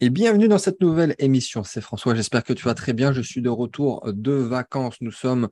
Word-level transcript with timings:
et 0.00 0.10
bienvenue 0.10 0.48
dans 0.48 0.58
cette 0.58 0.80
nouvelle 0.80 1.14
émission. 1.18 1.64
C'est 1.64 1.80
François, 1.80 2.14
j'espère 2.14 2.44
que 2.44 2.52
tu 2.52 2.64
vas 2.64 2.74
très 2.74 2.92
bien. 2.92 3.12
Je 3.12 3.22
suis 3.22 3.40
de 3.40 3.48
retour 3.48 4.02
de 4.06 4.32
vacances. 4.32 4.96
Nous 5.00 5.10
sommes 5.10 5.48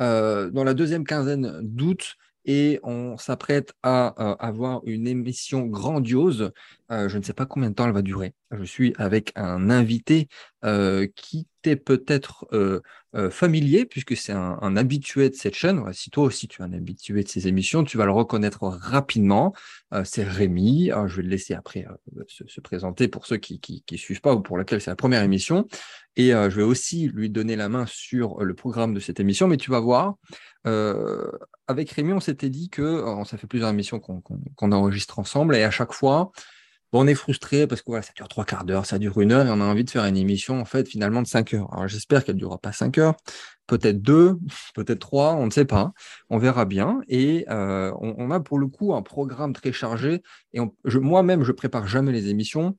euh, 0.00 0.50
dans 0.50 0.62
la 0.62 0.74
deuxième 0.74 1.04
quinzaine 1.04 1.60
d'août 1.62 2.14
et 2.44 2.80
on 2.82 3.16
s'apprête 3.18 3.72
à 3.82 4.14
euh, 4.22 4.36
avoir 4.38 4.80
une 4.84 5.06
émission 5.06 5.66
grandiose. 5.66 6.52
Euh, 6.90 7.08
je 7.08 7.18
ne 7.18 7.22
sais 7.22 7.34
pas 7.34 7.46
combien 7.46 7.70
de 7.70 7.74
temps 7.74 7.86
elle 7.86 7.92
va 7.92 8.02
durer. 8.02 8.34
Je 8.50 8.64
suis 8.64 8.94
avec 8.96 9.32
un 9.36 9.70
invité 9.70 10.28
qui 11.14 11.46
t'est 11.62 11.76
peut-être 11.76 12.48
familier 13.30 13.84
puisque 13.84 14.16
c'est 14.16 14.32
un, 14.32 14.76
habitué 14.76 15.28
de 15.28 15.34
cette 15.34 15.54
chaîne. 15.54 15.84
si 15.92 16.10
toi 16.10 16.24
aussi 16.24 16.48
tu 16.48 16.62
es 16.62 16.64
un 16.64 16.72
habitué 16.72 17.22
de 17.22 17.28
ces 17.28 17.46
émissions, 17.46 17.84
tu 17.84 17.96
vas 17.96 18.06
le 18.06 18.12
reconnaître 18.12 18.64
rapidement. 18.64 19.54
c'est 20.04 20.24
Rémi. 20.24 20.90
je 21.06 21.16
vais 21.16 21.22
le 21.22 21.28
laisser 21.28 21.54
après 21.54 21.86
se, 22.26 22.60
présenter 22.60 23.06
pour 23.06 23.26
ceux 23.26 23.36
qui 23.36 23.84
ne 23.88 23.96
suivent 23.96 24.22
pas 24.22 24.34
ou 24.34 24.40
pour 24.40 24.58
lesquels 24.58 24.80
c'est 24.80 24.90
la 24.90 24.96
première 24.96 25.22
émission. 25.22 25.68
Et 26.16 26.30
je 26.30 26.56
vais 26.56 26.62
aussi 26.62 27.06
lui 27.06 27.30
donner 27.30 27.54
la 27.54 27.68
main 27.68 27.84
sur 27.86 28.42
le 28.42 28.54
programme 28.54 28.94
de 28.94 29.00
cette 29.00 29.20
émission. 29.20 29.46
Mais 29.46 29.58
tu 29.58 29.70
vas 29.70 29.80
voir, 29.80 30.16
avec 31.68 31.90
Rémi, 31.90 32.12
on 32.12 32.20
s'était 32.20 32.50
dit 32.50 32.70
que 32.70 33.04
ça 33.26 33.36
fait 33.36 33.46
plusieurs 33.46 33.68
émissions 33.68 34.00
qu'on 34.00 34.72
enregistre 34.72 35.18
ensemble 35.18 35.54
et 35.54 35.62
à 35.62 35.70
chaque 35.70 35.92
fois, 35.92 36.32
on 36.92 37.06
est 37.06 37.14
frustré 37.14 37.66
parce 37.66 37.82
que 37.82 37.86
voilà, 37.88 38.02
ça 38.02 38.12
dure 38.16 38.28
trois 38.28 38.46
quarts 38.46 38.64
d'heure, 38.64 38.86
ça 38.86 38.98
dure 38.98 39.20
une 39.20 39.32
heure 39.32 39.46
et 39.46 39.50
on 39.50 39.60
a 39.60 39.64
envie 39.64 39.84
de 39.84 39.90
faire 39.90 40.06
une 40.06 40.16
émission 40.16 40.58
en 40.60 40.64
fait 40.64 40.88
finalement 40.88 41.20
de 41.20 41.26
cinq 41.26 41.52
heures. 41.52 41.72
Alors 41.72 41.86
j'espère 41.86 42.24
qu'elle 42.24 42.36
ne 42.36 42.40
durera 42.40 42.58
pas 42.58 42.72
cinq 42.72 42.96
heures, 42.96 43.14
peut-être 43.68 44.02
deux, 44.02 44.38
peut-être 44.74 44.98
trois, 44.98 45.34
on 45.34 45.46
ne 45.46 45.50
sait 45.50 45.66
pas. 45.66 45.92
On 46.30 46.38
verra 46.38 46.64
bien. 46.64 47.00
Et 47.06 47.44
euh, 47.50 47.92
on, 48.00 48.30
a 48.32 48.40
pour 48.40 48.58
le 48.58 48.66
coup 48.66 48.94
un 48.94 49.02
programme 49.02 49.52
très 49.52 49.72
chargé. 49.72 50.22
Et 50.54 50.60
moi-même, 50.84 51.44
je 51.44 51.52
prépare 51.52 51.86
jamais 51.86 52.10
les 52.10 52.28
émissions, 52.28 52.76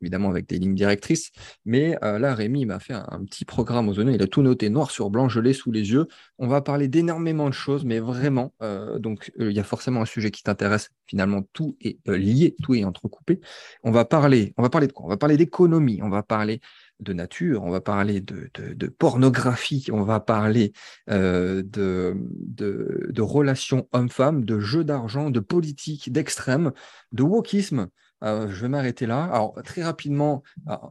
évidemment 0.00 0.30
avec 0.30 0.46
des 0.46 0.58
lignes 0.58 0.74
directrices. 0.74 1.32
Mais 1.64 1.98
euh, 2.04 2.20
là, 2.20 2.34
Rémi 2.34 2.66
m'a 2.66 2.78
fait 2.78 2.92
un, 2.92 3.24
petit 3.24 3.44
programme 3.44 3.88
aux 3.88 3.98
oignons. 3.98 4.12
Il 4.12 4.22
a 4.22 4.26
tout 4.26 4.42
noté 4.42 4.68
noir 4.68 4.90
sur 4.90 5.10
blanc, 5.10 5.28
je 5.28 5.40
l'ai 5.40 5.54
sous 5.54 5.72
les 5.72 5.90
yeux. 5.90 6.06
On 6.38 6.46
va 6.46 6.60
parler 6.60 6.86
d'énormément 6.86 7.48
de 7.48 7.54
choses, 7.54 7.84
mais 7.84 7.98
vraiment. 7.98 8.52
Euh, 8.62 8.98
donc, 8.98 9.32
il 9.38 9.52
y 9.52 9.60
a 9.60 9.64
forcément 9.64 10.02
un 10.02 10.06
sujet 10.06 10.30
qui 10.30 10.42
t'intéresse. 10.42 10.90
Finalement, 11.06 11.42
tout 11.54 11.76
est 11.80 11.98
lié, 12.06 12.54
tout 12.62 12.74
est 12.74 12.84
entrecoupé. 12.84 13.40
On 13.82 13.90
va 13.90 14.04
parler, 14.04 14.52
on 14.58 14.62
va 14.62 14.68
parler 14.68 14.86
de 14.86 14.92
quoi? 14.92 15.06
On 15.06 15.08
va 15.08 15.16
parler 15.16 15.38
d'économie, 15.38 16.00
on 16.02 16.10
va 16.10 16.22
parler 16.22 16.60
de 17.00 17.12
nature, 17.12 17.62
on 17.62 17.70
va 17.70 17.80
parler 17.80 18.20
de, 18.20 18.86
pornographie, 18.86 19.86
on 19.92 20.02
va 20.02 20.20
parler 20.20 20.72
euh, 21.10 21.62
de, 21.64 22.16
de, 22.40 23.22
relations 23.22 23.88
hommes-femmes, 23.92 24.44
de 24.44 24.58
jeux 24.60 24.84
d'argent, 24.84 25.30
de 25.30 25.40
politique, 25.40 26.12
d'extrême, 26.12 26.72
de 27.12 27.22
wokisme. 27.22 27.88
Euh, 28.24 28.48
je 28.48 28.62
vais 28.62 28.68
m'arrêter 28.68 29.06
là. 29.06 29.24
Alors, 29.24 29.54
très 29.62 29.82
rapidement. 29.82 30.42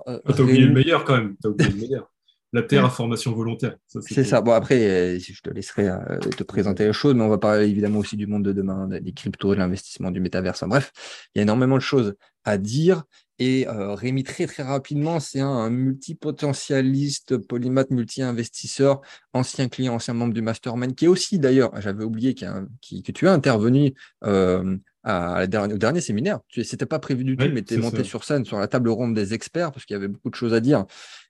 Euh, 0.08 0.20
tu 0.28 0.42
as 0.42 0.44
oublié 0.44 0.66
le 0.66 0.74
meilleur 0.74 1.04
quand 1.06 1.18
même. 1.18 1.36
As 1.44 1.48
oublié 1.48 1.72
le 1.72 1.78
meilleur. 1.78 2.12
La 2.56 2.64
Terre 2.64 2.86
à 2.86 2.90
formation 2.90 3.34
volontaire. 3.34 3.76
C'est 3.88 4.24
ça. 4.24 4.40
Bon, 4.40 4.54
après, 4.54 5.20
je 5.20 5.42
te 5.42 5.50
laisserai 5.50 5.90
te 6.38 6.44
présenter 6.44 6.86
les 6.86 6.94
choses, 6.94 7.14
mais 7.14 7.24
on 7.24 7.28
va 7.28 7.38
parler 7.38 7.68
évidemment 7.68 8.00
aussi 8.00 8.16
du 8.16 8.28
monde 8.28 8.44
de 8.44 8.54
demain, 8.54 8.88
des 8.88 9.12
cryptos, 9.12 9.54
de 9.54 9.60
l'investissement, 9.60 10.10
du 10.10 10.22
métaverse. 10.22 10.64
Bref, 10.66 10.94
il 11.34 11.40
y 11.40 11.42
a 11.42 11.44
énormément 11.44 11.76
de 11.76 11.82
choses 11.82 12.16
à 12.46 12.58
dire. 12.58 13.04
Et 13.40 13.68
euh, 13.68 13.94
Rémi, 13.94 14.24
très 14.24 14.48
très 14.48 14.64
rapidement, 14.64 15.20
c'est 15.20 15.42
un, 15.42 15.70
multipotentialiste, 15.70 17.38
polymath, 17.38 17.90
multi-investisseur, 17.90 19.02
ancien 19.34 19.68
client, 19.68 19.96
ancien 19.96 20.14
membre 20.14 20.34
du 20.34 20.42
mastermind, 20.42 20.96
qui 20.96 21.06
est 21.06 21.10
aussi 21.10 21.40
d'ailleurs, 21.40 21.72
j'avais 21.82 22.06
oublié 22.06 22.34
que 22.34 23.12
tu 23.12 23.28
as 23.28 23.34
intervenu 23.34 23.94
euh, 24.24 24.78
à 25.04 25.44
au 25.44 25.78
dernier 25.78 26.02
séminaire. 26.02 26.40
Ce 26.50 26.62
n'était 26.62 26.86
pas 26.86 27.00
prévu 27.00 27.26
du 27.26 27.36
tout, 27.36 27.48
mais 27.52 27.62
tu 27.62 27.74
es 27.74 27.78
monté 27.78 28.06
sur 28.06 28.24
scène, 28.24 28.46
sur 28.46 28.58
la 28.58 28.68
table 28.68 28.90
ronde 28.90 29.14
des 29.14 29.34
experts, 29.34 29.72
parce 29.72 29.86
qu'il 29.86 29.96
y 29.96 29.98
avait 29.98 30.08
beaucoup 30.08 30.30
de 30.30 30.36
choses 30.36 30.54
à 30.54 30.62
dire. 30.62 30.86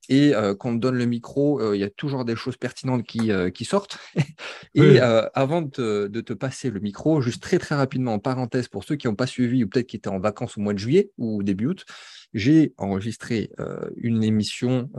Et 0.09 0.36
euh, 0.36 0.56
quand 0.56 0.70
on 0.70 0.75
te 0.75 0.80
donne 0.80 0.98
le 0.98 1.06
micro, 1.06 1.61
euh, 1.61 1.75
il 1.75 1.80
y 1.80 1.84
a 1.84 1.89
toujours 1.89 2.25
des 2.25 2.36
choses 2.36 2.58
pertinentes 2.58 3.03
qui, 3.03 3.31
euh, 3.31 3.50
qui 3.50 3.66
sortent. 3.66 3.97
et 4.75 5.00
avant 5.00 5.62
de 5.62 6.07
te, 6.07 6.34
passer 6.34 6.69
le 6.69 6.79
micro, 6.79 7.22
juste 7.22 7.41
très 7.41 7.59
très 7.59 7.75
rapidement, 7.75 8.13
en 8.13 8.19
parenthèse, 8.19 8.68
pour 8.68 8.84
ceux 8.84 8.96
qui 8.96 9.07
n'ont 9.07 9.16
pas 9.16 9.28
suivi 9.28 9.63
ou 9.63 9.68
peut-être 9.68 9.88
qui 9.88 9.96
étaient 9.96 10.09
en 10.09 10.19
vacances 10.19 10.57
au 10.57 10.62
mois 10.62 10.74
de 10.74 10.79
juillet 10.79 11.12
ou 11.18 11.44
début 11.44 11.68
août, 11.68 11.85
j'ai 12.34 12.74
enregistré 12.78 13.50
une 13.96 14.22
émission, 14.22 14.90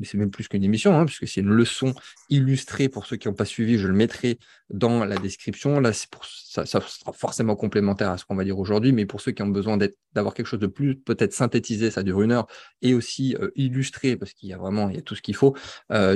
mais 0.00 0.06
c'est 0.06 0.16
même 0.16 0.30
plus 0.30 0.48
qu'une 0.48 0.64
émission, 0.64 0.96
hein, 0.96 1.04
puisque 1.04 1.28
c'est 1.28 1.42
une 1.42 1.50
leçon 1.50 1.94
illustrée 2.30 2.88
pour 2.88 3.04
ceux 3.04 3.16
qui 3.16 3.28
n'ont 3.28 3.34
pas 3.34 3.44
suivi, 3.44 3.76
je 3.76 3.86
le 3.86 3.92
mettrai 3.92 4.38
dans 4.70 5.04
la 5.04 5.18
description. 5.18 5.78
Là, 5.80 5.90
pour, 6.10 6.24
ça, 6.24 6.64
ça, 6.64 6.80
sera 6.80 7.12
forcément 7.12 7.54
complémentaire 7.54 8.10
à 8.10 8.16
ce 8.16 8.24
qu'on 8.24 8.34
va 8.34 8.44
dire 8.44 8.58
aujourd'hui, 8.58 8.92
mais 8.92 9.04
pour 9.04 9.20
ceux 9.20 9.32
qui 9.32 9.42
ont 9.42 9.48
besoin 9.48 9.76
d'avoir 10.14 10.32
quelque 10.32 10.46
chose 10.46 10.60
de 10.60 10.66
plus 10.66 10.96
peut-être 10.96 11.34
synthétisé, 11.34 11.90
ça 11.90 12.02
dure 12.02 12.22
une 12.22 12.32
heure, 12.32 12.46
et 12.80 12.94
aussi 12.94 13.36
illustré, 13.56 14.16
parce 14.24 14.34
qu'il 14.34 14.48
y 14.48 14.52
a 14.52 14.58
vraiment 14.58 14.88
il 14.88 14.96
y 14.96 14.98
a 14.98 15.02
tout 15.02 15.14
ce 15.14 15.22
qu'il 15.22 15.36
faut. 15.36 15.54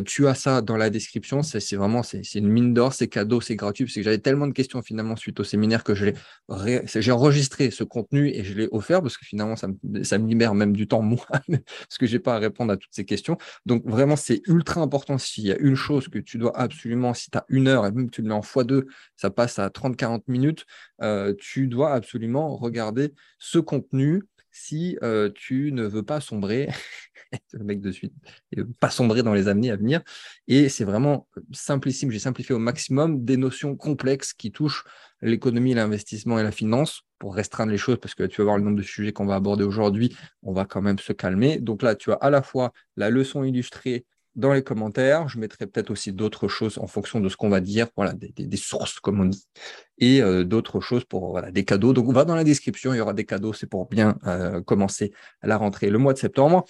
tu 0.04 0.26
as 0.26 0.34
ça 0.34 0.62
dans 0.62 0.76
la 0.76 0.91
description, 0.91 1.42
c'est 1.42 1.76
vraiment 1.76 2.02
c'est 2.02 2.22
une 2.34 2.48
mine 2.48 2.74
d'or, 2.74 2.92
c'est 2.92 3.08
cadeau, 3.08 3.41
c'est 3.41 3.56
gratuit, 3.56 3.84
parce 3.84 3.94
que 3.94 4.02
j'avais 4.02 4.19
tellement 4.19 4.46
de 4.46 4.52
questions 4.52 4.82
finalement 4.82 5.16
suite 5.16 5.41
au 5.41 5.44
séminaire 5.44 5.84
que 5.84 5.94
j'ai 5.94 7.12
enregistré 7.12 7.70
ce 7.70 7.84
contenu 7.84 8.28
et 8.28 8.44
je 8.44 8.54
l'ai 8.54 8.68
offert, 8.72 9.02
parce 9.02 9.16
que 9.16 9.24
finalement 9.24 9.56
ça 9.56 9.68
me, 9.68 10.02
ça 10.02 10.18
me 10.18 10.28
libère 10.28 10.54
même 10.54 10.74
du 10.74 10.86
temps 10.86 11.02
moi, 11.02 11.26
parce 11.28 11.98
que 11.98 12.06
j'ai 12.06 12.18
pas 12.18 12.34
à 12.36 12.38
répondre 12.38 12.72
à 12.72 12.76
toutes 12.76 12.92
ces 12.92 13.04
questions. 13.04 13.36
Donc 13.66 13.84
vraiment, 13.86 14.16
c'est 14.16 14.42
ultra 14.47 14.80
important. 14.80 15.18
S'il 15.18 15.47
y 15.47 15.52
a 15.52 15.58
une 15.58 15.74
chose 15.74 16.08
que 16.08 16.18
tu 16.18 16.38
dois 16.38 16.56
absolument, 16.58 17.14
si 17.14 17.30
tu 17.30 17.38
as 17.38 17.44
une 17.48 17.68
heure 17.68 17.86
et 17.86 17.92
même 17.92 18.10
tu 18.10 18.22
le 18.22 18.28
mets 18.28 18.34
en 18.34 18.41
x2, 18.41 18.84
ça 19.16 19.30
passe 19.30 19.58
à 19.58 19.68
30-40 19.68 20.22
minutes, 20.28 20.64
euh, 21.02 21.34
tu 21.38 21.66
dois 21.68 21.92
absolument 21.92 22.56
regarder 22.56 23.12
ce 23.38 23.58
contenu 23.58 24.22
si 24.50 24.98
euh, 25.03 25.31
tu 25.34 25.72
ne 25.72 25.84
veux 25.84 26.03
pas 26.03 26.20
sombrer, 26.20 26.69
le 27.53 27.64
mec 27.64 27.81
de 27.81 27.91
suite, 27.91 28.12
pas 28.81 28.91
sombrer 28.91 29.22
dans 29.22 29.34
les 29.34 29.48
années 29.48 29.70
à 29.70 29.76
venir. 29.76 30.03
Et 30.47 30.69
c'est 30.69 30.84
vraiment 30.84 31.28
simplissime, 31.53 32.10
j'ai 32.10 32.19
simplifié 32.19 32.54
au 32.54 32.59
maximum 32.59 33.25
des 33.25 33.36
notions 33.36 33.76
complexes 33.76 34.32
qui 34.32 34.50
touchent 34.53 34.84
l'économie, 35.20 35.75
l'investissement 35.75 36.38
et 36.38 36.42
la 36.42 36.53
finance 36.53 37.03
pour 37.19 37.34
restreindre 37.34 37.72
les 37.72 37.78
choses, 37.78 37.98
parce 38.00 38.14
que 38.14 38.25
tu 38.25 38.41
vas 38.41 38.44
voir 38.44 38.59
le 38.59 38.64
nombre 38.64 38.76
de 38.76 38.82
sujets 38.82 39.12
qu'on 39.12 39.26
va 39.26 39.34
aborder 39.34 39.64
aujourd'hui, 39.64 40.16
on 40.42 40.53
va 40.53 40.65
quand 40.65 40.82
même 40.82 40.98
se 40.98 41.12
calmer. 41.12 41.59
Donc 41.59 41.82
là, 41.82 41.94
tu 41.94 42.12
as 42.12 42.16
à 42.16 42.30
la 42.30 42.42
fois 42.42 42.72
la 42.97 43.10
leçon 43.10 43.42
illustrée 43.42 44.06
dans 44.38 44.53
les 44.53 44.62
commentaires. 44.62 45.28
Je 45.28 45.38
mettrai 45.38 45.66
peut-être 45.66 45.91
aussi 45.91 46.12
d'autres 46.12 46.49
choses 46.49 46.78
en 46.78 46.87
fonction 46.87 47.21
de 47.21 47.28
ce 47.28 47.37
qu'on 47.37 47.50
va 47.50 47.60
dire, 47.60 47.88
voilà, 47.97 48.15
des, 48.15 48.56
sources, 48.56 49.00
comme 49.00 49.21
on 49.21 49.26
dit, 49.26 49.47
et 49.99 50.22
euh, 50.22 50.44
d'autres 50.44 50.81
choses 50.81 51.04
pour 51.04 51.31
voilà, 51.31 51.50
des 51.50 51.65
cadeaux. 51.65 51.93
Donc, 51.93 52.09
on 52.09 52.12
va 52.12 52.25
dans 52.25 52.37
la 52.37 52.44
description, 52.44 52.94
il 52.94 52.98
y 52.98 53.00
aura 53.00 53.12
des 53.12 53.27
cadeaux, 53.27 53.53
c'est 53.53 53.66
pour 53.66 53.88
bien 53.88 54.16
euh, 54.27 54.62
commencer 54.62 55.12
la 55.43 55.59
rentrée 55.59 55.91
le 55.91 55.98
mois 55.98 56.12
de 56.12 56.19
septembre. 56.19 56.65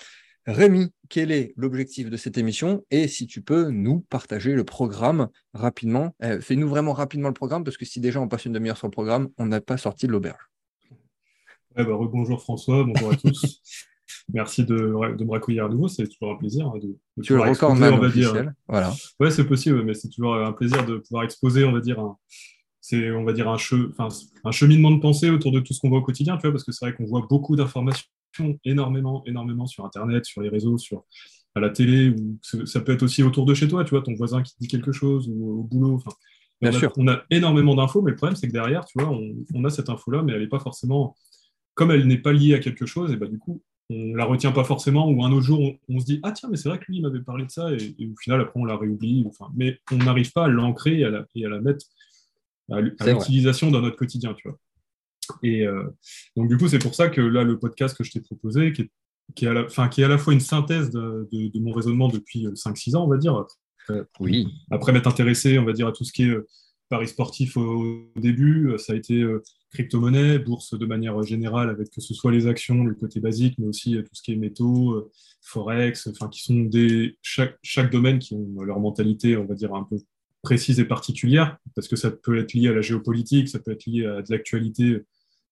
Rémi, 0.47 0.95
quel 1.11 1.31
est 1.31 1.53
l'objectif 1.57 2.09
de 2.09 2.17
cette 2.17 2.39
émission? 2.39 2.83
Et 2.91 3.07
si 3.07 3.27
tu 3.27 3.43
peux 3.43 3.69
nous 3.69 4.01
partager 4.01 4.55
le 4.55 4.65
programme 4.65 5.28
rapidement, 5.53 6.15
euh, 6.23 6.41
fais-nous 6.41 6.69
vraiment 6.69 6.95
rapidement 6.95 7.28
le 7.28 7.34
programme, 7.34 7.65
parce 7.65 7.77
que 7.77 7.84
si 7.84 8.01
déjà 8.01 8.19
on 8.19 8.28
passe 8.28 8.47
une 8.47 8.55
demi-heure 8.55 8.78
sur 8.78 8.87
le 8.87 8.93
programme, 8.93 9.28
on 9.37 9.45
n'a 9.45 9.61
pas 9.61 9.77
sorti 9.77 10.07
de 10.07 10.12
l'auberge. 10.12 10.41
Ouais, 11.77 11.84
bah, 11.84 11.99
bonjour 12.01 12.41
François, 12.41 12.83
bonjour 12.83 13.12
à 13.12 13.17
tous. 13.17 13.61
Merci 14.33 14.65
de, 14.65 14.77
de, 14.77 15.25
me 15.25 15.31
raccueillir 15.31 15.67
à 15.67 15.69
nouveau, 15.69 15.89
c'est 15.89 16.07
toujours 16.07 16.33
un 16.33 16.37
plaisir. 16.37 16.67
Hein, 16.67 16.79
de, 16.83 16.97
tu 17.23 17.35
le 17.35 17.41
record 17.41 17.75
même, 17.75 17.95
on 17.95 17.99
va 17.99 18.09
dire. 18.09 18.33
Voilà. 18.69 18.93
Ouais, 19.21 19.31
c'est 19.31 19.47
possible, 19.47 19.83
mais 19.85 19.95
c'est 19.95 20.09
toujours 20.09 20.35
un 20.35 20.53
plaisir 20.53 20.85
de 20.87 20.99
pouvoir 20.99 21.25
exposer, 21.25 21.65
on 21.65 21.73
va 21.73 21.81
dire, 21.81 21.99
c'est 22.81 23.11
on 23.11 23.25
va 23.25 23.33
dire 23.33 23.49
un, 23.49 23.57
un 24.45 24.51
cheminement 24.51 24.91
de 24.91 25.01
pensée 25.01 25.31
autour 25.31 25.53
de 25.53 25.61
tout 25.61 25.75
ce 25.75 25.81
qu'on 25.81 25.91
voit 25.91 25.99
au 25.99 26.03
quotidien, 26.03 26.37
tu 26.37 26.43
vois, 26.43 26.53
parce 26.53 26.65
que 26.65 26.73
c'est 26.73 26.85
vrai 26.85 26.95
qu'on 26.95 27.07
voit 27.07 27.27
beaucoup 27.29 27.57
d'informations, 27.57 28.07
énormément, 28.65 29.23
énormément 29.27 29.67
sur 29.67 29.85
Internet, 29.85 30.25
sur 30.25 30.43
les 30.43 30.49
réseaux, 30.49 30.79
sur 30.79 31.05
à 31.55 31.61
la 31.61 31.71
télé, 31.71 32.11
ou 32.11 32.39
ça 32.43 32.81
peut 32.81 32.93
être 32.93 33.03
aussi 33.03 33.23
autour 33.23 33.45
de 33.45 33.55
chez 33.55 33.69
toi, 33.69 33.85
tu 33.85 33.91
vois, 33.91 34.03
ton 34.03 34.15
voisin 34.15 34.43
qui 34.43 34.55
dit 34.61 34.69
quelque 34.69 34.93
chose, 34.93 35.29
ou 35.29 35.61
au 35.61 35.63
boulot. 35.65 35.95
Enfin, 35.95 36.11
Bien 36.61 36.71
on, 36.71 36.79
sûr. 36.79 36.93
on 36.97 37.09
a 37.09 37.23
énormément 37.31 37.75
d'infos, 37.75 38.03
mais 38.03 38.11
le 38.11 38.17
problème, 38.17 38.37
c'est 38.37 38.49
que 38.49 38.53
derrière, 38.53 38.85
tu 38.85 38.99
vois, 38.99 39.11
on, 39.11 39.35
on 39.55 39.65
a 39.65 39.71
cette 39.71 39.89
info-là, 39.89 40.23
mais 40.23 40.33
elle 40.33 40.41
n'est 40.41 40.49
pas 40.49 40.59
forcément, 40.59 41.15
comme 41.75 41.91
elle 41.91 42.07
n'est 42.07 42.19
pas 42.19 42.33
liée 42.33 42.55
à 42.55 42.59
quelque 42.59 42.87
chose, 42.87 43.13
et 43.13 43.17
bah, 43.17 43.27
du 43.27 43.39
coup, 43.39 43.63
on 43.91 44.15
la 44.15 44.25
retient 44.25 44.53
pas 44.53 44.65
forcément, 44.65 45.09
ou 45.09 45.25
un 45.25 45.33
autre 45.33 45.47
jour, 45.47 45.61
on, 45.89 45.99
se 45.99 46.05
dit 46.05 46.21
Ah, 46.23 46.33
tiens, 46.33 46.49
mais 46.51 46.57
c'est 46.57 46.69
vrai 46.69 46.79
que 46.79 46.85
lui, 46.89 46.99
il 46.99 47.03
m'avait 47.03 47.23
parlé 47.23 47.47
de 47.47 47.51
ça, 47.51 47.73
et, 47.73 48.07
au 48.07 48.17
final, 48.21 48.41
après, 48.41 48.61
on 48.61 48.65
la 48.65 48.77
réoublie. 48.77 49.25
Enfin, 49.27 49.51
mais 49.57 49.79
on 49.93 49.97
n'arrive 49.97 50.33
pas 50.33 50.45
à 50.45 50.49
l'ancrer 50.49 51.01
et, 51.01 51.05
à 51.05 51.49
la 51.49 51.61
mettre 51.61 51.87
à 52.71 52.81
l'utilisation 52.81 53.71
dans 53.71 53.81
notre 53.81 53.97
quotidien, 53.97 54.35
tu 54.35 54.49
vois. 54.49 54.59
Et 55.43 55.67
euh, 55.67 55.85
donc, 56.37 56.49
du 56.49 56.57
coup, 56.59 56.69
c'est 56.69 56.79
pour 56.79 56.95
ça 56.95 57.09
que 57.09 57.21
là, 57.21 57.45
le 57.45 57.59
podcast 57.59 57.97
que 57.97 58.05
je 58.05 58.11
t'ai 58.11 58.21
proposé, 58.21 58.73
qui 58.73 58.83
est, 58.83 58.91
qui, 59.35 59.45
est 59.47 59.49
à 59.49 59.55
la, 59.55 59.89
qui 59.89 60.01
est 60.01 60.05
à 60.05 60.09
la 60.09 60.19
fois 60.19 60.33
une 60.33 60.41
synthèse 60.41 60.91
de, 60.91 61.29
de, 61.33 61.61
mon 61.61 61.73
raisonnement 61.73 62.09
depuis 62.09 62.47
5-6 62.47 62.95
euh, 62.95 62.99
ans, 62.99 63.05
on 63.05 63.09
va 63.09 63.17
dire. 63.17 63.45
oui. 64.21 64.49
Après 64.71 64.93
m'être 64.93 65.07
intéressé, 65.07 65.59
on 65.59 65.65
va 65.65 65.73
dire, 65.73 65.87
à 65.87 65.93
tout 65.93 66.05
ce 66.05 66.13
qui 66.13 66.25
est 66.25 66.31
euh, 66.31 66.47
paris 66.91 67.09
sportif 67.09 67.57
au, 67.57 68.11
début, 68.17 68.75
ça 68.79 68.93
a 68.93 68.97
été 68.97 69.23
crypto-monnaie, 69.70 70.38
bourse 70.38 70.78
de 70.78 70.86
manière 70.86 71.22
générale, 71.22 71.70
avec 71.70 71.91
que 71.91 72.00
ce 72.00 72.15
soit 72.15 72.32
les 72.32 72.47
actions, 72.47 72.84
le 72.84 72.94
côté 72.94 73.20
basique, 73.20 73.56
mais 73.59 73.66
aussi 73.66 73.97
tout 73.97 74.15
ce 74.15 74.22
qui 74.22 74.32
est 74.32 74.36
métaux, 74.36 75.10
forex, 75.42 76.06
enfin, 76.06 76.28
qui 76.28 76.42
sont 76.42 76.60
des, 76.60 77.18
chaque, 77.22 77.59
chaque 77.62 77.92
domaine 77.92 78.18
qui 78.18 78.34
ont 78.34 78.62
leur 78.62 78.80
mentalité, 78.80 79.36
on 79.36 79.44
va 79.44 79.54
dire, 79.54 79.74
un 79.74 79.84
peu 79.84 79.98
précise 80.42 80.80
et 80.80 80.84
particulière, 80.84 81.59
parce 81.74 81.88
que 81.88 81.97
ça 81.97 82.10
peut 82.10 82.38
être 82.38 82.54
lié 82.54 82.68
à 82.68 82.72
la 82.72 82.80
géopolitique, 82.80 83.48
ça 83.48 83.59
peut 83.59 83.72
être 83.72 83.86
lié 83.86 84.06
à 84.06 84.22
de 84.22 84.30
l'actualité, 84.30 85.03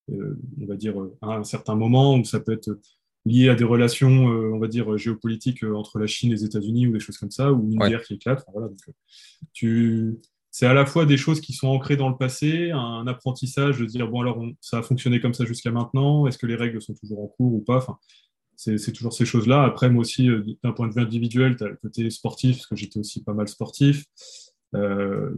on 0.08 0.66
va 0.66 0.76
dire, 0.76 0.94
à 1.20 1.36
un 1.36 1.44
certain 1.44 1.74
moment, 1.74 2.16
ou 2.16 2.24
ça 2.24 2.40
peut 2.40 2.52
être 2.52 2.78
liées 3.24 3.48
à 3.48 3.54
des 3.54 3.64
relations, 3.64 4.26
on 4.26 4.58
va 4.58 4.68
dire, 4.68 4.96
géopolitiques 4.96 5.64
entre 5.64 5.98
la 5.98 6.06
Chine 6.06 6.30
et 6.30 6.36
les 6.36 6.44
États-Unis 6.44 6.86
ou 6.86 6.92
des 6.92 7.00
choses 7.00 7.18
comme 7.18 7.30
ça, 7.30 7.52
ou 7.52 7.70
une 7.72 7.78
guerre 7.78 8.02
qui 8.02 8.14
éclate. 8.14 8.44
voilà, 8.52 8.68
donc, 8.68 8.78
tu 9.52 10.16
c'est 10.58 10.64
à 10.64 10.72
la 10.72 10.86
fois 10.86 11.04
des 11.04 11.18
choses 11.18 11.42
qui 11.42 11.52
sont 11.52 11.68
ancrées 11.68 11.98
dans 11.98 12.08
le 12.08 12.16
passé, 12.16 12.70
un 12.70 13.06
apprentissage 13.06 13.78
de 13.78 13.84
dire, 13.84 14.08
bon, 14.08 14.22
alors 14.22 14.42
ça 14.62 14.78
a 14.78 14.82
fonctionné 14.82 15.20
comme 15.20 15.34
ça 15.34 15.44
jusqu'à 15.44 15.70
maintenant, 15.70 16.26
est-ce 16.26 16.38
que 16.38 16.46
les 16.46 16.54
règles 16.54 16.80
sont 16.80 16.94
toujours 16.94 17.22
en 17.22 17.26
cours 17.26 17.52
ou 17.52 17.60
pas? 17.60 17.76
Enfin, 17.76 17.98
c'est 18.56 18.92
toujours 18.92 19.12
ces 19.12 19.26
choses-là. 19.26 19.64
Après, 19.64 19.90
moi 19.90 20.00
aussi, 20.00 20.30
euh, 20.30 20.42
d'un 20.64 20.72
point 20.72 20.88
de 20.88 20.94
vue 20.94 21.02
individuel, 21.02 21.56
tu 21.56 21.64
as 21.64 21.68
le 21.68 21.76
côté 21.76 22.08
sportif, 22.08 22.56
parce 22.56 22.66
que 22.68 22.74
j'étais 22.74 22.98
aussi 22.98 23.22
pas 23.22 23.34
mal 23.34 23.48
sportif. 23.48 24.06
Euh, 24.74 25.34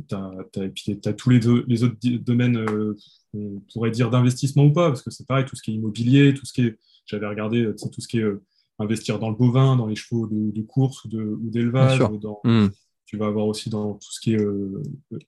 et 0.55 0.69
puis 0.69 1.00
tu 1.00 1.09
as 1.09 1.12
tous 1.15 1.31
les, 1.31 1.41
les, 1.67 1.82
autres 1.82 1.97
domaines, 2.19 2.56
euh, 2.56 2.97
on 3.35 3.61
pourrait 3.73 3.91
dire 3.91 4.11
d'investissement 4.11 4.67
ou 4.67 4.73
pas, 4.73 4.87
parce 4.87 5.03
que 5.03 5.11
c'est 5.11 5.26
pareil, 5.26 5.47
tout 5.47 5.56
ce 5.56 5.62
qui 5.62 5.73
est 5.73 5.75
immobilier, 5.75 6.32
tout 6.32 6.47
ce 6.47 6.53
qui 6.53 6.61
est, 6.61 6.79
j'avais 7.06 7.26
regardé 7.26 7.69
tout 7.76 8.00
ce 8.00 8.06
qui 8.06 8.21
est 8.21 8.32
investir 8.79 9.19
dans 9.19 9.31
le 9.31 9.37
bovin, 9.37 9.75
dans 9.75 9.88
les 9.88 9.97
chevaux 9.97 10.29
de, 10.29 10.62
course 10.62 11.05
ou 11.06 11.50
d'élevage, 11.50 11.99
dans, 11.99 12.41
mmh 12.44 12.69
tu 13.08 13.16
vas 13.16 13.26
avoir 13.26 13.46
aussi 13.46 13.70
dans 13.70 13.94
tout 13.94 14.12
ce 14.12 14.20
qui 14.20 14.34
est 14.34 14.40
euh, 14.40 14.82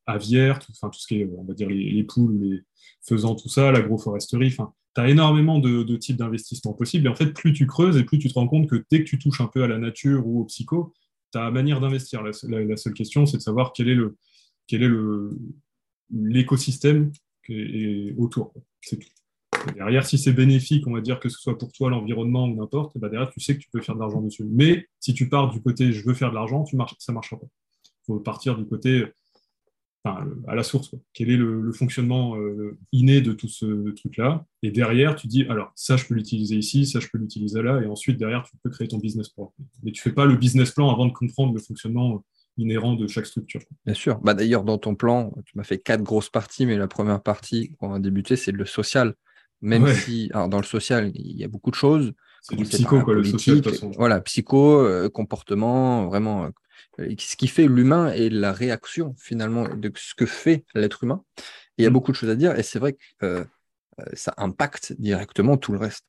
aviaire, 0.05 0.59
tout, 0.59 0.71
enfin, 0.71 0.91
tout 0.91 1.01
ce 1.01 1.07
qui 1.07 1.23
est, 1.23 1.31
on 1.39 1.45
va 1.45 1.55
dire, 1.55 1.67
les, 1.71 2.05
poules, 2.05 2.39
les 2.39 2.63
faisant 3.01 3.35
tout 3.35 3.49
ça, 3.49 3.73
l'agroforesterie. 3.73 4.49
Enfin, 4.49 4.75
tu 4.95 5.01
as 5.01 5.09
énormément 5.09 5.59
de, 5.59 5.97
types 5.97 6.19
d'investissements 6.19 6.75
possibles. 6.75 7.07
Et 7.07 7.09
en 7.09 7.15
fait, 7.15 7.33
plus 7.33 7.55
tu 7.55 7.67
creuses 7.67 7.97
et 7.97 8.05
plus 8.05 8.19
tu 8.19 8.29
te 8.29 8.35
rends 8.35 8.49
compte 8.49 8.69
que 8.69 8.85
dès 8.91 9.03
que 9.03 9.09
tu 9.09 9.19
touches 9.19 9.41
un 9.41 9.47
peu 9.47 9.63
à 9.63 9.67
la 9.67 9.79
nature 9.79 10.27
ou 10.27 10.43
au 10.43 10.45
psycho, 10.45 10.93
tu 11.33 11.39
as 11.39 11.51
manière 11.51 11.81
d'investir. 11.81 12.23
La, 12.23 12.77
seule 12.77 12.93
question, 12.93 13.25
c'est 13.25 13.39
de 13.39 13.43
savoir 13.43 13.73
quel 13.73 13.89
est 13.89 13.95
le 13.95 14.19
quel 14.67 14.83
est 14.83 14.91
l'écosystème 16.11 17.11
autour. 18.19 18.53
C'est 18.83 18.99
tout. 18.99 19.09
derrière, 19.75 20.05
si 20.05 20.19
c'est 20.19 20.35
bénéfique, 20.35 20.87
on 20.87 20.93
va 20.93 21.01
dire 21.01 21.19
que 21.19 21.31
ce 21.31 21.39
soit 21.39 21.57
pour 21.57 21.73
toi 21.73 21.89
l'environnement 21.89 22.45
ou 22.45 22.57
n'importe, 22.57 22.99
bah 22.99 23.09
derrière, 23.09 23.31
tu 23.31 23.41
sais 23.41 23.55
que 23.55 23.63
tu 23.63 23.71
peux 23.71 23.81
faire 23.81 23.95
de 23.95 24.01
l'argent 24.01 24.21
dessus. 24.21 24.45
Mais 24.45 24.87
si 25.01 25.15
tu 25.15 25.31
pars 25.31 25.51
du 25.51 25.63
côté 25.63 25.93
je 25.93 26.05
veux 26.05 26.15
faire 26.15 26.29
de 26.29 26.35
l'argent, 26.35 26.67
ça 26.67 26.77
ne 26.77 27.15
marchera 27.15 27.41
pas 27.41 27.47
faut 28.07 28.19
partir 28.21 28.57
du 28.57 28.65
côté, 28.65 29.07
enfin, 30.05 30.27
à 30.49 30.55
la 30.55 30.63
source. 30.63 30.95
Quel 31.13 31.31
est 31.31 31.37
le, 31.37 31.73
fonctionnement 31.73 32.37
euh, 32.37 32.79
inné 32.93 33.21
de 33.21 33.33
tout 33.33 33.49
ce 33.49 33.91
truc-là? 33.91 34.45
Et 34.63 34.71
derrière, 34.71 35.17
tu 35.17 35.27
dis, 35.27 35.45
alors 35.45 35.73
ça, 35.75 35.97
je 35.97 36.07
peux 36.07 36.15
l'utiliser 36.15 36.57
ici, 36.57 36.87
ça, 36.87 37.01
je 37.01 37.09
peux 37.09 37.19
l'utiliser 37.19 37.63
là, 37.63 37.81
et 37.83 37.87
ensuite, 37.87 38.19
derrière, 38.19 38.43
tu 38.43 38.57
peux 38.63 38.71
créer 38.71 38.89
ton 38.89 38.99
business 38.99 39.29
plan. 39.29 39.53
Mais 39.83 39.93
tu 39.93 40.03
fais 40.03 40.13
pas 40.13 40.27
le 40.27 40.37
business 40.37 40.71
plan 40.71 40.91
avant 40.91 41.07
de 41.07 41.13
comprendre 41.13 41.55
le 41.55 41.61
fonctionnement 41.61 42.25
inhérent 42.57 42.95
de 42.95 43.07
chaque 43.07 43.27
structure. 43.27 43.61
Bien 43.85 43.95
sûr. 43.95 44.19
Bah, 44.21 44.35
D'ailleurs, 44.35 44.65
dans 44.65 44.79
ton 44.79 44.95
plan, 44.95 45.33
tu 45.45 45.57
m'as 45.57 45.65
fait 45.65 45.79
quatre 45.79 46.03
grosses 46.03 46.31
parties, 46.31 46.67
mais 46.67 46.77
la 46.77 46.89
première 46.89 47.23
partie 47.23 47.73
qu'on 47.79 47.89
va 47.89 47.99
débuter, 47.99 48.37
c'est 48.37 48.53
le 48.53 48.65
social. 48.65 49.15
Même 49.63 49.87
si, 49.93 50.31
alors 50.33 50.49
dans 50.49 50.59
le 50.59 50.65
social, 50.65 51.13
il 51.15 51.37
y 51.37 51.45
a 51.45 51.49
beaucoup 51.49 51.71
de 51.71 51.77
choses. 51.77 52.13
C'est 52.43 52.57
du 52.57 52.65
psycho, 52.65 53.03
quoi, 53.03 53.15
le 53.15 53.25
social, 53.25 53.57
de 53.57 53.61
toute 53.61 53.75
façon. 53.75 53.91
Voilà, 53.97 54.21
psycho, 54.23 54.81
euh, 54.81 55.11
comportement, 55.11 56.07
vraiment 56.07 56.45
euh, 56.45 56.51
ce 56.99 57.37
qui 57.37 57.49
fait 57.49 57.67
l'humain 57.67 58.13
et 58.13 58.31
la 58.31 58.53
réaction 58.53 59.15
finalement 59.19 59.69
de 59.69 59.93
ce 59.97 60.15
que 60.15 60.27
fait 60.27 60.65
l'être 60.75 61.05
humain. 61.05 61.25
il 61.79 61.85
y 61.85 61.87
a 61.87 61.91
mm. 61.91 61.93
beaucoup 61.93 62.13
de 62.13 62.17
choses 62.17 62.31
à 62.31 62.35
dire 62.35 62.59
et 62.59 62.63
c'est 62.63 62.79
vrai 62.79 62.95
que 62.95 62.99
euh, 63.23 63.41
euh, 63.41 63.45
ça 64.13 64.35
impacte 64.37 64.95
directement 64.99 65.57
tout 65.57 65.73
le 65.73 65.79
reste. 65.79 66.05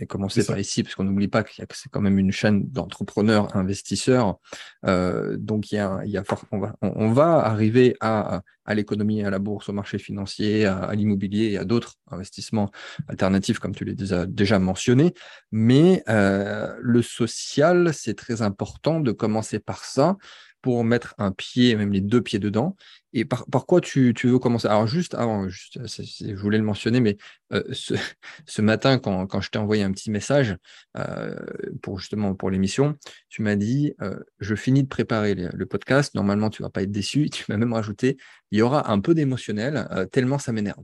Et 0.00 0.06
commencer 0.06 0.44
par 0.44 0.58
ici, 0.58 0.82
parce 0.82 0.96
qu'on 0.96 1.04
n'oublie 1.04 1.28
pas 1.28 1.44
que 1.44 1.52
c'est 1.54 1.88
quand 1.88 2.00
même 2.00 2.18
une 2.18 2.32
chaîne 2.32 2.68
d'entrepreneurs, 2.68 3.54
investisseurs. 3.56 4.38
Euh, 4.84 5.36
donc, 5.38 5.70
il 5.70 5.76
y 5.76 5.78
a, 5.78 6.00
il 6.04 6.10
y 6.10 6.18
a 6.18 6.24
on, 6.50 6.58
va, 6.58 6.74
on, 6.82 7.12
va 7.12 7.36
arriver 7.36 7.96
à, 8.00 8.42
à 8.64 8.74
l'économie, 8.74 9.22
à 9.22 9.30
la 9.30 9.38
bourse, 9.38 9.68
au 9.68 9.72
marché 9.72 9.98
financier, 9.98 10.66
à, 10.66 10.92
l'immobilier 10.94 11.52
et 11.52 11.58
à 11.58 11.64
d'autres 11.64 11.94
investissements 12.10 12.70
alternatifs, 13.08 13.58
comme 13.58 13.74
tu 13.74 13.84
l'as 13.84 14.26
déjà, 14.26 14.58
mentionné. 14.58 15.14
Mais 15.52 16.02
euh, 16.08 16.74
le 16.80 17.02
social, 17.02 17.92
c'est 17.94 18.14
très 18.14 18.42
important 18.42 19.00
de 19.00 19.12
commencer 19.12 19.58
par 19.58 19.84
ça 19.84 20.16
pour 20.64 20.82
mettre 20.82 21.14
un 21.18 21.30
pied, 21.30 21.76
même 21.76 21.92
les 21.92 22.00
deux 22.00 22.22
pieds 22.22 22.38
dedans. 22.38 22.74
Et 23.12 23.26
par, 23.26 23.44
quoi 23.66 23.82
tu, 23.82 24.14
veux 24.14 24.38
commencer? 24.38 24.66
Alors 24.66 24.86
juste 24.86 25.12
avant, 25.14 25.46
juste, 25.46 25.78
je 25.86 26.34
voulais 26.40 26.56
le 26.56 26.64
mentionner, 26.64 27.00
mais 27.00 27.18
euh, 27.52 27.62
ce, 28.46 28.62
matin, 28.62 28.98
quand, 28.98 29.26
quand, 29.26 29.42
je 29.42 29.50
t'ai 29.50 29.58
envoyé 29.58 29.82
un 29.82 29.92
petit 29.92 30.10
message 30.10 30.56
euh, 30.96 31.36
pour 31.82 31.98
justement 31.98 32.34
pour 32.34 32.48
l'émission, 32.48 32.96
tu 33.28 33.42
m'as 33.42 33.56
dit, 33.56 33.92
euh, 34.00 34.18
je 34.38 34.54
finis 34.54 34.82
de 34.82 34.88
préparer 34.88 35.34
le, 35.34 35.66
podcast, 35.66 36.14
normalement 36.14 36.48
tu 36.48 36.62
vas 36.62 36.70
pas 36.70 36.80
être 36.80 36.90
déçu, 36.90 37.28
tu 37.30 37.44
m'as 37.50 37.58
même 37.58 37.74
rajouté, 37.74 38.16
il 38.50 38.58
y 38.58 38.62
aura 38.62 38.90
un 38.90 39.00
peu 39.00 39.12
d'émotionnel, 39.14 39.86
tellement 40.12 40.38
ça 40.38 40.52
m'énerve. 40.52 40.82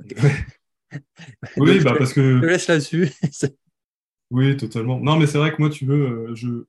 oui, 1.56 1.78
bah, 1.84 1.94
parce 1.96 2.12
que... 2.14 2.38
Je 2.38 2.40
te 2.40 2.46
laisse 2.46 2.66
là-dessus. 2.66 3.10
oui, 4.32 4.56
totalement. 4.56 4.98
Non, 4.98 5.16
mais 5.16 5.28
c'est 5.28 5.38
vrai 5.38 5.52
que 5.52 5.62
moi, 5.62 5.70
tu 5.70 5.86
veux, 5.86 6.34
je, 6.34 6.64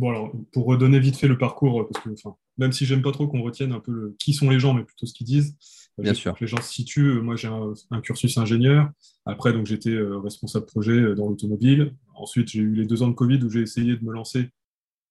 Bon, 0.00 0.08
alors, 0.08 0.32
pour 0.50 0.64
redonner 0.64 0.98
vite 0.98 1.16
fait 1.16 1.28
le 1.28 1.36
parcours, 1.36 1.86
parce 1.86 2.02
que 2.02 2.08
même 2.56 2.72
si 2.72 2.86
j'aime 2.86 3.02
pas 3.02 3.12
trop 3.12 3.28
qu'on 3.28 3.42
retienne 3.42 3.72
un 3.72 3.80
peu 3.80 4.14
qui 4.18 4.32
sont 4.32 4.48
les 4.48 4.58
gens, 4.58 4.72
mais 4.72 4.82
plutôt 4.82 5.04
ce 5.04 5.12
qu'ils 5.12 5.26
disent, 5.26 5.54
euh, 5.98 6.02
Bien 6.02 6.14
sûr. 6.14 6.34
que 6.34 6.40
les 6.42 6.46
gens 6.46 6.56
se 6.62 6.72
situent. 6.72 7.20
Moi, 7.20 7.36
j'ai 7.36 7.48
un, 7.48 8.00
cursus 8.00 8.38
ingénieur. 8.38 8.88
Après, 9.26 9.52
donc, 9.52 9.66
j'étais 9.66 9.90
euh, 9.90 10.16
responsable 10.16 10.64
projet 10.64 10.94
euh, 10.94 11.14
dans 11.14 11.28
l'automobile. 11.28 11.94
Ensuite, 12.14 12.48
j'ai 12.48 12.60
eu 12.60 12.74
les 12.76 12.86
deux 12.86 13.02
ans 13.02 13.08
de 13.08 13.14
Covid 13.14 13.44
où 13.44 13.50
j'ai 13.50 13.60
essayé 13.60 13.94
de 13.94 14.02
me 14.02 14.10
lancer 14.10 14.48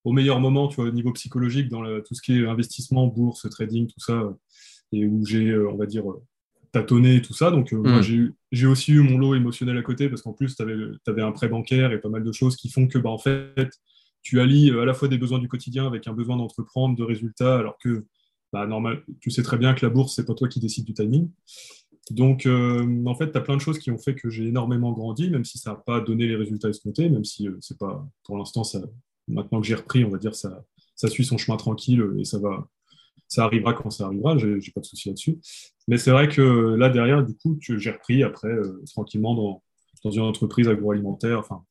au 0.06 0.12
meilleur 0.12 0.40
moment, 0.40 0.70
tu 0.70 0.78
vois, 0.78 0.86
au 0.86 0.92
niveau 0.92 1.14
psychologique, 1.14 1.70
dans 1.70 1.84
tout 2.02 2.16
ce 2.16 2.24
qui 2.24 2.40
est 2.40 2.48
investissement, 2.48 3.06
bourse, 3.06 3.48
trading, 3.48 3.86
tout 3.86 4.00
ça, 4.00 4.36
et 4.92 5.06
où 5.06 5.24
j'ai, 5.24 5.56
on 5.56 5.78
va 5.78 5.86
dire, 5.86 6.06
tâtonné 6.72 7.22
tout 7.22 7.36
ça. 7.36 7.52
Donc, 7.52 7.74
moi, 7.74 8.00
hmm. 8.00 8.32
j'ai 8.52 8.66
aussi 8.66 8.94
eu 8.94 9.02
mon 9.02 9.20
lot 9.20 9.36
émotionnel 9.36 9.78
à 9.78 9.84
côté 9.84 10.10
parce 10.10 10.24
qu'en 10.24 10.34
plus, 10.34 10.56
tu 10.56 10.64
avais, 10.64 10.74
avais, 11.06 11.22
un 11.22 11.32
prêt 11.32 11.48
bancaire 11.48 11.92
et 11.92 12.00
pas 12.00 12.10
mal 12.10 12.24
de 12.24 12.32
choses 12.32 12.56
qui 12.56 12.70
font 12.70 12.88
que, 12.88 12.98
bah, 12.98 13.12
en 13.12 13.20
fait, 13.20 13.70
tu 14.22 14.40
allies 14.40 14.72
euh, 14.72 14.82
à 14.82 14.86
la 14.86 14.94
fois 14.94 15.08
des 15.08 15.18
besoins 15.18 15.40
du 15.40 15.48
quotidien 15.48 15.88
avec 15.88 16.08
un 16.08 16.14
besoin 16.14 16.38
d'entreprendre, 16.38 16.96
de 16.96 17.04
résultats, 17.04 17.58
alors 17.58 17.78
que 17.78 18.06
bah, 18.52 18.66
normal, 18.66 19.04
tu 19.22 19.30
sais 19.30 19.44
très 19.44 19.58
bien 19.58 19.74
que 19.74 19.86
la 19.86 19.92
bourse, 19.92 20.16
c'est 20.16 20.26
pas 20.26 20.34
toi 20.34 20.48
qui 20.48 20.60
décides 20.60 20.86
du 20.86 20.94
timing. 20.94 21.30
Donc, 22.12 22.48
euh, 22.48 23.06
en 23.06 23.16
fait, 23.16 23.32
tu 23.32 23.38
as 23.38 23.42
plein 23.42 23.56
de 23.56 23.62
choses 23.62 23.78
qui 23.78 23.92
ont 23.92 24.00
fait 24.00 24.16
que 24.16 24.30
j'ai 24.30 24.48
énormément 24.48 24.92
grandi, 24.92 25.30
même 25.30 25.46
si 25.46 25.60
ça 25.60 25.72
n'a 25.72 25.76
pas 25.76 26.02
donné 26.02 26.28
les 26.28 26.36
résultats 26.36 26.70
escomptés, 26.70 27.08
même 27.10 27.24
si 27.24 27.48
euh, 27.48 27.58
c'est 27.62 27.78
pas, 27.78 28.08
pour 28.24 28.38
l'instant, 28.38 28.64
ça, 28.64 28.82
maintenant 29.28 29.62
que 29.62 29.68
j'ai 29.68 29.76
repris, 29.76 30.04
on 30.04 30.10
va 30.10 30.18
dire, 30.18 30.34
ça, 30.34 30.64
ça 30.96 31.08
suit 31.08 31.24
son 31.26 31.38
chemin 31.38 31.58
tranquille 31.58 32.04
et 32.18 32.26
ça 32.26 32.40
va, 32.40 32.68
ça 33.28 33.44
arrivera 33.44 33.74
quand 33.74 33.92
ça 33.92 34.06
arrivera, 34.06 34.36
j'ai 34.40 34.72
pas 34.74 34.82
de 34.82 34.86
souci 34.86 35.10
là-dessus. 35.10 35.38
Mais 35.88 35.98
c'est 35.98 36.10
vrai 36.10 36.28
que 36.28 36.42
là, 36.42 36.90
derrière, 36.90 37.24
du 37.24 37.36
coup, 37.36 37.60
j'ai 37.62 37.92
repris 37.92 38.24
après, 38.24 38.56
tranquillement, 38.88 39.36
dans, 39.36 39.64
dans 40.04 40.12
une 40.12 40.24
entreprise 40.24 40.68
agroalimentaire, 40.68 41.40
enfin, 41.40 41.64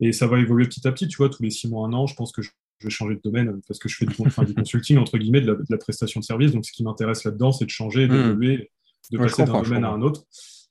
et 0.00 0.12
ça 0.12 0.26
va 0.26 0.38
évoluer 0.38 0.66
petit 0.66 0.86
à 0.86 0.92
petit, 0.92 1.08
tu 1.08 1.16
vois, 1.18 1.28
tous 1.28 1.42
les 1.42 1.50
six 1.50 1.68
mois, 1.68 1.86
un 1.86 1.92
an, 1.92 2.06
je 2.06 2.14
pense 2.14 2.32
que 2.32 2.42
je, 2.42 2.50
vais 2.82 2.90
changer 2.90 3.14
de 3.16 3.20
domaine 3.22 3.60
parce 3.68 3.78
que 3.78 3.90
je 3.90 3.96
fais 3.96 4.06
du, 4.06 4.14
consulting, 4.54 4.96
entre 4.96 5.18
guillemets, 5.18 5.42
de 5.42 5.58
la, 5.68 5.76
prestation 5.76 6.20
de 6.20 6.24
service. 6.24 6.52
Donc, 6.52 6.64
ce 6.64 6.72
qui 6.72 6.82
m'intéresse 6.82 7.24
là-dedans, 7.24 7.52
c'est 7.52 7.66
de 7.66 7.70
changer, 7.70 8.06
hmm. 8.06 8.10
d'évoluer, 8.10 8.70
de 9.12 9.18
passer 9.18 9.44
d'un 9.44 9.60
domaine 9.60 9.84
à 9.84 9.90
un 9.90 10.00
autre. 10.00 10.24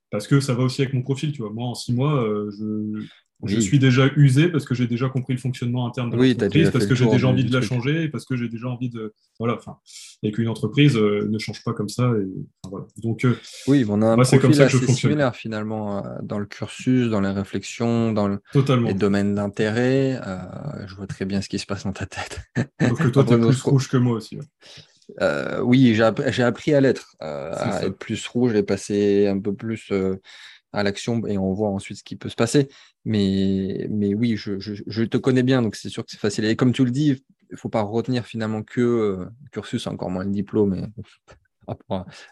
Parce 0.10 0.26
que 0.26 0.40
ça 0.40 0.56
va 0.56 0.64
aussi 0.64 0.82
avec 0.82 0.96
mon 0.96 1.04
profil, 1.04 1.32
tu 1.32 1.44
vois. 1.44 1.52
Moi, 1.52 1.68
en 1.68 1.76
six 1.76 1.94
mois, 1.94 2.24
euh, 2.24 2.50
je, 2.50 3.06
je 3.46 3.60
suis 3.60 3.80
déjà 3.80 4.10
usé 4.18 4.50
parce 4.50 4.66
que 4.66 4.76
j'ai 4.76 4.88
déjà 4.88 5.08
compris 5.08 5.34
le 5.34 5.40
fonctionnement 5.40 5.88
interne 5.88 6.10
de 6.10 6.18
l'entreprise, 6.18 6.72
parce 6.72 6.86
que 6.86 6.96
j'ai 6.96 7.06
déjà 7.06 7.28
envie 7.28 7.46
de 7.46 7.54
la 7.54 7.62
changer, 7.62 8.10
parce 8.10 8.26
que 8.26 8.36
j'ai 8.36 8.50
déjà 8.50 8.68
envie 8.68 8.90
de. 8.90 9.14
Voilà, 9.40 9.56
enfin, 9.56 9.78
et 10.24 10.32
qu'une 10.32 10.50
entreprise 10.50 10.98
euh, 10.98 11.28
ne 11.30 11.40
change 11.40 11.64
pas 11.64 11.74
comme 11.74 11.88
ça. 11.88 12.12
Et, 12.20 12.28
voilà. 12.70 12.86
Donc, 12.98 13.24
euh, 13.24 13.38
oui, 13.68 13.86
on 13.88 14.02
a 14.02 14.08
un 14.08 14.16
profil 14.16 14.40
comme 14.40 14.54
ça 14.54 14.66
assez 14.66 14.86
similaire 14.88 15.36
finalement 15.36 16.06
euh, 16.06 16.10
dans 16.22 16.40
le 16.40 16.46
cursus, 16.46 17.10
dans 17.10 17.22
les 17.22 17.30
réflexions, 17.30 18.12
dans 18.12 18.28
le, 18.28 18.42
les 18.86 18.94
domaines 18.94 19.36
d'intérêt. 19.36 20.20
je 20.86 20.96
vois 20.96 21.08
très 21.08 21.26
bien 21.26 21.42
ce 21.42 21.48
qui 21.48 21.60
se 21.60 21.66
passe 21.66 21.86
dans 21.86 21.94
ta 21.94 22.06
tête. 22.06 22.42
Donc, 22.82 22.98
que 23.02 23.08
toi, 23.08 23.24
tu 23.24 23.34
es 23.34 23.38
plus 23.38 23.62
rouge 23.62 23.88
que 23.88 23.98
moi 23.98 24.18
aussi. 24.18 24.38
oui, 25.64 25.96
j'ai 25.96 26.44
appris 26.44 26.74
à 26.74 26.82
l'être, 26.82 27.16
à 27.22 27.86
être 27.86 27.98
plus 27.98 28.28
rouge 28.28 28.54
et 28.56 28.64
passer 28.64 29.28
un 29.28 29.40
peu 29.40 29.54
plus 29.54 29.94
à 30.74 30.84
l'action 30.84 31.26
et 31.28 31.38
on 31.38 31.54
voit 31.54 31.70
ensuite 31.70 31.98
ce 31.98 32.04
qui 32.04 32.16
peut 32.16 32.30
se 32.30 32.36
passer. 32.36 32.70
Mais, 33.06 33.88
mais 33.90 34.14
oui, 34.14 34.36
je, 34.36 34.60
je, 34.60 35.04
te 35.04 35.18
connais 35.18 35.44
bien, 35.44 35.62
donc 35.62 35.76
c'est 35.76 35.90
sûr 35.90 36.04
que 36.04 36.12
c'est 36.12 36.20
facile. 36.20 36.46
Et 36.46 36.56
comme 36.56 36.72
tu 36.72 36.86
le 36.86 36.92
dis, 36.92 37.24
il 37.50 37.54
ne 37.54 37.58
faut 37.58 37.70
pas 37.70 37.82
retenir 37.82 38.26
finalement 38.26 38.62
que 38.64 38.82
euh, 38.82 39.26
cursus, 39.52 39.88
encore 39.88 40.10
moins 40.10 40.24
le 40.24 40.32
diplôme, 40.32 40.76
et, 40.76 40.86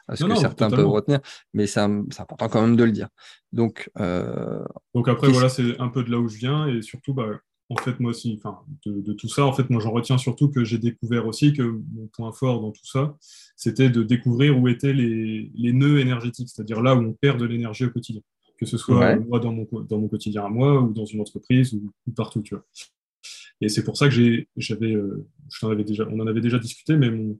à 0.07 0.15
ce 0.15 0.25
que 0.25 0.35
certains 0.35 0.69
peuvent 0.69 0.87
retenir, 0.87 1.19
mais 1.53 1.67
c'est 1.67 1.79
important 1.79 2.49
quand 2.49 2.61
même 2.61 2.75
de 2.75 2.83
le 2.83 2.91
dire. 2.91 3.09
Donc, 3.51 3.89
euh, 3.99 4.63
donc 4.93 5.07
après, 5.07 5.29
voilà, 5.29 5.49
c'est 5.49 5.79
un 5.79 5.89
peu 5.89 6.03
de 6.03 6.11
là 6.11 6.19
où 6.19 6.27
je 6.27 6.37
viens, 6.37 6.67
et 6.67 6.81
surtout, 6.81 7.13
bah, 7.13 7.39
en 7.69 7.75
fait, 7.75 7.99
moi 7.99 8.11
aussi, 8.11 8.39
enfin, 8.39 8.59
de, 8.85 9.13
tout 9.13 9.27
ça, 9.27 9.45
en 9.45 9.51
fait, 9.51 9.69
moi, 9.69 9.81
j'en 9.81 9.91
retiens 9.91 10.17
surtout 10.17 10.49
que 10.49 10.63
j'ai 10.63 10.77
découvert 10.77 11.27
aussi 11.27 11.51
que 11.53 11.63
mon 11.63 12.07
point 12.07 12.31
fort 12.31 12.61
dans 12.61 12.71
tout 12.71 12.85
ça, 12.85 13.17
c'était 13.57 13.89
de 13.89 14.03
découvrir 14.03 14.57
où 14.57 14.67
étaient 14.67 14.93
les, 14.93 15.51
les 15.53 15.73
nœuds 15.73 15.99
énergétiques, 15.99 16.49
c'est-à-dire 16.49 16.81
là 16.81 16.95
où 16.95 16.99
on 16.99 17.13
perd 17.13 17.39
de 17.39 17.45
l'énergie 17.45 17.85
au 17.85 17.89
quotidien, 17.89 18.21
que 18.57 18.65
ce 18.65 18.77
soit 18.77 19.17
moi 19.17 19.39
dans 19.39 19.51
mon, 19.51 19.67
dans 19.89 19.99
mon 19.99 20.07
quotidien 20.07 20.45
à 20.45 20.49
moi 20.49 20.81
ou 20.81 20.93
dans 20.93 21.05
une 21.05 21.19
entreprise 21.19 21.73
ou, 21.73 21.91
partout, 22.15 22.41
tu 22.41 22.55
vois. 22.55 22.65
Et 23.59 23.69
c'est 23.69 23.83
pour 23.83 23.97
ça 23.97 24.05
que 24.05 24.13
j'ai, 24.13 24.47
j'avais, 24.55 24.93
euh, 24.93 25.27
on 25.63 26.19
en 26.19 26.27
avait 26.27 26.41
déjà 26.41 26.59
discuté, 26.59 26.95
mais 26.95 27.09
mon, 27.09 27.37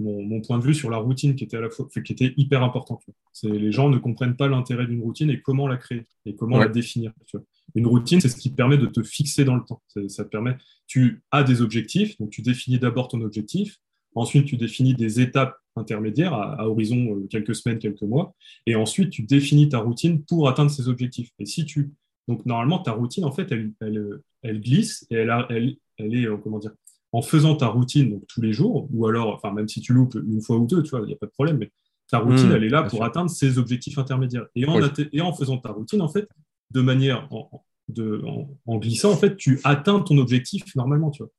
mon, 0.00 0.40
point 0.40 0.58
de 0.58 0.64
vue 0.64 0.74
sur 0.74 0.90
la 0.90 0.96
routine 0.96 1.34
qui 1.34 1.44
était 1.44 1.56
à 1.56 1.60
la 1.60 1.70
fois, 1.70 1.88
qui 2.04 2.12
était 2.12 2.32
hyper 2.36 2.62
important. 2.62 3.00
C'est 3.32 3.48
les 3.48 3.72
gens 3.72 3.88
ne 3.88 3.98
comprennent 3.98 4.36
pas 4.36 4.48
l'intérêt 4.48 4.86
d'une 4.86 5.02
routine 5.02 5.30
et 5.30 5.40
comment 5.40 5.68
la 5.68 5.76
créer 5.76 6.06
et 6.26 6.34
comment 6.34 6.58
la 6.58 6.68
définir. 6.68 7.12
Tu 7.26 7.36
vois. 7.36 7.46
Une 7.74 7.86
routine, 7.86 8.20
c'est 8.20 8.28
ce 8.28 8.36
qui 8.36 8.50
permet 8.50 8.78
de 8.78 8.86
te 8.86 9.02
fixer 9.02 9.44
dans 9.44 9.54
le 9.54 9.62
temps. 9.62 9.82
Ça, 10.08 10.24
te 10.24 10.28
permet, 10.28 10.56
tu 10.86 11.22
as 11.30 11.42
des 11.42 11.62
objectifs, 11.62 12.18
donc 12.18 12.30
tu 12.30 12.42
définis 12.42 12.78
d'abord 12.78 13.08
ton 13.08 13.20
objectif, 13.20 13.78
ensuite 14.14 14.46
tu 14.46 14.56
définis 14.56 14.94
des 14.94 15.20
étapes 15.20 15.56
intermédiaires 15.76 16.34
à, 16.34 16.68
horizon 16.68 17.16
euh, 17.16 17.26
quelques 17.28 17.54
semaines, 17.54 17.78
quelques 17.78 18.02
mois, 18.02 18.34
et 18.66 18.74
ensuite 18.74 19.10
tu 19.10 19.22
définis 19.22 19.68
ta 19.68 19.78
routine 19.78 20.22
pour 20.24 20.48
atteindre 20.48 20.70
ces 20.70 20.88
objectifs. 20.88 21.30
Et 21.38 21.46
si 21.46 21.64
tu, 21.64 21.92
donc 22.26 22.44
normalement 22.44 22.80
ta 22.80 22.92
routine 22.92 23.24
en 23.24 23.32
fait, 23.32 23.52
elle, 23.52 23.72
elle, 23.80 24.20
elle 24.42 24.60
glisse 24.60 25.06
et 25.10 25.16
elle, 25.16 25.32
elle, 25.48 25.76
elle 25.96 26.14
est, 26.14 26.26
euh, 26.26 26.36
comment 26.36 26.58
dire, 26.58 26.72
en 27.12 27.22
faisant 27.22 27.56
ta 27.56 27.66
routine 27.66 28.10
donc, 28.10 28.26
tous 28.28 28.40
les 28.40 28.52
jours, 28.52 28.88
ou 28.92 29.06
alors, 29.06 29.34
enfin 29.34 29.52
même 29.52 29.68
si 29.68 29.80
tu 29.80 29.92
loupes 29.92 30.14
une 30.14 30.40
fois 30.40 30.56
ou 30.56 30.66
deux, 30.66 30.82
tu 30.82 30.90
vois, 30.90 31.00
il 31.00 31.06
n'y 31.06 31.12
a 31.12 31.16
pas 31.16 31.26
de 31.26 31.32
problème, 31.32 31.58
mais 31.58 31.70
ta 32.08 32.18
routine, 32.18 32.48
mmh, 32.48 32.52
elle 32.52 32.64
est 32.64 32.68
là 32.68 32.82
pour 32.82 33.04
atteindre 33.04 33.30
ces 33.30 33.58
objectifs 33.58 33.98
intermédiaires. 33.98 34.46
Et 34.56 34.66
en, 34.66 34.80
et 35.12 35.20
en 35.20 35.32
faisant 35.32 35.58
ta 35.58 35.70
routine, 35.70 36.02
en 36.02 36.08
fait, 36.08 36.28
de 36.70 36.80
manière 36.80 37.28
en, 37.32 37.64
de, 37.88 38.22
en, 38.66 38.76
glissant, 38.78 39.12
en 39.12 39.16
fait, 39.16 39.36
tu 39.36 39.60
atteins 39.64 40.00
ton 40.00 40.18
objectif 40.18 40.74
normalement, 40.74 41.10
tu 41.10 41.22
vois. 41.22 41.30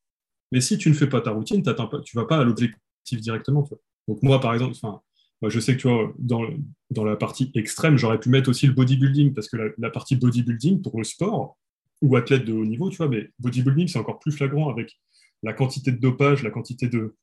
Mais 0.52 0.62
si 0.62 0.78
tu 0.78 0.90
ne 0.90 0.94
fais 0.94 1.08
pas 1.08 1.22
ta 1.22 1.32
routine, 1.32 1.64
pas, 1.64 1.74
tu 2.04 2.18
ne 2.18 2.22
vas 2.22 2.28
pas 2.28 2.38
à 2.38 2.44
l'objectif 2.44 3.22
directement. 3.22 3.64
Tu 3.64 3.70
vois. 3.70 3.80
Donc 4.08 4.24
moi, 4.24 4.40
par 4.40 4.54
exemple, 4.54 4.76
enfin, 4.76 5.02
moi, 5.42 5.50
je 5.50 5.60
sais 5.60 5.76
que 5.76 5.82
tu 5.82 5.88
vois, 5.88 6.14
dans, 6.20 6.44
dans 6.90 7.04
la 7.04 7.16
partie 7.16 7.52
extrême, 7.56 7.98
j'aurais 7.98 8.20
pu 8.20 8.30
mettre 8.30 8.50
aussi 8.50 8.68
le 8.68 8.74
bodybuilding, 8.74 9.34
parce 9.34 9.48
que 9.48 9.74
la, 9.78 9.90
partie 9.90 10.16
bodybuilding 10.16 10.82
pour 10.82 10.98
le 10.98 11.04
sport 11.04 11.58
ou 12.02 12.16
athlète 12.16 12.46
de 12.46 12.54
haut 12.54 12.66
niveau, 12.66 12.90
tu 12.90 12.98
vois, 12.98 13.08
mais 13.08 13.30
bodybuilding, 13.40 13.88
c'est 13.88 14.00
encore 14.00 14.20
plus 14.20 14.32
flagrant 14.32 14.70
avec 14.70 15.00
la 15.44 15.54
quantité 15.54 15.92
de 15.92 15.98
dopage, 15.98 16.44
la 16.44 16.52
quantité 16.52 16.88
de, 16.88 17.16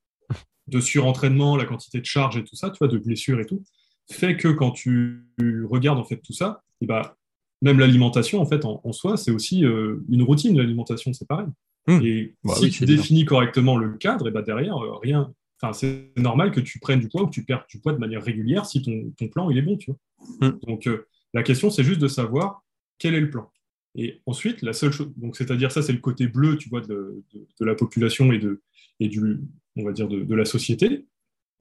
de 0.66 0.80
surentraînement, 0.80 1.56
la 1.56 1.64
quantité 1.64 2.00
de 2.00 2.06
charge 2.06 2.36
et 2.36 2.44
tout 2.44 2.56
ça, 2.56 2.70
tu 2.70 2.78
vois, 2.78 2.88
de 2.88 2.98
blessures 2.98 3.40
et 3.40 3.46
tout, 3.46 3.62
fait 4.10 4.36
que 4.36 4.48
quand 4.48 4.70
tu 4.70 5.26
regardes 5.68 5.98
en 5.98 6.04
fait 6.04 6.18
tout 6.18 6.32
ça, 6.32 6.62
et 6.80 6.86
bah, 6.86 7.16
même 7.62 7.78
l'alimentation, 7.78 8.40
en 8.40 8.46
fait, 8.46 8.64
en, 8.64 8.92
soi, 8.92 9.16
c'est 9.16 9.30
aussi 9.30 9.64
euh, 9.64 10.04
une 10.08 10.22
routine, 10.22 10.56
l'alimentation, 10.56 11.12
c'est 11.12 11.26
pareil. 11.26 11.48
Mmh. 11.86 12.00
Et 12.04 12.34
bah 12.44 12.54
si 12.54 12.70
tu 12.70 12.84
définis 12.84 13.24
correctement 13.24 13.76
le 13.76 13.96
cadre, 13.96 14.28
et 14.28 14.30
bah 14.30 14.42
derrière, 14.42 14.76
euh, 14.76 14.96
rien. 14.96 15.32
Enfin, 15.60 15.72
c'est 15.72 16.12
normal 16.16 16.52
que 16.52 16.60
tu 16.60 16.78
prennes 16.78 17.00
du 17.00 17.08
poids 17.08 17.22
ou 17.22 17.26
que 17.26 17.32
tu 17.32 17.44
perds 17.44 17.66
du 17.68 17.80
poids 17.80 17.92
de 17.92 17.98
manière 17.98 18.22
régulière 18.22 18.64
si 18.64 18.80
ton, 18.80 19.12
ton 19.16 19.26
plan 19.26 19.50
il 19.50 19.58
est 19.58 19.62
bon, 19.62 19.76
tu 19.76 19.90
vois. 19.90 20.48
Mmh. 20.48 20.58
Donc, 20.66 20.86
euh, 20.86 21.06
la 21.34 21.42
question, 21.42 21.70
c'est 21.70 21.82
juste 21.82 22.00
de 22.00 22.08
savoir 22.08 22.62
quel 22.98 23.14
est 23.14 23.20
le 23.20 23.30
plan. 23.30 23.50
Et 23.98 24.22
ensuite, 24.26 24.62
la 24.62 24.72
seule 24.72 24.92
chose, 24.92 25.12
donc 25.16 25.36
c'est-à-dire 25.36 25.70
ça, 25.70 25.82
c'est 25.82 25.92
le 25.92 25.98
côté 25.98 26.28
bleu, 26.28 26.56
tu 26.56 26.70
vois, 26.70 26.80
de, 26.80 27.22
la 27.60 27.74
population 27.74 28.32
et, 28.32 28.38
de, 28.38 28.62
et 29.00 29.08
du, 29.08 29.40
on 29.76 29.84
va 29.84 29.92
dire, 29.92 30.08
de 30.08 30.34
la 30.34 30.44
société. 30.44 31.04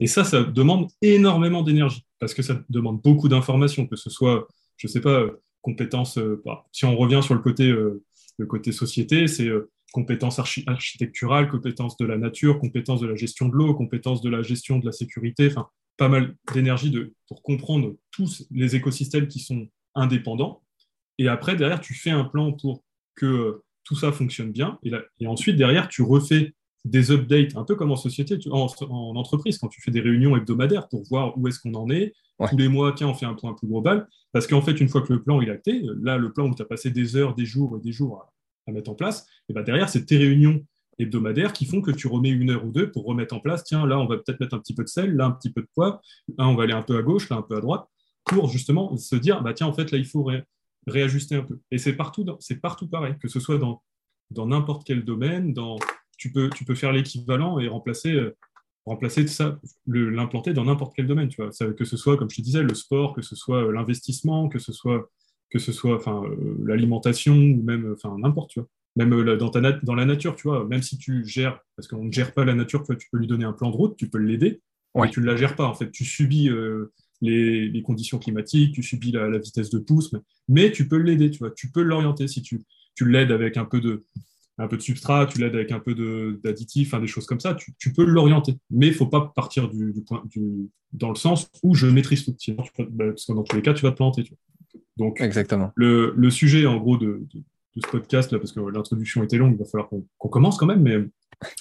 Et 0.00 0.06
ça, 0.06 0.24
ça 0.24 0.42
demande 0.42 0.88
énormément 1.02 1.62
d'énergie 1.62 2.04
parce 2.18 2.34
que 2.34 2.42
ça 2.42 2.62
demande 2.68 3.00
beaucoup 3.02 3.28
d'informations, 3.28 3.86
que 3.86 3.96
ce 3.96 4.10
soit, 4.10 4.46
je 4.76 4.86
sais 4.86 5.00
pas, 5.00 5.26
compétences, 5.62 6.18
euh, 6.18 6.40
bah, 6.44 6.66
si 6.72 6.84
on 6.84 6.96
revient 6.96 7.20
sur 7.22 7.34
le 7.34 7.40
côté, 7.40 7.68
euh, 7.68 8.02
le 8.38 8.46
côté 8.46 8.72
société, 8.72 9.26
c'est 9.26 9.48
euh, 9.48 9.70
compétences 9.92 10.38
architecturales, 10.38 11.48
compétences 11.48 11.96
de 11.96 12.06
la 12.06 12.18
nature, 12.18 12.58
compétences 12.58 13.00
de 13.00 13.06
la 13.06 13.16
gestion 13.16 13.48
de 13.48 13.54
l'eau, 13.54 13.74
compétences 13.74 14.20
de 14.20 14.30
la 14.30 14.42
gestion 14.42 14.78
de 14.78 14.86
la 14.86 14.92
sécurité, 14.92 15.48
enfin, 15.48 15.68
pas 15.96 16.08
mal 16.08 16.36
d'énergie 16.52 16.94
pour 17.26 17.42
comprendre 17.42 17.96
tous 18.10 18.46
les 18.50 18.76
écosystèmes 18.76 19.26
qui 19.26 19.40
sont 19.40 19.68
indépendants. 19.94 20.62
Et 21.18 21.28
après, 21.28 21.56
derrière, 21.56 21.80
tu 21.80 21.94
fais 21.94 22.10
un 22.10 22.24
plan 22.24 22.52
pour 22.52 22.82
que 23.14 23.62
tout 23.84 23.96
ça 23.96 24.12
fonctionne 24.12 24.52
bien. 24.52 24.78
Et, 24.82 24.92
et 25.20 25.26
ensuite, 25.26 25.56
derrière, 25.56 25.88
tu 25.88 26.02
refais 26.02 26.54
des 26.84 27.10
updates, 27.10 27.56
un 27.56 27.64
peu 27.64 27.74
comme 27.74 27.90
en 27.90 27.96
société, 27.96 28.38
en, 28.50 28.66
entreprise, 29.16 29.58
quand 29.58 29.68
tu 29.68 29.80
fais 29.80 29.90
des 29.90 30.00
réunions 30.00 30.36
hebdomadaires 30.36 30.88
pour 30.88 31.04
voir 31.04 31.36
où 31.36 31.48
est-ce 31.48 31.60
qu'on 31.60 31.74
en 31.74 31.90
est. 31.90 32.14
Tous 32.48 32.56
les 32.56 32.68
mois, 32.68 32.92
tiens, 32.92 33.08
on 33.08 33.14
fait 33.14 33.26
un 33.26 33.34
point 33.34 33.52
plus 33.54 33.66
global. 33.66 34.08
Parce 34.32 34.46
qu'en 34.46 34.62
fait, 34.62 34.80
une 34.80 34.88
fois 34.88 35.02
que 35.02 35.12
le 35.12 35.22
plan 35.22 35.40
est 35.40 35.50
acté, 35.50 35.82
là, 36.00 36.16
le 36.18 36.32
plan 36.32 36.48
où 36.48 36.54
tu 36.54 36.62
as 36.62 36.66
passé 36.66 36.90
des 36.90 37.16
heures, 37.16 37.34
des 37.34 37.46
jours 37.46 37.76
et 37.76 37.80
des 37.80 37.92
jours 37.92 38.30
à, 38.66 38.72
mettre 38.72 38.90
en 38.90 38.94
place, 38.94 39.26
et 39.48 39.54
ben 39.54 39.62
derrière, 39.62 39.88
c'est 39.88 40.04
tes 40.04 40.18
réunions 40.18 40.62
hebdomadaires 40.98 41.54
qui 41.54 41.64
font 41.64 41.80
que 41.80 41.90
tu 41.90 42.06
remets 42.06 42.28
une 42.28 42.50
heure 42.50 42.66
ou 42.66 42.70
deux 42.70 42.90
pour 42.90 43.06
remettre 43.06 43.34
en 43.34 43.40
place, 43.40 43.64
tiens, 43.64 43.86
là, 43.86 43.98
on 43.98 44.06
va 44.06 44.16
peut-être 44.18 44.40
mettre 44.40 44.54
un 44.54 44.58
petit 44.58 44.74
peu 44.74 44.84
de 44.84 44.88
sel, 44.88 45.16
là, 45.16 45.24
un 45.24 45.30
petit 45.30 45.50
peu 45.50 45.62
de 45.62 45.68
poivre, 45.74 46.00
là, 46.36 46.46
on 46.46 46.54
va 46.54 46.64
aller 46.64 46.74
un 46.74 46.82
peu 46.82 46.98
à 46.98 47.02
gauche, 47.02 47.30
là, 47.30 47.36
un 47.36 47.42
peu 47.42 47.56
à 47.56 47.60
droite, 47.60 47.86
pour 48.24 48.50
justement 48.50 48.94
se 48.98 49.16
dire, 49.16 49.42
bah, 49.42 49.54
tiens, 49.54 49.68
en 49.68 49.72
fait, 49.72 49.90
là, 49.90 49.96
il 49.96 50.04
faut 50.04 50.30
réajuster 50.90 51.36
un 51.36 51.42
peu. 51.42 51.58
Et 51.70 51.78
c'est 51.78 51.94
partout, 51.94 52.26
c'est 52.40 52.60
partout 52.60 52.88
pareil, 52.88 53.14
que 53.20 53.28
ce 53.28 53.40
soit 53.40 53.58
dans 53.58 54.46
n'importe 54.46 54.86
quel 54.86 55.04
domaine, 55.04 55.52
dans 55.52 55.78
tu 56.18 56.30
peux, 56.30 56.50
tu 56.50 56.64
peux 56.64 56.74
faire 56.74 56.92
l'équivalent 56.92 57.58
et 57.58 57.68
remplacer, 57.68 58.12
euh, 58.12 58.36
remplacer 58.84 59.26
ça, 59.28 59.58
l'implanter 59.86 60.52
dans 60.52 60.64
n'importe 60.64 60.92
quel 60.94 61.06
domaine, 61.06 61.28
tu 61.28 61.40
vois. 61.40 61.50
que 61.72 61.84
ce 61.84 61.96
soit, 61.96 62.16
comme 62.18 62.28
je 62.28 62.36
te 62.36 62.42
disais, 62.42 62.62
le 62.62 62.74
sport, 62.74 63.14
que 63.14 63.22
ce 63.22 63.36
soit 63.36 63.64
euh, 63.64 63.72
l'investissement, 63.72 64.48
que 64.48 64.58
ce 64.58 64.72
soit, 64.72 65.10
que 65.50 65.58
ce 65.58 65.72
soit 65.72 65.96
enfin, 65.96 66.22
euh, 66.24 66.56
l'alimentation, 66.66 67.34
ou 67.34 67.62
même 67.62 67.94
enfin, 67.96 68.16
n'importe, 68.18 68.50
tu 68.50 68.60
vois. 68.60 68.68
Même 68.96 69.36
dans, 69.36 69.50
ta 69.50 69.60
dans 69.60 69.94
la 69.94 70.04
nature, 70.04 70.34
tu 70.34 70.48
vois, 70.48 70.66
même 70.66 70.82
si 70.82 70.98
tu 70.98 71.24
gères, 71.24 71.60
parce 71.76 71.86
qu'on 71.86 72.04
ne 72.04 72.12
gère 72.12 72.34
pas 72.34 72.44
la 72.44 72.54
nature, 72.54 72.80
tu, 72.80 72.86
vois, 72.86 72.96
tu 72.96 73.08
peux 73.12 73.18
lui 73.18 73.28
donner 73.28 73.44
un 73.44 73.52
plan 73.52 73.70
de 73.70 73.76
route, 73.76 73.96
tu 73.96 74.08
peux 74.08 74.18
l'aider, 74.18 74.60
mais 74.96 75.08
tu 75.08 75.20
ne 75.20 75.26
la 75.26 75.36
gères 75.36 75.54
pas. 75.54 75.66
En 75.66 75.74
fait, 75.74 75.92
tu 75.92 76.04
subis 76.04 76.50
les, 77.20 77.68
les, 77.68 77.82
conditions 77.82 78.18
climatiques, 78.18 78.74
tu 78.74 78.82
subis 78.82 79.12
la, 79.12 79.28
la 79.28 79.38
vitesse 79.38 79.70
de 79.70 79.78
pouce, 79.78 80.12
mais, 80.12 80.20
mais 80.48 80.72
tu 80.72 80.88
peux 80.88 80.96
l'aider, 80.96 81.30
tu 81.30 81.38
vois, 81.38 81.50
tu 81.50 81.70
peux 81.70 81.82
l'orienter 81.82 82.28
si 82.28 82.42
tu, 82.42 82.60
tu 82.94 83.08
l'aides 83.08 83.32
avec 83.32 83.56
un 83.56 83.64
peu 83.64 83.80
de, 83.80 84.04
un 84.58 84.66
peu 84.66 84.76
de 84.76 84.82
substrat, 84.82 85.26
tu 85.26 85.38
l'aides 85.38 85.54
avec 85.54 85.70
un 85.70 85.78
peu 85.78 85.94
d'additif, 86.42 86.94
des 86.94 87.06
choses 87.06 87.26
comme 87.26 87.40
ça, 87.40 87.56
tu, 87.78 87.92
peux 87.92 88.04
l'orienter. 88.04 88.56
Mais 88.70 88.88
il 88.88 88.90
ne 88.90 88.96
faut 88.96 89.06
pas 89.06 89.32
partir 89.34 89.68
du, 89.68 89.94
point, 90.06 90.22
du, 90.26 90.68
dans 90.92 91.10
le 91.10 91.14
sens 91.14 91.48
où 91.62 91.74
je 91.74 91.86
maîtrise 91.86 92.24
tout. 92.24 92.34
Sinon, 92.38 92.64
bah, 92.90 93.06
parce 93.08 93.24
que 93.24 93.32
dans 93.32 93.44
tous 93.44 93.56
les 93.56 93.62
cas, 93.62 93.72
tu 93.72 93.82
vas 93.82 93.92
te 93.92 93.96
planter. 93.96 94.28
Donc, 94.96 95.20
Exactement. 95.20 95.72
Le, 95.76 96.12
le, 96.16 96.30
sujet, 96.30 96.66
en 96.66 96.76
gros, 96.76 96.96
de, 96.96 97.24
de, 97.32 97.42
ce 97.76 97.88
podcast, 97.88 98.32
là, 98.32 98.38
parce 98.38 98.50
que 98.50 98.58
l'introduction 98.58 99.22
était 99.22 99.38
longue, 99.38 99.52
il 99.52 99.58
va 99.58 99.64
falloir 99.64 99.88
qu'on 99.88 100.28
commence 100.28 100.58
quand 100.58 100.66
même, 100.66 100.82
mais 100.82 100.96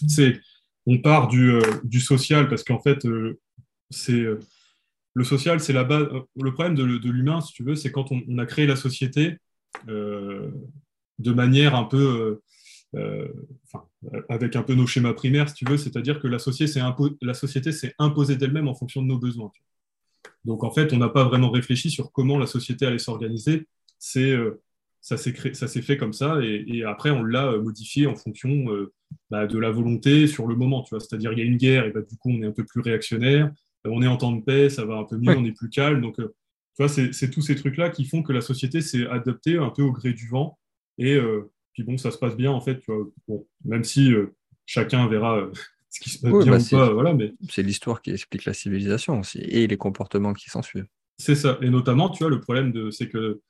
c'est 0.07 0.39
on 0.87 0.97
part 0.97 1.27
du, 1.27 1.51
euh, 1.51 1.61
du 1.83 1.99
social, 1.99 2.47
parce 2.47 2.63
qu'en 2.63 2.79
fait, 2.79 3.05
euh, 3.05 3.39
c'est 3.91 4.13
euh, 4.13 4.39
le 5.17 5.23
social, 5.23 5.59
c'est 5.59 5.73
la 5.73 5.83
base. 5.83 6.07
Le 6.39 6.53
problème 6.53 6.75
de, 6.75 6.83
l'humain, 6.83 7.41
si 7.41 7.51
tu 7.51 7.63
veux, 7.63 7.75
c'est 7.75 7.91
quand 7.91 8.11
on, 8.11 8.37
a 8.37 8.45
créé 8.45 8.67
la 8.67 8.75
société 8.75 9.37
de 9.87 11.31
manière 11.33 11.75
un 11.75 11.85
peu 11.85 12.39
euh, 12.95 13.27
avec 14.29 14.55
un 14.55 14.63
peu 14.63 14.75
nos 14.75 14.87
schémas 14.87 15.13
primaires, 15.13 15.49
si 15.49 15.55
tu 15.55 15.65
veux, 15.65 15.77
c'est-à-dire 15.77 16.19
que 16.19 16.27
la 16.27 16.39
société 17.33 17.71
s'est 17.71 17.93
imposée 17.99 18.35
d'elle-même 18.35 18.67
en 18.67 18.75
fonction 18.75 19.01
de 19.01 19.07
nos 19.07 19.17
besoins. 19.17 19.51
Donc 20.45 20.63
en 20.63 20.71
fait, 20.71 20.93
on 20.93 20.97
n'a 20.97 21.09
pas 21.09 21.25
vraiment 21.25 21.49
réfléchi 21.49 21.89
sur 21.89 22.11
comment 22.11 22.37
la 22.37 22.45
société 22.45 22.85
allait 22.85 22.99
s'organiser. 22.99 23.67
C'est 23.99 24.31
euh, 24.31 24.61
ça 25.01 25.17
s'est 25.17 25.81
fait 25.81 25.97
comme 25.97 26.13
ça 26.13 26.39
et, 26.43 26.83
après 26.83 27.11
on 27.11 27.23
l'a 27.23 27.47
euh, 27.47 27.61
modifié 27.61 28.07
en 28.07 28.15
fonction 28.15 28.65
bah, 29.29 29.47
de 29.47 29.57
la 29.57 29.71
volonté 29.71 30.27
sur 30.27 30.47
le 30.47 30.55
moment. 30.55 30.85
C'est-à-dire 30.85 31.33
il 31.33 31.39
y 31.39 31.41
a 31.41 31.45
une 31.45 31.57
guerre 31.57 31.85
et 31.85 31.91
bah, 31.91 32.01
du 32.01 32.17
coup 32.17 32.29
on 32.29 32.41
est 32.41 32.45
un 32.45 32.51
peu 32.51 32.65
plus 32.65 32.81
réactionnaire. 32.81 33.51
On 33.89 34.01
est 34.01 34.07
en 34.07 34.17
temps 34.17 34.31
de 34.31 34.41
paix, 34.41 34.69
ça 34.69 34.85
va 34.85 34.95
un 34.95 35.03
peu 35.03 35.17
mieux, 35.17 35.35
on 35.35 35.45
est 35.45 35.51
plus 35.51 35.69
calme. 35.69 36.01
Donc 36.01 36.15
tu 36.17 36.23
vois, 36.77 36.89
c'est 36.89 37.29
tous 37.29 37.41
ces 37.41 37.55
trucs-là 37.55 37.89
qui 37.89 38.05
font 38.05 38.23
que 38.23 38.33
la 38.33 38.41
société 38.41 38.81
s'est 38.81 39.07
adaptée 39.07 39.57
un 39.57 39.69
peu 39.69 39.83
au 39.83 39.91
gré 39.91 40.13
du 40.13 40.27
vent 40.27 40.57
et 40.97 41.19
puis 41.77 41.83
bon, 41.83 41.95
ça 41.99 42.09
se 42.09 42.17
passe 42.17 42.35
bien 42.35 42.51
en 42.51 42.59
fait, 42.59 42.79
tu 42.79 42.91
vois. 42.91 43.43
même 43.63 43.83
si 43.83 44.11
euh, 44.11 44.35
chacun 44.65 45.07
verra 45.07 45.37
euh, 45.37 45.51
ce 45.91 45.99
qui 45.99 46.09
se 46.09 46.19
passe 46.19 46.43
bien 46.43 46.57
bah, 46.57 46.57
ou 46.57 46.69
pas, 46.71 46.91
voilà. 46.91 47.13
Mais 47.13 47.33
c'est 47.49 47.61
l'histoire 47.61 48.01
qui 48.01 48.09
explique 48.09 48.45
la 48.45 48.53
civilisation 48.53 49.19
aussi 49.19 49.37
et 49.37 49.67
les 49.67 49.77
comportements 49.77 50.33
qui 50.33 50.49
s'en 50.49 50.63
suivent. 50.63 50.87
C'est 51.19 51.35
ça, 51.35 51.57
et 51.61 51.69
notamment, 51.69 52.09
tu 52.09 52.23
vois, 52.23 52.31
le 52.31 52.39
problème 52.39 52.71
de, 52.71 52.89
c'est 52.89 53.09
que, 53.09 53.41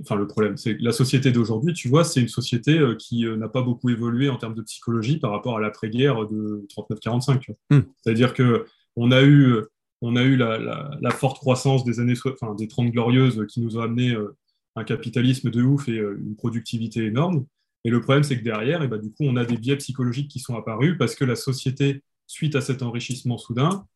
enfin 0.00 0.16
le 0.16 0.26
problème, 0.26 0.56
c'est 0.56 0.76
la 0.80 0.92
société 0.92 1.30
d'aujourd'hui, 1.32 1.74
tu 1.74 1.88
vois, 1.88 2.04
c'est 2.04 2.20
une 2.20 2.28
société 2.28 2.78
euh, 2.78 2.96
qui 2.96 3.24
n'a 3.24 3.48
pas 3.48 3.62
beaucoup 3.62 3.90
évolué 3.90 4.28
en 4.28 4.36
termes 4.36 4.54
de 4.54 4.62
psychologie 4.62 5.18
par 5.18 5.30
rapport 5.30 5.56
à 5.56 5.60
l'après-guerre 5.60 6.26
de 6.28 6.66
39-45. 6.76 7.54
Hmm. 7.70 7.80
C'est-à-dire 8.02 8.34
que 8.34 8.66
on 8.96 9.10
a 9.10 9.22
eu, 9.22 9.56
on 10.00 10.16
a 10.16 10.22
eu 10.22 10.36
la, 10.36 11.10
forte 11.10 11.38
croissance 11.38 11.84
des 11.84 12.00
années, 12.00 12.14
des 12.56 12.68
30 12.68 12.90
glorieuses 12.90 13.46
qui 13.48 13.60
nous 13.60 13.76
ont 13.76 13.82
amené 13.82 14.16
un 14.76 14.84
capitalisme 14.84 15.50
de 15.50 15.62
ouf 15.62 15.88
et 15.88 15.98
euh, 15.98 16.18
une 16.20 16.36
productivité 16.36 17.04
énorme. 17.04 17.46
Et 17.84 17.90
le 17.90 18.00
problème, 18.00 18.24
c'est 18.24 18.38
que 18.38 18.44
derrière, 18.44 18.82
et 18.82 18.88
bah, 18.88 18.98
du 18.98 19.10
coup, 19.10 19.24
on 19.24 19.36
a 19.36 19.44
des 19.44 19.56
biais 19.56 19.76
psychologiques 19.76 20.30
qui 20.30 20.40
sont 20.40 20.56
apparus 20.56 20.96
parce 20.98 21.14
que 21.14 21.24
la 21.24 21.36
société, 21.36 22.02
suite 22.26 22.56
à 22.56 22.60
cet 22.60 22.82
enrichissement 22.82 23.38
soudain, 23.38 23.86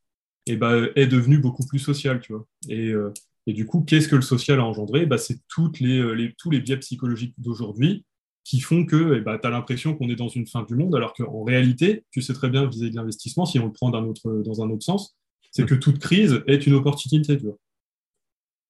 et 0.46 0.56
bah, 0.56 0.74
est 0.94 1.06
devenue 1.06 1.38
beaucoup 1.38 1.66
plus 1.66 1.78
sociale. 1.78 2.20
Tu 2.20 2.32
vois. 2.32 2.46
Et, 2.68 2.88
euh, 2.88 3.12
et 3.46 3.52
du 3.52 3.66
coup, 3.66 3.82
qu'est-ce 3.82 4.08
que 4.08 4.16
le 4.16 4.22
social 4.22 4.60
a 4.60 4.64
engendré? 4.64 5.08
C'est 5.18 5.40
les, 5.80 5.98
euh, 5.98 6.12
les, 6.12 6.34
tous 6.36 6.50
les 6.50 6.60
biais 6.60 6.76
psychologiques 6.78 7.34
d'aujourd'hui 7.38 8.04
qui 8.48 8.60
font 8.60 8.86
que 8.86 9.20
bah, 9.20 9.38
tu 9.38 9.46
as 9.46 9.50
l'impression 9.50 9.94
qu'on 9.94 10.08
est 10.08 10.16
dans 10.16 10.28
une 10.28 10.46
fin 10.46 10.62
du 10.62 10.74
monde, 10.74 10.96
alors 10.96 11.12
qu'en 11.12 11.44
réalité, 11.44 12.04
tu 12.10 12.22
sais 12.22 12.32
très 12.32 12.48
bien 12.48 12.66
vis-à-vis 12.66 12.90
de 12.90 12.96
l'investissement, 12.96 13.44
si 13.44 13.58
on 13.58 13.66
le 13.66 13.72
prend 13.72 13.92
autre, 13.92 14.42
dans 14.42 14.62
un 14.62 14.70
autre 14.70 14.84
sens, 14.84 15.18
c'est 15.50 15.66
que 15.66 15.74
toute 15.74 15.98
crise 15.98 16.42
est 16.46 16.66
une 16.66 16.72
opportunité. 16.72 17.36
Tu 17.36 17.44
vois. 17.44 17.58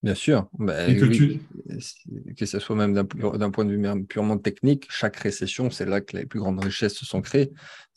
Bien 0.03 0.17
sûr. 0.17 0.49
Bah, 0.59 0.93
que, 0.93 2.45
ce 2.45 2.59
soit 2.59 2.75
même 2.75 2.93
d'un 2.93 3.51
point 3.53 3.65
de 3.65 3.71
vue 3.71 4.07
purement 4.07 4.37
technique, 4.37 4.89
chaque 4.91 5.15
récession, 5.15 5.71
c'est 5.71 5.87
là 5.87 6.01
que 6.01 6.17
les 6.17 6.27
plus 6.27 6.41
grandes 6.41 6.59
richesses 6.59 6.95
se 6.95 7.07
sont 7.07 7.23
créées. 7.23 7.53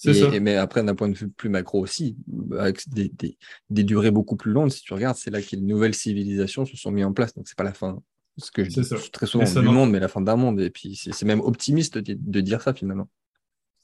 Et, 0.06 0.40
mais 0.40 0.58
après, 0.58 0.84
d'un 0.84 0.94
point 0.94 1.10
de 1.10 1.18
vue 1.18 1.30
plus 1.30 1.50
macro 1.50 1.80
aussi, 1.80 2.16
avec 2.60 2.84
des, 2.90 3.84
durées 3.84 4.12
beaucoup 4.12 4.36
plus 4.36 4.52
longues, 4.52 4.70
si 4.70 4.84
tu 4.84 4.94
regardes, 4.94 5.18
c'est 5.18 5.32
là 5.32 5.42
que 5.42 5.56
les 5.56 5.62
nouvelles 5.64 5.96
civilisations 5.96 6.64
se 6.64 6.78
sont 6.78 6.92
mises 6.92 7.06
en 7.06 7.14
place. 7.14 7.34
Donc, 7.34 7.48
c'est 7.48 7.58
pas 7.58 7.64
la 7.64 7.74
fin 7.74 8.00
Ce 8.38 8.52
que 8.52 8.64
je 8.64 8.70
dis 8.70 9.12
très 9.12 9.26
souvent 9.26 9.44
du 9.44 9.68
monde, 9.68 9.92
mais 9.92 10.00
la 10.00 10.08
fin 10.08 10.22
d'un 10.22 10.36
monde. 10.36 10.60
Et 10.60 10.70
puis 10.70 10.96
c'est 10.96 11.26
même 11.26 11.42
optimiste 11.42 11.98
de, 11.98 12.42
dire 12.42 12.62
ça 12.62 12.74
finalement. 12.74 13.10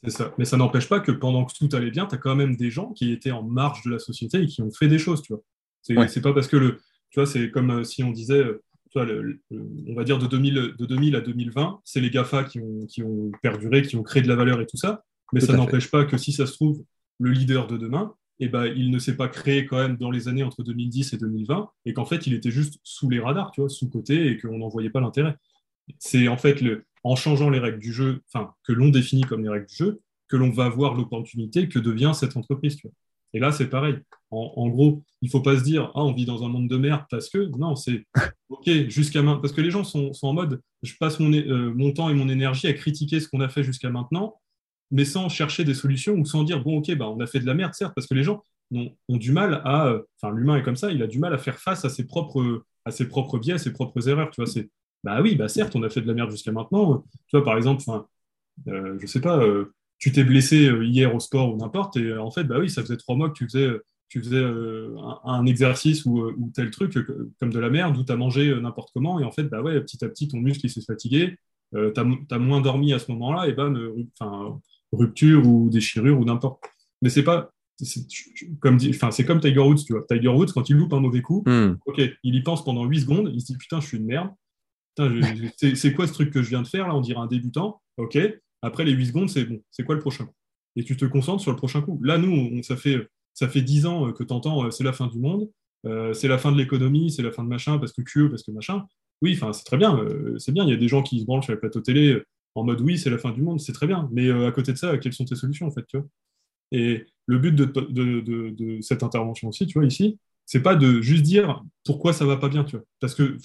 C'est 0.03 0.11
ça. 0.11 0.33
Mais 0.37 0.45
ça 0.45 0.57
n'empêche 0.57 0.87
pas 0.87 0.99
que 0.99 1.11
pendant 1.11 1.45
que 1.45 1.53
tout 1.53 1.69
allait 1.75 1.91
bien, 1.91 2.05
tu 2.05 2.15
as 2.15 2.17
quand 2.17 2.35
même 2.35 2.55
des 2.55 2.69
gens 2.69 2.91
qui 2.93 3.11
étaient 3.11 3.31
en 3.31 3.43
marge 3.43 3.83
de 3.83 3.91
la 3.91 3.99
société 3.99 4.41
et 4.41 4.45
qui 4.45 4.61
ont 4.61 4.71
fait 4.71 4.87
des 4.87 4.99
choses, 4.99 5.21
tu 5.21 5.33
vois. 5.33 6.07
C'est 6.07 6.21
pas 6.21 6.33
parce 6.33 6.47
que 6.47 6.57
le. 6.57 6.77
Tu 7.09 7.19
vois, 7.19 7.25
c'est 7.25 7.49
comme 7.51 7.71
euh, 7.71 7.83
si 7.85 8.03
on 8.03 8.11
disait, 8.11 8.43
euh, 8.43 8.61
tu 8.91 8.99
vois, 8.99 9.07
on 9.87 9.95
va 9.95 10.03
dire 10.03 10.19
de 10.19 10.27
2000, 10.27 10.75
de 10.77 10.85
2000 10.85 11.15
à 11.15 11.21
2020, 11.21 11.79
c'est 11.85 12.01
les 12.01 12.09
GAFA 12.09 12.43
qui 12.43 12.59
ont, 12.59 12.85
qui 12.85 13.01
ont 13.01 13.31
perduré, 13.41 13.81
qui 13.81 13.95
ont 13.95 14.03
créé 14.03 14.21
de 14.21 14.27
la 14.27 14.35
valeur 14.35 14.59
et 14.59 14.65
tout 14.65 14.75
ça. 14.75 15.05
Mais 15.31 15.39
ça 15.39 15.53
n'empêche 15.53 15.89
pas 15.89 16.05
que 16.05 16.17
si 16.17 16.31
ça 16.33 16.45
se 16.45 16.53
trouve, 16.53 16.83
le 17.19 17.31
leader 17.31 17.67
de 17.67 17.77
demain, 17.77 18.13
eh 18.39 18.47
ben, 18.49 18.65
il 18.65 18.91
ne 18.91 18.99
s'est 18.99 19.17
pas 19.17 19.27
créé 19.27 19.65
quand 19.65 19.77
même 19.77 19.97
dans 19.97 20.11
les 20.11 20.27
années 20.27 20.43
entre 20.43 20.63
2010 20.63 21.13
et 21.13 21.17
2020, 21.17 21.69
et 21.85 21.93
qu'en 21.93 22.05
fait, 22.05 22.27
il 22.27 22.33
était 22.33 22.51
juste 22.51 22.79
sous 22.83 23.09
les 23.09 23.19
radars, 23.19 23.51
tu 23.51 23.61
vois, 23.61 23.69
sous 23.69 23.89
côté, 23.89 24.27
et 24.27 24.37
qu'on 24.37 24.59
n'en 24.59 24.67
voyait 24.67 24.89
pas 24.89 25.01
l'intérêt. 25.01 25.35
C'est 25.99 26.27
en 26.27 26.37
fait 26.37 26.61
le, 26.61 26.85
en 27.03 27.15
changeant 27.15 27.49
les 27.49 27.59
règles 27.59 27.79
du 27.79 27.93
jeu, 27.93 28.21
enfin, 28.31 28.53
que 28.63 28.73
l'on 28.73 28.89
définit 28.89 29.21
comme 29.21 29.43
les 29.43 29.49
règles 29.49 29.67
du 29.67 29.75
jeu, 29.75 30.01
que 30.27 30.35
l'on 30.35 30.49
va 30.49 30.69
voir 30.69 30.93
l'opportunité 30.93 31.69
que 31.69 31.79
devient 31.79 32.11
cette 32.13 32.35
entreprise. 32.37 32.75
Tu 32.75 32.87
vois. 32.87 32.93
Et 33.33 33.39
là, 33.39 33.51
c'est 33.51 33.69
pareil. 33.69 33.97
En, 34.29 34.67
gros, 34.67 35.03
il 35.21 35.27
ne 35.27 35.31
faut 35.31 35.41
pas 35.41 35.57
se 35.57 35.63
dire, 35.63 35.91
ah, 35.95 36.03
on 36.03 36.11
vit 36.11 36.25
dans 36.25 36.43
un 36.43 36.49
monde 36.49 36.67
de 36.67 36.75
merde 36.75 37.03
parce 37.09 37.29
que, 37.29 37.49
non, 37.57 37.75
c'est 37.75 38.05
OK, 38.49 38.69
jusqu'à 38.89 39.21
maintenant. 39.21 39.41
Parce 39.41 39.53
que 39.53 39.61
les 39.61 39.71
gens 39.71 39.83
sont, 39.83 40.11
en 40.21 40.33
mode, 40.33 40.61
je 40.83 40.93
passe 40.99 41.19
euh, 41.21 41.73
mon 41.73 41.91
temps 41.93 42.09
et 42.09 42.13
mon 42.13 42.27
énergie 42.27 42.67
à 42.67 42.73
critiquer 42.73 43.19
ce 43.19 43.27
qu'on 43.29 43.39
a 43.39 43.49
fait 43.49 43.63
jusqu'à 43.63 43.89
maintenant, 43.89 44.35
mais 44.91 45.05
sans 45.05 45.29
chercher 45.29 45.63
des 45.63 45.73
solutions 45.73 46.13
ou 46.13 46.25
sans 46.25 46.43
dire, 46.43 46.63
bon, 46.63 46.77
ok, 46.79 46.95
bah, 46.95 47.09
on 47.09 47.19
a 47.19 47.27
fait 47.27 47.39
de 47.39 47.45
la 47.45 47.53
merde, 47.53 47.73
certes, 47.73 47.93
parce 47.95 48.07
que 48.07 48.13
les 48.13 48.23
gens 48.23 48.43
ont, 48.73 48.91
du 49.09 49.31
mal 49.31 49.61
à, 49.65 49.95
enfin, 50.21 50.33
l'humain 50.35 50.57
est 50.57 50.63
comme 50.63 50.75
ça, 50.75 50.91
il 50.91 51.01
a 51.03 51.07
du 51.07 51.19
mal 51.19 51.33
à 51.33 51.37
faire 51.37 51.57
face 51.59 51.85
à 51.85 51.89
ses 51.89 52.05
propres, 52.05 52.63
à 52.85 52.91
ses 52.91 53.07
propres 53.07 53.39
biais, 53.39 53.53
à 53.53 53.57
ses 53.57 53.73
propres 53.73 54.07
erreurs, 54.09 54.29
tu 54.31 54.41
vois, 54.41 54.49
c'est, 54.49 54.69
bah 55.03 55.21
oui, 55.21 55.35
bah 55.35 55.47
certes, 55.47 55.75
on 55.75 55.83
a 55.83 55.89
fait 55.89 56.01
de 56.01 56.07
la 56.07 56.13
merde 56.13 56.31
jusqu'à 56.31 56.51
maintenant, 56.51 57.03
tu 57.27 57.37
vois, 57.37 57.43
par 57.43 57.57
exemple, 57.57 57.83
enfin, 57.85 58.07
euh, 58.67 58.97
je 58.99 59.05
sais 59.07 59.21
pas, 59.21 59.39
euh, 59.39 59.73
tu 59.99 60.11
t'es 60.11 60.23
blessé 60.23 60.67
euh, 60.67 60.85
hier 60.85 61.13
au 61.13 61.19
sport 61.19 61.53
ou 61.53 61.57
n'importe, 61.57 61.97
et 61.97 62.17
en 62.17 62.31
fait, 62.31 62.43
bah 62.43 62.59
oui, 62.59 62.69
ça 62.69 62.81
faisait 62.81 62.97
trois 62.97 63.15
mois 63.15 63.29
que 63.29 63.35
tu 63.35 63.45
faisais, 63.45 63.69
tu 64.09 64.19
faisais 64.21 64.43
un, 65.25 65.45
exercice 65.45 66.05
ou, 66.05 66.31
tel 66.55 66.71
truc 66.71 66.97
comme 67.39 67.51
de 67.51 67.59
la 67.59 67.69
merde, 67.69 67.97
ou 67.97 68.03
tu 68.03 68.11
as 68.11 68.15
mangé 68.15 68.55
n'importe 68.59 68.91
comment, 68.93 69.19
et 69.19 69.25
en 69.25 69.31
fait, 69.31 69.43
bah 69.43 69.61
ouais, 69.61 69.79
petit 69.81 70.03
à 70.03 70.09
petit, 70.09 70.27
ton 70.27 70.37
muscle 70.37 70.65
il 70.65 70.69
s'est 70.69 70.81
fatigué, 70.81 71.37
tu 71.73 71.79
as, 71.97 72.39
moins 72.39 72.61
dormi 72.61 72.93
à 72.93 72.99
ce 72.99 73.11
moment-là, 73.11 73.47
et 73.47 73.53
ben, 73.53 73.75
enfin, 74.19 74.59
rupture 74.91 75.47
ou 75.47 75.69
déchirure 75.69 76.19
ou 76.19 76.25
n'importe. 76.25 76.63
Mais 77.01 77.09
c'est 77.09 77.23
pas, 77.23 77.51
comme 78.59 78.77
enfin 78.89 79.11
c'est 79.11 79.25
comme 79.25 79.39
Tiger 79.39 79.59
Woods, 79.59 79.83
tu 79.85 79.93
vois. 79.93 80.03
Tiger 80.09 80.29
Woods 80.29 80.51
quand 80.53 80.69
il 80.69 80.77
loupe 80.77 80.93
un 80.93 80.99
mauvais 80.99 81.21
coup, 81.21 81.43
hmm. 81.45 81.77
ok, 81.85 82.01
il 82.23 82.35
y 82.35 82.41
pense 82.41 82.63
pendant 82.63 82.85
8 82.85 83.01
secondes, 83.01 83.31
il 83.33 83.41
se 83.41 83.47
dit 83.47 83.57
putain 83.57 83.79
je 83.79 83.87
suis 83.87 83.97
une 83.97 84.05
merde. 84.05 84.29
C'est 85.57 85.93
quoi 85.93 86.07
ce 86.07 86.13
truc 86.13 86.31
que 86.31 86.41
je 86.41 86.49
viens 86.49 86.63
de 86.63 86.67
faire 86.67 86.87
là? 86.87 86.95
On 86.95 87.01
dirait 87.01 87.19
un 87.19 87.27
débutant. 87.27 87.81
Ok. 87.97 88.17
Après 88.63 88.83
les 88.83 88.93
8 88.93 89.07
secondes, 89.07 89.29
c'est 89.29 89.45
bon. 89.45 89.61
C'est 89.69 89.83
quoi 89.83 89.93
le 89.93 90.01
prochain 90.01 90.25
coup? 90.25 90.33
Et 90.75 90.83
tu 90.83 90.97
te 90.97 91.05
concentres 91.05 91.41
sur 91.41 91.51
le 91.51 91.57
prochain 91.57 91.81
coup. 91.81 91.99
Là 92.03 92.17
nous, 92.17 92.63
ça 92.63 92.75
fait 92.75 93.07
ça 93.33 93.47
fait 93.47 93.61
10 93.61 93.85
ans 93.85 94.11
que 94.11 94.23
tu 94.23 94.33
entends 94.33 94.65
euh, 94.65 94.71
c'est 94.71 94.83
la 94.83 94.93
fin 94.93 95.05
du 95.05 95.19
monde, 95.19 95.47
euh, 95.85 96.13
c'est 96.13 96.27
la 96.27 96.39
fin 96.39 96.51
de 96.51 96.57
l'économie, 96.57 97.11
c'est 97.11 97.21
la 97.21 97.31
fin 97.31 97.43
de 97.43 97.49
machin 97.49 97.77
parce 97.77 97.93
que 97.93 98.01
QE, 98.01 98.29
parce 98.29 98.43
que 98.43 98.51
machin. 98.51 98.85
Oui, 99.21 99.33
enfin 99.35 99.53
c'est 99.53 99.63
très 99.63 99.77
bien, 99.77 99.97
euh, 99.97 100.37
c'est 100.39 100.51
bien. 100.51 100.63
Il 100.63 100.69
y 100.69 100.73
a 100.73 100.77
des 100.77 100.87
gens 100.87 101.03
qui 101.03 101.19
se 101.19 101.25
branchent 101.25 101.45
sur 101.45 101.53
les 101.53 101.59
plateaux 101.59 101.81
télé 101.81 102.21
en 102.57 102.63
mode 102.63 102.81
oui, 102.81 102.97
c'est 102.97 103.09
la 103.09 103.19
fin 103.19 103.31
du 103.31 103.41
monde, 103.41 103.59
c'est 103.59 103.71
très 103.71 103.87
bien. 103.87 104.09
Mais 104.11 104.27
euh, 104.27 104.47
à 104.47 104.51
côté 104.51 104.73
de 104.73 104.77
ça, 104.77 104.97
quelles 104.97 105.13
sont 105.13 105.25
tes 105.25 105.35
solutions 105.35 105.67
en 105.67 105.71
fait 105.71 105.85
tu 105.87 105.97
vois? 105.97 106.07
Et 106.71 107.05
le 107.27 107.37
but 107.37 107.53
de, 107.53 107.65
de, 107.65 108.81
cette 108.81 109.03
intervention 109.03 109.47
aussi, 109.49 109.67
tu 109.67 109.79
vois, 109.79 109.87
ici, 109.87 110.19
c'est 110.45 110.61
pas 110.61 110.75
de 110.75 111.01
juste 111.01 111.23
dire 111.23 111.63
pourquoi 111.85 112.13
ça 112.13 112.25
va 112.25 112.37
pas 112.37 112.49
bien, 112.49 112.63
tu 112.63 112.75
vois. 112.75 112.85
Parce 112.99 113.15
que 113.15 113.37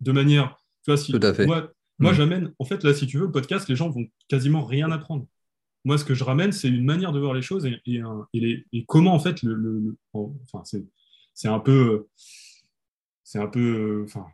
de 0.00 0.12
manière, 0.12 0.56
tu 0.84 0.90
vois, 0.90 0.98
si 0.98 1.12
moi, 1.46 1.72
moi 1.98 2.12
mm. 2.12 2.14
j'amène, 2.14 2.52
en 2.58 2.64
fait, 2.64 2.84
là, 2.84 2.92
si 2.92 3.06
tu 3.06 3.18
veux, 3.18 3.26
le 3.26 3.32
podcast, 3.32 3.68
les 3.68 3.76
gens 3.76 3.88
vont 3.88 4.06
quasiment 4.28 4.64
rien 4.64 4.90
apprendre. 4.90 5.26
Moi, 5.84 5.96
ce 5.96 6.04
que 6.04 6.14
je 6.14 6.24
ramène, 6.24 6.52
c'est 6.52 6.68
une 6.68 6.84
manière 6.84 7.12
de 7.12 7.20
voir 7.20 7.32
les 7.32 7.42
choses 7.42 7.64
et, 7.64 7.80
et, 7.86 8.66
et, 8.72 8.84
comment, 8.86 9.14
en 9.14 9.18
fait, 9.18 9.42
le, 9.42 9.96
enfin, 10.12 10.62
c'est 11.32 11.48
un 11.48 11.60
peu, 11.60 12.08
c'est 13.24 13.38
un 13.38 13.46
peu, 13.46 14.02
enfin, 14.04 14.26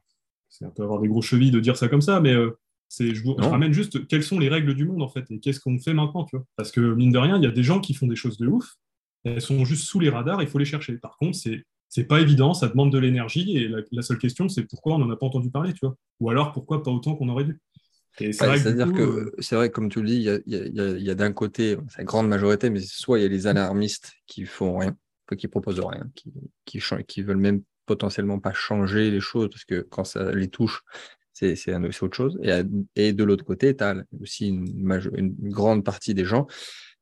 c'est 0.49 0.65
un 0.65 0.71
peu 0.71 0.83
avoir 0.83 1.01
des 1.01 1.09
gros 1.09 1.23
chevilles 1.23 1.53
de 1.53 1.61
dire 1.61 1.77
ça 1.77 1.89
comme 1.89 2.01
ça, 2.01 2.21
mais 2.21 2.33
euh, 2.33 2.59
je 2.99 3.23
vous 3.23 3.35
ramène 3.35 3.73
juste 3.73 4.07
quelles 4.07 4.23
sont 4.23 4.39
les 4.39 4.49
règles 4.49 4.75
du 4.75 4.87
monde 4.87 5.03
en 5.03 5.09
fait 5.09 5.25
et 5.31 5.39
qu'est-ce 5.39 5.61
qu'on 5.61 5.79
fait 5.79 5.95
maintenant, 5.95 6.25
tu 6.25 6.37
vois. 6.37 6.47
Parce 6.57 6.71
que 6.71 6.81
mine 6.81 7.13
de 7.13 7.19
rien, 7.19 7.37
il 7.37 7.43
y 7.43 7.47
a 7.47 7.51
des 7.51 7.63
gens 7.63 7.81
qui 7.81 7.95
font 7.95 8.07
des 8.07 8.17
choses 8.17 8.39
de 8.39 8.47
ouf, 8.47 8.75
elles 9.25 9.41
sont 9.41 9.65
juste 9.65 9.85
sous 9.85 10.01
les 10.01 10.11
radars, 10.11 10.43
il 10.43 10.49
faut 10.49 10.59
les 10.59 10.65
chercher. 10.65 10.99
Par 10.99 11.17
contre, 11.17 11.37
c'est 11.37 11.65
c'est 11.89 12.05
pas 12.05 12.21
évident, 12.21 12.55
ça 12.55 12.67
demande 12.67 12.91
de 12.91 12.99
l'énergie 12.99 13.57
et 13.57 13.69
la, 13.69 14.03
seule 14.03 14.19
question 14.19 14.49
c'est 14.49 14.65
pourquoi 14.65 14.97
on 14.97 14.99
n'en 14.99 15.11
a 15.11 15.17
pas 15.17 15.27
entendu 15.27 15.51
parler, 15.51 15.73
tu 15.73 15.87
vois. 15.87 15.97
Ou 16.19 16.29
alors 16.29 16.53
pourquoi 16.53 16.83
pas 16.83 16.91
autant 16.91 17.15
qu'on 17.15 17.29
aurait 17.29 17.45
dû. 17.45 17.61
C'est-à-dire 18.19 18.93
que, 18.93 19.03
euh, 19.03 19.35
c'est 19.39 19.57
vrai, 19.57 19.71
comme 19.71 19.89
tu 19.89 20.01
le 20.01 20.09
dis, 20.09 20.29
il 20.47 21.03
y 21.03 21.11
a, 21.11 21.15
d'un 21.15 21.33
côté, 21.33 21.77
c'est 21.89 21.99
la 21.99 22.05
grande 22.05 22.29
majorité, 22.29 22.71
mais 22.71 22.81
soit 22.81 23.19
il 23.19 23.23
y 23.23 23.25
a 23.25 23.29
les 23.29 23.47
alarmistes 23.47 24.13
qui 24.27 24.45
font 24.45 24.79
rien, 24.79 24.97
qui 25.37 25.49
proposent 25.49 25.81
rien, 25.81 26.09
qui, 26.15 26.33
qui, 26.65 26.81
qui 27.07 27.23
veulent 27.23 27.37
même 27.37 27.63
potentiellement 27.87 28.39
pas 28.39 28.53
changer 28.53 29.11
les 29.11 29.21
choses 29.21 29.49
parce 29.51 29.65
que 29.65 29.81
quand 29.81 30.05
ça 30.05 30.33
les 30.33 30.49
touche, 30.49 30.83
c'est 31.35 32.03
autre 32.03 32.17
chose. 32.17 32.39
Et, 32.43 32.63
et 32.97 33.13
de 33.13 33.25
l'autre 33.25 33.45
côté, 33.45 33.77
tu 33.77 33.85
as 33.85 33.97
aussi 34.21 34.49
une, 34.49 35.35
grande 35.51 35.85
partie 35.85 36.15
des 36.15 36.25
gens 36.25 36.47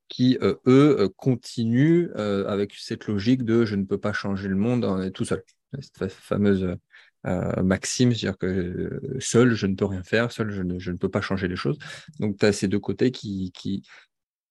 qui, 0.08 0.38
euh, 0.42 0.56
eux, 0.66 0.96
euh, 1.00 1.08
continuent 1.16 2.10
euh, 2.16 2.46
avec 2.46 2.74
cette 2.74 3.06
logique 3.06 3.44
de 3.44 3.64
je 3.64 3.76
ne 3.76 3.84
peux 3.84 3.98
pas 3.98 4.12
changer 4.12 4.48
le 4.48 4.56
monde 4.56 5.10
tout 5.12 5.24
seul. 5.24 5.42
Cette 5.80 6.12
fameuse 6.12 6.76
maxime, 7.24 8.12
c'est-à-dire 8.12 8.36
que 8.36 9.00
seul, 9.20 9.54
je 9.54 9.66
ne 9.66 9.74
peux 9.74 9.86
rien 9.86 10.02
faire, 10.02 10.32
seul, 10.32 10.50
je 10.50 10.62
ne, 10.62 10.78
je 10.78 10.90
ne 10.90 10.96
peux 10.96 11.08
pas 11.08 11.20
changer 11.20 11.48
les 11.48 11.56
choses. 11.56 11.78
Donc, 12.18 12.38
tu 12.38 12.44
as 12.44 12.52
ces 12.52 12.68
deux 12.68 12.80
côtés 12.80 13.10
qui, 13.10 13.52
qui, 13.52 13.82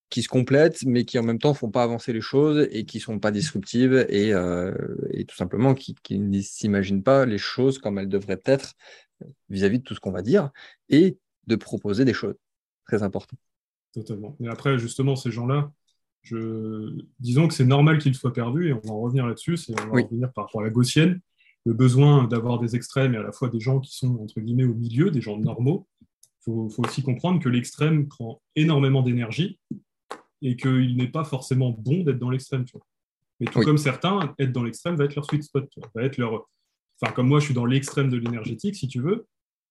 qui 0.09 0.23
se 0.23 0.29
complètent, 0.29 0.83
mais 0.85 1.05
qui 1.05 1.19
en 1.19 1.23
même 1.23 1.37
temps 1.37 1.53
font 1.53 1.69
pas 1.69 1.83
avancer 1.83 2.11
les 2.11 2.21
choses 2.21 2.67
et 2.71 2.85
qui 2.85 2.99
sont 2.99 3.19
pas 3.19 3.29
disruptives 3.29 4.05
et, 4.09 4.29
et 5.11 5.25
tout 5.25 5.35
simplement 5.35 5.75
qui, 5.75 5.95
qui 6.01 6.17
ne 6.17 6.41
s'imaginent 6.41 7.03
pas 7.03 7.27
les 7.27 7.37
choses 7.37 7.77
comme 7.77 7.99
elles 7.99 8.09
devraient 8.09 8.41
être 8.45 8.73
vis-à-vis 9.49 9.79
de 9.79 9.83
tout 9.83 9.95
ce 9.95 9.99
qu'on 9.99 10.11
va 10.11 10.21
dire 10.21 10.49
et 10.89 11.17
de 11.47 11.55
proposer 11.55 12.05
des 12.05 12.13
choses. 12.13 12.35
Très 12.85 13.03
important. 13.03 13.37
Totalement. 13.93 14.35
Et 14.39 14.47
après, 14.47 14.79
justement, 14.79 15.15
ces 15.15 15.31
gens-là, 15.31 15.71
je... 16.21 16.95
disons 17.19 17.47
que 17.47 17.53
c'est 17.53 17.65
normal 17.65 17.97
qu'ils 17.97 18.15
soient 18.15 18.33
perdus, 18.33 18.69
et 18.69 18.73
on 18.73 18.79
va 18.79 18.91
en 18.91 19.01
revenir 19.01 19.27
là-dessus, 19.27 19.57
c'est 19.57 19.73
on 19.79 19.87
va 19.87 20.01
revenir 20.03 20.31
par 20.33 20.45
rapport 20.45 20.61
à 20.61 20.63
la 20.63 20.69
gaussienne, 20.69 21.19
le 21.65 21.73
besoin 21.73 22.27
d'avoir 22.27 22.59
des 22.59 22.75
extrêmes 22.75 23.13
et 23.13 23.17
à 23.17 23.23
la 23.23 23.31
fois 23.31 23.49
des 23.49 23.59
gens 23.59 23.79
qui 23.79 23.95
sont, 23.95 24.17
entre 24.21 24.39
guillemets, 24.39 24.63
au 24.63 24.73
milieu, 24.73 25.11
des 25.11 25.21
gens 25.21 25.37
normaux. 25.37 25.87
Il 26.01 26.43
faut, 26.45 26.69
faut, 26.69 26.83
aussi 26.83 27.03
comprendre 27.03 27.39
que 27.39 27.49
l'extrême 27.49 28.07
prend 28.07 28.41
énormément 28.55 29.03
d'énergie 29.03 29.59
et 30.41 30.55
qu'il 30.55 30.97
n'est 30.97 31.07
pas 31.07 31.23
forcément 31.23 31.69
bon 31.69 32.03
d'être 32.03 32.17
dans 32.17 32.31
l'extrême. 32.31 32.65
Mais 33.39 33.45
tout 33.45 33.61
comme 33.61 33.77
certains, 33.77 34.33
être 34.39 34.51
dans 34.51 34.63
l'extrême 34.63 34.95
va 34.95 35.05
être 35.05 35.15
leur 35.15 35.25
sweet 35.25 35.43
spot, 35.43 35.69
va 35.93 36.03
être 36.03 36.17
leur, 36.17 36.49
enfin, 37.01 37.13
comme 37.13 37.27
moi, 37.27 37.39
je 37.39 37.45
suis 37.45 37.53
dans 37.53 37.65
l'extrême 37.65 38.09
de 38.09 38.17
l'énergétique, 38.17 38.75
si 38.75 38.87
tu 38.87 39.01
veux, 39.01 39.27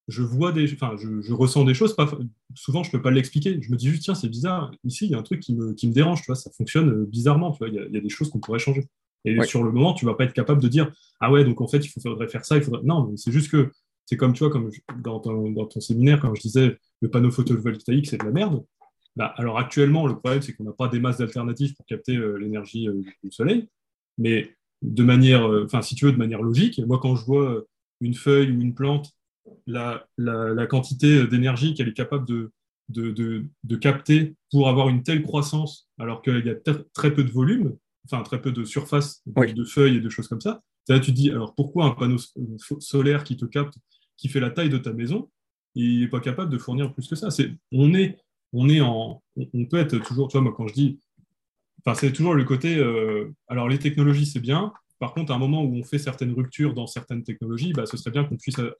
je 0.07 0.23
vois 0.23 0.51
des, 0.51 0.71
enfin, 0.73 0.95
je, 0.97 1.33
ressens 1.33 1.63
des 1.63 1.73
choses, 1.73 1.95
pas, 1.95 2.11
souvent, 2.55 2.83
je 2.83 2.91
peux 2.91 3.01
pas 3.01 3.11
l'expliquer. 3.11 3.61
Je 3.61 3.71
me 3.71 3.77
dis 3.77 3.89
juste, 3.89 4.03
tiens, 4.03 4.15
c'est 4.15 4.29
bizarre, 4.29 4.71
ici, 4.83 5.05
il 5.05 5.11
y 5.11 5.15
a 5.15 5.17
un 5.17 5.23
truc 5.23 5.39
qui 5.39 5.55
me, 5.55 5.73
qui 5.73 5.87
me 5.87 5.93
dérange, 5.93 6.21
tu 6.21 6.27
vois, 6.27 6.35
ça 6.35 6.51
fonctionne 6.51 6.89
euh, 6.89 7.05
bizarrement, 7.05 7.51
tu 7.51 7.59
vois, 7.59 7.69
il 7.69 7.75
y, 7.75 7.97
a, 7.97 8.01
des 8.01 8.09
choses 8.09 8.29
qu'on 8.29 8.39
pourrait 8.39 8.59
changer. 8.59 8.85
Et 9.23 9.41
sur 9.43 9.63
le 9.63 9.71
moment, 9.71 9.93
tu 9.93 10.05
vas 10.05 10.15
pas 10.15 10.23
être 10.23 10.33
capable 10.33 10.61
de 10.61 10.67
dire, 10.67 10.91
ah 11.19 11.31
ouais, 11.31 11.45
donc 11.45 11.61
en 11.61 11.67
fait, 11.67 11.77
il 11.77 11.89
faudrait 11.89 12.27
faire 12.27 12.43
ça, 12.43 12.57
il 12.57 12.63
faudrait. 12.63 12.81
Non, 12.83 13.15
c'est 13.17 13.31
juste 13.31 13.51
que, 13.51 13.71
c'est 14.07 14.17
comme, 14.17 14.33
tu 14.33 14.43
vois, 14.43 14.51
comme 14.51 14.71
dans 15.03 15.19
ton, 15.19 15.51
dans 15.51 15.67
ton 15.67 15.79
séminaire, 15.79 16.19
quand 16.19 16.33
je 16.33 16.41
disais, 16.41 16.77
le 17.01 17.09
panneau 17.09 17.29
photovoltaïque, 17.29 18.07
c'est 18.07 18.17
de 18.17 18.25
la 18.25 18.31
merde. 18.31 18.63
Bah, 19.15 19.33
alors 19.37 19.59
actuellement, 19.59 20.07
le 20.07 20.17
problème, 20.17 20.41
c'est 20.41 20.53
qu'on 20.53 20.63
n'a 20.63 20.71
pas 20.71 20.87
des 20.87 20.99
masses 20.99 21.17
d'alternatives 21.17 21.75
pour 21.75 21.85
capter 21.85 22.15
euh, 22.15 22.37
l'énergie 22.37 22.87
euh, 22.87 23.01
du 23.23 23.31
soleil. 23.31 23.67
Mais 24.17 24.55
de 24.81 25.03
manière, 25.03 25.45
euh, 25.45 25.65
enfin, 25.65 25.81
si 25.81 25.95
tu 25.95 26.05
veux, 26.05 26.11
de 26.11 26.17
manière 26.17 26.41
logique. 26.41 26.79
Moi, 26.85 26.99
quand 26.99 27.15
je 27.15 27.25
vois 27.25 27.63
une 27.99 28.15
feuille 28.15 28.51
ou 28.51 28.61
une 28.61 28.73
plante, 28.73 29.11
la, 29.67 30.07
la, 30.17 30.67
quantité 30.67 31.25
d'énergie 31.27 31.73
qu'elle 31.73 31.89
est 31.89 31.93
capable 31.93 32.27
de, 32.27 32.51
de, 32.89 33.45
de, 33.63 33.75
capter 33.75 34.35
pour 34.51 34.69
avoir 34.69 34.89
une 34.89 35.03
telle 35.03 35.23
croissance, 35.23 35.89
alors 35.97 36.21
qu'il 36.21 36.45
y 36.45 36.49
a 36.49 36.55
très 36.93 37.13
peu 37.13 37.23
de 37.23 37.31
volume, 37.31 37.75
enfin 38.05 38.23
très 38.23 38.41
peu 38.41 38.51
de 38.51 38.63
surface 38.63 39.23
de 39.25 39.63
feuilles 39.63 39.97
et 39.97 40.01
de 40.01 40.09
choses 40.09 40.27
comme 40.27 40.41
ça. 40.41 40.61
Là, 40.89 40.99
tu 40.99 41.11
te 41.11 41.15
dis, 41.15 41.29
alors 41.29 41.53
pourquoi 41.55 41.85
un 41.85 41.91
panneau 41.91 42.17
solaire 42.79 43.23
qui 43.23 43.37
te 43.37 43.45
capte, 43.45 43.75
qui 44.17 44.29
fait 44.29 44.39
la 44.39 44.49
taille 44.49 44.69
de 44.69 44.77
ta 44.77 44.93
maison, 44.93 45.29
il 45.75 46.01
n'est 46.01 46.07
pas 46.07 46.19
capable 46.19 46.51
de 46.51 46.57
fournir 46.57 46.93
plus 46.93 47.07
que 47.07 47.15
ça? 47.15 47.31
C'est, 47.31 47.51
on, 47.71 47.93
est, 47.93 48.17
on, 48.51 48.67
est 48.67 48.81
en, 48.81 49.21
on 49.53 49.65
peut 49.65 49.77
être 49.77 49.97
toujours, 49.99 50.27
tu 50.27 50.37
vois, 50.37 50.41
moi 50.41 50.53
quand 50.55 50.67
je 50.67 50.73
dis 50.73 50.99
Enfin, 51.85 51.99
c'est 51.99 52.11
toujours 52.11 52.33
le 52.33 52.43
côté. 52.43 52.77
Euh, 52.77 53.33
alors, 53.47 53.67
les 53.67 53.79
technologies, 53.79 54.25
c'est 54.25 54.39
bien. 54.39 54.73
Par 54.99 55.13
contre, 55.13 55.31
à 55.31 55.35
un 55.35 55.39
moment 55.39 55.63
où 55.63 55.75
on 55.75 55.83
fait 55.83 55.97
certaines 55.97 56.33
ruptures 56.33 56.73
dans 56.73 56.87
certaines 56.87 57.23
technologies, 57.23 57.73
bah, 57.73 57.85
ce 57.85 57.97
serait 57.97 58.11
bien 58.11 58.23
qu'on 58.23 58.37
puisse 58.37 58.59
euh, 58.59 58.71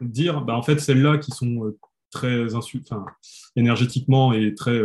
dire, 0.00 0.42
bah, 0.42 0.56
en 0.56 0.62
fait, 0.62 0.80
celles-là 0.80 1.18
qui 1.18 1.30
sont 1.30 1.66
euh, 1.66 1.78
très 2.10 2.46
énergétiquement 3.56 4.32
et 4.32 4.54
très 4.54 4.80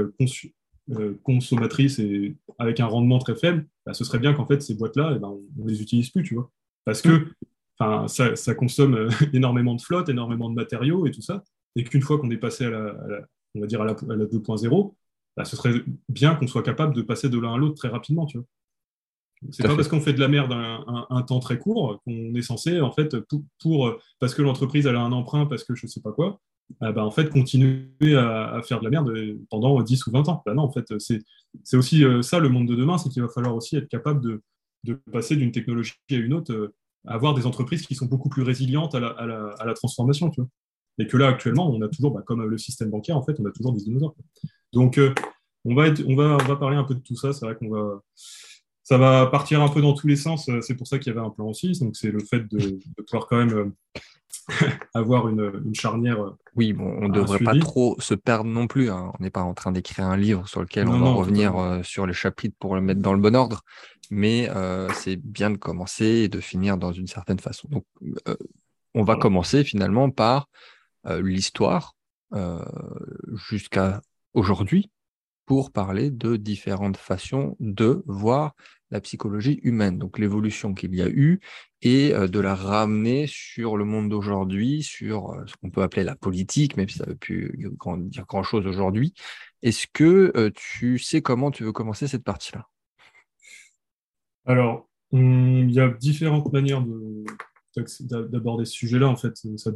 consommatrices 1.24 2.00
et 2.00 2.38
avec 2.60 2.80
un 2.80 2.86
rendement 2.86 3.20
très 3.20 3.36
faible, 3.36 3.68
bah, 3.86 3.94
ce 3.94 4.06
serait 4.06 4.20
bien 4.20 4.34
qu'en 4.34 4.46
fait, 4.46 4.62
ces 4.62 4.76
boîtes-là, 4.76 5.14
eh 5.16 5.20
ben, 5.20 5.36
on 5.60 5.66
ne 5.66 5.70
les 5.70 5.82
utilise 5.82 6.10
plus, 6.10 6.24
tu 6.24 6.36
vois. 6.36 6.50
Parce 6.86 7.02
que 7.02 7.28
enfin, 7.80 8.08
ça, 8.08 8.56
consomme 8.56 9.10
énormément 9.34 9.76
de 9.76 9.82
flotte, 9.82 10.10
énormément 10.10 10.50
de 10.50 10.56
matériaux 10.56 11.06
et 11.06 11.12
tout 11.12 11.22
ça, 11.22 11.44
et 11.76 11.84
qu'une 11.84 12.02
fois 12.02 12.18
qu'on 12.20 12.32
est 12.32 12.38
passé 12.38 12.66
à 12.66 12.70
la, 12.70 12.96
on 13.56 13.62
va 13.62 13.68
dire 13.68 13.82
à 13.82 13.86
la, 13.86 13.94
2.0, 13.94 14.94
bah, 15.38 15.46
ce 15.46 15.56
serait 15.56 15.84
bien 16.10 16.36
qu'on 16.36 16.48
soit 16.48 16.64
capable 16.64 16.94
de 16.94 17.02
passer 17.02 17.30
de 17.30 17.40
l'un 17.40 17.54
à 17.54 17.58
l'autre 17.58 17.76
très 17.76 17.88
rapidement, 17.88 18.26
tu 18.26 18.40
vois. 18.40 18.48
C'est 19.52 19.62
pas 19.62 19.76
parce 19.76 19.88
qu'on 19.88 20.02
fait 20.02 20.14
de 20.14 20.20
la 20.20 20.28
merde 20.28 20.52
un, 20.52 21.22
temps 21.22 21.40
très 21.40 21.60
court 21.60 22.02
qu'on 22.04 22.34
est 22.34 22.42
censé, 22.42 22.82
en 22.82 22.92
fait, 22.92 23.16
pour, 23.62 23.96
parce 24.20 24.34
que 24.34 24.42
l'entreprise 24.42 24.88
a 24.88 25.00
un 25.00 25.12
emprunt, 25.12 25.46
parce 25.46 25.64
que 25.64 25.76
je 25.76 25.86
sais 25.86 26.02
pas 26.02 26.12
quoi, 26.12 26.42
ah 26.82 26.92
bah, 26.92 27.06
en 27.06 27.12
fait, 27.12 27.30
continuer 27.30 28.16
à, 28.16 28.62
faire 28.64 28.80
de 28.80 28.86
la 28.86 28.90
merde 28.90 29.14
pendant 29.52 29.82
10 29.82 30.08
ou 30.08 30.12
20 30.12 30.28
ans. 30.28 30.42
Bah 30.46 30.56
non, 30.56 30.64
en 30.64 30.72
fait, 30.72 30.92
c'est 30.98 31.78
aussi 31.78 32.04
euh, 32.04 32.22
ça 32.22 32.40
le 32.40 32.50
monde 32.50 32.68
de 32.68 32.76
demain, 32.76 32.98
c'est 32.98 33.10
qu'il 33.10 33.22
va 33.22 33.30
falloir 33.30 33.56
aussi 33.56 33.78
être 33.78 33.88
capable 33.88 34.22
de, 34.22 34.42
de 34.84 34.94
passer 35.12 35.36
d'une 35.36 35.52
technologie 35.52 35.94
à 36.12 36.16
une 36.16 36.34
autre, 36.34 36.52
euh, 36.52 36.74
avoir 37.06 37.34
des 37.34 37.46
entreprises 37.46 37.86
qui 37.86 37.96
sont 37.96 38.06
beaucoup 38.06 38.30
plus 38.30 38.44
résilientes 38.44 38.96
à 38.96 39.00
la, 39.00 39.08
à 39.10 39.26
la, 39.26 39.50
à 39.60 39.66
la 39.66 39.74
transformation. 39.74 40.30
Tu 40.30 40.42
vois. 40.42 40.50
Et 41.00 41.08
que 41.08 41.16
là, 41.16 41.28
actuellement, 41.28 41.70
on 41.70 41.82
a 41.82 41.88
toujours, 41.88 42.12
bah, 42.12 42.24
comme 42.26 42.44
le 42.44 42.58
système 42.58 42.90
bancaire, 42.90 43.18
en 43.18 43.24
fait, 43.24 43.40
on 43.40 43.46
a 43.46 43.52
toujours 43.52 43.74
des 43.74 43.84
dinosaures. 43.84 44.16
Donc, 44.74 44.98
euh, 44.98 45.14
on, 45.66 45.76
va 45.76 45.88
être, 45.88 46.04
on, 46.08 46.16
va, 46.16 46.38
on 46.42 46.48
va 46.48 46.56
parler 46.56 46.78
un 46.78 46.84
peu 46.84 46.96
de 46.96 47.00
tout 47.00 47.16
ça. 47.16 47.34
C'est 47.34 47.46
vrai 47.46 47.56
qu'on 47.56 47.70
va 47.70 48.02
ça 48.88 48.98
va 48.98 49.26
partir 49.26 49.62
un 49.62 49.68
peu 49.68 49.82
dans 49.82 49.94
tous 49.94 50.08
les 50.08 50.16
sens. 50.16 50.50
C'est 50.62 50.76
pour 50.76 50.88
ça 50.88 50.98
qu'il 50.98 51.14
y 51.14 51.18
avait 51.18 51.26
un 51.26 51.30
plan 51.30 51.48
aussi. 51.48 51.78
Donc, 51.82 51.98
c'est 51.98 52.10
le 52.10 52.22
fait 52.22 52.48
de, 52.48 52.58
de, 52.58 53.02
pouvoir 53.06 53.28
quand 53.28 53.36
même 53.36 53.74
avoir 54.94 55.28
une, 55.28 55.76
charnière. 55.76 56.22
Euh, 56.22 56.38
oui, 56.56 56.72
bon, 56.72 56.98
on 57.02 57.10
ne 57.10 57.14
devrait 57.14 57.40
pas 57.40 57.58
trop 57.60 57.98
se 58.00 58.14
perdre 58.14 58.50
non 58.50 58.68
plus. 58.68 58.90
Hein. 58.90 59.12
On 59.20 59.24
n'est 59.24 59.30
pas 59.30 59.42
en 59.42 59.54
train 59.54 59.74
d'écrire 59.74 60.06
un 60.06 60.16
livre 60.16 60.48
sur 60.48 60.62
lequel 60.62 60.88
on 60.88 61.00
va 61.00 61.12
revenir 61.12 61.58
euh, 61.58 61.84
sur 61.84 62.08
les 62.08 62.14
chapitres 62.14 62.56
pour 62.60 62.76
le 62.76 62.82
mettre 62.82 63.02
dans 63.02 63.14
le 63.14 63.20
bon 63.20 63.36
ordre, 63.36 63.62
mais 64.10 64.50
euh, 64.56 64.88
c'est 64.94 65.18
bien 65.18 65.50
de 65.50 65.58
commencer 65.58 66.06
et 66.06 66.30
de 66.30 66.40
finir 66.40 66.78
dans 66.78 66.94
une 66.94 67.08
certaine 67.08 67.40
façon. 67.40 67.68
Donc, 67.70 67.86
on 68.94 69.04
va 69.04 69.18
commencer 69.18 69.66
finalement 69.66 70.10
par 70.10 70.48
l'histoire 71.20 71.96
jusqu'à 73.50 74.02
aujourd'hui 74.34 74.92
pour 75.46 75.72
parler 75.72 76.12
de 76.12 76.36
différentes 76.36 76.98
façons 76.98 77.56
de 77.60 78.04
voir 78.06 78.54
la 78.92 79.02
psychologie 79.02 79.60
humaine, 79.64 79.98
donc 79.98 80.20
l'évolution 80.20 80.74
qu'il 80.74 80.96
y 80.96 81.02
a 81.02 81.10
eu, 81.10 81.40
et 81.82 82.14
euh, 82.14 82.28
de 82.28 82.40
la 82.40 82.56
ramener 82.56 83.26
sur 83.28 83.78
le 83.78 83.86
monde 83.86 84.10
d'aujourd'hui, 84.10 84.84
sur 84.84 85.32
euh, 85.32 85.44
ce 85.46 85.56
qu'on 85.56 85.70
peut 85.70 85.82
appeler 85.82 86.04
la 86.04 86.16
politique, 86.16 86.78
même 86.78 86.90
si 86.90 86.98
ça 86.98 87.06
ne 87.06 87.12
veut 87.12 87.18
plus 87.18 87.58
dire 88.10 88.26
grand-chose 88.26 88.66
aujourd'hui. 88.68 89.14
Est-ce 89.62 89.88
que 89.92 90.32
euh, 90.36 90.52
tu 90.54 91.00
sais 91.00 91.22
comment 91.22 91.52
tu 91.52 91.64
veux 91.64 91.74
commencer 91.74 92.08
cette 92.08 92.24
partie-là? 92.24 92.68
Alors, 94.46 94.88
il 95.12 95.72
y 95.72 95.80
a 95.80 95.90
différentes 95.90 96.52
manières 96.54 96.84
d'aborder 98.02 98.66
ce 98.66 98.72
sujet-là, 98.72 99.08
en 99.08 99.16
fait. 99.16 99.34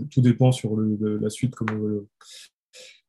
Tout 0.09 0.21
dépend 0.21 0.51
sur 0.51 0.77
la 0.77 1.29
suite, 1.29 1.55
comment 1.55 1.73
on 1.73 1.79
veut, 1.79 2.07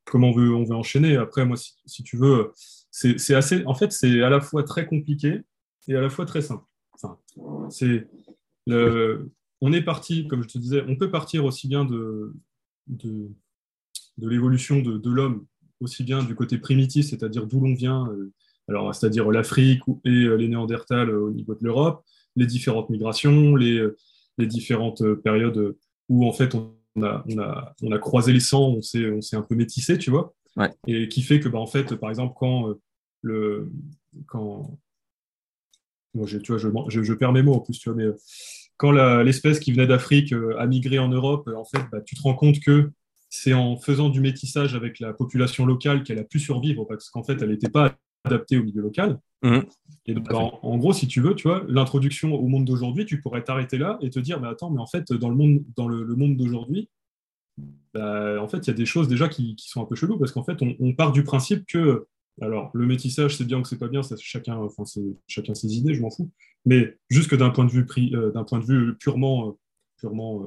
comment 0.04 0.30
on 0.30 0.64
veut, 0.64 0.74
enchaîner. 0.74 1.16
Après, 1.16 1.44
moi, 1.44 1.56
si, 1.56 2.02
tu 2.02 2.16
veux, 2.16 2.52
c'est 2.90 3.34
assez... 3.34 3.64
En 3.66 3.74
fait, 3.74 3.92
c'est 3.92 4.22
à 4.22 4.30
la 4.30 4.40
fois 4.40 4.62
très 4.64 4.86
compliqué, 4.86 5.40
et 5.88 5.96
à 5.96 6.00
la 6.00 6.10
fois 6.10 6.26
très 6.26 6.42
simple. 6.42 6.64
C'est 7.70 8.06
on 9.62 9.72
est 9.72 9.82
parti, 9.82 10.26
comme 10.26 10.42
je 10.42 10.48
te 10.48 10.58
disais, 10.58 10.84
on 10.88 10.96
peut 10.96 11.10
partir 11.10 11.44
aussi 11.44 11.68
bien 11.68 11.84
de, 11.84 12.34
l'évolution 14.18 14.82
de, 14.82 14.98
de 14.98 15.10
l'homme, 15.10 15.46
aussi 15.80 16.02
bien 16.02 16.22
du 16.24 16.34
côté 16.34 16.58
primitif, 16.58 17.06
c'est-à-dire 17.06 17.46
d'où 17.46 17.60
l'on 17.60 17.72
vient, 17.72 18.08
euh, 18.08 18.32
alors 18.68 18.92
c'est-à-dire 18.92 19.30
l'Afrique 19.30 19.82
et 20.04 20.24
euh, 20.24 20.34
les 20.34 20.48
Néandertals 20.48 21.10
euh, 21.10 21.26
au 21.26 21.30
niveau 21.30 21.54
de 21.54 21.62
l'Europe, 21.62 22.04
les 22.34 22.46
différentes 22.46 22.90
migrations, 22.90 23.54
les, 23.54 23.86
les 24.36 24.46
différentes 24.46 25.04
périodes 25.22 25.76
où 26.08 26.26
en 26.26 26.32
fait 26.32 26.56
on 26.56 26.74
a, 27.00 27.24
on 27.28 27.38
a, 27.38 27.74
on 27.82 27.92
a 27.92 27.98
croisé 27.98 28.32
les 28.32 28.40
sangs, 28.40 28.74
on 28.76 28.82
s'est, 28.82 29.10
on 29.10 29.20
s'est 29.22 29.36
un 29.36 29.42
peu 29.42 29.54
métissé, 29.54 29.96
tu 29.98 30.10
vois, 30.10 30.34
et 30.86 31.08
qui 31.08 31.22
fait 31.22 31.40
que 31.40 31.48
bah, 31.48 31.58
en 31.58 31.66
fait, 31.66 31.94
par 31.96 32.10
exemple, 32.10 32.34
quand 32.38 32.74
le 33.22 33.70
quand 34.26 34.78
je, 36.24 36.38
tu 36.38 36.52
vois, 36.52 36.58
je, 36.88 37.02
je, 37.02 37.14
perds 37.14 37.32
mes 37.32 37.42
mots 37.42 37.54
en 37.54 37.60
plus, 37.60 37.78
tu 37.78 37.88
vois, 37.88 37.96
mais 37.96 38.04
euh, 38.04 38.16
quand 38.76 38.90
l'espèce 39.22 39.60
qui 39.60 39.72
venait 39.72 39.86
d'Afrique 39.86 40.32
euh, 40.32 40.58
a 40.58 40.66
migré 40.66 40.98
en 40.98 41.08
Europe, 41.08 41.48
en 41.54 41.64
fait, 41.64 41.82
bah, 41.90 42.00
tu 42.00 42.16
te 42.16 42.22
rends 42.22 42.34
compte 42.34 42.60
que 42.60 42.90
c'est 43.30 43.54
en 43.54 43.76
faisant 43.78 44.10
du 44.10 44.20
métissage 44.20 44.74
avec 44.74 45.00
la 45.00 45.14
population 45.14 45.64
locale 45.64 46.02
qu'elle 46.02 46.18
a 46.18 46.24
pu 46.24 46.38
survivre, 46.38 46.84
parce 46.84 47.08
qu'en 47.08 47.22
fait, 47.22 47.40
elle 47.40 47.50
n'était 47.50 47.70
pas 47.70 47.96
adaptée 48.24 48.58
au 48.58 48.64
milieu 48.64 48.82
local. 48.82 49.18
Mmh. 49.42 49.58
Et 50.06 50.14
donc, 50.14 50.32
en, 50.32 50.78
gros, 50.78 50.92
si 50.92 51.06
tu 51.06 51.20
veux, 51.20 51.34
tu 51.34 51.48
vois, 51.48 51.64
l'introduction 51.68 52.34
au 52.34 52.46
monde 52.48 52.64
d'aujourd'hui, 52.64 53.06
tu 53.06 53.20
pourrais 53.20 53.42
t'arrêter 53.42 53.78
là 53.78 53.98
et 54.00 54.10
te 54.10 54.18
dire, 54.18 54.40
mais 54.40 54.48
attends, 54.48 54.70
mais 54.70 54.80
en 54.80 54.86
fait, 54.86 55.12
dans 55.12 55.28
le 55.28 55.36
monde, 55.36 55.62
dans 55.76 55.88
le, 55.88 56.04
monde 56.16 56.36
d'aujourd'hui, 56.36 56.88
bah, 57.92 58.40
en 58.40 58.48
fait, 58.48 58.58
il 58.58 58.66
y 58.68 58.70
a 58.70 58.74
des 58.74 58.86
choses 58.86 59.08
déjà 59.08 59.28
qui, 59.28 59.56
qui, 59.56 59.68
sont 59.68 59.82
un 59.82 59.84
peu 59.84 59.94
cheloues, 59.94 60.18
parce 60.18 60.32
qu'en 60.32 60.44
fait, 60.44 60.62
on, 60.62 60.74
on, 60.80 60.92
part 60.94 61.12
du 61.12 61.24
principe 61.24 61.66
que 61.66 62.06
alors, 62.40 62.70
le 62.72 62.86
métissage, 62.86 63.36
c'est 63.36 63.44
bien 63.44 63.58
ou 63.58 63.64
c'est 63.64 63.78
pas 63.78 63.88
bien, 63.88 64.02
ça, 64.02 64.16
chacun, 64.18 64.56
enfin, 64.56 64.84
c'est 64.84 65.02
chacun 65.26 65.54
ses 65.54 65.74
idées, 65.74 65.94
je 65.94 66.00
m'en 66.00 66.10
fous. 66.10 66.30
Mais 66.64 66.96
juste 67.10 67.34
d'un 67.34 67.50
point 67.50 67.64
de 67.64 67.70
vue, 67.70 67.86
euh, 68.14 68.30
d'un 68.32 68.44
point 68.44 68.58
de 68.58 68.64
vue 68.64 68.96
purement, 68.96 69.48
euh, 69.48 69.52
purement 69.96 70.44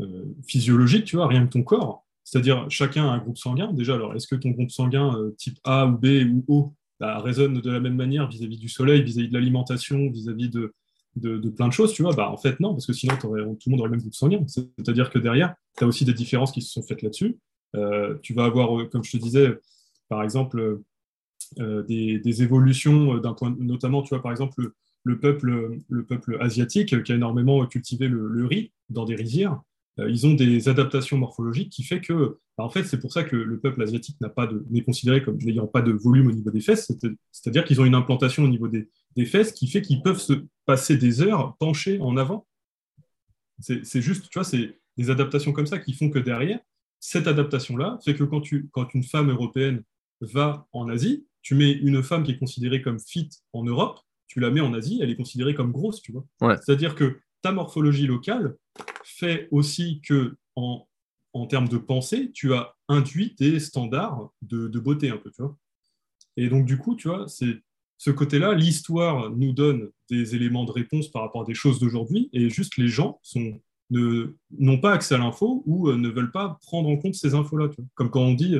euh, 0.00 0.34
physiologique, 0.46 1.04
tu 1.04 1.16
vois, 1.16 1.26
rien 1.26 1.46
que 1.46 1.52
ton 1.52 1.62
corps, 1.62 2.06
c'est-à-dire 2.24 2.66
chacun 2.70 3.06
a 3.06 3.12
un 3.12 3.18
groupe 3.18 3.36
sanguin. 3.36 3.72
Déjà, 3.72 3.94
alors, 3.94 4.14
est-ce 4.14 4.26
que 4.26 4.36
ton 4.36 4.50
groupe 4.50 4.70
sanguin 4.70 5.14
type 5.36 5.58
A 5.64 5.86
ou 5.86 5.98
B 5.98 6.06
ou 6.24 6.44
O 6.48 6.74
bah, 7.00 7.18
résonne 7.18 7.60
de 7.60 7.70
la 7.70 7.80
même 7.80 7.96
manière 7.96 8.28
vis-à-vis 8.28 8.58
du 8.58 8.68
soleil, 8.68 9.02
vis-à-vis 9.02 9.28
de 9.28 9.34
l'alimentation, 9.34 10.10
vis-à-vis 10.10 10.50
de, 10.50 10.72
de, 11.16 11.50
plein 11.50 11.66
de 11.66 11.72
choses, 11.72 11.92
tu 11.92 12.02
vois 12.02 12.14
bah, 12.14 12.30
En 12.30 12.36
fait, 12.36 12.60
non, 12.60 12.72
parce 12.72 12.86
que 12.86 12.92
sinon, 12.92 13.16
tout 13.16 13.32
le 13.32 13.70
monde 13.70 13.80
aurait 13.80 13.88
le 13.88 13.96
même 13.96 14.00
groupe 14.00 14.14
sanguin. 14.14 14.44
C'est-à-dire 14.46 15.10
que 15.10 15.18
derrière, 15.18 15.54
tu 15.76 15.84
as 15.84 15.86
aussi 15.86 16.04
des 16.04 16.12
différences 16.12 16.52
qui 16.52 16.62
se 16.62 16.70
sont 16.72 16.82
faites 16.82 17.02
là-dessus. 17.02 17.38
tu 18.22 18.34
vas 18.34 18.44
avoir, 18.44 18.88
comme 18.90 19.02
je 19.02 19.12
te 19.12 19.16
disais, 19.16 19.58
par 20.08 20.22
exemple, 20.22 20.80
euh, 21.58 21.82
des, 21.82 22.42
évolutions 22.42 23.16
euh, 23.16 23.20
d'un 23.20 23.34
point, 23.34 23.54
notamment, 23.58 24.02
tu 24.02 24.10
vois, 24.10 24.22
par 24.22 24.30
exemple, 24.30 24.70
le, 25.02 25.18
peuple, 25.18 25.78
le 25.88 26.04
peuple 26.04 26.36
asiatique 26.40 27.02
qui 27.02 27.12
a 27.12 27.14
énormément 27.14 27.66
cultivé 27.66 28.06
le, 28.06 28.46
riz 28.46 28.70
dans 28.88 29.04
des 29.04 29.16
rizières, 29.16 29.54
euh, 29.54 29.56
ils 29.98 30.26
ont 30.26 30.34
des 30.34 30.68
adaptations 30.68 31.18
morphologiques 31.18 31.70
qui 31.70 31.82
fait 31.82 32.00
que, 32.00 32.38
bah, 32.56 32.64
en 32.64 32.70
fait, 32.70 32.84
c'est 32.84 32.98
pour 32.98 33.12
ça 33.12 33.24
que 33.24 33.36
le 33.36 33.58
peuple 33.58 33.82
asiatique 33.82 34.20
n'a 34.20 34.28
pas 34.28 34.46
de, 34.46 34.64
n'est 34.70 34.82
considéré 34.82 35.22
comme 35.22 35.36
n'ayant 35.38 35.66
pas 35.66 35.82
de 35.82 35.92
volume 35.92 36.28
au 36.28 36.32
niveau 36.32 36.50
des 36.50 36.60
fesses, 36.60 36.90
c'est-à-dire 37.32 37.64
qu'ils 37.64 37.80
ont 37.80 37.84
une 37.84 37.94
implantation 37.94 38.44
au 38.44 38.48
niveau 38.48 38.68
des, 38.68 38.88
des 39.16 39.26
fesses 39.26 39.52
qui 39.52 39.66
fait 39.68 39.82
qu'ils 39.82 40.02
peuvent 40.02 40.20
se 40.20 40.44
passer 40.66 40.96
des 40.96 41.20
heures 41.22 41.56
penchés 41.58 42.00
en 42.00 42.16
avant. 42.16 42.46
C'est 43.60 44.00
juste, 44.00 44.30
tu 44.30 44.38
vois, 44.38 44.44
c'est 44.44 44.78
des 44.96 45.10
adaptations 45.10 45.52
comme 45.52 45.66
ça 45.66 45.78
qui 45.78 45.92
font 45.92 46.08
que 46.08 46.18
derrière, 46.18 46.60
cette 46.98 47.26
adaptation-là 47.26 47.98
fait 48.04 48.14
que 48.14 48.24
quand, 48.24 48.40
tu, 48.40 48.68
quand 48.72 48.94
une 48.94 49.02
femme 49.04 49.30
européenne 49.30 49.82
va 50.20 50.66
en 50.72 50.88
Asie, 50.88 51.26
tu 51.42 51.54
mets 51.54 51.72
une 51.72 52.02
femme 52.02 52.22
qui 52.22 52.32
est 52.32 52.38
considérée 52.38 52.82
comme 52.82 52.98
fit 53.00 53.28
en 53.52 53.64
Europe, 53.64 54.00
tu 54.28 54.40
la 54.40 54.50
mets 54.50 54.60
en 54.60 54.72
Asie, 54.72 55.00
elle 55.02 55.10
est 55.10 55.16
considérée 55.16 55.54
comme 55.54 55.72
grosse, 55.72 56.00
tu 56.00 56.12
vois. 56.12 56.24
C'est-à-dire 56.62 56.94
que 56.94 57.18
ta 57.42 57.52
morphologie 57.52 58.06
locale 58.06 58.56
fait 59.04 59.48
aussi 59.50 60.00
que, 60.02 60.36
en, 60.56 60.86
en, 61.32 61.46
termes 61.46 61.68
de 61.68 61.78
pensée, 61.78 62.30
tu 62.32 62.54
as 62.54 62.74
induit 62.88 63.34
des 63.38 63.60
standards 63.60 64.30
de, 64.42 64.66
beauté 64.78 65.10
un 65.10 65.16
peu, 65.16 65.30
tu 65.30 65.42
vois. 65.42 65.56
Et 66.36 66.48
donc, 66.48 66.66
du 66.66 66.78
coup, 66.78 66.96
tu 66.96 67.08
vois, 67.08 67.28
c'est 67.28 67.62
ce 67.98 68.10
côté-là, 68.10 68.54
l'histoire 68.54 69.30
nous 69.30 69.52
donne 69.52 69.90
des 70.08 70.34
éléments 70.34 70.64
de 70.64 70.72
réponse 70.72 71.08
par 71.08 71.22
rapport 71.22 71.42
à 71.42 71.44
des 71.44 71.54
choses 71.54 71.78
d'aujourd'hui, 71.80 72.30
et 72.32 72.48
juste 72.48 72.76
les 72.78 72.88
gens 72.88 73.20
sont 73.22 73.60
n'ont 73.90 74.78
pas 74.78 74.92
accès 74.92 75.14
à 75.14 75.18
l'info 75.18 75.62
ou 75.66 75.88
euh, 75.88 75.96
ne 75.96 76.08
veulent 76.08 76.30
pas 76.30 76.58
prendre 76.62 76.88
en 76.88 76.96
compte 76.96 77.14
ces 77.14 77.34
infos-là. 77.34 77.68
Comme 77.94 78.10
quand 78.10 78.22
on 78.22 78.34
dit 78.34 78.54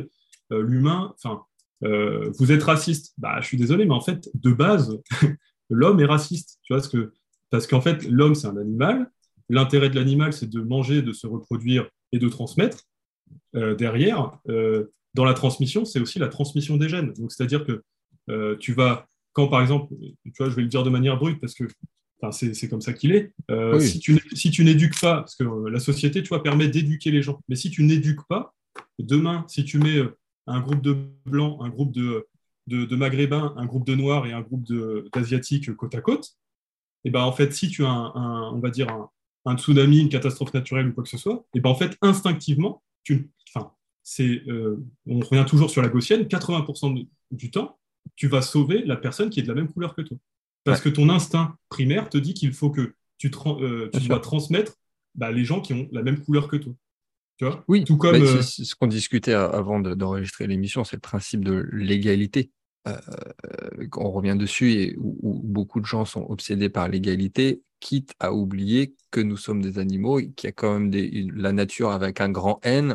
euh, 0.52 0.62
l'humain, 0.62 1.14
enfin, 1.14 1.42
euh, 1.84 2.30
vous 2.38 2.52
êtes 2.52 2.62
raciste. 2.62 3.14
Bah, 3.18 3.40
je 3.40 3.46
suis 3.46 3.56
désolé, 3.56 3.84
mais 3.84 3.94
en 3.94 4.00
fait, 4.00 4.28
de 4.34 4.52
base, 4.52 4.98
l'homme 5.70 6.00
est 6.00 6.06
raciste. 6.06 6.58
Tu 6.62 6.72
vois, 6.72 6.82
ce 6.82 6.88
que, 6.88 7.12
parce 7.50 7.66
qu'en 7.66 7.80
fait, 7.80 8.04
l'homme, 8.08 8.34
c'est 8.34 8.48
un 8.48 8.56
animal. 8.56 9.10
L'intérêt 9.50 9.90
de 9.90 9.96
l'animal, 9.96 10.32
c'est 10.32 10.48
de 10.48 10.60
manger, 10.60 11.02
de 11.02 11.12
se 11.12 11.26
reproduire 11.26 11.88
et 12.12 12.18
de 12.18 12.28
transmettre. 12.28 12.84
Euh, 13.56 13.74
derrière, 13.74 14.38
euh, 14.48 14.92
dans 15.14 15.24
la 15.24 15.34
transmission, 15.34 15.84
c'est 15.84 15.98
aussi 15.98 16.20
la 16.20 16.28
transmission 16.28 16.76
des 16.76 16.88
gènes. 16.88 17.12
Donc, 17.14 17.32
c'est-à-dire 17.32 17.64
que 17.64 17.82
tu 18.60 18.74
vas, 18.74 19.08
quand 19.32 19.48
par 19.48 19.60
exemple, 19.60 19.92
tu 20.24 20.32
vois, 20.38 20.50
je 20.50 20.54
vais 20.54 20.62
le 20.62 20.68
dire 20.68 20.84
de 20.84 20.90
manière 20.90 21.18
brute 21.18 21.40
parce 21.40 21.52
que 21.52 21.64
c'est 22.30 22.68
comme 22.68 22.80
ça 22.80 22.92
qu'il 22.92 23.10
est. 23.10 23.32
Si 23.80 23.98
tu, 23.98 24.22
si 24.34 24.52
tu 24.52 24.62
n'éduques 24.62 25.00
pas, 25.00 25.16
parce 25.16 25.34
que 25.34 25.42
la 25.68 25.80
société, 25.80 26.22
tu 26.22 26.28
vois, 26.28 26.40
permet 26.40 26.68
d'éduquer 26.68 27.10
les 27.10 27.22
gens, 27.22 27.40
mais 27.48 27.56
si 27.56 27.70
tu 27.70 27.82
n'éduques 27.82 28.24
pas, 28.28 28.54
demain, 29.00 29.44
si 29.48 29.64
tu 29.64 29.78
mets 29.78 30.00
un 30.46 30.60
groupe 30.60 30.80
de 30.80 30.96
blancs, 31.26 31.58
un 31.60 31.70
groupe 31.70 31.90
de, 31.90 32.28
de, 32.68 32.94
maghrébins, 32.96 33.52
un 33.56 33.66
groupe 33.66 33.84
de 33.84 33.96
noirs 33.96 34.26
et 34.26 34.32
un 34.32 34.42
groupe 34.42 34.64
d'asiatiques 35.12 35.74
côte 35.74 35.96
à 35.96 36.00
côte, 36.00 36.36
et 37.04 37.08
eh 37.08 37.10
ben 37.10 37.22
en 37.22 37.32
fait, 37.32 37.52
si 37.52 37.68
tu 37.68 37.84
as 37.84 37.88
un, 37.88 38.52
on 38.52 38.60
va 38.60 38.70
dire 38.70 38.90
un, 38.90 39.10
tsunami, 39.56 40.00
une 40.00 40.08
catastrophe 40.08 40.52
naturelle 40.54 40.88
ou 40.88 40.92
quoi 40.92 41.02
que 41.02 41.08
ce 41.08 41.18
soit, 41.18 41.44
et 41.54 41.60
ben 41.60 41.70
en 41.70 41.74
fait, 41.74 41.96
instinctivement, 42.02 42.82
tu, 43.02 43.30
enfin, 43.48 43.72
c'est, 44.02 44.42
euh, 44.48 44.76
on 45.06 45.20
revient 45.20 45.44
toujours 45.46 45.70
sur 45.70 45.82
la 45.82 45.88
gaussienne, 45.88 46.22
80% 46.24 47.06
du 47.30 47.50
temps, 47.50 47.78
tu 48.16 48.28
vas 48.28 48.42
sauver 48.42 48.82
la 48.84 48.96
personne 48.96 49.30
qui 49.30 49.40
est 49.40 49.42
de 49.42 49.48
la 49.48 49.54
même 49.54 49.72
couleur 49.72 49.94
que 49.94 50.02
toi. 50.02 50.16
Parce 50.64 50.80
que 50.80 50.88
ton 50.88 51.08
instinct 51.08 51.56
primaire 51.68 52.08
te 52.08 52.18
dit 52.18 52.34
qu'il 52.34 52.52
faut 52.52 52.70
que 52.70 52.94
tu, 53.18 53.30
euh, 53.46 53.88
tu 53.92 54.08
dois 54.08 54.20
transmettre 54.20 54.74
bah, 55.14 55.30
les 55.30 55.44
gens 55.44 55.60
qui 55.60 55.72
ont 55.72 55.88
la 55.92 56.02
même 56.02 56.20
couleur 56.20 56.48
que 56.48 56.56
toi. 56.56 56.72
Tu 57.38 57.46
vois? 57.46 57.64
Oui, 57.68 57.84
tout 57.84 57.96
comme 57.96 58.18
ce 58.42 58.74
qu'on 58.74 58.86
discutait 58.86 59.32
avant 59.32 59.80
d'enregistrer 59.80 60.46
l'émission, 60.46 60.84
c'est 60.84 60.96
le 60.96 61.00
principe 61.00 61.44
de 61.44 61.66
l'égalité. 61.72 62.50
on 63.96 64.10
revient 64.10 64.36
dessus 64.36 64.72
et 64.72 64.96
où, 64.98 65.40
beaucoup 65.42 65.80
de 65.80 65.86
gens 65.86 66.04
sont 66.04 66.26
obsédés 66.28 66.68
par 66.68 66.88
l'égalité, 66.88 67.62
quitte 67.80 68.14
à 68.20 68.32
oublier 68.32 68.94
que 69.10 69.20
nous 69.20 69.36
sommes 69.36 69.62
des 69.62 69.78
animaux, 69.78 70.18
qu'il 70.18 70.46
y 70.46 70.48
a 70.48 70.52
quand 70.52 70.72
même 70.72 70.90
des, 70.90 71.28
la 71.34 71.52
nature 71.52 71.90
avec 71.90 72.20
un 72.20 72.30
grand 72.30 72.60
N 72.62 72.94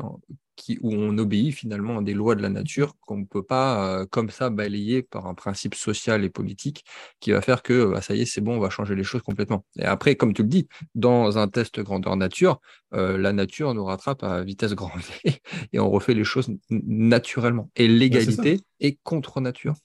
qui, 0.55 0.77
où 0.81 0.93
on 0.93 1.17
obéit 1.17 1.53
finalement 1.53 1.99
à 1.99 2.01
des 2.01 2.13
lois 2.13 2.35
de 2.35 2.41
la 2.41 2.49
nature 2.49 2.95
qu'on 3.01 3.17
ne 3.17 3.25
peut 3.25 3.43
pas 3.43 3.99
euh, 3.99 4.05
comme 4.05 4.29
ça 4.29 4.49
balayer 4.49 5.03
par 5.03 5.27
un 5.27 5.33
principe 5.33 5.75
social 5.75 6.23
et 6.23 6.29
politique 6.29 6.85
qui 7.19 7.31
va 7.31 7.41
faire 7.41 7.61
que 7.61 7.91
bah, 7.91 8.01
ça 8.01 8.15
y 8.15 8.21
est, 8.21 8.25
c'est 8.25 8.41
bon, 8.41 8.55
on 8.55 8.59
va 8.59 8.69
changer 8.69 8.95
les 8.95 9.03
choses 9.03 9.21
complètement. 9.21 9.65
Et 9.77 9.83
après, 9.83 10.15
comme 10.15 10.33
tu 10.33 10.43
le 10.43 10.47
dis, 10.47 10.67
dans 10.93 11.37
un 11.37 11.47
test 11.47 11.79
grandeur 11.81 12.15
nature, 12.15 12.59
euh, 12.93 13.17
la 13.17 13.33
nature 13.33 13.73
nous 13.73 13.85
rattrape 13.85 14.23
à 14.23 14.43
vitesse 14.43 14.73
grande 14.73 15.01
et 15.73 15.79
on 15.79 15.89
refait 15.89 16.13
les 16.13 16.23
choses 16.23 16.49
naturellement. 16.69 17.69
Et 17.75 17.87
l'égalité 17.87 18.61
est 18.79 18.97
contre 19.03 19.41
nature. 19.41 19.75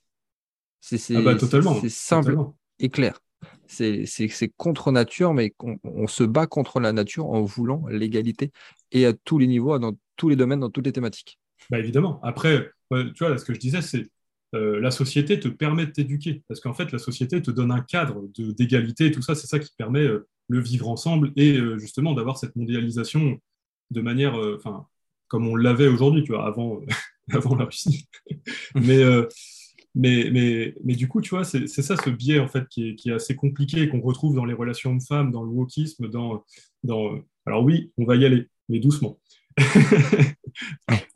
C'est 0.81 1.17
ah 1.17 1.21
bah, 1.21 1.37
simple 1.89 2.37
et 2.79 2.89
clair. 2.89 3.21
C'est 3.66 4.53
contre 4.57 4.92
nature, 4.92 5.33
mais 5.33 5.55
on, 5.85 6.07
se 6.07 6.24
bat 6.24 6.46
contre 6.46 6.81
la 6.81 6.92
nature 6.92 7.26
en 7.26 7.42
voulant 7.42 7.87
l'égalité 7.88 8.50
et 8.92 9.07
à 9.07 9.12
tous 9.12 9.38
les 9.38 9.46
niveaux, 9.46 9.79
dans 9.79 9.92
tous 10.16 10.29
les 10.29 10.37
domaines, 10.37 10.61
dans 10.61 10.70
toutes 10.70 10.87
les 10.87 10.92
thématiques. 10.92 11.38
Bah 11.70 11.79
évidemment. 11.79 12.20
Après, 12.22 12.70
tu 12.90 13.12
vois, 13.18 13.31
là, 13.31 13.38
ce 13.38 13.44
que 13.44 13.55
je 13.55 13.61
disais, 13.61 13.83
c'est 13.83 14.09
euh, 14.55 14.81
la 14.81 14.90
société 14.90 15.38
te 15.38 15.48
permet 15.48 15.87
de 15.87 15.92
t'éduquer. 15.92 16.42
Parce 16.48 16.61
qu'en 16.61 16.74
fait, 16.74 16.90
la 16.92 16.98
société 16.98 17.40
te 17.40 17.50
donne 17.50 17.70
un 17.70 17.81
cadre 17.81 18.29
d'égalité 18.37 19.07
et 19.07 19.11
tout 19.12 19.22
ça. 19.22 19.35
C'est 19.35 19.46
ça 19.46 19.59
qui 19.59 19.70
permet 19.76 20.00
euh, 20.00 20.29
le 20.48 20.61
vivre 20.61 20.88
ensemble 20.88 21.33
et 21.37 21.57
euh, 21.57 21.79
justement 21.79 22.14
d'avoir 22.14 22.37
cette 22.37 22.57
mondialisation 22.57 23.38
de 23.90 24.00
manière, 24.00 24.35
enfin, 24.57 24.87
comme 25.26 25.48
on 25.48 25.57
l'avait 25.57 25.88
aujourd'hui, 25.88 26.22
tu 26.22 26.33
vois, 26.33 26.46
avant, 26.46 26.81
avant 27.33 27.57
la 27.57 27.64
Russie. 27.64 28.07
mais, 28.74 29.03
mais, 29.94 30.31
mais, 30.33 30.74
mais, 30.85 30.94
du 30.94 31.09
coup, 31.09 31.20
tu 31.20 31.31
vois, 31.31 31.44
c'est 31.44 31.66
ça 31.66 31.96
ce 31.96 32.11
biais 32.11 32.38
en 32.38 32.48
fait 32.48 32.68
qui 32.68 32.90
est, 32.90 32.94
qui 32.94 33.11
est 33.11 33.14
assez 33.14 33.35
compliqué 33.35 33.83
et 33.83 33.88
qu'on 33.88 34.00
retrouve 34.00 34.35
dans 34.35 34.44
les 34.44 34.55
relations 34.55 34.90
hommes-femmes, 34.90 35.33
dans 35.33 35.42
le 35.42 35.50
wokisme, 35.50 36.09
dans, 36.09 36.44
dans. 36.85 37.18
Alors 37.46 37.64
oui, 37.64 37.92
on 37.98 38.05
va 38.05 38.16
y 38.16 38.24
aller, 38.24 38.48
mais 38.68 38.79
doucement. 38.79 39.18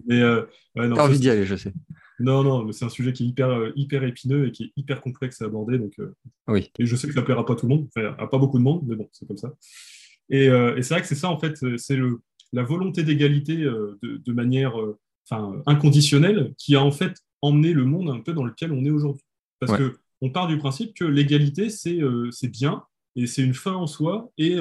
mais 0.07 0.21
euh, 0.21 0.45
envie 0.77 1.21
d'y 1.21 1.31
aller, 1.31 1.47
je 1.47 1.55
sais. 1.55 1.73
Non, 2.19 2.43
non, 2.43 2.71
c'est 2.73 2.85
un 2.85 2.91
sujet 2.91 3.13
qui 3.13 3.25
est 3.25 3.27
hyper, 3.27 3.49
euh, 3.51 3.73
hyper 3.77 4.03
épineux 4.05 4.49
et 4.49 4.53
qui 4.53 4.65
est 4.65 4.73
hyper 4.77 5.01
complexe 5.01 5.41
à 5.43 5.47
aborder. 5.47 5.79
Donc, 5.79 5.93
euh, 5.99 6.15
oui. 6.49 6.71
Et 6.79 6.87
je 6.87 6.97
sais 6.97 7.07
que 7.07 7.15
ça 7.15 7.23
plaira 7.23 7.45
pas 7.45 7.53
à 7.55 7.57
tout 7.57 7.67
le 7.67 7.77
monde, 7.77 7.89
enfin, 7.95 8.15
à 8.19 8.27
pas 8.27 8.39
beaucoup 8.39 8.59
de 8.59 8.65
monde, 8.65 8.83
mais 8.87 8.97
bon, 8.97 9.09
c'est 9.13 9.27
comme 9.27 9.37
ça. 9.37 9.53
Et, 10.31 10.47
et 10.47 10.83
c'est 10.83 10.95
vrai 10.95 11.03
que 11.03 11.07
c'est 11.07 11.15
ça, 11.15 11.29
en 11.29 11.39
fait, 11.39 11.63
c'est 11.77 11.99
la 12.53 12.63
volonté 12.63 13.03
d'égalité 13.03 13.57
de, 13.57 13.99
de, 14.03 14.33
manière 14.33 14.75
enfin, 15.29 15.61
inconditionnelle 15.67 16.55
qui 16.57 16.77
a 16.77 16.83
en 16.83 16.93
fait 16.93 17.24
emmené 17.45 17.73
le 17.73 17.85
monde 17.85 18.11
un 18.11 18.21
peu 18.21 18.33
dans 18.33 18.45
lequel 18.45 18.73
on 18.73 18.85
est 18.85 18.91
aujourd'hui. 18.91 19.25
Parce 19.61 19.79
que 19.79 19.97
on 20.21 20.31
part 20.31 20.47
du 20.47 20.59
principe 20.59 20.95
que 20.95 21.05
l'égalité, 21.05 21.71
c'est 21.71 22.01
c'est 22.31 22.49
bien 22.49 22.85
et 23.17 23.27
c'est 23.27 23.43
une 23.43 23.55
fin 23.55 23.75
en 23.75 23.87
soi 23.87 24.31
et, 24.39 24.57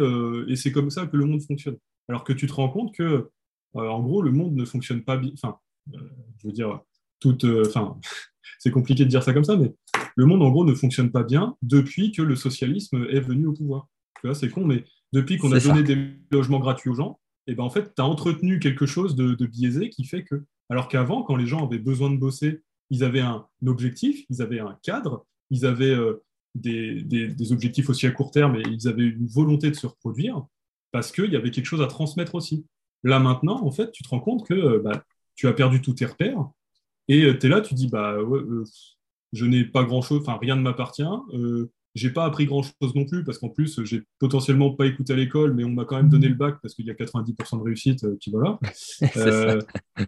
et 0.47 0.55
c'est 0.55 0.71
comme 0.71 0.89
ça 0.89 1.07
que 1.07 1.17
le 1.17 1.25
monde 1.25 1.41
fonctionne. 1.41 1.77
Alors 2.09 2.23
que 2.23 2.33
tu 2.33 2.47
te 2.47 2.53
rends 2.53 2.69
compte 2.69 2.93
que 2.93 3.29
euh, 3.75 3.87
en 3.87 4.01
gros, 4.01 4.21
le 4.21 4.31
monde 4.31 4.55
ne 4.55 4.65
fonctionne 4.65 5.03
pas 5.03 5.17
bien. 5.17 5.31
Enfin, 5.33 5.57
euh, 5.93 5.97
je 6.37 6.47
veux 6.47 6.53
dire, 6.53 6.79
toute. 7.19 7.45
Euh, 7.45 7.63
enfin, 7.67 7.97
c'est 8.59 8.71
compliqué 8.71 9.03
de 9.03 9.09
dire 9.09 9.23
ça 9.23 9.33
comme 9.33 9.43
ça, 9.43 9.55
mais 9.55 9.73
le 10.15 10.25
monde, 10.25 10.41
en 10.41 10.49
gros, 10.49 10.65
ne 10.65 10.73
fonctionne 10.73 11.11
pas 11.11 11.23
bien 11.23 11.55
depuis 11.61 12.11
que 12.11 12.21
le 12.21 12.35
socialisme 12.35 13.07
est 13.09 13.21
venu 13.21 13.47
au 13.47 13.53
pouvoir. 13.53 13.87
Tu 14.21 14.27
vois, 14.27 14.35
c'est 14.35 14.49
con, 14.49 14.65
mais 14.65 14.85
depuis 15.11 15.37
qu'on 15.37 15.51
a 15.51 15.59
donné 15.59 15.83
des 15.83 15.97
logements 16.31 16.59
gratuits 16.59 16.89
aux 16.89 16.95
gens, 16.95 17.19
et 17.45 17.51
eh 17.51 17.55
ben 17.55 17.63
en 17.63 17.69
fait, 17.69 17.93
tu 17.93 18.01
as 18.01 18.05
entretenu 18.05 18.59
quelque 18.59 18.85
chose 18.85 19.15
de, 19.15 19.45
biaisé 19.45 19.89
qui 19.89 20.05
fait 20.05 20.23
que, 20.23 20.45
alors 20.69 20.87
qu'avant, 20.87 21.23
quand 21.23 21.35
les 21.35 21.45
gens 21.45 21.67
avaient 21.67 21.77
besoin 21.77 22.09
de 22.09 22.15
bosser, 22.15 22.61
ils 22.93 23.03
avaient 23.03 23.21
un 23.21 23.47
objectif, 23.65 24.23
ils 24.29 24.41
avaient 24.43 24.59
un 24.59 24.77
cadre, 24.83 25.25
ils 25.49 25.65
avaient 25.65 25.97
des, 26.55 27.01
des, 27.01 27.51
objectifs 27.51 27.89
aussi 27.89 28.05
à 28.05 28.11
court 28.11 28.29
terme 28.29 28.55
et 28.55 28.63
ils 28.69 28.87
avaient 28.87 29.07
une 29.07 29.25
volonté 29.25 29.69
de 29.71 29.75
se 29.75 29.87
reproduire 29.87 30.45
parce 30.91 31.11
qu'il 31.11 31.31
y 31.31 31.35
avait 31.35 31.49
quelque 31.49 31.65
chose 31.65 31.81
à 31.81 31.87
transmettre 31.87 32.35
aussi. 32.35 32.65
Là 33.03 33.19
maintenant, 33.19 33.65
en 33.65 33.71
fait, 33.71 33.91
tu 33.91 34.03
te 34.03 34.09
rends 34.09 34.19
compte 34.19 34.47
que 34.47 34.53
euh, 34.53 34.79
bah, 34.79 35.03
tu 35.35 35.47
as 35.47 35.53
perdu 35.53 35.81
tous 35.81 35.93
tes 35.93 36.05
repères 36.05 36.47
et 37.07 37.25
euh, 37.25 37.37
tu 37.37 37.47
es 37.47 37.49
là, 37.49 37.61
tu 37.61 37.73
dis 37.73 37.87
bah 37.87 38.13
euh, 38.13 38.63
je 39.33 39.45
n'ai 39.45 39.65
pas 39.65 39.83
grand 39.83 40.01
chose, 40.01 40.21
enfin 40.21 40.37
rien 40.39 40.55
ne 40.55 40.61
m'appartient. 40.61 41.03
Euh, 41.95 41.99
j'ai 41.99 42.09
pas 42.09 42.25
appris 42.25 42.45
grand 42.45 42.63
chose 42.63 42.95
non 42.95 43.05
plus 43.05 43.23
parce 43.23 43.37
qu'en 43.37 43.49
plus 43.49 43.83
j'ai 43.83 44.03
potentiellement 44.19 44.71
pas 44.71 44.85
écouté 44.85 45.13
à 45.13 45.15
l'école, 45.15 45.53
mais 45.53 45.63
on 45.63 45.69
m'a 45.69 45.85
quand 45.85 45.97
même 45.97 46.09
donné 46.09 46.27
le 46.27 46.35
bac 46.35 46.57
parce 46.61 46.73
qu'il 46.73 46.85
y 46.85 46.91
a 46.91 46.93
90% 46.93 47.59
de 47.59 47.63
réussite. 47.63 48.05
puis 48.19 48.31
voilà. 48.31 48.59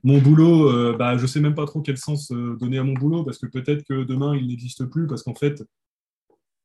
mon 0.03 0.19
boulot, 0.19 0.95
bah 0.97 1.17
je 1.17 1.25
sais 1.27 1.39
même 1.39 1.55
pas 1.55 1.65
trop 1.65 1.81
quel 1.81 1.97
sens 1.97 2.31
donner 2.31 2.77
à 2.77 2.83
mon 2.83 2.93
boulot 2.93 3.23
parce 3.23 3.37
que 3.37 3.45
peut-être 3.45 3.83
que 3.83 4.03
demain 4.03 4.35
il 4.35 4.47
n'existe 4.47 4.85
plus 4.85 5.07
parce 5.07 5.23
qu'en 5.23 5.35
fait 5.35 5.63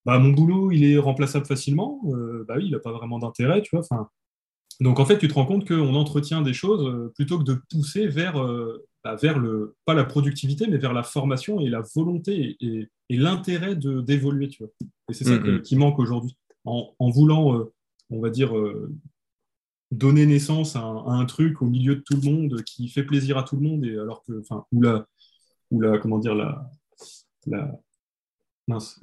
bah, 0.07 0.19
mon 0.19 0.31
boulot 0.31 0.71
il 0.71 0.85
est 0.85 0.99
remplaçable 0.99 1.47
facilement. 1.47 2.01
bah 2.49 2.55
oui, 2.57 2.67
il 2.67 2.73
n'a 2.73 2.79
pas 2.79 2.93
vraiment 2.93 3.19
d'intérêt, 3.19 3.63
tu 3.63 3.71
vois. 3.73 3.81
Enfin, 3.81 4.09
donc 4.81 4.99
en 4.99 5.05
fait, 5.05 5.19
tu 5.19 5.29
te 5.29 5.35
rends 5.35 5.45
compte 5.45 5.69
qu'on 5.69 5.95
entretient 5.95 6.41
des 6.41 6.55
choses 6.55 6.87
euh, 6.87 7.13
plutôt 7.15 7.39
que 7.39 7.45
de 7.45 7.61
pousser 7.71 8.07
vers, 8.07 8.43
euh, 8.43 8.87
bah, 9.05 9.17
vers 9.17 9.39
le, 9.39 9.77
pas 9.85 9.95
la 9.95 10.05
productivité, 10.05 10.67
mais 10.67 10.79
vers 10.79 10.93
la 10.93 11.03
formation 11.03 11.61
et 11.61 11.69
la 11.69 11.83
volonté 11.95 12.57
et, 12.61 12.89
l'intérêt 13.09 13.75
d'évoluer. 13.75 14.49
Tu 14.49 14.63
vois. 14.63 14.73
Et 15.09 15.15
c'est 15.15 15.25
ça 15.25 15.37
mm-hmm. 15.37 15.63
qui 15.63 15.77
manque 15.77 15.99
aujourd'hui. 15.99 16.37
En, 16.65 16.95
voulant, 17.11 17.57
euh, 17.57 17.73
on 18.11 18.21
va 18.21 18.31
dire, 18.31 18.53
donner 19.91 20.27
naissance 20.27 20.77
à 20.77 20.83
un, 20.83 21.25
truc 21.25 21.63
au 21.63 21.67
milieu 21.67 21.97
de 21.97 22.01
tout 22.01 22.15
le 22.15 22.31
monde 22.31 22.63
qui 22.63 22.89
fait 22.89 23.03
plaisir 23.03 23.39
à 23.39 23.43
tout 23.43 23.57
le 23.57 23.63
monde, 23.63 23.85
et 23.85 23.99
alors 23.99 24.23
que, 24.23 24.41
enfin, 24.41 24.65
ou 24.73 24.83
la, 24.83 25.07
ou 25.71 25.81
la, 25.81 25.99
comment 25.99 26.19
dire, 26.19 26.35
la, 26.35 26.71
la, 27.47 27.81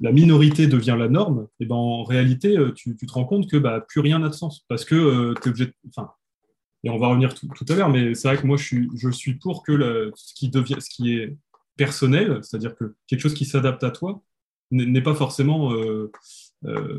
la 0.00 0.12
minorité 0.12 0.66
devient 0.66 0.96
la 0.98 1.08
norme, 1.08 1.48
et 1.60 1.66
ben 1.66 1.74
en 1.74 2.04
réalité, 2.04 2.56
euh, 2.56 2.72
tu, 2.72 2.96
te 2.96 3.12
rends 3.12 3.24
compte 3.24 3.50
que 3.50 3.56
bah, 3.56 3.84
plus 3.86 4.00
rien 4.00 4.18
n'a 4.18 4.28
de 4.28 4.34
sens. 4.34 4.64
Parce 4.68 4.84
que 4.84 4.94
euh, 4.94 5.34
tu 5.42 5.48
es 5.48 5.50
obligé 5.50 5.72
Enfin, 5.88 6.10
on 6.88 6.98
va 6.98 7.08
revenir 7.08 7.34
tout, 7.34 7.48
à 7.68 7.74
l'heure, 7.74 7.88
mais 7.88 8.14
c'est 8.14 8.28
vrai 8.28 8.36
que 8.36 8.46
moi, 8.46 8.56
je 8.56 9.10
suis, 9.10 9.34
pour 9.34 9.62
que 9.62 10.12
ce, 10.16 10.34
qui 10.34 11.14
est 11.14 11.36
personnel, 11.76 12.40
c'est-à-dire 12.42 12.74
que 12.76 12.94
quelque 13.06 13.20
chose 13.20 13.34
qui 13.34 13.44
s'adapte 13.44 13.84
à 13.84 13.90
toi, 13.90 14.22
n'est 14.70 15.02
pas 15.02 15.14
forcément 15.14 15.72
euh, 15.72 16.10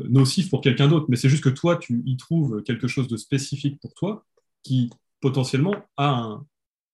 nocif 0.08 0.50
pour 0.50 0.60
quelqu'un 0.60 0.88
d'autre, 0.88 1.06
mais 1.08 1.16
c'est 1.16 1.28
juste 1.28 1.44
que 1.44 1.50
toi, 1.50 1.76
tu 1.76 2.02
y 2.04 2.16
trouves 2.16 2.62
quelque 2.64 2.88
chose 2.88 3.06
de 3.06 3.16
spécifique 3.16 3.78
pour 3.80 3.94
toi 3.94 4.24
qui 4.62 4.90
potentiellement 5.20 5.76
a 5.96 6.40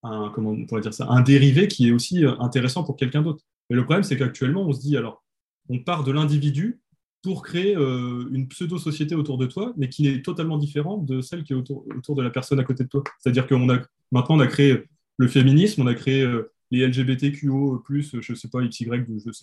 un, 0.02 0.32
comment 0.34 0.50
on 0.70 0.78
dire 0.78 0.94
ça, 0.94 1.06
un 1.08 1.22
dérivé 1.22 1.68
qui 1.68 1.88
est 1.88 1.92
aussi 1.92 2.24
intéressant 2.38 2.84
pour 2.84 2.96
quelqu'un 2.96 3.22
d'autre. 3.22 3.42
Mais 3.70 3.76
le 3.76 3.84
problème, 3.84 4.04
c'est 4.04 4.16
qu'actuellement, 4.16 4.62
on 4.62 4.72
se 4.72 4.80
dit, 4.80 4.96
alors, 4.96 5.24
on 5.68 5.78
part 5.78 6.04
de 6.04 6.12
l'individu 6.12 6.80
pour 7.26 7.42
créer 7.42 7.76
euh, 7.76 8.28
une 8.30 8.46
pseudo-société 8.46 9.16
autour 9.16 9.36
de 9.36 9.46
toi, 9.46 9.74
mais 9.76 9.88
qui 9.88 10.06
est 10.06 10.24
totalement 10.24 10.58
différente 10.58 11.04
de 11.06 11.20
celle 11.20 11.42
qui 11.42 11.54
est 11.54 11.56
autour, 11.56 11.84
de 11.84 12.22
la 12.22 12.30
personne 12.30 12.60
à 12.60 12.62
côté 12.62 12.84
de 12.84 12.88
toi. 12.88 13.02
C'est-à-dire 13.18 13.48
qu'on 13.48 13.68
a 13.68 13.80
maintenant 14.12 14.36
on 14.36 14.40
a 14.40 14.46
créé 14.46 14.84
le 15.16 15.26
féminisme, 15.26 15.82
on 15.82 15.88
a 15.88 15.94
créé 15.94 16.22
euh, 16.22 16.52
les 16.70 16.86
LGBTQO+, 16.86 17.82
je 17.90 18.34
sais 18.34 18.46
pas, 18.48 18.64
XY, 18.64 18.86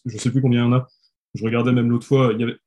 je, 0.05 0.17
sais 0.17 0.31
plus 0.31 0.41
combien 0.41 0.61
il 0.61 0.63
y 0.63 0.65
en 0.65 0.71
a. 0.71 0.87
Je 1.33 1.43
regardais 1.43 1.73
même 1.73 1.89
l'autre 1.89 2.07
fois, 2.07 2.31
il 2.33 2.39
y 2.39 2.43
avait 2.43 2.57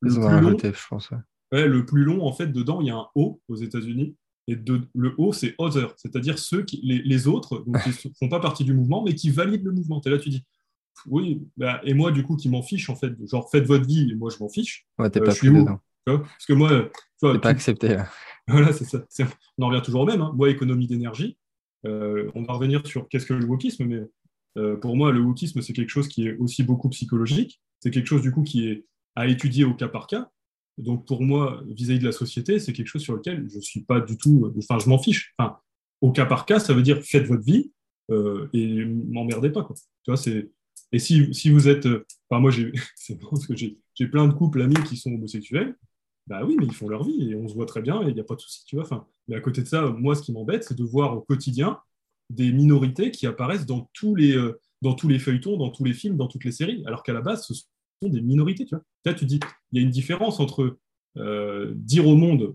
le, 0.00 0.14
plus 0.14 0.40
long, 0.40 0.56
je 0.62 0.88
pense, 0.88 1.10
le 1.50 1.84
plus 1.84 2.04
long, 2.04 2.24
en 2.24 2.32
fait, 2.32 2.52
dedans, 2.52 2.80
il 2.82 2.86
y 2.86 2.90
a 2.90 2.96
un 2.96 3.08
O 3.16 3.40
aux 3.48 3.56
États-Unis. 3.56 4.14
Et 4.46 4.56
le 4.94 5.14
O, 5.18 5.32
c'est 5.32 5.56
other, 5.58 5.92
c'est-à-dire 5.96 6.38
ceux 6.38 6.62
qui, 6.62 6.80
les, 6.84 7.26
autres, 7.26 7.64
qui 7.82 7.88
ne 8.08 8.14
font 8.16 8.28
pas 8.28 8.38
partie 8.38 8.62
du 8.62 8.74
mouvement, 8.74 9.02
mais 9.02 9.16
qui 9.16 9.30
valident 9.30 9.64
le 9.64 9.72
mouvement. 9.72 10.00
Et 10.04 10.10
là, 10.10 10.18
tu 10.18 10.28
dis, 10.28 10.44
oui, 11.06 11.42
bah, 11.56 11.80
et 11.84 11.94
moi, 11.94 12.12
du 12.12 12.22
coup, 12.22 12.36
qui 12.36 12.48
m'en 12.48 12.62
fiche, 12.62 12.88
en 12.88 12.96
fait, 12.96 13.12
genre, 13.26 13.50
faites 13.50 13.64
votre 13.64 13.86
vie, 13.86 14.10
et 14.10 14.14
moi, 14.14 14.30
je 14.30 14.42
m'en 14.42 14.48
fiche. 14.48 14.86
Ouais, 14.98 15.10
t'es 15.10 15.20
euh, 15.20 15.24
pas 15.24 15.32
dedans. 15.32 15.80
Parce 16.04 16.46
que 16.46 16.52
moi, 16.52 16.68
tu 16.68 17.26
vois, 17.26 17.40
pas 17.40 17.48
accepté. 17.48 17.96
Voilà, 18.48 18.72
c'est 18.72 18.84
ça. 18.84 19.04
On 19.56 19.62
en 19.62 19.68
revient 19.68 19.82
toujours 19.82 20.00
au 20.00 20.04
même. 20.04 20.20
Hein. 20.20 20.32
Moi, 20.34 20.50
économie 20.50 20.88
d'énergie. 20.88 21.38
Euh, 21.86 22.28
on 22.34 22.42
va 22.42 22.54
revenir 22.54 22.84
sur 22.84 23.08
qu'est-ce 23.08 23.24
que 23.24 23.34
le 23.34 23.46
wokisme, 23.46 23.84
mais 23.84 24.00
euh, 24.58 24.76
pour 24.76 24.96
moi, 24.96 25.12
le 25.12 25.20
wokisme, 25.20 25.62
c'est 25.62 25.72
quelque 25.72 25.90
chose 25.90 26.08
qui 26.08 26.26
est 26.26 26.36
aussi 26.38 26.64
beaucoup 26.64 26.88
psychologique. 26.88 27.62
C'est 27.78 27.92
quelque 27.92 28.08
chose, 28.08 28.22
du 28.22 28.32
coup, 28.32 28.42
qui 28.42 28.66
est 28.66 28.84
à 29.14 29.28
étudier 29.28 29.64
au 29.64 29.74
cas 29.74 29.86
par 29.86 30.08
cas. 30.08 30.28
Donc, 30.76 31.06
pour 31.06 31.22
moi, 31.22 31.62
vis-à-vis 31.68 32.00
de 32.00 32.04
la 32.04 32.12
société, 32.12 32.58
c'est 32.58 32.72
quelque 32.72 32.88
chose 32.88 33.02
sur 33.02 33.14
lequel 33.14 33.48
je 33.48 33.60
suis 33.60 33.82
pas 33.82 34.00
du 34.00 34.18
tout. 34.18 34.52
Enfin, 34.58 34.80
je 34.80 34.88
m'en 34.88 34.98
fiche. 34.98 35.34
Enfin, 35.38 35.58
au 36.00 36.10
cas 36.10 36.26
par 36.26 36.44
cas, 36.44 36.58
ça 36.58 36.74
veut 36.74 36.82
dire 36.82 37.00
faites 37.00 37.26
votre 37.26 37.44
vie 37.44 37.70
et 38.52 38.84
m'emmerdez 38.84 39.50
pas. 39.50 39.62
Quoi. 39.62 39.76
Tu 40.02 40.10
vois, 40.10 40.16
c'est 40.16 40.50
et 40.92 40.98
si, 40.98 41.32
si 41.34 41.50
vous 41.50 41.68
êtes. 41.68 41.86
Euh, 41.86 42.06
enfin, 42.28 42.40
moi, 42.40 42.50
c'est 42.94 43.18
parce 43.18 43.46
que 43.46 43.54
j'ai 43.56 44.06
plein 44.08 44.28
de 44.28 44.34
couples 44.34 44.62
amis 44.62 44.82
qui 44.86 44.96
sont 44.96 45.12
homosexuels. 45.12 45.76
Bah 46.28 46.44
oui, 46.46 46.56
mais 46.58 46.66
ils 46.66 46.74
font 46.74 46.88
leur 46.88 47.02
vie 47.02 47.30
et 47.30 47.34
on 47.34 47.48
se 47.48 47.54
voit 47.54 47.66
très 47.66 47.82
bien 47.82 48.00
et 48.02 48.08
il 48.08 48.14
n'y 48.14 48.20
a 48.20 48.24
pas 48.24 48.36
de 48.36 48.40
souci, 48.40 48.64
tu 48.64 48.76
vois. 48.76 49.08
Mais 49.26 49.34
à 49.34 49.40
côté 49.40 49.62
de 49.62 49.66
ça, 49.66 49.86
moi, 49.86 50.14
ce 50.14 50.22
qui 50.22 50.32
m'embête, 50.32 50.62
c'est 50.62 50.76
de 50.76 50.84
voir 50.84 51.16
au 51.16 51.20
quotidien 51.20 51.80
des 52.30 52.52
minorités 52.52 53.10
qui 53.10 53.26
apparaissent 53.26 53.66
dans 53.66 53.90
tous 53.92 54.14
les, 54.14 54.36
euh, 54.36 54.60
dans 54.82 54.94
tous 54.94 55.08
les 55.08 55.18
feuilletons, 55.18 55.56
dans 55.56 55.70
tous 55.70 55.84
les 55.84 55.94
films, 55.94 56.16
dans 56.16 56.28
toutes 56.28 56.44
les 56.44 56.52
séries, 56.52 56.84
alors 56.86 57.02
qu'à 57.02 57.12
la 57.12 57.22
base, 57.22 57.44
ce 57.44 57.54
sont 57.54 57.66
des 58.02 58.20
minorités, 58.20 58.64
tu 58.64 58.76
vois. 58.76 58.84
Là, 59.04 59.14
tu 59.14 59.24
dis, 59.26 59.40
il 59.72 59.80
y 59.80 59.82
a 59.82 59.84
une 59.84 59.90
différence 59.90 60.38
entre 60.40 60.78
dire 61.74 62.08
au 62.08 62.16
monde, 62.16 62.54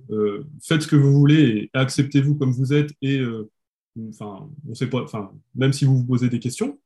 faites 0.63 0.82
ce 0.82 0.88
que 0.88 0.95
vous 0.95 1.13
voulez 1.13 1.43
et 1.43 1.69
acceptez-vous 1.73 2.34
comme 2.34 2.52
vous 2.52 2.73
êtes 2.73 2.91
et 3.04 3.21
enfin, 4.10 4.50
on 4.67 4.73
sait 4.73 4.89
pas, 4.89 5.04
enfin, 5.04 5.32
même 5.54 5.73
si 5.73 5.86
vous 5.86 5.97
vous 5.97 6.06
posez 6.06 6.28
des 6.28 6.39
questions. 6.39 6.80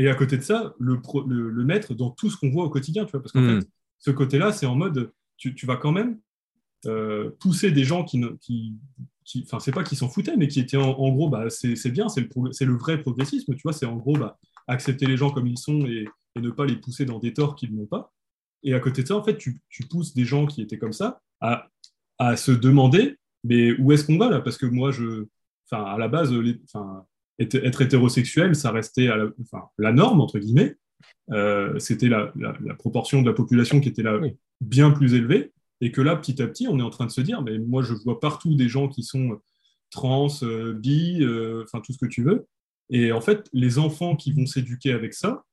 Et 0.00 0.08
à 0.08 0.14
côté 0.14 0.38
de 0.38 0.42
ça, 0.42 0.74
le, 0.78 0.98
le, 1.28 1.64
mettre 1.64 1.92
dans 1.92 2.08
tout 2.08 2.30
ce 2.30 2.38
qu'on 2.38 2.48
voit 2.48 2.64
au 2.64 2.70
quotidien, 2.70 3.04
tu 3.04 3.10
vois, 3.10 3.20
parce 3.20 3.32
qu'en 3.32 3.42
hmm. 3.42 3.60
fait, 3.60 3.68
ce 3.98 4.10
côté-là, 4.10 4.50
c'est 4.50 4.64
en 4.64 4.74
mode, 4.74 5.12
tu, 5.36 5.54
tu, 5.54 5.66
vas 5.66 5.76
quand 5.76 5.92
même 5.92 6.18
pousser 7.38 7.70
des 7.70 7.84
gens 7.84 8.02
qui, 8.02 8.24
qui, 8.40 9.44
enfin, 9.44 9.60
c'est 9.60 9.72
pas 9.72 9.84
qu'ils 9.84 9.98
s'en 9.98 10.08
foutaient, 10.08 10.38
mais 10.38 10.48
qui 10.48 10.58
étaient 10.58 10.78
en, 10.78 11.10
gros, 11.10 11.28
bah, 11.28 11.50
c'est 11.50 11.90
bien, 11.90 12.08
c'est 12.08 12.22
le, 12.22 12.64
le, 12.64 12.76
vrai 12.78 13.02
progressisme, 13.02 13.54
tu 13.54 13.60
vois, 13.62 13.74
c'est 13.74 13.84
en 13.84 13.96
gros, 13.96 14.16
bah, 14.16 14.38
accepter 14.68 15.04
les 15.04 15.18
gens 15.18 15.28
comme 15.28 15.46
ils 15.46 15.58
sont 15.58 15.84
et, 15.84 16.06
ne 16.36 16.48
pas 16.48 16.64
les 16.64 16.76
pousser 16.76 17.04
dans 17.04 17.18
des 17.18 17.34
torts 17.34 17.54
qu'ils 17.54 17.74
n'ont 17.74 17.84
pas. 17.84 18.14
Et 18.62 18.72
à 18.72 18.80
côté 18.80 19.02
de 19.02 19.08
ça, 19.08 19.16
en 19.16 19.22
fait, 19.22 19.36
tu, 19.36 19.60
tu, 19.68 19.82
pousses 19.86 20.14
des 20.14 20.24
gens 20.24 20.46
qui 20.46 20.62
étaient 20.62 20.78
comme 20.78 20.94
ça 20.94 21.20
à, 21.42 21.68
à 22.18 22.38
se 22.38 22.52
demander, 22.52 23.18
mais 23.44 23.72
où 23.78 23.92
est-ce 23.92 24.06
qu'on 24.06 24.16
va 24.16 24.30
là? 24.30 24.40
Parce 24.40 24.56
que 24.56 24.64
moi, 24.64 24.92
je, 24.92 25.26
enfin, 25.70 25.84
à 25.84 25.98
la 25.98 26.08
base, 26.08 26.32
les, 26.32 26.58
enfin, 26.64 27.04
être, 27.40 27.82
hétérosexuel, 27.82 28.54
ça 28.54 28.70
restait 28.70 29.08
à 29.08 29.16
la, 29.16 29.26
enfin, 29.42 29.64
la 29.78 29.92
norme, 29.92 30.20
entre 30.20 30.38
guillemets. 30.38 30.76
Euh, 31.32 31.78
c'était 31.78 32.08
la, 32.08 32.32
la, 32.36 32.74
proportion 32.74 33.22
de 33.22 33.26
la 33.26 33.32
population 33.32 33.80
qui 33.80 33.88
était 33.88 34.02
là 34.02 34.18
bien 34.60 34.90
plus 34.90 35.14
élevée. 35.14 35.52
Et 35.80 35.92
que 35.92 36.02
là, 36.02 36.14
petit 36.16 36.42
à 36.42 36.46
petit, 36.46 36.68
on 36.68 36.78
est 36.78 36.82
en 36.82 36.90
train 36.90 37.06
de 37.06 37.10
se 37.10 37.22
dire, 37.22 37.42
mais 37.42 37.58
moi, 37.58 37.82
je 37.82 37.94
vois 37.94 38.20
partout 38.20 38.54
des 38.54 38.68
gens 38.68 38.88
qui 38.88 39.02
sont 39.02 39.40
trans, 39.90 40.28
euh, 40.42 40.74
bi, 40.74 41.18
euh, 41.22 41.64
enfin, 41.64 41.80
tout 41.80 41.92
ce 41.92 41.98
que 41.98 42.06
tu 42.06 42.22
veux. 42.22 42.46
Et 42.90 43.12
en 43.12 43.20
fait, 43.20 43.48
les 43.52 43.78
enfants 43.78 44.16
qui 44.16 44.32
vont 44.32 44.46
s'éduquer 44.46 44.92
avec 44.92 45.14
ça, 45.14 45.44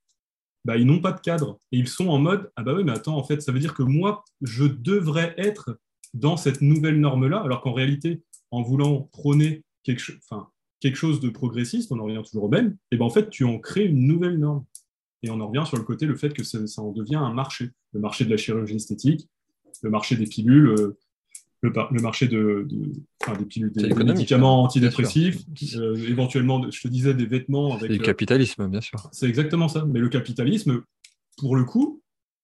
bah, 0.66 0.78
ils 0.78 0.86
n'ont 0.86 1.00
pas 1.00 1.14
de 1.14 1.22
cadre. 1.22 1.60
Et 1.72 1.78
ils 1.78 1.88
sont 1.88 2.10
en 2.10 2.20
mode, 2.20 2.52
ah 2.56 2.64
bah 2.64 2.74
oui, 2.76 2.84
mais 2.84 2.92
attends, 2.92 3.16
en 3.16 3.24
fait, 3.24 3.42
ça 3.42 3.52
veut 3.52 3.60
dire 3.60 3.74
que 3.74 3.84
moi, 3.84 4.26
je 4.42 4.66
devrais 4.66 5.34
être 5.38 5.80
dans 6.14 6.36
cette 6.36 6.62
nouvelle 6.62 7.00
norme-là, 7.00 7.40
alors 7.40 7.62
qu'en 7.62 7.74
réalité, 7.74 8.22
en 8.52 8.64
voulant 8.64 9.04
prôner 9.14 9.64
quelque, 9.84 10.12
enfin, 10.30 10.50
quelque 10.80 10.96
chose 10.96 11.20
de 11.20 11.30
progressiste, 11.30 11.92
on 11.92 12.00
en 12.00 12.06
revient 12.06 12.22
toujours 12.26 12.46
au 12.46 12.50
même, 12.50 12.76
et 12.92 12.98
ben 12.98 13.06
en 13.06 13.10
fait, 13.10 13.30
tu 13.30 13.44
en 13.44 13.60
crées 13.60 13.86
une 13.86 14.08
nouvelle 14.08 14.38
norme. 14.38 14.66
Et 15.24 15.30
on 15.30 15.40
en 15.40 15.48
revient 15.48 15.64
sur 15.66 15.78
le 15.78 15.84
côté, 15.84 16.06
le 16.06 16.16
fait 16.16 16.34
que 16.34 16.44
ça, 16.44 16.60
en 16.82 16.92
devient 16.92 17.16
un 17.16 17.34
marché. 17.34 17.72
Le 17.94 18.00
marché 18.00 18.26
de 18.26 18.30
la 18.30 18.38
chirurgie 18.38 18.76
esthétique, 18.76 19.28
le 19.82 19.90
marché 19.90 20.16
des 20.16 20.26
pilules, 20.28 20.68
euh, 20.68 20.98
le, 21.62 22.02
marché 22.02 22.28
de, 22.28 22.68
des 22.70 23.46
pilules, 23.46 23.72
des, 23.72 24.04
médicaments 24.04 24.64
antidépressifs, 24.64 25.44
euh, 25.76 25.96
éventuellement, 26.08 26.70
je 26.70 26.82
te 26.82 26.88
disais, 26.88 27.16
des 27.16 27.26
vêtements. 27.26 27.76
Avec, 27.76 27.90
le 27.90 27.98
capitalisme, 27.98 28.68
bien 28.68 28.82
sûr. 28.82 29.10
C'est 29.12 29.28
exactement 29.28 29.68
ça. 29.68 29.86
Mais 29.86 30.00
le 30.00 30.10
capitalisme, 30.10 30.84
pour 31.38 31.56
le 31.56 31.64
coup, 31.64 32.02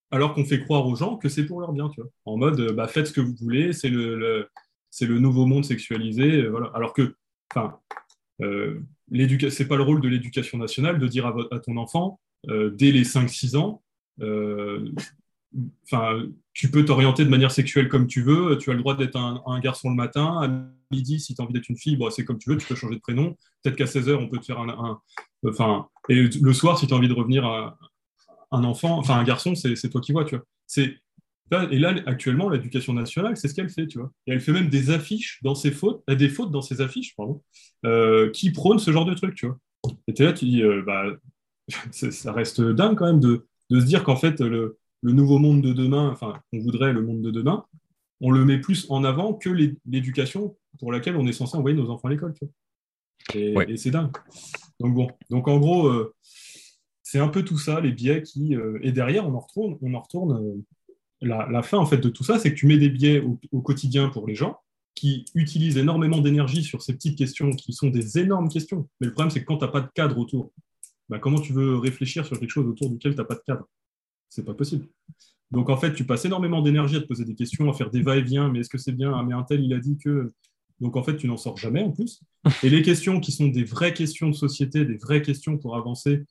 alors 0.09 0.33
qu'on 0.33 0.45
fait 0.45 0.63
croire 0.63 0.87
aux 0.87 0.95
gens 0.95 1.17
que 1.17 1.29
c'est 1.29 1.45
pour 1.45 1.61
leur 1.61 1.73
bien, 1.73 1.89
tu 1.89 2.01
vois. 2.01 2.09
En 2.25 2.37
mode, 2.37 2.71
bah, 2.75 2.87
faites 2.87 3.07
ce 3.07 3.13
que 3.13 3.21
vous 3.21 3.35
voulez, 3.39 3.73
c'est 3.73 3.89
le, 3.89 4.47
c'est 4.89 5.05
le 5.05 5.19
nouveau 5.19 5.45
monde 5.45 5.63
sexualisé, 5.63 6.47
voilà. 6.47 6.71
Alors 6.73 6.93
que, 6.93 7.15
enfin, 7.53 7.79
euh, 8.41 8.79
c'est 9.49 9.67
pas 9.67 9.75
le 9.75 9.83
rôle 9.83 10.01
de 10.01 10.07
l'éducation 10.07 10.57
nationale 10.57 10.99
de 10.99 11.07
dire 11.07 11.27
à, 11.27 11.59
ton 11.59 11.77
enfant, 11.77 12.19
euh, 12.49 12.69
dès 12.71 12.91
les 12.91 13.03
5-6 13.03 13.57
ans, 13.57 13.81
euh, 14.21 14.91
tu 16.53 16.71
peux 16.71 16.83
t'orienter 16.83 17.23
de 17.25 17.29
manière 17.29 17.51
sexuelle 17.51 17.87
comme 17.89 18.07
tu 18.07 18.21
veux, 18.23 18.57
tu 18.57 18.71
as 18.71 18.73
le 18.73 18.79
droit 18.79 18.95
d'être 18.95 19.15
un, 19.17 19.59
garçon 19.59 19.89
le 19.89 19.95
matin, 19.95 20.41
à 20.41 20.93
midi, 20.93 21.19
si 21.19 21.35
tu 21.35 21.41
as 21.41 21.45
envie 21.45 21.53
d'être 21.53 21.69
une 21.69 21.77
fille, 21.77 21.97
c'est 22.11 22.25
comme 22.25 22.39
tu 22.39 22.49
veux, 22.49 22.57
tu 22.57 22.67
peux 22.67 22.75
changer 22.75 22.95
de 22.95 23.01
prénom, 23.01 23.37
peut-être 23.61 23.75
qu'à 23.75 23.87
16 23.87 24.09
heures, 24.09 24.21
on 24.21 24.27
peut 24.27 24.39
te 24.39 24.45
faire 24.45 24.59
un... 24.59 24.99
enfin, 25.47 25.87
et 26.09 26.15
le 26.15 26.53
soir, 26.53 26.79
si 26.79 26.87
tu 26.87 26.93
as 26.93 26.97
envie 26.97 27.07
de 27.07 27.13
revenir 27.13 27.45
à 27.45 27.77
un 28.51 28.63
enfant, 28.63 28.97
enfin 28.97 29.17
un 29.17 29.23
garçon, 29.23 29.53
c'est 29.55 29.89
toi 29.89 30.01
qui 30.01 30.11
vois, 30.11 30.25
tu 30.25 30.35
vois. 30.35 30.45
Et 31.51 31.79
là, 31.79 31.95
actuellement, 32.05 32.49
l'éducation 32.49 32.93
nationale, 32.93 33.37
c'est 33.37 33.47
ce 33.47 33.53
qu'elle 33.53 33.69
fait, 33.69 33.87
tu 33.87 33.99
vois. 33.99 34.11
Et 34.27 34.31
elle 34.31 34.41
fait 34.41 34.51
même 34.51 34.69
des 34.69 34.91
affiches 34.91 35.39
dans 35.43 35.55
ses 35.55 35.71
fautes, 35.71 36.03
euh, 36.09 36.15
des 36.15 36.29
fautes 36.29 36.51
dans 36.51 36.61
ses 36.61 36.81
affiches, 36.81 37.15
pardon, 37.15 37.41
euh, 37.85 38.31
qui 38.31 38.51
prônent 38.51 38.79
ce 38.79 38.91
genre 38.91 39.05
de 39.05 39.13
truc, 39.13 39.35
tu 39.35 39.47
vois. 39.47 39.57
Et 40.07 40.13
es 40.19 40.23
là, 40.23 40.33
tu 40.33 40.45
dis, 40.45 40.63
euh, 40.63 40.81
bah, 40.85 41.05
ça 41.91 42.31
reste 42.31 42.61
dingue 42.61 42.97
quand 42.97 43.05
même 43.05 43.19
de, 43.19 43.45
de 43.69 43.79
se 43.79 43.85
dire 43.85 44.03
qu'en 44.03 44.15
fait, 44.15 44.39
le, 44.39 44.77
le, 45.01 45.11
nouveau 45.11 45.37
monde 45.37 45.61
de 45.61 45.73
demain, 45.73 46.09
enfin, 46.09 46.39
on 46.53 46.59
voudrait 46.59 46.93
le 46.93 47.01
monde 47.01 47.21
de 47.21 47.31
demain, 47.31 47.65
on 48.21 48.31
le 48.31 48.45
met 48.45 48.59
plus 48.59 48.89
en 48.89 49.03
avant 49.03 49.33
que 49.33 49.49
l'éducation 49.85 50.55
pour 50.79 50.91
laquelle 50.91 51.17
on 51.17 51.27
est 51.27 51.33
censé 51.33 51.57
envoyer 51.57 51.75
nos 51.75 51.89
enfants 51.89 52.07
à 52.07 52.11
l'école, 52.11 52.33
tu 52.33 52.45
vois. 52.45 53.69
Et, 53.69 53.77
c'est 53.77 53.91
dingue. 53.91 54.11
Donc 54.79 54.95
bon, 54.95 55.09
donc 55.29 55.47
en 55.47 55.59
gros, 55.59 55.91
c'est 57.03 57.19
un 57.19 57.27
peu 57.27 57.43
tout 57.43 57.57
ça, 57.57 57.79
les 57.79 57.91
biais 57.91 58.21
qui... 58.21 58.55
et 58.81 58.91
derrière, 58.91 59.27
on 59.27 59.33
en 59.33 59.39
retourne, 59.39 59.77
on 59.81 59.93
en 59.93 60.01
retourne 60.01 60.63
la, 61.23 61.63
fin 61.63 61.77
en 61.77 61.85
fait 61.85 61.97
de 61.97 62.09
tout 62.09 62.23
ça, 62.23 62.39
c'est 62.39 62.51
que 62.51 62.57
tu 62.57 62.67
mets 62.67 62.77
des 62.77 62.89
biais 62.89 63.23
au, 63.51 63.61
quotidien 63.61 64.09
pour 64.09 64.27
les 64.27 64.35
gens 64.35 64.57
qui 64.95 65.25
utilisent 65.33 65.77
énormément 65.77 66.19
d'énergie 66.19 66.63
sur 66.63 66.81
ces 66.81 66.93
petites 66.93 67.17
questions 67.17 67.51
qui 67.51 67.73
sont 67.73 67.89
des 67.89 68.19
énormes 68.19 68.49
questions. 68.49 68.87
Mais 68.99 69.07
le 69.07 69.13
problème, 69.13 69.31
c'est 69.31 69.41
que 69.41 69.45
quand 69.45 69.57
tu 69.57 69.65
n'as 69.65 69.71
pas 69.71 69.81
de 69.81 69.89
cadre 69.93 70.17
autour, 70.17 70.51
bah, 71.09 71.19
comment 71.19 71.39
tu 71.39 71.53
veux 71.53 71.77
réfléchir 71.77 72.25
sur 72.25 72.39
quelque 72.39 72.51
chose 72.51 72.67
autour 72.67 72.89
duquel 72.89 73.13
tu 73.13 73.17
n'as 73.17 73.25
pas 73.25 73.35
de 73.35 73.41
cadre? 73.45 73.67
C'est 74.29 74.45
pas 74.45 74.53
possible. 74.53 74.87
Donc 75.51 75.69
en 75.69 75.77
fait, 75.77 75.93
tu 75.93 76.05
passes 76.05 76.25
énormément 76.25 76.61
d'énergie 76.61 76.95
à 76.95 77.01
te 77.01 77.05
poser 77.05 77.25
des 77.25 77.35
questions, 77.35 77.69
à 77.69 77.73
faire 77.73 77.89
des 77.89 78.01
va-et-vient, 78.01 78.49
mais 78.49 78.59
est-ce 78.59 78.69
que 78.69 78.77
c'est 78.77 78.91
bien? 78.91 79.13
Ah, 79.15 79.23
Mais 79.23 79.33
un 79.33 79.43
tel, 79.43 79.63
il 79.63 79.73
a 79.73 79.79
dit 79.79 79.97
que. 79.97 80.31
Donc 80.79 80.95
en 80.95 81.03
fait, 81.03 81.15
tu 81.15 81.27
n'en 81.27 81.37
sors 81.37 81.57
jamais 81.57 81.81
en 81.81 81.91
plus. 81.91 82.21
Et 82.63 82.69
les 82.69 82.81
questions 82.81 83.19
qui 83.19 83.31
sont 83.31 83.47
des 83.47 83.63
vraies 83.63 83.93
questions 83.93 84.29
de 84.29 84.33
société, 84.33 84.85
des 84.85 84.97
vraies 84.97 85.21
questions 85.21 85.57
pour 85.57 85.77
avancer 85.77 86.23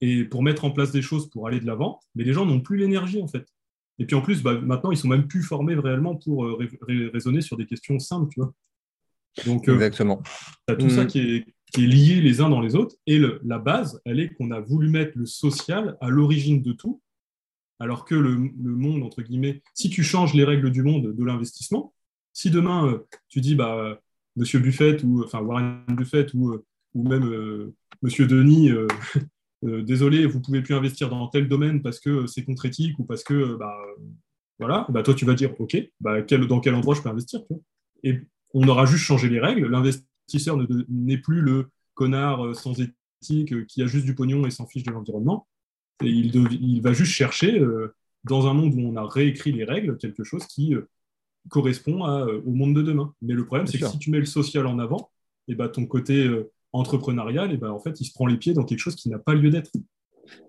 et 0.00 0.24
pour 0.24 0.42
mettre 0.42 0.64
en 0.64 0.70
place 0.70 0.92
des 0.92 1.02
choses 1.02 1.28
pour 1.30 1.48
aller 1.48 1.60
de 1.60 1.66
l'avant, 1.66 2.00
mais 2.14 2.24
les 2.24 2.32
gens 2.32 2.46
n'ont 2.46 2.60
plus 2.60 2.76
l'énergie 2.76 3.20
en 3.22 3.26
fait. 3.26 3.48
Et 3.98 4.06
puis 4.06 4.14
en 4.14 4.22
plus, 4.22 4.42
bah, 4.42 4.58
maintenant, 4.60 4.90
ils 4.90 4.96
sont 4.96 5.08
même 5.08 5.26
plus 5.26 5.42
formés 5.42 5.74
réellement 5.74 6.16
pour 6.16 6.44
euh, 6.44 6.58
raisonner 7.12 7.40
sur 7.40 7.56
des 7.56 7.66
questions 7.66 7.98
simples, 7.98 8.30
tu 8.32 8.40
vois. 8.40 8.52
Donc, 9.44 9.68
euh, 9.68 9.74
Exactement. 9.74 10.22
tu 10.66 10.74
as 10.74 10.76
tout 10.76 10.90
ça 10.90 11.04
mm. 11.04 11.06
qui 11.06 11.20
est, 11.20 11.46
lié 11.76 12.20
les 12.22 12.40
uns 12.40 12.48
dans 12.48 12.60
les 12.60 12.74
autres. 12.74 12.96
Et 13.06 13.20
la 13.44 13.58
base, 13.58 14.00
elle 14.06 14.20
est 14.20 14.30
qu'on 14.30 14.50
a 14.52 14.60
voulu 14.60 14.88
mettre 14.88 15.18
le 15.18 15.26
social 15.26 15.98
à 16.00 16.08
l'origine 16.08 16.62
de 16.62 16.72
tout, 16.72 17.02
alors 17.78 18.04
que 18.06 18.14
le, 18.14 18.36
monde, 18.36 19.02
entre 19.02 19.20
guillemets, 19.20 19.62
si 19.74 19.90
tu 19.90 20.02
changes 20.02 20.32
les 20.32 20.44
règles 20.44 20.70
du 20.70 20.82
monde 20.82 21.14
de 21.14 21.24
l'investissement, 21.24 21.92
si 22.32 22.50
demain, 22.50 22.86
euh, 22.86 23.06
tu 23.28 23.40
dis, 23.40 23.54
bah, 23.54 24.00
Monsieur 24.34 24.60
Buffett, 24.60 25.02
ou 25.04 25.24
enfin 25.24 25.40
Warren 25.40 25.84
Buffett, 25.88 26.32
ou, 26.32 26.58
ou 26.94 27.08
même 27.08 27.72
Monsieur 28.02 28.26
Denis, 28.26 28.70
euh, 28.70 28.86
désolé, 29.62 30.26
vous 30.26 30.40
pouvez 30.40 30.62
plus 30.62 30.74
investir 30.74 31.08
dans 31.08 31.26
tel 31.28 31.48
domaine 31.48 31.82
parce 31.82 31.98
que 32.00 32.26
c'est 32.26 32.44
contre-éthique 32.44 32.98
ou 32.98 33.04
parce 33.04 33.24
que, 33.24 33.56
bah, 33.56 33.76
voilà, 34.58 34.86
bah, 34.88 35.02
toi, 35.02 35.14
tu 35.14 35.24
vas 35.24 35.34
dire, 35.34 35.54
OK, 35.60 35.76
bah, 36.00 36.22
dans 36.22 36.60
quel 36.60 36.74
endroit 36.74 36.94
je 36.94 37.02
peux 37.02 37.08
investir 37.08 37.40
Et 38.02 38.20
on 38.54 38.66
aura 38.68 38.86
juste 38.86 39.04
changé 39.04 39.28
les 39.28 39.40
règles. 39.40 39.66
L'investisseur 39.68 40.56
n'est 40.88 41.18
plus 41.18 41.40
le 41.40 41.70
connard 41.94 42.46
euh, 42.46 42.54
sans 42.54 42.74
éthique 42.80 43.52
euh, 43.52 43.64
qui 43.64 43.82
a 43.82 43.86
juste 43.86 44.04
du 44.04 44.14
pognon 44.14 44.46
et 44.46 44.50
s'en 44.50 44.66
fiche 44.66 44.84
de 44.84 44.92
l'environnement. 44.92 45.48
Et 46.02 46.08
il, 46.08 46.34
il, 46.60 46.80
va 46.80 46.92
juste 46.92 47.12
chercher, 47.12 47.60
dans 48.22 48.46
un 48.46 48.54
monde 48.54 48.72
où 48.74 48.80
on 48.80 48.94
a 48.94 49.04
réécrit 49.04 49.50
les 49.50 49.64
règles, 49.64 49.98
quelque 49.98 50.22
chose 50.22 50.46
qui 50.46 50.76
correspond 51.48 52.04
au 52.04 52.52
monde 52.52 52.76
de 52.76 52.82
demain. 52.82 53.12
Mais 53.20 53.34
le 53.34 53.44
problème, 53.44 53.66
c'est 53.66 53.78
que 53.78 53.86
si 53.88 53.98
tu 53.98 54.12
mets 54.12 54.20
le 54.20 54.24
social 54.24 54.68
en 54.68 54.78
avant, 54.78 55.10
et 55.48 55.56
bah, 55.56 55.68
ton 55.68 55.86
côté 55.86 56.30
entrepreneurial, 56.72 57.52
et 57.52 57.56
ben, 57.56 57.70
en 57.70 57.80
fait, 57.80 58.00
il 58.00 58.04
se 58.04 58.12
prend 58.12 58.26
les 58.26 58.36
pieds 58.36 58.54
dans 58.54 58.64
quelque 58.64 58.78
chose 58.78 58.96
qui 58.96 59.08
n'a 59.08 59.18
pas 59.18 59.34
lieu 59.34 59.50
d'être. 59.50 59.70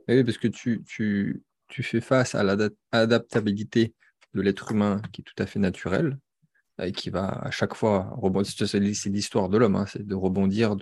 Oui, 0.08 0.23
parce 0.23 0.38
que 0.38 0.47
tu, 0.47 0.84
tu, 0.86 1.43
tu 1.67 1.84
fais 1.84 2.01
face 2.01 2.36
à 2.36 2.43
l'adaptabilité 2.43 3.93
de 4.34 4.41
l'être 4.41 4.71
humain 4.71 5.01
qui 5.12 5.21
est 5.21 5.23
tout 5.23 5.41
à 5.41 5.45
fait 5.45 5.60
naturelle 5.60 6.17
et 6.82 6.91
qui 6.91 7.10
va 7.10 7.27
à 7.27 7.51
chaque 7.51 7.73
fois 7.73 8.13
rebondir. 8.17 8.51
C'est 8.67 8.79
l'histoire 8.79 9.49
de 9.49 9.58
l'homme, 9.58 9.75
hein, 9.75 9.86
c'est 9.88 10.05
de 10.05 10.15
rebondir, 10.15 10.75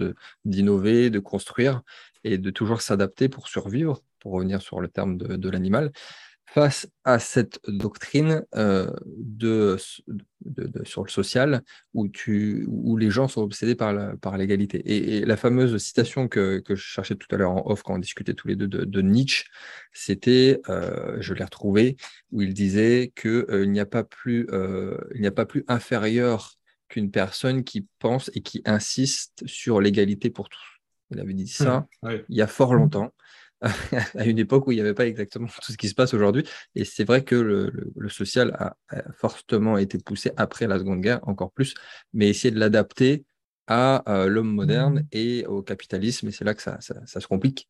d'innover, 0.46 1.10
de, 1.10 1.20
construire 1.20 1.82
et 2.24 2.38
de 2.38 2.50
toujours 2.50 2.82
s'adapter 2.82 3.30
pour 3.30 3.48
survivre, 3.48 4.02
pour 4.20 4.34
revenir 4.34 4.62
sur 4.62 4.80
le 4.80 4.88
terme 4.88 5.18
de 5.18 5.50
l'animal 5.50 5.92
face 6.48 6.88
à 7.04 7.20
cette 7.20 7.60
doctrine 7.68 8.46
euh, 8.56 8.90
de, 9.06 9.76
sur 10.84 11.04
le 11.04 11.10
social 11.10 11.62
où, 11.94 12.08
tu, 12.08 12.66
où 12.70 12.96
les 12.96 13.10
gens 13.10 13.28
sont 13.28 13.42
obsédés 13.42 13.76
par 13.76 14.38
l'égalité. 14.38 14.82
et, 14.86 15.26
la 15.26 15.36
fameuse 15.36 15.78
citation 15.78 16.30
que, 16.30 16.64
je 16.68 16.76
cherchais 16.76 17.16
tout 17.16 17.28
à 17.32 17.38
l'heure 17.38 17.52
en 17.52 17.70
off 17.70 17.84
quand 17.84 17.96
on 17.96 18.00
discutait 18.00 18.34
tous 18.34 18.48
les 18.48 18.56
deux 18.56 18.68
de, 18.68 19.02
Nietzsche, 19.02 19.46
c'était, 19.92 20.62
euh, 20.70 21.18
je 21.20 21.34
l'ai 21.34 21.44
retrouvé, 21.44 21.98
où 22.32 22.42
il 22.42 22.54
disait 22.54 23.12
qu'il 23.16 23.46
euh, 23.50 23.66
n'y 23.66 23.82
a, 23.82 23.86
pas 23.86 24.04
plus, 24.04 24.48
il 25.14 25.22
n'y 25.22 25.28
a 25.28 25.32
pas 25.32 25.46
plus 25.46 25.66
inférieur 25.68 26.54
qu'une 26.88 27.12
personne 27.12 27.66
qui 27.66 27.86
pense 28.00 28.32
et 28.34 28.42
qui 28.42 28.62
insiste 28.66 29.46
sur 29.46 29.82
l'égalité 29.82 30.30
pour 30.30 30.48
tous. 30.48 30.80
Il 31.12 31.20
avait 31.20 31.34
dit 31.34 31.48
ça 31.48 31.88
il 32.02 32.36
y 32.36 32.42
a 32.42 32.48
fort 32.48 32.74
longtemps. 32.74 33.14
à 34.16 34.26
une 34.26 34.40
époque 34.40 34.68
où 34.68 34.72
il 34.72 34.76
n'y 34.76 34.82
avait 34.82 34.94
pas 34.94 35.08
exactement 35.08 35.48
tout 35.48 35.72
ce 35.72 35.78
qui 35.78 35.90
se 35.90 35.96
passe 35.96 36.14
aujourd'hui. 36.14 36.44
Et 36.76 36.86
c'est 36.86 37.04
vrai 37.04 37.24
que 37.24 37.36
le, 37.36 38.10
social 38.10 38.56
a, 38.60 38.76
fortement 39.14 39.78
été 39.78 39.98
poussé 39.98 40.32
après 40.38 40.68
la 40.68 40.80
Seconde 40.80 41.02
Guerre, 41.02 41.20
encore 41.28 41.52
plus, 41.52 41.74
mais 42.14 42.30
essayer 42.30 42.52
de 42.52 42.60
l'adapter 42.60 43.26
à 43.70 44.10
euh, 44.10 44.28
l'homme 44.28 44.54
moderne 44.54 45.06
et 45.12 45.46
au 45.46 45.62
capitalisme, 45.62 46.30
et 46.30 46.32
c'est 46.32 46.46
là 46.46 46.54
que 46.54 46.62
ça, 46.62 46.80
se 46.80 47.28
complique. 47.28 47.68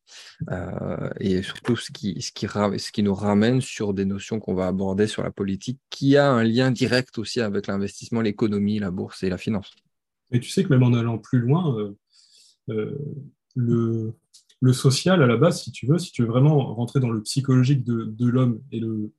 Euh, 0.50 1.10
et 1.18 1.42
surtout, 1.42 1.76
ce 1.76 1.90
qui, 1.90 2.22
ce, 2.22 2.30
qui, 2.30 2.46
ce 2.46 2.92
qui 2.92 3.02
nous 3.02 3.14
ramène 3.14 3.60
sur 3.60 3.94
des 3.94 4.04
notions 4.04 4.38
qu'on 4.38 4.54
va 4.54 4.68
aborder 4.68 5.08
sur 5.08 5.24
la 5.24 5.32
politique, 5.32 5.80
qui 5.90 6.16
a 6.16 6.30
un 6.30 6.44
lien 6.44 6.70
direct 6.70 7.18
aussi 7.18 7.40
avec 7.40 7.66
l'investissement, 7.66 8.20
l'économie, 8.20 8.78
la 8.78 8.92
bourse 8.92 9.24
et 9.24 9.28
la 9.28 9.38
finance. 9.38 9.74
Et 10.30 10.38
tu 10.38 10.50
sais 10.50 10.62
que 10.62 10.68
même 10.68 10.84
en 10.84 10.94
allant 10.94 11.18
plus 11.18 11.40
loin, 11.40 11.94
le, 13.56 14.14
le 14.60 14.72
social, 14.72 15.22
à 15.22 15.26
la 15.26 15.36
base, 15.36 15.62
si 15.62 15.72
tu 15.72 15.86
veux, 15.86 15.98
si 15.98 16.12
tu 16.12 16.22
veux 16.22 16.28
vraiment 16.28 16.74
rentrer 16.74 17.00
dans 17.00 17.10
le 17.10 17.22
psychologique 17.22 17.84
de, 17.84 18.04
de 18.04 18.28
l'homme 18.28 18.60
et 18.72 18.80
le, 18.80 19.12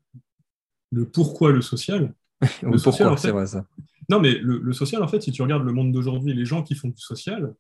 le 0.92 1.06
pourquoi 1.06 1.52
le 1.52 1.62
social. 1.62 2.14
le 2.64 2.78
social, 2.78 3.18
c'est 3.18 3.32
vrai 3.32 3.48
ça. 3.48 3.66
Non, 4.10 4.20
mais 4.20 4.40
le, 4.42 4.74
social, 4.74 5.04
en 5.04 5.08
fait, 5.08 5.22
si 5.22 5.32
tu 5.32 5.42
regardes 5.42 5.64
le 5.64 5.72
monde 5.72 5.92
d'aujourd'hui, 5.92 6.34
les 6.34 6.46
gens 6.46 6.64
qui 6.64 6.74
font 6.74 6.88
du 6.88 7.00
social, 7.00 7.54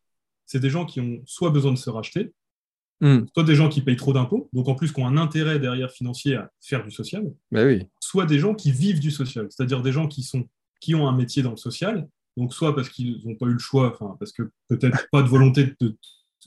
c'est 0.45 0.59
des 0.59 0.69
gens 0.69 0.85
qui 0.85 0.99
ont 0.99 1.21
soit 1.25 1.51
besoin 1.51 1.71
de 1.71 1.77
se 1.77 1.91
racheter, 1.91 2.33
hmm. 3.01 3.25
soit 3.33 3.43
des 3.43 3.55
gens 3.55 3.69
qui 3.69 3.81
payent 3.81 3.95
trop 3.95 4.13
d'impôts, 4.13 4.49
donc 4.51 4.67
en 4.67 4.73
plus 4.73 4.91
qui 4.91 4.99
ont 4.99 5.05
un 5.05 5.17
intérêt 5.17 5.59
derrière 5.59 5.91
financier 5.91 6.35
à 6.35 6.51
faire 6.59 6.83
du 6.83 6.89
social, 6.89 7.31
bah 7.51 7.65
oui. 7.65 7.85
soit 7.99 8.25
des 8.25 8.39
gens 8.39 8.55
qui 8.55 8.71
vivent 8.71 8.99
du 8.99 9.11
social, 9.11 9.47
c'est-à-dire 9.51 9.83
des 9.83 9.91
gens 9.91 10.07
qui, 10.07 10.23
sont, 10.23 10.47
qui 10.81 10.95
ont 10.95 11.07
un 11.07 11.15
métier 11.15 11.43
dans 11.43 11.51
le 11.51 11.57
social, 11.57 12.07
donc 12.35 12.53
soit 12.53 12.73
parce 12.73 12.89
qu'ils 12.89 13.21
n'ont 13.25 13.35
pas 13.35 13.45
eu 13.45 13.53
le 13.53 13.59
choix, 13.59 13.93
enfin, 13.93 14.15
parce 14.17 14.31
que 14.31 14.49
peut-être 14.69 15.07
pas 15.11 15.21
de 15.21 15.27
volonté 15.27 15.75
de 15.79 15.97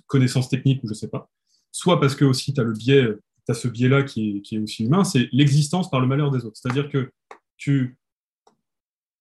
connaissances 0.06 0.48
techniques 0.48 0.82
ou 0.84 0.88
je 0.88 0.94
sais 0.94 1.08
pas, 1.08 1.30
soit 1.70 2.00
parce 2.00 2.14
que 2.14 2.24
aussi 2.24 2.52
tu 2.52 2.60
as 2.60 2.64
le 2.64 2.72
biais, 2.72 3.06
tu 3.46 3.52
as 3.52 3.54
ce 3.54 3.68
biais-là 3.68 4.02
qui 4.02 4.36
est, 4.36 4.40
qui 4.42 4.56
est 4.56 4.58
aussi 4.58 4.84
humain, 4.84 5.04
c'est 5.04 5.28
l'existence 5.32 5.90
par 5.90 6.00
le 6.00 6.06
malheur 6.06 6.30
des 6.30 6.44
autres. 6.44 6.56
C'est-à-dire 6.56 6.88
que 6.88 7.10
tu, 7.56 7.96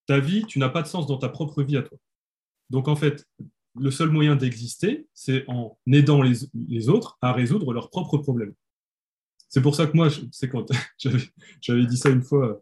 ta 0.07 0.19
vie, 0.19 0.45
tu 0.45 0.59
n'as 0.59 0.69
pas 0.69 0.81
de 0.81 0.87
sens 0.87 1.07
dans 1.07 1.17
ta 1.17 1.29
propre 1.29 1.63
vie 1.63 1.77
à 1.77 1.83
toi. 1.83 1.97
Donc 2.69 2.87
en 2.87 2.95
fait, 2.95 3.25
le 3.79 3.91
seul 3.91 4.09
moyen 4.09 4.35
d'exister, 4.35 5.07
c'est 5.13 5.45
en 5.47 5.77
aidant 5.87 6.21
les, 6.21 6.35
les, 6.67 6.89
autres 6.89 7.17
à 7.21 7.31
résoudre 7.31 7.73
leurs 7.73 7.89
propres 7.89 8.17
problèmes. 8.17 8.53
C'est 9.47 9.61
pour 9.61 9.75
ça 9.75 9.85
que 9.85 9.95
moi, 9.95 10.09
c'est 10.31 10.49
quand 10.49 10.65
j'avais 11.61 11.85
dit 11.85 11.97
ça 11.97 12.09
une 12.09 12.23
fois 12.23 12.61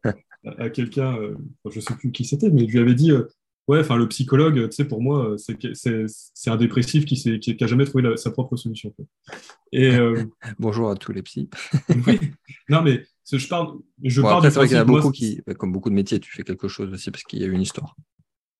à, 0.57 0.70
quelqu'un, 0.70 1.16
euh, 1.18 1.36
je 1.70 1.78
ne 1.78 1.82
sais 1.82 1.95
plus 1.95 2.12
qui 2.12 2.26
c'était, 2.26 2.49
mais 2.49 2.68
je 2.68 2.74
lui 2.74 2.80
avais 2.80 2.95
dit, 2.95 3.12
euh, 3.12 3.28
ouais, 3.70 3.80
enfin, 3.80 3.97
le 3.97 4.07
psychologue, 4.07 4.67
tu 4.70 4.76
sais, 4.76 4.86
pour 4.86 5.01
moi, 5.01 5.36
c'est 5.38 6.49
un 6.49 6.57
dépressif 6.57 7.05
qui 7.05 7.30
n'a 7.30 7.38
qui, 7.38 7.55
jamais 7.61 7.86
trouvé 7.86 8.17
sa 8.17 8.32
propre 8.32 8.55
solution. 8.57 8.93
Et, 9.72 9.95
euh, 9.95 10.24
Bonjour 10.59 10.89
à 10.89 10.95
tous 10.95 11.11
les 11.11 11.22
psys. 11.22 11.49
oui, 12.07 12.20
non, 12.67 12.82
mais 12.82 13.05
je 13.32 13.47
parle. 13.47 13.78
Je 14.03 14.22
parle 14.22 14.43
c'est 14.43 14.55
vrai 14.55 14.67
qu'il 14.67 14.76
y 14.76 14.80
a 14.80 14.84
beaucoup 14.84 15.11
qui, 15.11 15.41
comme 15.57 15.72
beaucoup 15.72 15.91
de 15.91 15.95
métiers, 15.95 16.20
tu 16.20 16.32
fais 16.32 16.43
quelque 16.43 16.67
chose 16.67 16.91
aussi 16.91 17.11
parce 17.11 17.24
qu'il 17.24 17.39
y 17.39 17.43
a 17.43 17.47
une 17.47 17.61
histoire. 17.61 17.95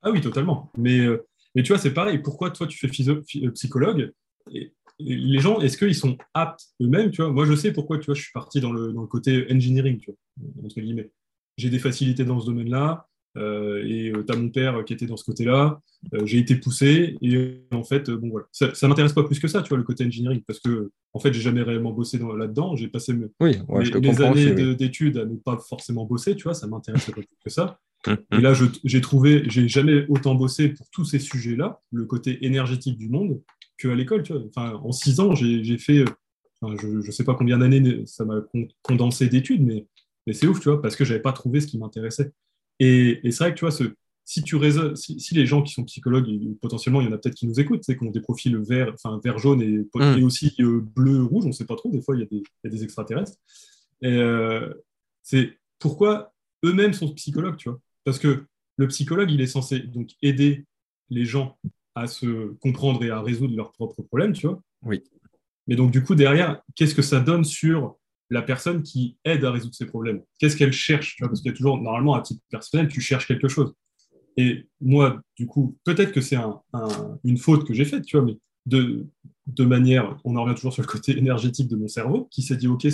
Ah 0.04 0.12
oui, 0.12 0.22
totalement. 0.22 0.72
Mais, 0.78 1.00
euh, 1.00 1.26
mais 1.56 1.64
tu 1.64 1.74
vois, 1.74 1.82
c'est 1.82 1.94
pareil. 1.94 2.20
Pourquoi 2.20 2.52
toi, 2.52 2.68
tu 2.68 2.78
fais 2.78 3.10
euh, 3.10 3.52
psychologue 3.52 4.14
et, 4.52 4.74
les 5.02 5.40
gens, 5.40 5.62
est-ce 5.62 5.78
qu'ils 5.78 5.96
sont 5.96 6.18
aptes 6.34 6.74
eux-mêmes 6.82 7.10
tu 7.10 7.22
vois? 7.22 7.32
Moi, 7.32 7.46
je 7.46 7.56
sais 7.56 7.72
pourquoi 7.72 8.00
tu 8.00 8.08
vois, 8.08 8.16
je 8.16 8.22
suis 8.22 8.34
parti 8.34 8.60
dans 8.60 8.74
le, 8.74 8.92
dans 8.92 9.00
le 9.00 9.08
côté 9.08 9.48
engineering, 9.50 9.98
tu 9.98 10.12
vois, 10.12 10.66
entre 10.66 10.82
guillemets. 10.82 11.10
J'ai 11.58 11.70
des 11.70 11.80
facilités 11.80 12.26
dans 12.26 12.42
ce 12.42 12.46
domaine-là. 12.46 13.09
Euh, 13.40 13.84
et 13.86 14.12
euh, 14.12 14.24
tu 14.26 14.34
as 14.34 14.36
mon 14.36 14.50
père 14.50 14.84
qui 14.86 14.94
était 14.94 15.06
dans 15.06 15.18
ce 15.18 15.24
côté-là. 15.24 15.82
Euh, 16.14 16.26
j'ai 16.26 16.38
été 16.38 16.56
poussé 16.56 17.18
et 17.22 17.62
en 17.72 17.84
fait, 17.84 18.10
bon 18.10 18.30
voilà, 18.30 18.48
ça, 18.52 18.74
ça 18.74 18.88
m'intéresse 18.88 19.14
pas 19.14 19.24
plus 19.24 19.40
que 19.40 19.48
ça, 19.48 19.62
tu 19.62 19.70
vois, 19.70 19.78
le 19.78 19.84
côté 19.84 20.06
engineering, 20.06 20.42
parce 20.46 20.60
que 20.60 20.92
en 21.14 21.20
fait, 21.20 21.34
j'ai 21.34 21.42
jamais 21.42 21.62
réellement 21.62 21.92
bossé 21.92 22.18
là-dedans. 22.18 22.76
J'ai 22.76 22.88
passé 22.88 23.14
mes, 23.14 24.22
années 24.22 24.76
d'études 24.76 25.18
à 25.18 25.26
ne 25.26 25.36
pas 25.36 25.58
forcément 25.58 26.06
bosser, 26.06 26.36
tu 26.36 26.44
vois, 26.44 26.54
ça 26.54 26.68
m'intéressait 26.68 27.12
pas 27.12 27.22
plus 27.22 27.38
que 27.44 27.50
ça. 27.50 27.80
Hum, 28.08 28.18
hum. 28.32 28.40
Et 28.40 28.42
là, 28.42 28.54
j'ai 28.84 29.02
trouvé, 29.02 29.44
j'ai 29.48 29.68
jamais 29.68 30.06
autant 30.08 30.36
bossé 30.36 30.70
pour 30.70 30.90
tous 30.90 31.06
ces 31.06 31.20
sujets-là, 31.20 31.82
le 31.92 32.06
côté 32.06 32.46
énergétique 32.46 32.98
du 32.98 33.10
monde, 33.10 33.42
qu'à 33.78 33.94
l'école. 33.96 34.24
Tu 34.24 34.34
vois. 34.34 34.44
Enfin, 34.48 34.80
en 34.84 34.92
six 34.92 35.20
ans, 35.20 35.36
j'ai 35.36 35.78
fait, 35.78 36.06
je 36.62 36.88
ne 36.88 37.12
sais 37.12 37.24
pas 37.24 37.36
combien 37.36 37.58
d'années 37.58 38.04
ça 38.06 38.26
m'a 38.26 38.42
condensé 38.82 39.28
d'études, 39.28 39.66
mais, 39.66 39.86
mais 40.28 40.34
c'est 40.34 40.48
ouf, 40.48 40.60
tu 40.60 40.70
vois, 40.70 40.82
parce 40.82 40.96
que 40.96 41.04
j'avais 41.04 41.22
pas 41.22 41.34
trouvé 41.34 41.60
ce 41.60 41.68
qui 41.68 41.78
m'intéressait. 41.78 42.32
Et, 42.80 43.20
c'est 43.24 43.40
vrai 43.40 43.54
que 43.54 43.58
tu 43.60 43.66
vois, 43.66 43.72
ce, 43.72 43.84
si, 44.26 44.44
tu 44.44 44.58
si, 44.96 45.34
les 45.34 45.46
gens 45.46 45.62
qui 45.62 45.74
sont 45.74 45.84
psychologues, 45.84 46.28
potentiellement, 46.62 47.02
il 47.02 47.08
y 47.08 47.10
en 47.10 47.14
a 47.14 47.18
peut-être 47.18 47.36
qui 47.36 47.48
nous 47.48 47.60
écoutent, 47.60 47.84
c'est 47.84 47.96
qu'on 47.96 48.12
des 48.12 48.22
profils 48.22 48.56
vert, 48.58 48.94
enfin, 48.94 49.20
vert 49.24 49.38
jaune 49.40 49.62
et, 49.62 49.86
mm. 49.94 50.24
aussi 50.24 50.54
euh, 50.60 50.82
bleu 50.82 51.24
rouge, 51.24 51.46
on 51.46 51.50
ne 51.50 51.54
sait 51.54 51.66
pas 51.66 51.76
trop, 51.76 51.90
des 51.90 52.02
fois 52.02 52.16
il 52.16 52.20
y 52.20 52.24
a 52.24 52.28
des, 52.28 52.38
y 52.38 52.68
a 52.68 52.70
des 52.70 52.84
extraterrestres. 52.84 53.38
Euh, 54.04 54.74
c'est 55.24 55.58
pourquoi 55.80 56.34
eux-mêmes 56.64 56.94
sont 56.94 57.14
psychologues, 57.14 57.58
tu 57.58 57.70
vois. 57.70 57.80
Parce 58.04 58.20
que 58.20 58.46
le 58.78 58.88
psychologue, 58.88 59.32
il 59.32 59.42
est 59.42 59.48
censé 59.48 59.80
donc 59.80 60.12
aider 60.22 60.66
les 61.10 61.26
gens 61.26 61.58
à 61.96 62.08
se 62.08 62.54
comprendre 62.62 63.04
et 63.04 63.10
à 63.10 63.22
résoudre 63.22 63.56
leurs 63.56 63.72
propres 63.74 64.02
problèmes, 64.04 64.34
tu 64.34 64.48
vois. 64.48 64.62
Oui. 64.84 65.04
Mais 65.68 65.76
donc, 65.76 65.92
du 65.92 66.04
coup, 66.04 66.16
derrière, 66.16 66.62
qu'est-ce 66.76 66.96
que 66.96 67.02
ça 67.02 67.20
donne 67.20 67.44
sur 67.44 67.98
la 68.30 68.42
personne 68.42 68.84
qui 68.84 69.18
aide 69.26 69.44
à 69.44 69.52
résoudre 69.52 69.76
ses 69.76 69.86
problèmes. 69.86 70.22
Qu'est-ce 70.38 70.56
qu'elle 70.56 70.72
cherche 70.72 71.18
Parce 71.20 71.42
qu'il 71.42 71.52
y 71.52 71.54
a 71.54 71.58
toujours, 71.58 71.82
normalement, 71.82 72.14
à 72.14 72.22
titre 72.22 72.42
personnel, 72.50 72.88
tu 72.88 73.02
cherches 73.02 73.28
quelque 73.28 73.48
chose. 73.48 73.74
Et 74.38 74.68
moi, 74.80 75.22
du 75.36 75.48
coup, 75.48 75.78
peut-être 75.84 76.12
que 76.12 76.22
c'est 76.22 76.38
une 77.24 77.38
faute 77.38 77.68
que 77.68 77.74
j'ai 77.74 77.86
faite, 77.86 78.06
tu 78.06 78.18
vois, 78.18 78.26
mais 78.26 78.38
de, 78.66 79.66
manière, 79.66 80.18
on 80.24 80.36
en 80.36 80.44
revient 80.44 80.56
toujours 80.56 80.74
sur 80.74 80.84
le 80.84 80.88
côté 80.88 81.18
énergétique 81.18 81.68
de 81.68 81.76
mon 81.76 81.88
cerveau, 81.88 82.28
qui 82.32 82.42
s'est 82.44 82.56
dit, 82.56 82.68
OK, 82.68 82.88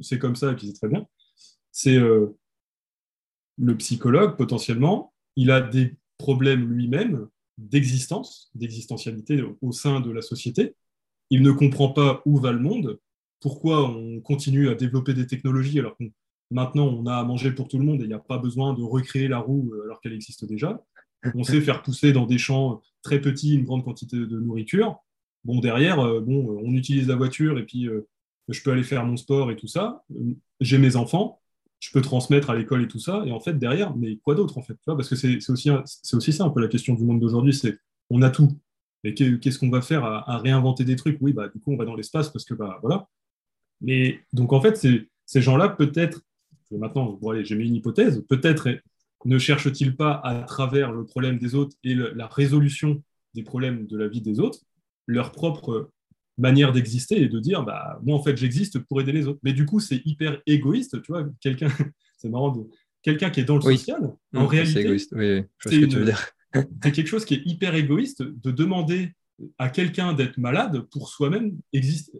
c'est 0.00 0.18
comme 0.18 0.36
ça, 0.36 0.52
et 0.52 0.54
puis 0.54 0.66
c'est 0.66 0.74
très 0.74 0.88
bien. 0.88 1.06
C'est 1.72 1.96
euh, 1.96 2.36
le 3.58 3.76
psychologue, 3.76 4.36
potentiellement, 4.36 5.12
il 5.36 5.50
a 5.50 5.60
des 5.60 5.96
problèmes 6.18 6.70
lui-même 6.70 7.28
d'existence, 7.58 8.50
d'existentialité 8.54 9.42
au 9.62 9.72
sein 9.72 10.00
de 10.00 10.10
la 10.10 10.22
société. 10.22 10.74
Il 11.30 11.42
ne 11.42 11.52
comprend 11.52 11.88
pas 11.88 12.22
où 12.26 12.38
va 12.38 12.52
le 12.52 12.60
monde, 12.60 12.98
pourquoi 13.40 13.88
on 13.88 14.20
continue 14.20 14.68
à 14.68 14.74
développer 14.74 15.14
des 15.14 15.26
technologies 15.26 15.78
alors 15.78 15.96
que 15.96 16.04
maintenant 16.50 16.86
on 16.86 17.06
a 17.06 17.16
à 17.16 17.24
manger 17.24 17.52
pour 17.52 17.68
tout 17.68 17.78
le 17.78 17.84
monde 17.84 18.00
et 18.00 18.04
il 18.04 18.08
n'y 18.08 18.14
a 18.14 18.18
pas 18.18 18.38
besoin 18.38 18.74
de 18.74 18.82
recréer 18.82 19.28
la 19.28 19.38
roue 19.38 19.72
euh, 19.74 19.84
alors 19.84 20.00
qu'elle 20.00 20.12
existe 20.12 20.44
déjà. 20.44 20.82
On 21.34 21.42
sait 21.42 21.60
faire 21.62 21.82
pousser 21.82 22.12
dans 22.12 22.26
des 22.26 22.36
champs 22.36 22.82
très 23.02 23.18
petits 23.18 23.54
une 23.54 23.64
grande 23.64 23.82
quantité 23.82 24.18
de 24.18 24.38
nourriture. 24.38 24.98
Bon, 25.44 25.60
derrière, 25.60 26.00
euh, 26.00 26.20
bon, 26.20 26.60
on 26.62 26.74
utilise 26.74 27.08
la 27.08 27.16
voiture 27.16 27.58
et 27.58 27.64
puis 27.64 27.88
euh, 27.88 28.06
je 28.48 28.62
peux 28.62 28.72
aller 28.72 28.82
faire 28.82 29.06
mon 29.06 29.16
sport 29.16 29.50
et 29.50 29.56
tout 29.56 29.66
ça. 29.66 30.04
J'ai 30.60 30.76
mes 30.76 30.96
enfants, 30.96 31.40
je 31.80 31.90
peux 31.92 32.02
transmettre 32.02 32.50
à 32.50 32.54
l'école 32.54 32.82
et 32.82 32.88
tout 32.88 32.98
ça. 32.98 33.22
Et 33.26 33.32
en 33.32 33.40
fait, 33.40 33.58
derrière, 33.58 33.96
mais 33.96 34.16
quoi 34.18 34.34
d'autre 34.34 34.58
en 34.58 34.62
fait? 34.62 34.76
Parce 34.84 35.08
que 35.08 35.16
c'est 35.16 35.50
aussi, 35.50 35.70
aussi 36.12 36.32
ça 36.32 36.44
un 36.44 36.50
peu 36.50 36.60
la 36.60 36.68
question 36.68 36.94
du 36.94 37.04
monde 37.04 37.20
d'aujourd'hui, 37.20 37.54
c'est 37.54 37.78
on 38.10 38.20
a 38.22 38.30
tout. 38.30 38.58
Et 39.04 39.14
qu'est-ce 39.14 39.58
qu'on 39.58 39.70
va 39.70 39.82
faire 39.82 40.04
à, 40.04 40.30
à, 40.30 40.38
réinventer 40.38 40.84
des 40.84 40.96
trucs? 40.96 41.18
Oui, 41.20 41.34
bah, 41.34 41.48
du 41.48 41.60
coup, 41.60 41.72
on 41.72 41.76
va 41.76 41.84
dans 41.84 41.94
l'espace 41.94 42.30
parce 42.30 42.44
que 42.44 42.54
bah, 42.54 42.78
voilà, 42.80 43.06
mais 43.80 44.20
donc, 44.32 44.52
en 44.52 44.60
fait, 44.60 44.86
ces 45.26 45.42
gens-là, 45.42 45.68
peut-être, 45.68 46.22
maintenant, 46.70 47.18
j'ai 47.42 47.56
mis 47.56 47.68
une 47.68 47.76
hypothèse, 47.76 48.24
peut-être 48.28 48.68
ne 49.24 49.38
cherchent-ils 49.38 49.96
pas 49.96 50.20
à 50.22 50.42
travers 50.42 50.92
le 50.92 51.04
problème 51.04 51.38
des 51.38 51.54
autres 51.54 51.76
et 51.82 51.94
la 51.94 52.26
résolution 52.26 53.02
des 53.34 53.42
problèmes 53.42 53.86
de 53.86 53.96
la 53.96 54.08
vie 54.08 54.20
des 54.20 54.38
autres, 54.38 54.60
leur 55.06 55.32
propre 55.32 55.90
manière 56.38 56.72
d'exister 56.72 57.22
et 57.22 57.28
de 57.28 57.38
dire, 57.38 57.62
bah, 57.62 57.98
moi, 58.02 58.16
en 58.16 58.22
fait, 58.22 58.36
j'existe 58.36 58.78
pour 58.80 59.00
aider 59.00 59.12
les 59.12 59.26
autres. 59.26 59.40
Mais 59.42 59.52
du 59.52 59.66
coup, 59.66 59.80
c'est 59.80 60.02
hyper 60.04 60.40
égoïste, 60.46 61.00
tu 61.02 61.12
vois, 61.12 61.26
quelqu'un, 61.40 61.68
c'est 62.16 62.28
marrant, 62.28 62.50
de, 62.50 62.64
quelqu'un 63.02 63.30
qui 63.30 63.40
est 63.40 63.44
dans 63.44 63.56
le 63.56 63.62
social, 63.62 64.12
en 64.34 64.46
réalité, 64.46 64.72
c'est 64.72 64.80
égoïste, 64.82 65.14
oui, 65.16 65.42
c'est 65.60 66.92
quelque 66.92 67.06
chose 67.06 67.24
qui 67.24 67.34
est 67.34 67.42
hyper 67.44 67.74
égoïste 67.74 68.22
de 68.22 68.50
demander 68.50 69.12
à 69.58 69.68
quelqu'un 69.68 70.12
d'être 70.12 70.38
malade 70.38 70.80
pour 70.92 71.08
soi-même 71.08 71.58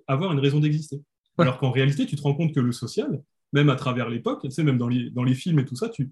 avoir 0.09 0.33
une 0.33 0.41
raison 0.41 0.61
d'exister. 0.61 1.01
Alors 1.39 1.59
qu'en 1.59 1.71
réalité, 1.71 2.07
tu 2.07 2.17
te 2.17 2.23
rends 2.23 2.35
compte 2.35 2.55
que 2.55 2.61
le 2.61 2.73
social, 2.73 3.23
même 3.53 3.71
à 3.71 3.77
travers 3.77 4.09
l'époque, 4.09 4.43
tu 4.43 4.51
sais, 4.51 4.65
même 4.65 4.79
dans 4.79 4.89
les, 4.89 5.11
dans 5.11 5.25
les 5.25 5.35
films 5.35 5.59
et 5.59 5.65
tout 5.65 5.77
ça, 5.77 5.89
tu, 5.89 6.11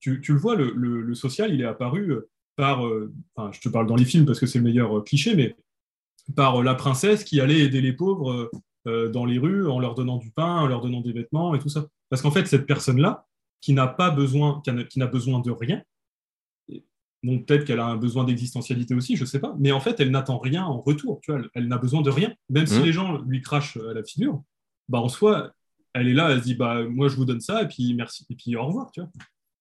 tu, 0.00 0.20
tu 0.20 0.32
le 0.32 0.38
vois, 0.38 0.54
le, 0.56 0.72
le, 0.72 1.14
social, 1.14 1.52
il 1.52 1.60
est 1.60 1.66
apparu 1.66 2.12
euh, 2.12 2.28
par, 2.56 2.86
euh, 2.86 3.12
enfin, 3.34 3.50
je 3.52 3.60
te 3.60 3.68
parle 3.68 3.86
dans 3.86 3.96
les 3.96 4.04
films 4.04 4.26
parce 4.26 4.40
que 4.40 4.46
c'est 4.46 4.58
le 4.58 4.64
meilleur 4.64 4.98
euh, 4.98 5.02
cliché, 5.02 5.34
mais 5.34 5.56
par 6.36 6.62
la 6.62 6.74
princesse 6.74 7.24
qui 7.24 7.40
allait 7.40 7.60
aider 7.60 7.80
les 7.80 7.92
pauvres 7.92 8.50
dans 8.86 9.24
les 9.24 9.38
rues 9.38 9.66
en 9.66 9.78
leur 9.78 9.94
donnant 9.94 10.18
du 10.18 10.30
pain, 10.30 10.60
en 10.60 10.66
leur 10.66 10.82
donnant 10.82 11.00
des 11.00 11.12
vêtements 11.12 11.54
et 11.54 11.58
tout 11.58 11.68
ça. 11.68 11.86
Parce 12.10 12.22
qu'en 12.22 12.30
fait, 12.30 12.46
cette 12.46 12.66
personne-là, 12.66 13.26
qui 13.60 13.72
n'a 13.72 13.86
pas 13.86 14.10
besoin, 14.10 14.62
qui 14.90 14.98
n'a 14.98 15.06
besoin 15.06 15.40
de 15.40 15.50
rien, 15.50 15.82
donc 17.22 17.46
peut-être 17.46 17.64
qu'elle 17.64 17.80
a 17.80 17.86
un 17.86 17.96
besoin 17.96 18.24
d'existentialité 18.24 18.94
aussi, 18.94 19.16
je 19.16 19.22
ne 19.22 19.26
sais 19.26 19.40
pas, 19.40 19.54
mais 19.58 19.72
en 19.72 19.80
fait, 19.80 20.00
elle 20.00 20.10
n'attend 20.10 20.38
rien 20.38 20.64
en 20.64 20.80
retour, 20.80 21.20
tu 21.22 21.32
vois, 21.32 21.40
elle, 21.40 21.50
elle 21.54 21.68
n'a 21.68 21.78
besoin 21.78 22.02
de 22.02 22.10
rien. 22.10 22.34
Même 22.50 22.66
si 22.66 22.78
mmh. 22.78 22.84
les 22.84 22.92
gens 22.92 23.18
lui 23.22 23.40
crachent 23.40 23.78
à 23.78 23.94
la 23.94 24.04
figure, 24.04 24.42
bah, 24.88 25.00
en 25.00 25.08
soi, 25.08 25.52
elle 25.94 26.08
est 26.08 26.14
là, 26.14 26.30
elle 26.30 26.40
se 26.40 26.44
dit, 26.44 26.54
bah, 26.54 26.82
moi, 26.84 27.08
je 27.08 27.16
vous 27.16 27.24
donne 27.24 27.40
ça, 27.40 27.62
et 27.62 27.68
puis 27.68 27.94
merci, 27.94 28.26
et 28.30 28.34
puis 28.34 28.56
au 28.56 28.66
revoir, 28.66 28.90
tu 28.90 29.00
vois. 29.00 29.10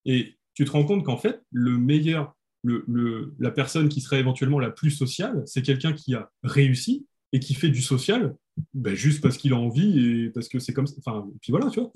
Et 0.06 0.36
tu 0.54 0.66
te 0.66 0.72
rends 0.72 0.86
compte 0.86 1.04
qu'en 1.04 1.18
fait, 1.18 1.42
le 1.52 1.78
meilleur, 1.78 2.36
le, 2.64 2.84
le, 2.88 3.34
la 3.40 3.52
personne 3.52 3.90
qui 3.90 4.02
serait 4.02 4.20
éventuellement 4.20 4.60
la 4.60 4.72
plus 4.72 4.92
sociale, 4.92 5.44
c'est 5.46 5.62
quelqu'un 5.62 5.94
qui 5.94 6.16
a 6.16 6.30
réussi 6.44 7.06
et 7.32 7.40
qui 7.40 7.54
fait 7.54 7.70
du 7.70 7.82
social 7.82 8.36
bah, 8.74 8.94
juste 8.94 9.22
parce 9.22 9.38
qu'il 9.38 9.54
a 9.54 9.58
envie 9.58 10.00
et 10.00 10.30
parce 10.30 10.48
que 10.48 10.60
c'est 10.60 10.74
comme 10.74 10.88
ça. 10.88 10.96
Enfin, 11.00 11.26
et 11.34 11.38
puis 11.42 11.52
voilà, 11.52 11.70
tu 11.70 11.80
vois. 11.80 11.92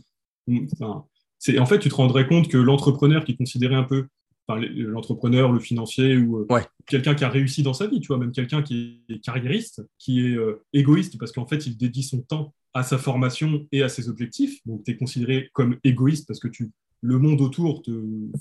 Enfin, 0.73 1.05
c'est, 1.39 1.59
en 1.59 1.65
fait, 1.65 1.79
tu 1.79 1.89
te 1.89 1.95
rendrais 1.95 2.27
compte 2.27 2.47
que 2.47 2.57
l'entrepreneur 2.57 3.25
qui 3.25 3.35
considérait 3.35 3.75
un 3.75 3.83
peu 3.83 4.07
l'entrepreneur, 4.49 5.51
le 5.51 5.59
financier 5.59 6.17
ou 6.17 6.39
euh, 6.39 6.61
quelqu'un 6.85 7.15
qui 7.15 7.25
a 7.25 7.29
réussi 7.29 7.63
dans 7.63 7.73
sa 7.73 7.87
vie, 7.87 7.99
tu 7.99 8.07
vois, 8.07 8.17
même 8.17 8.31
quelqu'un 8.31 8.61
qui 8.63 9.03
est 9.09 9.19
carriériste, 9.19 9.85
qui 9.97 10.25
est 10.25 10.35
euh, 10.35 10.63
égoïste 10.73 11.17
parce 11.19 11.31
qu'en 11.31 11.45
fait, 11.45 11.65
il 11.67 11.77
dédie 11.77 12.03
son 12.03 12.21
temps 12.21 12.53
à 12.77 12.83
sa 12.83 12.99
formation 12.99 13.65
et 13.71 13.81
à 13.81 13.89
ses 13.89 14.07
objectifs. 14.07 14.59
Donc, 14.67 14.83
tu 14.83 14.91
es 14.91 14.97
considéré 14.97 15.49
comme 15.53 15.77
égoïste 15.83 16.27
parce 16.27 16.39
que 16.39 16.47
tu, 16.47 16.69
le 17.01 17.17
monde 17.17 17.41
autour 17.41 17.81
te 17.81 17.91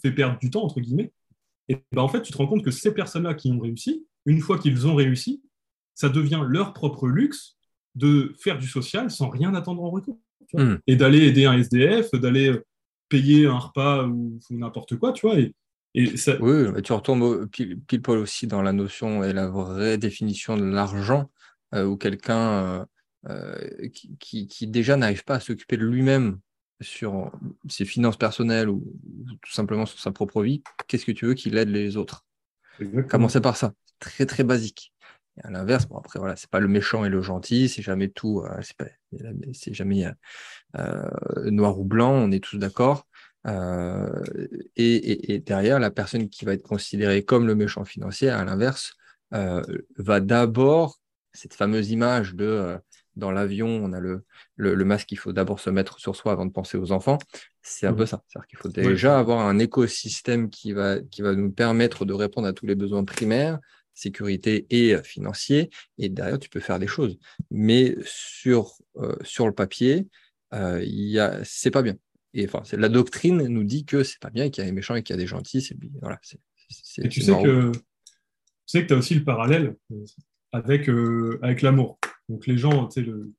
fait 0.03 0.13
perdre 0.13 0.39
du 0.39 0.51
temps, 0.51 0.63
entre 0.63 0.81
guillemets. 0.81 1.11
Et 1.69 1.79
ben, 1.93 2.03
en 2.03 2.09
fait, 2.09 2.21
tu 2.21 2.33
te 2.33 2.39
rends 2.39 2.47
compte 2.47 2.63
que 2.63 2.71
ces 2.71 2.93
personnes-là 2.93 3.33
qui 3.33 3.51
ont 3.51 3.59
réussi, 3.59 4.07
une 4.27 4.41
fois 4.41 4.59
qu'ils 4.59 4.87
ont 4.87 4.95
réussi, 4.95 5.43
ça 5.95 6.11
devient 6.11 6.45
leur 6.47 6.75
propre 6.75 7.09
luxe 7.09 7.57
de 7.95 8.35
faire 8.39 8.59
du 8.59 8.69
social 8.69 9.11
sans 9.11 9.31
rien 9.31 9.55
attendre 9.55 9.83
en 9.83 9.91
retour. 9.91 10.19
Hmm. 10.53 10.77
Et 10.87 10.97
d'aller 10.97 11.27
aider 11.27 11.47
un 11.47 11.59
SDF, 11.59 12.13
d'aller 12.13 12.61
payer 13.09 13.47
un 13.47 13.59
repas 13.59 14.07
ou, 14.07 14.39
n'importe 14.51 14.97
quoi, 14.97 15.13
tu 15.13 15.27
vois. 15.27 15.39
Et, 15.39 15.55
oui, 15.95 16.83
tu 16.83 16.93
retombes 16.93 17.49
pile, 17.49 18.03
poil 18.03 18.19
aussi 18.19 18.47
dans 18.47 18.61
la 18.61 18.75
notion 18.75 19.25
et 19.25 19.33
la 19.33 19.49
vraie 19.49 19.97
définition 19.97 20.59
de 20.59 20.65
l'argent, 20.65 21.31
euh, 21.75 21.87
où 21.87 21.97
quelqu'un 21.97 22.37
euh, 22.37 22.85
euh, 23.29 23.89
qui, 24.21 24.67
déjà 24.67 24.97
n'arrive 24.97 25.25
pas 25.25 25.37
à 25.37 25.41
s'occuper 25.41 25.77
de 25.77 25.85
lui-même 25.85 26.39
sur 26.81 27.33
ses 27.69 27.85
finances 27.85 28.17
personnelles 28.17 28.69
ou, 28.69 28.85
tout 29.43 29.53
simplement 29.53 29.87
sur 29.87 29.99
sa 29.99 30.11
propre 30.11 30.43
vie, 30.43 30.63
qu'est-ce 30.87 31.07
que 31.07 31.13
tu 31.13 31.27
veux 31.27 31.35
qu'il 31.35 31.57
aide 31.57 31.71
les 31.71 31.97
autres? 31.97 32.25
Commencer 33.09 33.41
par 33.41 33.57
ça, 33.57 33.73
très 33.99 34.27
très 34.27 34.45
basique. 34.45 34.93
Et 35.39 35.47
à 35.47 35.51
l'inverse, 35.51 35.87
bon 35.87 35.97
après 35.97 36.19
voilà, 36.19 36.37
c'est 36.37 36.51
pas 36.51 36.61
le 36.61 36.69
méchant 36.69 37.05
et 37.05 37.09
le 37.09 37.23
gentil, 37.23 37.69
c'est 37.69 37.83
jamais 37.83 38.09
tout, 38.09 38.45
c'est 39.53 39.73
jamais 39.73 40.07
noir 41.45 41.81
ou 41.81 41.85
blanc, 41.85 42.13
on 42.13 42.31
est 42.31 42.45
tous 42.45 42.59
d'accord. 42.59 43.07
Euh, 43.47 44.09
et, 44.77 45.39
derrière, 45.45 45.79
la 45.79 45.91
personne 45.91 46.29
qui 46.29 46.45
va 46.45 46.55
être 46.55 46.63
considérée 46.63 47.25
comme 47.25 47.47
le 47.47 47.55
méchant 47.55 47.85
financier, 47.85 48.29
à 48.29 48.45
l'inverse, 48.45 48.95
euh, 49.35 49.63
va 49.97 50.21
d'abord, 50.21 50.99
cette 51.33 51.55
fameuse 51.55 51.91
image 51.91 52.35
de 52.35 52.45
euh, 52.45 52.79
dans 53.17 53.31
l'avion, 53.31 53.69
on 53.69 53.93
a 53.93 54.01
le, 54.01 54.25
le, 54.57 54.85
masque 54.85 55.09
qu'il 55.09 55.19
faut 55.19 55.33
d'abord 55.33 55.61
se 55.61 55.71
mettre 55.71 55.99
sur 55.99 56.15
soi 56.15 56.33
avant 56.33 56.47
de 56.47 56.53
penser 56.53 56.79
aux 56.79 56.93
enfants. 56.93 57.19
C'est 57.63 57.87
un 57.87 57.95
peu 57.95 58.07
ça. 58.07 58.23
C'est-à-dire 58.29 58.47
qu'il 58.47 58.59
faut 58.59 58.69
déjà 58.69 59.19
avoir 59.19 59.47
un 59.47 59.59
écosystème 59.59 60.51
qui 60.51 60.73
va, 60.73 61.01
qui 61.01 61.23
va 61.23 61.35
nous 61.35 61.51
permettre 61.51 62.05
de 62.05 62.13
répondre 62.13 62.47
à 62.47 62.53
tous 62.53 62.67
les 62.67 62.75
besoins 62.75 63.05
primaires, 63.05 63.59
sécurité 63.95 64.67
et 64.71 64.97
financiers. 65.03 65.71
Et 65.99 66.09
derrière, 66.09 66.39
tu 66.39 66.49
peux 66.49 66.61
faire 66.61 66.79
des 66.79 66.87
choses. 66.87 67.19
Mais 67.51 67.97
sur, 68.05 68.75
sur 69.23 69.47
le 69.47 69.53
papier, 69.53 70.07
il 70.53 71.19
a 71.19 71.41
c'est 71.45 71.71
pas 71.71 71.83
bien. 71.83 71.97
Et 72.35 72.47
enfin, 72.47 72.63
la 72.77 72.91
doctrine 72.91 73.47
nous 73.47 73.65
dit 73.65 73.87
que 73.87 74.05
c'est 74.05 74.21
pas 74.21 74.29
bien, 74.29 74.51
qu'il 74.51 74.63
y 74.63 74.67
a 74.67 74.71
des 74.71 74.75
méchants 74.75 74.95
et 74.95 75.03
qu'il 75.03 75.15
y 75.15 75.19
a 75.19 75.21
des 75.21 75.27
gentils. 75.27 75.63
C'est, 75.63 75.77
voilà, 76.03 76.21
et 76.99 77.09
tu 77.09 77.23
sais, 77.23 77.33
que, 77.33 77.73
tu 77.73 77.81
sais 78.67 78.83
que 78.83 78.89
tu 78.89 78.95
as 78.95 78.97
aussi 78.97 79.15
le 79.15 79.25
parallèle 79.25 79.77
euh, 79.93 80.05
avec, 80.53 80.89
euh, 80.89 81.39
avec 81.43 81.63
l'amour. 81.63 81.99
Donc 82.29 82.47
les 82.47 82.59
gens, 82.59 82.89
le, 82.97 83.33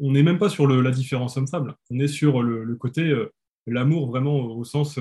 on 0.00 0.12
n'est 0.12 0.22
même 0.22 0.38
pas 0.38 0.48
sur 0.48 0.66
la 0.66 0.90
différence 0.90 1.36
homme-femme. 1.36 1.74
On 1.90 1.98
est 1.98 2.08
sur 2.08 2.42
le, 2.42 2.74
côté 2.76 3.02
euh, 3.02 3.32
l'amour 3.66 4.08
vraiment 4.08 4.36
au 4.36 4.64
sens 4.64 4.98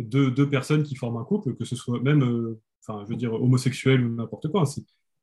de 0.00 0.30
deux 0.30 0.48
personnes 0.48 0.82
qui 0.82 0.94
forment 0.94 1.18
un 1.18 1.24
couple, 1.24 1.54
que 1.54 1.64
ce 1.64 1.76
soit 1.76 2.00
même, 2.00 2.56
enfin, 2.82 3.04
je 3.04 3.10
veux 3.10 3.16
dire, 3.16 3.34
homosexuel 3.34 4.04
ou 4.04 4.14
n'importe 4.14 4.48
quoi. 4.48 4.64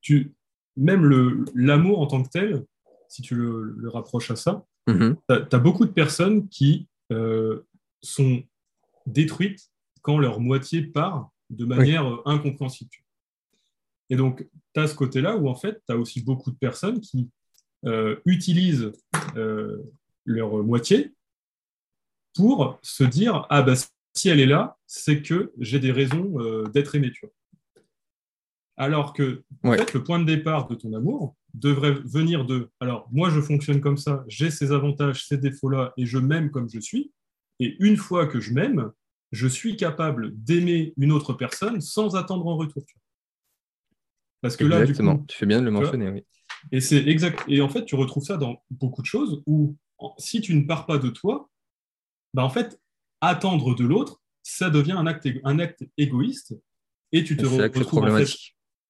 tu, 0.01 0.33
même 0.77 1.45
l'amour 1.55 2.01
en 2.01 2.07
tant 2.07 2.21
que 2.23 2.29
tel, 2.29 2.65
si 3.07 3.21
tu 3.21 3.35
le, 3.35 3.89
rapproches 3.89 4.31
à 4.31 4.35
ça, 4.35 4.65
mm-hmm. 4.87 5.15
tu 5.49 5.55
as, 5.55 5.59
beaucoup 5.59 5.85
de 5.85 5.91
personnes 5.91 6.47
qui 6.49 6.87
euh, 7.11 7.61
sont 8.01 8.43
détruites 9.05 9.69
quand 10.01 10.17
leur 10.17 10.39
moitié 10.39 10.81
part 10.81 11.31
de 11.49 11.65
manière 11.65 12.05
euh, 12.05 12.21
incompréhensible. 12.25 12.91
Et 14.09 14.15
donc, 14.15 14.47
tu 14.73 14.79
as 14.79 14.87
ce 14.87 14.95
côté-là 14.95 15.35
où, 15.35 15.47
en 15.47 15.55
fait, 15.55 15.81
tu 15.87 15.93
as 15.93 15.97
aussi 15.97 16.21
beaucoup 16.21 16.51
de 16.51 16.57
personnes 16.57 16.99
qui 16.99 17.29
euh, 17.85 18.17
utilisent 18.25 18.91
leur 20.25 20.63
moitié 20.63 21.13
pour 22.35 22.79
se 22.81 23.03
dire 23.03 23.45
Ah, 23.49 23.61
bah, 23.61 23.73
si 24.13 24.29
elle 24.29 24.39
est 24.39 24.45
là, 24.45 24.77
c'est 24.85 25.21
que 25.21 25.51
j'ai 25.59 25.79
des 25.79 25.91
raisons 25.91 26.63
d'être 26.73 26.95
aimé. 26.95 27.11
Tu 27.11 27.25
vois. 27.25 27.33
Alors 28.77 29.13
que, 29.13 29.43
en 29.63 29.73
fait, 29.73 29.93
le 29.93 30.03
point 30.03 30.19
de 30.19 30.25
départ 30.25 30.67
de 30.67 30.75
ton 30.75 30.93
amour 30.93 31.35
devrait 31.53 31.93
venir 31.93 32.45
de 32.45 32.69
alors 32.81 33.07
moi 33.11 33.29
je 33.29 33.39
fonctionne 33.39 33.79
comme 33.79 33.97
ça, 33.97 34.25
j'ai 34.27 34.51
ces 34.51 34.71
avantages, 34.73 35.25
ces 35.25 35.37
défauts-là, 35.37 35.93
et 35.97 36.05
je 36.05 36.17
m'aime 36.17 36.51
comme 36.51 36.69
je 36.69 36.79
suis. 36.79 37.11
Et 37.59 37.77
une 37.79 37.95
fois 37.95 38.27
que 38.27 38.41
je 38.41 38.53
m'aime, 38.53 38.91
je 39.31 39.47
suis 39.47 39.77
capable 39.77 40.31
d'aimer 40.35 40.93
une 40.97 41.13
autre 41.13 41.33
personne 41.33 41.79
sans 41.79 42.15
attendre 42.15 42.45
en 42.47 42.57
retour. 42.57 42.83
Parce 44.41 44.57
que 44.57 44.63
là, 44.63 44.85
du 44.85 44.93
coup, 44.93 45.25
tu 45.27 45.37
fais 45.37 45.45
bien 45.45 45.59
de 45.59 45.65
le 45.65 45.71
mentionner, 45.71 46.09
oui. 46.09 46.23
Et 46.71 46.81
c'est 46.81 47.07
exact. 47.07 47.43
Et 47.47 47.61
en 47.61 47.69
fait, 47.69 47.85
tu 47.85 47.95
retrouves 47.95 48.23
ça 48.23 48.37
dans 48.37 48.63
beaucoup 48.69 49.01
de 49.01 49.07
choses 49.07 49.43
où 49.45 49.75
si 50.17 50.41
tu 50.41 50.55
ne 50.55 50.65
pars 50.65 50.85
pas 50.85 50.97
de 50.97 51.09
toi, 51.09 51.49
bah 52.33 52.43
en 52.43 52.49
fait, 52.49 52.79
attendre 53.21 53.75
de 53.75 53.85
l'autre, 53.85 54.21
ça 54.43 54.69
devient 54.69 54.93
un 54.93 55.07
acte, 55.07 55.27
un 55.43 55.59
acte 55.59 55.83
égoïste 55.97 56.55
et 57.11 57.23
tu 57.23 57.37
te 57.37 57.45
retrouves 57.45 58.03
en 58.03 58.17
fait, 58.17 58.29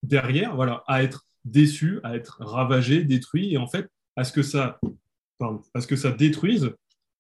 derrière, 0.04 0.56
voilà, 0.56 0.84
à 0.88 1.04
être 1.04 1.26
déçu, 1.44 2.00
à 2.04 2.16
être 2.16 2.38
ravagé, 2.40 3.04
détruit, 3.04 3.54
et 3.54 3.58
en 3.58 3.68
fait, 3.68 3.88
à 4.16 4.24
ce 4.24 4.32
que 4.32 4.42
ça, 4.42 4.80
pardon, 5.38 5.62
à 5.74 5.82
ce 5.82 5.88
que 5.88 5.96
ça 5.96 6.12
détruise 6.12 6.72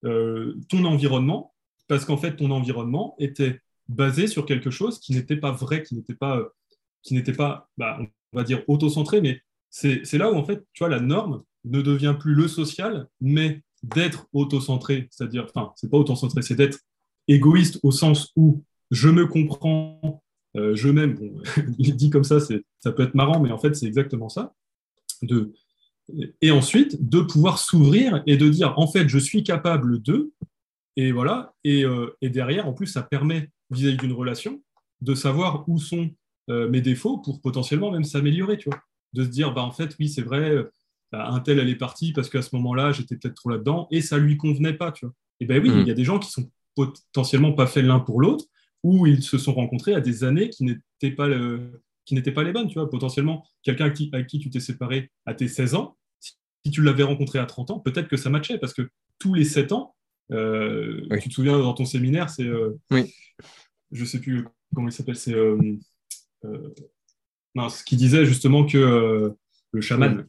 euh, 0.03 0.55
ton 0.69 0.83
environnement, 0.85 1.53
parce 1.87 2.05
qu'en 2.05 2.17
fait, 2.17 2.35
ton 2.35 2.51
environnement 2.51 3.15
était 3.19 3.61
basé 3.87 4.27
sur 4.27 4.45
quelque 4.45 4.71
chose 4.71 4.99
qui 4.99 5.13
n'était 5.13 5.37
pas 5.37 5.51
vrai, 5.51 5.83
qui 5.83 5.95
n'était 5.95 6.15
pas, 6.15 6.37
euh, 6.37 6.49
qui 7.05 7.13
n'était 7.13 7.33
pas, 7.33 7.69
bah, 7.77 7.99
on 8.33 8.37
va 8.37 8.43
dire, 8.43 8.63
auto-centré, 8.67 9.21
mais 9.21 9.41
c'est 9.69 10.13
là 10.13 10.31
où, 10.31 10.35
en 10.35 10.43
fait, 10.43 10.65
tu 10.73 10.83
vois, 10.83 10.89
la 10.89 10.99
norme 10.99 11.43
ne 11.63 11.81
devient 11.81 12.15
plus 12.19 12.33
le 12.33 12.47
social, 12.47 13.07
mais 13.21 13.61
d'être 13.83 14.27
auto-centré, 14.33 15.07
c'est-à-dire, 15.11 15.45
enfin, 15.53 15.71
c'est 15.75 15.89
pas 15.89 15.97
auto-centré, 15.97 16.41
c'est 16.41 16.55
d'être 16.55 16.79
égoïste 17.27 17.79
au 17.83 17.91
sens 17.91 18.31
où 18.35 18.63
je 18.91 19.09
me 19.09 19.27
comprends, 19.27 20.23
euh, 20.55 20.75
je 20.75 20.89
m'aime. 20.89 21.15
Bon, 21.15 21.41
dit 21.77 22.09
comme 22.09 22.23
ça, 22.23 22.39
ça 22.39 22.91
peut 22.91 23.03
être 23.03 23.15
marrant, 23.15 23.39
mais 23.39 23.51
en 23.51 23.57
fait, 23.59 23.75
c'est 23.75 23.85
exactement 23.85 24.29
ça. 24.29 24.53
De, 25.21 25.53
et 26.41 26.51
ensuite, 26.51 27.07
de 27.07 27.21
pouvoir 27.21 27.59
s'ouvrir 27.59 28.23
et 28.25 28.37
de 28.37 28.49
dire, 28.49 28.73
en 28.77 28.87
fait, 28.87 29.07
je 29.07 29.19
suis 29.19 29.43
capable 29.43 30.01
de, 30.01 30.31
et 30.95 31.11
voilà, 31.11 31.53
et, 31.63 31.83
euh, 31.83 32.15
et 32.21 32.29
derrière, 32.29 32.67
en 32.67 32.73
plus, 32.73 32.87
ça 32.87 33.03
permet, 33.03 33.51
vis-à-vis 33.69 33.97
d'une 33.97 34.13
relation, 34.13 34.61
de 35.01 35.13
savoir 35.13 35.67
où 35.67 35.77
sont 35.77 36.11
euh, 36.49 36.69
mes 36.69 36.81
défauts 36.81 37.17
pour 37.17 37.41
potentiellement 37.41 37.91
même 37.91 38.03
s'améliorer, 38.03 38.57
tu 38.57 38.69
vois. 38.69 38.79
De 39.13 39.23
se 39.23 39.29
dire, 39.29 39.53
bah, 39.53 39.63
en 39.63 39.71
fait, 39.71 39.95
oui, 39.99 40.09
c'est 40.09 40.21
vrai, 40.21 40.55
bah, 41.11 41.29
un 41.29 41.39
tel, 41.39 41.59
elle 41.59 41.69
est 41.69 41.75
partie 41.75 42.11
parce 42.11 42.29
qu'à 42.29 42.41
ce 42.41 42.55
moment-là, 42.55 42.91
j'étais 42.91 43.15
peut-être 43.15 43.35
trop 43.35 43.49
là-dedans, 43.49 43.87
et 43.91 44.01
ça 44.01 44.17
lui 44.17 44.37
convenait 44.37 44.73
pas, 44.73 44.91
tu 44.91 45.05
vois. 45.05 45.15
Et 45.39 45.45
ben 45.45 45.61
oui, 45.61 45.69
mm. 45.69 45.79
il 45.81 45.87
y 45.87 45.91
a 45.91 45.95
des 45.95 46.03
gens 46.03 46.19
qui 46.19 46.29
sont 46.29 46.49
potentiellement 46.75 47.53
pas 47.53 47.67
faits 47.67 47.85
l'un 47.85 47.99
pour 47.99 48.19
l'autre, 48.19 48.45
où 48.83 49.07
ils 49.07 49.23
se 49.23 49.37
sont 49.37 49.53
rencontrés 49.53 49.95
à 49.95 50.01
des 50.01 50.23
années 50.23 50.49
qui 50.49 50.63
n'étaient 50.63 51.15
pas, 51.15 51.29
qui 52.05 52.13
n'étaient 52.13 52.31
pas 52.31 52.43
les 52.43 52.51
bonnes. 52.51 52.67
Tu 52.67 52.75
vois, 52.75 52.89
potentiellement, 52.89 53.45
quelqu'un 53.63 53.85
avec, 53.85 53.97
avec 54.13 54.27
qui, 54.27 54.39
tu 54.39 54.49
t'es 54.49 54.59
séparé 54.59 55.11
à 55.25 55.33
tes 55.33 55.47
16 55.47 55.75
ans, 55.75 55.97
si 56.19 56.71
tu 56.71 56.81
l'avais 56.81 57.03
rencontré 57.03 57.39
à 57.39 57.45
30 57.45 57.71
ans, 57.71 57.79
peut-être 57.79 58.07
que 58.07 58.17
ça 58.17 58.29
matchait, 58.29 58.57
parce 58.57 58.73
que 58.73 58.89
tous 59.19 59.33
les 59.33 59.45
7 59.45 59.71
ans, 59.71 59.95
euh, 60.31 61.07
tu 61.21 61.29
te 61.29 61.33
souviens 61.33 61.59
dans 61.59 61.73
ton 61.73 61.85
séminaire, 61.85 62.29
c'est. 62.29 62.47
Euh, 62.47 62.77
oui. 62.91 63.13
Je 63.91 64.03
sais 64.03 64.19
plus 64.19 64.45
comment 64.73 64.87
il 64.87 64.91
s'appelle, 64.91 65.15
c'est. 65.15 65.33
Euh, 65.33 65.77
ce 67.69 67.83
qui 67.83 67.95
disait 67.95 68.25
justement 68.25 68.65
que 68.65 69.35
le 69.71 69.81
chaman. 69.81 70.25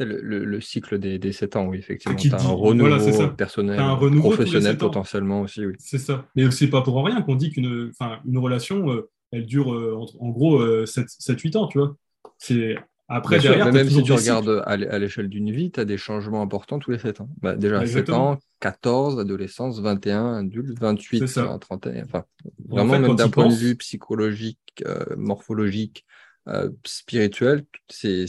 Le, 0.00 0.60
cycle 0.60 0.98
des, 0.98 1.18
des 1.18 1.32
7 1.32 1.56
ans, 1.56 1.66
oui, 1.66 1.78
effectivement. 1.78 2.16
Tu 2.16 2.32
as 2.32 2.40
un 2.40 2.52
renouveau 2.52 3.28
personnel, 3.30 3.80
un 3.80 3.94
renouveau 3.94 4.30
professionnel 4.30 4.78
potentiellement 4.78 5.42
aussi, 5.42 5.66
oui. 5.66 5.74
C'est 5.78 5.98
ça. 5.98 6.24
Mais 6.36 6.48
c'est 6.52 6.68
pas 6.68 6.82
pour 6.82 7.04
rien 7.04 7.20
qu'on 7.22 7.34
dit 7.34 7.50
qu'une 7.50 7.90
une 8.24 8.38
relation, 8.38 8.90
euh, 8.92 9.10
elle 9.32 9.44
dure 9.44 9.74
euh, 9.74 9.98
en, 10.20 10.28
gros 10.28 10.64
7-8 10.84 11.56
euh, 11.56 11.58
ans, 11.58 11.66
tu 11.66 11.78
vois. 11.78 11.96
C'est 12.38 12.76
après, 13.08 13.38
derrière, 13.38 13.72
même 13.72 13.88
si 13.88 14.02
tu 14.02 14.12
regardes 14.12 14.62
à 14.66 14.98
l'échelle 14.98 15.28
d'une 15.28 15.50
vie, 15.50 15.70
tu 15.70 15.80
as 15.80 15.84
des 15.84 15.96
changements 15.96 16.42
importants 16.42 16.78
tous 16.78 16.90
les 16.90 16.98
7 16.98 17.22
ans. 17.22 17.28
Bah, 17.40 17.56
déjà, 17.56 17.84
7 17.84 18.10
ans, 18.10 18.38
14, 18.60 19.18
adolescence, 19.18 19.80
21, 19.80 20.34
adulte, 20.40 20.78
28, 20.78 21.24
31. 21.60 22.04
Enfin, 22.04 22.24
vraiment, 22.68 22.98
même 22.98 23.14
d'un 23.16 23.28
point 23.30 23.48
de 23.48 23.54
vue 23.54 23.76
psychologique, 23.76 24.84
morphologique, 25.16 26.04
euh, 26.48 26.70
spirituel, 26.86 27.64
c'est 27.88 28.26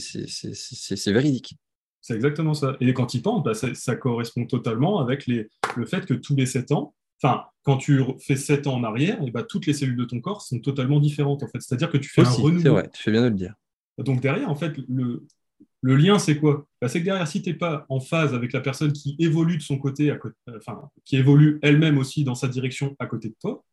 véridique. 1.06 1.56
C'est 2.02 2.14
exactement 2.14 2.54
ça. 2.54 2.76
Et 2.80 2.92
quand 2.92 3.14
il 3.14 3.22
pense, 3.22 3.42
bah, 3.42 3.54
ça, 3.54 3.96
correspond 3.96 4.46
totalement 4.46 5.00
avec 5.00 5.26
les, 5.26 5.48
le 5.76 5.86
fait 5.86 6.04
que 6.04 6.14
tous 6.14 6.34
les 6.36 6.46
7 6.46 6.72
ans, 6.72 6.94
enfin, 7.22 7.44
quand 7.64 7.78
tu 7.78 8.02
fais 8.20 8.36
7 8.36 8.66
ans 8.66 8.74
en 8.74 8.84
arrière, 8.84 9.22
et 9.22 9.30
bah, 9.30 9.42
toutes 9.42 9.66
les 9.66 9.72
cellules 9.72 9.96
de 9.96 10.04
ton 10.04 10.20
corps 10.20 10.42
sont 10.42 10.58
totalement 10.58 11.00
différentes. 11.00 11.42
En 11.42 11.48
fait. 11.48 11.60
C'est-à-dire 11.60 11.90
que 11.90 11.98
tu 11.98 12.10
fais 12.10 12.22
un 12.22 12.30
renouveau. 12.30 12.62
C'est 12.62 12.68
vrai, 12.68 12.90
tu 12.92 13.02
fais 13.02 13.10
bien 13.10 13.22
de 13.22 13.28
le 13.28 13.34
dire. 13.34 13.54
Donc 14.00 14.20
derrière, 14.20 14.50
en 14.50 14.54
fait, 14.54 14.74
le, 14.88 15.26
lien, 15.82 16.18
c'est 16.18 16.38
quoi? 16.38 16.66
Bah, 16.80 16.88
C'est 16.88 17.00
que 17.00 17.04
derrière, 17.04 17.28
si 17.28 17.42
tu 17.42 17.50
n'es 17.50 17.56
pas 17.56 17.86
en 17.88 18.00
phase 18.00 18.34
avec 18.34 18.52
la 18.52 18.60
personne 18.60 18.92
qui 18.92 19.16
évolue 19.18 19.56
de 19.56 19.62
son 19.62 19.78
côté, 19.78 20.14
côté 20.20 20.36
enfin, 20.56 20.90
qui 21.04 21.16
évolue 21.16 21.58
elle-même 21.62 21.98
aussi 21.98 22.24
dans 22.24 22.34
sa 22.34 22.48
direction 22.48 22.96
à 22.98 23.06
côté 23.06 23.28
de 23.28 23.36
toi, 23.40 23.64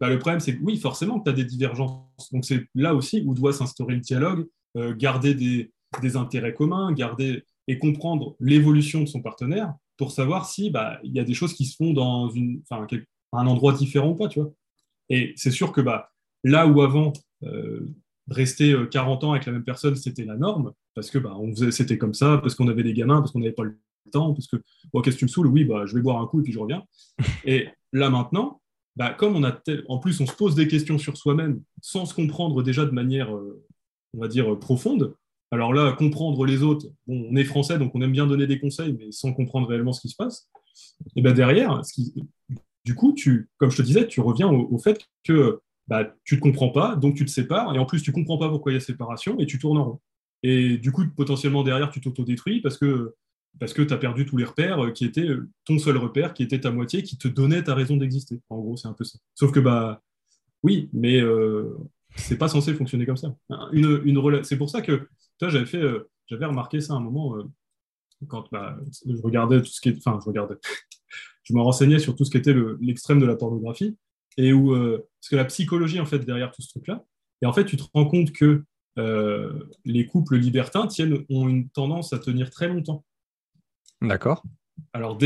bah, 0.00 0.08
le 0.08 0.18
problème, 0.18 0.40
c'est 0.40 0.56
que 0.56 0.62
oui, 0.62 0.76
forcément 0.76 1.20
tu 1.20 1.30
as 1.30 1.32
des 1.32 1.44
divergences. 1.44 2.32
Donc, 2.32 2.44
c'est 2.44 2.66
là 2.74 2.94
aussi 2.94 3.22
où 3.26 3.34
doit 3.34 3.52
s'instaurer 3.52 3.94
le 3.94 4.00
dialogue, 4.00 4.46
euh, 4.76 4.94
garder 4.94 5.34
des, 5.34 5.70
intérêts 6.16 6.54
communs, 6.54 6.92
garder 6.92 7.44
et 7.68 7.78
comprendre 7.78 8.34
l'évolution 8.40 9.00
de 9.00 9.06
son 9.06 9.22
partenaire 9.22 9.72
pour 9.96 10.10
savoir 10.10 10.46
si 10.46 10.70
bah, 10.70 10.98
il 11.04 11.12
y 11.12 11.20
a 11.20 11.24
des 11.24 11.34
choses 11.34 11.54
qui 11.54 11.66
se 11.66 11.76
font 11.76 11.92
dans 11.92 12.30
un 12.70 13.46
endroit 13.46 13.72
différent 13.72 14.10
ou 14.10 14.16
pas, 14.16 14.26
tu 14.26 14.40
vois. 14.40 14.52
Et 15.08 15.32
c'est 15.36 15.50
sûr 15.50 15.72
que 15.72 15.80
là 16.42 16.66
où 16.66 16.82
avant, 16.82 17.12
euh, 17.44 17.94
rester 18.28 18.74
40 18.90 19.24
ans 19.24 19.32
avec 19.32 19.46
la 19.46 19.52
même 19.52 19.64
personne, 19.64 19.96
c'était 19.96 20.24
la 20.24 20.36
norme, 20.36 20.72
parce 20.94 21.10
que 21.10 21.18
bah, 21.18 21.34
on 21.38 21.50
faisait, 21.50 21.70
c'était 21.70 21.98
comme 21.98 22.14
ça, 22.14 22.38
parce 22.38 22.54
qu'on 22.54 22.68
avait 22.68 22.82
des 22.82 22.94
gamins, 22.94 23.20
parce 23.20 23.32
qu'on 23.32 23.40
n'avait 23.40 23.52
pas 23.52 23.64
le 23.64 23.78
temps, 24.10 24.32
parce 24.32 24.46
que, 24.46 24.56
bon, 24.92 25.00
qu'est-ce 25.00 25.16
que 25.16 25.20
tu 25.20 25.24
me 25.26 25.30
saoules? 25.30 25.46
Oui, 25.48 25.64
bah, 25.64 25.84
je 25.86 25.94
vais 25.94 26.02
boire 26.02 26.20
un 26.20 26.26
coup 26.26 26.40
et 26.40 26.42
puis 26.42 26.52
je 26.52 26.58
reviens. 26.58 26.84
Et 27.44 27.68
là 27.92 28.10
maintenant, 28.10 28.60
bah, 28.96 29.10
comme 29.10 29.36
on 29.36 29.44
a 29.44 29.60
en 29.88 29.98
plus 29.98 30.20
on 30.20 30.26
se 30.26 30.34
pose 30.34 30.54
des 30.54 30.68
questions 30.68 30.98
sur 30.98 31.16
soi-même 31.16 31.62
sans 31.80 32.06
se 32.06 32.14
comprendre 32.14 32.62
déjà 32.62 32.84
de 32.84 32.92
manière, 32.92 33.34
euh, 33.34 33.64
on 34.14 34.20
va 34.20 34.28
dire, 34.28 34.58
profonde. 34.58 35.14
Alors 35.50 35.72
là, 35.72 35.92
comprendre 35.92 36.44
les 36.46 36.62
autres, 36.62 36.86
bon, 37.06 37.28
on 37.30 37.36
est 37.36 37.44
français, 37.44 37.78
donc 37.78 37.92
on 37.94 38.00
aime 38.00 38.12
bien 38.12 38.26
donner 38.26 38.46
des 38.46 38.58
conseils, 38.58 38.92
mais 38.92 39.12
sans 39.12 39.32
comprendre 39.32 39.68
réellement 39.68 39.92
ce 39.92 40.00
qui 40.00 40.08
se 40.08 40.16
passe. 40.16 40.48
Et 41.14 41.22
ben 41.22 41.32
derrière, 41.32 41.84
ce 41.84 41.92
qui, 41.92 42.14
du 42.84 42.94
coup, 42.94 43.12
tu, 43.12 43.48
comme 43.58 43.70
je 43.70 43.78
te 43.78 43.82
disais, 43.82 44.06
tu 44.06 44.20
reviens 44.20 44.48
au, 44.48 44.78
fait 44.78 45.06
que 45.22 45.60
bah, 45.88 46.14
tu 46.24 46.34
ne 46.34 46.40
te 46.40 46.44
comprends 46.44 46.70
pas, 46.70 46.96
donc 46.96 47.16
tu 47.16 47.24
te 47.24 47.30
sépares, 47.30 47.74
et 47.74 47.78
en 47.78 47.86
plus 47.86 48.02
tu 48.02 48.10
ne 48.10 48.14
comprends 48.14 48.38
pas 48.38 48.48
pourquoi 48.48 48.72
il 48.72 48.76
y 48.76 48.78
a 48.78 48.80
séparation, 48.80 49.38
et 49.38 49.46
tu 49.46 49.58
tournes 49.58 49.78
en 49.78 49.84
rond. 49.84 50.00
Et 50.42 50.76
du 50.78 50.92
coup, 50.92 51.04
potentiellement 51.16 51.62
derrière, 51.62 51.90
tu 51.90 52.00
t'autodétruis 52.00 52.60
parce 52.60 52.76
que 52.76 53.14
parce 53.58 53.72
que 53.72 53.82
tu 53.82 53.94
as 53.94 53.98
perdu 53.98 54.26
tous 54.26 54.36
les 54.36 54.44
repères 54.44 54.84
euh, 54.84 54.90
qui 54.90 55.04
étaient 55.04 55.28
euh, 55.28 55.48
ton 55.64 55.78
seul 55.78 55.96
repère, 55.96 56.34
qui 56.34 56.42
était 56.42 56.60
ta 56.60 56.70
moitié, 56.72 57.02
qui 57.02 57.16
te 57.16 57.28
donnait 57.28 57.62
ta 57.62 57.74
raison 57.74 57.96
d'exister. 57.96 58.40
En 58.50 58.58
gros, 58.58 58.76
c'est 58.76 58.88
un 58.88 58.92
peu 58.92 59.04
ça. 59.04 59.18
Sauf 59.34 59.52
que, 59.52 59.60
bah, 59.60 60.02
oui, 60.64 60.90
mais 60.92 61.20
euh, 61.20 61.76
c'est 62.16 62.36
pas 62.36 62.48
censé 62.48 62.74
fonctionner 62.74 63.06
comme 63.06 63.16
ça. 63.16 63.34
Une, 63.72 64.00
une 64.04 64.44
c'est 64.44 64.58
pour 64.58 64.70
ça 64.70 64.82
que, 64.82 65.08
j'avais 65.40 65.66
fait, 65.66 65.80
euh, 65.82 66.10
j'avais 66.26 66.46
remarqué 66.46 66.80
ça 66.80 66.94
à 66.94 66.96
un 66.96 67.00
moment, 67.00 67.36
quand 68.28 68.46
bah, 68.50 68.76
je 69.06 69.22
regardais 69.22 69.60
tout 69.60 69.70
ce 69.70 69.80
qui 69.80 69.94
enfin, 69.98 70.18
je 70.20 70.26
regardais, 70.26 70.56
je 71.44 71.54
me 71.54 71.60
renseignais 71.60 71.98
sur 71.98 72.16
tout 72.16 72.24
ce 72.24 72.30
qui 72.30 72.38
était 72.38 72.54
l'extrême 72.80 73.20
de 73.20 73.26
la 73.26 73.36
pornographie, 73.36 73.96
et 74.36 74.52
où, 74.52 74.74
parce 74.74 75.28
que 75.30 75.36
la 75.36 75.44
psychologie, 75.44 76.00
en 76.00 76.06
fait, 76.06 76.20
derrière 76.20 76.50
tout 76.52 76.62
ce 76.62 76.68
truc-là, 76.68 77.04
et 77.42 77.46
en 77.46 77.52
fait, 77.52 77.64
tu 77.64 77.76
te 77.76 77.84
rends 77.94 78.06
compte 78.06 78.32
que 78.32 78.64
les 79.84 80.06
couples 80.06 80.36
libertins 80.36 80.86
tiennent, 80.86 81.24
ont 81.30 81.48
une 81.48 81.68
tendance 81.68 82.12
à 82.12 82.18
tenir 82.18 82.50
très 82.50 82.68
longtemps. 82.68 83.04
D'accord. 84.00 84.42
Alors, 84.92 85.18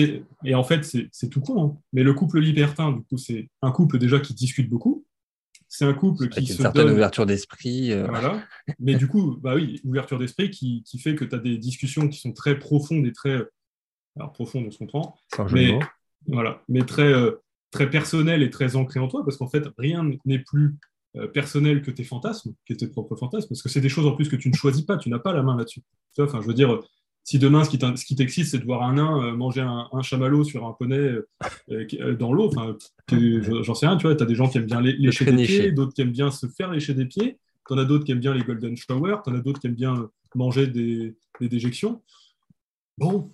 et 0.45 0.55
en 0.55 0.65
fait, 0.65 0.85
c'est 0.85 1.29
tout 1.29 1.41
con, 1.41 1.63
hein. 1.63 1.79
mais 1.93 2.03
le 2.03 2.15
couple 2.15 2.41
libertin, 2.41 2.93
du 2.93 3.03
coup, 3.03 3.19
c'est 3.19 3.49
un 3.63 3.71
couple 3.71 3.99
déjà 3.99 4.21
qui 4.21 4.35
discute 4.35 4.69
beaucoup. 4.69 5.05
C'est 5.69 5.85
un 5.85 5.93
couple 5.93 6.29
qui 6.29 6.39
Avec 6.39 6.51
une 6.51 6.57
certaine 6.57 6.91
ouverture 6.91 7.27
d'esprit. 7.27 7.93
Euh. 7.93 8.07
Voilà. 8.09 8.43
Mais 8.79 8.95
du 8.95 9.07
coup, 9.07 9.37
bah 9.37 9.55
oui, 9.55 9.83
ouverture 9.85 10.19
d'esprit 10.19 10.51
qui, 10.51 10.83
fait 10.99 11.15
que 11.15 11.25
tu 11.25 11.35
as 11.35 11.39
des 11.39 11.59
discussions 11.59 12.09
qui 12.09 12.19
sont 12.19 12.33
très 12.33 12.59
profondes 12.59 13.07
et 13.07 13.13
très. 13.13 13.43
Alors, 14.17 14.33
profondes, 14.33 14.65
on 14.67 14.71
se 14.71 14.79
comprend. 14.79 15.17
Mais, 15.53 15.79
voilà, 16.27 16.63
mais 16.69 16.85
très, 16.85 17.13
euh, 17.13 17.43
très 17.71 17.91
personnelles 17.91 18.43
et 18.43 18.51
très 18.51 18.77
ancrées 18.77 19.01
en 19.01 19.09
toi, 19.09 19.25
parce 19.25 19.37
qu'en 19.37 19.49
fait, 19.49 19.65
rien 19.79 20.09
n'est 20.25 20.39
plus 20.39 20.77
euh, 21.17 21.27
personnel 21.27 21.83
que 21.83 21.91
tes 21.91 22.05
fantasmes, 22.05 22.55
que 22.67 22.75
tes 22.75 22.87
propres 22.87 23.17
fantasmes, 23.17 23.49
parce 23.49 23.63
que 23.63 23.69
c'est 23.69 23.81
des 23.81 23.89
choses 23.89 24.07
en 24.07 24.13
plus 24.13 24.29
que 24.29 24.37
tu 24.37 24.49
ne 24.49 24.55
choisis 24.55 24.83
pas, 24.83 24.97
tu 24.97 25.09
n'as 25.09 25.19
pas 25.19 25.33
la 25.33 25.43
main 25.43 25.57
là-dessus. 25.57 25.83
Enfin, 26.19 26.41
je 26.41 26.47
veux 26.47 26.55
dire, 26.55 26.81
si 27.25 27.39
demain, 27.39 27.65
ce 27.65 27.71
qui 27.71 28.17
t'excite, 28.17 28.47
c'est 28.47 28.59
de 28.59 28.65
voir 28.65 28.83
un 28.83 28.95
nain 28.95 29.23
euh, 29.23 29.37
manger 29.37 29.61
un, 29.61 30.03
chamallow 30.03 30.45
sur 30.45 30.67
un 30.67 30.73
poney 30.73 31.19
euh, 31.71 32.15
dans 32.17 32.33
l'eau, 32.33 32.51
j'en 33.11 33.75
sais 33.75 33.87
rien, 33.87 33.97
tu 33.97 34.07
vois, 34.07 34.17
tu 34.17 34.23
as 34.23 34.27
des 34.27 34.35
gens 34.35 34.49
qui 34.49 34.59
aiment 34.59 34.67
bien 34.67 34.81
lécher 34.81 35.25
des 35.25 35.45
pieds, 35.45 35.73
d'autres 35.73 35.93
qui 35.93 36.01
aiment 36.01 36.13
bien 36.13 36.31
se 36.31 36.47
faire 36.47 36.71
lécher 36.71 36.95
des 36.95 37.07
pieds, 37.07 37.39
tu 37.67 37.75
en 37.75 37.79
as 37.79 37.85
d'autres 37.85 38.05
qui 38.05 38.13
aiment 38.13 38.21
bien 38.21 38.35
les 38.35 38.45
golden 38.45 38.77
showers, 38.77 39.17
tu 39.25 39.31
en 39.31 39.35
as 39.35 39.41
d'autres 39.41 39.61
qui 39.61 39.67
aiment 39.67 39.75
bien 39.75 40.09
manger 40.35 40.67
des, 40.67 41.17
déjections. 41.41 42.03
Bon, 42.97 43.31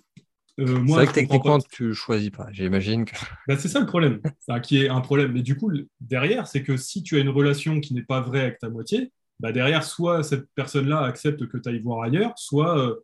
c'est 0.57 0.65
vrai 0.65 1.07
que 1.07 1.13
techniquement, 1.13 1.59
tu 1.59 1.93
choisis 1.93 2.29
pas, 2.29 2.47
j'imagine 2.51 3.05
que. 3.05 3.15
Bah, 3.47 3.57
c'est 3.57 3.67
ça 3.67 3.79
le 3.79 3.85
problème, 3.85 4.21
qui 4.63 4.83
est 4.83 4.89
un 4.89 5.01
problème. 5.01 5.33
Mais 5.33 5.41
du 5.41 5.57
coup, 5.57 5.71
derrière, 5.99 6.47
c'est 6.47 6.63
que 6.63 6.77
si 6.77 7.03
tu 7.03 7.17
as 7.17 7.19
une 7.19 7.29
relation 7.29 7.79
qui 7.79 7.93
n'est 7.93 8.03
pas 8.03 8.21
vraie 8.21 8.41
avec 8.41 8.59
ta 8.59 8.69
moitié, 8.69 9.11
bah 9.39 9.51
derrière, 9.51 9.83
soit 9.83 10.23
cette 10.23 10.47
personne-là 10.55 11.01
accepte 11.01 11.45
que 11.47 11.57
tu 11.57 11.67
ailles 11.67 11.81
voir 11.81 12.03
ailleurs, 12.03 12.33
soit 12.37 12.95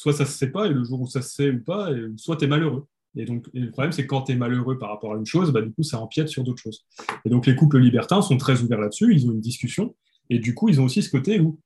soit 0.00 0.12
ça 0.12 0.24
se 0.24 0.32
sait 0.32 0.50
pas, 0.50 0.66
et 0.66 0.70
le 0.70 0.84
jour 0.84 1.00
où 1.00 1.06
ça 1.06 1.22
se 1.22 1.34
sait 1.34 1.50
ou 1.50 1.62
pas, 1.62 1.90
et, 1.92 2.06
soit 2.16 2.36
tu 2.36 2.44
es 2.44 2.48
malheureux. 2.48 2.86
Et 3.16 3.24
donc, 3.24 3.46
le 3.52 3.70
problème, 3.70 3.92
c'est 3.92 4.02
que 4.02 4.08
quand 4.08 4.22
tu 4.22 4.32
es 4.32 4.36
malheureux 4.36 4.78
par 4.78 4.90
rapport 4.90 5.14
à 5.14 5.16
une 5.16 5.26
chose, 5.26 5.52
bah, 5.52 5.62
du 5.62 5.72
coup, 5.72 5.82
ça 5.82 5.98
empiète 6.00 6.28
sur 6.28 6.44
d'autres 6.44 6.62
choses. 6.62 6.86
Et 7.24 7.28
donc, 7.28 7.46
les 7.46 7.56
couples 7.56 7.78
libertins 7.78 8.22
sont 8.22 8.36
très 8.36 8.62
ouverts 8.62 8.80
là-dessus, 8.80 9.12
ils 9.12 9.26
ont 9.26 9.32
une 9.32 9.40
discussion, 9.40 9.94
et 10.28 10.38
du 10.38 10.54
coup, 10.54 10.68
ils 10.68 10.80
ont 10.80 10.84
aussi 10.84 11.02
ce 11.02 11.10
côté 11.10 11.40
où, 11.40 11.58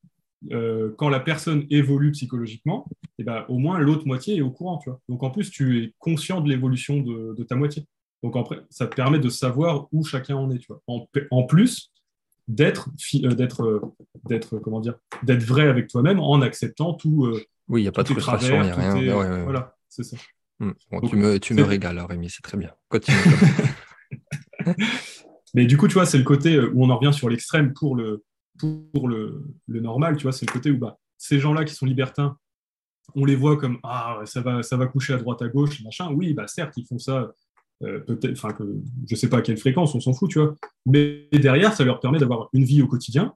euh, 0.53 0.90
quand 0.99 1.09
la 1.09 1.20
personne 1.20 1.66
évolue 1.70 2.12
psychologiquement, 2.12 2.86
et 2.90 3.22
eh 3.22 3.24
ben, 3.24 3.45
au 3.49 3.59
moins 3.59 3.78
l'autre 3.78 4.07
moitié 4.07 4.36
est 4.36 4.40
au 4.42 4.51
courant. 4.51 4.78
Tu 4.78 4.90
vois. 4.90 5.01
Donc, 5.09 5.22
en 5.22 5.30
plus, 5.30 5.51
tu 5.51 5.82
es 5.82 5.95
conscient 5.99 6.40
de 6.40 6.49
l'évolution 6.49 7.01
de, 7.01 7.42
ta 7.45 7.57
moitié. 7.57 7.84
Donc, 8.22 8.36
après, 8.36 8.61
ça 8.70 8.86
te 8.86 8.95
permet 8.95 9.18
de 9.18 9.28
savoir 9.28 9.88
où 9.92 10.05
chacun 10.05 10.36
en 10.36 10.51
est. 10.51 10.59
Tu 10.59 10.66
vois. 10.68 10.82
En, 10.86 11.42
plus, 11.45 11.92
d'être 12.49 12.90
euh, 13.14 13.80
d'être 14.28 14.57
euh, 14.57 14.61
comment 14.61 14.80
dire 14.80 14.97
d'être 15.22 15.45
vrai 15.45 15.66
avec 15.66 15.88
toi-même 15.88 16.20
en 16.20 16.42
acceptant 16.42 16.92
tout 16.92 17.34
oui, 17.68 17.80
il 17.80 17.84
n'y 17.84 17.88
a 17.88 17.92
pas 17.92 18.03
de 18.03 18.09
frustration, 18.09 18.57
il 18.57 18.64
n'y 18.64 18.70
a 18.70 18.74
rien. 18.74 19.45
Voilà, 19.45 19.74
c'est 19.88 20.03
ça. 20.03 20.18
Hmm. 20.61 20.72
tu 21.09 21.16
me, 21.16 21.38
tu 21.38 21.55
me 21.55 21.62
régales, 21.62 21.99
Rémi, 21.99 22.28
c'est 22.28 22.42
très 22.42 22.59
bien. 22.59 22.70
Continue. 22.88 23.16
Mais 25.55 25.64
du 25.64 25.78
coup, 25.78 25.88
tu 25.88 25.95
vois, 25.95 26.05
c'est 26.05 26.18
le 26.18 26.24
côté 26.24 26.61
où 26.61 26.84
on 26.84 26.90
en 26.90 26.99
revient 26.99 27.14
sur 27.14 27.30
l'extrême 27.30 27.72
pour 27.72 27.97
le, 27.97 28.22
pour 28.59 29.09
le, 29.09 29.42
normal, 29.68 30.16
tu 30.16 30.22
vois, 30.24 30.32
c'est 30.32 30.46
le 30.46 30.52
côté 30.52 30.70
où 30.70 30.78
bah, 30.78 30.98
ces 31.18 31.38
gens-là 31.38 31.64
qui 31.64 31.74
sont 31.74 31.86
libertins, 31.86 32.36
on 33.14 33.24
les 33.24 33.36
voit 33.36 33.57
comme 33.57 33.78
ah 33.82 34.20
ça 34.24 34.40
va 34.40 34.62
ça 34.62 34.76
va 34.76 34.86
coucher 34.86 35.12
à 35.12 35.18
droite 35.18 35.42
à 35.42 35.48
gauche 35.48 35.82
machin. 35.82 36.11
Oui 36.12 36.32
bah 36.32 36.46
certes 36.46 36.74
ils 36.76 36.86
font 36.86 36.98
ça 36.98 37.32
euh, 37.82 38.00
peut-être 38.00 38.32
enfin 38.32 38.52
que 38.52 38.64
je 39.09 39.14
sais 39.14 39.28
pas 39.28 39.38
à 39.38 39.42
quelle 39.42 39.59
fréquence 39.59 39.94
on 39.94 40.00
s'en 40.00 40.14
fout 40.14 40.30
tu 40.30 40.38
vois. 40.38 40.55
Mais 40.86 41.28
derrière 41.32 41.74
ça 41.74 41.84
leur 41.84 42.00
permet 42.00 42.18
d'avoir 42.18 42.48
une 42.52 42.64
vie 42.64 42.82
au 42.82 42.86
quotidien 42.86 43.34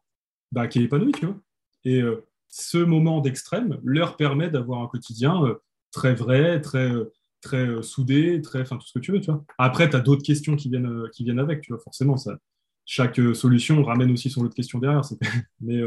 bah, 0.53 0.69
qui 0.69 0.79
est 0.79 0.85
épanouie 0.85 1.12
tu 1.12 1.27
vois. 1.27 1.37
Et 1.85 2.01
euh, 2.01 2.25
ce 2.49 2.79
moment 2.79 3.21
d'extrême 3.21 3.79
leur 3.85 4.16
permet 4.16 4.51
d'avoir 4.51 4.83
un 4.83 4.89
quotidien 4.89 5.45
euh, 5.45 5.55
très 5.93 6.14
vrai, 6.14 6.61
très, 6.61 6.91
très 7.41 7.83
soudé, 7.83 8.41
très, 8.43 8.62
enfin 8.62 8.77
tout 8.77 8.87
ce 8.87 8.93
que 8.93 8.99
tu 8.99 9.12
veux, 9.12 9.21
tu 9.21 9.31
vois. 9.31 9.45
Après, 9.59 9.89
tu 9.89 9.97
as 9.97 10.01
d'autres 10.01 10.23
questions 10.23 10.57
qui 10.57 10.69
viennent, 10.69 11.09
qui 11.12 11.25
viennent 11.25 11.39
avec, 11.39 11.62
tu 11.62 11.73
vois, 11.73 11.81
forcément, 11.83 12.16
ça, 12.16 12.37
chaque 12.91 13.20
solution 13.34 13.84
ramène 13.84 14.11
aussi 14.11 14.30
son 14.30 14.43
autre 14.45 14.55
question 14.55 14.78
derrière. 14.78 15.03
Mais 15.61 15.82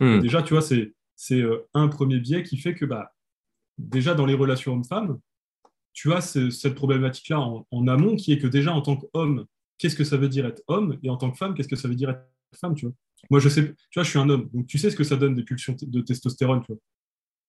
hmm. 0.00 0.18
déjà, 0.18 0.42
tu 0.42 0.52
vois, 0.52 0.62
c'est, 0.62 0.92
c'est 1.14 1.42
un 1.74 1.86
premier 1.86 2.18
biais 2.18 2.42
qui 2.42 2.58
fait 2.58 2.74
que, 2.74 2.84
bah, 2.84 3.14
déjà 3.78 4.14
dans 4.14 4.26
les 4.26 4.34
relations 4.34 4.72
hommes-femmes, 4.72 5.20
tu 5.92 6.12
as 6.12 6.20
cette 6.20 6.74
problématique-là 6.74 7.38
en, 7.38 7.66
en, 7.70 7.86
amont 7.86 8.16
qui 8.16 8.32
est 8.32 8.38
que 8.38 8.48
déjà 8.48 8.72
en 8.72 8.82
tant 8.82 8.96
qu'homme, 8.96 9.46
qu'est-ce 9.78 9.94
que 9.94 10.02
ça 10.02 10.16
veut 10.16 10.28
dire 10.28 10.44
être 10.44 10.62
homme 10.66 10.98
et 11.04 11.08
en 11.08 11.16
tant 11.16 11.30
que 11.30 11.38
femme, 11.38 11.54
qu'est-ce 11.54 11.68
que 11.68 11.76
ça 11.76 11.86
veut 11.86 11.94
dire 11.94 12.10
être 12.10 12.26
femme, 12.58 12.74
tu 12.74 12.86
vois? 12.86 12.94
Moi, 13.30 13.38
je 13.38 13.48
sais, 13.48 13.72
tu 13.90 13.98
vois, 13.98 14.02
je 14.02 14.10
suis 14.10 14.18
un 14.18 14.28
homme, 14.28 14.50
donc 14.52 14.66
tu 14.66 14.76
sais 14.78 14.90
ce 14.90 14.96
que 14.96 15.04
ça 15.04 15.16
donne 15.16 15.36
des 15.36 15.44
pulsions 15.44 15.76
de 15.80 16.00
testostérone, 16.00 16.62
tu 16.62 16.72
vois? 16.72 16.80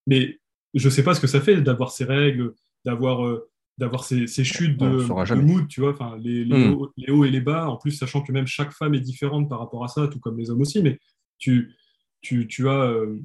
Mais 0.06 0.38
je 0.74 0.88
sais 0.88 1.02
pas 1.02 1.14
ce 1.14 1.20
que 1.20 1.26
ça 1.26 1.40
fait 1.40 1.60
d'avoir 1.60 1.90
ces 1.90 2.04
règles, 2.04 2.54
d'avoir 2.84 3.26
euh, 3.26 3.50
d'avoir 3.82 4.04
ces, 4.04 4.26
chutes 4.44 4.78
de, 4.78 5.34
mood, 5.34 5.66
tu 5.66 5.80
vois, 5.80 5.90
enfin, 5.90 6.16
les, 6.16 6.44
hmm. 6.44 6.78
les, 6.96 7.10
hauts, 7.10 7.24
et 7.24 7.30
les 7.30 7.40
bas, 7.40 7.68
en 7.68 7.76
plus, 7.76 7.90
sachant 7.90 8.22
que 8.22 8.30
même 8.30 8.46
chaque 8.46 8.70
femme 8.70 8.94
est 8.94 9.00
différente 9.00 9.48
par 9.48 9.58
rapport 9.58 9.82
à 9.82 9.88
ça, 9.88 10.06
tout 10.06 10.20
comme 10.20 10.38
les 10.38 10.50
hommes 10.50 10.60
aussi, 10.60 10.80
mais 10.80 11.00
tu, 11.38 11.74
tu, 12.20 12.46
tu 12.46 12.68
as, 12.68 12.80
euh, 12.84 13.18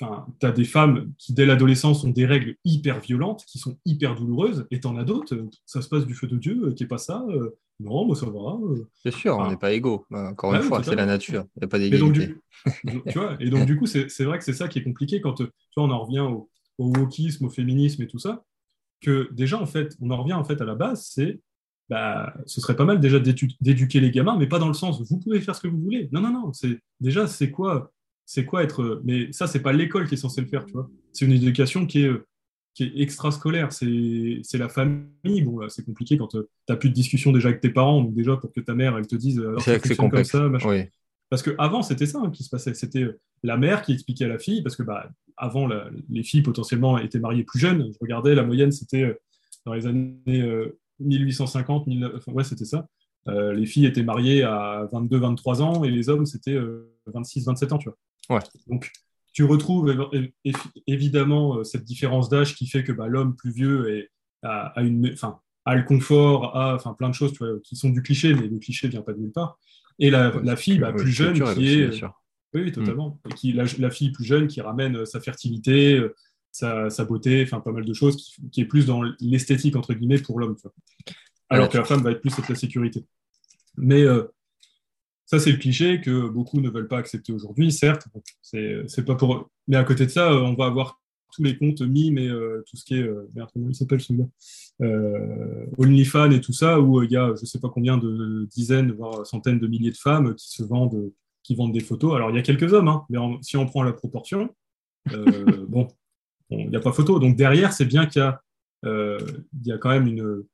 enfin, 0.00 0.24
as 0.42 0.50
des 0.50 0.64
femmes 0.64 1.12
qui, 1.18 1.34
dès 1.34 1.44
l'adolescence, 1.44 2.04
ont 2.04 2.10
des 2.10 2.24
règles 2.24 2.56
hyper 2.64 3.00
violentes, 3.00 3.44
qui 3.46 3.58
sont 3.58 3.78
hyper 3.84 4.14
douloureuses, 4.14 4.66
et 4.70 4.80
tu 4.80 4.86
en 4.86 4.96
as 4.96 5.04
d'autres, 5.04 5.36
ça 5.66 5.82
se 5.82 5.90
passe 5.90 6.06
du 6.06 6.14
feu 6.14 6.26
de 6.26 6.38
Dieu, 6.38 6.58
euh, 6.62 6.72
qui 6.72 6.84
n'est 6.84 6.88
pas 6.88 6.96
ça, 6.96 7.26
non, 7.78 8.06
moi 8.06 8.16
ça 8.16 8.24
va. 8.24 8.58
C'est 9.04 9.12
sûr, 9.12 9.36
on 9.36 9.50
n'est 9.50 9.58
pas 9.58 9.72
égaux. 9.72 10.06
Bah, 10.10 10.30
encore 10.30 10.54
une 10.54 10.62
fois, 10.62 10.82
c'est 10.82 10.96
la 10.96 11.04
nature. 11.04 11.44
Il 11.56 11.60
n'y 11.60 11.64
a 11.66 11.68
pas 11.68 11.78
d'égalité. 11.78 12.34
tu 13.08 13.18
vois, 13.18 13.36
et 13.40 13.50
donc 13.50 13.66
du 13.66 13.76
coup, 13.76 13.86
c'est 13.86 14.24
vrai 14.24 14.38
que 14.38 14.44
c'est 14.44 14.54
ça 14.54 14.68
qui 14.68 14.78
est 14.78 14.84
compliqué 14.84 15.20
quand 15.20 15.34
tu 15.34 15.44
vois, 15.76 15.84
on 15.84 15.90
en 15.90 16.02
revient 16.02 16.20
au, 16.20 16.48
au 16.78 16.96
wokisme, 16.96 17.44
au 17.44 17.50
féminisme 17.50 18.02
et 18.02 18.06
tout 18.06 18.18
ça. 18.18 18.44
Que 19.00 19.28
déjà, 19.32 19.60
en 19.60 19.66
fait, 19.66 19.96
on 20.00 20.10
en 20.10 20.22
revient 20.22 20.34
en 20.34 20.44
fait 20.44 20.60
à 20.60 20.64
la 20.64 20.74
base, 20.74 21.08
c'est 21.12 21.40
bah, 21.88 22.34
ce 22.44 22.60
serait 22.60 22.76
pas 22.76 22.84
mal 22.84 23.00
déjà 23.00 23.18
d'éduquer 23.18 24.00
les 24.00 24.10
gamins, 24.10 24.36
mais 24.38 24.46
pas 24.46 24.58
dans 24.58 24.68
le 24.68 24.74
sens 24.74 25.00
vous 25.08 25.18
pouvez 25.18 25.40
faire 25.40 25.54
ce 25.54 25.62
que 25.62 25.68
vous 25.68 25.80
voulez. 25.80 26.08
Non, 26.12 26.20
non, 26.20 26.32
non. 26.32 26.52
C'est 26.52 26.80
déjà 27.00 27.26
c'est 27.26 27.50
quoi, 27.50 27.92
c'est 28.26 28.44
quoi 28.44 28.62
être. 28.62 29.00
Mais 29.04 29.32
ça, 29.32 29.46
c'est 29.46 29.60
pas 29.62 29.72
l'école 29.72 30.06
qui 30.06 30.14
est 30.14 30.18
censée 30.18 30.40
le 30.40 30.48
faire, 30.48 30.64
tu 30.64 30.72
vois. 30.72 30.88
C'est 31.12 31.24
une 31.24 31.32
éducation 31.32 31.86
qui 31.86 32.04
est 32.04 32.12
qui 32.78 32.84
est 32.84 33.02
extrascolaire, 33.02 33.72
c'est 33.72 34.40
la 34.54 34.68
famille. 34.68 35.42
Bon, 35.42 35.68
c'est 35.68 35.84
compliqué 35.84 36.16
quand 36.16 36.32
euh, 36.36 36.42
tu 36.42 36.72
n'as 36.72 36.76
plus 36.76 36.90
de 36.90 36.94
discussion 36.94 37.32
déjà 37.32 37.48
avec 37.48 37.60
tes 37.60 37.70
parents, 37.70 38.02
donc 38.02 38.14
déjà 38.14 38.36
pour 38.36 38.52
que 38.52 38.60
ta 38.60 38.74
mère 38.74 38.96
elle 38.96 39.06
te 39.06 39.16
dise 39.16 39.40
euh, 39.40 39.56
c'est 39.58 39.96
comme 39.96 40.22
ça, 40.22 40.48
Parce 41.30 41.42
qu'avant, 41.42 41.82
c'était 41.82 42.06
ça 42.06 42.20
hein, 42.22 42.30
qui 42.30 42.42
se 42.42 42.50
passait. 42.50 42.74
C'était 42.74 43.02
euh, 43.02 43.20
la 43.42 43.56
mère 43.56 43.82
qui 43.82 43.92
expliquait 43.92 44.24
à 44.24 44.28
la 44.28 44.38
fille, 44.38 44.62
parce 44.62 44.76
que 44.76 44.82
bah, 44.82 45.10
avant, 45.36 45.68
les 46.08 46.22
filles 46.22 46.42
potentiellement 46.42 46.98
étaient 46.98 47.20
mariées 47.20 47.44
plus 47.44 47.60
jeunes. 47.60 47.90
Je 47.92 47.98
regardais, 48.00 48.34
la 48.34 48.42
moyenne, 48.42 48.72
c'était 48.72 49.16
dans 49.64 49.72
les 49.72 49.86
années 49.86 50.72
1850, 50.98 51.86
ouais, 52.28 52.42
c'était 52.42 52.64
ça. 52.64 52.88
les 53.26 53.66
filles 53.66 53.86
étaient 53.86 54.02
mariées 54.02 54.42
à 54.42 54.88
22-23 54.92 55.62
ans 55.62 55.84
et 55.84 55.90
les 55.90 56.08
hommes, 56.08 56.26
c'était 56.26 56.58
26-27 57.06 57.72
ans, 57.72 57.78
tu 57.78 57.88
vois. 57.88 58.40
Donc, 58.66 58.90
tu 59.32 59.44
retrouves 59.44 59.94
évidemment 60.88 61.62
cette 61.62 61.84
différence 61.84 62.28
d'âge 62.28 62.56
qui 62.56 62.66
fait 62.66 62.82
que 62.82 62.90
bah, 62.90 63.06
l'homme 63.06 63.36
plus 63.36 63.52
vieux 63.52 64.08
a, 64.42 64.72
une, 64.82 65.10
enfin, 65.12 65.38
a 65.64 65.74
le 65.74 65.82
confort, 65.84 66.56
a 66.56 66.74
enfin, 66.74 66.94
plein 66.94 67.08
de 67.08 67.14
choses 67.14 67.32
tu 67.32 67.44
vois, 67.44 67.60
qui 67.62 67.76
sont 67.76 67.90
du 67.90 68.02
cliché, 68.02 68.34
mais 68.34 68.48
le 68.48 68.58
cliché 68.58 68.88
vient 68.88 69.02
pas 69.02 69.12
de 69.12 69.18
nulle 69.18 69.32
part. 69.32 69.58
Et 69.98 70.10
la, 70.10 70.32
la 70.42 70.56
fille 70.56 70.78
bah, 70.78 70.92
plus 70.92 71.10
jeune 71.10 71.42
qui 71.54 71.68
est... 71.68 72.04
Oui, 72.54 72.62
oui, 72.62 72.72
totalement. 72.72 73.20
Et 73.28 73.34
qui, 73.34 73.52
la, 73.52 73.64
la, 73.78 73.90
fille 73.90 74.10
plus 74.10 74.24
jeune 74.24 74.46
qui 74.46 74.62
ramène 74.62 75.04
sa 75.04 75.20
fertilité, 75.20 76.00
sa, 76.50 77.04
beauté, 77.04 77.42
enfin 77.42 77.60
pas 77.60 77.72
mal 77.72 77.84
de 77.84 77.94
choses, 77.94 78.36
qui, 78.52 78.60
est 78.60 78.64
plus 78.64 78.86
dans 78.86 79.02
l'esthétique, 79.20 79.76
entre 79.76 79.94
guillemets, 79.94 80.18
pour 80.18 80.40
l'homme. 80.40 80.56
Alors 81.50 81.68
que 81.68 81.78
la 81.78 81.84
femme 81.84 82.02
va 82.02 82.10
être 82.10 82.20
plus 82.20 82.32
avec 82.32 82.48
la 82.48 82.54
sécurité. 82.54 83.04
Mais 83.76 84.02
euh, 84.02 84.24
ça, 85.24 85.38
c'est 85.38 85.52
le 85.52 85.58
cliché 85.58 86.00
que 86.00 86.28
beaucoup 86.28 86.60
ne 86.60 86.68
veulent 86.68 86.88
pas 86.88 86.98
accepter 86.98 87.32
aujourd'hui, 87.32 87.70
certes. 87.72 88.06
C'est 88.42 89.04
pas 89.04 89.14
pour. 89.14 89.50
Mais 89.66 89.76
à 89.76 89.84
côté 89.84 90.06
de 90.06 90.10
ça, 90.10 90.32
on 90.32 90.54
va 90.54 90.66
avoir 90.66 91.00
tous 91.32 91.42
les 91.42 91.56
comptes 91.56 91.82
mimes 91.82 92.18
et 92.18 92.28
euh, 92.28 92.64
tout 92.68 92.76
ce 92.76 92.84
qui 92.84 92.94
est. 92.94 93.02
Euh, 93.02 93.28
merde, 93.34 93.50
comment 93.52 93.68
il 93.68 93.74
s'appelle 93.74 94.00
celui-là? 94.00 94.26
OnlyFans 94.80 96.30
et 96.30 96.40
tout 96.40 96.52
ça, 96.52 96.80
où 96.80 97.02
il 97.02 97.10
y 97.10 97.16
a 97.16 97.34
je 97.38 97.44
sais 97.44 97.58
pas 97.58 97.68
combien 97.68 97.96
de 97.98 98.46
dizaines, 98.50 98.92
voire 98.92 99.26
centaines 99.26 99.58
de 99.58 99.66
milliers 99.66 99.90
de 99.90 99.96
femmes 99.96 100.34
qui 100.34 100.50
se 100.50 100.62
vendent, 100.62 101.12
qui 101.42 101.54
vendent 101.54 101.72
des 101.72 101.80
photos. 101.80 102.14
Alors, 102.14 102.30
il 102.30 102.36
y 102.36 102.38
a 102.38 102.42
quelques 102.42 102.72
hommes, 102.72 102.88
hein, 102.88 103.04
mais 103.08 103.18
si 103.42 103.56
on 103.56 103.66
prend 103.66 103.82
la 103.82 103.92
proportion, 103.92 104.54
bon, 105.68 105.88
il 106.50 106.70
n'y 106.70 106.76
a 106.76 106.80
pas 106.80 106.92
photo. 106.92 107.18
Donc 107.18 107.36
derrière, 107.36 107.72
c'est 107.72 107.84
bien 107.84 108.06
qu'il 108.06 108.22
y, 108.22 108.24
a, 108.24 108.42
euh, 108.84 109.18
y 109.64 109.72
a 109.72 109.78
quand 109.78 109.90
même 109.90 110.06
une. 110.06 110.44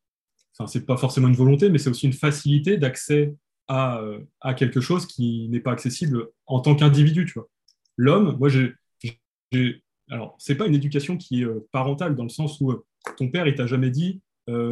Enfin, 0.56 0.66
c'est 0.68 0.86
pas 0.86 0.96
forcément 0.96 1.28
une 1.28 1.34
volonté, 1.34 1.68
mais 1.68 1.78
c'est 1.78 1.90
aussi 1.90 2.06
une 2.06 2.12
facilité 2.12 2.76
d'accès 2.76 3.34
à, 3.66 3.98
euh, 3.98 4.20
à, 4.40 4.54
quelque 4.54 4.80
chose 4.80 5.06
qui 5.06 5.48
n'est 5.48 5.60
pas 5.60 5.72
accessible 5.72 6.28
en 6.46 6.60
tant 6.60 6.74
qu'individu. 6.74 7.26
Tu 7.26 7.34
vois. 7.34 7.48
L'homme, 7.96 8.36
moi, 8.38 8.48
j'ai. 8.48 8.74
Alors, 10.10 10.36
c'est 10.38 10.56
pas 10.56 10.66
une 10.66 10.74
éducation 10.74 11.16
qui 11.16 11.42
est 11.42 11.46
euh, 11.46 11.66
parentale 11.72 12.14
dans 12.14 12.24
le 12.24 12.28
sens 12.28 12.60
où 12.60 12.72
ton 13.16 13.28
père, 13.28 13.46
il 13.46 13.54
t'a 13.54 13.66
jamais 13.66 13.90
dit 13.90 14.20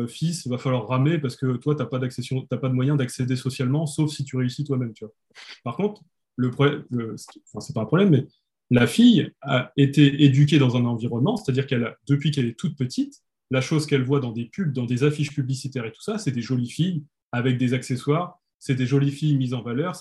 fils, 0.06 0.44
il 0.44 0.50
va 0.50 0.58
falloir 0.58 0.86
ramer 0.86 1.18
parce 1.18 1.34
que 1.34 1.56
toi, 1.56 1.74
tu 1.74 1.80
n'as 1.82 1.86
pas, 1.86 1.98
pas 1.98 2.68
de 2.68 2.74
moyen 2.74 2.94
d'accéder 2.94 3.36
socialement, 3.36 3.86
sauf 3.86 4.10
si 4.10 4.24
tu 4.24 4.36
réussis 4.36 4.64
toi-même. 4.64 4.92
Par 5.64 5.76
contre, 5.76 6.02
le, 6.36 6.50
le 6.90 7.14
enfin, 7.14 7.60
c'est 7.60 7.72
pas 7.72 7.80
un 7.80 7.86
problème, 7.86 8.10
mais 8.10 8.26
la 8.70 8.86
fille 8.86 9.30
a 9.42 9.70
été 9.76 10.24
éduquée 10.24 10.58
dans 10.58 10.76
un 10.76 10.84
environnement, 10.84 11.36
c'est-à-dire 11.36 11.66
qu'elle, 11.66 11.94
depuis 12.06 12.30
qu'elle 12.30 12.46
est 12.46 12.58
toute 12.58 12.76
petite, 12.76 13.22
la 13.50 13.60
chose 13.60 13.86
qu'elle 13.86 14.02
voit 14.02 14.20
dans 14.20 14.32
des 14.32 14.46
pubs, 14.46 14.72
dans 14.72 14.86
des 14.86 15.04
affiches 15.04 15.34
publicitaires 15.34 15.84
et 15.84 15.92
tout 15.92 16.00
ça, 16.00 16.16
c'est 16.16 16.30
des 16.30 16.40
jolies 16.40 16.70
filles 16.70 17.04
avec 17.32 17.58
des 17.58 17.74
accessoires, 17.74 18.38
c'est 18.58 18.74
des 18.74 18.86
jolies 18.86 19.10
filles 19.10 19.36
mises 19.36 19.52
en 19.52 19.62
valeur. 19.62 19.94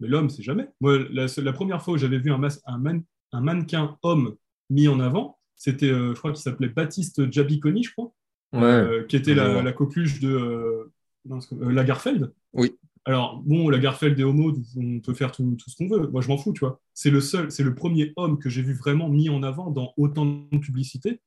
Mais 0.00 0.08
l'homme, 0.08 0.28
c'est 0.28 0.42
jamais. 0.42 0.68
Moi, 0.80 0.98
la, 1.10 1.52
première 1.52 1.82
fois 1.82 1.94
où 1.94 1.98
j'avais 1.98 2.18
vu 2.18 2.32
un, 2.32 2.40
un, 2.66 3.40
mannequin 3.40 3.96
homme 4.02 4.34
mis 4.70 4.88
en 4.88 4.98
avant, 4.98 5.35
c'était, 5.56 5.90
euh, 5.90 6.14
je 6.14 6.18
crois 6.18 6.32
qu'il 6.32 6.42
s'appelait 6.42 6.68
Baptiste 6.68 7.32
Jabiconi, 7.32 7.82
je 7.82 7.92
crois, 7.92 8.12
euh, 8.54 9.04
qui 9.04 9.16
était 9.16 9.34
la, 9.34 9.72
coqueluche 9.72 10.20
de 10.20 10.28
euh, 10.28 11.72
Lagerfeld. 11.72 12.32
Oui. 12.52 12.76
Alors, 13.04 13.40
bon, 13.44 13.68
la 13.68 13.78
Garfield 13.78 14.16
des 14.16 14.24
homos, 14.24 14.52
on 14.76 15.00
peut 15.00 15.14
faire 15.14 15.30
tout, 15.30 15.56
ce 15.64 15.76
qu'on 15.76 15.88
veut. 15.88 16.08
Moi, 16.08 16.22
je 16.22 16.28
m'en 16.28 16.38
fous, 16.38 16.52
tu 16.52 16.60
vois. 16.60 16.80
C'est 16.92 17.10
le 17.10 17.20
seul, 17.20 17.52
c'est 17.52 17.62
le 17.62 17.74
premier 17.74 18.12
homme 18.16 18.38
que 18.38 18.48
j'ai 18.48 18.62
vu 18.62 18.74
vraiment 18.74 19.08
mis 19.08 19.28
en 19.28 19.44
avant 19.44 19.70
dans 19.70 19.94
autant 19.96 20.26
de 20.26 20.58
publicité 20.58 21.20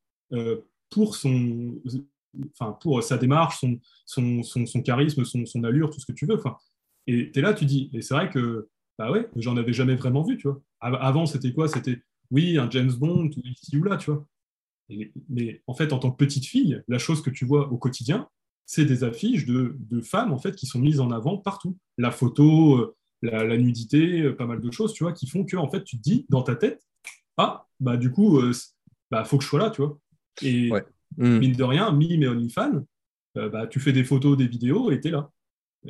pour 0.89 1.15
son, 1.15 1.75
enfin, 2.53 2.77
pour 2.81 3.01
sa 3.01 3.17
démarche, 3.17 3.63
son, 4.05 4.43
son, 4.43 4.81
charisme, 4.83 5.23
son, 5.23 5.63
allure, 5.63 5.89
tout 5.89 6.01
ce 6.01 6.05
que 6.05 6.11
tu 6.11 6.25
veux. 6.25 6.35
Enfin, 6.35 6.57
et 7.07 7.31
tu 7.31 7.39
es 7.39 7.41
là, 7.41 7.53
tu 7.53 7.63
dis, 7.63 7.89
et 7.93 8.01
c'est 8.01 8.13
vrai 8.13 8.29
que, 8.29 8.67
bah 8.97 9.09
ouais, 9.09 9.29
j'en 9.37 9.55
avais 9.55 9.71
jamais 9.71 9.95
vraiment 9.95 10.23
vu, 10.23 10.37
tu 10.37 10.49
vois. 10.49 10.61
Avant, 10.81 11.25
c'était 11.25 11.53
quoi? 11.53 11.69
C'était, 11.69 12.03
oui, 12.31 12.57
un 12.57 12.69
James 12.69 12.91
Bond, 12.91 13.29
ici 13.43 13.77
ou 13.77 13.83
là, 13.83 13.97
tu 13.97 14.11
vois. 14.11 14.25
mais 15.29 15.61
en 15.67 15.73
fait, 15.73 15.93
en 15.93 15.99
tant 15.99 16.11
que 16.11 16.17
petite 16.17 16.45
fille, 16.45 16.81
la 16.87 16.99
chose 16.99 17.21
que 17.21 17.29
tu 17.29 17.45
vois 17.45 17.71
au 17.71 17.77
quotidien, 17.77 18.29
c'est 18.71 18.85
des 18.85 19.03
affiches 19.03 19.47
de, 19.47 20.01
femmes 20.03 20.31
en 20.31 20.37
fait 20.37 20.55
qui 20.55 20.67
sont 20.67 20.77
mises 20.77 20.99
en 20.99 21.09
avant 21.09 21.37
partout. 21.37 21.75
La 21.97 22.11
photo, 22.11 22.77
euh, 22.77 22.95
la, 23.23 23.57
nudité, 23.57 24.21
euh, 24.21 24.35
pas 24.35 24.45
mal 24.45 24.61
de 24.61 24.69
choses, 24.69 24.93
tu 24.93 25.03
vois, 25.03 25.11
qui 25.11 25.27
font 25.27 25.43
que 25.43 25.57
en 25.57 25.71
fait 25.71 25.83
tu 25.83 25.97
te 25.97 26.03
dis 26.03 26.27
dans 26.29 26.43
ta 26.43 26.55
tête, 26.55 26.79
ah 27.37 27.65
bah 27.79 27.97
du 27.97 28.11
coup, 28.11 28.37
euh, 28.37 28.53
bah 29.09 29.25
faut 29.25 29.39
que 29.39 29.43
je 29.43 29.49
sois 29.49 29.59
là, 29.59 29.71
tu 29.71 29.81
vois. 29.81 29.97
Et 30.43 30.69
hmm. 31.17 31.39
mine 31.39 31.53
de 31.53 31.63
rien, 31.63 31.91
mime 31.91 32.21
et 32.21 32.27
OnlyFans, 32.27 32.85
bah 33.33 33.65
tu 33.65 33.79
fais 33.79 33.91
des 33.91 34.03
photos, 34.03 34.37
des 34.37 34.47
vidéos 34.47 34.91
et 34.91 34.99
t'es 34.99 35.09
là. 35.09 35.31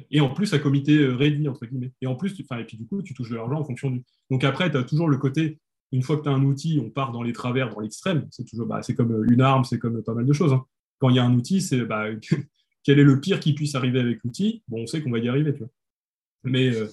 Et 0.09 0.21
en 0.21 0.33
plus, 0.33 0.53
à 0.53 0.59
comité 0.59 1.05
réduit, 1.05 1.49
entre 1.49 1.65
guillemets. 1.65 1.91
Et 1.99 2.07
en 2.07 2.15
plus, 2.15 2.33
tu, 2.33 2.43
et 2.43 2.63
puis 2.63 2.77
du 2.77 2.85
coup, 2.85 3.01
tu 3.01 3.13
touches 3.13 3.31
de 3.31 3.35
l'argent 3.35 3.59
en 3.59 3.65
fonction 3.65 3.89
du. 3.89 4.05
Donc 4.31 4.45
après, 4.45 4.71
tu 4.71 4.77
as 4.77 4.83
toujours 4.83 5.09
le 5.09 5.17
côté, 5.17 5.59
une 5.91 6.03
fois 6.03 6.17
que 6.17 6.23
tu 6.23 6.29
as 6.29 6.31
un 6.31 6.43
outil, 6.43 6.79
on 6.83 6.89
part 6.89 7.11
dans 7.11 7.23
les 7.23 7.33
travers, 7.33 7.69
dans 7.69 7.79
l'extrême. 7.79 8.27
C'est 8.31 8.45
toujours, 8.45 8.67
bah, 8.67 8.81
c'est 8.83 8.95
comme 8.95 9.25
une 9.29 9.41
arme, 9.41 9.63
c'est 9.63 9.79
comme 9.79 10.03
pas 10.03 10.13
mal 10.13 10.25
de 10.25 10.33
choses. 10.33 10.53
Hein. 10.53 10.65
Quand 10.99 11.09
il 11.09 11.15
y 11.15 11.19
a 11.19 11.23
un 11.23 11.33
outil, 11.33 11.61
c'est 11.61 11.81
bah, 11.85 12.05
quel 12.83 12.99
est 12.99 13.03
le 13.03 13.19
pire 13.19 13.39
qui 13.39 13.53
puisse 13.53 13.75
arriver 13.75 13.99
avec 13.99 14.23
l'outil? 14.23 14.63
Bon, 14.67 14.83
on 14.83 14.87
sait 14.87 15.01
qu'on 15.01 15.11
va 15.11 15.19
y 15.19 15.29
arriver, 15.29 15.53
tu 15.53 15.59
vois. 15.59 15.69
Mais 16.43 16.73
euh, 16.73 16.87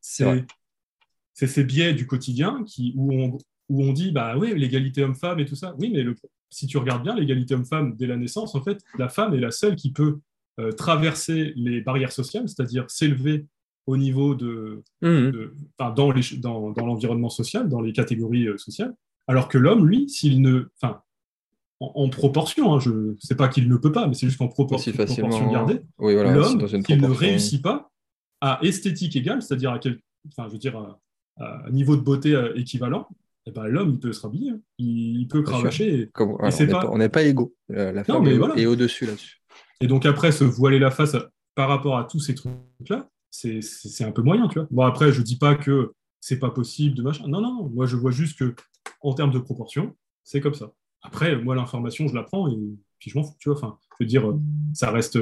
c'est 0.00 1.46
ces 1.46 1.64
biais 1.64 1.94
du 1.94 2.06
quotidien 2.06 2.62
qui, 2.64 2.92
où, 2.96 3.12
on, 3.14 3.38
où 3.68 3.82
on 3.82 3.92
dit, 3.92 4.12
bah 4.12 4.36
oui, 4.36 4.52
l'égalité 4.54 5.02
homme-femme 5.02 5.40
et 5.40 5.46
tout 5.46 5.56
ça. 5.56 5.74
Oui, 5.78 5.90
mais 5.90 6.02
le, 6.02 6.14
si 6.50 6.66
tu 6.66 6.76
regardes 6.76 7.02
bien 7.02 7.14
l'égalité 7.14 7.54
homme-femme 7.54 7.96
dès 7.96 8.06
la 8.06 8.16
naissance, 8.16 8.54
en 8.54 8.62
fait, 8.62 8.82
la 8.98 9.08
femme 9.08 9.34
est 9.34 9.40
la 9.40 9.50
seule 9.50 9.76
qui 9.76 9.92
peut 9.92 10.20
euh, 10.60 10.72
traverser 10.72 11.52
les 11.56 11.80
barrières 11.80 12.12
sociales, 12.12 12.48
c'est-à-dire 12.48 12.90
s'élever 12.90 13.46
au 13.86 13.96
niveau 13.96 14.34
de, 14.34 14.82
mmh. 15.00 15.30
dans, 15.78 16.70
dans, 16.70 16.86
l'environnement 16.86 17.30
social, 17.30 17.68
dans 17.68 17.80
les 17.80 17.92
catégories 17.92 18.46
euh, 18.46 18.58
sociales, 18.58 18.94
alors 19.26 19.48
que 19.48 19.58
l'homme, 19.58 19.86
lui, 19.86 20.08
s'il 20.08 20.40
ne, 20.40 20.68
enfin, 20.80 21.02
en, 21.80 22.08
proportion. 22.08 22.74
Hein, 22.74 22.80
je 22.80 22.90
ne 22.90 23.14
sais 23.18 23.34
pas 23.34 23.48
qu'il 23.48 23.68
ne 23.68 23.76
peut 23.76 23.92
pas, 23.92 24.06
mais 24.06 24.14
c'est 24.14 24.26
juste 24.26 24.38
qu'en 24.38 24.48
proportion, 24.48 24.92
proportion 24.92 25.50
gardée. 25.50 25.80
L'homme, 25.98 26.68
s'il 26.68 27.00
ne 27.00 27.08
réussit 27.08 27.62
pas 27.62 27.90
à 28.40 28.58
esthétique 28.62 29.16
égale, 29.16 29.42
c'est-à-dire 29.42 29.72
à 29.72 29.78
quel, 29.78 30.00
enfin, 30.28 30.48
je 30.48 30.52
veux 30.52 30.58
dire, 30.58 30.76
à, 31.38 31.70
niveau 31.70 31.96
de 31.96 32.02
beauté 32.02 32.34
euh, 32.34 32.52
équivalent, 32.56 33.08
eh 33.46 33.50
ben, 33.50 33.66
l'homme, 33.66 33.90
il 33.90 33.98
peut 33.98 34.12
se 34.12 34.20
rhabiller, 34.20 34.50
hein. 34.50 34.60
il, 34.78 35.26
peut 35.28 35.42
cravacher. 35.42 36.10
on 36.18 36.98
n'est 36.98 37.08
pas, 37.08 37.22
égaux. 37.22 37.54
Euh, 37.72 37.92
la 37.92 38.04
femme 38.04 38.26
est, 38.26 38.66
au-dessus 38.66 39.06
là-dessus. 39.06 39.42
Et 39.80 39.88
donc 39.88 40.06
après, 40.06 40.30
se 40.30 40.44
voiler 40.44 40.78
la 40.78 40.92
face 40.92 41.16
par 41.54 41.68
rapport 41.68 41.98
à 41.98 42.04
tous 42.04 42.20
ces 42.20 42.34
trucs-là, 42.34 43.08
c'est 43.32 44.04
un 44.04 44.12
peu 44.12 44.22
moyen, 44.22 44.46
tu 44.48 44.58
vois. 44.58 44.68
Bon, 44.70 44.82
après, 44.82 45.12
je 45.12 45.22
dis 45.22 45.36
pas 45.36 45.54
que 45.54 45.92
c'est 46.20 46.38
pas 46.38 46.50
possible 46.50 46.94
de 46.94 47.02
machin. 47.02 47.26
Non, 47.26 47.40
non, 47.40 47.68
moi, 47.68 47.86
je 47.86 47.96
vois 47.96 48.12
juste 48.12 48.38
que 48.38 48.54
en 49.00 49.14
termes 49.14 49.32
de 49.32 49.38
proportion, 49.38 49.96
c'est 50.22 50.40
comme 50.40 50.54
ça. 50.54 50.72
Après, 51.02 51.36
moi, 51.36 51.56
l'information, 51.56 52.06
je 52.06 52.14
la 52.14 52.22
prends 52.22 52.48
et 52.48 52.56
puis 52.98 53.10
je 53.10 53.18
m'en 53.18 53.24
fous, 53.24 53.34
tu 53.38 53.48
vois. 53.48 53.58
Enfin, 53.58 53.78
je 53.98 54.04
veux 54.04 54.08
dire, 54.08 54.32
ça 54.74 54.90
reste, 54.90 55.18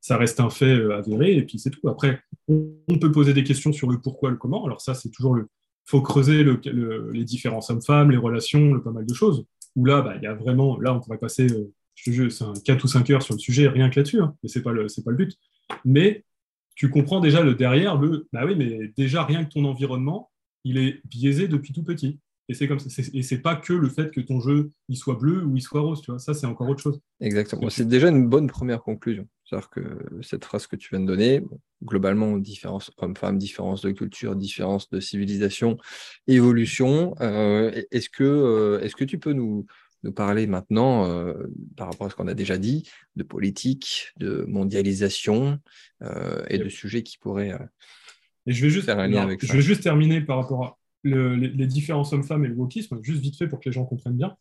ça 0.00 0.16
reste 0.16 0.38
un 0.40 0.50
fait 0.50 0.76
euh, 0.76 0.96
avéré 0.96 1.36
et 1.36 1.42
puis 1.42 1.58
c'est 1.58 1.70
tout. 1.70 1.88
Après, 1.88 2.20
on 2.46 2.98
peut 3.00 3.10
poser 3.10 3.32
des 3.32 3.42
questions 3.42 3.72
sur 3.72 3.90
le 3.90 4.00
pourquoi, 4.00 4.30
le 4.30 4.36
comment. 4.36 4.64
Alors 4.64 4.80
ça, 4.80 4.94
c'est 4.94 5.10
toujours 5.10 5.34
le... 5.34 5.48
faut 5.86 6.02
creuser 6.02 6.44
les 6.44 7.24
différences 7.24 7.70
hommes-femmes, 7.70 8.10
les 8.10 8.18
relations, 8.18 8.74
le 8.74 8.82
pas 8.82 8.92
mal 8.92 9.06
de 9.06 9.14
choses. 9.14 9.46
Où 9.74 9.86
là, 9.86 10.02
bah, 10.02 10.14
il 10.16 10.22
y 10.22 10.26
a 10.26 10.34
vraiment... 10.34 10.78
Là, 10.78 10.94
on 10.94 11.00
pourrait 11.00 11.18
passer, 11.18 11.50
euh, 11.50 11.72
je 11.94 12.28
c'est 12.28 12.44
un 12.44 12.52
4 12.52 12.84
ou 12.84 12.88
5 12.88 13.10
heures 13.10 13.22
sur 13.22 13.34
le 13.34 13.40
sujet, 13.40 13.66
rien 13.68 13.88
que 13.90 13.98
là-dessus. 13.98 14.20
Hein, 14.20 14.36
mais 14.42 14.48
c'est 14.48 14.62
pas, 14.62 14.72
le, 14.72 14.86
pas 14.86 15.10
le 15.10 15.16
but. 15.16 15.36
Mais 15.84 16.24
tu 16.74 16.90
comprends 16.90 17.20
déjà 17.20 17.42
le 17.42 17.54
derrière, 17.54 17.96
le... 17.98 18.26
Bah 18.32 18.44
oui, 18.44 18.54
mais 18.56 18.92
déjà, 18.96 19.24
rien 19.24 19.44
que 19.44 19.52
ton 19.52 19.64
environnement, 19.64 20.30
il 20.64 20.78
est 20.78 21.00
biaisé 21.04 21.48
depuis 21.48 21.72
tout 21.72 21.84
petit. 21.84 22.18
Et 22.48 22.54
c'est 22.54 22.68
comme 22.68 22.78
ça. 22.78 23.02
Et 23.14 23.22
c'est 23.22 23.38
pas 23.38 23.56
que 23.56 23.72
le 23.72 23.88
fait 23.88 24.10
que 24.10 24.20
ton 24.20 24.38
jeu 24.38 24.70
il 24.88 24.96
soit 24.96 25.14
bleu 25.14 25.44
ou 25.44 25.56
il 25.56 25.62
soit 25.62 25.80
rose, 25.80 26.02
tu 26.02 26.10
vois. 26.10 26.20
Ça, 26.20 26.34
c'est 26.34 26.46
encore 26.46 26.68
autre 26.68 26.82
chose. 26.82 27.00
Exactement. 27.20 27.70
C'est 27.70 27.88
déjà 27.88 28.08
une 28.08 28.28
bonne 28.28 28.48
première 28.48 28.82
conclusion. 28.82 29.26
C'est-à-dire 29.44 29.70
que 29.70 29.82
cette 30.20 30.44
phrase 30.44 30.66
que 30.66 30.76
tu 30.76 30.90
viens 30.90 31.00
de 31.00 31.06
donner, 31.06 31.42
globalement, 31.82 32.36
différence 32.36 32.90
homme-femme, 32.98 33.38
différence 33.38 33.80
de 33.80 33.92
culture, 33.92 34.36
différence 34.36 34.90
de 34.90 35.00
civilisation, 35.00 35.78
évolution. 36.26 37.14
Euh, 37.20 37.70
est-ce 37.90 38.10
que, 38.10 38.24
euh, 38.24 38.80
est-ce 38.80 38.96
que 38.96 39.04
tu 39.04 39.18
peux 39.18 39.32
nous, 39.32 39.66
nous 40.04 40.12
parler 40.12 40.46
maintenant, 40.46 41.08
euh, 41.08 41.34
par 41.76 41.88
rapport 41.88 42.06
à 42.06 42.10
ce 42.10 42.14
qu'on 42.14 42.28
a 42.28 42.34
déjà 42.34 42.56
dit, 42.58 42.88
de 43.16 43.24
politique, 43.24 44.12
de 44.18 44.44
mondialisation 44.46 45.58
et 46.48 46.58
de 46.58 46.68
sujets 46.68 47.02
qui 47.02 47.16
pourraient 47.16 47.56
et 48.46 48.52
je 48.52 48.62
vais 48.62 48.70
juste, 48.70 48.86
faire 48.86 48.98
un 48.98 49.08
lien 49.08 49.22
avec 49.22 49.44
je 49.44 49.52
vais 49.52 49.62
juste 49.62 49.82
terminer 49.82 50.20
par 50.20 50.36
rapport 50.36 50.64
à 50.64 50.78
les, 51.02 51.66
différences 51.66 52.12
hommes-femmes 52.12 52.44
et 52.44 52.48
le 52.48 52.54
wokisme, 52.54 52.98
juste 53.02 53.20
vite 53.20 53.36
fait 53.36 53.46
pour 53.46 53.60
que 53.60 53.68
les 53.68 53.72
gens 53.72 53.84
comprennent 53.84 54.16
bien. 54.16 54.36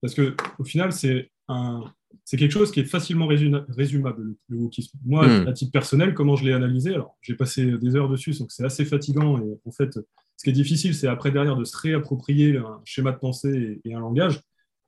Parce 0.00 0.14
que 0.14 0.34
au 0.58 0.64
final, 0.64 0.92
c'est 0.92 1.30
un, 1.48 1.84
c'est 2.24 2.36
quelque 2.36 2.52
chose 2.52 2.70
qui 2.70 2.80
est 2.80 2.84
facilement 2.84 3.26
résumable, 3.26 4.36
le, 4.48 4.56
wokisme. 4.56 4.98
Moi, 5.04 5.26
hmm. 5.26 5.48
à 5.48 5.52
titre 5.52 5.72
personnel, 5.72 6.14
comment 6.14 6.36
je 6.36 6.44
l'ai 6.44 6.52
analysé 6.52 6.94
Alors, 6.94 7.16
j'ai 7.22 7.34
passé 7.34 7.78
des 7.78 7.96
heures 7.96 8.08
dessus, 8.08 8.32
donc 8.38 8.50
c'est 8.50 8.64
assez 8.64 8.84
fatigant. 8.84 9.38
Et 9.38 9.58
en 9.64 9.72
fait, 9.72 9.98
ce 10.36 10.44
qui 10.44 10.50
est 10.50 10.54
difficile, 10.54 10.94
c'est 10.94 11.08
après 11.08 11.30
derrière 11.30 11.56
de 11.56 11.64
se 11.64 11.76
réapproprier 11.76 12.56
un 12.56 12.80
schéma 12.84 13.12
de 13.12 13.18
pensée 13.18 13.80
et, 13.84 13.94
un 13.94 14.00
langage 14.00 14.40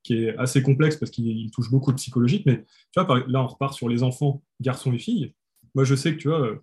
qui 0.09 0.25
est 0.25 0.37
assez 0.39 0.63
complexe 0.63 0.97
parce 0.97 1.11
qu'il 1.11 1.51
touche 1.51 1.71
beaucoup 1.71 1.93
de 1.93 1.97
psychologique. 1.97 2.45
Mais 2.47 2.65
tu 2.93 3.01
vois, 3.01 3.25
là, 3.29 3.43
on 3.43 3.47
repart 3.47 3.75
sur 3.75 3.91
les 3.91 4.03
enfants, 4.03 4.43
garçons 4.59 4.93
et 4.95 4.99
filles. 4.99 5.35
Moi, 5.75 5.85
je 5.85 5.95
sais 5.95 6.13
que 6.15 6.19
tu 6.19 6.29
vois, 6.29 6.59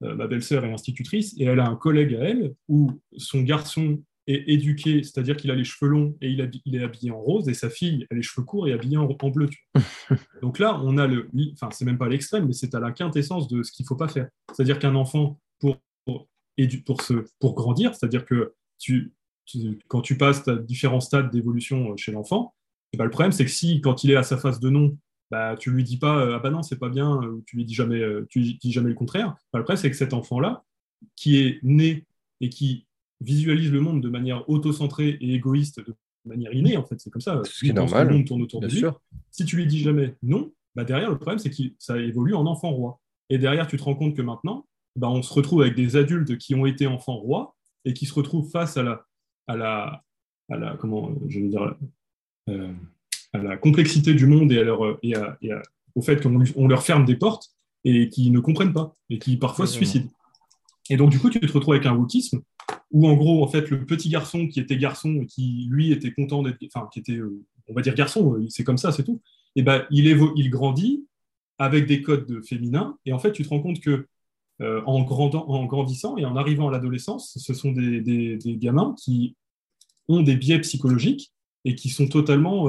ma 0.00 0.26
belle-sœur 0.26 0.64
est 0.64 0.72
institutrice, 0.72 1.34
et 1.38 1.44
elle 1.44 1.60
a 1.60 1.68
un 1.68 1.76
collègue 1.76 2.14
à 2.14 2.20
elle 2.20 2.54
où 2.68 2.90
son 3.18 3.42
garçon 3.42 4.02
est 4.26 4.44
éduqué, 4.48 5.02
c'est-à-dire 5.02 5.36
qu'il 5.36 5.50
a 5.50 5.54
les 5.54 5.64
cheveux 5.64 5.90
longs 5.90 6.16
et 6.22 6.30
il, 6.30 6.40
est 6.40 6.82
habillé 6.82 7.10
en 7.10 7.20
rose, 7.20 7.48
et 7.50 7.54
sa 7.54 7.68
fille 7.68 8.06
a 8.10 8.14
les 8.14 8.22
cheveux 8.22 8.46
courts 8.46 8.66
et 8.66 8.72
habillée 8.72 8.96
en, 8.96 9.06
en 9.06 9.28
bleu. 9.28 9.50
Donc 10.42 10.58
là, 10.58 10.80
on 10.82 10.96
a 10.96 11.06
le, 11.06 11.28
enfin, 11.52 11.68
c'est 11.70 11.84
même 11.84 11.98
pas 11.98 12.08
l'extrême, 12.08 12.46
mais 12.46 12.54
c'est 12.54 12.74
à 12.74 12.80
la 12.80 12.92
quintessence 12.92 13.46
de 13.46 13.62
ce 13.62 13.72
qu'il 13.72 13.84
faut 13.84 13.96
pas 13.96 14.08
faire. 14.08 14.28
C'est-à-dire 14.54 14.78
qu'un 14.78 14.94
enfant, 14.94 15.38
pour, 15.58 15.76
pour, 16.06 16.28
pour, 16.86 17.02
se, 17.02 17.26
pour 17.40 17.54
grandir, 17.54 17.94
c'est-à-dire 17.94 18.24
que 18.24 18.54
tu, 18.78 19.12
quand 19.88 20.00
tu 20.00 20.16
passes 20.16 20.48
à 20.48 20.56
différents 20.56 21.00
stades 21.00 21.30
d'évolution 21.30 21.94
chez 21.98 22.12
l'enfant, 22.12 22.54
bah, 22.96 23.04
le 23.04 23.10
problème, 23.10 23.32
c'est 23.32 23.44
que 23.44 23.50
si, 23.50 23.80
quand 23.80 24.04
il 24.04 24.10
est 24.10 24.16
à 24.16 24.22
sa 24.22 24.36
phase 24.36 24.60
de 24.60 24.70
non, 24.70 24.96
bah, 25.30 25.56
tu 25.56 25.70
lui 25.70 25.84
dis 25.84 25.96
pas 25.96 26.18
euh, 26.18 26.34
ah 26.34 26.38
bah 26.40 26.50
non 26.50 26.62
c'est 26.62 26.78
pas 26.78 26.88
bien 26.88 27.14
ou 27.22 27.42
tu 27.46 27.56
lui 27.56 27.64
dis 27.64 27.74
jamais 27.74 28.00
euh, 28.00 28.26
tu 28.28 28.40
dis 28.42 28.72
jamais 28.72 28.88
le 28.88 28.96
contraire 28.96 29.36
bah, 29.52 29.60
le 29.60 29.64
problème 29.64 29.80
c'est 29.80 29.90
que 29.90 29.96
cet 29.96 30.12
enfant 30.12 30.40
là 30.40 30.64
qui 31.14 31.38
est 31.38 31.60
né 31.62 32.04
et 32.40 32.48
qui 32.48 32.86
visualise 33.20 33.70
le 33.70 33.80
monde 33.80 34.02
de 34.02 34.08
manière 34.08 34.48
autocentrée 34.50 35.18
et 35.20 35.34
égoïste 35.34 35.78
de 35.78 35.94
manière 36.24 36.52
innée 36.52 36.76
en 36.76 36.84
fait 36.84 36.98
c'est 36.98 37.10
comme 37.10 37.22
ça 37.22 37.40
ce 37.44 37.60
qui 37.60 37.70
est 37.70 37.72
normal 37.72 38.08
le 38.08 38.14
monde 38.14 38.26
tourne 38.26 38.42
autour 38.42 38.60
de 38.60 38.66
lui. 38.66 38.82
si 39.30 39.44
tu 39.44 39.56
lui 39.56 39.66
dis 39.66 39.78
jamais 39.78 40.16
non 40.22 40.52
bah 40.74 40.82
derrière 40.82 41.10
le 41.10 41.16
problème 41.16 41.38
c'est 41.38 41.50
que 41.50 41.62
ça 41.78 41.96
évolue 41.98 42.34
en 42.34 42.46
enfant 42.46 42.70
roi. 42.70 43.00
Et 43.28 43.38
derrière 43.38 43.68
tu 43.68 43.76
te 43.76 43.82
rends 43.84 43.94
compte 43.94 44.16
que 44.16 44.22
maintenant 44.22 44.66
bah, 44.96 45.08
on 45.08 45.22
se 45.22 45.32
retrouve 45.32 45.62
avec 45.62 45.76
des 45.76 45.94
adultes 45.94 46.38
qui 46.38 46.56
ont 46.56 46.66
été 46.66 46.88
enfants 46.88 47.16
rois 47.16 47.54
et 47.84 47.94
qui 47.94 48.06
se 48.06 48.14
retrouvent 48.14 48.50
face 48.50 48.76
à 48.76 48.82
la 48.82 49.06
à 49.46 49.56
la 49.56 50.04
à 50.48 50.56
la 50.56 50.76
comment 50.76 51.12
je 51.28 51.38
veux 51.38 51.48
dire 51.48 51.62
euh, 51.62 51.74
à 52.48 53.38
la 53.38 53.56
complexité 53.56 54.14
du 54.14 54.26
monde 54.26 54.52
et, 54.52 54.58
à 54.58 54.64
leur, 54.64 54.98
et, 55.02 55.14
au 55.94 56.02
fait 56.02 56.22
qu'on 56.22 56.68
leur 56.68 56.82
ferme 56.82 57.04
des 57.04 57.16
portes 57.16 57.50
et 57.84 58.08
qui 58.08 58.30
ne 58.30 58.40
comprennent 58.40 58.72
pas 58.72 58.96
et 59.08 59.18
qui 59.18 59.36
parfois 59.36 59.66
se 59.66 59.74
suicident. 59.74 60.08
Et 60.88 60.96
donc, 60.96 61.10
du 61.10 61.18
coup, 61.18 61.30
tu 61.30 61.40
te 61.40 61.52
retrouves 61.52 61.74
avec 61.74 61.86
un 61.86 61.94
wokisme 61.94 62.40
où, 62.90 63.06
en 63.06 63.14
gros, 63.14 63.44
en 63.44 63.48
fait, 63.48 63.70
le 63.70 63.86
petit 63.86 64.08
garçon 64.08 64.48
qui 64.48 64.60
était 64.60 64.76
garçon 64.76 65.20
et 65.22 65.26
qui, 65.26 65.68
lui, 65.70 65.92
était 65.92 66.12
content 66.12 66.42
d'être, 66.42 66.58
enfin, 66.66 66.88
qui 66.92 66.98
était, 66.98 67.16
euh, 67.16 67.44
on 67.68 67.74
va 67.74 67.82
dire 67.82 67.94
garçon, 67.94 68.34
euh, 68.34 68.46
c'est 68.48 68.64
comme 68.64 68.78
ça, 68.78 68.90
c'est 68.90 69.04
tout, 69.04 69.20
et 69.54 69.62
ben, 69.62 69.86
il, 69.90 70.06
il 70.36 70.50
grandit 70.50 71.06
avec 71.58 71.86
des 71.86 72.02
codes 72.02 72.44
féminins 72.44 72.98
et 73.06 73.12
en 73.12 73.18
fait, 73.18 73.32
tu 73.32 73.44
te 73.44 73.48
rends 73.48 73.60
compte 73.60 73.80
que 73.80 74.06
euh, 74.60 74.82
en, 74.84 75.02
grandant, 75.02 75.46
en 75.48 75.64
grandissant 75.64 76.16
et 76.16 76.24
en 76.24 76.36
arrivant 76.36 76.68
à 76.68 76.72
l'adolescence, 76.72 77.38
ce 77.38 77.54
sont 77.54 77.72
des, 77.72 78.00
des, 78.00 78.56
gamins 78.56 78.94
qui 79.02 79.36
ont 80.08 80.22
des 80.22 80.36
biais 80.36 80.58
psychologiques 80.60 81.32
et 81.64 81.74
qui 81.74 81.88
sont 81.88 82.08
totalement 82.08 82.68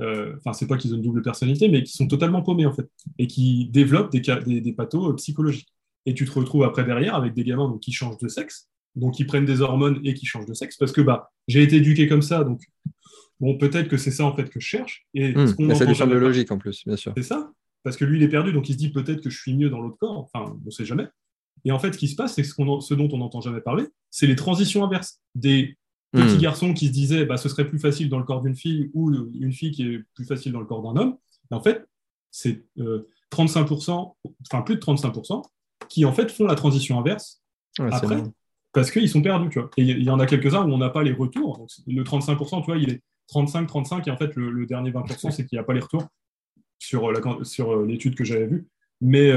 euh, 0.00 0.36
enfin, 0.38 0.52
c'est 0.52 0.66
pas 0.66 0.76
qu'ils 0.76 0.92
ont 0.94 0.96
une 0.96 1.02
double 1.02 1.22
personnalité, 1.22 1.68
mais 1.68 1.82
qui 1.82 1.92
sont 1.92 2.06
totalement 2.06 2.42
paumés, 2.42 2.66
en 2.66 2.72
fait, 2.72 2.88
et 3.18 3.26
qui 3.26 3.66
développent 3.66 4.12
des, 4.12 4.20
des, 4.46 4.60
des 4.60 4.72
pathos 4.72 5.10
euh, 5.10 5.14
psychologiques. 5.14 5.68
Et 6.06 6.14
tu 6.14 6.24
te 6.24 6.30
retrouves 6.30 6.62
après 6.62 6.84
derrière 6.84 7.14
avec 7.14 7.34
des 7.34 7.44
gamins 7.44 7.68
donc, 7.68 7.80
qui 7.80 7.92
changent 7.92 8.18
de 8.18 8.28
sexe, 8.28 8.68
donc 8.94 9.14
qui 9.14 9.24
prennent 9.24 9.44
des 9.44 9.60
hormones 9.60 10.00
et 10.04 10.14
qui 10.14 10.26
changent 10.26 10.46
de 10.46 10.54
sexe, 10.54 10.76
parce 10.76 10.92
que 10.92 11.00
bah, 11.00 11.30
j'ai 11.48 11.62
été 11.62 11.76
éduqué 11.76 12.06
comme 12.08 12.22
ça, 12.22 12.44
donc 12.44 12.62
bon, 13.40 13.58
peut-être 13.58 13.88
que 13.88 13.96
c'est 13.96 14.10
ça 14.10 14.24
en 14.24 14.34
fait 14.34 14.48
que 14.48 14.60
je 14.60 14.66
cherche. 14.66 15.06
Et 15.14 15.34
mmh, 15.34 15.74
ça 15.74 15.84
lui 15.84 15.94
de 15.94 16.16
logique 16.16 16.50
en 16.50 16.58
plus, 16.58 16.84
bien 16.86 16.96
sûr. 16.96 17.12
C'est 17.16 17.24
ça, 17.24 17.50
parce 17.82 17.96
que 17.96 18.04
lui 18.04 18.18
il 18.18 18.22
est 18.22 18.28
perdu, 18.28 18.52
donc 18.52 18.68
il 18.68 18.74
se 18.74 18.78
dit 18.78 18.90
peut-être 18.90 19.20
que 19.20 19.30
je 19.30 19.38
suis 19.38 19.54
mieux 19.54 19.68
dans 19.68 19.80
l'autre 19.80 19.98
corps, 19.98 20.18
enfin, 20.18 20.52
on 20.62 20.64
ne 20.64 20.70
sait 20.70 20.84
jamais. 20.84 21.08
Et 21.64 21.72
en 21.72 21.78
fait, 21.80 21.92
ce 21.92 21.98
qui 21.98 22.08
se 22.08 22.14
passe, 22.14 22.36
c'est 22.36 22.44
ce, 22.44 22.54
ce 22.54 22.94
dont 22.94 23.08
on 23.12 23.18
n'entend 23.18 23.40
jamais 23.40 23.60
parler, 23.60 23.84
c'est 24.10 24.28
les 24.28 24.36
transitions 24.36 24.84
inverses. 24.84 25.20
Des 25.34 25.76
petit 26.12 26.36
hmm. 26.36 26.40
garçon 26.40 26.74
qui 26.74 26.88
se 26.88 26.92
disait 26.92 27.26
bah, 27.26 27.36
ce 27.36 27.48
serait 27.48 27.68
plus 27.68 27.78
facile 27.78 28.08
dans 28.08 28.18
le 28.18 28.24
corps 28.24 28.40
d'une 28.40 28.56
fille 28.56 28.90
ou 28.94 29.12
une 29.34 29.52
fille 29.52 29.72
qui 29.72 29.82
est 29.82 30.04
plus 30.14 30.24
facile 30.24 30.52
dans 30.52 30.60
le 30.60 30.66
corps 30.66 30.82
d'un 30.82 31.00
homme. 31.00 31.16
en 31.50 31.60
fait, 31.60 31.86
c'est 32.30 32.64
35%, 33.32 33.90
euh, 33.90 34.30
enfin 34.50 34.62
plus 34.62 34.76
de 34.76 34.80
35%, 34.80 35.42
qui 35.88 36.04
en 36.04 36.12
fait 36.12 36.30
font 36.30 36.46
la 36.46 36.54
transition 36.54 36.98
inverse 36.98 37.42
après, 37.78 38.22
parce 38.72 38.90
qu'ils 38.90 39.08
sont 39.08 39.22
perdus. 39.22 39.48
Tu 39.50 39.60
vois. 39.60 39.70
Et 39.76 39.82
il 39.82 40.02
y 40.02 40.10
en 40.10 40.18
a 40.18 40.26
quelques-uns 40.26 40.64
où 40.64 40.72
on 40.72 40.78
n'a 40.78 40.90
pas 40.90 41.02
les 41.02 41.12
retours. 41.12 41.58
Donc, 41.58 41.68
le 41.86 42.02
35%, 42.02 42.60
tu 42.60 42.66
vois, 42.66 42.76
il 42.76 42.90
est 42.90 43.02
35-35, 43.32 44.08
et 44.08 44.10
en 44.10 44.16
fait, 44.16 44.34
le, 44.36 44.66
dernier 44.66 44.90
20%, 44.90 45.30
c'est 45.30 45.46
qu'il 45.46 45.56
n'y 45.56 45.60
a 45.60 45.64
pas 45.64 45.74
les 45.74 45.80
retours 45.80 46.06
sur, 46.78 47.10
euh, 47.10 47.12
la, 47.12 47.44
sur 47.44 47.72
euh, 47.72 47.86
l'étude 47.86 48.14
que 48.14 48.24
j'avais 48.24 48.46
vue. 48.46 48.66
Mais, 49.00 49.32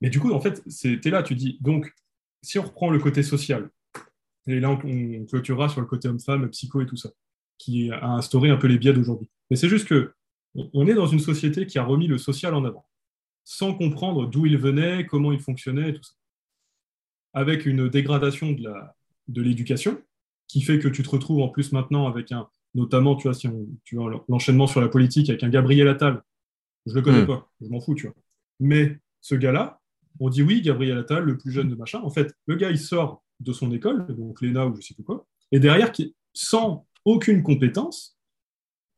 mais 0.00 0.10
du 0.10 0.18
coup, 0.18 0.32
en 0.32 0.40
fait, 0.40 0.60
c'était 0.66 1.10
là, 1.10 1.22
tu 1.22 1.36
dis, 1.36 1.56
donc, 1.60 1.94
si 2.42 2.58
on 2.58 2.62
reprend 2.62 2.90
le 2.90 2.98
côté 2.98 3.22
social, 3.22 3.70
et 4.46 4.60
là, 4.60 4.70
on, 4.70 5.24
clôturera 5.26 5.68
sur 5.68 5.80
le 5.80 5.86
côté 5.86 6.08
homme-femme, 6.08 6.48
psycho 6.50 6.80
et 6.80 6.86
tout 6.86 6.96
ça, 6.96 7.10
qui 7.58 7.90
a 7.90 8.12
instauré 8.12 8.50
un 8.50 8.56
peu 8.56 8.66
les 8.66 8.78
biais 8.78 8.92
d'aujourd'hui. 8.92 9.28
Mais 9.50 9.56
c'est 9.56 9.68
juste 9.68 9.86
que 9.86 10.12
on 10.54 10.86
est 10.86 10.94
dans 10.94 11.06
une 11.06 11.20
société 11.20 11.66
qui 11.66 11.78
a 11.78 11.84
remis 11.84 12.08
le 12.08 12.18
social 12.18 12.54
en 12.54 12.64
avant, 12.64 12.86
sans 13.44 13.74
comprendre 13.74 14.26
d'où 14.26 14.46
il 14.46 14.58
venait, 14.58 15.06
comment 15.06 15.32
il 15.32 15.40
fonctionnait 15.40 15.90
et 15.90 15.94
tout 15.94 16.02
ça. 16.02 16.14
Avec 17.32 17.66
une 17.66 17.88
dégradation 17.88 18.50
de 18.52 19.42
l'éducation, 19.42 20.02
qui 20.50 20.62
fait 20.62 20.80
que 20.80 20.88
tu 20.88 21.04
te 21.04 21.10
retrouves 21.10 21.42
en 21.42 21.48
plus 21.48 21.70
maintenant 21.70 22.08
avec 22.08 22.32
un, 22.32 22.48
notamment, 22.74 23.14
tu 23.14 23.28
vois, 23.28 23.34
si 23.34 23.48
tu 23.84 23.96
vois, 23.96 24.24
l'enchaînement 24.28 24.66
sur 24.66 24.80
la 24.80 24.88
politique 24.88 25.30
avec 25.30 25.44
un 25.44 25.48
Gabriel 25.48 25.86
Attal. 25.86 26.22
Je 26.86 26.94
le 26.94 27.02
connais 27.02 27.22
hmm. 27.22 27.28
pas, 27.28 27.48
je 27.60 27.68
m'en 27.68 27.80
fous, 27.80 27.94
tu 27.94 28.06
vois. 28.06 28.16
Mais 28.58 28.98
ce 29.20 29.36
gars-là, 29.36 29.80
on 30.18 30.28
dit 30.28 30.42
oui, 30.42 30.60
Gabriel 30.60 30.98
Attal, 30.98 31.22
le 31.22 31.38
plus 31.38 31.52
jeune 31.52 31.68
de 31.68 31.76
machin. 31.76 32.00
En 32.00 32.10
fait, 32.10 32.34
le 32.46 32.56
gars, 32.56 32.70
il 32.70 32.80
sort 32.80 33.22
de 33.40 33.52
son 33.52 33.72
école, 33.72 34.06
donc 34.16 34.40
l'ENA 34.40 34.66
ou 34.66 34.76
je 34.76 34.82
sais 34.82 34.94
plus 34.94 35.04
quoi, 35.04 35.26
et 35.52 35.58
derrière, 35.58 35.92
sans 36.32 36.86
aucune 37.04 37.42
compétence, 37.42 38.16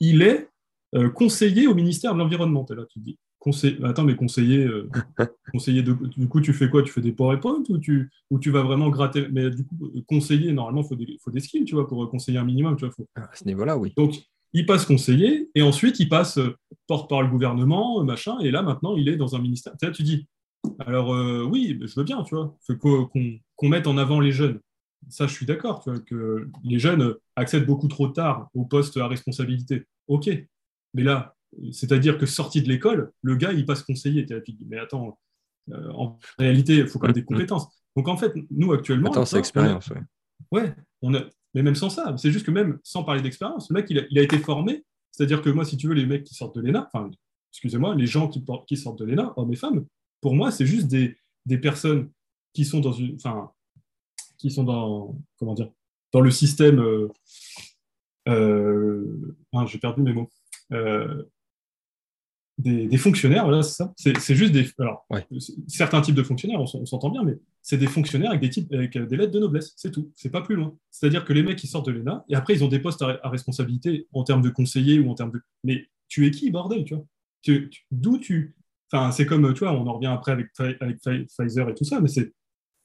il 0.01 0.23
est 0.23 0.49
euh, 0.95 1.09
conseiller 1.09 1.67
au 1.67 1.75
ministère 1.75 2.13
de 2.13 2.19
l'Environnement. 2.19 2.67
là, 2.71 2.85
tu 2.87 3.01
te 3.01 3.05
dis, 3.05 3.19
conseil... 3.39 3.79
attends, 3.85 4.05
mais 4.05 4.17
conseiller, 4.17 4.65
euh, 4.65 4.91
conseiller 5.53 5.83
de... 5.83 5.93
du 5.93 6.29
coup, 6.29 6.41
tu 6.41 6.53
fais 6.53 6.69
quoi? 6.69 6.83
Tu 6.83 6.93
fais 6.93 7.01
des 7.01 7.13
PowerPoint 7.13 7.63
ou 7.69 7.79
tu, 7.79 8.11
ou 8.31 8.39
tu 8.39 8.51
vas 8.51 8.63
vraiment 8.63 8.91
gratter? 8.91 9.29
Mais 9.33 9.51
du 9.51 9.65
coup, 9.65 9.91
conseiller, 10.07 10.53
normalement, 10.53 10.83
il 10.83 10.89
faut 10.89 10.97
des... 10.97 11.19
faut 11.23 11.31
des 11.31 11.41
skills, 11.41 11.65
tu 11.65 11.75
vois, 11.75 11.89
pour 11.89 12.09
conseiller 12.11 12.39
un 12.39 12.45
minimum, 12.45 12.77
tu 12.77 12.85
vois. 12.85 12.95
Faut... 12.95 13.07
À 13.15 13.31
ce 13.35 13.45
niveau-là, 13.45 13.79
oui. 13.79 13.93
Donc, 13.97 14.15
il 14.53 14.67
passe 14.67 14.85
conseiller, 14.85 15.49
et 15.55 15.63
ensuite, 15.63 15.99
il 15.99 16.09
passe 16.09 16.37
euh, 16.37 16.55
porte 16.87 17.09
par 17.09 17.23
le 17.23 17.29
gouvernement, 17.29 18.05
machin, 18.05 18.39
et 18.41 18.51
là, 18.51 18.63
maintenant, 18.63 18.97
il 18.97 19.09
est 19.09 19.17
dans 19.17 19.35
un 19.35 19.41
ministère. 19.41 19.73
Là, 19.81 19.91
tu 19.91 20.03
dis, 20.03 20.27
alors 20.79 21.15
euh, 21.15 21.45
oui, 21.45 21.79
je 21.81 21.95
veux 21.95 22.05
bien, 22.05 22.23
tu 22.23 22.35
vois, 22.35 22.57
qu'on 22.79 23.69
mette 23.69 23.87
en 23.87 23.99
avant 23.99 24.21
les 24.21 24.33
jeunes. 24.33 24.61
Ça, 25.09 25.27
je 25.27 25.33
suis 25.33 25.47
d'accord, 25.47 25.83
tu 25.83 25.91
vois, 25.91 26.01
que 26.01 26.49
les 26.63 26.79
jeunes 26.79 27.15
accèdent 27.35 27.67
beaucoup 27.67 27.89
trop 27.89 28.09
tard 28.09 28.49
au 28.55 28.65
poste 28.65 28.97
à 28.97 29.09
responsabilité. 29.09 29.87
Ok, 30.07 30.31
mais 30.95 31.03
là, 31.03 31.35
c'est-à-dire 31.73 32.19
que 32.19 32.27
sorti 32.27 32.63
de 32.63 32.69
l'école, 32.69 33.13
le 33.23 33.37
gars, 33.37 33.53
il 33.53 33.67
passe 33.67 33.83
conseiller. 33.83 34.27
mais 34.67 34.79
attends, 34.79 35.19
euh, 35.71 35.91
en 35.93 36.19
réalité, 36.39 36.77
il 36.77 36.87
faut 36.87 36.99
quand 36.99 37.09
même 37.09 37.15
des 37.15 37.25
compétences. 37.25 37.67
Donc 37.97 38.09
en 38.09 38.17
fait, 38.17 38.33
nous 38.51 38.73
actuellement, 38.73 39.11
attends, 39.11 39.25
c'est 39.25 39.39
expérience. 39.39 39.89
Ouais. 39.89 40.61
ouais, 40.61 40.75
on 41.03 41.15
a, 41.15 41.25
mais 41.55 41.63
même 41.63 41.75
sans 41.75 41.91
ça, 41.91 42.15
c'est 42.17 42.31
juste 42.31 42.47
que 42.47 42.51
même 42.51 42.79
sans 42.83 43.05
parler 43.05 43.21
d'expérience, 43.21 43.69
le 43.71 43.75
mec, 43.75 43.87
il 43.91 43.99
a, 43.99 44.03
il 44.11 44.19
a 44.19 44.23
été 44.23 44.39
formé. 44.39 44.85
C'est-à-dire 45.11 45.43
que 45.43 45.51
moi, 45.51 45.65
si 45.65 45.77
tu 45.77 45.89
veux, 45.89 45.95
les 45.95 46.07
mecs 46.07 46.25
qui 46.25 46.35
sortent 46.35 46.57
de 46.57 46.63
l'ENA, 46.63 46.89
enfin, 46.93 47.11
excusez-moi, 47.53 47.95
les 47.95 48.07
gens 48.07 48.29
qui, 48.29 48.43
qui 48.67 48.77
sortent 48.79 48.99
de 48.99 49.05
l'ENA, 49.05 49.35
hommes 49.37 49.53
et 49.53 49.57
femmes, 49.57 49.85
pour 50.23 50.35
moi, 50.35 50.51
c'est 50.51 50.65
juste 50.65 50.87
des, 50.87 51.19
des, 51.45 51.59
personnes 51.59 52.11
qui 52.55 52.65
sont 52.65 52.81
dans 52.81 52.93
une, 52.93 53.17
enfin, 53.17 53.51
qui 54.39 54.51
sont 54.51 54.65
dans, 54.65 55.19
comment 55.39 55.53
dire, 55.53 55.71
dans 56.13 56.23
le 56.23 56.31
système. 56.31 56.81
Euh, 56.81 57.09
euh, 58.29 59.35
j'ai 59.67 59.79
perdu 59.79 60.01
mes 60.01 60.15
mots. 60.15 60.31
Euh, 60.73 61.25
des, 62.57 62.87
des, 62.87 62.99
fonctionnaires, 62.99 63.45
voilà, 63.45 63.63
c'est 63.63 63.75
ça. 63.75 63.93
C'est 63.97 64.37
juste 64.37 64.53
des. 64.53 64.65
Alors, 64.79 65.07
certains 65.67 66.01
types 66.01 66.15
de 66.15 66.23
fonctionnaires, 66.23 66.61
on, 66.61 66.87
s'entend 66.87 67.11
bien, 67.11 67.25
mais 67.25 67.39
c'est 67.61 67.79
des 67.79 67.89
fonctionnaires 67.89 68.31
avec 68.31 68.43
des, 68.43 68.51
types, 68.51 68.73
avec 68.73 68.97
des 68.97 69.17
lettres 69.17 69.33
de 69.33 69.41
noblesse, 69.41 69.73
c'est 69.77 69.91
tout. 69.91 70.13
C'est 70.15 70.31
pas 70.31 70.43
plus 70.43 70.55
loin. 70.55 70.77
C'est-à-dire 70.91 71.25
que 71.25 71.33
les 71.33 71.43
mecs, 71.43 71.63
ils 71.65 71.67
sortent 71.67 71.87
de 71.87 71.93
l'ENA 71.93 72.25
et 72.29 72.37
après, 72.37 72.55
ils 72.55 72.63
ont 72.63 72.69
des 72.69 72.79
postes 72.79 73.03
à, 73.03 73.29
responsabilité 73.29 74.07
en 74.13 74.23
termes 74.23 74.43
de 74.43 74.51
conseiller 74.51 75.01
ou 75.01 75.11
en 75.11 75.15
termes 75.15 75.33
de. 75.33 75.43
Mais 75.65 75.89
tu 76.07 76.27
es 76.27 76.31
qui, 76.31 76.51
bordel, 76.51 76.85
tu 76.85 76.95
vois? 76.95 77.05
D'où 77.91 78.19
tu, 78.19 78.55
Enfin, 78.93 79.11
c'est 79.11 79.27
comme, 79.27 79.53
tu 79.55 79.61
vois, 79.61 79.73
on 79.73 79.87
en 79.87 79.95
revient 79.95 80.07
après 80.07 80.33
avec, 80.33 80.49
avec 80.59 80.99
Pfizer 81.01 81.69
et 81.69 81.75
tout 81.75 81.85
ça, 81.85 82.01
mais 82.01 82.09
c'est. 82.09 82.33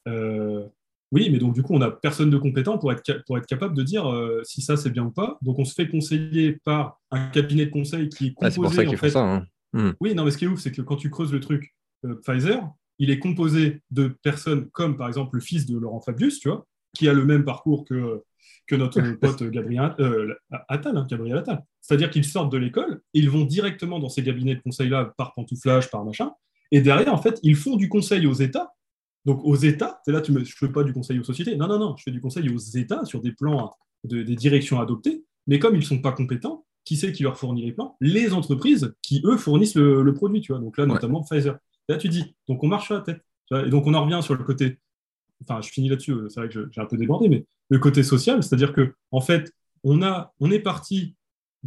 Euh, 0.08 0.66
oui, 1.12 1.30
mais 1.30 1.38
donc 1.38 1.54
du 1.54 1.64
coup, 1.64 1.74
on 1.74 1.80
n'a 1.80 1.92
personne 1.92 2.30
de 2.30 2.38
compétent 2.38 2.78
pour 2.78 2.92
être, 2.92 3.24
pour 3.26 3.38
être 3.38 3.46
capable 3.46 3.76
de 3.76 3.84
dire 3.84 4.10
euh, 4.10 4.42
si 4.44 4.62
ça 4.62 4.76
c'est 4.76 4.90
bien 4.90 5.06
ou 5.06 5.12
pas. 5.12 5.38
Donc 5.42 5.60
on 5.60 5.66
se 5.66 5.74
fait 5.74 5.88
conseiller 5.88 6.60
par 6.64 7.00
un 7.12 7.28
cabinet 7.30 7.66
de 7.66 7.72
conseil 7.72 8.10
qui 8.10 8.28
est 8.28 8.34
composé. 8.34 8.48
Ah, 8.48 8.52
c'est 8.52 8.86
pour 8.86 9.00
ça 9.00 9.10
ça. 9.10 9.20
Hein. 9.22 9.46
Hmm. 9.74 9.92
Oui, 10.00 10.16
non, 10.16 10.26
mais 10.26 10.32
ce 10.32 10.38
qui 10.38 10.46
est 10.46 10.48
ouf, 10.48 10.60
c'est 10.60 10.72
que 10.72 10.82
quand 10.82 10.96
tu 10.98 11.10
creuses 11.10 11.32
le 11.32 11.40
truc, 11.40 11.74
euh, 12.06 12.16
Pfizer, 12.26 12.62
il 13.00 13.10
est 13.10 13.20
composé 13.20 13.82
de 13.92 14.08
personnes 14.08 14.70
comme 14.72 14.98
par 14.98 15.08
exemple 15.08 15.36
le 15.36 15.42
fils 15.42 15.66
de 15.66 15.78
Laurent 15.78 16.02
Fabius, 16.02 16.40
tu 16.40 16.50
vois, 16.50 16.66
qui 16.94 17.08
a 17.08 17.14
le 17.14 17.26
même 17.26 17.46
parcours 17.46 17.86
que, 17.86 18.24
que 18.66 18.76
notre 18.76 19.02
pote 19.20 19.44
Gabriel 19.44 19.94
Attal, 20.68 20.98
hein, 20.98 21.08
Gabriel 21.10 21.38
Attal. 21.38 21.64
C'est-à-dire 21.88 22.10
qu'ils 22.10 22.26
sortent 22.26 22.52
de 22.52 22.58
l'école 22.58 23.02
et 23.14 23.20
ils 23.20 23.30
vont 23.30 23.46
directement 23.46 23.98
dans 23.98 24.10
ces 24.10 24.22
cabinets 24.22 24.56
de 24.56 24.62
conseil-là 24.62 25.14
par 25.18 25.34
pantouflage, 25.34 25.90
par 25.90 26.04
machin. 26.04 26.34
Et 26.72 26.82
derrière, 26.82 27.14
en 27.14 27.18
fait, 27.18 27.40
ils 27.44 27.56
font 27.56 27.78
du 27.78 27.88
conseil 27.88 28.28
aux 28.28 28.34
États. 28.34 28.74
Donc 29.24 29.40
aux 29.46 29.56
États, 29.56 30.02
c'est 30.04 30.12
là, 30.12 30.20
tu 30.20 30.34
me, 30.34 30.44
je 30.44 30.54
ne 30.62 30.68
fais 30.68 30.74
pas 30.74 30.84
du 30.84 30.92
conseil 30.92 31.18
aux 31.18 31.24
sociétés. 31.24 31.56
Non, 31.56 31.70
non, 31.70 31.80
non, 31.80 31.96
je 31.96 32.04
fais 32.04 32.12
du 32.12 32.20
conseil 32.20 32.50
aux 32.50 32.58
États 32.58 33.06
sur 33.06 33.22
des 33.22 33.32
plans, 33.32 33.74
de, 34.04 34.22
des 34.22 34.36
directions 34.36 34.82
adoptées. 34.82 35.24
Mais 35.48 35.60
comme 35.60 35.76
ils 35.76 35.80
ne 35.80 35.86
sont 35.86 36.02
pas 36.02 36.12
compétents, 36.12 36.66
qui 36.84 36.98
c'est 36.98 37.14
qui 37.14 37.24
leur 37.24 37.38
fournit 37.38 37.66
les 37.66 37.72
plans? 37.72 37.96
Les 38.02 38.34
entreprises 38.34 38.94
qui, 39.02 39.22
eux, 39.24 39.38
fournissent 39.38 39.76
le, 39.76 40.14
produit. 40.14 40.42
Tu 40.42 40.52
vois. 40.52 40.60
Donc 40.60 40.78
là, 40.78 40.86
notamment 40.86 41.24
Pfizer. 41.24 41.58
là, 41.88 41.96
tu 41.96 42.10
dis, 42.10 42.36
donc 42.50 42.62
on 42.66 42.68
marche 42.68 42.88
sur 42.88 42.96
la 42.96 43.02
tête. 43.02 43.22
Et 43.52 43.70
donc, 43.70 43.88
on 43.88 43.94
en 43.94 44.04
revient 44.04 44.20
sur 44.22 44.36
le 44.36 44.44
côté. 44.44 44.78
Enfin, 45.44 45.62
je 45.62 45.70
finis 45.70 45.88
là-dessus, 45.88 46.16
c'est 46.28 46.42
vrai 46.42 46.50
que 46.50 46.70
j'ai 46.70 46.82
un 46.82 46.86
peu 46.86 46.98
débordé, 46.98 47.30
mais 47.30 47.46
le 47.70 47.80
côté 47.80 48.04
social, 48.04 48.44
c'est-à-dire 48.44 48.74
que, 48.74 48.94
en 49.12 49.22
fait, 49.22 49.54
on, 49.84 50.02
a, 50.02 50.34
on 50.40 50.52
est 50.52 50.60
parti 50.60 51.16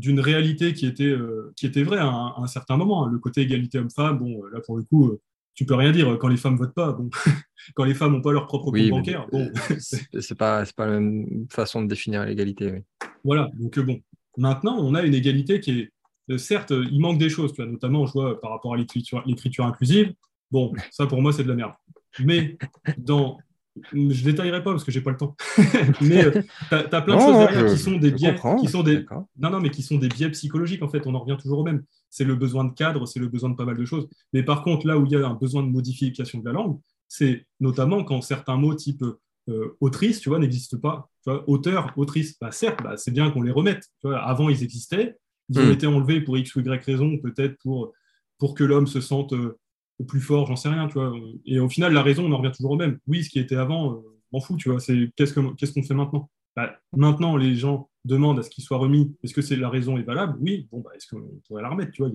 d'une 0.01 0.21
réalité 0.21 0.73
qui 0.73 0.87
était, 0.87 1.05
euh, 1.05 1.53
qui 1.57 1.67
était 1.67 1.83
vraie 1.83 1.99
à 1.99 2.35
un, 2.37 2.47
certain 2.47 2.77
moment. 2.77 3.07
Hein. 3.07 3.11
Le 3.13 3.19
côté 3.19 3.43
égalité 3.43 3.79
homme-femme, 3.79 4.19
bon, 4.19 4.43
là, 4.47 4.61
pour 4.61 4.77
le 4.77 4.83
coup, 4.83 5.09
euh, 5.09 5.21
tu 5.55 5.67
peux 5.67 5.75
rien 5.75 5.93
dire. 5.93 6.17
Quand 6.19 6.29
les 6.29 6.39
femmes 6.39 6.57
votent 6.57 6.75
pas, 6.75 6.93
bon, 6.93 7.11
quand 7.75 7.85
les 7.85 7.95
femmes 7.95 8.13
n'ont 8.13 8.23
pas 8.23 8.33
leur 8.33 8.47
propre 8.47 8.71
compte 8.71 8.89
bancaire, 8.89 9.27
bon. 9.31 9.51
c'est 9.79 10.35
pas, 10.35 10.65
pas 10.75 10.87
la 10.87 11.01
même 11.01 11.47
façon 11.51 11.83
de 11.83 11.89
définir 11.89 12.25
l'égalité. 12.25 12.83
Voilà, 13.25 13.51
donc 13.59 13.79
bon. 13.79 14.01
Maintenant, 14.39 14.79
on 14.79 14.95
a 14.95 15.03
une 15.03 15.15
égalité 15.15 15.61
qui 15.61 15.71
est 15.73 15.93
euh, 16.31 16.39
certes, 16.39 16.71
il 16.71 17.01
manque 17.01 17.19
des 17.19 17.29
choses, 17.29 17.53
tu 17.53 17.63
vois, 17.63 17.71
notamment, 17.71 18.07
je 18.07 18.13
vois 18.13 18.41
par 18.41 18.53
rapport 18.53 18.75
à 18.75 18.77
l'écriture 18.77 19.67
inclusive. 19.67 20.15
Bon, 20.51 20.73
ça 20.91 21.07
pour 21.07 21.21
moi, 21.21 21.33
c'est 21.33 21.45
de 21.45 21.49
la 21.49 21.55
merde. 21.55 21.73
Mais 22.25 22.57
dans. 22.97 23.39
Je 23.93 24.25
détaillerai 24.25 24.63
pas 24.63 24.73
parce 24.73 24.85
que 24.85 24.91
j'ai 24.91 25.01
pas 25.01 25.11
le 25.11 25.17
temps. 25.17 25.37
mais 26.01 26.25
euh, 26.25 26.43
tu 26.69 26.75
as, 26.75 27.03
plein 27.03 27.17
de 27.17 27.21
choses 27.21 27.39
derrière 27.39 27.73
qui 27.73 27.79
sont 27.79 27.97
des 27.97 28.11
biais. 28.11 28.37
Qui 28.61 28.69
sont 28.69 28.83
des... 28.83 29.05
Non, 29.39 29.51
non, 29.51 29.61
mais 29.61 29.71
qui 29.71 29.83
sont 29.83 29.99
des 29.99 30.09
biais 30.09 30.31
psychologiques, 30.31 30.83
en 30.83 30.89
fait. 30.89 31.07
On 31.07 31.15
en 31.15 31.21
revient 31.21 31.37
toujours 31.41 31.61
au 31.61 31.65
même. 31.65 31.85
C'est 32.11 32.25
le 32.25 32.35
besoin 32.35 32.65
de 32.65 32.73
cadre, 32.73 33.07
c'est 33.07 33.21
le 33.21 33.29
besoin 33.29 33.51
de 33.51 33.55
pas 33.55 33.65
mal 33.65 33.77
de 33.77 33.85
choses. 33.85 34.09
Mais 34.33 34.43
par 34.43 34.63
contre, 34.63 34.87
là 34.87 34.99
où 34.99 35.07
il 35.07 35.13
y 35.13 35.17
a 35.17 35.27
un 35.27 35.35
besoin 35.35 35.63
de 35.63 35.69
modification 35.69 36.41
de 36.41 36.45
la 36.45 36.53
langue, 36.53 36.79
c'est 37.09 37.47
notamment 37.61 38.05
quand 38.05 38.21
certains 38.23 38.57
mots 38.57 38.75
type 38.75 39.05
euh, 39.49 39.77
autrice, 39.81 40.21
tu 40.21 40.29
vois, 40.29 40.39
n'existent 40.39 40.79
pas. 40.79 41.11
Tu 41.25 41.31
vois, 41.31 41.49
auteur, 41.49 41.93
autrice, 41.97 42.39
bah, 42.41 42.53
certes, 42.53 42.83
bah, 42.83 42.97
c'est 42.97 43.11
bien 43.11 43.31
qu'on 43.31 43.43
les 43.43 43.53
remette. 43.53 43.85
Tu 44.01 44.09
vois, 44.09 44.19
avant, 44.19 44.49
ils 44.49 44.63
existaient. 44.63 45.17
Ils 45.49 45.59
ont 45.59 45.67
hmm. 45.67 45.73
été 45.73 45.87
enlevés 45.87 46.21
pour 46.21 46.39
X 46.39 46.55
ou 46.55 46.61
Y 46.61 46.85
raison, 46.85 47.19
peut-être 47.19 47.57
pour, 47.63 47.93
pour 48.39 48.55
que 48.55 48.65
l'homme 48.65 48.87
se 48.87 49.01
sente 49.01 49.33
euh, 49.33 49.59
au 50.01 50.05
plus 50.05 50.21
fort, 50.21 50.47
j'en 50.47 50.57
sais 50.57 50.71
rien, 50.71 50.89
tu 50.89 50.95
vois. 50.95 51.13
Et 51.45 51.61
au 51.61 51.69
final, 51.69 51.93
la 51.93 52.03
raison, 52.03 52.25
on 52.25 52.33
en 52.33 52.39
revient 52.39 52.53
toujours 52.57 52.73
au 52.73 52.77
même. 52.77 52.99
Oui, 53.07 53.23
ce 53.23 53.29
qui 53.29 53.39
était 53.39 53.57
avant, 53.57 53.93
euh, 53.93 53.97
m'en 54.33 54.41
fous, 54.41 54.57
tu 54.57 54.71
vois. 54.71 54.81
C'est 54.81 55.11
qu'est-ce 55.15 55.35
qu'on 55.35 55.83
fait 55.83 55.95
maintenant? 55.95 56.31
Bah, 56.57 56.81
Maintenant, 56.97 57.37
les 57.37 57.55
gens 57.55 57.91
demandent 58.07 58.39
à 58.39 58.43
ce 58.43 58.49
qu'il 58.49 58.65
soit 58.65 58.79
remis. 58.79 59.15
Est-ce 59.23 59.35
que 59.35 59.43
c'est 59.43 59.57
la 59.57 59.69
raison 59.69 59.99
est 59.99 60.03
valable? 60.03 60.39
Oui. 60.41 60.69
Bon, 60.73 60.81
bah, 60.81 60.91
est-ce 60.97 61.07
qu'on 61.07 61.23
pourrait 61.47 61.63
la 61.63 61.69
remettre, 61.69 61.93
tu 61.93 62.03
vois? 62.03 62.11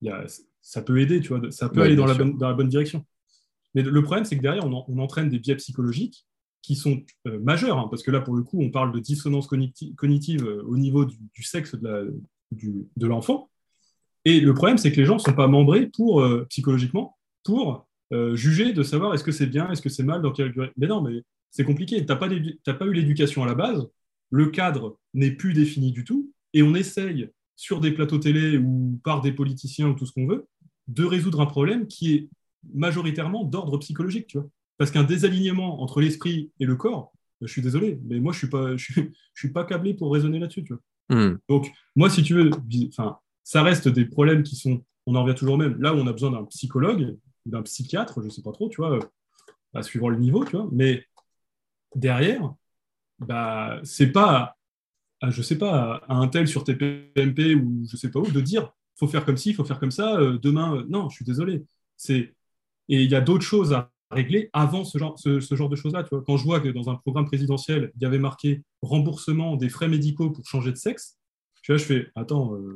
Y 0.00 0.08
a, 0.08 0.24
Ça 0.62 0.80
peut 0.80 0.98
aider, 1.00 1.20
tu 1.20 1.28
vois. 1.28 1.50
Ça 1.50 1.68
peut 1.68 1.82
aller 1.82 1.96
dans 1.96 2.06
la, 2.06 2.14
bonne, 2.14 2.38
dans 2.38 2.48
la, 2.48 2.54
bonne, 2.54 2.68
direction. 2.68 3.04
Mais 3.74 3.82
le 3.82 4.02
problème, 4.02 4.24
c'est 4.24 4.38
que 4.38 4.42
derrière, 4.42 4.64
on, 4.64 4.98
entraîne 4.98 5.28
des 5.28 5.38
biais 5.38 5.56
psychologiques 5.56 6.26
qui 6.62 6.76
sont 6.76 7.02
euh, 7.26 7.38
majeurs, 7.40 7.78
hein, 7.78 7.88
parce 7.90 8.02
que 8.02 8.10
là, 8.10 8.22
pour 8.22 8.34
le 8.36 8.42
coup, 8.42 8.62
on 8.62 8.70
parle 8.70 8.90
de 8.92 9.00
dissonance 9.00 9.46
cognitive, 9.46 10.46
au 10.66 10.78
niveau 10.78 11.04
du, 11.04 11.16
du 11.34 11.42
sexe 11.42 11.74
de 11.74 13.06
l'enfant. 13.06 13.50
Et 14.24 14.40
le 14.40 14.54
problème, 14.54 14.78
c'est 14.78 14.90
que 14.92 14.96
les 14.96 15.04
gens 15.04 15.14
ne 15.14 15.20
sont 15.20 15.34
pas 15.34 15.46
membrés 15.46 15.86
pour, 15.86 16.22
euh, 16.22 16.46
psychologiquement 16.48 17.17
pour 17.44 17.86
euh, 18.12 18.34
juger 18.34 18.72
de 18.72 18.82
savoir 18.82 19.14
est-ce 19.14 19.24
que 19.24 19.32
c'est 19.32 19.46
bien, 19.46 19.70
est-ce 19.70 19.82
que 19.82 19.88
c'est 19.88 20.02
mal, 20.02 20.22
dans 20.22 20.32
quelle 20.32 20.52
durée. 20.52 20.72
Mais 20.76 20.86
non, 20.86 21.02
mais 21.02 21.22
c'est 21.50 21.64
compliqué. 21.64 21.96
Tu 22.00 22.06
n'as 22.06 22.16
pas, 22.16 22.28
pas 22.28 22.86
eu 22.86 22.92
l'éducation 22.92 23.42
à 23.42 23.46
la 23.46 23.54
base, 23.54 23.86
le 24.30 24.46
cadre 24.46 24.98
n'est 25.14 25.30
plus 25.30 25.52
défini 25.52 25.92
du 25.92 26.04
tout, 26.04 26.32
et 26.54 26.62
on 26.62 26.74
essaye, 26.74 27.30
sur 27.56 27.80
des 27.80 27.90
plateaux 27.90 28.18
télé 28.18 28.56
ou 28.56 29.00
par 29.02 29.20
des 29.20 29.32
politiciens 29.32 29.88
ou 29.88 29.94
tout 29.94 30.06
ce 30.06 30.12
qu'on 30.12 30.26
veut, 30.26 30.46
de 30.86 31.04
résoudre 31.04 31.40
un 31.40 31.46
problème 31.46 31.86
qui 31.86 32.14
est 32.14 32.28
majoritairement 32.72 33.44
d'ordre 33.44 33.78
psychologique, 33.78 34.26
tu 34.28 34.38
vois. 34.38 34.48
Parce 34.78 34.90
qu'un 34.90 35.04
désalignement 35.04 35.82
entre 35.82 36.00
l'esprit 36.00 36.52
et 36.60 36.66
le 36.66 36.76
corps, 36.76 37.12
je 37.42 37.48
suis 37.50 37.62
désolé, 37.62 38.00
mais 38.04 38.20
moi, 38.20 38.32
je 38.32 38.36
ne 38.36 38.38
suis, 38.38 38.48
pas, 38.48 38.76
je 38.76 39.02
suis 39.34 39.52
pas 39.52 39.64
câblé 39.64 39.94
pour 39.94 40.12
raisonner 40.12 40.38
là-dessus, 40.38 40.64
tu 40.64 40.72
vois. 40.72 40.82
Hmm. 41.10 41.38
Donc, 41.48 41.70
moi, 41.96 42.10
si 42.10 42.22
tu 42.22 42.34
veux, 42.34 42.50
ça 43.42 43.62
reste 43.62 43.88
des 43.88 44.04
problèmes 44.04 44.42
qui 44.42 44.56
sont, 44.56 44.84
on 45.06 45.14
en 45.14 45.24
revient 45.24 45.36
toujours 45.36 45.58
même. 45.58 45.80
Là 45.80 45.94
où 45.94 45.98
on 45.98 46.06
a 46.06 46.12
besoin 46.12 46.30
d'un 46.30 46.44
psychologue, 46.44 47.16
d'un 47.48 47.62
psychiatre, 47.62 48.20
je 48.20 48.26
ne 48.26 48.30
sais 48.30 48.42
pas 48.42 48.52
trop, 48.52 48.68
tu 48.68 48.80
vois, 48.80 48.98
à 49.74 49.82
suivant 49.82 50.08
le 50.08 50.18
niveau, 50.18 50.44
tu 50.44 50.52
vois. 50.52 50.68
Mais 50.72 51.04
derrière, 51.94 52.54
bah, 53.18 53.80
c'est 53.84 54.12
pas, 54.12 54.56
à, 55.20 55.30
je 55.30 55.42
sais 55.42 55.58
pas, 55.58 56.02
à 56.08 56.14
un 56.14 56.28
tel 56.28 56.48
sur 56.48 56.64
TPMP 56.64 57.54
ou 57.54 57.84
je 57.90 57.96
sais 57.96 58.10
pas 58.10 58.20
où, 58.20 58.30
de 58.30 58.40
dire, 58.40 58.72
faut 58.96 59.08
faire 59.08 59.24
comme 59.24 59.36
ci, 59.36 59.54
faut 59.54 59.64
faire 59.64 59.80
comme 59.80 59.90
ça, 59.90 60.16
euh, 60.18 60.38
demain, 60.38 60.76
euh, 60.76 60.86
non, 60.88 61.08
je 61.08 61.16
suis 61.16 61.24
désolé. 61.24 61.64
C'est, 61.96 62.34
et 62.88 63.02
il 63.02 63.10
y 63.10 63.14
a 63.14 63.20
d'autres 63.20 63.44
choses 63.44 63.72
à 63.72 63.90
régler 64.10 64.50
avant 64.52 64.84
ce 64.84 64.98
genre, 64.98 65.18
ce, 65.18 65.40
genre 65.40 65.68
de 65.68 65.76
choses-là. 65.76 66.02
Tu 66.04 66.10
vois. 66.10 66.24
Quand 66.24 66.36
je 66.36 66.44
vois 66.44 66.60
que 66.60 66.68
dans 66.68 66.88
un 66.90 66.96
programme 66.96 67.26
présidentiel, 67.26 67.92
il 67.96 68.02
y 68.02 68.06
avait 68.06 68.18
marqué 68.18 68.62
remboursement 68.82 69.56
des 69.56 69.68
frais 69.68 69.88
médicaux 69.88 70.30
pour 70.30 70.46
changer 70.46 70.72
de 70.72 70.76
sexe, 70.76 71.18
tu 71.62 71.72
vois, 71.72 71.78
je 71.78 71.84
fais, 71.84 72.10
attends. 72.14 72.54
Euh, 72.54 72.74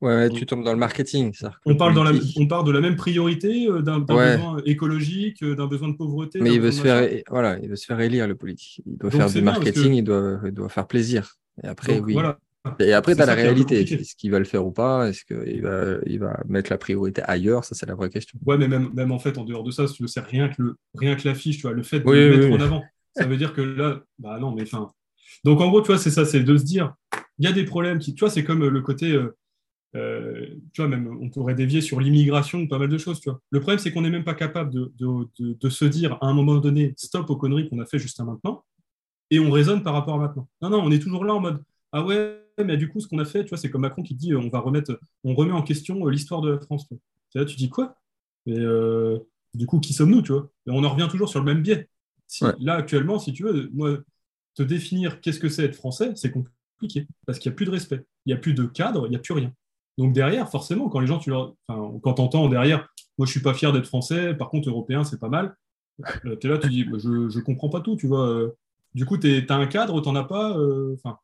ouais, 0.00 0.30
tu 0.30 0.46
tombes 0.46 0.64
dans 0.64 0.72
le 0.72 0.78
marketing. 0.78 1.32
Ça, 1.34 1.52
on, 1.64 1.76
parle 1.76 1.94
dans 1.94 2.04
la, 2.04 2.12
on 2.36 2.46
parle 2.46 2.66
de 2.66 2.72
la 2.72 2.80
même 2.80 2.96
priorité, 2.96 3.68
euh, 3.68 3.82
d'un 3.82 4.00
besoin 4.00 4.58
écologique, 4.64 5.42
euh, 5.42 5.54
d'un 5.54 5.66
besoin 5.66 5.88
de 5.88 5.96
pauvreté. 5.96 6.40
Mais 6.40 6.54
il 6.54 6.60
veut, 6.60 6.72
se 6.72 6.80
faire, 6.80 7.08
voilà, 7.30 7.58
il 7.62 7.68
veut 7.68 7.76
se 7.76 7.86
faire 7.86 8.00
élire, 8.00 8.26
le 8.26 8.34
politique. 8.34 8.82
Il 8.86 8.96
doit 8.96 9.10
faire 9.10 9.30
du 9.30 9.42
marketing, 9.42 9.94
il, 9.94 10.04
doit, 10.04 10.40
il 10.44 10.52
doit 10.52 10.68
faire 10.68 10.86
plaisir. 10.86 11.36
Et 11.62 11.66
après, 11.66 11.98
oui. 12.00 12.12
Voilà. 12.12 12.38
Et 12.80 12.92
après, 12.92 13.14
tu 13.14 13.22
as 13.22 13.26
la 13.26 13.34
réalité. 13.34 13.80
Est-ce 13.80 14.14
qu'il 14.14 14.30
va 14.30 14.38
le 14.38 14.44
faire 14.44 14.66
ou 14.66 14.72
pas? 14.72 15.08
Est-ce 15.08 15.24
qu'il 15.24 15.62
va, 15.62 15.96
il 16.06 16.18
va 16.18 16.40
mettre 16.48 16.70
la 16.70 16.78
priorité 16.78 17.22
ailleurs? 17.22 17.64
Ça, 17.64 17.74
c'est 17.74 17.86
la 17.86 17.94
vraie 17.94 18.10
question. 18.10 18.38
Ouais, 18.44 18.58
mais 18.58 18.68
même, 18.68 18.90
même 18.94 19.12
en 19.12 19.18
fait, 19.18 19.38
en 19.38 19.44
dehors 19.44 19.62
de 19.62 19.70
ça, 19.70 19.86
si 19.86 19.94
tu 19.94 20.02
veux, 20.02 20.08
c'est 20.08 20.20
rien 20.20 20.48
que, 20.48 20.62
le, 20.62 20.76
rien 20.94 21.14
que 21.16 21.26
l'affiche, 21.26 21.56
tu 21.56 21.62
vois, 21.62 21.72
le 21.72 21.82
fait 21.82 22.00
de 22.00 22.10
le 22.10 22.36
mettre 22.36 22.52
en 22.52 22.64
avant. 22.64 22.84
Ça 23.16 23.26
veut 23.26 23.36
dire 23.36 23.52
que 23.52 23.60
là, 23.60 24.00
bah 24.18 24.38
non, 24.38 24.54
mais 24.54 24.62
enfin. 24.62 24.90
Donc, 25.44 25.60
en 25.60 25.68
gros, 25.68 25.80
tu 25.80 25.88
vois, 25.88 25.98
c'est 25.98 26.10
ça, 26.10 26.24
c'est 26.24 26.40
de 26.40 26.56
se 26.56 26.64
dire, 26.64 26.94
il 27.38 27.46
y 27.46 27.48
a 27.48 27.52
des 27.52 27.64
problèmes 27.64 27.98
qui, 27.98 28.14
tu 28.14 28.20
vois, 28.20 28.30
c'est 28.30 28.44
comme 28.44 28.66
le 28.66 28.80
côté, 28.80 29.12
euh, 29.12 29.36
euh, 29.96 30.46
tu 30.72 30.82
vois, 30.82 30.88
même, 30.88 31.18
on 31.20 31.30
pourrait 31.30 31.54
dévier 31.54 31.80
sur 31.80 32.00
l'immigration, 32.00 32.66
pas 32.66 32.78
mal 32.78 32.88
de 32.88 32.98
choses, 32.98 33.20
tu 33.20 33.30
vois. 33.30 33.40
Le 33.50 33.60
problème, 33.60 33.78
c'est 33.78 33.92
qu'on 33.92 34.02
n'est 34.02 34.10
même 34.10 34.24
pas 34.24 34.34
capable 34.34 34.72
de, 34.72 34.92
de, 34.98 35.28
de, 35.38 35.68
se 35.68 35.84
dire, 35.84 36.18
à 36.20 36.26
un 36.26 36.34
moment 36.34 36.56
donné, 36.56 36.94
stop 36.96 37.30
aux 37.30 37.36
conneries 37.36 37.68
qu'on 37.68 37.80
a 37.80 37.86
fait 37.86 37.98
jusqu'à 37.98 38.24
maintenant, 38.24 38.64
et 39.30 39.40
on 39.40 39.50
raisonne 39.50 39.82
par 39.82 39.94
rapport 39.94 40.14
à 40.14 40.18
maintenant. 40.18 40.48
Non, 40.60 40.70
non, 40.70 40.82
on 40.82 40.90
est 40.90 40.98
toujours 40.98 41.24
là 41.24 41.34
en 41.34 41.40
mode, 41.40 41.62
ah 41.92 42.04
ouais, 42.04 42.44
mais 42.64 42.76
du 42.76 42.88
coup, 42.88 43.00
ce 43.00 43.08
qu'on 43.08 43.18
a 43.18 43.24
fait, 43.24 43.44
tu 43.44 43.50
vois, 43.50 43.58
c'est 43.58 43.70
comme 43.70 43.82
Macron 43.82 44.02
qui 44.02 44.14
dit 44.14 44.34
on 44.34 44.48
va 44.48 44.60
remettre, 44.60 44.98
on 45.24 45.34
remet 45.34 45.52
en 45.52 45.62
question 45.62 46.06
euh, 46.06 46.10
l'histoire 46.10 46.40
de 46.40 46.50
la 46.50 46.60
France. 46.60 46.86
Là, 47.34 47.44
tu 47.44 47.56
dis 47.56 47.68
quoi? 47.68 47.96
Mais 48.46 48.58
euh, 48.58 49.18
du 49.54 49.66
coup, 49.66 49.80
qui 49.80 49.92
sommes-nous, 49.92 50.22
tu 50.22 50.32
vois? 50.32 50.50
Et 50.66 50.70
on 50.70 50.84
en 50.84 50.90
revient 50.90 51.08
toujours 51.10 51.28
sur 51.28 51.40
le 51.40 51.46
même 51.46 51.62
biais. 51.62 51.88
Là, 52.60 52.74
actuellement, 52.74 53.18
si 53.18 53.32
tu 53.32 53.44
veux, 53.44 53.70
moi, 53.72 53.98
te 54.54 54.62
définir 54.62 55.20
qu'est-ce 55.20 55.38
que 55.38 55.48
c'est 55.48 55.64
être 55.64 55.76
français, 55.76 56.12
c'est 56.16 56.30
compliqué 56.30 57.06
parce 57.26 57.38
qu'il 57.38 57.50
n'y 57.50 57.54
a 57.54 57.56
plus 57.56 57.66
de 57.66 57.70
respect, 57.70 58.04
il 58.26 58.30
n'y 58.30 58.34
a 58.34 58.36
plus 58.36 58.54
de 58.54 58.66
cadre, 58.66 59.06
il 59.06 59.10
n'y 59.10 59.16
a 59.16 59.20
plus 59.20 59.34
rien. 59.34 59.52
Donc 59.98 60.14
derrière, 60.14 60.48
forcément, 60.48 60.88
quand 60.88 61.00
les 61.00 61.06
gens, 61.06 61.18
tu 61.18 61.28
leur, 61.28 61.54
enfin, 61.68 61.98
quand 62.02 62.14
t'entends 62.14 62.48
derrière, 62.48 62.88
moi, 63.18 63.26
je 63.26 63.32
suis 63.32 63.42
pas 63.42 63.52
fier 63.52 63.72
d'être 63.72 63.86
français, 63.86 64.32
par 64.32 64.48
contre, 64.48 64.70
européen, 64.70 65.04
c'est 65.04 65.20
pas 65.20 65.28
mal. 65.28 65.54
Euh, 66.24 66.36
tu 66.40 66.46
es 66.46 66.50
là, 66.50 66.58
tu 66.58 66.68
dis, 66.68 66.84
bah, 66.84 66.98
je, 66.98 67.08
ne 67.08 67.42
comprends 67.42 67.68
pas 67.68 67.80
tout, 67.80 67.96
tu 67.96 68.06
vois. 68.06 68.40
Du 68.94 69.04
coup, 69.04 69.18
tu 69.18 69.44
as 69.46 69.54
un 69.54 69.66
cadre, 69.66 70.00
tu 70.00 70.08
n'en 70.08 70.14
as 70.14 70.24
pas. 70.24 70.56
Enfin, 70.94 71.18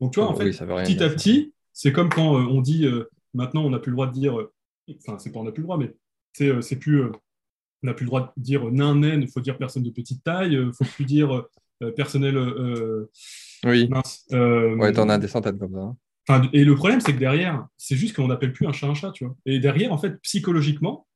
donc, 0.00 0.12
tu 0.12 0.20
vois, 0.20 0.28
en 0.28 0.34
fait, 0.34 0.50
petit 0.50 1.02
à 1.02 1.08
petit, 1.08 1.52
c'est 1.72 1.92
comme 1.92 2.08
quand 2.08 2.36
euh, 2.36 2.44
on 2.44 2.60
dit 2.60 2.86
euh, 2.86 3.10
maintenant, 3.34 3.64
on 3.64 3.70
n'a 3.70 3.78
plus 3.78 3.90
le 3.90 3.96
droit 3.96 4.06
de 4.06 4.12
dire, 4.12 4.38
euh, 4.38 4.52
enfin, 5.06 5.18
c'est 5.18 5.30
pas 5.30 5.40
on 5.40 5.44
n'a 5.44 5.52
plus 5.52 5.62
le 5.62 5.66
droit, 5.66 5.78
mais 5.78 5.94
c'est 6.32 6.76
plus, 6.76 7.04
on 7.04 7.12
n'a 7.82 7.94
plus 7.94 8.04
le 8.04 8.08
droit 8.08 8.32
de 8.36 8.42
dire 8.42 8.70
nain, 8.70 8.94
naine, 8.94 9.22
il 9.22 9.28
faut 9.28 9.40
dire 9.40 9.56
personne 9.56 9.82
de 9.82 9.90
petite 9.90 10.22
taille, 10.22 10.54
il 10.54 10.72
faut 10.72 10.84
plus 10.84 11.04
dire 11.04 11.44
personnel. 11.96 12.36
oui. 13.64 13.88
Mince, 13.88 14.26
ouais, 14.30 14.92
t'en 14.92 15.08
as 15.08 15.18
des 15.18 15.28
centaines 15.28 15.58
comme 15.58 15.72
ça. 15.72 15.80
Hein. 15.80 15.96
Et 16.52 16.64
le 16.64 16.74
problème, 16.74 17.00
c'est 17.00 17.12
que 17.12 17.18
derrière, 17.18 17.66
c'est 17.76 17.96
juste 17.96 18.16
qu'on 18.16 18.28
n'appelle 18.28 18.52
plus 18.52 18.66
un 18.66 18.72
chat 18.72 18.88
un 18.88 18.94
chat, 18.94 19.12
tu 19.12 19.24
vois. 19.24 19.36
Et 19.46 19.60
derrière, 19.60 19.92
en 19.92 19.98
fait, 19.98 20.20
psychologiquement, 20.22 21.06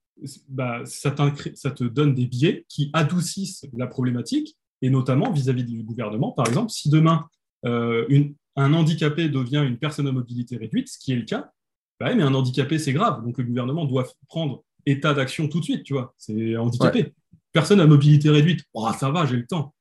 bah, 0.48 0.82
ça, 0.84 1.14
ça, 1.54 1.70
te 1.70 1.84
donne 1.84 2.14
des 2.14 2.26
biais 2.26 2.64
qui 2.68 2.90
adoucissent 2.92 3.66
la 3.76 3.86
problématique, 3.86 4.56
et 4.82 4.90
notamment 4.90 5.32
vis-à-vis 5.32 5.64
-vis 5.64 5.78
du 5.78 5.82
gouvernement. 5.82 6.32
Par 6.32 6.46
exemple, 6.46 6.70
si 6.70 6.88
demain, 6.88 7.28
une, 7.64 8.34
un 8.56 8.72
handicapé 8.74 9.28
devient 9.28 9.64
une 9.66 9.78
personne 9.78 10.06
à 10.06 10.12
mobilité 10.12 10.56
réduite, 10.56 10.88
ce 10.88 10.98
qui 10.98 11.12
est 11.12 11.16
le 11.16 11.24
cas, 11.24 11.52
bah 11.98 12.14
mais 12.14 12.22
un 12.22 12.34
handicapé, 12.34 12.78
c'est 12.78 12.92
grave. 12.92 13.22
Donc 13.24 13.38
le 13.38 13.44
gouvernement 13.44 13.84
doit 13.84 14.06
prendre 14.28 14.64
état 14.86 15.14
d'action 15.14 15.48
tout 15.48 15.61
de 15.61 15.64
suite, 15.64 15.82
tu 15.84 15.92
vois. 15.92 16.14
C'est 16.16 16.56
handicapé. 16.56 17.12
Personne 17.52 17.80
à 17.80 17.86
mobilité 17.86 18.30
réduite, 18.30 18.64
oh, 18.74 18.88
ça 18.98 19.11
va, 19.11 19.26
j'ai 19.26 19.36
le 19.36 19.46
temps. 19.46 19.74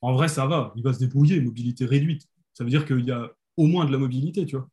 En 0.00 0.12
vrai, 0.12 0.28
ça 0.28 0.46
va, 0.46 0.72
il 0.76 0.82
va 0.84 0.92
se 0.92 1.00
débrouiller, 1.00 1.40
mobilité 1.40 1.84
réduite. 1.84 2.28
Ça 2.52 2.64
veut 2.64 2.70
dire 2.70 2.86
qu'il 2.86 3.04
y 3.04 3.10
a 3.10 3.32
au 3.58 3.66
moins 3.66 3.84
de 3.84 3.92
la 3.92 3.98
mobilité, 3.98 4.46
tu 4.46 4.56
vois. 4.56 4.68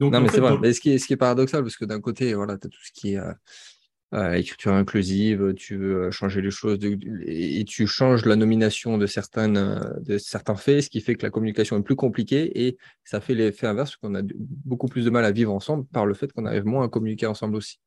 Donc, 0.00 0.12
non, 0.12 0.20
mais 0.20 0.28
c'est 0.30 0.40
vrai. 0.40 0.56
Mais 0.60 0.72
ce 0.72 0.80
qui, 0.80 0.90
est, 0.90 0.98
ce 0.98 1.06
qui 1.06 1.12
est 1.12 1.18
paradoxal, 1.18 1.62
parce 1.62 1.76
que 1.76 1.84
d'un 1.84 2.00
côté, 2.00 2.34
voilà, 2.34 2.56
tu 2.56 2.66
as 2.66 2.70
tout 2.70 2.82
ce 2.82 2.90
qui 2.92 3.12
est 3.12 3.18
euh, 3.18 3.32
euh, 4.14 4.32
écriture 4.32 4.72
inclusive, 4.72 5.52
tu 5.54 5.76
veux 5.76 6.04
euh, 6.04 6.10
changer 6.10 6.40
les 6.40 6.50
choses 6.50 6.78
et 7.26 7.64
tu 7.66 7.86
changes 7.86 8.24
la 8.24 8.36
nomination 8.36 8.96
de, 8.96 9.06
certaines, 9.06 9.94
de 10.00 10.16
certains 10.16 10.56
faits, 10.56 10.84
ce 10.84 10.90
qui 10.90 11.02
fait 11.02 11.14
que 11.14 11.22
la 11.22 11.30
communication 11.30 11.76
est 11.76 11.82
plus 11.82 11.96
compliquée 11.96 12.66
et 12.66 12.78
ça 13.04 13.20
fait 13.20 13.34
l'effet 13.34 13.66
inverse 13.66 13.96
qu'on 13.96 14.14
a 14.14 14.22
beaucoup 14.64 14.88
plus 14.88 15.04
de 15.04 15.10
mal 15.10 15.26
à 15.26 15.32
vivre 15.32 15.52
ensemble 15.52 15.84
par 15.92 16.06
le 16.06 16.14
fait 16.14 16.32
qu'on 16.32 16.46
arrive 16.46 16.64
moins 16.64 16.86
à 16.86 16.88
communiquer 16.88 17.26
ensemble 17.26 17.56
aussi. 17.56 17.78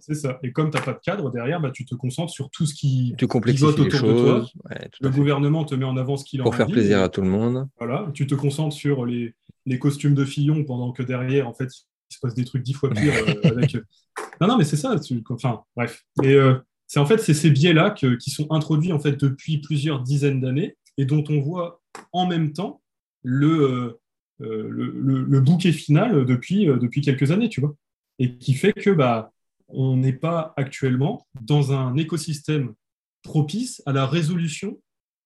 C'est 0.00 0.14
ça. 0.14 0.38
Et 0.42 0.52
comme 0.52 0.70
tu 0.70 0.76
n'as 0.76 0.82
pas 0.82 0.92
de 0.92 1.00
cadre 1.00 1.30
derrière, 1.30 1.60
bah, 1.60 1.70
tu 1.70 1.84
te 1.84 1.94
concentres 1.94 2.32
sur 2.32 2.50
tout 2.50 2.66
ce 2.66 2.74
qui 2.74 3.14
tu 3.16 3.24
autour 3.24 3.40
de 3.40 3.88
toi. 3.88 4.46
le 5.00 5.10
gouvernement 5.10 5.64
te 5.64 5.74
met 5.74 5.84
en 5.84 5.96
avant 5.96 6.16
ce 6.16 6.24
qu'il 6.24 6.40
en 6.40 6.44
Pour 6.44 6.54
faire 6.54 6.66
plaisir 6.66 7.02
à 7.02 7.08
tout 7.08 7.22
le 7.22 7.28
monde. 7.28 7.68
Voilà. 7.78 8.10
Tu 8.14 8.26
te 8.26 8.34
concentres 8.34 8.74
sur 8.74 9.06
les, 9.06 9.34
les 9.66 9.78
costumes 9.78 10.14
de 10.14 10.24
Fillon 10.24 10.64
pendant 10.64 10.92
que 10.92 11.02
derrière, 11.02 11.48
en 11.48 11.54
fait, 11.54 11.70
il 12.10 12.14
se 12.14 12.20
passe 12.20 12.34
des 12.34 12.44
trucs 12.44 12.62
dix 12.62 12.74
fois 12.74 12.90
pires 12.90 13.12
avec 13.44 13.76
non, 14.40 14.48
non, 14.48 14.56
mais 14.56 14.64
c'est 14.64 14.76
ça. 14.76 14.94
enfin, 15.30 15.62
bref. 15.76 16.04
Et, 16.22 16.32
euh, 16.34 16.54
c'est 16.86 17.00
en 17.00 17.06
fait 17.06 17.18
c'est 17.18 17.34
ces 17.34 17.50
biais-là 17.50 17.90
qui 17.90 18.30
sont 18.30 18.50
introduits 18.50 18.92
en 18.92 18.98
fait 18.98 19.12
depuis 19.12 19.58
plusieurs 19.58 20.00
dizaines 20.00 20.40
d'années 20.40 20.76
et 20.96 21.04
dont 21.04 21.22
on 21.28 21.38
voit 21.38 21.82
en 22.12 22.26
même 22.26 22.52
temps 22.54 22.80
le, 23.22 24.00
euh, 24.40 24.68
le, 24.70 25.24
le, 25.24 25.40
bouquet 25.40 25.72
final 25.72 26.24
depuis, 26.24 26.68
euh, 26.68 26.78
depuis 26.78 27.00
quelques 27.00 27.30
années, 27.30 27.48
tu 27.48 27.60
vois. 27.60 27.74
Et 28.18 28.36
qui 28.36 28.54
fait 28.54 28.72
que 28.72 28.90
bah, 28.90 29.32
on 29.68 29.96
n'est 29.96 30.12
pas 30.12 30.54
actuellement 30.56 31.26
dans 31.40 31.72
un 31.72 31.96
écosystème 31.96 32.74
propice 33.22 33.82
à 33.86 33.92
la 33.92 34.06
résolution 34.06 34.80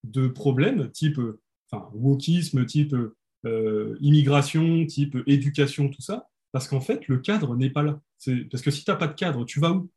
de 0.04 0.26
problèmes 0.26 0.90
type 0.90 1.20
enfin, 1.70 1.88
wokisme, 1.94 2.66
type 2.66 2.94
euh, 3.44 3.96
immigration, 4.00 4.86
type 4.86 5.16
éducation, 5.26 5.88
tout 5.88 6.02
ça, 6.02 6.28
parce 6.52 6.68
qu'en 6.68 6.80
fait, 6.80 7.08
le 7.08 7.18
cadre 7.18 7.56
n'est 7.56 7.70
pas 7.70 7.82
là. 7.82 8.00
Parce 8.50 8.62
que 8.62 8.70
si 8.70 8.84
tu 8.84 8.90
n'as 8.90 8.96
pas 8.96 9.08
de 9.08 9.14
cadre, 9.14 9.44
tu 9.44 9.58
vas 9.58 9.72
où? 9.72 9.90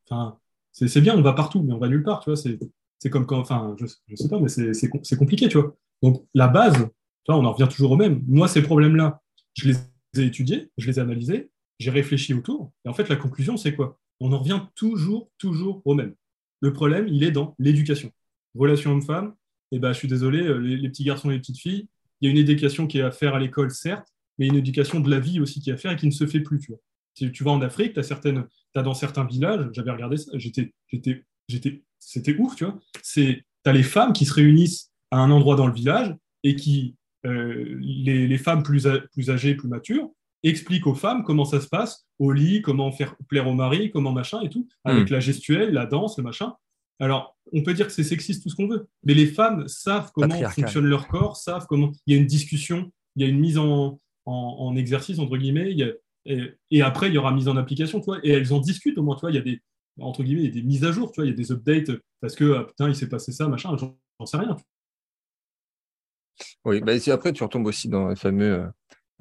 C'est 0.71 1.01
bien, 1.01 1.15
on 1.15 1.21
va 1.21 1.33
partout, 1.33 1.61
mais 1.61 1.73
on 1.73 1.77
va 1.77 1.87
nulle 1.87 2.03
part, 2.03 2.21
tu 2.21 2.31
vois. 2.31 2.37
C'est 2.37 3.09
comme 3.09 3.25
quand, 3.25 3.39
enfin, 3.39 3.75
je, 3.79 3.85
je 4.07 4.15
sais 4.15 4.29
pas, 4.29 4.39
mais 4.39 4.49
c'est 4.49 5.17
compliqué, 5.17 5.47
tu 5.47 5.57
vois. 5.59 5.75
Donc, 6.01 6.25
la 6.33 6.47
base, 6.47 6.87
on 7.27 7.45
en 7.45 7.53
revient 7.53 7.69
toujours 7.69 7.91
au 7.91 7.97
même. 7.97 8.23
Moi, 8.27 8.47
ces 8.47 8.61
problèmes-là, 8.61 9.21
je 9.53 9.69
les 9.69 10.21
ai 10.21 10.25
étudiés, 10.25 10.71
je 10.77 10.87
les 10.87 10.97
ai 10.97 11.01
analysés, 11.01 11.51
j'ai 11.79 11.91
réfléchi 11.91 12.33
autour. 12.33 12.71
Et 12.83 12.89
en 12.89 12.93
fait, 12.93 13.09
la 13.09 13.15
conclusion, 13.15 13.57
c'est 13.57 13.75
quoi? 13.75 13.99
On 14.19 14.31
en 14.33 14.39
revient 14.39 14.61
toujours, 14.75 15.29
toujours 15.37 15.81
au 15.85 15.93
même. 15.93 16.15
Le 16.61 16.73
problème, 16.73 17.07
il 17.07 17.23
est 17.23 17.31
dans 17.31 17.55
l'éducation. 17.59 18.11
Relation 18.55 18.91
homme-femme, 18.91 19.35
eh 19.71 19.79
ben, 19.79 19.91
je 19.91 19.97
suis 19.97 20.07
désolé, 20.07 20.43
euh, 20.43 20.57
les, 20.57 20.89
petits 20.89 21.03
garçons 21.03 21.29
et 21.29 21.33
les 21.33 21.39
petites 21.39 21.59
filles, 21.59 21.87
il 22.21 22.25
y 22.25 22.27
a 22.29 22.31
une 22.31 22.37
éducation 22.37 22.87
qui 22.87 22.99
est 22.99 23.01
à 23.01 23.11
faire 23.11 23.35
à 23.35 23.39
l'école, 23.39 23.71
certes, 23.71 24.07
mais 24.37 24.47
une 24.47 24.55
éducation 24.55 24.99
de 24.99 25.09
la 25.09 25.19
vie 25.19 25.39
aussi 25.39 25.59
qui 25.59 25.69
est 25.69 25.73
à 25.73 25.77
faire 25.77 25.91
et 25.91 25.95
qui 25.95 26.07
ne 26.07 26.11
se 26.11 26.25
fait 26.25 26.39
plus. 26.39 26.59
Tu, 26.59 26.71
vois. 26.71 26.79
Si 27.13 27.31
tu 27.31 27.43
vas 27.43 27.51
en 27.51 27.61
Afrique, 27.61 27.93
tu 27.93 27.99
as, 27.99 28.03
certaines, 28.03 28.47
dans 28.73 28.93
certains 28.93 29.25
villages, 29.25 29.67
j'avais 29.73 29.91
regardé 29.91 30.17
ça, 30.17 30.31
j'étais, 30.35 30.73
j'étais, 30.87 31.25
j'étais, 31.47 31.83
c'était 31.99 32.35
ouf, 32.37 32.55
tu 32.55 32.65
vois. 32.65 32.79
Tu 33.03 33.45
as 33.65 33.73
les 33.73 33.83
femmes 33.83 34.13
qui 34.13 34.25
se 34.25 34.33
réunissent 34.33 34.91
à 35.11 35.17
un 35.17 35.31
endroit 35.31 35.55
dans 35.55 35.67
le 35.67 35.73
village 35.73 36.15
et 36.43 36.55
qui 36.55 36.95
euh, 37.25 37.77
les, 37.79 38.37
femmes 38.37 38.63
plus, 38.63 38.87
plus 39.11 39.29
âgées, 39.29 39.55
plus 39.55 39.67
matures, 39.67 40.09
expliquent 40.47 40.87
aux 40.87 40.95
femmes 40.95 41.23
comment 41.23 41.45
ça 41.45 41.59
se 41.59 41.67
passe 41.67 42.05
au 42.19 42.31
lit, 42.31 42.61
comment 42.61 42.91
faire 42.91 43.15
plaire 43.27 43.47
au 43.47 43.53
mari, 43.53 43.91
comment 43.91 44.11
machin 44.11 44.41
et 44.41 44.49
tout, 44.49 44.67
avec 44.83 45.09
hmm. 45.09 45.13
la 45.13 45.19
gestuelle, 45.19 45.73
la 45.73 45.85
danse, 45.85 46.17
le 46.17 46.23
machin. 46.23 46.53
Alors, 46.99 47.37
on 47.51 47.61
peut 47.61 47.73
dire 47.73 47.87
que 47.87 47.91
c'est 47.91 48.03
sexiste 48.03 48.43
tout 48.43 48.49
ce 48.49 48.55
qu'on 48.55 48.67
veut, 48.67 48.87
mais 49.03 49.13
les 49.13 49.27
femmes 49.27 49.67
savent 49.67 50.11
comment 50.13 50.39
fonctionne 50.49 50.85
leur 50.85 51.07
corps, 51.07 51.35
savent 51.35 51.65
comment. 51.67 51.91
Il 52.05 52.15
y 52.15 52.17
a 52.17 52.21
une 52.21 52.27
discussion, 52.27 52.91
il 53.15 53.23
y 53.23 53.25
a 53.25 53.29
une 53.29 53.39
mise 53.39 53.57
en, 53.57 53.99
en, 54.25 54.75
exercice 54.75 55.19
entre 55.19 55.37
guillemets, 55.37 55.75
et, 56.25 56.81
après 56.81 57.07
il 57.09 57.13
y 57.13 57.17
aura 57.17 57.31
mise 57.31 57.47
en 57.47 57.57
application, 57.57 57.99
tu 57.99 58.09
et 58.23 58.31
elles 58.31 58.53
en 58.53 58.59
discutent 58.59 58.97
au 58.97 59.03
moins, 59.03 59.15
tu 59.15 59.21
vois. 59.21 59.31
Il 59.31 59.35
y 59.35 59.39
a 59.39 59.41
des 59.41 59.61
entre 59.99 60.23
guillemets, 60.23 60.43
il 60.43 60.47
y 60.47 60.51
a 60.51 60.53
des 60.53 60.63
mises 60.63 60.83
à 60.83 60.91
jour, 60.91 61.11
tu 61.11 61.21
vois, 61.21 61.25
il 61.25 61.31
y 61.31 61.33
a 61.33 61.35
des 61.35 61.51
updates 61.51 61.91
parce 62.21 62.35
que 62.35 62.53
ah, 62.53 62.63
putain, 62.63 62.89
il 62.89 62.95
s'est 62.95 63.09
passé 63.09 63.31
ça, 63.31 63.47
machin, 63.47 63.75
j'en 63.77 64.25
sais 64.25 64.37
rien. 64.37 64.55
Oui, 66.65 66.81
bah, 66.81 66.97
si 66.99 67.11
après 67.11 67.33
tu 67.33 67.43
retombes 67.43 67.67
aussi 67.67 67.87
dans 67.87 68.09
les 68.09 68.15
fameux 68.15 68.65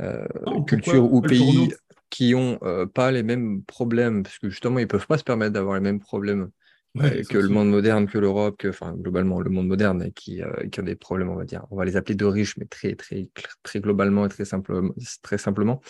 euh, 0.01 0.27
cultures 0.67 1.13
ou 1.13 1.21
pays 1.21 1.73
qui 2.11 2.33
n'ont 2.33 2.59
euh, 2.63 2.87
pas 2.87 3.11
les 3.11 3.23
mêmes 3.23 3.63
problèmes, 3.63 4.23
parce 4.23 4.39
que 4.39 4.49
justement, 4.49 4.79
ils 4.79 4.83
ne 4.83 4.89
peuvent 4.89 5.07
pas 5.07 5.19
se 5.19 5.25
permettre 5.25 5.53
d'avoir 5.53 5.75
les 5.75 5.81
mêmes 5.81 6.01
problèmes 6.01 6.51
euh, 6.99 7.23
que 7.29 7.39
le 7.39 7.49
monde 7.49 7.71
moderne, 7.71 8.07
que 8.07 8.19
l'Europe, 8.19 8.57
que 8.59 8.69
enfin 8.69 8.93
globalement 8.95 9.41
le 9.41 9.51
monde 9.51 9.67
moderne, 9.67 10.13
qui, 10.13 10.41
qui 10.71 10.81
a 10.81 10.83
des 10.83 10.97
problèmes, 10.97 11.29
on 11.29 11.37
va 11.37 11.45
dire, 11.45 11.67
on 11.71 11.77
va 11.77 11.85
les 11.85 11.97
appeler 11.97 12.15
de 12.15 12.25
riches, 12.25 12.57
mais 12.57 12.67
très 12.67 12.95
très 12.95 13.29
très 13.63 13.81
globalement 13.81 14.27
et 14.27 14.29
très 14.29 14.45
simplement, 14.45 14.93
très 15.23 15.39
simplement, 15.39 15.81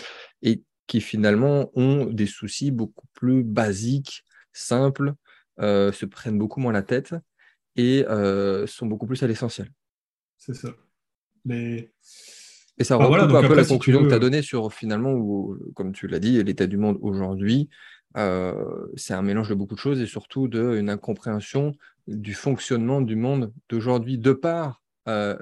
et 0.43 0.63
qui 0.87 1.01
finalement 1.01 1.71
ont 1.75 2.07
des 2.07 2.27
soucis 2.27 2.71
beaucoup 2.71 3.07
plus 3.15 3.43
basiques, 3.43 4.25
simples, 4.53 5.15
se 5.59 6.05
prennent 6.05 6.39
beaucoup 6.39 6.61
moins 6.61 6.73
la 6.73 6.83
tête 6.83 7.15
et 7.77 8.05
sont 8.67 8.87
beaucoup 8.87 9.07
plus 9.07 9.23
à 9.23 9.27
l'essentiel. 9.27 9.71
C'est 10.39 10.55
ça. 10.55 10.71
Mais... 11.45 11.93
Et 12.79 12.85
ça 12.85 12.99
enfin, 12.99 13.21
un 13.21 13.49
peu 13.49 13.55
la 13.55 13.65
conclusion 13.65 14.03
que 14.03 14.09
tu 14.09 14.15
as 14.15 14.19
donnée 14.19 14.43
sur 14.43 14.73
finalement, 14.73 15.13
où, 15.13 15.57
comme 15.75 15.93
tu 15.93 16.09
l'as 16.09 16.19
dit, 16.19 16.43
l'état 16.43 16.67
du 16.67 16.77
monde 16.77 16.99
aujourd'hui, 17.03 17.69
euh, 18.17 18.87
c'est 18.97 19.15
un 19.15 19.23
mélange 19.23 19.49
de 19.49 19.55
beaucoup 19.55 19.75
de 19.75 19.81
choses 19.81 20.01
et 20.01 20.07
surtout 20.07 20.49
d'une 20.49 20.89
incompréhension 20.89 21.73
du 22.07 22.35
fonctionnement 22.35 23.01
du 23.01 23.17
monde 23.17 23.53
d'aujourd'hui, 23.69 24.19
de 24.19 24.33
par 24.33 24.83
euh, 25.09 25.37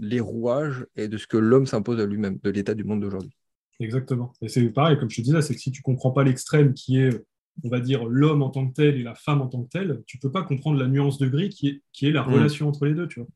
les 0.00 0.20
rouages 0.20 0.86
et 0.96 1.08
de 1.08 1.16
ce 1.16 1.26
que 1.26 1.36
l'homme 1.36 1.66
s'impose 1.66 2.00
à 2.00 2.06
lui-même, 2.06 2.38
de 2.42 2.50
l'état 2.50 2.74
du 2.74 2.84
monde 2.84 3.00
d'aujourd'hui. 3.00 3.36
Exactement. 3.80 4.32
Et 4.42 4.48
c'est 4.48 4.68
pareil, 4.70 4.98
comme 4.98 5.10
je 5.10 5.16
te 5.16 5.22
disais, 5.22 5.40
c'est 5.42 5.54
que 5.54 5.60
si 5.60 5.70
tu 5.70 5.80
ne 5.80 5.84
comprends 5.84 6.10
pas 6.10 6.24
l'extrême 6.24 6.74
qui 6.74 6.98
est, 6.98 7.24
on 7.62 7.68
va 7.68 7.80
dire, 7.80 8.06
l'homme 8.06 8.42
en 8.42 8.50
tant 8.50 8.68
que 8.68 8.74
tel 8.74 8.96
et 8.96 9.02
la 9.02 9.14
femme 9.14 9.40
en 9.40 9.46
tant 9.46 9.62
que 9.62 9.68
telle, 9.68 10.02
tu 10.06 10.16
ne 10.16 10.20
peux 10.20 10.32
pas 10.32 10.42
comprendre 10.42 10.78
la 10.78 10.86
nuance 10.86 11.18
de 11.18 11.28
gris 11.28 11.48
qui 11.48 11.68
est, 11.68 11.82
qui 11.92 12.06
est 12.06 12.12
la 12.12 12.22
mm. 12.22 12.32
relation 12.32 12.68
entre 12.68 12.86
les 12.86 12.94
deux. 12.94 13.06
Tu 13.06 13.20
vois. 13.20 13.28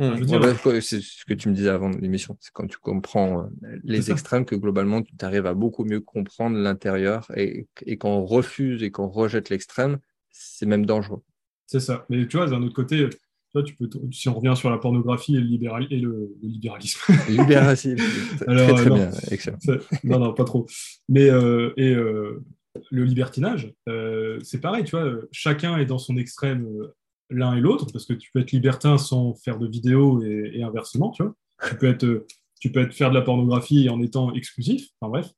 Mmh. 0.00 0.80
c'est 0.80 1.00
ce 1.00 1.24
que 1.24 1.34
tu 1.34 1.48
me 1.48 1.54
disais 1.54 1.68
avant 1.68 1.88
l'émission, 1.88 2.36
c'est 2.40 2.52
quand 2.52 2.66
tu 2.66 2.78
comprends 2.78 3.42
euh, 3.42 3.78
les 3.84 4.10
extrêmes 4.10 4.44
que 4.44 4.56
globalement 4.56 5.02
tu 5.02 5.12
arrives 5.20 5.46
à 5.46 5.54
beaucoup 5.54 5.84
mieux 5.84 6.00
comprendre 6.00 6.56
l'intérieur 6.56 7.30
et, 7.36 7.68
et 7.86 7.96
quand 7.96 8.10
on 8.10 8.24
refuse 8.24 8.82
et 8.82 8.90
qu'on 8.90 9.06
rejette 9.06 9.50
l'extrême, 9.50 9.98
c'est 10.30 10.66
même 10.66 10.84
dangereux. 10.84 11.22
C'est 11.66 11.78
ça. 11.78 12.06
Mais 12.08 12.26
tu 12.26 12.36
vois, 12.36 12.48
d'un 12.48 12.62
autre 12.62 12.74
côté, 12.74 13.08
toi, 13.52 13.62
tu 13.62 13.76
peux 13.76 13.88
si 14.10 14.28
on 14.28 14.34
revient 14.34 14.54
sur 14.56 14.68
la 14.68 14.78
pornographie 14.78 15.36
et 15.36 15.40
le, 15.40 15.46
libéral, 15.46 15.86
et 15.90 16.00
le, 16.00 16.34
libéralisme. 16.42 17.00
Libéralisme. 17.28 17.96
très, 18.40 18.74
très 18.74 18.90
bien, 18.90 19.10
excellent. 19.30 19.58
Non, 20.02 20.18
non, 20.18 20.34
pas 20.34 20.44
trop. 20.44 20.66
Mais 21.08 21.30
euh, 21.30 21.72
et 21.76 21.94
euh, 21.94 22.42
le 22.90 23.04
libertinage, 23.04 23.72
c'est 24.42 24.60
pareil, 24.60 24.82
tu 24.82 24.90
vois, 24.90 25.08
chacun 25.30 25.78
est 25.78 25.86
dans 25.86 25.98
son 25.98 26.16
extrême 26.16 26.66
l'un 27.30 27.56
et 27.56 27.60
l'autre, 27.60 27.86
parce 27.92 28.06
que 28.06 28.12
tu 28.12 28.30
peux 28.32 28.40
être 28.40 28.52
libertin 28.52 28.98
sans 28.98 29.34
faire 29.34 29.58
de 29.58 29.66
vidéo 29.66 30.22
et, 30.22 30.62
inversement, 30.62 31.10
tu 31.10 31.22
vois. 31.22 31.34
Tu 31.68 31.76
peux, 31.76 31.86
être, 31.86 32.26
tu 32.60 32.72
peux 32.72 32.80
être 32.80 32.94
faire 32.94 33.10
de 33.10 33.14
la 33.14 33.22
pornographie 33.22 33.88
en 33.88 34.02
étant 34.02 34.32
exclusif, 34.34 34.88
enfin 35.00 35.10
bref. 35.10 35.30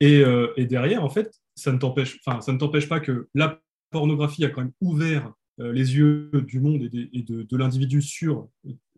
Et, 0.00 0.20
euh, 0.20 0.52
et 0.56 0.66
derrière, 0.66 1.04
en 1.04 1.10
fait, 1.10 1.32
ça 1.54 1.72
ne 1.72 1.78
t'empêche, 1.78 2.18
enfin, 2.24 2.40
ça 2.40 2.52
ne 2.52 2.58
t'empêche 2.58 2.88
pas 2.88 3.00
que 3.00 3.28
la 3.34 3.60
pornographie 3.90 4.44
a 4.44 4.48
quand 4.48 4.62
même 4.62 4.72
ouvert 4.80 5.32
euh, 5.60 5.72
les 5.72 5.96
yeux 5.96 6.30
du 6.46 6.60
monde 6.60 6.82
et, 6.82 7.22
de, 7.22 7.42
de 7.42 7.56
l'individu 7.56 8.00
sur 8.00 8.48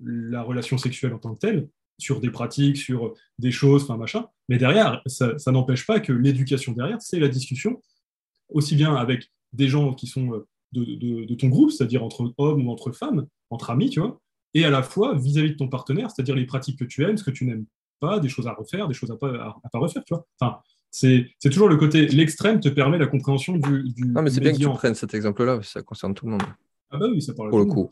la 0.03 0.43
relation 0.43 0.79
sexuelle 0.79 1.13
en 1.13 1.19
tant 1.19 1.35
que 1.35 1.41
telle, 1.41 1.69
sur 1.99 2.21
des 2.21 2.31
pratiques, 2.31 2.77
sur 2.77 3.15
des 3.39 3.51
choses, 3.51 3.85
enfin 3.85 3.97
machin. 3.97 4.27
Mais 4.49 4.59
derrière, 4.59 5.03
ça, 5.07 5.37
ça 5.39 5.51
n'empêche 5.51 5.87
pas 5.87 6.01
que 6.01 6.13
l'éducation 6.13 6.73
derrière, 6.73 7.01
c'est 7.01 7.19
la 7.19 7.29
discussion, 7.29 7.83
aussi 8.49 8.77
bien 8.77 8.95
avec 8.95 9.31
des 9.53 9.69
gens 9.69 9.95
qui 9.95 10.07
sont 10.07 10.45
de, 10.81 11.35
ton 11.35 11.49
groupe, 11.49 11.71
c'est-à-dire 11.71 12.03
entre 12.03 12.33
hommes 12.39 12.67
ou 12.67 12.71
entre 12.71 12.93
femmes, 12.93 13.27
entre 13.51 13.71
amis, 13.71 13.91
tu 13.91 14.01
vois, 14.01 14.21
et 14.55 14.65
à 14.65 14.71
la 14.71 14.83
fois 14.83 15.15
vis-à-vis 15.15 15.51
de 15.51 15.57
ton 15.57 15.69
partenaire, 15.69 16.11
c'est-à-dire 16.11 16.35
les 16.35 16.47
pratiques 16.47 16.79
que 16.79 16.85
tu 16.85 17.05
aimes, 17.05 17.17
ce 17.17 17.25
que 17.25 17.31
tu 17.31 17.45
n'aimes 17.45 17.67
pas, 18.01 18.21
des 18.21 18.29
choses 18.29 18.47
à 18.47 18.53
refaire, 18.53 18.89
des 18.89 18.95
choses 18.95 19.11
à 19.11 19.17
pas, 19.17 19.29
à, 19.29 19.69
pas 19.73 19.79
refaire, 19.79 20.05
tu 20.05 20.15
vois. 20.15 20.27
Enfin, 20.41 20.59
c'est 20.91 21.27
toujours 21.51 21.69
le 21.69 21.77
côté, 21.77 22.07
l'extrême 22.07 22.61
te 22.61 22.69
permet 22.69 22.99
la 22.99 23.07
compréhension 23.07 23.57
du. 23.57 23.83
du 23.83 24.07
non, 24.07 24.23
mais 24.23 24.31
c'est 24.31 24.41
bien 24.41 24.53
que 24.53 24.59
tu 24.59 24.69
prennes 24.69 24.95
cet 24.95 25.15
exemple-là, 25.15 25.61
ça 25.63 25.83
concerne 25.83 26.15
tout 26.15 26.27
le 26.27 26.33
monde. 26.33 26.43
Ah 26.91 26.99
bah 26.99 27.07
oui, 27.11 27.21
ça 27.21 27.35
parle 27.35 27.51
Pour 27.51 27.59
le 27.59 27.65
coup. 27.65 27.91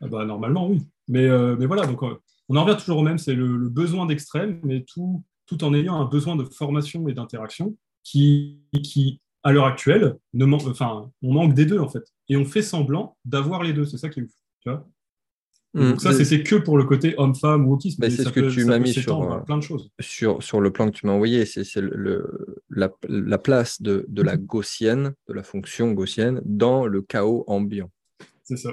Ah 0.00 0.08
bah 0.08 0.24
normalement, 0.24 0.68
oui. 0.68 0.82
Mais, 1.08 1.24
euh, 1.24 1.56
mais 1.58 1.66
voilà, 1.66 1.86
donc 1.86 2.02
euh, 2.02 2.20
on 2.48 2.56
en 2.56 2.64
revient 2.64 2.76
toujours 2.78 2.98
au 2.98 3.02
même, 3.02 3.18
c'est 3.18 3.34
le, 3.34 3.68
besoin 3.68 4.06
d'extrême, 4.06 4.60
mais 4.62 4.84
tout, 4.84 5.24
tout 5.46 5.64
en 5.64 5.72
ayant 5.72 5.96
un 6.00 6.04
besoin 6.04 6.36
de 6.36 6.44
formation 6.44 7.08
et 7.08 7.14
d'interaction 7.14 7.76
qui, 8.02 8.60
qui, 8.82 9.20
à 9.44 9.52
l'heure 9.52 9.66
actuelle, 9.66 10.16
ne 10.32 10.46
enfin, 10.46 11.10
on 11.22 11.32
manque 11.32 11.54
des 11.54 11.66
deux 11.66 11.78
en 11.78 11.88
fait. 11.88 12.04
Et 12.30 12.36
on 12.36 12.46
fait 12.46 12.62
semblant 12.62 13.16
d'avoir 13.26 13.62
les 13.62 13.74
deux. 13.74 13.84
C'est 13.84 13.98
ça 13.98 14.08
qui 14.08 14.20
est 14.20 14.22
ouf. 14.22 14.32
Tu 14.60 14.70
vois 14.70 14.88
mm. 15.74 15.90
Donc 15.90 16.00
ça, 16.00 16.12
c'est 16.12 16.42
que 16.42 16.56
pour 16.56 16.78
le 16.78 16.84
côté 16.84 17.14
homme-femme 17.18 17.68
ou 17.68 17.74
autisme. 17.74 18.02
c'est 18.02 18.24
ce 18.24 18.30
que 18.30 18.50
tu 18.50 18.64
m'as 18.64 18.78
mis 18.78 18.94
sur, 18.94 19.22
euh, 19.30 19.40
plein 19.40 19.58
de 19.58 19.62
choses. 19.62 19.90
Sur, 20.00 20.42
sur 20.42 20.62
le 20.62 20.72
plan 20.72 20.90
que 20.90 20.96
tu 20.96 21.06
m'as 21.06 21.12
envoyé. 21.12 21.44
C'est 21.44 21.76
le, 21.76 22.62
la, 22.70 22.90
la, 23.06 23.38
place 23.38 23.82
de, 23.82 24.06
de 24.08 24.22
la 24.22 24.38
gaussienne, 24.38 25.14
de 25.28 25.34
la 25.34 25.42
fonction 25.42 25.92
gaussienne, 25.92 26.40
dans 26.46 26.86
le 26.86 27.02
chaos 27.02 27.44
ambiant. 27.46 27.90
C'est 28.44 28.56
ça. 28.56 28.72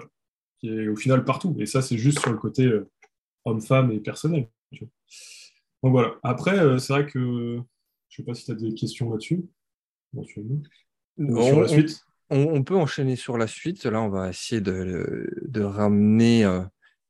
Qui 0.60 0.70
est 0.70 0.88
au 0.88 0.96
final 0.96 1.26
partout. 1.26 1.54
Et 1.60 1.66
ça, 1.66 1.82
c'est 1.82 1.98
juste 1.98 2.20
sur 2.20 2.32
le 2.32 2.38
côté 2.38 2.66
euh, 2.66 2.90
homme-femme 3.44 3.92
et 3.92 4.00
personnel. 4.00 4.48
Donc 4.72 5.92
voilà. 5.92 6.14
Après, 6.24 6.58
euh, 6.58 6.78
c'est 6.78 6.94
vrai 6.94 7.08
que 7.08 7.20
je 7.20 7.58
ne 7.58 7.64
sais 8.08 8.24
pas 8.24 8.34
si 8.36 8.46
tu 8.46 8.52
as 8.52 8.56
des 8.56 8.74
questions 8.74 9.10
là-dessus 9.12 9.44
on, 12.30 12.64
peut 12.64 12.76
enchaîner 12.76 13.16
sur 13.16 13.38
la 13.38 13.48
suite. 13.48 13.86
Là, 13.86 14.02
on 14.02 14.10
va 14.10 14.30
essayer 14.30 14.62
de, 14.62 15.62
ramener 15.62 16.46
euh, 16.46 16.62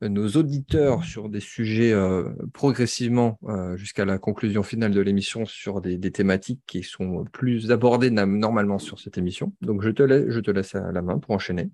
nos 0.01 0.27
auditeurs 0.29 1.03
sur 1.03 1.29
des 1.29 1.39
sujets 1.39 1.93
euh, 1.93 2.29
progressivement 2.53 3.39
euh, 3.43 3.77
jusqu'à 3.77 4.05
la 4.05 4.17
conclusion 4.17 4.63
finale 4.63 4.91
de 4.91 5.01
l'émission 5.01 5.45
sur 5.45 5.81
des, 5.81 5.99
thématiques 6.11 6.61
qui 6.65 6.83
sont 6.83 7.25
plus 7.31 7.71
abordées 7.71 8.09
normalement 8.09 8.79
sur 8.79 8.99
cette 8.99 9.17
émission. 9.17 9.53
Donc, 9.61 9.81
je 9.83 9.89
te, 9.89 10.03
laisse, 10.03 10.25
je 10.29 10.39
te 10.39 10.51
laisse 10.51 10.75
à 10.75 10.91
la 10.91 11.01
main 11.01 11.19
pour 11.19 11.31
enchaîner. 11.31 11.69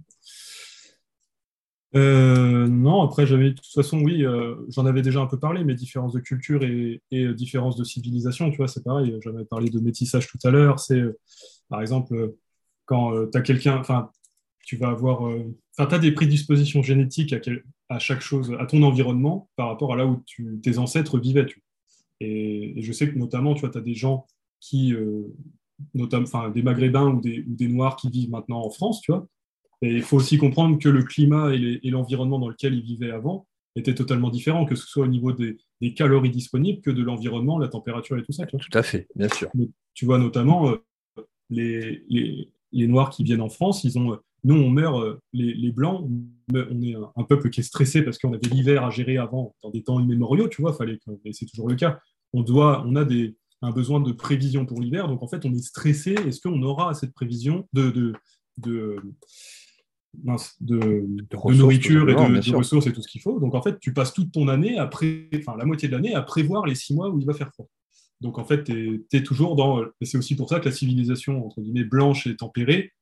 Non, 1.93 3.01
après, 3.01 3.25
j'avais 3.25 3.51
de 3.51 3.55
toute 3.55 3.73
façon, 3.73 3.99
oui, 3.99 4.25
j'en 4.69 4.85
avais 4.85 5.01
déjà 5.01 5.21
un 5.21 5.27
peu 5.27 5.39
parlé, 5.39 5.63
mais 5.63 5.73
différences 5.73 6.13
de 6.13 6.19
culture 6.19 6.63
et, 6.63 7.01
et 7.11 7.33
différences 7.33 7.77
de 7.77 7.83
civilisation, 7.83 8.51
tu 8.51 8.57
vois, 8.57 8.67
c'est 8.67 8.83
pareil. 8.83 9.17
J'avais 9.23 9.45
parlé 9.45 9.69
de 9.69 9.79
métissage 9.79 10.27
tout 10.27 10.39
à 10.43 10.51
l'heure. 10.51 10.79
C'est, 10.79 11.03
par 11.69 11.81
exemple, 11.81 12.33
quand 12.85 13.27
tu 13.31 13.37
as 13.37 13.41
quelqu'un, 13.41 13.77
enfin, 13.77 14.11
tu 14.65 14.75
vas 14.77 14.89
avoir. 14.89 15.21
Enfin, 15.21 15.87
tu 15.87 15.95
as 15.95 15.99
des 15.99 16.11
prédispositions 16.11 16.83
génétiques 16.83 17.33
à, 17.89 17.99
chaque 17.99 18.21
chose, 18.21 18.55
à 18.59 18.65
ton 18.65 18.83
environnement 18.83 19.49
par 19.55 19.69
rapport 19.69 19.93
à 19.93 19.95
là 19.95 20.05
où 20.05 20.23
tes 20.61 20.77
ancêtres 20.77 21.19
vivaient. 21.19 21.45
Tu 21.45 21.63
et, 22.19 22.75
je 22.81 22.91
sais 22.91 23.11
que 23.11 23.17
notamment, 23.17 23.53
tu 23.53 23.61
vois, 23.61 23.69
tu 23.69 23.77
as 23.77 23.81
des 23.81 23.93
gens 23.93 24.25
qui, 24.59 24.93
notamment, 25.93 26.25
enfin, 26.25 26.49
des 26.49 26.61
Maghrébins 26.61 27.09
ou 27.09 27.21
des, 27.21 27.41
ou 27.47 27.55
des, 27.55 27.67
Noirs 27.67 27.95
qui 27.95 28.09
vivent 28.09 28.29
maintenant 28.29 28.61
en 28.61 28.69
France, 28.69 29.01
tu 29.01 29.11
vois. 29.11 29.27
Et 29.81 29.93
il 29.95 30.01
faut 30.01 30.17
aussi 30.17 30.37
comprendre 30.37 30.79
que 30.79 30.89
le 30.89 31.03
climat 31.03 31.53
et 31.53 31.89
l'environnement 31.89 32.39
dans 32.39 32.49
lequel 32.49 32.73
ils 32.73 32.83
vivaient 32.83 33.11
avant 33.11 33.47
étaient 33.75 33.93
totalement 33.93 34.29
différents, 34.29 34.65
que 34.65 34.75
ce 34.75 34.87
soit 34.87 35.03
au 35.03 35.07
niveau 35.07 35.31
des, 35.31 35.57
des 35.81 35.93
calories 35.93 36.31
disponibles 36.31 36.81
que 36.81 36.89
de 36.89 37.03
l'environnement, 37.03 37.59
la 37.59 37.67
température 37.67 38.17
et 38.17 38.23
tout 38.23 38.31
ça. 38.31 38.45
Tout 38.47 38.57
à 38.73 38.81
fait, 38.81 39.07
bien 39.15 39.29
sûr. 39.29 39.51
tu 39.93 40.05
vois 40.05 40.17
notamment 40.17 40.73
les, 41.49 42.03
les, 42.09 42.49
les, 42.71 42.87
Noirs 42.87 43.11
qui 43.11 43.23
viennent 43.23 43.41
en 43.41 43.49
France, 43.49 43.83
ils 43.83 43.97
ont, 43.99 44.17
nous, 44.43 44.55
on 44.55 44.69
meurt, 44.69 45.19
les, 45.33 45.53
les 45.53 45.71
Blancs, 45.71 46.09
on 46.53 46.81
est 46.81 46.95
un, 46.95 47.23
peuple 47.23 47.49
qui 47.49 47.59
est 47.59 47.63
stressé 47.63 48.01
parce 48.01 48.17
qu'on 48.17 48.33
avait 48.33 48.47
l'hiver 48.49 48.83
à 48.83 48.89
gérer 48.89 49.17
avant, 49.17 49.55
dans 49.61 49.69
des 49.69 49.83
temps 49.83 49.99
immémoriaux, 49.99 50.47
tu 50.47 50.61
vois, 50.61 50.73
fallait 50.73 50.99
et 51.25 51.33
c'est 51.33 51.45
toujours 51.45 51.67
le 51.67 51.75
cas. 51.75 51.99
On, 52.33 52.41
doit, 52.41 52.83
on 52.85 52.95
a 52.95 53.05
des, 53.05 53.35
un 53.61 53.71
besoin 53.71 53.99
de 53.99 54.11
prévision 54.11 54.65
pour 54.65 54.81
l'hiver, 54.81 55.07
donc 55.07 55.23
en 55.23 55.27
fait, 55.27 55.45
on 55.45 55.53
est 55.53 55.63
stressé. 55.63 56.13
Est-ce 56.13 56.41
qu'on 56.41 56.61
aura 56.63 56.93
cette 56.93 57.13
prévision 57.13 57.67
de, 57.73 57.89
de, 57.89 58.13
de, 58.57 58.97
de, 60.17 61.05
nourriture 61.55 62.09
et 62.09 62.13
de, 62.13 62.55
ressources 62.55 62.87
et 62.87 62.93
tout 62.93 63.01
ce 63.01 63.07
qu'il 63.07 63.21
faut. 63.21 63.39
Donc 63.39 63.55
en 63.55 63.61
fait, 63.61 63.79
tu 63.79 63.93
passes 63.93 64.13
toute 64.13 64.31
ton 64.31 64.47
année, 64.47 64.77
après, 64.77 65.29
enfin 65.35 65.55
la 65.57 65.65
moitié 65.65 65.87
de 65.87 65.93
l'année, 65.93 66.13
à 66.13 66.21
prévoir 66.21 66.65
les 66.65 66.75
six 66.75 66.93
mois 66.93 67.09
où 67.09 67.19
il 67.19 67.25
va 67.25 67.33
faire 67.33 67.51
froid. 67.51 67.67
Donc 68.21 68.39
en 68.39 68.45
fait, 68.45 68.63
tu 68.63 69.05
es, 69.11 69.23
toujours 69.23 69.55
dans. 69.55 69.83
Et 70.01 70.05
c'est 70.05 70.17
aussi 70.17 70.35
pour 70.35 70.49
ça 70.49 70.59
que 70.59 70.65
la 70.65 70.71
civilisation, 70.71 71.45
entre 71.45 71.61
guillemets, 71.61 71.83
blanche 71.83 72.25
et 72.27 72.35
tempérée, 72.35 72.93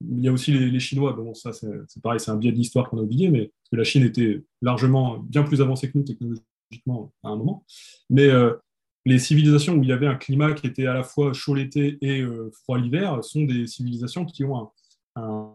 il 0.00 0.20
y 0.20 0.28
a 0.28 0.32
aussi 0.32 0.52
les, 0.52 0.80
Chinois. 0.80 1.12
Bon, 1.12 1.34
ça, 1.34 1.52
c'est 1.52 2.02
pareil, 2.02 2.20
c'est 2.20 2.30
un 2.30 2.36
biais 2.36 2.52
de 2.52 2.56
l'histoire 2.56 2.90
qu'on 2.90 2.98
a 2.98 3.02
oublié, 3.02 3.30
mais 3.30 3.46
parce 3.46 3.70
que 3.70 3.76
la 3.76 3.84
Chine 3.84 4.02
était 4.02 4.42
largement 4.62 5.18
bien 5.18 5.44
plus 5.44 5.60
avancée 5.60 5.90
que 5.90 5.98
nous 5.98 6.04
technologiquement 6.04 7.12
à 7.22 7.28
un 7.28 7.36
moment. 7.36 7.64
Mais 8.10 8.26
euh, 8.26 8.54
les 9.06 9.18
civilisations 9.18 9.74
où 9.74 9.82
il 9.82 9.88
y 9.88 9.92
avait 9.92 10.06
un 10.06 10.16
climat 10.16 10.52
qui 10.54 10.66
était 10.66 10.86
à 10.86 10.94
la 10.94 11.04
fois 11.04 11.32
chaud 11.32 11.54
l'été 11.54 11.98
et 12.00 12.20
euh, 12.20 12.50
froid 12.62 12.78
l'hiver 12.78 13.22
sont 13.22 13.42
des 13.42 13.66
civilisations 13.66 14.24
qui 14.24 14.44
ont 14.44 14.56
un, 14.56 14.70
un, 15.16 15.50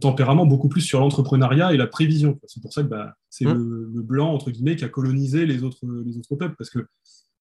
tempérament 0.00 0.46
beaucoup 0.46 0.68
plus 0.68 0.80
sur 0.80 1.00
l'entrepreneuriat 1.00 1.72
et 1.72 1.76
la 1.76 1.86
prévision. 1.86 2.38
C'est 2.46 2.60
pour 2.60 2.72
ça 2.72 2.82
que 2.82 2.88
bah, 2.88 3.14
c'est 3.30 3.44
mmh. 3.44 3.90
le, 3.94 4.02
blanc, 4.02 4.32
entre 4.32 4.50
guillemets, 4.50 4.76
qui 4.76 4.84
a 4.84 4.88
colonisé 4.88 5.46
les 5.46 5.62
autres, 5.62 5.78
les 6.04 6.18
autres 6.18 6.34
peuples. 6.34 6.56
Parce 6.56 6.70
que 6.70 6.86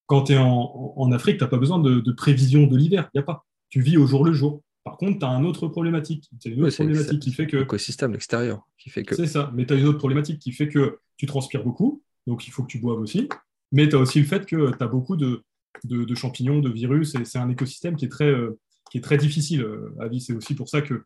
quand 0.06 0.24
tu 0.24 0.34
es 0.34 0.38
en, 0.38 0.94
en, 0.96 1.12
Afrique, 1.12 1.38
tu 1.38 1.44
n'as 1.44 1.50
pas 1.50 1.58
besoin 1.58 1.80
de, 1.80 2.12
prévision 2.12 2.68
de 2.68 2.78
l'hiver. 2.78 3.10
Il 3.14 3.18
n'y 3.18 3.22
a 3.22 3.26
pas. 3.26 3.46
Tu 3.70 3.82
vis 3.82 3.98
au 3.98 4.06
jour 4.06 4.26
le 4.26 4.34
jour. 4.34 4.62
Par 4.84 4.98
contre, 4.98 5.20
tu 5.20 5.26
as 5.26 5.30
une 5.30 5.46
autre 5.46 5.68
problématique. 5.68 6.30
C'est 6.40 6.50
une 6.50 6.64
autre 6.64 6.76
problématique 6.76 7.20
qui 7.20 7.32
fait 7.32 7.48
que. 7.48 7.58
L'écosystème 7.58 8.14
extérieur. 8.14 8.68
Qui 8.78 8.90
fait 8.90 9.04
que... 9.04 9.16
C'est 9.16 9.28
ça. 9.28 9.52
Mais 9.56 9.66
tu 9.66 9.74
as 9.74 9.78
une 9.78 9.88
autre 9.88 10.00
problématique 10.00 10.40
qui 10.40 10.52
fait 10.52 10.68
que 10.68 11.00
tu 11.18 11.26
transpires 11.26 11.64
beaucoup. 11.64 12.04
Donc, 12.28 12.48
il 12.48 12.52
faut 12.52 12.64
que 12.64 12.68
tu 12.68 12.80
boives 12.80 13.00
aussi. 13.00 13.30
Mais 13.72 13.88
tu 13.88 13.96
as 13.96 14.00
aussi 14.00 14.20
le 14.20 14.26
fait 14.26 14.46
que 14.46 14.76
tu 14.76 14.84
as 14.84 14.88
beaucoup 14.88 15.16
de, 15.16 15.44
de, 15.86 16.16
champignons, 16.16 16.60
de 16.60 16.70
virus. 16.70 17.16
Et 17.16 17.26
c'est 17.26 17.40
un 17.40 17.50
écosystème 17.50 17.96
qui 17.96 18.06
est 18.06 18.10
très, 18.10 18.30
euh, 18.30 18.60
qui 18.92 18.98
est 18.98 19.02
très 19.02 19.18
difficile 19.18 19.62
euh, 19.62 19.96
à 20.00 20.08
vivre. 20.08 20.24
C'est 20.24 20.34
aussi 20.34 20.54
pour 20.54 20.70
ça 20.70 20.82
que 20.82 21.06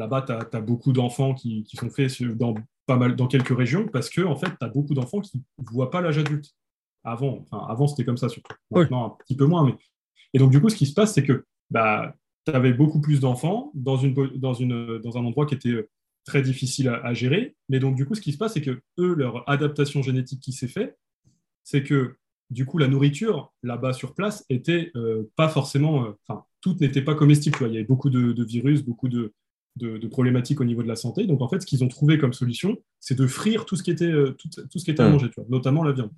Là-bas, 0.00 0.22
tu 0.22 0.56
as, 0.56 0.60
beaucoup 0.62 0.94
d'enfants 0.94 1.34
qui, 1.34 1.66
sont 1.74 1.90
faits 1.90 2.22
dans, 2.22 2.54
pas 2.86 2.96
mal, 2.96 3.16
dans 3.16 3.26
quelques 3.26 3.54
régions 3.54 3.86
parce 3.86 4.08
que 4.08 4.22
en 4.22 4.34
fait, 4.34 4.46
tu 4.46 4.64
as 4.64 4.68
beaucoup 4.68 4.94
d'enfants 4.94 5.20
qui 5.20 5.36
ne 5.58 5.64
voient 5.70 5.90
pas 5.90 6.00
l'âge 6.00 6.16
adulte. 6.16 6.54
Avant, 7.04 7.38
enfin, 7.42 7.66
avant 7.68 7.86
c'était 7.86 8.06
comme 8.06 8.16
ça 8.16 8.30
surtout. 8.30 8.54
Maintenant, 8.70 9.06
un 9.06 9.10
petit 9.22 9.36
peu 9.36 9.44
moins. 9.44 9.66
Mais... 9.66 9.74
Et 10.32 10.38
donc, 10.38 10.50
du 10.50 10.60
coup, 10.60 10.70
ce 10.70 10.76
qui 10.76 10.86
se 10.86 10.94
passe, 10.94 11.12
c'est 11.12 11.22
que 11.22 11.44
bah, 11.68 12.14
tu 12.46 12.52
avais 12.52 12.72
beaucoup 12.72 13.02
plus 13.02 13.20
d'enfants 13.20 13.70
dans, 13.74 13.98
une, 13.98 14.14
dans, 14.38 14.54
une, 14.54 14.98
dans 15.00 15.18
un 15.18 15.24
endroit 15.26 15.44
qui 15.44 15.54
était 15.54 15.86
très 16.24 16.40
difficile 16.40 16.88
à, 16.88 17.12
gérer. 17.12 17.54
Mais 17.68 17.78
donc, 17.78 17.94
du 17.94 18.06
coup, 18.06 18.14
ce 18.14 18.22
qui 18.22 18.32
se 18.32 18.38
passe, 18.38 18.54
c'est 18.54 18.62
que 18.62 18.80
eux, 18.98 19.14
leur 19.14 19.46
adaptation 19.50 20.00
génétique 20.00 20.40
qui 20.40 20.52
s'est 20.52 20.68
faite, 20.68 20.98
c'est 21.62 21.82
que 21.82 22.16
du 22.48 22.64
coup, 22.64 22.78
la 22.78 22.88
nourriture 22.88 23.52
là-bas 23.62 23.92
sur 23.92 24.14
place 24.14 24.46
était 24.48 24.92
euh, 24.96 25.30
pas 25.36 25.50
forcément, 25.50 26.04
euh, 26.04 26.12
enfin, 26.26 26.44
toute 26.62 26.80
n'était 26.80 27.02
pas 27.02 27.14
comestible. 27.14 27.58
Il 27.60 27.72
y 27.74 27.76
avait 27.76 27.84
beaucoup 27.84 28.08
de 28.08 28.44
virus, 28.44 28.82
beaucoup 28.82 29.08
de, 29.08 29.34
de, 29.76 30.06
problématiques 30.08 30.60
au 30.60 30.64
niveau 30.64 30.82
de 30.82 30.88
la 30.88 30.96
santé. 30.96 31.26
Donc 31.26 31.40
en 31.40 31.48
fait, 31.48 31.60
ce 31.60 31.66
qu'ils 31.66 31.84
ont 31.84 31.88
trouvé 31.88 32.18
comme 32.18 32.32
solution, 32.32 32.76
c'est 32.98 33.16
de 33.16 33.26
frire 33.26 33.64
tout 33.64 33.76
ce 33.76 33.82
qui 33.82 33.90
était, 33.90 34.04
euh, 34.04 34.36
tout, 34.38 34.78
ce 34.78 34.84
qui 34.84 34.90
était 34.90 35.02
à 35.02 35.08
manger, 35.08 35.28
tu 35.28 35.40
vois, 35.40 35.46
notamment 35.48 35.82
la 35.82 35.92
viande. 35.92 36.10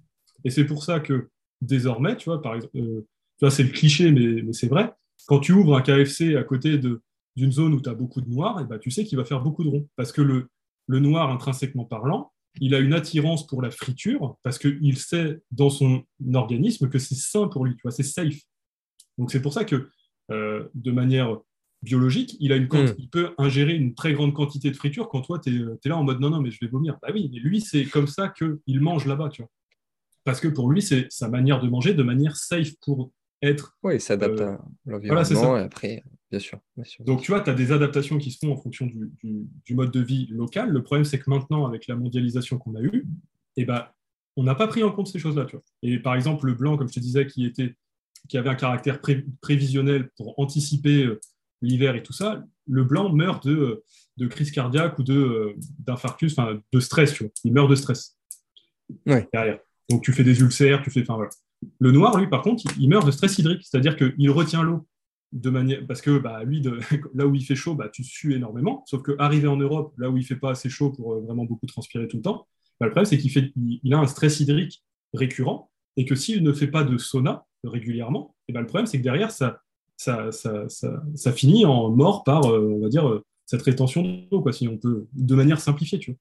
Et 0.45 0.51
c'est 0.51 0.65
pour 0.65 0.85
ça 0.85 1.01
que 1.01 1.31
désormais, 1.61 2.17
tu 2.17 2.31
vois, 2.31 2.43
par 2.43 2.55
exemple, 2.55 2.77
euh, 2.79 3.51
c'est 3.51 3.63
le 3.63 3.71
cliché, 3.71 4.11
mais, 4.11 4.43
mais 4.43 4.53
c'est 4.53 4.69
vrai, 4.69 4.93
quand 5.27 5.39
tu 5.39 5.53
ouvres 5.53 5.77
un 5.77 5.83
KFC 5.83 6.37
à 6.37 6.43
côté 6.43 6.79
d'une 6.79 7.53
zone 7.53 7.75
où 7.75 7.81
tu 7.81 7.89
as 7.89 7.95
beaucoup 7.95 8.21
de 8.21 8.29
noirs, 8.29 8.61
et 8.61 8.63
eh 8.65 8.67
ben, 8.67 8.79
tu 8.79 8.91
sais 8.91 9.05
qu'il 9.05 9.19
va 9.19 9.25
faire 9.25 9.41
beaucoup 9.41 9.65
de 9.65 9.69
ronds. 9.69 9.89
Parce 9.97 10.13
que 10.13 10.23
le, 10.23 10.49
le 10.87 11.01
noir, 11.01 11.31
intrinsèquement 11.31 11.85
parlant, 11.85 12.33
il 12.61 12.75
a 12.75 12.79
une 12.79 12.93
attirance 12.93 13.47
pour 13.47 13.63
la 13.63 13.71
friture 13.71 14.37
parce 14.43 14.59
qu'il 14.59 14.99
sait 14.99 15.41
dans 15.51 15.71
son 15.71 16.05
organisme 16.35 16.89
que 16.89 16.99
c'est 16.99 17.15
sain 17.15 17.49
pour 17.49 17.65
lui, 17.65 17.75
tu 17.75 17.83
vois, 17.83 17.93
c'est 17.93 18.03
safe. 18.03 18.41
Donc 19.19 19.31
c'est 19.31 19.41
pour 19.41 19.53
ça 19.53 19.65
que 19.65 19.89
euh, 20.31 20.69
de 20.75 20.93
manière 20.93 21.39
biologique, 21.83 22.37
il, 22.41 22.53
a 22.53 22.57
une 22.57 22.67
hmm. 22.67 22.95
il 22.99 23.09
peut 23.09 23.35
ingérer 23.39 23.75
une 23.75 23.95
très 23.95 24.13
grande 24.13 24.33
quantité 24.33 24.71
de 24.71 24.77
friture 24.77 25.09
quand 25.09 25.23
toi, 25.23 25.39
tu 25.39 25.51
es, 25.51 25.89
là 25.89 25.97
en 25.97 26.05
mode 26.05 26.21
non, 26.21 26.31
non, 26.31 26.41
mais 26.41 26.51
je 26.51 26.59
vais 26.61 26.69
vomir. 26.69 26.99
Bah 27.03 27.09
oui, 27.13 27.29
mais 27.33 27.41
lui, 27.41 27.61
c'est 27.61 27.85
comme 27.85 28.07
ça 28.07 28.29
qu'il 28.29 28.81
mange 28.81 29.07
là-bas, 29.07 29.29
tu 29.29 29.43
vois. 29.43 29.51
Parce 30.25 30.41
que 30.41 30.49
pour 30.49 30.71
lui, 30.71 30.83
c'est 30.83 31.07
sa 31.11 31.29
manière 31.29 31.61
de 31.61 31.69
manger 31.69 31.95
de 31.95 32.03
manière 32.03 32.37
safe 32.37 32.73
pour 32.81 33.11
être. 33.43 33.77
Oui, 33.83 33.97
il 33.97 34.01
s'adapte 34.01 34.41
euh, 34.41 34.53
à 34.55 34.61
l'environnement 34.87 35.57
et 35.57 35.63
après, 35.63 36.05
bien 36.31 36.39
sûr, 36.39 36.61
Donc, 37.01 37.23
tu 37.23 37.33
vois, 37.33 37.41
tu 37.41 37.51
as 37.51 37.55
des 37.55 37.73
adaptations 37.73 38.19
qui 38.19 38.31
se 38.31 38.39
font 38.39 38.53
en 38.53 38.57
fonction 38.57 38.87
du, 38.87 39.75
mode 39.75 39.91
de 39.91 40.01
vie 40.01 40.29
local. 40.31 40.71
Le 40.71 40.83
problème, 40.83 41.05
c'est 41.05 41.19
que 41.19 41.29
maintenant, 41.29 41.67
avec 41.67 41.89
la 41.89 41.97
mondialisation 41.97 42.59
qu'on 42.59 42.77
a 42.77 42.81
eue, 42.81 43.05
eh 43.57 43.65
ben, 43.65 43.87
on 44.37 44.45
n'a 44.45 44.55
pas 44.55 44.69
pris 44.69 44.85
en 44.85 44.93
compte 44.93 45.09
ces 45.09 45.19
choses-là. 45.19 45.47
Tu 45.47 45.57
vois. 45.57 45.65
Et 45.83 45.99
par 45.99 46.15
exemple, 46.15 46.47
le 46.47 46.55
blanc, 46.55 46.77
comme 46.77 46.89
je 46.89 46.95
te 46.95 47.01
disais, 47.01 47.27
qui, 47.27 47.45
était, 47.45 47.75
qui 48.29 48.39
avait 48.39 48.51
un 48.51 48.55
caractère 48.55 49.01
prévisionnel 49.41 50.09
pour 50.17 50.39
anticiper 50.39 51.05
euh, 51.05 51.21
l'hiver 51.63 51.95
et 51.95 52.03
tout 52.03 52.13
ça, 52.13 52.45
le 52.67 52.85
blanc 52.85 53.13
meurt 53.13 53.47
de, 53.47 53.83
de 54.17 54.27
crise 54.27 54.51
cardiaque 54.51 54.99
ou 54.99 55.03
de, 55.03 55.57
d'infarctus, 55.79 56.39
enfin 56.39 56.61
de 56.73 56.81
stress, 56.81 57.15
tu 57.15 57.25
vois. 57.25 57.33
Il 57.45 57.53
meurt 57.53 57.71
de 57.71 57.75
stress. 57.75 58.19
Derrière. 59.07 59.59
Donc 59.89 60.03
tu 60.03 60.13
fais 60.13 60.25
des 60.25 60.41
ulcères, 60.41 60.83
tu 60.83 60.91
fais. 60.91 61.03
Enfin, 61.03 61.17
voilà. 61.17 61.31
Le 61.79 61.93
noir, 61.93 62.19
lui, 62.19 62.29
par 62.29 62.43
contre, 62.43 62.65
il 62.79 62.89
meurt 62.89 63.07
de 63.07 63.11
stress 63.11 63.39
hydrique, 63.39 63.63
c'est-à-dire 63.65 63.97
qu'il 63.97 64.31
retient 64.31 64.63
l'eau 64.63 64.87
de 65.33 65.51
manière. 65.51 65.87
Parce 65.87 66.03
que 66.03 66.19
bah, 66.19 66.45
lui, 66.45 66.61
de... 66.61 66.79
là 67.15 67.27
où 67.27 67.35
il 67.35 67.45
fait 67.45 67.55
chaud, 67.55 67.75
bah, 67.75 67.89
tu 67.89 68.05
sues 68.05 68.35
énormément. 68.35 68.85
Sauf 68.87 69.03
qu'arriver 69.03 69.49
en 69.49 69.57
Europe, 69.57 69.95
là 69.99 70.11
où 70.11 70.17
il 70.17 70.25
fait 70.25 70.37
pas 70.37 70.51
assez 70.51 70.69
chaud 70.69 70.91
pour 70.91 71.15
euh, 71.15 71.21
vraiment 71.21 71.45
beaucoup 71.45 71.67
transpirer 71.67 72.09
tout 72.09 72.17
le 72.17 72.23
temps, 72.23 72.47
bah, 72.81 72.87
le 72.87 72.91
problème, 72.91 73.07
c'est 73.07 73.19
qu'il 73.19 73.31
fait... 73.31 73.53
il 73.57 73.95
a 73.95 73.99
un 73.99 74.07
stress 74.07 74.41
hydrique 74.41 74.83
récurrent 75.15 75.71
et 75.97 76.05
que 76.05 76.15
s'il 76.15 76.43
ne 76.43 76.53
fait 76.53 76.69
pas 76.69 76.85
de 76.85 76.97
sauna 76.99 77.47
régulièrement, 77.65 78.35
et 78.49 78.53
ben, 78.53 78.61
le 78.61 78.67
problème, 78.67 78.87
c'est 78.87 78.99
que 78.99 79.05
derrière, 79.05 79.31
ça, 79.31 79.62
ça, 80.03 80.33
ça, 80.33 81.01
ça, 81.15 81.33
finit 81.33 81.65
en 81.65 81.91
mort 81.91 82.25
par, 82.25 82.45
euh, 82.47 82.77
on 82.77 82.81
va 82.81 82.89
dire, 82.89 83.09
euh, 83.09 83.25
cette 83.47 83.63
rétention 83.63 84.03
d'eau, 84.03 84.43
quoi, 84.43 84.53
si 84.53 84.67
on 84.67 84.77
peut, 84.77 85.07
de 85.13 85.35
manière 85.35 85.61
simplifiée, 85.61 85.99
tu 85.99 86.13
vois. 86.13 86.19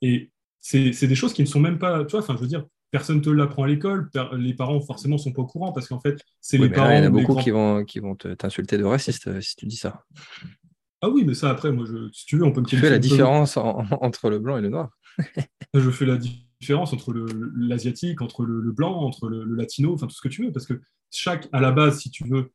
Et 0.00 0.30
c'est 0.60 1.06
des 1.06 1.14
choses 1.14 1.32
qui 1.32 1.42
ne 1.42 1.46
sont 1.46 1.60
même 1.60 1.78
pas, 1.78 2.04
tu 2.04 2.12
vois, 2.12 2.20
enfin, 2.20 2.34
je 2.36 2.40
veux 2.40 2.46
dire, 2.46 2.64
personne 2.90 3.18
ne 3.18 3.22
te 3.22 3.30
l'apprend 3.30 3.64
à 3.64 3.68
l'école, 3.68 4.10
les 4.32 4.54
parents 4.54 4.80
forcément 4.80 5.18
sont 5.18 5.32
pas 5.32 5.42
au 5.42 5.46
courant 5.46 5.72
parce 5.72 5.88
qu'en 5.88 6.00
fait, 6.00 6.18
c'est 6.40 6.56
les 6.56 6.70
parents. 6.70 6.90
il 6.90 6.96
y 6.96 7.00
en 7.00 7.04
a 7.04 7.10
beaucoup 7.10 7.36
qui 7.36 7.50
vont, 7.50 7.84
qui 7.84 7.98
vont 7.98 8.14
t'insulter 8.14 8.78
de 8.78 8.84
raciste 8.84 9.28
euh, 9.28 9.40
si 9.40 9.56
tu 9.56 9.66
dis 9.66 9.76
ça. 9.76 10.04
Ah 11.00 11.10
oui, 11.10 11.24
mais 11.24 11.34
ça 11.34 11.50
après, 11.50 11.70
moi, 11.70 11.84
je, 11.86 12.10
si 12.12 12.26
tu 12.26 12.38
veux, 12.38 12.44
on 12.44 12.52
peut 12.52 12.60
me 12.60 12.66
Tu 12.66 12.76
fais 12.76 12.90
la 12.90 12.98
différence 12.98 13.56
entre 13.56 14.30
le 14.30 14.38
blanc 14.38 14.56
et 14.56 14.62
le 14.62 14.68
noir. 14.68 14.90
je 15.74 15.90
fais 15.90 16.06
la 16.06 16.16
différence 16.16 16.92
entre 16.92 17.12
l'asiatique, 17.56 18.22
entre 18.22 18.44
le, 18.44 18.72
blanc, 18.72 19.00
entre 19.02 19.28
le, 19.28 19.44
le, 19.44 19.54
latino, 19.54 19.94
enfin 19.94 20.06
tout 20.06 20.14
ce 20.14 20.22
que 20.22 20.28
tu 20.28 20.44
veux, 20.44 20.52
parce 20.52 20.66
que 20.66 20.80
chaque, 21.10 21.48
à 21.52 21.60
la 21.60 21.72
base, 21.72 22.00
si 22.00 22.10
tu 22.10 22.26
veux, 22.26 22.50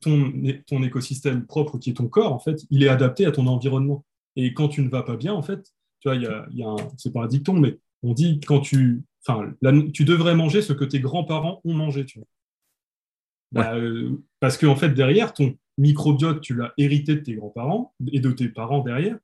ton, 0.00 0.32
ton 0.66 0.82
écosystème 0.82 1.46
propre 1.46 1.78
qui 1.78 1.90
est 1.90 1.94
ton 1.94 2.08
corps, 2.08 2.32
en 2.32 2.38
fait, 2.38 2.64
il 2.70 2.82
est 2.82 2.88
adapté 2.88 3.26
à 3.26 3.32
ton 3.32 3.46
environnement. 3.46 4.04
Et 4.36 4.54
quand 4.54 4.68
tu 4.68 4.82
ne 4.82 4.88
vas 4.88 5.02
pas 5.02 5.16
bien, 5.16 5.32
en 5.32 5.42
fait, 5.42 5.72
tu 6.00 6.08
vois, 6.08 6.16
il 6.16 6.22
y 6.22 6.26
a, 6.26 6.46
y 6.52 6.62
a 6.62 6.68
un, 6.68 6.76
c'est 6.96 7.12
pas 7.12 7.24
un 7.24 7.26
dicton, 7.26 7.54
mais 7.54 7.78
on 8.02 8.12
dit 8.12 8.40
quand 8.40 8.60
tu, 8.60 9.02
enfin, 9.26 9.52
tu 9.92 10.04
devrais 10.04 10.34
manger 10.34 10.62
ce 10.62 10.72
que 10.72 10.84
tes 10.84 11.00
grands-parents 11.00 11.60
ont 11.64 11.74
mangé, 11.74 12.04
tu 12.04 12.18
vois. 12.18 12.28
Bah, 13.50 13.74
euh, 13.74 14.22
parce 14.40 14.58
qu'en 14.58 14.68
en 14.68 14.76
fait, 14.76 14.90
derrière, 14.90 15.32
ton 15.32 15.56
microbiote, 15.78 16.40
tu 16.40 16.54
l'as 16.54 16.72
hérité 16.76 17.14
de 17.14 17.20
tes 17.20 17.34
grands-parents 17.34 17.94
et 18.12 18.20
de 18.20 18.30
tes 18.30 18.48
parents 18.48 18.80
derrière. 18.80 19.18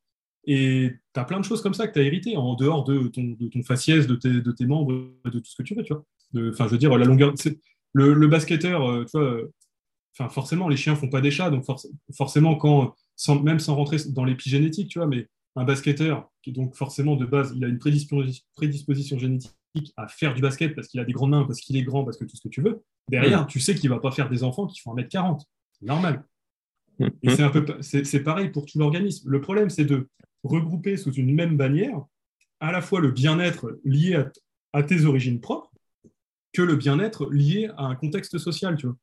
Et 0.46 0.92
tu 1.14 1.20
as 1.20 1.24
plein 1.24 1.40
de 1.40 1.44
choses 1.44 1.62
comme 1.62 1.74
ça 1.74 1.86
que 1.86 1.92
tu 1.92 1.98
as 1.98 2.02
hérité, 2.02 2.36
en 2.36 2.54
dehors 2.54 2.84
de 2.84 3.08
ton, 3.08 3.36
de 3.38 3.48
ton 3.48 3.62
faciès, 3.62 4.06
de 4.06 4.14
tes, 4.14 4.40
de 4.40 4.52
tes 4.52 4.66
membres, 4.66 4.92
de 5.24 5.38
tout 5.38 5.44
ce 5.44 5.56
que 5.56 5.62
tu 5.62 5.74
veux, 5.74 5.82
tu 5.82 5.92
vois. 5.92 6.04
Enfin, 6.50 6.66
je 6.66 6.72
veux 6.72 6.78
dire, 6.78 6.96
la 6.96 7.04
longueur. 7.04 7.34
Le, 7.92 8.12
le, 8.12 8.26
basketteur, 8.26 8.90
euh, 8.90 9.04
tu 9.04 9.16
vois, 9.16 9.38
enfin 10.16 10.28
forcément, 10.28 10.68
les 10.68 10.76
chiens 10.76 10.96
font 10.96 11.08
pas 11.08 11.20
des 11.20 11.30
chats, 11.30 11.50
donc 11.50 11.64
forcément, 12.14 12.56
quand, 12.56 12.94
sans, 13.16 13.40
même 13.42 13.58
sans 13.58 13.74
rentrer 13.74 13.98
dans 14.08 14.24
l'épigénétique, 14.24 14.88
tu 14.88 14.98
vois, 14.98 15.08
mais 15.08 15.28
un 15.56 15.64
basketteur, 15.64 16.30
qui 16.42 16.52
donc 16.52 16.74
forcément 16.74 17.16
de 17.16 17.26
base, 17.26 17.52
il 17.56 17.64
a 17.64 17.68
une 17.68 17.78
prédisposition, 17.78 19.18
génétique 19.18 19.52
à 19.96 20.08
faire 20.08 20.34
du 20.34 20.40
basket 20.40 20.74
parce 20.74 20.88
qu'il 20.88 21.00
a 21.00 21.04
des 21.04 21.12
grandes 21.12 21.30
mains, 21.30 21.44
parce 21.44 21.60
qu'il 21.60 21.76
est 21.76 21.82
grand, 21.82 22.04
parce 22.04 22.16
que 22.16 22.24
tout 22.24 22.36
ce 22.36 22.42
que 22.42 22.48
tu 22.48 22.62
veux, 22.62 22.82
derrière, 23.08 23.46
tu 23.46 23.60
sais 23.60 23.74
qu'il 23.74 23.90
va 23.90 23.98
pas 23.98 24.10
faire 24.10 24.28
des 24.28 24.44
enfants 24.44 24.66
qui 24.66 24.80
font 24.80 24.94
1m40. 24.94 25.42
C'est 25.72 25.86
normal. 25.86 26.24
Et 27.00 27.30
c'est 27.30 27.42
un 27.42 27.50
peu, 27.50 27.64
c'est 27.80 28.22
pareil 28.22 28.50
pour 28.50 28.66
tout 28.66 28.78
l'organisme. 28.78 29.28
Le 29.28 29.40
problème, 29.40 29.70
c'est 29.70 29.84
de, 29.84 30.08
regrouper 30.44 30.96
sous 30.96 31.12
une 31.12 31.34
même 31.34 31.56
bannière 31.56 32.04
à 32.60 32.70
la 32.70 32.80
fois 32.80 33.00
le 33.00 33.10
bien-être 33.10 33.80
lié 33.84 34.22
à, 34.72 34.82
tes 34.82 35.04
origines 35.04 35.40
propres 35.40 35.72
que 36.52 36.62
le 36.62 36.76
bien-être 36.76 37.30
lié 37.32 37.70
à 37.76 37.86
un 37.86 37.96
contexte 37.96 38.38
social, 38.38 38.76
tu 38.76 38.86
vois. 38.86 38.96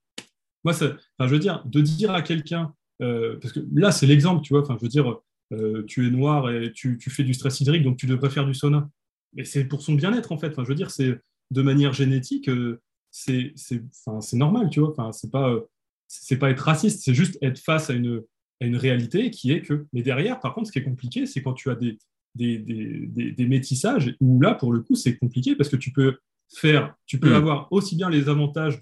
Moi, 0.63 0.73
ça, 0.73 0.95
je 1.19 1.25
veux 1.25 1.39
dire, 1.39 1.63
de 1.65 1.81
dire 1.81 2.11
à 2.11 2.21
quelqu'un, 2.21 2.73
euh, 3.01 3.37
parce 3.41 3.53
que 3.53 3.59
là, 3.73 3.91
c'est 3.91 4.05
l'exemple, 4.05 4.43
tu 4.43 4.53
vois, 4.53 4.61
enfin, 4.61 4.77
je 4.77 4.83
veux 4.83 4.89
dire, 4.89 5.19
euh, 5.53 5.83
tu 5.87 6.07
es 6.07 6.11
noir 6.11 6.51
et 6.51 6.71
tu, 6.71 6.97
fais 7.09 7.23
du 7.23 7.33
stress 7.33 7.59
hydrique, 7.61 7.83
donc 7.83 7.97
tu 7.97 8.05
devrais 8.05 8.29
faire 8.29 8.45
du 8.45 8.53
sauna. 8.53 8.89
Mais 9.33 9.43
c'est 9.43 9.65
pour 9.65 9.81
son 9.81 9.93
bien-être, 9.93 10.31
en 10.31 10.37
fait. 10.37 10.49
Enfin, 10.49 10.63
je 10.63 10.69
veux 10.69 10.75
dire, 10.75 10.91
c'est 10.91 11.19
de 11.51 11.61
manière 11.61 11.93
génétique, 11.93 12.49
euh, 12.49 12.81
c'est 13.11 13.53
normal, 14.33 14.69
tu 14.69 14.79
vois. 14.79 14.91
Enfin, 14.91 15.11
c'est 15.11 15.31
pas, 15.31 15.59
c'est 16.07 16.37
pas 16.37 16.49
être 16.49 16.61
raciste, 16.61 17.03
c'est 17.03 17.13
juste 17.13 17.37
être 17.41 17.59
face 17.59 17.89
à 17.89 17.93
une, 17.93 18.21
à 18.61 18.65
une 18.65 18.77
réalité 18.77 19.31
qui 19.31 19.51
est 19.51 19.61
que. 19.61 19.87
Mais 19.93 20.03
derrière, 20.03 20.39
par 20.39 20.53
contre, 20.53 20.67
ce 20.67 20.71
qui 20.71 20.79
est 20.79 20.83
compliqué, 20.83 21.25
c'est 21.25 21.41
quand 21.41 21.53
tu 21.53 21.69
as 21.69 21.75
des, 21.75 21.97
des, 22.35 22.57
des, 22.57 23.31
des, 23.31 23.45
métissages 23.45 24.15
où 24.21 24.39
là, 24.39 24.53
pour 24.53 24.71
le 24.71 24.81
coup, 24.81 24.95
c'est 24.95 25.17
compliqué 25.17 25.55
parce 25.55 25.69
que 25.69 25.75
tu 25.75 25.91
peux 25.91 26.17
faire, 26.53 26.95
tu 27.05 27.19
peux 27.19 27.31
hmm. 27.31 27.35
avoir 27.35 27.67
aussi 27.71 27.95
bien 27.95 28.09
les 28.09 28.29
avantages 28.29 28.79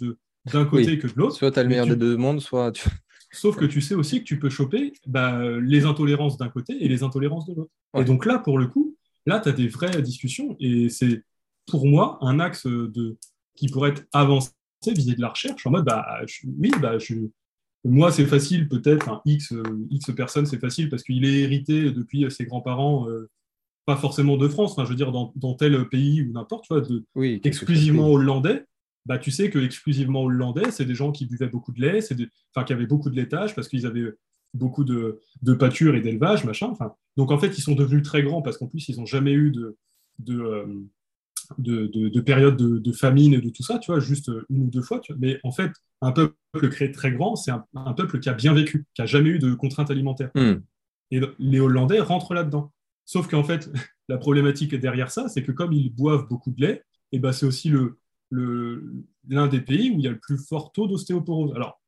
d'un 0.51 0.65
côté 0.65 0.97
que 0.97 1.07
de 1.07 1.13
l'autre. 1.15 1.35
Soit 1.35 1.51
tu 1.51 1.59
as 1.59 1.63
le 1.63 1.69
meilleur 1.69 1.87
des 1.87 1.95
deux 1.95 2.17
mondes, 2.17 2.41
soit 2.41 2.73
Sauf 3.31 3.57
que 3.57 3.65
tu 3.65 3.79
sais 3.79 3.93
aussi 3.93 4.19
que 4.19 4.23
tu 4.23 4.39
peux 4.39 4.49
choper 4.49 4.93
bah, 5.05 5.39
les 5.59 5.85
intolérances 5.85 6.37
d'un 6.37 6.49
côté 6.49 6.83
et 6.83 6.87
les 6.87 7.03
intolérances 7.03 7.45
de 7.45 7.53
l'autre. 7.53 7.71
Et 7.95 8.03
donc 8.03 8.25
là, 8.25 8.39
pour 8.39 8.57
le 8.57 8.65
coup, 8.65 8.95
là, 9.27 9.39
tu 9.39 9.49
as 9.49 9.51
des 9.51 9.67
vraies 9.67 10.01
discussions 10.01 10.55
et 10.59 10.89
c'est 10.89 11.23
pour 11.67 11.85
moi 11.85 12.17
un 12.21 12.39
axe 12.39 12.65
de, 12.65 13.17
qui 13.55 13.67
pourrait 13.67 13.91
être 13.91 14.03
avancé 14.13 14.51
vis-à-vis 14.83 15.15
de 15.15 15.21
la 15.21 15.29
recherche 15.29 15.67
en 15.67 15.71
mode, 15.71 15.85
bah, 15.85 16.05
oui, 16.57 16.71
bah, 16.81 16.97
je, 16.97 17.13
moi, 17.83 18.11
c'est 18.11 18.25
facile, 18.25 18.67
peut-être, 18.67 19.21
X, 19.25 19.53
X 19.89 20.11
personne, 20.15 20.45
c'est 20.45 20.59
facile 20.59 20.89
parce 20.89 21.03
qu'il 21.03 21.25
est 21.25 21.39
hérité 21.39 21.91
depuis 21.91 22.29
ses 22.31 22.45
grands-parents, 22.45 23.07
euh, 23.09 23.29
pas 23.85 23.95
forcément 23.95 24.37
de 24.37 24.47
France, 24.47 24.75
je 24.77 24.83
veux 24.83 24.95
dire, 24.95 25.11
dans, 25.11 25.53
tel 25.55 25.87
pays 25.89 26.21
ou 26.23 26.31
n'importe, 26.31 26.65
tu 26.65 26.73
vois, 26.73 26.81
de, 26.81 27.05
exclusivement 27.43 28.09
hollandais 28.09 28.65
bah, 29.09 29.17
tu 29.17 29.31
sais 29.31 29.49
que 29.49 29.57
exclusivement 29.57 30.21
hollandais, 30.21 30.69
c'est 30.69 30.85
des 30.85 30.93
gens 30.93 31.11
qui 31.11 31.25
buvaient 31.25 31.49
beaucoup 31.49 31.71
de 31.71 31.81
lait, 31.81 31.99
des, 32.11 32.29
enfin, 32.53 32.63
qui 32.63 32.73
avaient 32.73 32.85
beaucoup 32.85 33.09
de 33.09 33.15
laitage 33.15 33.55
parce 33.55 33.67
qu'ils 33.67 33.87
avaient 33.87 34.13
beaucoup 34.53 34.83
de, 34.83 35.19
de 35.41 35.53
pâture 35.53 35.95
et 35.95 36.01
d'élevage, 36.01 36.45
machin. 36.45 36.67
Enfin, 36.67 36.93
donc 37.17 37.31
en 37.31 37.39
fait, 37.39 37.57
ils 37.57 37.61
sont 37.61 37.73
devenus 37.73 38.03
très 38.03 38.21
grands 38.21 38.43
parce 38.43 38.59
qu'en 38.59 38.67
plus, 38.67 38.87
ils 38.87 38.97
n'ont 38.97 39.07
jamais 39.07 39.33
eu 39.33 39.49
de, 39.49 39.77
de, 40.19 40.39
euh, 40.39 40.65
de, 41.57 41.87
de, 41.87 42.21
période 42.21 42.55
de, 42.55 42.91
famine 42.91 43.33
et 43.33 43.41
de 43.41 43.49
tout 43.49 43.63
ça, 43.63 43.79
tu 43.79 43.91
vois, 43.91 43.99
juste 43.99 44.31
une 44.47 44.65
ou 44.65 44.69
deux 44.69 44.83
fois. 44.83 44.99
Tu 44.99 45.11
vois. 45.11 45.19
Mais 45.19 45.39
en 45.43 45.51
fait, 45.51 45.71
un 46.01 46.11
peuple 46.11 46.35
créé 46.69 46.91
très 46.91 47.11
grand, 47.11 47.35
c'est 47.35 47.49
un, 47.49 47.93
peuple 47.93 48.19
qui 48.19 48.29
a 48.29 48.33
bien 48.33 48.53
vécu, 48.53 48.85
qui 48.93 49.01
a 49.01 49.07
jamais 49.07 49.29
eu 49.29 49.39
de 49.39 49.55
contraintes 49.55 49.89
alimentaires. 49.89 50.29
Hmm. 50.35 50.57
Et 51.09 51.19
les 51.39 51.59
Hollandais 51.59 51.99
rentrent 51.99 52.35
là-dedans. 52.35 52.71
Sauf 53.05 53.27
qu'en 53.27 53.43
fait, 53.43 53.71
la 54.07 54.19
problématique 54.19 54.75
derrière 54.75 55.09
ça, 55.09 55.29
c'est 55.29 55.41
que 55.41 55.51
comme 55.51 55.73
ils 55.73 55.89
boivent 55.89 56.27
beaucoup 56.27 56.51
de 56.51 56.61
lait, 56.61 56.83
et 57.11 57.17
ben 57.17 57.31
c'est 57.31 57.47
aussi 57.47 57.69
le, 57.69 57.98
l'un 58.31 59.47
des 59.47 59.61
pays 59.61 59.91
où 59.91 59.95
il 59.99 60.01
y 60.01 60.07
a 60.07 60.11
le 60.11 60.19
plus 60.19 60.37
fort 60.37 60.71
taux 60.71 60.87
d'ostéoporose. 60.87 61.53
Alors, 61.55 61.79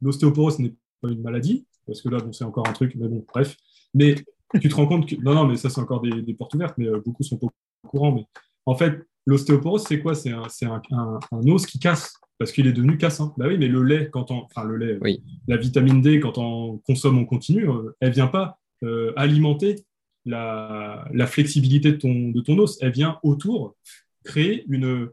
l'ostéoporose 0.00 0.58
n'est 0.58 0.74
pas 1.00 1.10
une 1.10 1.22
maladie, 1.22 1.66
parce 1.86 2.02
que 2.02 2.08
là, 2.08 2.18
bon, 2.18 2.32
c'est 2.32 2.44
encore 2.44 2.68
un 2.68 2.72
truc, 2.72 2.94
mais 2.96 3.08
bon, 3.08 3.24
bref. 3.32 3.56
Mais 3.94 4.16
tu 4.60 4.68
te 4.68 4.74
rends 4.74 4.86
compte 4.86 5.08
que. 5.08 5.16
Non, 5.16 5.34
non, 5.34 5.46
mais 5.46 5.56
ça, 5.56 5.70
c'est 5.70 5.80
encore 5.80 6.00
des, 6.00 6.34
portes 6.34 6.54
ouvertes, 6.54 6.74
mais 6.78 6.86
euh, 6.86 7.00
beaucoup 7.04 7.22
sont 7.22 7.36
pas 7.36 7.46
au 7.46 7.88
courant. 7.88 8.12
Mais 8.12 8.26
en 8.66 8.74
fait, 8.74 9.06
l'ostéoporose, 9.26 9.84
c'est 9.86 10.00
quoi? 10.00 10.14
C'est 10.14 10.30
un, 10.30 10.42
un, 10.90 11.18
un, 11.32 11.48
os 11.48 11.66
qui 11.66 11.78
casse, 11.78 12.14
parce 12.38 12.52
qu'il 12.52 12.66
est 12.66 12.72
devenu 12.72 12.96
cassant. 12.96 13.34
Bah 13.36 13.46
oui, 13.48 13.58
mais 13.58 13.68
le 13.68 13.82
lait, 13.82 14.08
quand 14.10 14.30
on. 14.30 14.42
Enfin, 14.44 14.64
le 14.64 14.76
lait, 14.76 14.98
oui. 15.00 15.22
la 15.48 15.56
vitamine 15.56 16.00
D, 16.00 16.20
quand 16.20 16.38
on 16.38 16.78
consomme 16.78 17.18
en 17.18 17.24
continu, 17.24 17.68
euh, 17.68 17.96
elle 18.00 18.12
vient 18.12 18.28
pas 18.28 18.58
euh, 18.82 19.12
alimenter 19.16 19.76
la, 20.24 21.06
la, 21.12 21.26
flexibilité 21.26 21.92
de 21.92 21.96
ton, 21.96 22.30
de 22.30 22.40
ton 22.40 22.58
os. 22.58 22.78
Elle 22.80 22.92
vient 22.92 23.18
autour 23.22 23.76
créer 24.24 24.64
une, 24.68 25.10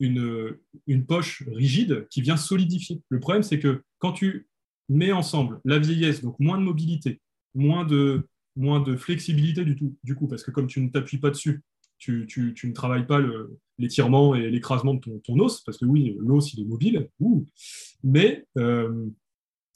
une, 0.00 0.56
une 0.86 1.06
poche 1.06 1.42
rigide 1.48 2.06
qui 2.10 2.22
vient 2.22 2.36
solidifier. 2.36 3.00
Le 3.08 3.20
problème, 3.20 3.42
c'est 3.42 3.58
que 3.58 3.82
quand 3.98 4.12
tu 4.12 4.48
mets 4.88 5.12
ensemble 5.12 5.60
la 5.64 5.78
vieillesse, 5.78 6.22
donc 6.22 6.38
moins 6.38 6.58
de 6.58 6.62
mobilité, 6.62 7.20
moins 7.54 7.84
de, 7.84 8.28
moins 8.56 8.80
de 8.80 8.96
flexibilité 8.96 9.64
du 9.64 9.76
tout, 9.76 9.96
du 10.04 10.14
coup, 10.14 10.28
parce 10.28 10.42
que 10.42 10.50
comme 10.50 10.66
tu 10.66 10.80
ne 10.80 10.88
t'appuies 10.88 11.18
pas 11.18 11.30
dessus, 11.30 11.62
tu, 11.98 12.26
tu, 12.28 12.52
tu, 12.54 12.68
ne 12.68 12.74
travailles 12.74 13.06
pas 13.06 13.20
l'étirement 13.78 14.34
et 14.34 14.50
l'écrasement 14.50 14.94
de 14.94 15.00
ton, 15.00 15.18
ton, 15.20 15.38
os, 15.40 15.62
parce 15.62 15.78
que 15.78 15.86
oui, 15.86 16.16
l'os, 16.20 16.52
il 16.52 16.60
est 16.60 16.66
mobile, 16.66 17.08
ouh. 17.20 17.46
mais 18.04 18.44
euh, 18.58 19.06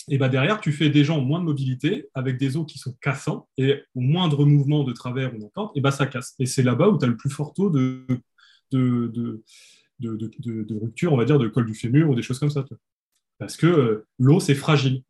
et 0.09 0.19
ben 0.19 0.29
derrière, 0.29 0.61
tu 0.61 0.73
fais 0.73 0.91
des 0.91 1.05
gens 1.05 1.21
moins 1.21 1.41
de 1.41 1.45
mobilité, 1.45 2.09
avec 2.15 2.37
des 2.37 2.57
os 2.57 2.67
qui 2.67 2.79
sont 2.79 2.95
cassants, 3.01 3.49
et 3.57 3.83
au 3.95 4.01
moindre 4.01 4.45
mouvement 4.45 4.83
de 4.85 4.93
travers 4.93 5.35
ou 5.35 5.39
n'importe, 5.39 5.77
et 5.77 5.81
ben 5.81 5.91
ça 5.91 6.07
casse. 6.07 6.35
Et 6.39 6.47
c'est 6.47 6.63
là-bas 6.63 6.89
où 6.89 6.99
tu 6.99 7.05
as 7.05 7.09
le 7.09 7.17
plus 7.17 7.31
fort 7.31 7.55
taux 7.55 7.71
de, 7.71 8.05
de, 8.73 9.09
de 9.09 9.43
de, 10.01 10.81
rupture, 10.81 11.13
on 11.13 11.17
va 11.17 11.25
dire, 11.25 11.39
de 11.39 11.49
col 11.49 11.67
du 11.67 11.75
fémur 11.75 12.11
ou 12.11 12.15
des 12.15 12.23
choses 12.23 12.39
comme 12.39 12.51
ça. 12.51 12.65
Parce 13.39 13.57
que 13.57 13.67
euh, 13.67 14.07
l'eau, 14.19 14.41
c'est 14.41 14.55
fragile. 14.55 15.03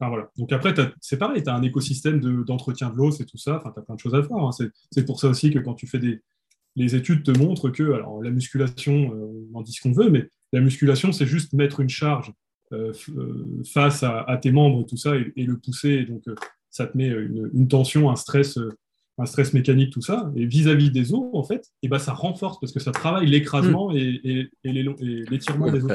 voilà. 0.00 0.30
Donc 0.36 0.52
après, 0.52 0.74
c'est 1.00 1.18
pareil, 1.18 1.42
tu 1.42 1.48
as 1.48 1.54
un 1.54 1.62
écosystème 1.62 2.20
d'entretien 2.44 2.90
de, 2.90 2.96
l'eau, 2.96 3.10
c'est 3.10 3.24
tout 3.24 3.38
ça, 3.38 3.60
tu 3.62 3.80
as 3.80 3.82
plein 3.82 3.94
de 3.94 4.00
choses 4.00 4.14
à 4.14 4.22
faire. 4.22 4.36
Hein. 4.36 4.50
C'est 4.90 5.04
pour 5.04 5.20
ça 5.20 5.28
aussi 5.28 5.50
que 5.50 5.58
quand 5.58 5.74
tu 5.74 5.86
fais 5.86 5.98
des... 5.98 6.20
Les 6.76 6.96
études 6.96 7.22
te 7.22 7.30
montrent 7.30 7.70
que 7.70 7.92
alors, 7.92 8.20
la 8.20 8.30
musculation, 8.30 9.14
euh, 9.14 9.48
on 9.52 9.58
en 9.58 9.62
dit 9.62 9.72
ce 9.72 9.80
qu'on 9.80 9.92
veut, 9.92 10.10
mais 10.10 10.28
la 10.52 10.60
musculation, 10.60 11.12
c'est 11.12 11.26
juste 11.26 11.52
mettre 11.52 11.78
une 11.78 11.88
charge 11.88 12.32
euh, 12.72 12.92
face 13.64 14.02
à, 14.02 14.38
tes 14.42 14.50
membres 14.50 14.84
tout 14.84 14.96
ça, 14.96 15.14
et, 15.14 15.44
le 15.44 15.56
pousser. 15.56 16.04
donc, 16.04 16.24
ça 16.70 16.86
te 16.88 16.96
met 16.96 17.06
une 17.06 17.68
tension, 17.68 18.10
un 18.10 18.16
stress 18.16 18.58
un 19.18 19.26
stress 19.26 19.54
mécanique, 19.54 19.92
tout 19.92 20.00
ça, 20.00 20.32
et 20.34 20.44
vis-à-vis 20.44 20.90
des 20.90 21.12
os, 21.12 21.30
en 21.32 21.44
fait, 21.44 21.70
et 21.82 21.88
ben 21.88 21.98
ça 21.98 22.12
renforce 22.12 22.58
parce 22.58 22.72
que 22.72 22.80
ça 22.80 22.90
travaille 22.90 23.26
l'écrasement 23.26 23.92
hmm. 23.92 23.96
et, 23.96 24.50
l'étirement 24.64 25.70
des 25.70 25.84
os. 25.84 25.92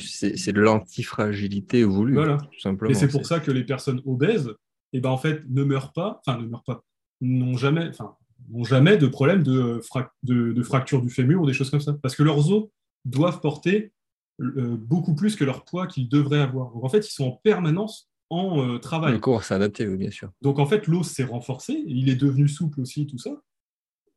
C'est 0.00 0.52
de 0.52 0.60
l'antifragilité 0.60 1.84
voulue, 1.84 2.14
voilà. 2.14 2.38
tout 2.38 2.60
simplement. 2.60 2.90
Et 2.90 2.94
c'est 2.94 3.08
pour 3.08 3.26
ça 3.26 3.38
que 3.38 3.52
les 3.52 3.64
personnes 3.64 4.00
obèses, 4.04 4.52
et 4.92 5.00
ben 5.00 5.10
en 5.10 5.18
fait, 5.18 5.42
ne 5.48 5.62
meurent 5.62 5.92
pas, 5.92 6.20
enfin, 6.26 6.40
ne 6.40 6.46
meurent 6.46 6.64
pas, 6.64 6.84
n'ont 7.20 7.56
jamais, 7.56 7.88
enfin, 7.88 8.16
n'ont 8.50 8.64
jamais 8.64 8.96
de 8.96 9.06
problème 9.06 9.44
de, 9.44 9.80
de, 10.24 10.62
fracture 10.62 11.00
du 11.00 11.10
fémur 11.10 11.42
ou 11.42 11.46
des 11.46 11.52
choses 11.52 11.70
comme 11.70 11.80
ça, 11.80 11.96
parce 12.02 12.16
que 12.16 12.24
leurs 12.24 12.50
os 12.50 12.68
doivent 13.04 13.40
porter 13.40 13.92
euh, 14.40 14.76
beaucoup 14.76 15.14
plus 15.14 15.36
que 15.36 15.44
leur 15.44 15.64
poids 15.64 15.86
qu'ils 15.86 16.08
devraient 16.08 16.40
avoir. 16.40 16.72
Donc 16.72 16.84
en 16.84 16.88
fait, 16.88 17.06
ils 17.06 17.12
sont 17.12 17.26
en 17.26 17.40
permanence 17.42 18.08
en 18.30 18.62
euh, 18.62 18.78
travail. 18.78 19.12
Le 19.12 19.18
corps 19.18 19.44
s'est 19.44 19.54
adapté, 19.54 19.86
oui, 19.86 19.96
bien 19.96 20.10
sûr. 20.10 20.30
Donc 20.42 20.58
en 20.58 20.66
fait, 20.66 20.86
l'os 20.86 21.08
s'est 21.08 21.24
renforcé, 21.24 21.82
il 21.86 22.08
est 22.08 22.16
devenu 22.16 22.48
souple 22.48 22.80
aussi, 22.80 23.06
tout 23.06 23.18
ça. 23.18 23.40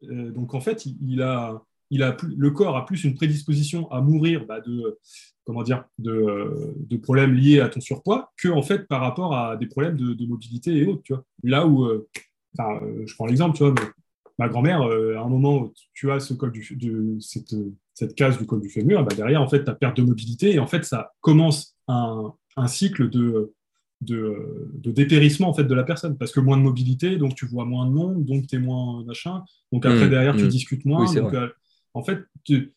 Euh, 0.03 0.31
donc 0.31 0.53
en 0.53 0.61
fait, 0.61 0.85
il, 0.85 1.21
a, 1.21 1.61
il 1.89 2.03
a 2.03 2.17
le 2.23 2.51
corps 2.51 2.75
a 2.75 2.85
plus 2.85 3.03
une 3.03 3.13
prédisposition 3.13 3.89
à 3.91 4.01
mourir 4.01 4.45
bah, 4.45 4.59
de, 4.59 4.97
comment 5.45 5.63
dire, 5.63 5.85
de, 5.99 6.75
de, 6.77 6.97
problèmes 6.97 7.33
liés 7.33 7.59
à 7.59 7.69
ton 7.69 7.81
surpoids 7.81 8.31
que 8.38 8.49
en 8.49 8.63
fait 8.63 8.88
par 8.88 9.01
rapport 9.01 9.35
à 9.35 9.57
des 9.57 9.67
problèmes 9.67 9.95
de, 9.97 10.25
mobilité 10.25 10.75
et 10.77 10.85
autres. 10.88 11.03
Tu 11.03 11.13
vois. 11.13 11.23
Là 11.43 11.67
où, 11.67 11.85
euh, 11.85 12.07
je 12.57 13.15
prends 13.15 13.27
l'exemple, 13.27 13.55
tu 13.55 13.63
vois, 13.63 13.75
ma 14.38 14.49
grand-mère, 14.49 14.81
à 14.81 15.21
un 15.21 15.29
moment, 15.29 15.71
tu 15.93 16.11
as 16.11 16.19
ce 16.19 16.33
col 16.33 16.51
du, 16.51 16.75
de 16.75 17.17
cette, 17.19 17.55
cette 17.93 18.15
case 18.15 18.38
du 18.38 18.45
col 18.45 18.59
du 18.59 18.69
fémur, 18.69 19.05
bah, 19.05 19.15
derrière, 19.15 19.41
en 19.41 19.47
fait, 19.47 19.63
tu 19.63 19.69
as 19.69 19.75
perte 19.75 19.97
de 19.97 20.01
mobilité 20.01 20.53
et 20.53 20.59
en 20.59 20.67
fait, 20.67 20.83
ça 20.83 21.13
commence 21.21 21.77
un, 21.88 22.33
un 22.57 22.67
cycle 22.67 23.09
de 23.09 23.53
de, 24.02 24.91
dépérissement 24.91 25.49
en 25.49 25.53
fait 25.53 25.64
de 25.64 25.73
la 25.73 25.84
personne. 25.84 26.18
Parce 26.18 26.32
que 26.32 26.40
moins 26.40 26.57
de 26.57 26.64
mobilité 26.64 27.18
donc 27.18 27.36
tu 27.36 27.45
vois 27.45 27.65
moins 27.65 27.86
de 27.86 27.91
monde 27.91 28.26
donc 28.26 28.48
tu 28.48 28.56
es 28.56 28.60
moins 28.60 29.03
machin. 29.06 29.44
Donc 29.72 29.86
après 29.86 30.07
mmh, 30.07 30.10
derrière 30.10 30.36
tu 30.36 30.44
mmh. 30.44 30.49
discutes 30.49 30.86
moins. 30.86 31.11
Donc, 31.14 31.34
euh, 31.34 31.49
en 31.94 32.03
fait 32.03 32.19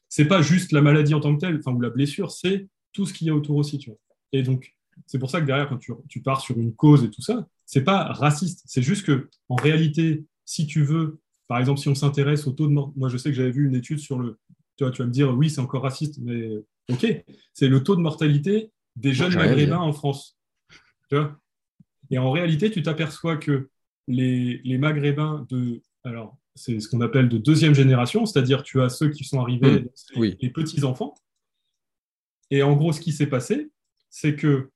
c'est 0.08 0.26
pas 0.26 0.42
juste 0.42 0.72
la 0.72 0.82
maladie 0.82 1.14
en 1.14 1.20
tant 1.20 1.34
que 1.34 1.40
telle 1.40 1.56
enfin 1.56 1.72
ou 1.72 1.80
la 1.80 1.90
blessure 1.90 2.30
c'est 2.30 2.68
tout 2.92 3.06
ce 3.06 3.12
qu'il 3.12 3.26
y 3.26 3.30
a 3.30 3.34
autour 3.34 3.56
aussi 3.56 3.78
tu 3.78 3.90
vois. 3.90 3.98
Et 4.32 4.42
donc 4.42 4.74
c'est 5.06 5.18
pour 5.18 5.30
ça 5.30 5.40
que 5.40 5.46
derrière 5.46 5.68
quand 5.68 5.78
tu, 5.78 5.92
tu, 6.08 6.20
pars 6.20 6.40
sur 6.40 6.58
une 6.58 6.74
cause 6.74 7.04
et 7.04 7.10
tout 7.10 7.22
ça 7.22 7.46
c'est 7.66 7.84
pas 7.84 8.04
raciste. 8.04 8.62
C'est 8.66 8.82
juste 8.82 9.06
que 9.06 9.28
en 9.48 9.56
réalité 9.56 10.24
si 10.44 10.66
tu 10.66 10.82
veux 10.82 11.20
par 11.48 11.58
exemple 11.58 11.80
si 11.80 11.88
on 11.88 11.94
s'intéresse 11.94 12.46
au 12.46 12.52
taux 12.52 12.68
de 12.68 12.72
mort 12.72 12.92
moi 12.96 13.08
je 13.08 13.16
sais 13.16 13.30
que 13.30 13.36
j'avais 13.36 13.50
vu 13.50 13.66
une 13.66 13.74
étude 13.74 13.98
sur 13.98 14.18
le 14.18 14.38
tu 14.76 14.84
vois 14.84 14.90
tu 14.90 15.02
vas 15.02 15.06
me 15.06 15.12
dire 15.12 15.34
oui 15.34 15.50
c'est 15.50 15.60
encore 15.60 15.82
raciste 15.82 16.18
mais 16.20 16.50
ok. 16.90 17.24
C'est 17.52 17.68
le 17.68 17.82
taux 17.82 17.96
de 17.96 18.00
mortalité 18.00 18.70
des 18.96 19.12
jeunes 19.12 19.34
maghrébins 19.34 19.78
en 19.78 19.92
France 19.92 20.36
et 22.10 22.18
en 22.18 22.30
réalité, 22.30 22.70
tu 22.70 22.82
t'aperçois 22.82 23.36
que 23.36 23.68
les, 24.06 24.78
maghrébins 24.78 25.46
de. 25.48 25.80
Alors, 26.04 26.36
c'est 26.54 26.80
ce 26.80 26.88
qu'on 26.88 27.00
appelle 27.00 27.28
de 27.28 27.38
deuxième 27.38 27.74
génération, 27.74 28.26
c'est-à-dire 28.26 28.62
tu 28.62 28.80
as 28.82 28.88
ceux 28.88 29.10
qui 29.10 29.24
sont 29.24 29.40
arrivés, 29.40 29.80
mmh, 30.16 30.22
les, 30.40 30.50
petits-enfants. 30.50 31.14
Et 32.50 32.62
en 32.62 32.74
gros, 32.76 32.92
ce 32.92 33.00
qui 33.00 33.12
s'est 33.12 33.26
passé, 33.26 33.70
c'est 34.10 34.36
que. 34.36 34.70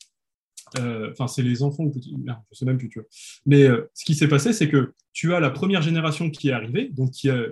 Euh, 0.79 1.13
enfin, 1.13 1.29
c'est 1.29 1.43
les 1.43 1.63
enfants 1.63 1.85
ou 1.85 1.91
petits. 1.91 2.15
je 2.53 2.59
sais 2.59 2.67
même 2.67 2.77
plus, 2.77 2.91
tu 2.91 2.99
vois. 2.99 3.09
Mais 3.47 3.63
euh, 3.63 3.89
ce 3.95 4.05
qui 4.05 4.15
s'est 4.15 4.29
passé, 4.29 4.53
c'est 4.53 4.69
que 4.69 4.93
tu 5.13 5.33
as 5.33 5.41
la 5.41 5.51
première 5.51 5.81
génération 5.81 6.31
qui 6.31 6.49
est 6.51 6.53
arrivée, 6.53 6.91
donc 6.91 7.13
qui 7.13 7.31
a, 7.31 7.47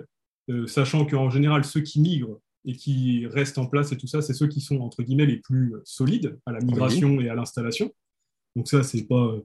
euh, 0.49 0.67
sachant 0.67 1.05
qu'en 1.05 1.29
général, 1.31 1.65
ceux 1.65 1.81
qui 1.81 1.99
migrent 1.99 2.39
et 2.65 2.75
qui 2.75 3.25
restent 3.25 3.57
en 3.57 3.65
place 3.65 3.91
et 3.91 3.97
tout 3.97 4.05
ça, 4.05 4.21
c'est 4.21 4.33
ceux 4.33 4.47
qui 4.47 4.61
sont, 4.61 4.81
entre 4.81 5.01
guillemets, 5.01 5.25
les 5.25 5.37
plus 5.37 5.73
solides 5.83 6.37
à 6.45 6.51
la 6.51 6.59
migration 6.59 7.19
et 7.21 7.29
à 7.29 7.33
l'installation. 7.35 7.91
Donc 8.57 8.67
ça, 8.67 8.81
c'est 8.81 9.03
pas, 9.03 9.35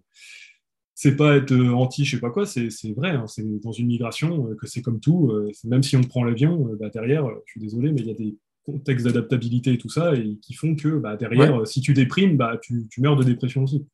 c'est 0.95 1.17
pas 1.17 1.37
être 1.37 1.55
anti, 1.55 2.07
je 2.07 2.13
sais 2.17 2.21
pas 2.21 2.31
quoi, 2.31 2.47
c'est 2.47 2.71
vrai. 2.97 3.11
Hein, 3.11 3.27
c'est 3.29 3.45
dans 3.61 3.73
une 3.73 3.87
migration 3.87 4.55
que 4.59 4.67
c'est 4.67 4.81
comme 4.81 5.01
tout. 5.01 5.31
même 5.65 5.83
si 5.83 5.97
on 5.97 6.03
prend 6.03 6.25
l'avion, 6.25 6.71
bah, 6.81 6.89
derrière, 6.89 7.29
je 7.45 7.51
suis 7.53 7.61
désolé, 7.61 7.93
mais 7.93 8.01
il 8.01 8.07
y 8.07 8.11
a 8.11 8.15
des 8.15 8.37
contextes 8.65 9.05
d'adaptabilité 9.05 9.75
et 9.75 9.79
tout 9.79 9.91
ça, 9.91 10.15
et 10.15 10.39
qui 10.41 10.55
font 10.55 10.75
que 10.75 10.97
bah, 10.97 11.17
derrière, 11.17 11.67
si 11.67 11.83
tu 11.83 11.93
déprimes, 11.93 12.39
bah, 12.39 12.59
tu, 12.63 12.89
tu, 12.91 13.03
meurs 13.03 13.17
de 13.17 13.25
dépression 13.25 13.65
aussi. 13.65 13.87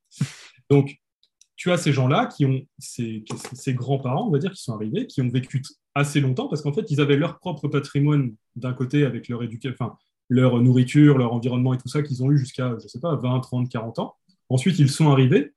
Donc, 0.71 0.97
tu 1.57 1.73
as 1.73 1.79
ces 1.79 1.93
gens-là 1.93 2.27
qui 2.27 2.47
ont, 2.47 2.63
ces, 2.79 3.25
ces 3.55 3.75
grands-parents, 3.75 4.29
on 4.29 4.31
va 4.31 4.39
dire, 4.39 4.53
qui 4.53 4.63
sont 4.63 4.75
arrivés, 4.75 5.09
qui 5.09 5.21
ont 5.21 5.29
vécu 5.29 5.63
assez 5.97 6.21
longtemps, 6.21 6.47
parce 6.47 6.63
qu'en 6.63 6.73
fait, 6.73 6.89
ils 6.91 7.01
avaient 7.01 7.17
leur 7.17 7.41
propre 7.41 7.67
patrimoine 7.67 8.35
d'un 8.55 8.73
côté 8.73 9.05
avec 9.05 9.29
leur 9.29 9.43
éducation, 9.43 9.75
enfin, 9.79 9.97
leur 10.29 10.61
nourriture, 10.61 11.19
leur 11.19 11.33
environnement 11.33 11.75
et 11.75 11.79
tout 11.79 11.89
ça, 11.89 12.03
qu'ils 12.03 12.23
ont 12.23 12.31
eu 12.31 12.39
jusqu'à, 12.39 12.77
je 12.81 12.87
sais 12.87 13.01
pas, 13.01 13.17
20, 13.17 13.41
30, 13.41 13.69
40 13.69 13.99
ans. 13.99 14.15
Ensuite, 14.49 14.79
ils 14.79 14.91
sont 14.91 15.11
arrivés 15.11 15.53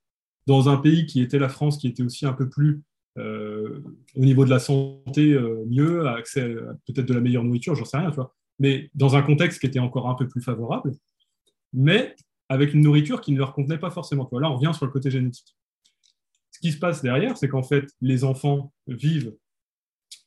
dans 0.47 0.69
un 0.69 0.77
pays 0.77 1.05
qui 1.05 1.22
était 1.22 1.39
la 1.39 1.49
France, 1.49 1.77
qui 1.77 1.88
était 1.88 2.03
aussi 2.03 2.26
un 2.26 2.34
peu 2.34 2.49
plus 2.49 2.81
euh, 3.18 3.84
au 4.15 4.22
niveau 4.22 4.45
de 4.45 4.49
la 4.49 4.59
santé 4.59 5.34
euh, 5.34 5.63
mieux, 5.68 6.07
accès 6.07 6.55
peut-être 6.88 7.05
de 7.05 7.13
la 7.13 7.19
meilleure 7.19 7.43
nourriture, 7.43 7.76
j'en 7.76 7.85
sais 7.85 7.97
rien, 7.97 8.09
tu 8.09 8.15
vois 8.15 8.34
mais 8.61 8.91
dans 8.93 9.15
un 9.15 9.23
contexte 9.23 9.59
qui 9.59 9.65
était 9.65 9.80
encore 9.80 10.07
un 10.07 10.13
peu 10.13 10.27
plus 10.27 10.41
favorable, 10.41 10.93
mais 11.73 12.15
avec 12.47 12.76
une 12.76 12.81
nourriture 12.81 13.19
qui 13.19 13.31
ne 13.31 13.39
leur 13.39 13.53
convenait 13.53 13.80
pas 13.80 13.89
forcément. 13.89 14.30
Là, 14.34 14.51
on 14.51 14.55
revient 14.55 14.72
sur 14.76 14.85
le 14.85 14.91
côté 14.91 15.09
génétique. 15.09 15.57
Ce 16.51 16.59
qui 16.59 16.72
se 16.72 16.77
passe 16.77 17.01
derrière, 17.01 17.38
c'est 17.38 17.47
qu'en 17.47 17.63
fait, 17.63 17.89
les 18.01 18.23
enfants 18.23 18.72
vivent 18.85 19.35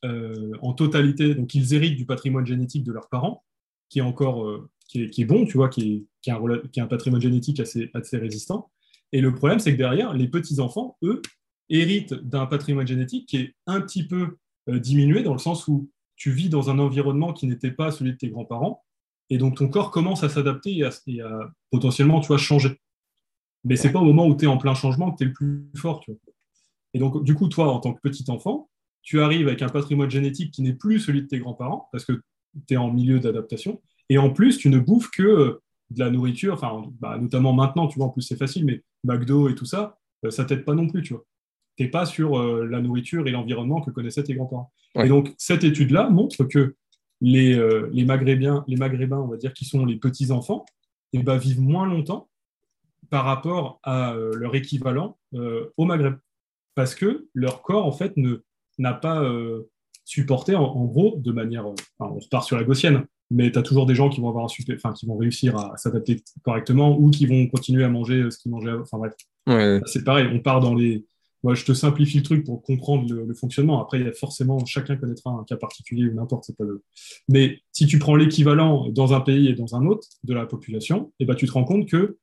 euh, 0.04 0.50
en 0.62 0.72
totalité, 0.72 1.36
donc 1.36 1.54
ils 1.54 1.74
héritent 1.74 1.96
du 1.96 2.06
patrimoine 2.06 2.44
génétique 2.44 2.82
de 2.82 2.90
leurs 2.90 3.08
parents, 3.08 3.44
qui 3.88 4.00
est 4.00 4.02
encore 4.02 4.50
qui, 4.88 5.02
est, 5.02 5.24
bon, 5.24 5.44
tu 5.44 5.56
vois, 5.56 5.68
qui 5.68 6.06
est, 6.26 6.30
un, 6.30 6.40
qui 6.72 6.80
un, 6.80 6.86
patrimoine 6.86 7.20
génétique 7.20 7.60
assez, 7.60 7.90
assez 7.94 8.16
résistant. 8.16 8.70
Et 9.12 9.20
le 9.20 9.34
problème, 9.34 9.58
c'est 9.58 9.72
que 9.72 9.78
derrière, 9.78 10.12
les 10.12 10.28
petits-enfants, 10.28 10.96
eux, 11.02 11.22
héritent 11.68 12.14
d'un 12.14 12.46
patrimoine 12.46 12.86
génétique 12.86 13.28
qui 13.28 13.36
est 13.38 13.54
un 13.66 13.80
petit 13.80 14.06
peu 14.06 14.36
euh, 14.68 14.78
diminué 14.78 15.22
dans 15.22 15.32
le 15.32 15.38
sens 15.38 15.66
où 15.68 15.90
tu 16.16 16.30
vis 16.30 16.48
dans 16.48 16.70
un 16.70 16.78
environnement 16.78 17.32
qui 17.32 17.46
n'était 17.46 17.70
pas 17.70 17.90
celui 17.90 18.12
de 18.12 18.16
tes 18.16 18.28
grands-parents, 18.28 18.84
et 19.30 19.38
donc 19.38 19.56
ton 19.56 19.68
corps 19.68 19.90
commence 19.90 20.22
à 20.22 20.28
s'adapter 20.28 20.78
et, 21.06 21.20
à, 21.20 21.52
potentiellement, 21.70 22.20
tu 22.20 22.28
vois, 22.28 22.38
changer. 22.38 22.80
Mais 23.64 23.76
c'est 23.76 23.90
pas 23.90 24.00
au 24.00 24.04
moment 24.04 24.26
où 24.26 24.36
tu 24.36 24.44
es 24.44 24.48
en 24.48 24.58
plein 24.58 24.74
changement 24.74 25.10
que 25.10 25.16
tu 25.18 25.24
es 25.24 25.26
le 25.26 25.32
plus 25.32 25.70
fort. 25.76 26.04
Et 26.92 26.98
donc, 26.98 27.24
du 27.24 27.34
coup, 27.34 27.48
toi, 27.48 27.72
en 27.72 27.80
tant 27.80 27.94
que 27.94 28.00
petit 28.00 28.24
enfant, 28.30 28.68
tu 29.02 29.20
arrives 29.20 29.48
avec 29.48 29.62
un 29.62 29.68
patrimoine 29.68 30.10
génétique 30.10 30.52
qui 30.52 30.62
n'est 30.62 30.74
plus 30.74 31.00
celui 31.00 31.22
de 31.22 31.26
tes 31.26 31.38
grands-parents, 31.38 31.88
parce 31.90 32.04
que 32.04 32.12
tu 32.66 32.74
es 32.74 32.76
en 32.76 32.92
milieu 32.92 33.18
d'adaptation, 33.20 33.80
et 34.08 34.18
en 34.18 34.30
plus, 34.30 34.58
tu 34.58 34.68
ne 34.68 34.78
bouffes 34.78 35.10
que 35.10 35.22
euh, 35.22 35.62
de 35.90 36.00
la 36.00 36.10
nourriture, 36.10 36.54
enfin, 36.54 36.90
bah, 37.00 37.18
notamment 37.18 37.52
maintenant, 37.52 37.86
tu 37.88 37.98
vois, 37.98 38.06
en 38.06 38.10
plus 38.10 38.22
c'est 38.22 38.36
facile, 38.36 38.64
mais 38.64 38.82
McDo 39.04 39.48
et 39.48 39.54
tout 39.54 39.66
ça, 39.66 39.98
euh, 40.24 40.30
ça 40.30 40.44
t'aide 40.44 40.64
pas 40.64 40.74
non 40.74 40.88
plus, 40.88 41.02
tu 41.02 41.14
vois 41.14 41.24
tu 41.76 41.82
n'es 41.82 41.88
pas 41.88 42.06
sur 42.06 42.38
euh, 42.38 42.66
la 42.66 42.80
nourriture 42.80 43.26
et 43.26 43.30
l'environnement 43.30 43.80
que 43.80 43.90
connaissaient 43.90 44.22
tes 44.22 44.34
grands-parents. 44.34 44.72
Et 44.96 45.08
donc, 45.08 45.34
cette 45.38 45.64
étude-là 45.64 46.08
montre 46.08 46.44
que 46.44 46.76
les, 47.20 47.58
euh, 47.58 47.90
les, 47.92 48.04
Maghrébins, 48.04 48.64
les 48.68 48.76
Maghrébins, 48.76 49.18
on 49.18 49.26
va 49.26 49.36
dire, 49.36 49.52
qui 49.52 49.64
sont 49.64 49.84
les 49.84 49.96
petits-enfants, 49.96 50.64
eh 51.12 51.22
ben, 51.22 51.36
vivent 51.36 51.60
moins 51.60 51.86
longtemps 51.86 52.28
par 53.10 53.24
rapport 53.24 53.80
à 53.82 54.12
euh, 54.14 54.32
leur 54.34 54.54
équivalent 54.54 55.18
au 55.76 55.84
Maghreb. 55.84 56.14
Parce 56.76 56.94
que 56.94 57.26
leur 57.34 57.62
corps, 57.62 57.86
en 57.86 57.92
fait, 57.92 58.14
n'a 58.78 58.94
pas 58.94 59.28
supporté, 60.04 60.54
en, 60.54 60.84
gros, 60.84 61.16
de 61.18 61.32
manière... 61.32 61.66
on 61.98 62.14
repart 62.14 62.44
sur 62.44 62.56
la 62.56 62.62
gaussienne, 62.62 63.04
mais 63.30 63.50
tu 63.50 63.58
as 63.58 63.62
toujours 63.62 63.86
des 63.86 63.94
gens 63.94 64.08
qui 64.08 64.20
vont, 64.20 64.28
avoir 64.28 64.44
un 64.44 64.74
enfin, 64.74 64.92
qui 64.92 65.06
vont 65.06 65.16
réussir 65.16 65.56
à 65.56 65.76
s'adapter 65.76 66.22
correctement 66.42 66.98
ou 66.98 67.10
qui 67.10 67.26
vont 67.26 67.46
continuer 67.48 67.84
à 67.84 67.88
manger 67.88 68.30
ce 68.30 68.38
qu'ils 68.38 68.50
mangeaient. 68.50 68.72
Enfin 68.72 68.98
bref, 68.98 69.14
c'est 69.86 70.04
pareil, 70.04 70.28
on 70.32 70.40
part 70.40 70.60
dans 70.60 70.74
les, 70.74 71.04
moi, 71.44 71.54
je 71.54 71.66
te 71.66 71.74
simplifie 71.74 72.16
le 72.16 72.22
truc 72.22 72.46
pour 72.46 72.62
comprendre 72.62 73.12
le, 73.12 73.34
fonctionnement. 73.34 73.82
Après, 73.82 74.00
il 74.00 74.06
y 74.06 74.08
a 74.08 74.12
forcément, 74.12 74.64
chacun 74.64 74.96
connaîtra 74.96 75.30
un 75.30 75.44
cas 75.44 75.56
particulier 75.58 76.08
ou 76.08 76.14
n'importe, 76.14 76.44
c'est 76.46 76.56
pas 76.56 76.64
le. 76.64 76.82
Mais 77.28 77.60
si 77.70 77.86
tu 77.86 77.98
prends 77.98 78.16
l'équivalent 78.16 78.88
dans 78.88 79.12
un 79.12 79.20
pays 79.20 79.48
et 79.48 79.52
dans 79.52 79.76
un 79.76 79.84
autre 79.84 80.08
de 80.24 80.32
la 80.32 80.46
population, 80.46 81.12
eh 81.20 81.26
ben, 81.26 81.34
tu 81.34 81.46
te 81.46 81.52
rends 81.52 81.64
compte 81.64 81.86
que 81.86 82.16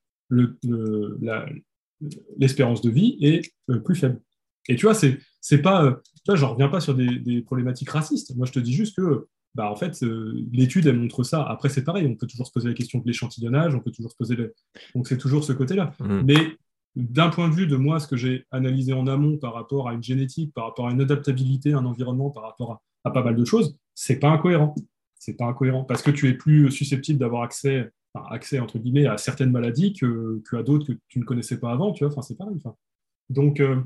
l'espérance 2.39 2.81
de 2.81 2.89
vie 2.89 3.19
est 3.21 3.53
euh, 3.69 3.77
plus 3.77 3.93
faible. 3.93 4.19
Et 4.67 4.75
tu 4.75 4.87
vois, 4.87 4.95
c'est, 4.95 5.19
c'est 5.39 5.61
pas, 5.61 5.85
euh, 5.85 5.91
tu 5.91 6.21
vois, 6.25 6.35
je 6.35 6.45
reviens 6.45 6.69
pas 6.69 6.79
sur 6.79 6.95
des, 6.95 7.43
problématiques 7.43 7.91
racistes. 7.91 8.35
Moi, 8.35 8.47
je 8.47 8.53
te 8.53 8.59
dis 8.59 8.73
juste 8.73 8.95
que, 8.95 9.27
bah, 9.55 9.69
en 9.69 9.75
fait, 9.75 10.01
euh, 10.03 10.33
l'étude, 10.51 10.87
elle 10.87 10.97
montre 10.97 11.23
ça. 11.23 11.43
Après, 11.43 11.69
c'est 11.69 11.83
pareil, 11.83 12.05
on 12.07 12.15
peut 12.15 12.27
toujours 12.27 12.47
se 12.47 12.51
poser 12.51 12.69
la 12.69 12.73
question 12.73 12.99
de 12.99 13.07
l'échantillonnage, 13.07 13.75
on 13.75 13.79
peut 13.79 13.91
toujours 13.91 14.11
se 14.11 14.17
poser, 14.17 14.37
donc 14.95 15.07
c'est 15.07 15.17
toujours 15.17 15.43
ce 15.43 15.53
côté-là. 15.53 15.93
Mmh. 15.99 16.21
Mais 16.25 16.57
d'un 16.95 17.29
point 17.29 17.49
de 17.49 17.53
vue 17.53 17.67
de 17.67 17.75
moi, 17.75 17.99
ce 17.99 18.07
que 18.07 18.17
j'ai 18.17 18.45
analysé 18.51 18.93
en 18.93 19.07
amont 19.07 19.37
par 19.37 19.53
rapport 19.53 19.87
à 19.87 19.93
une 19.93 20.03
génétique, 20.03 20.53
par 20.53 20.65
rapport 20.65 20.87
à 20.87 20.91
une 20.91 21.01
adaptabilité, 21.01 21.73
un 21.73 21.85
environnement, 21.85 22.29
par 22.29 22.43
rapport 22.43 22.81
à, 23.03 23.11
pas 23.11 23.23
mal 23.23 23.35
de 23.35 23.45
choses, 23.45 23.77
c'est 23.95 24.19
pas 24.19 24.29
incohérent. 24.29 24.75
C'est 25.19 25.37
pas 25.37 25.45
incohérent 25.45 25.83
parce 25.83 26.01
que 26.01 26.11
tu 26.11 26.27
es 26.27 26.33
plus 26.33 26.71
susceptible 26.71 27.19
d'avoir 27.19 27.43
accès, 27.43 27.91
accès 28.29 28.59
entre 28.59 28.79
guillemets 28.79 29.05
à 29.05 29.17
certaines 29.17 29.51
maladies 29.51 29.93
que, 29.93 30.41
à 30.53 30.63
d'autres 30.63 30.87
que 30.87 30.99
tu 31.07 31.19
ne 31.19 31.23
connaissais 31.23 31.59
pas 31.59 31.71
avant. 31.71 31.91
Tu 31.93 32.03
vois, 32.03 32.11
enfin 32.11 32.21
c'est 32.21 32.37
pareil. 32.37 32.57
Donc 33.29 33.59
euh, 33.59 33.81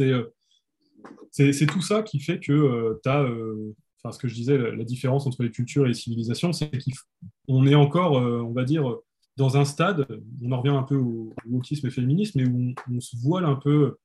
euh, 0.00 0.30
c'est 1.30 1.52
c'est 1.52 1.66
tout 1.66 1.80
ça 1.80 2.02
qui 2.02 2.20
fait 2.20 2.38
que 2.40 2.52
euh, 2.52 3.00
tu 3.02 3.08
as 3.08 3.26
Enfin, 4.04 4.12
ce 4.12 4.18
que 4.18 4.28
je 4.28 4.34
disais, 4.34 4.58
la, 4.58 4.84
différence 4.84 5.26
entre 5.26 5.42
les 5.42 5.50
cultures 5.50 5.86
et 5.86 5.88
les 5.88 5.94
civilisations, 5.94 6.52
c'est 6.52 6.70
qu'on 7.48 7.66
est 7.66 7.74
encore, 7.74 8.12
on 8.12 8.52
va 8.52 8.64
dire, 8.64 8.98
dans 9.36 9.56
un 9.56 9.64
stade, 9.64 10.06
on 10.42 10.52
en 10.52 10.58
revient 10.58 10.76
un 10.76 10.82
peu 10.82 10.96
au, 10.96 11.34
wokisme 11.46 11.86
et 11.86 11.90
féminisme, 11.90 12.40
mais 12.40 12.48
où 12.48 12.74
on, 12.92 13.00
se 13.00 13.16
voile 13.16 13.44
un 13.44 13.56
peu, 13.56 13.96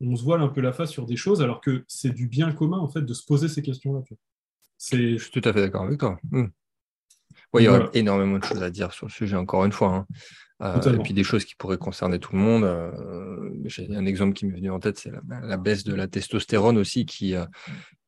on 0.00 0.16
se 0.16 0.22
voile 0.22 0.40
un 0.40 0.48
peu 0.48 0.60
la 0.60 0.72
face 0.72 0.90
sur 0.90 1.06
des 1.06 1.16
choses, 1.16 1.42
alors 1.42 1.60
que 1.60 1.84
c'est 1.88 2.14
du 2.14 2.28
bien 2.28 2.52
commun 2.52 2.78
en 2.78 2.88
fait 2.88 3.02
de 3.02 3.14
se 3.14 3.24
poser 3.24 3.48
ces 3.48 3.62
questions-là. 3.62 4.00
Je 4.92 5.16
suis 5.18 5.30
tout 5.30 5.46
à 5.48 5.52
fait 5.52 5.60
d'accord 5.60 5.82
avec 5.82 5.98
toi. 5.98 6.18
Hmm. 6.30 6.46
il 7.58 7.62
y 7.62 7.68
aurait 7.68 7.90
énormément 7.94 8.38
de 8.38 8.44
choses 8.44 8.62
à 8.62 8.70
dire 8.70 8.92
sur 8.92 9.06
le 9.06 9.12
sujet, 9.12 9.36
encore 9.36 9.64
une 9.64 9.72
fois. 9.72 9.94
Hein. 9.94 10.06
Euh, 10.62 10.94
et 10.94 10.98
puis 11.02 11.14
des 11.14 11.24
choses 11.24 11.44
qui 11.44 11.56
pourraient 11.56 11.78
concerner 11.78 12.18
tout 12.18 12.34
le 12.34 12.38
monde. 12.38 12.64
Euh, 12.64 13.50
j'ai 13.64 13.94
un 13.94 14.06
exemple 14.06 14.34
qui 14.34 14.46
m'est 14.46 14.56
venu 14.56 14.70
en 14.70 14.78
tête, 14.80 14.98
c'est 14.98 15.10
la, 15.28 15.56
baisse 15.56 15.84
de 15.84 15.94
la 15.94 16.06
testostérone 16.06 16.78
aussi, 16.78 17.06
qui, 17.06 17.34
euh, 17.34 17.44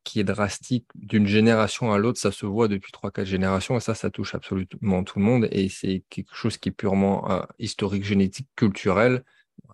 qui 0.06 0.20
est 0.20 0.24
drastique 0.24 0.86
d'une 0.94 1.26
génération 1.26 1.92
à 1.92 1.98
l'autre, 1.98 2.20
ça 2.20 2.30
se 2.30 2.46
voit 2.46 2.68
depuis 2.68 2.92
3-4 2.92 3.24
générations, 3.24 3.76
et 3.76 3.80
ça, 3.80 3.94
ça 3.94 4.08
touche 4.08 4.36
absolument 4.36 5.02
tout 5.02 5.18
le 5.18 5.24
monde, 5.24 5.48
et 5.50 5.68
c'est 5.68 6.04
quelque 6.08 6.32
chose 6.32 6.56
qui 6.58 6.68
est 6.68 6.72
purement 6.72 7.28
euh, 7.30 7.42
historique, 7.58 8.04
génétique, 8.04 8.48
culturel, 8.54 9.24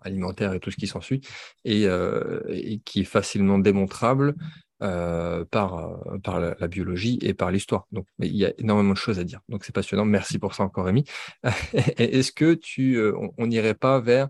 alimentaire 0.01 0.53
et 0.53 0.59
tout 0.59 0.71
ce 0.71 0.77
qui 0.77 0.87
s'ensuit, 0.87 1.21
et, 1.65 1.85
euh, 1.85 2.41
et, 2.49 2.79
qui 2.79 3.01
est 3.01 3.05
facilement 3.05 3.59
démontrable 3.59 4.33
euh, 4.83 5.45
par, 5.45 5.77
euh, 5.77 6.55
la, 6.59 6.67
biologie 6.67 7.17
et 7.21 7.33
par 7.33 7.51
l'histoire. 7.51 7.87
Donc, 7.93 8.05
il 8.19 8.35
y 8.35 8.45
a 8.45 8.51
énormément 8.57 8.91
de 8.91 8.97
choses 8.97 9.17
à 9.17 9.23
dire. 9.23 9.39
Donc, 9.47 9.63
c'est 9.63 9.73
passionnant. 9.73 10.03
Merci 10.03 10.39
pour 10.39 10.55
ça 10.55 10.63
encore, 10.63 10.85
Rémi. 10.85 11.05
Est-ce 11.97 12.33
que 12.33 12.53
tu, 12.53 12.97
euh, 12.97 13.13
on 13.37 13.47
n'irait 13.47 13.75
pas 13.75 14.01
vers 14.01 14.27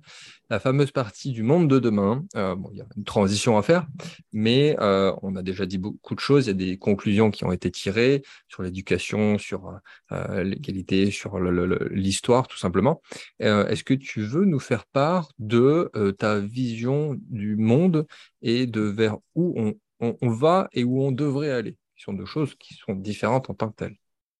la 0.51 0.59
fameuse 0.59 0.91
partie 0.91 1.31
du 1.31 1.41
monde 1.41 1.67
de 1.67 1.79
demain? 1.79 2.25
Bon, 2.35 2.69
Il 2.71 2.77
y 2.77 2.81
a 2.81 2.85
une 2.95 3.03
transition 3.03 3.57
à 3.57 3.63
faire, 3.63 3.87
mais 4.31 4.75
on 4.79 5.35
a 5.35 5.41
déjà 5.41 5.65
dit 5.65 5.79
beaucoup 5.79 6.13
de 6.13 6.19
choses. 6.19 6.45
Il 6.45 6.49
y 6.49 6.51
a 6.51 6.53
des 6.53 6.77
conclusions 6.77 7.31
qui 7.31 7.45
ont 7.45 7.51
été 7.51 7.71
tirées 7.71 8.21
sur 8.47 8.61
l'éducation, 8.61 9.39
sur 9.39 9.79
l'égalité, 10.11 11.09
sur 11.09 11.39
l'histoire, 11.39 12.47
tout 12.47 12.57
simplement. 12.57 13.01
Est-ce 13.39 13.83
que 13.83 13.95
tu 13.95 14.21
veux 14.21 14.45
nous 14.45 14.59
faire 14.59 14.85
part 14.85 15.31
de 15.39 15.89
ta 16.19 16.39
vision 16.39 17.15
du 17.31 17.55
monde 17.55 18.05
et 18.43 18.67
de 18.67 18.81
vers 18.81 19.17
où 19.33 19.53
on, 19.57 19.73
on, 20.21 20.29
va 20.29 20.69
et 20.73 20.83
où 20.83 21.01
on 21.01 21.11
devrait 21.11 21.51
aller. 21.51 21.77
Ce 21.95 22.05
sont 22.05 22.13
deux 22.13 22.25
choses 22.25 22.55
qui 22.55 22.73
sont 22.73 22.95
différentes 22.95 23.49
en 23.49 23.53
tant 23.53 23.69
que 23.69 23.75
telles. 23.75 23.97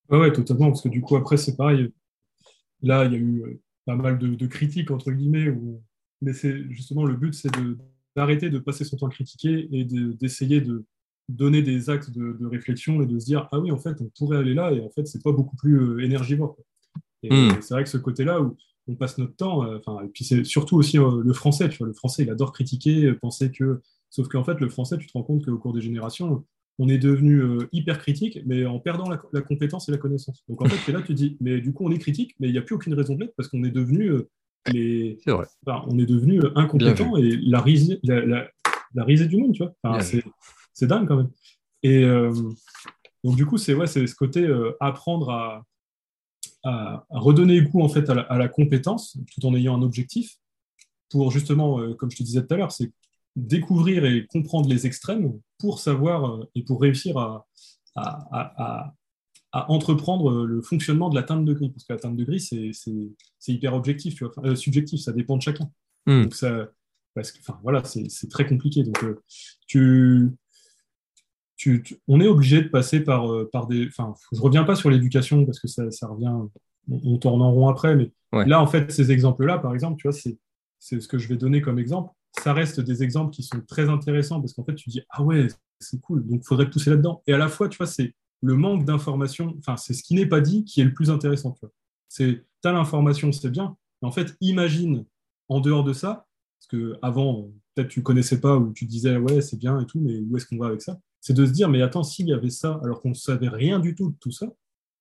Oui, 0.10 0.20
ouais, 0.20 0.32
totalement, 0.32 0.68
parce 0.68 0.82
que 0.82 0.90
du 0.90 1.02
coup, 1.02 1.16
après, 1.16 1.38
c'est 1.38 1.56
pareil. 1.56 1.92
Là, 2.82 3.06
il 3.06 3.14
y 3.14 3.16
a 3.16 3.20
eu 3.20 3.44
euh, 3.44 3.62
pas 3.86 3.96
mal 3.96 4.20
de, 4.20 4.48
critiques, 4.48 4.92
entre 4.92 5.12
guillemets, 5.12 5.56
mais 6.22 6.34
c'est 6.34 6.70
justement 6.70 7.06
le 7.06 7.16
but, 7.16 7.34
c'est 7.34 7.50
d'arrêter 8.16 8.50
de, 8.50 8.60
passer 8.60 8.84
son 8.84 8.98
temps 8.98 9.08
à 9.08 9.12
critiquer 9.12 9.70
et 9.72 9.86
d'essayer 9.86 10.62
de, 10.62 10.86
donner 11.30 11.62
des 11.62 11.90
actes 11.90 12.12
de, 12.12 12.46
réflexion 12.46 13.02
et 13.02 13.06
de 13.06 13.18
se 13.18 13.26
dire, 13.26 13.48
ah 13.52 13.60
oui, 13.60 13.72
en 13.72 13.80
fait, 13.80 13.96
on 14.02 14.12
pourrait 14.18 14.38
aller 14.38 14.54
là, 14.54 14.72
et 14.72 14.82
en 14.82 14.90
fait, 14.90 15.08
c'est 15.08 15.24
pas 15.24 15.32
beaucoup 15.32 15.56
plus 15.56 15.80
euh, 15.80 16.04
énergivore. 16.04 16.58
Et 17.24 17.30
hmm. 17.30 17.62
c'est 17.62 17.74
vrai 17.74 17.84
que 17.84 17.90
ce 17.90 17.98
côté-là 17.98 18.42
où 18.42 18.58
on 18.88 18.96
passe 18.96 19.18
notre 19.18 19.36
temps, 19.36 19.64
euh, 19.64 19.80
et 20.04 20.10
puis 20.10 20.26
c'est 20.26 20.44
surtout 20.44 20.76
aussi 20.76 20.98
le 20.98 21.34
français, 21.34 21.70
tu 21.70 21.78
vois, 21.78 21.88
le 21.88 21.94
français, 21.94 22.24
il 22.24 22.30
adore 22.30 22.52
critiquer, 22.52 23.14
penser 23.14 23.50
que 23.50 23.82
Sauf 24.14 24.28
qu'en 24.28 24.44
fait, 24.44 24.60
le 24.60 24.70
français, 24.70 24.96
tu 25.00 25.08
te 25.08 25.14
rends 25.14 25.24
compte 25.24 25.44
qu'au 25.44 25.58
cours 25.58 25.74
des 25.74 25.82
générations, 25.82 26.46
on 26.78 26.88
est 26.88 27.00
devenu 27.00 27.42
euh, 27.42 27.68
hyper 27.72 27.98
critique, 27.98 28.38
mais 28.46 28.64
en 28.64 28.78
perdant 28.78 29.10
la, 29.10 29.42
compétence 29.42 29.90
et 29.90 29.92
la 29.92 29.98
connaissance. 29.98 30.44
Donc 30.48 30.62
en 30.62 30.66
fait, 30.70 30.92
là, 30.92 31.02
tu 31.02 31.16
dis, 31.16 31.36
mais 31.42 31.60
du 31.60 31.74
coup, 31.74 31.84
on 31.84 31.92
est 31.92 31.98
critique, 31.98 32.36
mais 32.40 32.48
il 32.48 32.52
n'y 32.52 32.60
a 32.60 32.62
plus 32.62 32.76
aucune 32.76 32.94
raison 32.94 33.16
de 33.16 33.22
l'être 33.22 33.34
parce 33.36 33.50
qu'on 33.50 33.64
est 33.64 33.72
devenu 33.72 34.12
euh, 34.12 34.30
les. 34.72 35.18
C'est 35.24 35.32
vrai. 35.32 35.48
on 35.66 35.98
est 35.98 36.06
devenu 36.06 36.42
euh, 36.44 36.52
incompétent 36.56 37.18
et 37.18 37.38
la 37.38 37.60
risée, 37.60 38.00
la, 38.04 38.52
risée 38.98 39.26
du 39.26 39.38
monde, 39.38 39.54
tu 39.54 39.64
vois. 39.64 40.00
c'est 40.02 40.86
dingue 40.86 41.08
quand 41.08 41.18
même. 41.18 41.32
Et 41.82 42.06
donc 43.24 43.36
du 43.36 43.48
coup, 43.48 43.58
c'est 43.58 43.74
ouais, 43.74 43.88
c'est 43.88 44.06
ce 44.06 44.14
côté 44.14 44.48
apprendre 44.80 45.32
à, 45.32 45.66
à, 46.64 47.04
redonner 47.10 47.64
goût 47.64 47.82
en 47.82 47.90
fait 47.90 48.08
à 48.12 48.38
la, 48.38 48.48
compétence 48.48 49.18
tout 49.34 49.44
en 49.48 49.56
ayant 49.56 49.76
un 49.76 49.82
objectif 49.82 50.38
pour 51.10 51.32
justement, 51.32 51.94
comme 51.96 52.12
je 52.12 52.18
te 52.18 52.24
disais 52.24 52.46
tout 52.46 52.54
à 52.54 52.58
l'heure, 52.58 52.72
c'est 52.72 52.92
découvrir 53.36 54.06
et 54.06 54.28
comprendre 54.28 54.70
les 54.70 54.86
extrêmes 54.86 55.34
pour 55.60 55.80
savoir 55.80 56.46
et 56.56 56.64
pour 56.64 56.82
réussir 56.82 57.18
à, 57.18 57.46
à, 57.96 58.94
entreprendre 59.52 60.46
le 60.46 60.62
fonctionnement 60.62 61.10
de 61.10 61.16
la 61.16 61.24
teinte 61.24 61.46
de 61.46 61.54
gris. 61.54 61.70
Parce 61.70 61.84
que 61.84 61.94
la 61.94 62.00
teinte 62.00 62.16
de 62.16 62.24
gris, 62.24 62.40
c'est 62.40 63.52
hyper 63.52 63.74
objectif, 63.74 64.16
tu 64.16 64.26
vois, 64.26 64.56
subjectif, 64.56 65.02
ça 65.02 65.14
dépend 65.14 65.38
de 65.38 65.42
chacun. 65.42 65.70
Hmm. 66.06 66.24
Donc 66.24 66.36
ça, 66.36 66.70
parce 67.14 67.32
que, 67.32 67.40
enfin, 67.40 67.60
voilà, 67.64 67.84
c'est 67.84 68.30
très 68.30 68.48
compliqué. 68.48 68.84
Donc, 68.84 69.04
tu, 69.68 70.32
on 72.08 72.20
est 72.20 72.28
obligé 72.28 72.62
de 72.62 72.68
passer 72.68 73.02
par, 73.02 73.32
euh, 73.32 73.50
par 73.52 73.68
des. 73.68 73.88
Enfin, 73.88 74.14
je 74.32 74.42
reviens 74.42 74.64
pas 74.64 74.76
sur 74.76 74.90
l'éducation 74.90 75.46
parce 75.46 75.60
que 75.60 75.68
ça, 75.68 76.08
revient. 76.08 76.34
On, 76.90 77.18
tourne 77.18 77.42
en 77.42 77.52
rond 77.52 77.70
après, 77.70 77.96
mais 77.96 78.12
là, 78.46 78.62
en 78.62 78.68
fait, 78.68 78.92
ces 78.92 79.12
exemples-là, 79.12 79.60
par 79.60 79.74
exemple, 79.74 79.98
tu 80.02 80.10
vois, 80.10 80.18
c'est 80.80 81.00
ce 81.00 81.08
que 81.08 81.18
je 81.18 81.30
vais 81.30 81.38
donner 81.38 81.62
comme 81.62 81.80
exemple. 81.80 82.12
Ça 82.42 82.54
reste 82.54 82.80
des 82.80 83.04
exemples 83.04 83.32
qui 83.32 83.44
sont 83.44 83.62
très 83.68 83.90
intéressants 83.90 84.42
parce 84.42 84.54
qu'en 84.54 84.64
fait, 84.64 84.76
tu 84.76 84.90
dis 84.90 85.02
ah 85.10 85.24
ouais, 85.24 85.48
c'est 85.80 86.02
cool, 86.02 86.26
donc 86.28 86.42
il 86.44 86.48
faudrait 86.48 86.70
pousser 86.70 86.90
là-dedans. 86.90 87.22
Et 87.28 87.34
à 87.34 87.38
la 87.38 87.48
fois, 87.48 87.70
tu 87.70 87.78
vois, 87.78 87.88
c'est 87.88 88.16
le 88.42 88.56
manque 88.56 88.86
d'information. 88.86 89.56
Enfin, 89.60 89.78
c'est 89.78 89.94
ce 89.94 90.04
qui 90.04 90.16
n'est 90.16 90.26
pas 90.26 90.42
dit 90.42 90.66
qui 90.66 90.82
est 90.82 90.86
le 90.86 90.94
plus 90.94 91.10
intéressant. 91.10 91.52
Tu 91.52 91.62
vois, 91.62 91.72
c'est 92.10 92.44
as 92.66 92.72
l'information, 92.72 93.32
c'est 93.32 93.50
bien, 93.50 93.76
mais 94.02 94.08
en 94.08 94.12
fait, 94.12 94.38
imagine 94.40 95.06
en 95.50 95.60
dehors 95.60 95.84
de 95.84 95.94
ça, 95.94 96.28
parce 96.60 96.68
que 96.70 96.98
avant, 97.02 97.52
peut-être 97.76 97.90
tu 97.90 98.04
connaissais 98.04 98.40
pas 98.40 98.58
ou 98.58 98.72
tu 98.74 98.86
disais 98.86 99.18
ouais, 99.18 99.42
c'est 99.42 99.58
bien 99.58 99.80
et 99.80 99.86
tout, 99.86 100.00
mais 100.00 100.20
où 100.20 100.38
est-ce 100.38 100.46
qu'on 100.46 100.58
va 100.58 100.68
avec 100.68 100.82
ça? 100.82 100.98
C'est 101.20 101.34
de 101.34 101.46
se 101.46 101.52
dire, 101.52 101.70
mais 101.70 101.82
attends, 101.82 102.04
s'il 102.04 102.28
y 102.28 102.34
avait 102.34 102.50
ça, 102.50 102.80
alors 102.84 103.02
qu'on 103.02 103.10
ne 103.10 103.14
savait 103.16 103.50
rien 103.50 103.80
du 103.80 103.96
tout 103.96 104.12
de 104.12 104.16
tout 104.20 104.32
ça, 104.32 104.48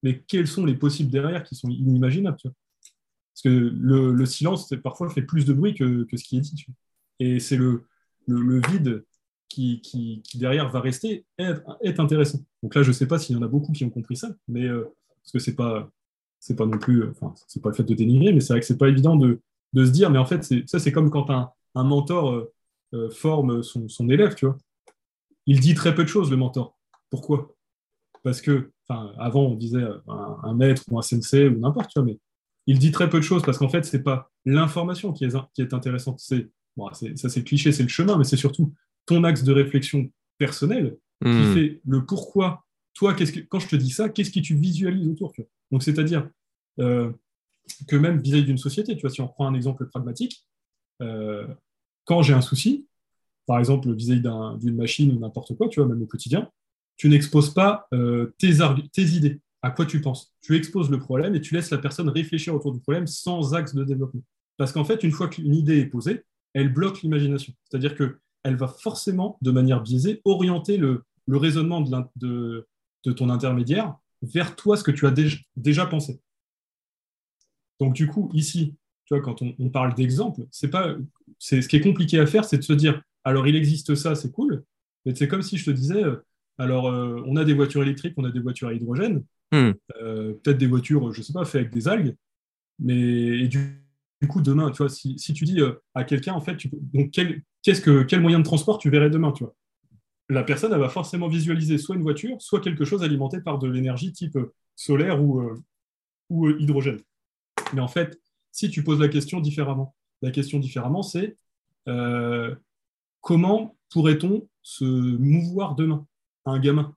mais 0.02 0.22
quels 0.26 0.46
sont 0.46 0.64
les 0.64 0.74
possibles 0.74 1.10
derrière 1.10 1.44
qui 1.44 1.54
sont 1.54 1.68
inimaginables 1.68 2.36
Parce 2.42 3.42
que 3.42 3.48
le, 3.48 4.26
silence, 4.26 4.72
parfois, 4.82 5.08
fait 5.10 5.22
plus 5.22 5.44
de 5.44 5.52
bruit 5.52 5.74
que, 5.74 6.06
ce 6.12 6.24
qui 6.24 6.36
est 6.36 6.40
dit. 6.40 6.66
Et 7.18 7.40
c'est 7.40 7.56
le, 7.56 7.84
le, 8.26 8.60
vide 8.68 9.04
qui, 9.48 9.80
qui, 9.80 10.22
derrière 10.34 10.70
va 10.70 10.80
rester, 10.80 11.24
est, 11.38 12.00
intéressant. 12.00 12.40
Donc 12.62 12.74
là, 12.74 12.82
je 12.82 12.88
ne 12.88 12.92
sais 12.92 13.06
pas 13.06 13.18
s'il 13.18 13.36
y 13.36 13.38
en 13.38 13.42
a 13.42 13.48
beaucoup 13.48 13.72
qui 13.72 13.84
ont 13.84 13.90
compris 13.90 14.16
ça, 14.16 14.30
mais 14.48 14.64
euh, 14.64 14.84
parce 15.22 15.32
que 15.32 15.38
c'est 15.38 15.54
pas 15.54 15.90
c'est 16.40 16.56
pas 16.56 16.66
non 16.66 16.76
plus, 16.76 17.08
enfin, 17.08 17.34
c'est 17.46 17.62
pas 17.62 17.68
le 17.68 17.76
fait 17.76 17.84
de 17.84 17.94
dénigrer, 17.94 18.32
mais 18.32 18.40
c'est 18.40 18.52
vrai 18.52 18.58
que 18.58 18.66
c'est 18.66 18.76
pas 18.76 18.88
évident 18.88 19.14
de, 19.14 19.40
de, 19.74 19.84
se 19.86 19.92
dire, 19.92 20.10
mais 20.10 20.18
en 20.18 20.26
fait, 20.26 20.42
ça, 20.66 20.80
c'est 20.80 20.90
comme 20.90 21.08
quand 21.08 21.30
un, 21.30 21.52
un 21.76 21.84
mentor 21.84 22.32
euh, 22.32 22.52
euh, 22.94 23.10
forme 23.10 23.62
son, 23.62 23.88
son, 23.88 24.08
élève, 24.08 24.34
tu 24.34 24.46
vois 24.46 24.58
il 25.46 25.60
dit 25.60 25.74
très 25.74 25.94
peu 25.94 26.04
de 26.04 26.08
choses, 26.08 26.30
le 26.30 26.36
mentor. 26.36 26.76
Pourquoi? 27.10 27.54
Parce 28.22 28.40
que, 28.40 28.72
enfin, 28.88 29.12
avant, 29.18 29.42
on 29.42 29.54
disait 29.54 29.84
un, 30.08 30.54
maître 30.54 30.82
ou 30.90 30.98
un 30.98 31.02
sensei 31.02 31.48
ou 31.48 31.58
n'importe, 31.58 31.92
quoi, 31.92 32.02
mais 32.02 32.18
il 32.66 32.78
dit 32.78 32.92
très 32.92 33.10
peu 33.10 33.18
de 33.18 33.24
choses 33.24 33.42
parce 33.42 33.58
qu'en 33.58 33.68
fait, 33.68 33.84
c'est 33.84 34.02
pas 34.02 34.30
l'information 34.44 35.12
qui 35.12 35.24
est, 35.24 35.36
qui 35.54 35.62
est 35.62 35.74
intéressante. 35.74 36.20
C'est, 36.20 36.48
bon, 36.76 36.88
ça, 36.92 37.28
c'est 37.28 37.44
cliché, 37.44 37.72
c'est 37.72 37.82
le 37.82 37.88
chemin, 37.88 38.16
mais 38.16 38.24
c'est 38.24 38.36
surtout 38.36 38.72
ton 39.06 39.24
axe 39.24 39.42
de 39.42 39.52
réflexion 39.52 40.10
personnel 40.38 40.96
qui 41.22 41.28
hmm. 41.28 41.54
fait 41.54 41.80
le 41.86 42.04
pourquoi. 42.04 42.64
Toi, 42.94 43.14
que, 43.14 43.40
quand 43.40 43.58
je 43.58 43.68
te 43.68 43.76
dis 43.76 43.90
ça, 43.90 44.08
qu'est-ce 44.08 44.30
que 44.30 44.40
tu 44.40 44.54
visualises 44.54 45.08
autour 45.08 45.32
Donc, 45.70 45.82
c'est-à-dire 45.82 46.28
euh, 46.78 47.10
que 47.88 47.96
même 47.96 48.20
vis-à-vis 48.20 48.44
d'une 48.44 48.58
société, 48.58 48.94
tu 48.94 49.02
vois, 49.02 49.10
si 49.10 49.20
on 49.20 49.28
prend 49.28 49.46
un 49.46 49.54
exemple 49.54 49.86
pragmatique, 49.86 50.46
euh, 51.00 51.46
quand 52.04 52.22
j'ai 52.22 52.34
un 52.34 52.40
souci, 52.40 52.86
par 53.46 53.58
exemple 53.58 53.92
vis-à-vis 53.92 54.22
d'une 54.60 54.76
machine 54.76 55.12
ou 55.12 55.18
n'importe 55.18 55.56
quoi, 55.56 55.68
tu 55.68 55.80
vois, 55.80 55.88
même 55.88 56.02
au 56.02 56.06
quotidien, 56.06 56.50
tu 56.96 57.08
n'exposes 57.08 57.54
pas 57.54 57.86
euh, 57.94 58.34
tes, 58.38 58.58
tes 58.92 59.02
idées, 59.02 59.40
à 59.62 59.70
quoi 59.70 59.86
tu 59.86 60.00
penses. 60.00 60.34
Tu 60.40 60.56
exposes 60.56 60.90
le 60.90 60.98
problème 60.98 61.34
et 61.34 61.40
tu 61.40 61.54
laisses 61.54 61.70
la 61.70 61.78
personne 61.78 62.08
réfléchir 62.08 62.54
autour 62.54 62.72
du 62.72 62.80
problème 62.80 63.06
sans 63.06 63.54
axe 63.54 63.74
de 63.74 63.84
développement. 63.84 64.22
Parce 64.56 64.72
qu'en 64.72 64.84
fait, 64.84 65.02
une 65.02 65.12
fois 65.12 65.28
qu'une 65.28 65.54
idée 65.54 65.78
est 65.78 65.86
posée, 65.86 66.24
elle 66.54 66.72
bloque 66.72 67.02
l'imagination. 67.02 67.52
C'est-à-dire 67.64 67.96
qu'elle 67.96 68.56
va 68.56 68.68
forcément, 68.68 69.38
de 69.42 69.50
manière 69.50 69.82
biaisée, 69.82 70.20
orienter 70.24 70.76
le, 70.76 71.04
raisonnement 71.28 71.80
de, 71.80 72.66
de, 73.04 73.12
ton 73.12 73.30
intermédiaire 73.30 73.96
vers 74.22 74.54
toi, 74.54 74.76
ce 74.76 74.84
que 74.84 74.90
tu 74.90 75.06
as 75.06 75.10
déjà, 75.10 75.36
déjà 75.56 75.86
pensé. 75.86 76.20
Donc 77.80 77.94
du 77.94 78.06
coup, 78.06 78.30
ici, 78.32 78.76
tu 79.06 79.14
vois, 79.14 79.22
quand 79.22 79.42
on, 79.42 79.54
on 79.58 79.70
parle 79.70 79.94
d'exemple, 79.94 80.42
c'est 80.50 80.70
pas, 80.70 80.94
c'est 81.38 81.62
ce 81.62 81.68
qui 81.68 81.76
est 81.76 81.80
compliqué 81.80 82.20
à 82.20 82.26
faire, 82.26 82.44
c'est 82.44 82.58
de 82.58 82.62
se 82.62 82.72
dire, 82.72 83.02
alors, 83.24 83.46
il 83.46 83.56
existe 83.56 83.94
ça, 83.94 84.14
c'est 84.14 84.32
cool, 84.32 84.64
mais 85.04 85.14
c'est 85.14 85.28
comme 85.28 85.42
si 85.42 85.56
je 85.56 85.66
te 85.66 85.70
disais, 85.70 86.02
euh, 86.02 86.16
alors, 86.58 86.88
euh, 86.88 87.22
on 87.26 87.36
a 87.36 87.44
des 87.44 87.54
voitures 87.54 87.82
électriques, 87.82 88.14
on 88.16 88.24
a 88.24 88.30
des 88.30 88.40
voitures 88.40 88.68
à 88.68 88.74
hydrogène, 88.74 89.24
hmm. 89.52 89.72
euh, 90.00 90.34
peut-être 90.42 90.58
des 90.58 90.66
voitures, 90.66 91.12
je 91.12 91.20
ne 91.20 91.24
sais 91.24 91.32
pas, 91.32 91.44
faites 91.44 91.62
avec 91.62 91.72
des 91.72 91.88
algues, 91.88 92.16
mais 92.78 93.46
du, 93.48 93.81
coup, 94.28 94.40
demain, 94.40 94.70
tu 94.70 94.78
vois, 94.78 94.88
si, 94.88 95.16
tu 95.16 95.44
dis 95.44 95.60
à 95.94 96.04
quelqu'un, 96.04 96.34
en 96.34 96.40
fait, 96.40 96.56
donc 96.92 97.10
quel, 97.10 97.42
que, 97.64 98.02
quel 98.02 98.20
moyen 98.20 98.38
de 98.38 98.44
transport 98.44 98.78
tu 98.78 98.90
verrais 98.90 99.10
demain, 99.10 99.32
tu 99.32 99.44
vois? 99.44 99.54
La 100.28 100.44
personne, 100.44 100.72
elle 100.72 100.80
va 100.80 100.88
forcément 100.88 101.28
visualiser 101.28 101.78
soit 101.78 101.96
une 101.96 102.02
voiture, 102.02 102.40
soit 102.40 102.60
quelque 102.60 102.84
chose 102.84 103.02
alimenté 103.02 103.40
par 103.40 103.58
de 103.58 103.68
l'énergie 103.68 104.12
type 104.12 104.38
solaire 104.76 105.22
ou, 105.22 105.42
ou 106.30 106.48
hydrogène. 106.48 107.00
Mais 107.74 107.80
en 107.80 107.88
fait, 107.88 108.20
si 108.50 108.70
tu 108.70 108.82
poses 108.82 109.00
la 109.00 109.08
question 109.08 109.40
différemment, 109.40 109.94
la 110.22 110.30
question 110.30 110.58
différemment, 110.58 111.02
c'est 111.02 111.36
comment 113.20 113.76
pourrait-on 113.90 114.48
se 114.62 114.84
mouvoir 114.84 115.74
demain 115.74 116.06
à 116.44 116.52
un 116.52 116.60
gamin? 116.60 116.94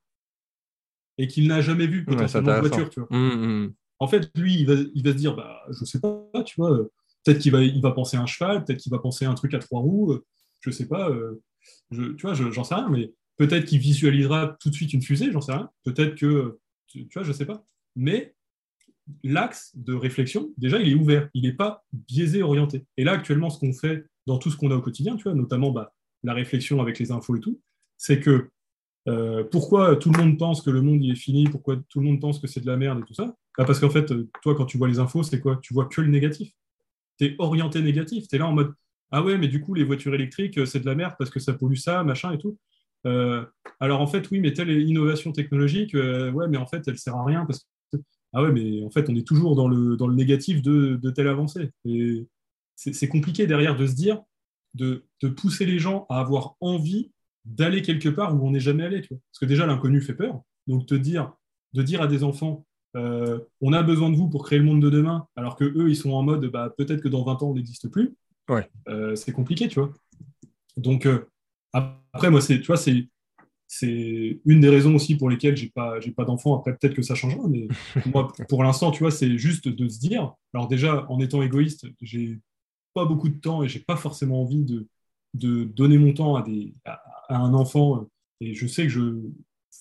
Et 1.18 1.28
qu'il 1.28 1.48
n'a 1.48 1.62
jamais 1.62 1.88
vu 1.88 2.04
potentiellement 2.04 2.56
une 2.56 2.60
voiture 2.60 2.90
tu 2.90 3.00
vois. 3.00 3.10
Mmh, 3.10 3.64
mmh. 3.66 3.74
En 4.00 4.08
fait, 4.08 4.30
lui, 4.36 4.60
il 4.60 4.68
va, 4.68 4.74
il 4.94 5.04
va 5.04 5.12
se 5.12 5.18
dire, 5.18 5.36
bah, 5.36 5.64
je 5.70 5.86
sais 5.86 6.02
pas, 6.02 6.44
tu 6.46 6.56
vois, 6.58 6.86
peut-être 7.26 7.40
qu'il 7.40 7.52
va, 7.52 7.62
il 7.62 7.82
va 7.82 7.92
penser 7.92 8.16
à 8.16 8.22
un 8.22 8.26
cheval, 8.26 8.64
peut-être 8.64 8.80
qu'il 8.80 8.92
va 8.92 9.00
penser 9.00 9.26
à 9.26 9.32
un 9.32 9.34
truc 9.34 9.54
à 9.54 9.60
trois 9.60 9.82
roues, 9.82 10.18
je 10.62 10.70
sais 10.70 10.88
pas, 10.88 11.10
euh, 11.10 11.42
tu 11.92 12.22
vois, 12.22 12.34
j'en 12.34 12.64
sais 12.64 12.76
rien, 12.76 12.88
mais 12.90 13.14
peut-être 13.38 13.66
qu'il 13.66 13.80
visualisera 13.80 14.56
tout 14.60 14.70
de 14.70 14.76
suite 14.76 14.94
une 14.94 15.02
fusée, 15.02 15.32
j'en 15.32 15.42
sais 15.42 15.54
rien, 15.54 15.70
peut-être 15.84 16.16
que, 16.16 16.60
tu, 16.88 17.08
vois, 17.14 17.24
je 17.24 17.34
sais 17.34 17.46
pas. 17.46 17.66
Mais 17.96 18.36
l'axe 19.24 19.72
de 19.76 19.94
réflexion, 19.94 20.54
déjà, 20.58 20.80
il 20.80 20.92
est 20.92 20.96
ouvert, 20.96 21.30
il 21.34 21.44
n'est 21.44 21.54
pas 21.54 21.84
biaisé, 21.92 22.42
orienté. 22.44 22.86
Et 22.98 23.04
là, 23.04 23.14
actuellement, 23.14 23.50
ce 23.50 23.60
qu'on 23.60 23.74
fait 23.74 24.06
dans 24.26 24.38
tout 24.38 24.52
ce 24.52 24.58
qu'on 24.58 24.72
a 24.72 24.76
au 24.76 24.82
quotidien, 24.82 25.16
tu 25.16 25.24
vois, 25.24 25.34
notamment 25.34 25.72
bah, 25.72 25.94
la 26.24 26.34
réflexion 26.34 26.82
avec 26.82 27.00
les 27.00 27.12
infos 27.12 27.36
et 27.36 27.40
tout, 27.40 27.60
c'est 27.98 28.20
que 28.20 28.50
euh, 29.08 29.44
pourquoi 29.44 29.96
tout 29.98 30.12
le 30.12 30.18
monde 30.18 30.40
pense 30.40 30.62
que 30.62 30.72
le 30.72 30.82
monde 30.82 31.04
est 31.04 31.16
fini, 31.16 31.46
pourquoi 31.46 31.78
tout 31.90 32.00
le 32.00 32.06
monde 32.06 32.20
pense 32.20 32.40
que 32.40 32.48
c'est 32.48 32.62
de 32.62 32.68
la 32.68 32.78
merde 32.78 33.00
et 33.00 33.04
tout 33.04 33.14
ça? 33.14 33.36
Bah, 33.58 33.66
Parce 33.66 33.80
qu'en 33.80 33.90
fait, 33.90 34.12
euh, 34.12 34.30
toi, 34.42 34.56
quand 34.56 34.66
tu 34.66 34.78
vois 34.78 34.88
les 34.88 35.00
infos, 35.00 35.22
c'est 35.24 35.40
quoi? 35.40 35.60
Tu 35.62 35.74
vois 35.74 35.86
que 35.86 36.02
le 36.02 36.08
négatif. 36.08 36.52
Tu 37.20 37.26
es 37.26 37.36
orienté 37.40 37.82
négatif. 37.82 38.28
Tu 38.28 38.36
es 38.36 38.40
là 38.40 38.48
en 38.48 38.54
mode 38.54 38.74
Ah 39.12 39.24
ouais, 39.24 39.38
mais 39.38 39.48
du 39.48 39.62
coup, 39.62 39.74
les 39.74 39.84
voitures 39.84 40.14
électriques, 40.14 40.58
euh, 40.58 40.66
c'est 40.66 40.80
de 40.80 40.86
la 40.86 40.96
merde 40.96 41.14
parce 41.18 41.30
que 41.30 41.40
ça 41.40 41.54
pollue 41.54 41.76
ça, 41.76 42.04
machin 42.04 42.32
et 42.34 42.38
tout. 42.38 42.58
alors 43.80 44.02
en 44.02 44.08
fait, 44.08 44.30
oui, 44.32 44.40
mais 44.40 44.54
telle 44.54 44.72
innovation 44.72 45.32
technologique, 45.32 45.94
ouais, 45.94 46.48
mais 46.50 46.58
en 46.58 46.66
fait, 46.66 46.88
elle 46.88 46.98
sert 46.98 47.16
à 47.16 47.26
rien 47.26 47.46
parce 47.46 47.68
que. 47.94 48.00
Ah 48.34 48.44
ouais, 48.44 48.52
mais 48.52 48.84
en 48.84 48.90
fait, 48.90 49.10
on 49.10 49.16
est 49.16 49.26
toujours 49.26 49.56
dans 49.56 49.68
le, 49.68 49.96
dans 49.96 50.08
le 50.08 50.16
négatif 50.16 50.62
de, 50.62 51.00
de 51.02 51.10
telle 51.12 51.28
avancée. 51.30 51.72
Et 51.86 52.28
c'est 52.76 53.08
compliqué 53.08 53.48
derrière 53.48 53.78
de 53.78 53.88
se 53.88 53.96
dire 53.96 54.22
de, 54.76 55.28
pousser 55.36 55.66
les 55.66 55.80
gens 55.80 56.06
à 56.10 56.20
avoir 56.20 56.56
envie 56.60 57.12
d'aller 57.46 57.82
quelque 57.82 58.10
part 58.10 58.36
où 58.36 58.46
on 58.46 58.52
n'est 58.52 58.60
jamais 58.60 58.84
allé. 58.84 59.02
Parce 59.02 59.40
que 59.40 59.46
déjà, 59.46 59.66
l'inconnu 59.66 60.02
fait 60.02 60.14
peur. 60.14 60.42
Donc, 60.68 60.86
te 60.86 60.96
dire, 60.96 61.34
de 61.74 61.82
dire 61.82 62.02
à 62.02 62.08
des 62.08 62.24
enfants, 62.24 62.66
euh, 62.96 63.40
on 63.62 63.74
a 63.74 63.84
besoin 63.84 64.10
de 64.10 64.16
vous 64.16 64.30
pour 64.30 64.46
créer 64.46 64.60
le 64.60 64.66
monde 64.66 64.82
de 64.82 64.90
demain, 64.90 65.28
alors 65.36 65.56
que 65.56 65.66
eux, 65.66 65.90
ils 65.90 65.96
sont 65.96 66.12
en 66.12 66.24
mode, 66.24 66.46
bah, 66.46 66.74
peut-être 66.78 67.02
que 67.02 67.10
dans 67.10 67.24
20 67.24 67.44
ans, 67.44 67.50
on 67.50 67.56
n'existe 67.56 67.90
plus. 67.90 68.16
Ouais. 68.50 68.70
Euh, 68.88 69.16
c'est 69.16 69.32
compliqué, 69.32 69.68
tu 69.68 69.80
vois. 69.80 69.92
Donc, 70.78 71.06
euh, 71.06 71.26
après, 71.74 72.32
moi, 72.32 72.42
c'est, 72.42 72.60
tu 72.60 72.68
vois, 72.68 72.78
c'est, 72.78 73.10
c'est 73.68 74.40
une 74.46 74.62
des 74.62 74.70
raisons 74.70 74.96
aussi 74.96 75.16
pour 75.16 75.30
lesquelles 75.30 75.58
j'ai 75.58 75.70
pas, 75.70 76.00
j'ai 76.00 76.12
pas 76.12 76.24
d'enfants. 76.24 76.58
Après, 76.58 76.76
peut-être 76.78 76.94
que 76.94 77.02
ça 77.02 77.16
changera, 77.16 77.48
mais 77.50 77.68
moi, 78.06 78.32
pour 78.48 78.64
l'instant, 78.64 78.92
tu 78.92 79.00
vois, 79.00 79.12
c'est 79.12 79.38
juste 79.38 79.68
de 79.68 79.90
se 79.90 80.00
dire. 80.00 80.34
Alors 80.54 80.68
déjà, 80.68 81.06
en 81.10 81.20
étant 81.20 81.42
égoïste, 81.42 81.88
j'ai 82.02 82.40
pas 82.94 83.06
beaucoup 83.06 83.30
de 83.30 83.40
temps 83.40 83.64
et 83.64 83.68
j'ai 83.68 83.80
pas 83.80 83.98
forcément 83.98 84.42
envie 84.42 84.64
de, 84.64 84.88
de 85.34 85.66
donner 85.66 85.98
mon 85.98 86.14
temps 86.14 86.36
à, 86.36 86.44
des, 86.44 86.74
à, 86.86 87.02
un 87.30 87.54
enfant. 87.54 88.08
Et 88.40 88.54
je 88.54 88.68
sais 88.68 88.84
que 88.84 88.90
je, 88.90 89.20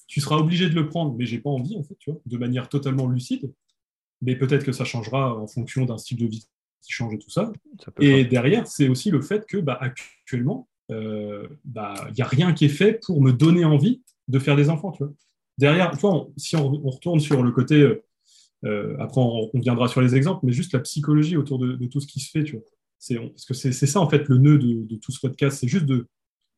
tu 0.07 0.21
seras 0.21 0.37
obligé 0.37 0.69
de 0.69 0.75
le 0.75 0.87
prendre, 0.87 1.15
mais 1.17 1.27
j'ai 1.27 1.39
pas 1.39 1.51
envie, 1.51 1.77
en 1.77 1.83
fait, 1.83 1.97
tu 1.99 2.11
vois, 2.11 2.21
de 2.25 2.37
manière 2.37 2.69
totalement 2.69 3.09
lucide. 3.09 3.53
Mais 4.23 4.37
peut-être 4.37 4.65
que 4.65 4.73
ça 4.73 4.85
changera 4.85 5.37
en 5.37 5.47
fonction 5.47 5.85
d'un 5.85 5.99
style 5.99 6.19
de 6.19 6.27
vie 6.27 6.47
qui 6.83 6.93
change 6.93 7.15
et 7.15 7.19
tout 7.19 7.31
ça. 7.31 7.53
et 8.01 8.25
derrière, 8.25 8.67
c'est 8.67 8.89
aussi 8.89 9.11
le 9.11 9.23
fait 9.23 9.47
que 9.47 9.57
bah, 9.57 9.79
actuellement, 9.81 10.69
il 10.91 10.97
euh, 10.97 11.49
n'y 11.49 11.57
bah, 11.65 11.95
a 11.97 12.25
rien 12.27 12.53
qui 12.53 12.67
est 12.67 12.71
fait 12.71 13.01
pour 13.05 13.23
me 13.23 13.33
donner 13.33 13.65
envie 13.65 14.03
de 14.29 14.39
faire 14.39 14.57
des 14.57 14.69
enfants. 14.69 14.93
Tu 14.93 15.05
vois. 15.05 15.13
Derrière, 15.57 15.91
tu 15.93 15.99
vois, 15.99 16.29
si 16.37 16.57
on, 16.57 16.71
retourne 16.91 17.21
sur 17.21 17.43
le 17.43 17.51
côté, 17.53 17.81
euh, 17.81 18.05
euh, 18.65 18.97
après 18.99 19.21
on, 19.21 19.51
viendra 19.55 19.89
sur 19.89 20.03
les 20.03 20.15
exemples, 20.15 20.45
mais 20.45 20.53
juste 20.53 20.73
la 20.73 20.81
psychologie 20.81 21.37
autour 21.37 21.59
de, 21.59 21.73
de, 21.73 21.87
tout 21.87 22.01
ce 22.01 22.07
qui 22.07 22.21
se 22.21 22.31
fait. 22.31 22.45
Tu 22.45 22.53
vois 22.53 22.65
parce 23.09 23.45
que 23.45 23.55
c'est 23.55 23.73
ça 23.73 24.01
en 24.01 24.09
fait 24.09 24.29
le 24.29 24.39
nœud 24.39 24.59
de, 24.59 24.97
tout 24.97 25.13
ce 25.13 25.21
podcast, 25.21 25.59
c'est 25.61 25.69
juste 25.69 25.87
de, 25.87 26.07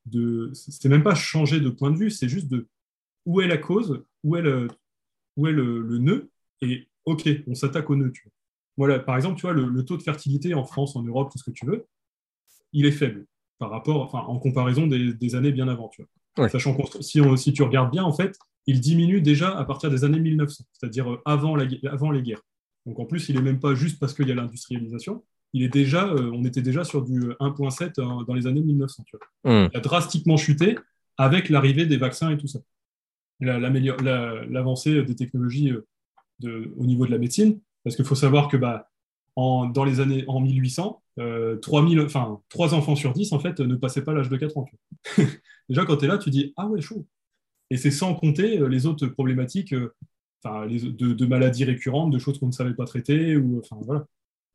de 0.06 0.50
c'est 0.54 0.88
même 0.88 1.02
pas 1.02 1.14
changer 1.14 1.60
de 1.60 1.70
point 1.70 1.90
de 1.90 1.96
vue, 1.96 2.10
c'est 2.10 2.28
juste 2.28 2.48
de 2.48 2.68
où 3.26 3.40
est 3.40 3.46
la 3.46 3.58
cause, 3.58 4.02
où 4.24 4.36
est 4.36 4.42
le, 4.42 4.68
où 5.36 5.46
est 5.46 5.52
le, 5.52 5.98
nœud, 5.98 6.30
et 6.62 6.88
ok, 7.04 7.28
on 7.46 7.54
s'attaque 7.54 7.90
au 7.90 7.96
nœud. 7.96 8.12
Voilà, 8.76 8.98
par 8.98 9.16
exemple, 9.16 9.36
tu 9.36 9.42
vois, 9.42 9.52
le, 9.52 9.84
taux 9.84 9.96
de 9.96 10.02
fertilité 10.02 10.54
en 10.54 10.64
France, 10.64 10.96
en 10.96 11.02
Europe, 11.02 11.30
tout 11.30 11.38
ce 11.38 11.44
que 11.44 11.50
tu 11.50 11.66
veux, 11.66 11.86
il 12.72 12.86
est 12.86 12.92
faible 12.92 13.26
par 13.58 13.70
rapport, 13.70 14.02
enfin, 14.02 14.20
en 14.20 14.38
comparaison 14.38 14.86
des, 14.86 15.34
années 15.34 15.52
bien 15.52 15.68
avant. 15.68 15.88
Tu 15.88 16.02
vois. 16.36 16.48
Sachant 16.48 16.74
que 16.74 17.02
si, 17.02 17.20
si, 17.36 17.52
tu 17.52 17.62
regardes 17.62 17.90
bien, 17.90 18.04
en 18.04 18.12
fait, 18.12 18.38
il 18.66 18.80
diminue 18.80 19.20
déjà 19.20 19.56
à 19.56 19.64
partir 19.64 19.90
des 19.90 20.04
années 20.04 20.20
1900, 20.20 20.64
c'est-à-dire 20.72 21.10
euh, 21.10 21.22
avant, 21.24 21.56
avant 21.88 22.10
les 22.10 22.22
guerres. 22.22 22.42
Donc 22.84 22.98
en 22.98 23.04
plus, 23.04 23.28
il 23.28 23.36
n'est 23.36 23.42
même 23.42 23.60
pas 23.60 23.74
juste 23.74 23.98
parce 23.98 24.12
qu'il 24.14 24.28
y 24.28 24.32
a 24.32 24.34
l'industrialisation, 24.34 25.24
il 25.52 25.62
est 25.62 25.68
déjà, 25.68 26.06
euh, 26.08 26.30
on 26.32 26.44
était 26.44 26.62
déjà 26.62 26.84
sur 26.84 27.02
du 27.02 27.30
1.7 27.40 27.98
euh, 27.98 28.24
dans 28.24 28.34
les 28.34 28.46
années 28.46 28.60
1900. 28.60 29.04
Tu 29.06 29.16
vois. 29.16 29.64
Hmm. 29.64 29.68
Il 29.72 29.76
a 29.76 29.80
drastiquement 29.80 30.36
chuté 30.36 30.78
avec 31.16 31.48
l'arrivée 31.48 31.86
des 31.86 31.96
vaccins 31.96 32.30
et 32.30 32.36
tout 32.36 32.46
ça. 32.46 32.58
L'avancée 33.40 35.02
des 35.02 35.14
technologies 35.14 35.72
de, 36.40 36.72
au 36.76 36.86
niveau 36.86 37.06
de 37.06 37.10
la 37.10 37.18
médecine, 37.18 37.60
parce 37.84 37.96
qu'il 37.96 38.04
faut 38.04 38.14
savoir 38.14 38.48
que 38.48 38.56
bah, 38.56 38.90
en, 39.36 39.66
dans 39.66 39.84
les 39.84 40.00
années 40.00 40.24
en 40.26 40.40
1800, 40.40 41.02
3000, 41.62 42.00
enfin, 42.00 42.40
3 42.48 42.74
enfants 42.74 42.96
sur 42.96 43.12
10 43.12 43.32
en 43.32 43.38
fait, 43.38 43.60
ne 43.60 43.76
passaient 43.76 44.04
pas 44.04 44.14
l'âge 44.14 44.28
de 44.28 44.36
4 44.36 44.56
ans. 44.58 44.66
déjà, 45.68 45.84
quand 45.84 45.96
tu 45.96 46.04
es 46.04 46.08
là, 46.08 46.18
tu 46.18 46.30
dis 46.30 46.52
Ah 46.56 46.66
ouais, 46.66 46.80
chaud. 46.80 47.06
Et 47.70 47.76
c'est 47.76 47.90
sans 47.90 48.14
compter 48.14 48.58
euh, 48.60 48.68
les 48.68 48.86
autres 48.86 49.06
problématiques 49.06 49.72
euh, 49.72 49.94
enfin, 50.44 50.66
de, 50.66 51.26
maladies 51.26 51.64
récurrentes, 51.64 52.12
de 52.12 52.18
choses 52.18 52.38
qu'on 52.38 52.46
ne 52.46 52.52
savait 52.52 52.74
pas 52.74 52.84
traiter, 52.84 53.36
ou 53.36 53.58
enfin, 53.58 53.76
voilà, 53.84 54.06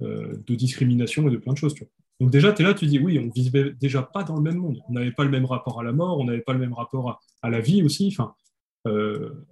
euh, 0.02 0.38
de 0.48 0.56
discrimination 0.56 1.28
et 1.28 1.32
de 1.32 1.38
plein 1.38 1.54
de 1.54 1.58
choses. 1.58 1.76
Donc 2.20 2.32
déjà, 2.32 2.54
tu 2.54 2.62
es 2.62 2.66
là, 2.66 2.74
tu 2.74 2.86
dis 2.86 3.00
oui, 3.00 3.20
on 3.20 3.26
ne 3.26 3.32
vivait 3.32 3.74
déjà 3.80 4.04
pas 4.04 4.24
dans 4.24 4.36
le 4.36 4.42
même 4.42 4.58
monde. 4.58 4.80
On 4.88 4.94
n'avait 4.94 5.12
pas 5.12 5.24
le 5.24 5.32
même 5.32 5.46
rapport 5.46 5.80
à 5.80 5.84
la 5.84 5.92
mort, 5.92 6.20
on 6.20 6.26
n'avait 6.26 6.42
pas 6.42 6.54
le 6.54 6.60
même 6.60 6.74
rapport 6.74 7.20
à, 7.42 7.50
la 7.50 7.60
vie 7.60 7.84
aussi. 7.84 8.08
Enfin, 8.12 8.34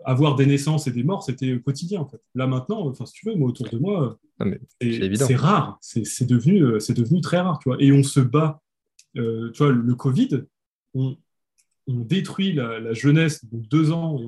avoir 0.05 0.35
des 0.35 0.45
naissances 0.45 0.87
et 0.87 0.91
des 0.91 1.03
morts, 1.03 1.23
c'était 1.23 1.59
quotidien 1.59 2.01
en 2.01 2.07
fait. 2.07 2.21
Là 2.35 2.47
maintenant, 2.47 2.87
enfin, 2.87 3.05
si 3.05 3.13
tu 3.13 3.29
veux, 3.29 3.35
moi 3.35 3.49
autour 3.49 3.69
de 3.69 3.77
moi, 3.77 4.19
c'est 4.81 5.35
rare, 5.35 5.77
c'est 5.81 6.25
devenu, 6.25 6.59
devenu 6.59 7.21
très 7.21 7.39
rare. 7.39 7.59
Tu 7.59 7.69
vois. 7.69 7.77
Et 7.79 7.91
on 7.91 8.03
se 8.03 8.19
bat. 8.19 8.61
tu 9.15 9.51
vois, 9.57 9.71
le 9.71 9.95
Covid, 9.95 10.43
on, 10.93 11.15
on 11.89 12.01
détruit 12.01 12.53
la, 12.53 12.93
jeunesse 12.93 13.43
de 13.45 13.57
deux 13.57 13.91
ans, 13.91 14.19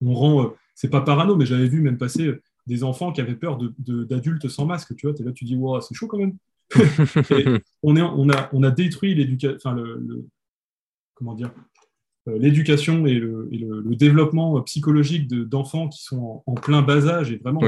on, 0.00 0.14
rend, 0.14 0.44
euh, 0.44 0.48
c'est 0.74 0.90
pas 0.90 1.00
parano, 1.00 1.36
mais 1.36 1.46
j'avais 1.46 1.68
vu 1.68 1.80
même 1.80 1.98
passer 1.98 2.26
euh, 2.26 2.42
des 2.66 2.82
enfants 2.82 3.12
qui 3.12 3.20
avaient 3.20 3.36
peur 3.36 3.58
d'adultes 3.78 4.48
sans 4.48 4.66
masque, 4.66 4.94
tu 4.96 5.06
vois, 5.06 5.16
es 5.18 5.22
là, 5.22 5.32
tu 5.32 5.44
dis, 5.44 5.56
wow, 5.56 5.80
c'est 5.80 5.94
chaud 5.94 6.06
quand 6.06 6.18
même. 6.18 6.36
on, 7.82 7.96
est, 7.96 8.02
on, 8.02 8.28
a, 8.30 8.48
on 8.52 8.62
a 8.62 8.70
détruit 8.70 9.14
l'éducation, 9.14 9.56
enfin, 9.56 9.74
le, 9.74 10.26
comment 11.14 11.34
dire, 11.34 11.52
euh, 11.56 11.75
l'éducation 12.26 13.06
et, 13.06 13.14
le, 13.14 13.94
développement 13.96 14.60
psychologique 14.62 15.28
d'enfants 15.28 15.88
qui 15.88 16.02
sont 16.02 16.42
en, 16.46 16.54
plein 16.54 16.82
bas 16.82 17.06
âge 17.06 17.32
et 17.32 17.38
vraiment 17.38 17.60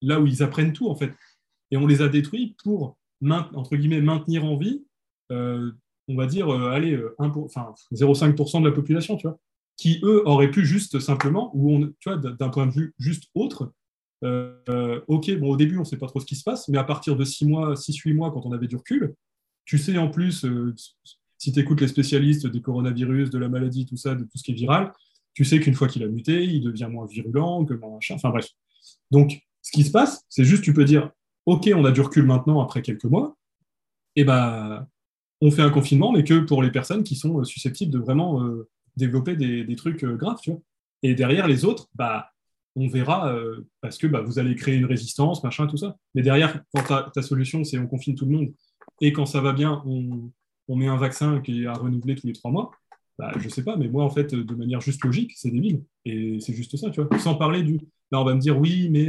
là 0.00 0.20
où 0.20 0.26
ils 0.26 0.42
apprennent 0.42 0.72
tout 0.72 0.88
en 0.88 0.94
fait. 0.94 1.12
Et 1.70 1.76
on 1.76 1.86
les 1.86 2.02
a 2.02 2.08
détruits 2.08 2.56
pour, 2.62 2.96
entre 3.30 3.76
guillemets, 3.76 4.00
maintenir 4.00 4.44
en 4.44 4.56
vie 4.56 4.84
on 6.08 6.16
va 6.16 6.26
dire, 6.26 6.48
euh, 6.48 6.70
allez, 6.70 6.96
0,5% 7.18 8.56
euh, 8.56 8.60
de 8.60 8.68
la 8.68 8.74
population, 8.74 9.16
tu 9.16 9.26
vois, 9.26 9.38
qui, 9.76 10.00
eux, 10.02 10.26
auraient 10.26 10.50
pu 10.50 10.64
juste 10.64 10.98
simplement, 10.98 11.50
ou 11.54 11.74
on, 11.74 11.92
tu 12.00 12.10
vois, 12.10 12.16
d'un 12.16 12.48
point 12.48 12.66
de 12.66 12.72
vue 12.72 12.94
juste 12.98 13.24
autre, 13.34 13.72
euh, 14.24 15.00
ok, 15.06 15.38
bon, 15.38 15.50
au 15.50 15.56
début, 15.56 15.76
on 15.76 15.80
ne 15.80 15.84
sait 15.84 15.98
pas 15.98 16.08
trop 16.08 16.18
ce 16.18 16.26
qui 16.26 16.34
se 16.34 16.42
passe, 16.42 16.68
mais 16.68 16.78
à 16.78 16.84
partir 16.84 17.14
de 17.14 17.24
6 17.24 17.46
mois, 17.46 17.76
6-8 17.76 18.14
mois, 18.14 18.32
quand 18.32 18.44
on 18.44 18.52
avait 18.52 18.66
du 18.66 18.76
recul, 18.76 19.14
tu 19.64 19.78
sais 19.78 19.98
en 19.98 20.08
plus, 20.08 20.46
si 21.38 21.52
tu 21.52 21.60
écoutes 21.60 21.80
les 21.80 21.88
spécialistes 21.88 22.46
des 22.46 22.60
coronavirus, 22.60 23.30
de 23.30 23.38
la 23.38 23.48
maladie, 23.48 23.86
tout 23.86 23.96
ça, 23.96 24.14
de 24.14 24.24
tout 24.24 24.36
ce 24.36 24.42
qui 24.42 24.50
est 24.50 24.54
viral, 24.54 24.92
tu 25.34 25.44
sais 25.44 25.60
qu'une 25.60 25.74
fois 25.74 25.86
qu'il 25.86 26.02
a 26.02 26.08
muté, 26.08 26.44
il 26.44 26.60
devient 26.60 26.88
moins 26.90 27.06
virulent, 27.06 27.64
que 27.64 27.74
machin, 27.74 28.16
enfin 28.16 28.30
bref. 28.30 28.48
Donc, 29.10 29.40
ce 29.62 29.70
qui 29.70 29.84
se 29.84 29.90
passe, 29.90 30.24
c'est 30.28 30.44
juste, 30.44 30.64
tu 30.64 30.74
peux 30.74 30.84
dire, 30.84 31.10
ok, 31.46 31.70
on 31.74 31.84
a 31.84 31.92
du 31.92 32.00
recul 32.00 32.24
maintenant 32.24 32.60
après 32.60 32.82
quelques 32.82 33.04
mois, 33.04 33.36
et 34.16 34.24
ben, 34.24 34.86
on 35.40 35.50
fait 35.50 35.62
un 35.62 35.70
confinement, 35.70 36.10
mais 36.10 36.24
que 36.24 36.40
pour 36.40 36.62
les 36.62 36.72
personnes 36.72 37.04
qui 37.04 37.14
sont 37.14 37.38
euh, 37.40 37.44
susceptibles 37.44 37.92
de 37.92 37.98
vraiment 37.98 38.42
euh, 38.42 38.68
développer 38.96 39.36
des, 39.36 39.76
trucs 39.76 40.02
euh, 40.02 40.16
graves, 40.16 40.40
tu 40.42 40.50
vois. 40.50 40.60
Et 41.04 41.14
derrière 41.14 41.46
les 41.46 41.64
autres, 41.64 41.88
bah, 41.94 42.32
on 42.74 42.88
verra 42.88 43.34
parce 43.80 43.98
que 43.98 44.06
bah, 44.06 44.20
vous 44.20 44.38
allez 44.38 44.54
créer 44.54 44.76
une 44.76 44.84
résistance, 44.84 45.42
machin, 45.44 45.66
tout 45.66 45.76
ça. 45.76 45.96
Mais 46.14 46.22
derrière, 46.22 46.62
quand 46.72 47.10
ta, 47.12 47.22
solution, 47.22 47.62
c'est 47.62 47.78
on 47.78 47.86
confine 47.86 48.16
tout 48.16 48.24
le 48.24 48.32
monde, 48.32 48.52
et 49.00 49.12
quand 49.12 49.26
ça 49.26 49.40
va 49.40 49.52
bien, 49.52 49.82
on, 49.86 50.32
met 50.76 50.88
un 50.88 50.96
vaccin 50.96 51.40
qui 51.40 51.62
est 51.62 51.66
à 51.66 51.74
renouveler 51.74 52.14
tous 52.14 52.26
les 52.26 52.32
trois 52.32 52.50
mois, 52.50 52.70
bah, 53.18 53.32
je 53.38 53.48
sais 53.48 53.64
pas, 53.64 53.76
mais 53.76 53.88
moi, 53.88 54.04
en 54.04 54.10
fait, 54.10 54.34
de 54.34 54.54
manière 54.54 54.80
juste 54.80 55.04
logique, 55.04 55.32
c'est 55.36 55.50
débile. 55.50 55.82
Et 56.04 56.38
c'est 56.40 56.54
juste 56.54 56.76
ça, 56.76 56.90
tu 56.90 57.02
vois. 57.02 57.18
Sans 57.18 57.34
parler 57.34 57.62
du. 57.62 57.80
Là, 58.12 58.20
on 58.20 58.24
va 58.24 58.34
me 58.34 58.40
dire, 58.40 58.58
oui, 58.58 58.88
mais 58.90 59.08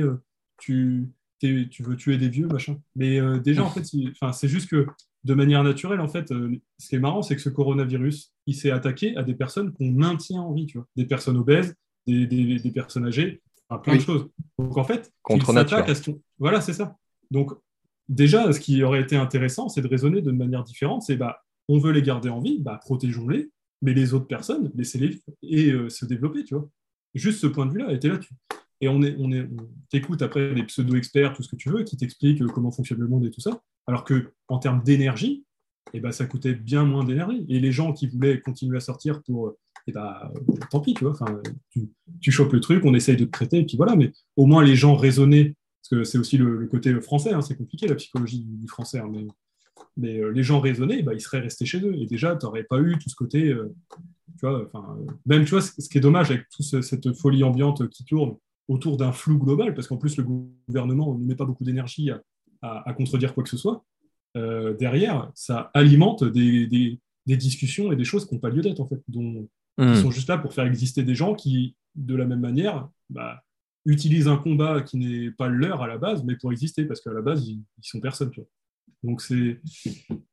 tu, 0.58 1.10
tu 1.40 1.84
veux 1.84 1.96
tuer 1.96 2.18
des 2.18 2.30
vieux, 2.30 2.48
machin. 2.48 2.80
Mais 2.96 3.20
déjà, 3.40 3.64
en 3.64 3.70
fait, 3.70 3.84
c'est 3.86 4.48
juste 4.48 4.70
que 4.70 4.88
de 5.24 5.34
manière 5.34 5.64
naturelle, 5.64 6.00
en 6.00 6.08
fait, 6.08 6.32
euh, 6.32 6.56
ce 6.78 6.90
qui 6.90 6.96
est 6.96 7.00
marrant, 7.00 7.22
c'est 7.22 7.36
que 7.36 7.42
ce 7.42 7.50
coronavirus, 7.50 8.34
il 8.46 8.56
s'est 8.56 8.72
attaqué 8.72 9.16
à 9.18 9.24
des 9.24 9.34
personnes 9.34 9.74
qu'on 9.74 9.92
maintient 9.92 10.42
en 10.42 10.54
vie, 10.54 10.66
tu 10.66 10.78
vois, 10.78 10.88
des 10.96 11.06
personnes 11.06 11.38
obèses, 11.38 11.76
des, 12.08 12.72
personnes 12.74 13.06
âgées, 13.06 13.42
plein 13.84 13.96
de 13.96 14.02
choses. 14.02 14.30
Donc 14.58 14.78
en 14.78 14.84
fait, 14.84 15.12
contre 15.22 15.54
nature. 15.54 15.78
À 15.78 15.96
ce... 15.96 16.12
Voilà, 16.38 16.62
c'est 16.62 16.74
ça. 16.74 16.96
Donc 17.32 17.52
déjà, 18.08 18.52
ce 18.52 18.60
qui 18.60 18.82
aurait 18.82 19.02
été 19.02 19.16
intéressant, 19.16 19.68
c'est 19.70 19.82
de 19.82 19.88
raisonner 19.88 20.22
de 20.22 20.32
manière 20.32 20.64
différente. 20.64 21.04
C'est 21.04 21.18
bah, 21.18 21.42
on 21.70 21.80
veut 21.80 21.92
les 21.92 22.02
garder 22.02 22.28
en 22.28 22.42
vie, 22.42 22.60
bah, 22.60 22.80
protégeons-les, 22.84 23.50
mais 23.82 23.94
les 23.94 24.14
autres 24.14 24.28
personnes, 24.28 24.72
laissez-les 24.76 25.22
et 25.44 25.72
euh, 25.72 25.88
se 25.88 26.06
développer, 26.06 26.44
tu 26.44 26.56
vois. 26.56 26.70
Juste 27.14 27.40
ce 27.40 27.48
point 27.48 27.66
de 27.66 27.72
vue-là, 27.72 27.94
était 27.94 28.10
là, 28.10 28.18
tu 28.18 28.34
et 28.82 28.88
on 28.88 29.02
est, 29.02 29.16
on 29.20 29.32
est, 29.32 29.48
t'écoute 29.90 30.22
après 30.22 30.54
des 30.54 30.64
pseudo-experts, 30.64 31.34
tout 31.34 31.44
ce 31.44 31.50
que 31.50 31.58
tu 31.58 31.70
veux, 31.70 31.84
qui 31.84 31.98
t'expliquent 31.98 32.46
comment 32.48 32.72
fonctionne 32.72 33.00
le 33.00 33.08
monde 33.08 33.26
et 33.26 33.32
tout 33.32 33.42
ça. 33.42 33.62
Alors 33.88 34.06
que 34.06 34.32
en 34.48 34.58
termes 34.58 34.82
d'énergie, 34.84 35.44
eh 35.94 36.00
ben, 36.00 36.12
ça 36.12 36.26
coûtait 36.26 36.54
bien 36.54 36.86
moins 36.86 37.04
d'énergie. 37.04 37.46
Et 37.50 37.60
les 37.60 37.72
gens 37.72 37.92
qui 37.92 38.08
voulaient 38.08 38.40
continuer 38.40 38.78
à 38.78 38.80
sortir 38.80 39.22
pour, 39.24 39.54
eh 39.88 39.92
ben, 39.92 40.32
tant 40.70 40.80
pis, 40.80 40.94
tu 40.94 41.04
vois. 41.04 41.18
Tu, 42.22 42.32
chopes 42.32 42.54
le 42.54 42.62
truc, 42.62 42.86
on 42.86 42.94
essaye 42.94 43.18
de 43.18 43.26
te 43.26 43.32
traiter, 43.32 43.60
et 43.60 43.66
puis 43.66 43.76
voilà. 43.76 43.96
Mais 43.96 44.12
au 44.38 44.46
moins 44.46 44.64
les 44.64 44.76
gens 44.76 44.96
raisonnaient, 44.96 45.56
parce 45.82 45.90
que 45.90 46.04
c'est 46.06 46.18
aussi 46.18 46.38
le, 46.38 46.66
côté 46.68 46.94
français. 47.02 47.34
Hein, 47.34 47.42
c'est 47.42 47.58
compliqué 47.58 47.86
la 47.88 47.96
psychologie 47.96 48.46
du, 48.46 48.68
français, 48.68 49.00
hein, 49.00 49.12
mais 49.98 50.20
euh, 50.20 50.30
les 50.30 50.44
gens 50.44 50.60
raisonnaient, 50.60 51.04
bah, 51.04 51.14
ils 51.14 51.22
seraient 51.22 51.40
restés 51.40 51.66
chez 51.66 51.80
eux. 51.82 51.96
Et 51.96 52.06
déjà, 52.06 52.36
tu 52.36 52.46
n'aurais 52.46 52.64
pas 52.64 52.80
eu 52.80 52.98
tout 52.98 53.10
ce 53.10 53.16
côté. 53.16 53.50
Euh, 53.50 53.74
tu 54.40 54.46
vois, 54.46 54.66
enfin, 54.66 54.98
même 55.26 55.44
tu 55.44 55.52
vois, 55.52 55.62
ce 55.62 55.90
qui 55.90 55.98
est 55.98 56.02
dommage 56.02 56.32
avec 56.32 56.48
toute 56.50 56.66
cette 56.66 57.14
folie 57.14 57.44
ambiante 57.44 57.90
qui 57.90 58.06
tourne, 58.06 58.38
autour 58.70 58.98
d'un 58.98 59.12
flou 59.12 59.38
global, 59.38 59.74
parce 59.74 59.88
qu'en 59.88 59.98
plus, 59.98 60.16
le 60.18 60.24
gouvernement 60.24 61.18
ne 61.18 61.26
met 61.26 61.36
pas 61.36 61.46
beaucoup 61.46 61.64
d'énergie 61.64 62.12
à, 62.62 62.94
contredire 62.94 63.34
quoi 63.34 63.44
que 63.44 63.50
ce 63.50 63.58
soit. 63.58 63.84
Euh, 64.38 64.76
derrière, 64.76 65.32
ça 65.34 65.72
alimente 65.74 66.24
des, 66.24 67.00
discussions 67.26 67.92
et 67.92 67.96
des 67.96 68.04
choses 68.04 68.28
qui 68.28 68.36
n'ont 68.36 68.40
pas 68.40 68.50
lieu 68.50 68.62
d'être, 68.62 68.80
en 68.80 68.88
fait, 68.88 69.02
dont, 69.08 69.48
qui 69.78 69.86
hmm. 69.86 69.96
sont 69.96 70.12
juste 70.12 70.30
là 70.30 70.38
pour 70.38 70.54
faire 70.54 70.66
exister 70.66 71.04
des 71.04 71.16
gens 71.16 71.34
qui, 71.34 71.76
de 71.96 72.16
la 72.16 72.26
même 72.26 72.40
manière, 72.40 72.88
bah, 73.10 73.44
utilisent 73.86 74.28
un 74.28 74.38
combat 74.38 74.82
qui 74.82 74.98
n'est 74.98 75.32
pas 75.32 75.48
leur 75.48 75.82
à 75.82 75.88
la 75.88 75.98
base, 75.98 76.24
mais 76.24 76.36
pour 76.36 76.52
exister, 76.52 76.86
parce 76.86 77.02
qu'à 77.02 77.12
la 77.12 77.22
base, 77.22 77.48
ils, 77.48 77.64
sont 77.82 78.00
personne. 78.00 78.30
Tu 78.30 78.42
vois. 78.42 78.50
Donc, 79.04 79.22
c'est 79.22 79.62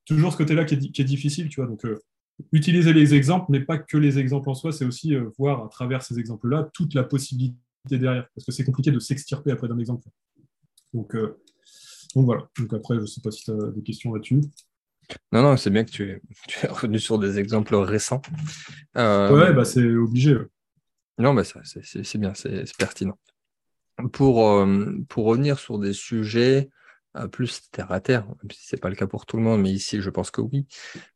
toujours 0.04 0.32
ce 0.32 0.36
côté-là 0.36 0.64
qui, 0.64 0.74
est, 0.74 1.04
difficile. 1.04 1.48
Tu 1.48 1.60
vois. 1.60 1.68
Donc, 1.68 1.84
euh, 1.84 2.00
utiliser 2.52 2.92
les 2.92 3.14
exemples, 3.14 3.46
mais 3.50 3.60
pas 3.60 3.78
que 3.78 3.96
les 3.96 4.18
exemples 4.18 4.50
en 4.50 4.54
soi, 4.54 4.72
c'est 4.72 4.84
aussi 4.84 5.14
euh, 5.14 5.30
voir 5.38 5.64
à 5.64 5.68
travers 5.68 6.02
ces 6.02 6.18
exemples-là 6.18 6.68
toute 6.72 6.94
la 6.94 7.04
possibilité 7.04 7.58
derrière, 7.84 8.28
parce 8.34 8.44
que 8.44 8.52
c'est 8.52 8.64
compliqué 8.64 8.90
de 8.90 8.98
s'extirper 8.98 9.52
après 9.52 9.68
d'un 9.68 9.78
exemple. 9.78 10.08
Donc, 10.92 11.14
euh, 11.14 11.38
donc 12.14 12.24
voilà. 12.26 12.48
Donc 12.58 12.72
après, 12.72 12.96
je 12.96 13.02
ne 13.02 13.06
sais 13.06 13.20
pas 13.20 13.30
si 13.30 13.44
tu 13.44 13.50
as 13.52 13.70
des 13.70 13.82
questions 13.82 14.12
là-dessus. 14.12 14.40
Non, 15.32 15.42
non, 15.42 15.56
c'est 15.56 15.70
bien 15.70 15.84
que 15.84 15.90
tu 15.90 16.10
es, 16.10 16.20
tu 16.48 16.66
es, 16.66 16.68
revenu 16.68 16.98
sur 16.98 17.18
des 17.18 17.38
exemples 17.38 17.76
récents. 17.76 18.22
Ouais, 18.94 19.52
bah, 19.52 19.64
c'est 19.64 19.88
obligé. 19.94 20.36
Non, 21.18 21.32
mais 21.32 21.44
ça, 21.44 21.60
c'est 21.64 22.18
bien, 22.18 22.34
c'est 22.34 22.76
pertinent. 22.76 23.18
Pour, 24.12 24.66
pour 25.08 25.24
revenir 25.24 25.58
sur 25.58 25.78
des 25.78 25.94
sujets 25.94 26.68
plus 27.30 27.70
terre 27.70 27.90
à 27.92 28.00
terre, 28.00 28.26
même 28.26 28.50
si 28.50 28.66
ce 28.66 28.76
n'est 28.76 28.80
pas 28.80 28.88
le 28.88 28.96
cas 28.96 29.06
pour 29.06 29.26
tout 29.26 29.36
le 29.36 29.42
monde, 29.42 29.62
mais 29.62 29.70
ici, 29.70 30.00
je 30.00 30.10
pense 30.10 30.30
que 30.30 30.40
oui. 30.40 30.66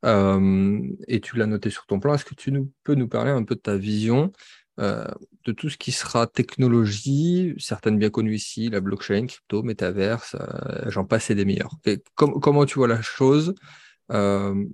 et 0.05 1.21
tu 1.21 1.37
l'as 1.37 1.47
noté 1.47 1.71
sur 1.71 1.87
ton 1.87 2.01
plan. 2.01 2.15
Est-ce 2.15 2.25
que 2.25 2.35
tu 2.35 2.53
nous, 2.53 2.73
peux 2.85 2.95
nous 2.95 3.09
parler 3.09 3.31
un 3.31 3.45
peu 3.45 3.55
de 3.55 3.61
ta 3.61 3.77
vision 3.77 4.33
euh, 4.81 5.05
de 5.45 5.53
tout 5.53 5.69
ce 5.69 5.77
qui 5.77 5.93
sera 5.93 6.27
technologie, 6.27 7.55
certaines 7.59 7.99
bien 7.99 8.09
connues 8.11 8.35
ici, 8.35 8.71
la 8.71 8.81
blockchain, 8.81 9.27
crypto, 9.27 9.63
métaverse, 9.63 10.37
euh, 10.39 10.91
j'en 10.91 11.05
passe 11.05 11.31
et 11.31 11.35
des 11.35 11.45
meilleurs. 11.45 11.75
comment 12.15 12.65
tu 12.65 12.79
vois 12.79 12.89
la 12.89 13.03
chose 13.03 13.55
euh, 14.13 14.65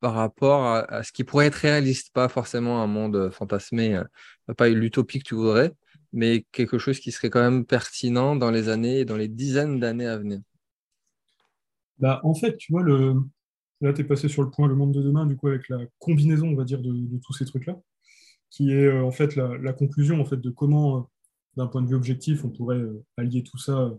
par 0.00 0.14
rapport 0.14 0.64
à, 0.64 1.02
ce 1.02 1.12
qui 1.12 1.24
pourrait 1.24 1.46
être 1.46 1.56
réaliste, 1.56 2.12
pas 2.12 2.28
forcément 2.28 2.82
un 2.82 2.86
monde 2.86 3.30
fantasmé, 3.30 4.00
pas 4.56 4.68
l'utopie 4.68 5.18
que 5.20 5.28
tu 5.28 5.34
voudrais, 5.34 5.72
mais 6.12 6.46
quelque 6.52 6.78
chose 6.78 7.00
qui 7.00 7.12
serait 7.12 7.30
quand 7.30 7.42
même 7.42 7.64
pertinent 7.64 8.36
dans 8.36 8.50
les 8.50 8.68
années, 8.68 9.04
dans 9.04 9.16
les 9.16 9.28
dizaines 9.28 9.80
d'années 9.80 10.06
à 10.06 10.18
venir 10.18 10.40
bah, 11.98 12.20
En 12.24 12.34
fait, 12.34 12.56
tu 12.56 12.72
vois, 12.72 12.82
le... 12.82 13.14
là, 13.80 13.92
tu 13.92 14.02
es 14.02 14.04
passé 14.04 14.28
sur 14.28 14.42
le 14.42 14.50
point 14.50 14.68
le 14.68 14.74
monde 14.74 14.92
de 14.92 15.02
demain, 15.02 15.26
du 15.26 15.36
coup, 15.36 15.48
avec 15.48 15.68
la 15.68 15.78
combinaison, 15.98 16.48
on 16.48 16.56
va 16.56 16.64
dire, 16.64 16.80
de 16.80 17.18
tous 17.18 17.32
ces 17.32 17.44
trucs-là 17.44 17.80
qui 18.50 18.72
est 18.72 18.86
euh, 18.86 19.04
en 19.04 19.12
fait 19.12 19.36
la, 19.36 19.72
conclusion 19.72 20.20
en 20.20 20.24
fait, 20.24 20.36
de 20.36 20.50
comment, 20.50 20.98
euh, 20.98 21.00
d'un 21.56 21.66
point 21.66 21.82
de 21.82 21.88
vue 21.88 21.94
objectif, 21.94 22.44
on 22.44 22.50
pourrait 22.50 22.76
euh, 22.76 23.04
allier 23.16 23.42
tout 23.42 23.58
ça 23.58 23.92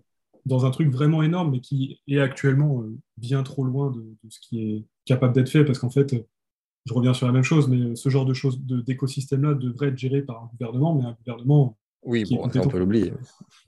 dans 0.46 0.66
un 0.66 0.72
truc 0.72 0.90
vraiment 0.90 1.24
énorme, 1.24 1.52
mais 1.52 1.62
qui 1.62 2.02
est 2.08 2.20
actuellement 2.20 2.84
bien 3.18 3.44
trop 3.44 3.64
loin 3.64 3.92
de, 3.92 4.04
ce 4.30 4.40
qui 4.40 4.62
est 4.62 4.86
capable 5.06 5.34
d'être 5.34 5.50
fait, 5.50 5.64
parce 5.64 5.80
qu'en 5.80 5.92
fait, 5.92 6.16
je 6.86 6.94
reviens 6.94 7.14
sur 7.14 7.28
la 7.28 7.34
même 7.34 7.44
chose, 7.44 7.68
mais 7.68 7.96
ce 7.96 8.10
genre 8.10 8.26
de 8.26 8.34
choses, 8.34 8.60
d'écosystème-là 8.60 9.54
devrait 9.54 9.90
être 9.90 9.98
géré 10.00 10.24
par 10.24 10.44
un 10.44 10.48
gouvernement, 10.48 10.96
mais 10.96 11.06
un 11.06 11.14
gouvernement. 11.14 11.78
Oui, 12.04 12.24
bon, 12.30 12.44
on 12.44 12.68
peut 12.68 12.80
l'oublier. 12.80 13.14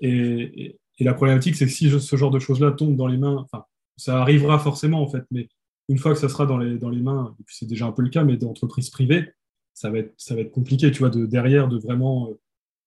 Et, 0.01 0.77
et, 0.97 1.03
la 1.03 1.13
problématique, 1.13 1.55
c'est 1.55 1.65
que 1.65 1.71
si 1.71 1.89
ce 1.89 2.15
genre 2.15 2.31
de 2.31 2.39
choses-là 2.39 2.71
tombe 2.71 2.95
dans 2.95 3.07
les 3.07 3.17
mains, 3.17 3.37
enfin, 3.37 3.65
ça 3.97 4.21
arrivera 4.21 4.59
forcément, 4.59 5.01
en 5.01 5.07
fait, 5.07 5.23
mais 5.31 5.49
une 5.89 5.97
fois 5.97 6.13
que 6.13 6.19
ça 6.19 6.29
sera 6.29 6.45
dans 6.45 6.57
les, 6.57 6.77
dans 6.77 6.89
les 6.89 7.01
mains, 7.01 7.35
et 7.39 7.43
puis 7.43 7.55
c'est 7.57 7.65
déjà 7.65 7.85
un 7.85 7.91
peu 7.91 8.01
le 8.01 8.09
cas, 8.09 8.23
mais 8.23 8.37
d'entreprises 8.37 8.89
privées, 8.89 9.29
ça 9.73 9.89
va, 9.89 9.99
être, 9.99 10.13
ça 10.17 10.35
va 10.35 10.41
être 10.41 10.51
compliqué, 10.51 10.91
tu 10.91 10.99
vois, 10.99 11.09
de, 11.09 11.25
derrière, 11.25 11.67
de 11.67 11.77
vraiment 11.77 12.29
euh, 12.29 12.39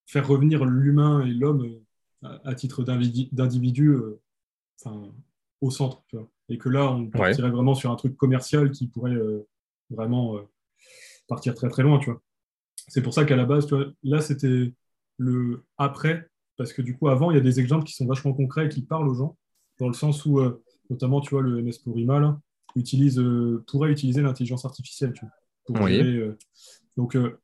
faire 0.06 0.26
revenir 0.26 0.64
l'humain 0.64 1.24
et 1.26 1.30
l'homme 1.30 1.64
euh, 2.24 2.38
à, 2.44 2.54
titre 2.54 2.84
d'individu 2.84 3.90
euh, 3.90 4.20
au 5.60 5.70
centre, 5.70 6.04
tu 6.08 6.16
vois. 6.16 6.28
Et 6.48 6.58
que 6.58 6.68
là, 6.68 6.90
on 6.90 7.06
partirait 7.08 7.50
vraiment 7.50 7.74
sur 7.74 7.90
un 7.90 7.96
truc 7.96 8.16
commercial 8.16 8.70
qui 8.70 8.86
pourrait 8.86 9.16
vraiment 9.90 10.38
partir 11.26 11.56
très 11.56 11.68
très 11.68 11.82
loin, 11.82 11.98
tu 11.98 12.10
vois. 12.10 12.22
C'est 12.86 13.02
pour 13.02 13.12
ça 13.12 13.24
qu'à 13.24 13.34
la 13.34 13.46
base, 13.46 13.66
tu 13.66 13.74
vois, 13.74 13.86
là, 14.04 14.20
c'était 14.20 14.72
le 15.18 15.64
après, 15.78 16.28
parce 16.56 16.72
que 16.72 16.82
du 16.82 16.96
coup, 16.96 17.08
avant, 17.08 17.30
il 17.30 17.34
y 17.34 17.40
a 17.40 17.42
des 17.42 17.60
exemples 17.60 17.84
qui 17.84 17.94
sont 17.94 18.06
vachement 18.06 18.32
concrets 18.32 18.66
et 18.66 18.68
qui 18.68 18.82
parlent 18.82 19.08
aux 19.08 19.14
gens, 19.14 19.36
dans 19.78 19.88
le 19.88 19.94
sens 19.94 20.24
où, 20.24 20.40
notamment, 20.90 21.20
tu 21.20 21.30
vois, 21.30 21.42
le 21.42 21.62
MS 21.62 21.78
Porima, 21.84 22.18
là, 22.18 22.38
utilise, 22.76 23.18
euh, 23.18 23.64
pourrait 23.66 23.90
utiliser 23.90 24.22
l'intelligence 24.22 24.64
artificielle. 24.64 25.12
Tu 25.14 25.24
vois, 25.68 25.90
euh, 25.90 26.36
donc 26.96 27.16
euh, 27.16 27.40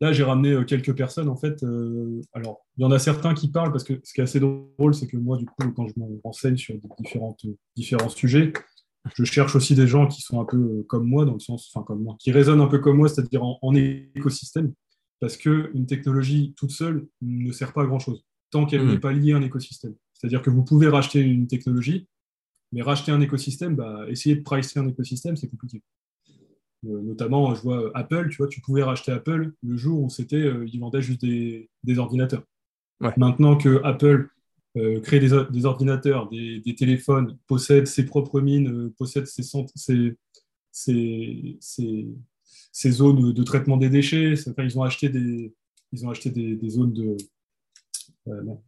là, 0.00 0.12
j'ai 0.12 0.22
ramené 0.22 0.64
quelques 0.64 0.96
personnes, 0.96 1.28
en 1.28 1.36
fait. 1.36 1.62
alors, 2.32 2.64
il 2.76 2.82
y 2.82 2.84
en 2.84 2.90
a 2.90 2.98
certains 2.98 3.34
qui 3.34 3.50
parlent, 3.50 3.72
parce 3.72 3.84
que 3.84 4.00
ce 4.02 4.14
qui 4.14 4.20
est 4.20 4.24
assez 4.24 4.40
drôle, 4.40 4.94
c'est 4.94 5.06
que 5.06 5.16
moi, 5.16 5.36
du 5.36 5.46
coup, 5.46 5.70
quand 5.76 5.86
je 5.88 5.94
me 6.00 6.20
renseigne 6.24 6.56
sur 6.56 6.74
différentes, 6.98 7.44
différents 7.76 8.08
sujets, 8.08 8.52
je 9.14 9.24
cherche 9.24 9.56
aussi 9.56 9.74
des 9.74 9.86
gens 9.86 10.06
qui 10.06 10.22
sont 10.22 10.40
un 10.40 10.44
peu 10.44 10.84
comme 10.88 11.06
moi, 11.06 11.24
dans 11.24 11.34
le 11.34 11.40
sens, 11.40 11.70
enfin, 11.72 11.84
comme 11.84 12.02
moi, 12.02 12.16
qui 12.18 12.30
raisonnent 12.30 12.60
un 12.60 12.66
peu 12.66 12.78
comme 12.78 12.96
moi, 12.96 13.08
c'est-à-dire 13.08 13.42
en, 13.42 13.74
écosystème, 13.74 14.72
parce 15.20 15.36
qu'une 15.36 15.86
technologie 15.86 16.54
toute 16.56 16.70
seule 16.70 17.06
ne 17.22 17.52
sert 17.52 17.72
pas 17.72 17.82
à 17.82 17.86
grand-chose, 17.86 18.24
tant 18.50 18.66
qu'elle 18.66 18.84
hmm. 18.84 18.90
n'est 18.90 19.00
pas 19.00 19.12
liée 19.12 19.32
à 19.32 19.36
un 19.36 19.42
écosystème. 19.42 19.94
C'est-à-dire 20.14 20.42
que 20.42 20.50
vous 20.50 20.64
pouvez 20.64 20.88
racheter 20.88 21.20
une 21.20 21.46
technologie, 21.46 22.06
mais 22.72 22.82
racheter 22.82 23.12
un 23.12 23.20
écosystème, 23.20 23.76
bah, 23.76 24.04
essayer 24.08 24.36
de 24.36 24.42
pricer 24.42 24.78
un 24.78 24.88
écosystème, 24.88 25.36
c'est 25.36 25.48
compliqué. 25.48 25.82
Euh, 26.86 27.02
notamment, 27.02 27.54
je 27.54 27.62
vois 27.62 27.90
Apple, 27.94 28.28
tu 28.30 28.36
vois, 28.36 28.48
tu 28.48 28.60
pouvais 28.60 28.82
racheter 28.82 29.12
Apple 29.12 29.52
le 29.62 29.76
jour 29.76 30.02
où 30.02 30.10
c'était, 30.10 30.36
euh, 30.36 30.66
ils 30.72 30.78
vendaient 30.78 31.02
juste 31.02 31.20
des, 31.20 31.68
ordinateurs. 31.98 32.42
Maintenant 33.16 33.56
que 33.56 33.80
Apple 33.84 34.28
euh, 34.76 35.00
crée 35.00 35.20
des, 35.20 35.32
ordinateurs, 35.64 36.28
des, 36.28 36.74
téléphones, 36.76 37.38
possède 37.46 37.86
ses 37.86 38.04
propres 38.04 38.40
mines, 38.40 38.92
possède 38.98 39.26
ses, 39.26 39.42
ses, 40.72 42.08
zones 42.72 43.32
de 43.32 43.42
traitement 43.42 43.76
des 43.76 43.88
déchets, 43.88 44.34
ils 44.34 44.78
ont 44.78 44.82
acheté 44.82 45.08
des, 45.08 45.54
ils 45.92 46.06
ont 46.06 46.10
acheté 46.10 46.30
des, 46.30 46.70
zones 46.70 46.92
de 46.92 47.16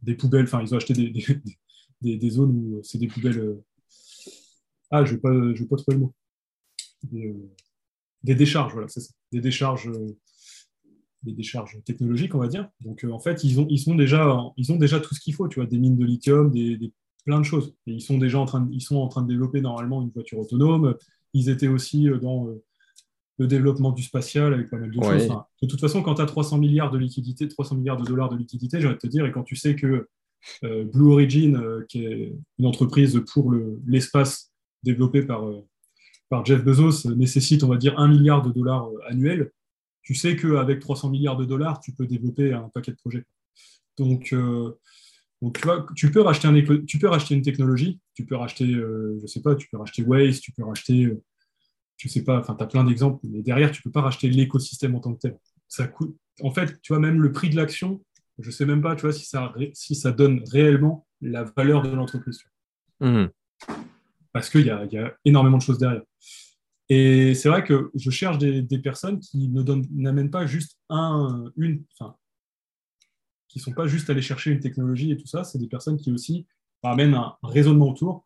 des 0.01 0.15
poubelles, 0.15 0.45
enfin 0.45 0.61
ils 0.61 0.73
ont 0.73 0.77
acheté 0.77 0.93
des, 0.93 2.17
des 2.17 2.29
zones 2.31 2.51
où 2.51 2.79
c'est 2.83 2.97
des 2.97 3.07
poubelles 3.07 3.61
ah, 4.91 5.05
je 5.05 5.13
ne 5.13 5.19
vais, 5.19 5.59
vais, 5.59 5.65
pas 5.65 5.77
trouver 5.77 5.97
le 5.97 6.03
mot. 6.03 6.13
Des, 7.03 7.27
euh, 7.27 8.35
décharges, 8.35 8.73
voilà, 8.73 8.89
c'est 8.89 8.99
ça. 8.99 9.13
Des 9.31 9.39
décharges, 9.39 9.87
euh, 9.87 10.17
des 11.23 11.31
décharges 11.31 11.81
technologiques, 11.85 12.35
on 12.35 12.39
va 12.39 12.49
dire. 12.49 12.69
Donc, 12.81 13.05
euh, 13.05 13.11
en 13.11 13.19
fait, 13.19 13.45
ils 13.45 13.59
ont, 13.61 13.67
ils, 13.69 13.79
sont 13.79 13.95
déjà, 13.95 14.37
ils 14.57 14.71
ont 14.73 14.75
déjà 14.75 14.99
tout 14.99 15.15
ce 15.15 15.21
qu'il 15.21 15.33
faut, 15.33 15.47
tu 15.47 15.61
vois, 15.61 15.65
des 15.65 15.79
mines 15.79 15.95
de 15.95 16.03
lithium, 16.03 16.51
des, 16.51 16.91
plein 17.25 17.39
de 17.39 17.45
choses. 17.45 17.73
Et 17.87 17.93
ils 17.93 18.01
sont 18.01 18.17
déjà 18.17 18.39
en 18.39 18.45
train 18.45 18.67
ils 18.71 18.81
sont 18.81 18.97
en 18.97 19.07
train 19.07 19.21
de 19.21 19.27
développer 19.27 19.61
normalement 19.61 20.01
une 20.01 20.09
voiture 20.09 20.39
autonome. 20.39 20.97
Ils 21.33 21.49
étaient 21.49 21.67
aussi 21.69 22.07
dans 22.21 22.47
le 23.37 23.47
développement 23.47 23.91
du 23.91 24.03
spatial 24.03 24.53
avec 24.53 24.69
pas 24.69 24.77
mal 24.77 24.91
de 24.91 25.01
choses. 25.01 25.27
de 25.61 25.67
toute 25.67 25.79
façon, 25.79 26.03
quand 26.03 26.15
tu 26.15 26.21
as 26.21 26.25
300 26.25 26.57
milliards 26.57 26.91
de 26.91 26.97
liquidités, 26.97 27.47
300 27.47 27.75
milliards 27.75 27.97
de 27.97 28.05
dollars 28.05 28.29
de 28.29 28.37
liquidités, 28.37 28.79
j'ai 28.79 28.87
envie 28.87 28.95
de 28.95 28.99
te 28.99 29.07
dire, 29.07 29.25
et 29.25 29.31
quand 29.31 29.43
tu 29.43 29.55
sais 29.55 29.75
que 29.75 30.07
Blue 30.61 31.11
Origin, 31.11 31.59
qui 31.87 32.05
est 32.05 32.33
une 32.59 32.65
entreprise 32.65 33.21
pour 33.31 33.53
l'espace, 33.87 34.51
développé 34.83 35.23
par, 35.23 35.47
euh, 35.47 35.67
par 36.29 36.45
Jeff 36.45 36.63
Bezos 36.63 37.09
nécessite, 37.15 37.63
on 37.63 37.67
va 37.67 37.77
dire, 37.77 37.97
un 37.99 38.07
milliard 38.07 38.41
de 38.41 38.51
dollars 38.51 38.87
euh, 38.87 39.09
annuels, 39.09 39.51
tu 40.01 40.15
sais 40.15 40.35
qu'avec 40.35 40.79
300 40.79 41.09
milliards 41.09 41.37
de 41.37 41.45
dollars, 41.45 41.79
tu 41.79 41.93
peux 41.93 42.07
développer 42.07 42.53
un 42.53 42.69
paquet 42.73 42.91
de 42.91 42.97
projets. 42.97 43.25
Donc, 43.97 44.33
euh, 44.33 44.71
donc 45.41 45.59
tu, 45.59 45.63
vois, 45.63 45.85
tu, 45.95 46.11
peux 46.11 46.21
racheter 46.21 46.47
un, 46.47 46.85
tu 46.85 46.97
peux 46.97 47.07
racheter 47.07 47.35
une 47.35 47.43
technologie, 47.43 47.99
tu 48.13 48.25
peux 48.25 48.35
racheter, 48.35 48.67
je 48.67 49.25
sais 49.27 49.41
pas, 49.41 49.55
tu 49.55 49.67
peux 49.69 49.77
racheter 49.77 50.03
Waze, 50.03 50.39
tu 50.39 50.51
peux 50.51 50.63
racheter, 50.63 51.11
je 52.01 52.07
sais 52.07 52.23
pas, 52.23 52.39
enfin, 52.39 52.55
tu 52.55 52.63
as 52.63 52.67
plein 52.67 52.83
d'exemples, 52.83 53.19
mais 53.29 53.43
derrière, 53.43 53.71
tu 53.71 53.83
peux 53.83 53.91
pas 53.91 54.01
racheter 54.01 54.27
l'écosystème 54.27 54.95
en 54.95 54.99
tant 54.99 55.13
que 55.13 55.19
tel. 55.19 55.37
Ça 55.67 55.87
coûte, 55.87 56.17
en 56.41 56.51
fait, 56.51 56.81
tu 56.81 56.93
vois, 56.93 56.99
même 56.99 57.21
le 57.21 57.31
prix 57.31 57.49
de 57.49 57.55
l'action, 57.55 58.03
je 58.39 58.49
sais 58.49 58.65
même 58.65 58.81
pas, 58.81 58.95
tu 58.95 59.01
vois, 59.01 59.13
si 59.13 59.25
ça, 59.25 59.53
si 59.73 59.93
ça 59.93 60.11
donne 60.11 60.43
réellement 60.51 61.05
la 61.21 61.43
valeur 61.43 61.83
de 61.83 61.89
l'entreprise. 61.89 62.41
Mmh 62.99 63.27
parce 64.33 64.49
qu'il 64.49 64.65
y, 64.65 64.69
a 64.69 65.17
énormément 65.25 65.57
de 65.57 65.61
choses 65.61 65.77
derrière. 65.77 66.03
Et 66.87 67.35
c'est 67.35 67.49
vrai 67.49 67.65
que 67.65 67.91
je 67.95 68.09
cherche 68.09 68.37
des, 68.37 68.79
personnes 68.79 69.19
qui 69.19 69.49
ne 69.49 69.61
n'amènent 69.91 70.31
pas 70.31 70.45
juste 70.45 70.77
un, 70.89 71.51
une, 71.57 71.83
enfin, 71.99 72.15
qui 73.49 73.59
ne 73.59 73.63
sont 73.63 73.73
pas 73.73 73.87
juste 73.87 74.09
allées 74.09 74.21
chercher 74.21 74.51
une 74.51 74.61
technologie 74.61 75.11
et 75.11 75.17
tout 75.17 75.27
ça, 75.27 75.43
c'est 75.43 75.57
des 75.57 75.67
personnes 75.67 75.97
qui 75.97 76.13
aussi 76.13 76.47
amènent 76.83 77.13
un 77.13 77.35
raisonnement 77.43 77.89
autour, 77.89 78.25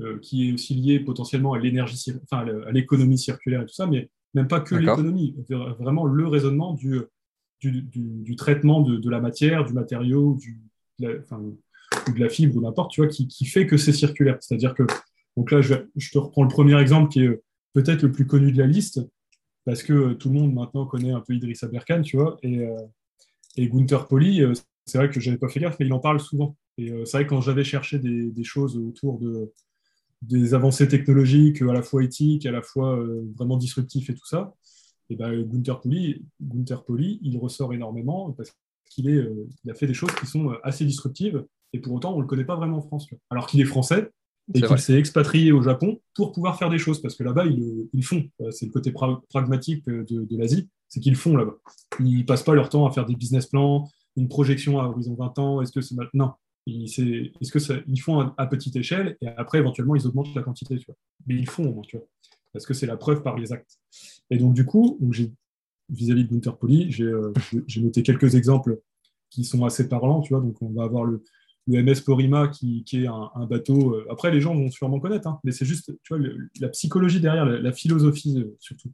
euh, 0.00 0.18
qui 0.18 0.48
est 0.48 0.52
aussi 0.52 0.74
lié 0.74 1.00
potentiellement 1.00 1.54
à 1.54 1.58
l'énergie, 1.58 2.12
enfin, 2.24 2.46
à 2.66 2.72
l'économie 2.72 3.18
circulaire 3.18 3.62
et 3.62 3.66
tout 3.66 3.74
ça, 3.74 3.86
mais 3.86 4.10
même 4.34 4.48
pas 4.48 4.60
que 4.60 4.74
l'économie, 4.74 5.34
vraiment 5.78 6.04
le 6.04 6.26
raisonnement 6.26 6.74
du, 6.74 7.00
du, 7.60 8.36
traitement 8.36 8.82
de, 8.82 9.10
la 9.10 9.20
matière, 9.20 9.64
du 9.64 9.72
matériau, 9.72 10.34
du, 10.34 10.60
de 10.98 11.08
la, 11.08 11.18
enfin, 11.20 11.42
de 11.42 12.20
la 12.20 12.28
fibre 12.28 12.56
ou 12.56 12.60
n'importe, 12.60 12.90
tu 12.90 13.00
vois, 13.00 13.08
qui, 13.08 13.28
qui, 13.28 13.46
fait 13.46 13.66
que 13.66 13.76
c'est 13.76 13.92
circulaire. 13.92 14.36
C'est-à-dire 14.40 14.74
que 14.74 14.84
donc 15.36 15.50
là, 15.50 15.60
je, 15.60 15.74
te 15.74 16.18
reprends 16.18 16.42
le 16.42 16.48
premier 16.48 16.80
exemple 16.80 17.10
qui 17.12 17.20
est 17.22 17.28
euh, 17.28 17.42
peut-être 17.74 18.02
le 18.02 18.12
plus 18.12 18.26
connu 18.26 18.52
de 18.52 18.58
la 18.58 18.66
liste, 18.66 19.00
parce 19.64 19.82
que 19.82 19.92
euh, 19.92 20.14
tout 20.14 20.28
le 20.28 20.34
monde 20.34 20.54
maintenant 20.54 20.86
connaît 20.86 21.12
un 21.12 21.20
peu 21.20 21.34
Idriss 21.34 21.62
Aberkan, 21.62 22.02
tu 22.02 22.16
vois, 22.16 22.38
et, 22.42 22.60
euh, 22.60 22.76
et 23.56 23.68
Gunther 23.68 24.06
Poli, 24.06 24.42
c'est 24.86 24.98
vrai 24.98 25.10
que 25.10 25.20
je 25.20 25.28
n'avais 25.28 25.38
pas 25.38 25.48
fait 25.48 25.60
gaffe, 25.60 25.76
mais 25.78 25.86
il 25.86 25.92
en 25.92 25.98
parle 25.98 26.20
souvent. 26.20 26.56
Et 26.78 26.92
c'est 27.06 27.16
vrai 27.16 27.24
que 27.24 27.30
quand 27.30 27.40
j'avais 27.40 27.64
cherché 27.64 27.98
des, 27.98 28.44
choses 28.44 28.76
autour 28.76 29.18
de, 29.18 29.50
des 30.22 30.54
avancées 30.54 30.88
technologiques, 30.88 31.62
à 31.62 31.72
la 31.72 31.82
fois 31.82 32.02
éthiques, 32.02 32.46
à 32.46 32.52
la 32.52 32.62
fois 32.62 32.98
vraiment 33.36 33.56
disruptifs 33.56 34.10
et 34.10 34.14
tout 34.14 34.26
ça, 34.26 34.54
et 35.10 35.16
ben, 35.16 35.42
Gunther 35.42 35.80
Poli, 35.80 36.24
Gunther 36.40 36.84
Poli, 36.84 37.20
il 37.22 37.38
ressort 37.38 37.72
énormément 37.72 38.32
parce 38.32 38.52
qu'il 38.90 39.08
est, 39.08 39.24
il 39.64 39.70
a 39.70 39.74
fait 39.74 39.86
des 39.86 39.94
choses 39.94 40.14
qui 40.18 40.26
sont 40.26 40.52
assez 40.62 40.84
disruptives, 40.84 41.44
et 41.72 41.78
pour 41.78 41.92
autant, 41.92 42.14
on 42.14 42.16
ne 42.16 42.22
le 42.22 42.26
connaît 42.26 42.44
pas 42.44 42.56
vraiment 42.56 42.78
en 42.78 42.82
France. 42.82 43.06
Alors 43.30 43.46
qu'il 43.46 43.60
est 43.60 43.66
français, 43.66 44.10
et 44.54 44.62
qu'il 44.62 44.78
s'est 44.78 44.98
expatrié 44.98 45.52
au 45.52 45.62
Japon 45.62 46.00
pour 46.14 46.32
pouvoir 46.32 46.58
faire 46.58 46.70
des 46.70 46.78
choses, 46.78 47.00
parce 47.02 47.14
que 47.14 47.24
là-bas, 47.24 47.46
ils, 47.46 47.88
ils, 47.92 48.04
font. 48.04 48.24
Euh, 48.40 48.50
c'est 48.50 48.66
le 48.66 48.72
côté 48.72 48.92
pragmatique 49.28 49.84
de, 49.86 50.04
de 50.04 50.36
l'Asie, 50.36 50.68
c'est 50.88 51.00
qu'ils 51.00 51.16
font 51.16 51.36
là-bas. 51.36 51.56
Ils 52.00 52.24
passent 52.24 52.44
pas 52.44 52.54
leur 52.54 52.68
temps 52.68 52.86
à 52.86 52.92
faire 52.92 53.06
des 53.06 53.16
business 53.16 53.46
plans, 53.46 53.90
une 54.16 54.28
projection 54.28 54.78
à 54.80 54.84
horizon 54.84 55.14
20 55.14 55.38
ans, 55.38 55.62
est-ce 55.62 55.72
que 55.72 55.80
c'est 55.80 55.96
maintenant 55.96 56.38
Ils 56.66 58.00
font 58.00 58.20
à, 58.36 58.46
petite 58.46 58.76
échelle, 58.76 59.16
et 59.20 59.28
après, 59.28 59.58
éventuellement, 59.58 59.94
ils 59.94 60.06
augmentent 60.06 60.34
la 60.34 60.42
quantité. 60.42 60.78
Mais 61.26 61.36
ils 61.36 61.48
font, 61.48 61.80
parce 62.52 62.66
que 62.66 62.74
c'est 62.74 62.86
la 62.86 62.96
preuve 62.96 63.22
par 63.22 63.38
les 63.38 63.52
actes. 63.52 63.78
Et 64.30 64.38
donc, 64.38 64.54
du 64.54 64.64
coup, 64.64 64.98
vis-à-vis 65.88 66.24
de 66.24 66.34
Gunther 66.34 66.56
Poli, 66.56 66.90
euh, 67.00 67.32
j'ai 67.66 67.80
noté 67.80 68.02
quelques 68.02 68.34
exemples 68.34 68.80
qui 69.30 69.44
sont 69.44 69.64
assez 69.64 69.88
parlants, 69.88 70.20
tu 70.20 70.34
vois, 70.34 70.42
donc 70.42 70.60
on 70.62 70.70
va 70.70 70.84
avoir 70.84 71.04
le, 71.04 71.22
MS 71.68 72.02
Porima 72.04 72.46
qui, 72.46 72.84
est 72.92 73.06
un, 73.08 73.46
bateau. 73.46 73.94
Euh, 73.94 74.06
après, 74.08 74.30
les 74.30 74.40
gens 74.40 74.54
vont 74.54 74.70
sûrement 74.70 75.00
connaître, 75.00 75.26
hein, 75.26 75.40
mais 75.42 75.50
c'est 75.50 75.64
juste 75.64 75.92
tu 76.04 76.14
vois, 76.14 76.24
la 76.60 76.68
psychologie 76.68 77.20
derrière, 77.20 77.44
la, 77.44 77.72
philosophie 77.72 78.38
euh, 78.38 78.56
surtout. 78.60 78.92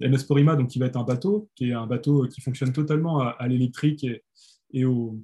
MS 0.00 0.24
Porima, 0.28 0.56
donc, 0.56 0.68
qui 0.68 0.78
va 0.78 0.86
être 0.86 0.98
un 0.98 1.04
bateau, 1.04 1.48
qui 1.54 1.70
est 1.70 1.72
un 1.72 1.86
bateau 1.86 2.26
qui 2.28 2.42
fonctionne 2.42 2.72
totalement 2.72 3.20
à, 3.20 3.48
l'électrique 3.48 4.04
et, 4.04 4.22
et, 4.72 4.84
au, 4.84 5.18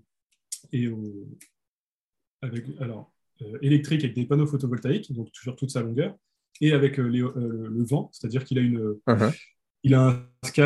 et 0.73 0.89
au, 0.89 1.29
avec, 2.43 2.65
alors, 2.81 3.13
électrique 3.61 4.05
avec 4.05 4.15
des 4.15 4.27
panneaux 4.27 4.47
photovoltaïques, 4.47 5.13
donc 5.13 5.29
sur 5.33 5.57
toute 5.57 5.71
sa 5.71 5.83
longueur, 5.83 6.17
et 6.61 6.73
avec 6.73 6.99
le 6.99 7.85
vent, 7.85 8.11
c'est-à-dire 8.13 8.45
qu'il 8.45 8.59
a 8.59 8.63
une, 8.63 8.97
uh-huh. 9.07 9.35
il 9.83 9.95
a 9.95 10.09
un 10.09 10.27
sky, 10.45 10.63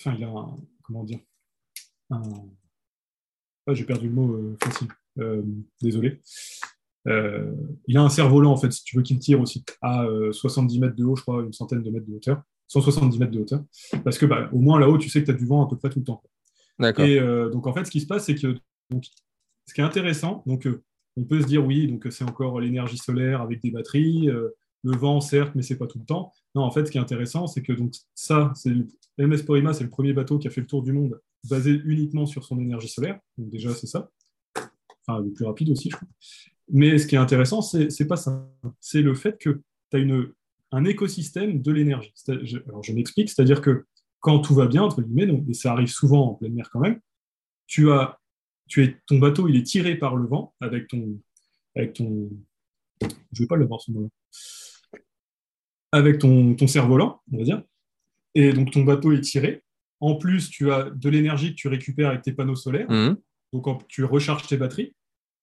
enfin, 0.00 0.16
il 0.16 0.24
a 0.24 0.28
un, 0.28 0.56
comment 0.82 1.04
dire, 1.04 1.20
un, 2.10 2.22
ah, 3.70 3.74
j'ai 3.74 3.84
perdu 3.84 4.08
le 4.08 4.14
mot 4.14 4.34
euh, 4.34 4.56
facile. 4.62 4.88
Euh, 5.18 5.42
désolé. 5.80 6.20
Euh, 7.06 7.52
il 7.86 7.96
a 7.96 8.02
un 8.02 8.08
cerf-volant, 8.08 8.52
en 8.52 8.56
fait, 8.56 8.72
si 8.72 8.82
tu 8.84 8.96
veux 8.96 9.02
qu'il 9.02 9.18
tire 9.18 9.40
aussi, 9.40 9.64
à 9.80 10.06
70 10.32 10.80
mètres 10.80 10.96
de 10.96 11.04
haut, 11.04 11.16
je 11.16 11.22
crois, 11.22 11.42
une 11.42 11.52
centaine 11.52 11.82
de 11.82 11.90
mètres 11.90 12.06
de 12.06 12.14
hauteur. 12.14 12.42
170 12.68 13.18
mètres 13.18 13.32
de 13.32 13.40
hauteur. 13.40 13.64
Parce 14.04 14.18
que, 14.18 14.26
bah, 14.26 14.48
au 14.52 14.58
moins 14.58 14.78
là-haut, 14.78 14.98
tu 14.98 15.08
sais 15.08 15.20
que 15.20 15.26
tu 15.26 15.30
as 15.30 15.34
du 15.34 15.46
vent 15.46 15.64
à 15.64 15.68
peu 15.68 15.76
près 15.76 15.90
tout 15.90 16.00
le 16.00 16.04
temps. 16.04 16.22
Et 16.98 17.20
donc, 17.52 17.66
en 17.66 17.74
fait, 17.74 17.84
ce 17.84 17.90
qui 17.90 18.00
se 18.00 18.06
passe, 18.06 18.26
c'est 18.26 18.34
que 18.34 18.56
donc, 18.90 19.04
ce 19.70 19.74
qui 19.74 19.80
est 19.80 19.84
intéressant, 19.84 20.42
donc, 20.46 20.68
on 21.16 21.22
peut 21.22 21.40
se 21.40 21.46
dire 21.46 21.64
oui, 21.64 21.86
donc 21.86 22.08
c'est 22.10 22.24
encore 22.24 22.58
l'énergie 22.58 22.98
solaire 22.98 23.40
avec 23.40 23.62
des 23.62 23.70
batteries, 23.70 24.28
euh, 24.28 24.48
le 24.82 24.96
vent 24.96 25.20
certes, 25.20 25.52
mais 25.54 25.62
c'est 25.62 25.78
pas 25.78 25.86
tout 25.86 26.00
le 26.00 26.04
temps. 26.04 26.32
Non, 26.56 26.62
en 26.62 26.72
fait, 26.72 26.86
ce 26.86 26.90
qui 26.90 26.98
est 26.98 27.00
intéressant, 27.00 27.46
c'est 27.46 27.62
que 27.62 27.72
donc 27.72 27.94
ça, 28.16 28.52
c'est 28.56 28.72
MS 29.16 29.44
Porima, 29.46 29.72
c'est 29.72 29.84
le 29.84 29.90
premier 29.90 30.12
bateau 30.12 30.38
qui 30.38 30.48
a 30.48 30.50
fait 30.50 30.60
le 30.60 30.66
tour 30.66 30.82
du 30.82 30.92
monde 30.92 31.20
basé 31.48 31.80
uniquement 31.84 32.26
sur 32.26 32.42
son 32.42 32.58
énergie 32.58 32.88
solaire. 32.88 33.20
Donc 33.38 33.48
déjà, 33.48 33.72
c'est 33.72 33.86
ça. 33.86 34.10
Enfin, 35.06 35.20
le 35.20 35.30
plus 35.30 35.44
rapide 35.44 35.70
aussi, 35.70 35.90
je 35.90 35.96
crois. 35.96 36.08
Mais 36.68 36.98
ce 36.98 37.06
qui 37.06 37.14
est 37.14 37.18
intéressant, 37.18 37.62
c'est 37.62 38.08
pas 38.08 38.16
ça. 38.16 38.48
C'est 38.80 39.02
le 39.02 39.14
fait 39.14 39.38
que 39.38 39.60
tu 39.90 39.96
as 39.96 40.00
une, 40.00 40.32
un 40.72 40.84
écosystème 40.84 41.62
de 41.62 41.70
l'énergie. 41.70 42.12
Alors, 42.66 42.82
je 42.82 42.92
m'explique, 42.92 43.28
c'est-à-dire 43.28 43.60
que 43.60 43.86
quand 44.18 44.40
tout 44.40 44.54
va 44.54 44.66
bien, 44.66 44.82
entre 44.82 45.00
guillemets, 45.00 45.26
donc, 45.26 45.44
et 45.48 45.54
ça 45.54 45.70
arrive 45.70 45.90
souvent 45.90 46.30
en 46.30 46.34
pleine 46.34 46.54
mer 46.54 46.70
quand 46.72 46.80
même, 46.80 47.00
tu 47.66 47.92
as, 47.92 48.19
tu 48.70 48.84
es, 48.84 48.96
ton 49.06 49.18
bateau, 49.18 49.48
il 49.48 49.56
est 49.56 49.64
tiré 49.64 49.96
par 49.96 50.16
le 50.16 50.26
vent 50.26 50.54
avec 50.60 50.88
ton, 50.88 51.20
avec 51.76 51.92
ton, 51.92 52.30
je 53.32 53.42
vais 53.42 53.46
pas 53.46 53.56
le 53.56 53.66
voir 53.66 53.80
ce 53.80 53.90
moment 53.90 54.10
avec 55.92 56.18
ton, 56.18 56.54
ton 56.54 56.66
cerf-volant, 56.66 57.20
on 57.32 57.38
va 57.38 57.44
dire, 57.44 57.62
et 58.36 58.52
donc 58.52 58.70
ton 58.70 58.84
bateau 58.84 59.12
est 59.12 59.20
tiré. 59.20 59.64
En 59.98 60.14
plus, 60.14 60.48
tu 60.48 60.70
as 60.70 60.88
de 60.88 61.08
l'énergie 61.08 61.50
que 61.50 61.56
tu 61.56 61.68
récupères 61.68 62.10
avec 62.10 62.22
tes 62.22 62.32
panneaux 62.32 62.56
solaires, 62.56 62.90
mmh. 62.90 63.16
donc 63.52 63.88
tu 63.88 64.04
recharges 64.04 64.46
tes 64.46 64.56
batteries, 64.56 64.94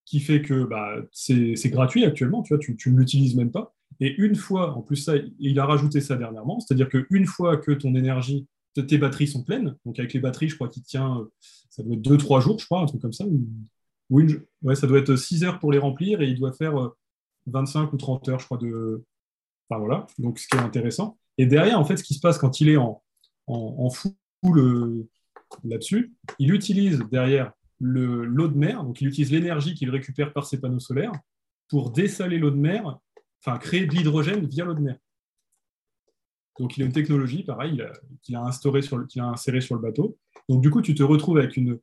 qui 0.04 0.20
fait 0.20 0.40
que 0.40 0.64
bah, 0.64 0.96
c'est 1.12 1.68
gratuit 1.68 2.04
actuellement, 2.04 2.42
tu 2.42 2.54
vois, 2.54 2.58
tu, 2.58 2.76
tu 2.76 2.90
ne 2.90 2.98
l'utilises 2.98 3.36
même 3.36 3.50
pas. 3.50 3.74
Et 4.00 4.14
une 4.16 4.36
fois, 4.36 4.74
en 4.74 4.80
plus 4.80 4.96
ça, 4.96 5.14
il 5.38 5.58
a 5.60 5.66
rajouté 5.66 6.00
ça 6.00 6.16
dernièrement, 6.16 6.60
c'est-à-dire 6.60 6.88
qu'une 6.88 7.26
fois 7.26 7.58
que 7.58 7.72
ton 7.72 7.94
énergie 7.94 8.46
tes 8.80 8.98
batteries 8.98 9.28
sont 9.28 9.42
pleines. 9.42 9.76
Donc 9.84 9.98
avec 9.98 10.12
les 10.12 10.20
batteries, 10.20 10.48
je 10.48 10.54
crois 10.54 10.68
qu'il 10.68 10.82
tient, 10.82 11.18
euh, 11.18 11.24
ça 11.70 11.82
doit 11.82 11.94
être 11.94 12.02
2-3 12.02 12.40
jours, 12.40 12.58
je 12.58 12.66
crois, 12.66 12.80
un 12.80 12.86
truc 12.86 13.00
comme 13.00 13.12
ça. 13.12 13.24
Ouais, 14.10 14.74
ça 14.74 14.86
doit 14.86 14.98
être 14.98 15.16
6 15.16 15.44
heures 15.44 15.58
pour 15.58 15.72
les 15.72 15.78
remplir 15.78 16.20
et 16.22 16.28
il 16.28 16.38
doit 16.38 16.52
faire 16.52 16.74
25 17.46 17.80
euh, 17.80 17.88
ou 17.92 17.96
30 17.96 18.28
heures, 18.28 18.40
je 18.40 18.46
crois, 18.46 18.58
de. 18.58 19.04
Enfin 19.68 19.80
voilà, 19.80 20.06
donc 20.18 20.38
ce 20.38 20.48
qui 20.48 20.56
est 20.56 20.60
intéressant. 20.60 21.18
Et 21.36 21.46
derrière, 21.46 21.78
en 21.78 21.84
fait, 21.84 21.98
ce 21.98 22.02
qui 22.02 22.14
se 22.14 22.20
passe 22.20 22.38
quand 22.38 22.60
il 22.60 22.70
est 22.70 22.78
en, 22.78 23.02
en, 23.46 23.88
là-dessus, 25.64 26.14
il 26.38 26.54
utilise 26.54 27.00
derrière 27.10 27.52
l'eau 27.80 28.48
de 28.48 28.56
mer, 28.56 28.82
donc 28.82 29.00
il 29.00 29.08
utilise 29.08 29.30
l'énergie 29.30 29.74
qu'il 29.74 29.90
récupère 29.90 30.32
par 30.32 30.46
ses 30.46 30.60
panneaux 30.60 30.80
solaires 30.80 31.12
pour 31.68 31.90
dessaler 31.90 32.38
l'eau 32.38 32.50
de 32.50 32.56
mer, 32.56 32.98
enfin 33.40 33.58
créer 33.58 33.86
de 33.86 33.94
l'hydrogène 33.94 34.46
via 34.46 34.64
l'eau 34.64 34.74
de 34.74 34.80
mer. 34.80 34.96
Donc, 36.58 36.76
il 36.76 36.82
a 36.82 36.86
une 36.86 36.92
technologie, 36.92 37.44
pareil, 37.44 37.82
qu'il 38.22 38.36
a, 38.36 38.42
instauré 38.42 38.82
sur 38.82 38.98
a 38.98 39.22
inséré 39.22 39.60
sur 39.60 39.74
le 39.74 39.80
bateau. 39.80 40.16
Donc, 40.48 40.62
du 40.62 40.70
coup, 40.70 40.82
tu 40.82 40.94
te 40.94 41.02
retrouves 41.02 41.38
avec, 41.38 41.56
une, 41.56 41.78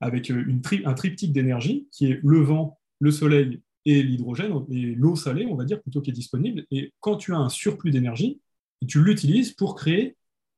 avec 0.00 0.30
euh, 0.30 0.44
un 0.84 0.94
triptyque 0.94 1.32
d'énergie 1.32 1.88
qui 1.92 2.06
est 2.06 2.20
le 2.22 2.40
vent, 2.40 2.78
le 3.00 3.10
soleil 3.10 3.60
et 3.84 4.02
l'hydrogène, 4.02 4.52
et 4.70 4.94
l'eau 4.94 5.16
salée, 5.16 5.46
on 5.46 5.54
va 5.54 5.64
dire, 5.64 5.80
plutôt 5.80 6.00
qui 6.00 6.10
est 6.10 6.14
disponible. 6.14 6.64
Et 6.70 6.92
quand 7.00 7.16
tu 7.16 7.32
as 7.32 7.38
un 7.38 7.48
surplus 7.48 7.90
d'énergie, 7.90 8.40
tu 8.88 9.02
l'utilises 9.02 9.52
pour 9.52 9.74
créer, 9.74 10.16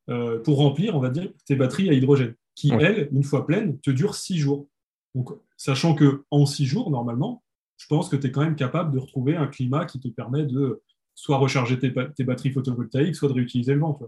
euh, 0.08 0.38
pour 0.40 0.58
remplir, 0.58 0.96
on 0.96 1.00
va 1.00 1.10
dire, 1.10 1.30
tes 1.44 1.56
batteries 1.56 1.90
à 1.90 1.92
hydrogène, 1.92 2.34
qui, 2.54 2.72
elles, 2.72 3.08
une 3.12 3.22
fois 3.22 3.46
pleines, 3.46 3.78
te 3.80 3.90
durent 3.90 4.14
six 4.14 4.38
jours. 4.38 4.66
Donc, 5.14 5.30
sachant 5.56 5.94
que 5.94 6.24
en 6.30 6.46
six 6.46 6.66
jours, 6.66 6.90
normalement, 6.90 7.42
je 7.76 7.86
pense 7.86 8.08
que 8.08 8.16
tu 8.16 8.26
es 8.26 8.32
quand 8.32 8.42
même 8.42 8.56
capable 8.56 8.92
de 8.92 8.98
retrouver 8.98 9.36
un 9.36 9.46
climat 9.46 9.84
qui 9.84 10.00
te 10.00 10.08
permet 10.08 10.44
de 10.44 10.82
soit 11.18 11.36
recharger 11.36 11.80
tes, 11.80 11.90
batteries 11.90 12.52
photovoltaïques, 12.52 13.16
soit 13.16 13.28
de 13.28 13.34
réutiliser 13.34 13.74
le 13.74 13.80
vent. 13.80 13.98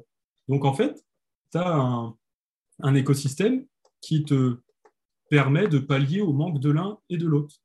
Donc 0.46 0.64
en 0.64 0.72
fait, 0.72 1.04
tu 1.50 1.58
as 1.58 2.14
un, 2.82 2.94
écosystème 2.94 3.66
qui 4.00 4.24
te 4.24 4.58
permet 5.28 5.66
de 5.66 5.80
pallier 5.80 6.20
au 6.20 6.32
manque 6.32 6.60
de 6.60 6.70
l'un 6.70 6.98
et 7.08 7.16
de 7.16 7.26
l'autre. 7.26 7.56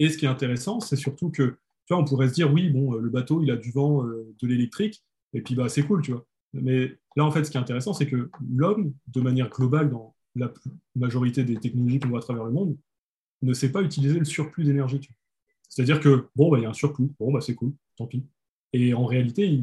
Et 0.00 0.08
ce 0.08 0.18
qui 0.18 0.24
est 0.24 0.28
intéressant, 0.28 0.80
c'est 0.80 0.96
surtout 0.96 1.30
que, 1.30 1.58
tu 1.86 1.94
vois, 1.94 1.98
on 1.98 2.04
pourrait 2.04 2.28
se 2.28 2.34
dire, 2.34 2.52
oui, 2.52 2.70
bon, 2.70 2.94
le 2.94 3.08
bateau, 3.08 3.40
il 3.40 3.52
a 3.52 3.56
du 3.56 3.70
vent, 3.70 4.04
euh, 4.04 4.34
de 4.42 4.48
l'électrique, 4.48 5.04
et 5.32 5.42
puis 5.42 5.54
bah, 5.54 5.68
c'est 5.68 5.84
cool, 5.84 6.02
tu 6.02 6.10
vois. 6.10 6.26
Mais 6.52 6.98
là, 7.14 7.24
en 7.24 7.30
fait, 7.30 7.44
ce 7.44 7.52
qui 7.52 7.56
est 7.56 7.60
intéressant, 7.60 7.92
c'est 7.92 8.08
que 8.08 8.30
l'homme, 8.50 8.92
de 9.06 9.20
manière 9.20 9.48
globale, 9.48 9.90
dans 9.90 10.16
la 10.34 10.52
majorité 10.96 11.44
des 11.44 11.56
technologies 11.56 12.00
qu'on 12.00 12.08
voit 12.08 12.18
à 12.18 12.22
travers 12.22 12.44
le 12.44 12.52
monde, 12.52 12.76
ne 13.42 13.52
sait 13.52 13.70
pas 13.70 13.82
utiliser 13.82 14.18
le 14.18 14.24
surplus 14.24 14.64
d'énergie. 14.64 15.00
C'est-à-dire 15.68 16.00
que, 16.00 16.26
bon, 16.34 16.50
bah, 16.50 16.58
il 16.58 16.62
y 16.62 16.66
a 16.66 16.70
un 16.70 16.74
surplus, 16.74 17.10
bon, 17.20 17.32
bah, 17.32 17.40
c'est 17.40 17.54
cool, 17.54 17.72
tant 17.96 18.08
pis. 18.08 18.26
Et 18.72 18.94
en 18.94 19.06
réalité, 19.06 19.60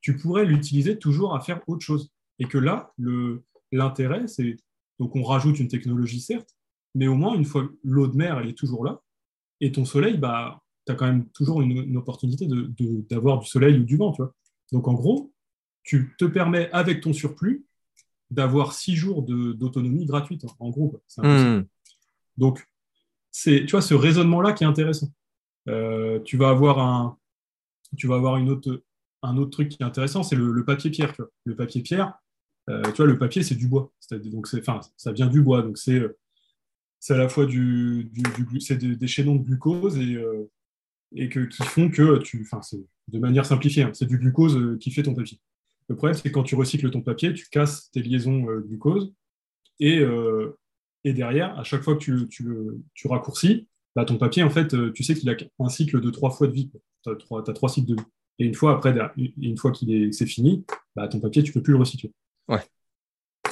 tu 0.00 0.16
pourrais 0.16 0.44
l'utiliser 0.44 0.98
toujours 0.98 1.34
à 1.34 1.40
faire 1.40 1.60
autre 1.66 1.84
chose. 1.84 2.10
Et 2.38 2.46
que 2.46 2.58
là, 2.58 2.92
l'intérêt, 3.72 4.26
c'est. 4.28 4.56
Donc, 4.98 5.14
on 5.14 5.22
rajoute 5.22 5.60
une 5.60 5.68
technologie, 5.68 6.20
certes, 6.20 6.56
mais 6.94 7.06
au 7.06 7.14
moins, 7.14 7.34
une 7.34 7.44
fois 7.44 7.68
l'eau 7.84 8.08
de 8.08 8.16
mer, 8.16 8.38
elle 8.38 8.48
est 8.48 8.58
toujours 8.58 8.84
là. 8.84 9.00
Et 9.60 9.70
ton 9.70 9.84
soleil, 9.84 10.16
bah, 10.18 10.60
tu 10.86 10.92
as 10.92 10.94
quand 10.94 11.06
même 11.06 11.28
toujours 11.30 11.60
une, 11.62 11.96
opportunité 11.96 12.48
d'avoir 13.10 13.38
de, 13.38 13.42
du 13.42 13.48
soleil 13.48 13.78
ou 13.78 13.84
du 13.84 13.96
vent. 13.96 14.12
Tu 14.12 14.22
vois. 14.22 14.34
Donc, 14.72 14.88
en 14.88 14.94
gros, 14.94 15.32
tu 15.82 16.14
te 16.18 16.24
permets, 16.24 16.70
avec 16.72 17.00
ton 17.00 17.12
surplus, 17.12 17.64
d'avoir 18.30 18.72
six 18.72 18.94
jours 18.94 19.22
d'autonomie 19.22 20.04
gratuite, 20.04 20.44
en 20.58 20.70
gros. 20.70 21.00
Mmh. 21.18 21.62
Donc, 22.36 22.66
c'est 23.30 23.64
tu 23.66 23.72
vois, 23.72 23.82
ce 23.82 23.94
raisonnement-là 23.94 24.52
qui 24.52 24.64
est 24.64 24.66
intéressant. 24.66 25.08
Euh, 25.68 26.20
tu 26.20 26.36
vas 26.36 26.48
avoir 26.48 26.78
un, 26.78 27.17
tu 27.96 28.06
vas 28.06 28.16
avoir 28.16 28.34
un 28.34 28.46
autre 28.46 29.50
truc 29.50 29.70
qui 29.70 29.78
est 29.80 29.86
intéressant, 29.86 30.22
c'est 30.22 30.36
le, 30.36 30.64
papier 30.64 30.90
pierre. 30.90 31.14
Le 31.44 31.56
papier 31.56 31.82
pierre, 31.82 32.18
euh, 32.68 32.82
tu 32.82 32.98
vois, 32.98 33.06
le 33.06 33.18
papier, 33.18 33.42
c'est 33.42 33.54
du 33.54 33.68
bois. 33.68 33.92
Donc, 34.10 34.46
ça 34.46 35.12
vient 35.12 35.26
du 35.26 35.42
bois. 35.42 35.62
Donc, 35.62 35.78
c'est, 35.78 36.02
c'est 37.00 37.14
à 37.14 37.18
la 37.18 37.28
fois 37.28 37.46
des, 37.46 39.06
chaînons 39.06 39.36
de 39.36 39.44
glucose 39.44 39.98
et, 39.98 40.14
euh, 40.14 40.50
et 41.14 41.28
que, 41.28 41.40
qui 41.40 41.62
font 41.62 41.88
que 41.90 42.18
tu, 42.18 42.46
de 43.08 43.18
manière 43.18 43.46
simplifiée, 43.46 43.84
hein, 43.84 43.90
c'est 43.94 44.06
du 44.06 44.18
glucose 44.18 44.56
euh, 44.56 44.76
qui 44.78 44.90
fait 44.90 45.02
ton 45.02 45.14
papier. 45.14 45.40
Le 45.88 45.96
problème, 45.96 46.14
c'est 46.14 46.28
que 46.28 46.34
quand 46.34 46.42
tu 46.42 46.54
recycles 46.54 46.90
ton 46.90 47.00
papier, 47.00 47.32
tu 47.32 47.48
casses 47.48 47.90
tes 47.90 48.02
liaisons 48.02 48.44
glucose 48.60 49.14
et, 49.80 50.04
derrière, 51.06 51.58
à 51.58 51.64
chaque 51.64 51.80
fois 51.80 51.96
que 51.96 52.24
tu 52.24 53.08
raccourcis, 53.08 53.66
bah, 53.98 54.04
ton 54.04 54.16
papier, 54.16 54.44
en 54.44 54.50
fait, 54.50 54.76
tu 54.92 55.02
sais 55.02 55.14
qu'il 55.14 55.28
a 55.28 55.34
un 55.58 55.68
cycle 55.68 56.00
de 56.00 56.10
trois 56.10 56.30
fois 56.30 56.46
de 56.46 56.52
vie 56.52 56.70
tu 57.02 57.10
as, 57.10 57.52
trois 57.52 57.68
cycles 57.68 57.88
de 57.88 57.94
vie. 57.94 58.06
Et 58.38 58.44
une 58.44 58.54
fois 58.54 58.74
après, 58.74 58.94
une 59.16 59.56
fois 59.56 59.72
qu'il 59.72 59.92
est, 59.92 60.12
c'est 60.12 60.26
fini, 60.26 60.64
bah, 60.94 61.08
ton 61.08 61.18
papier, 61.20 61.42
tu 61.42 61.52
peux 61.52 61.62
plus 61.62 61.72
le 61.72 61.80
recycler. 61.80 62.12
Ouais. 62.48 62.62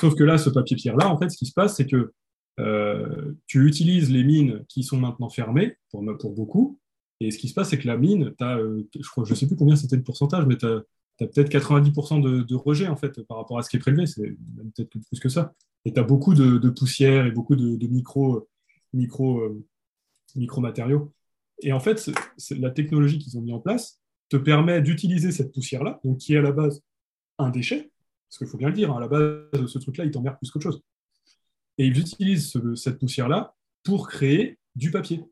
Sauf 0.00 0.14
que 0.14 0.22
là, 0.22 0.38
ce 0.38 0.50
papier 0.50 0.76
pierre-là, 0.76 1.08
en 1.08 1.18
fait, 1.18 1.30
ce 1.30 1.36
qui 1.36 1.46
se 1.46 1.52
passe, 1.52 1.76
c'est 1.76 1.86
que 1.86 2.12
euh, 2.60 3.32
tu 3.46 3.66
utilises 3.66 4.10
les 4.10 4.22
mines 4.22 4.64
qui 4.68 4.84
sont 4.84 4.98
maintenant 4.98 5.28
fermées, 5.28 5.76
pour, 5.90 6.04
pour 6.18 6.32
beaucoup, 6.32 6.78
et 7.20 7.30
ce 7.30 7.38
qui 7.38 7.48
se 7.48 7.54
passe, 7.54 7.70
c'est 7.70 7.78
que 7.78 7.86
la 7.86 7.96
mine, 7.96 8.32
as, 8.38 8.58
euh, 8.58 8.88
je 8.94 9.30
ne 9.30 9.34
sais 9.34 9.46
plus 9.46 9.56
combien 9.56 9.74
c'était 9.74 9.96
le 9.96 10.02
pourcentage, 10.02 10.46
mais 10.46 10.56
tu 10.56 10.66
as, 10.66 10.82
peut-être 11.18 11.50
90% 11.50 12.22
de, 12.22 12.42
de, 12.42 12.54
rejet, 12.54 12.88
en 12.88 12.96
fait, 12.96 13.22
par 13.22 13.38
rapport 13.38 13.58
à 13.58 13.62
ce 13.62 13.70
qui 13.70 13.76
est 13.76 13.80
prélevé, 13.80 14.06
c'est 14.06 14.36
peut-être 14.76 14.90
plus 14.90 15.18
que 15.20 15.28
ça. 15.28 15.54
Et 15.84 15.92
tu 15.92 15.98
as 15.98 16.04
beaucoup 16.04 16.34
de, 16.34 16.58
de, 16.58 16.70
poussière 16.70 17.26
et 17.26 17.30
beaucoup 17.30 17.56
de, 17.56 17.86
micro, 17.86 18.46
micro, 18.92 19.40
euh, 19.40 19.64
micro 20.36 20.60
matériaux. 20.60 21.12
Et 21.62 21.72
en 21.72 21.80
fait, 21.80 22.10
la 22.50 22.70
technologie 22.70 23.18
qu'ils 23.18 23.38
ont 23.38 23.42
mis 23.42 23.52
en 23.52 23.60
place 23.60 24.00
te 24.28 24.36
permet 24.36 24.82
d'utiliser 24.82 25.32
cette 25.32 25.52
poussière-là, 25.52 26.00
qui 26.18 26.34
est 26.34 26.38
à 26.38 26.42
la 26.42 26.52
base 26.52 26.82
un 27.38 27.50
déchet, 27.50 27.90
parce 28.28 28.38
qu'il 28.38 28.46
faut 28.46 28.58
bien 28.58 28.68
le 28.68 28.74
dire, 28.74 28.90
hein, 28.90 28.96
à 28.96 29.00
la 29.00 29.08
base, 29.08 29.66
ce 29.66 29.78
truc-là, 29.78 30.04
il 30.04 30.10
t'emmerde 30.10 30.36
plus 30.38 30.50
qu'autre 30.50 30.64
chose. 30.64 30.82
Et 31.78 31.86
ils 31.86 31.98
utilisent 31.98 32.58
cette 32.74 32.98
poussière-là 32.98 33.54
pour 33.84 34.08
créer 34.08 34.58
du 34.74 34.90
papier. 34.90 35.22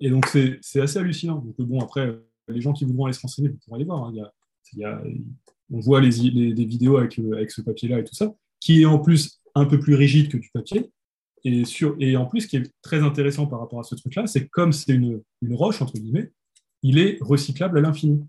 Et 0.00 0.10
donc, 0.10 0.26
c'est 0.26 0.80
assez 0.80 0.98
hallucinant. 0.98 1.38
Donc, 1.38 1.60
bon, 1.60 1.80
après, 1.80 2.18
les 2.48 2.60
gens 2.60 2.72
qui 2.72 2.84
voudront 2.84 3.06
aller 3.06 3.14
se 3.14 3.20
renseigner, 3.20 3.48
vous 3.48 3.58
pourrez 3.64 3.76
aller 3.76 3.84
voir. 3.84 4.04
Hein. 4.06 5.02
on 5.70 5.80
voit 5.80 6.00
les, 6.00 6.10
vidéos 6.10 6.98
avec, 6.98 7.18
avec 7.18 7.50
ce 7.50 7.62
papier-là 7.62 8.00
et 8.00 8.04
tout 8.04 8.14
ça, 8.14 8.34
qui 8.60 8.82
est 8.82 8.86
en 8.86 8.98
plus 8.98 9.40
un 9.54 9.66
peu 9.66 9.78
plus 9.78 9.94
rigide 9.94 10.30
que 10.30 10.36
du 10.36 10.50
papier, 10.52 10.90
et, 11.44 11.64
sur, 11.64 11.94
et 12.00 12.16
en 12.16 12.26
plus, 12.26 12.42
ce 12.42 12.48
qui 12.48 12.56
est 12.56 12.72
très 12.82 13.02
intéressant 13.02 13.46
par 13.46 13.60
rapport 13.60 13.78
à 13.78 13.84
ce 13.84 13.94
truc-là, 13.94 14.26
c'est 14.26 14.44
que 14.44 14.50
comme 14.50 14.72
c'est 14.72 14.92
une, 14.92 15.22
roche, 15.50 15.82
entre 15.82 15.94
guillemets, 15.94 16.32
il 16.82 16.98
est 16.98 17.18
recyclable 17.20 17.78
à 17.78 17.80
l'infini. 17.82 18.26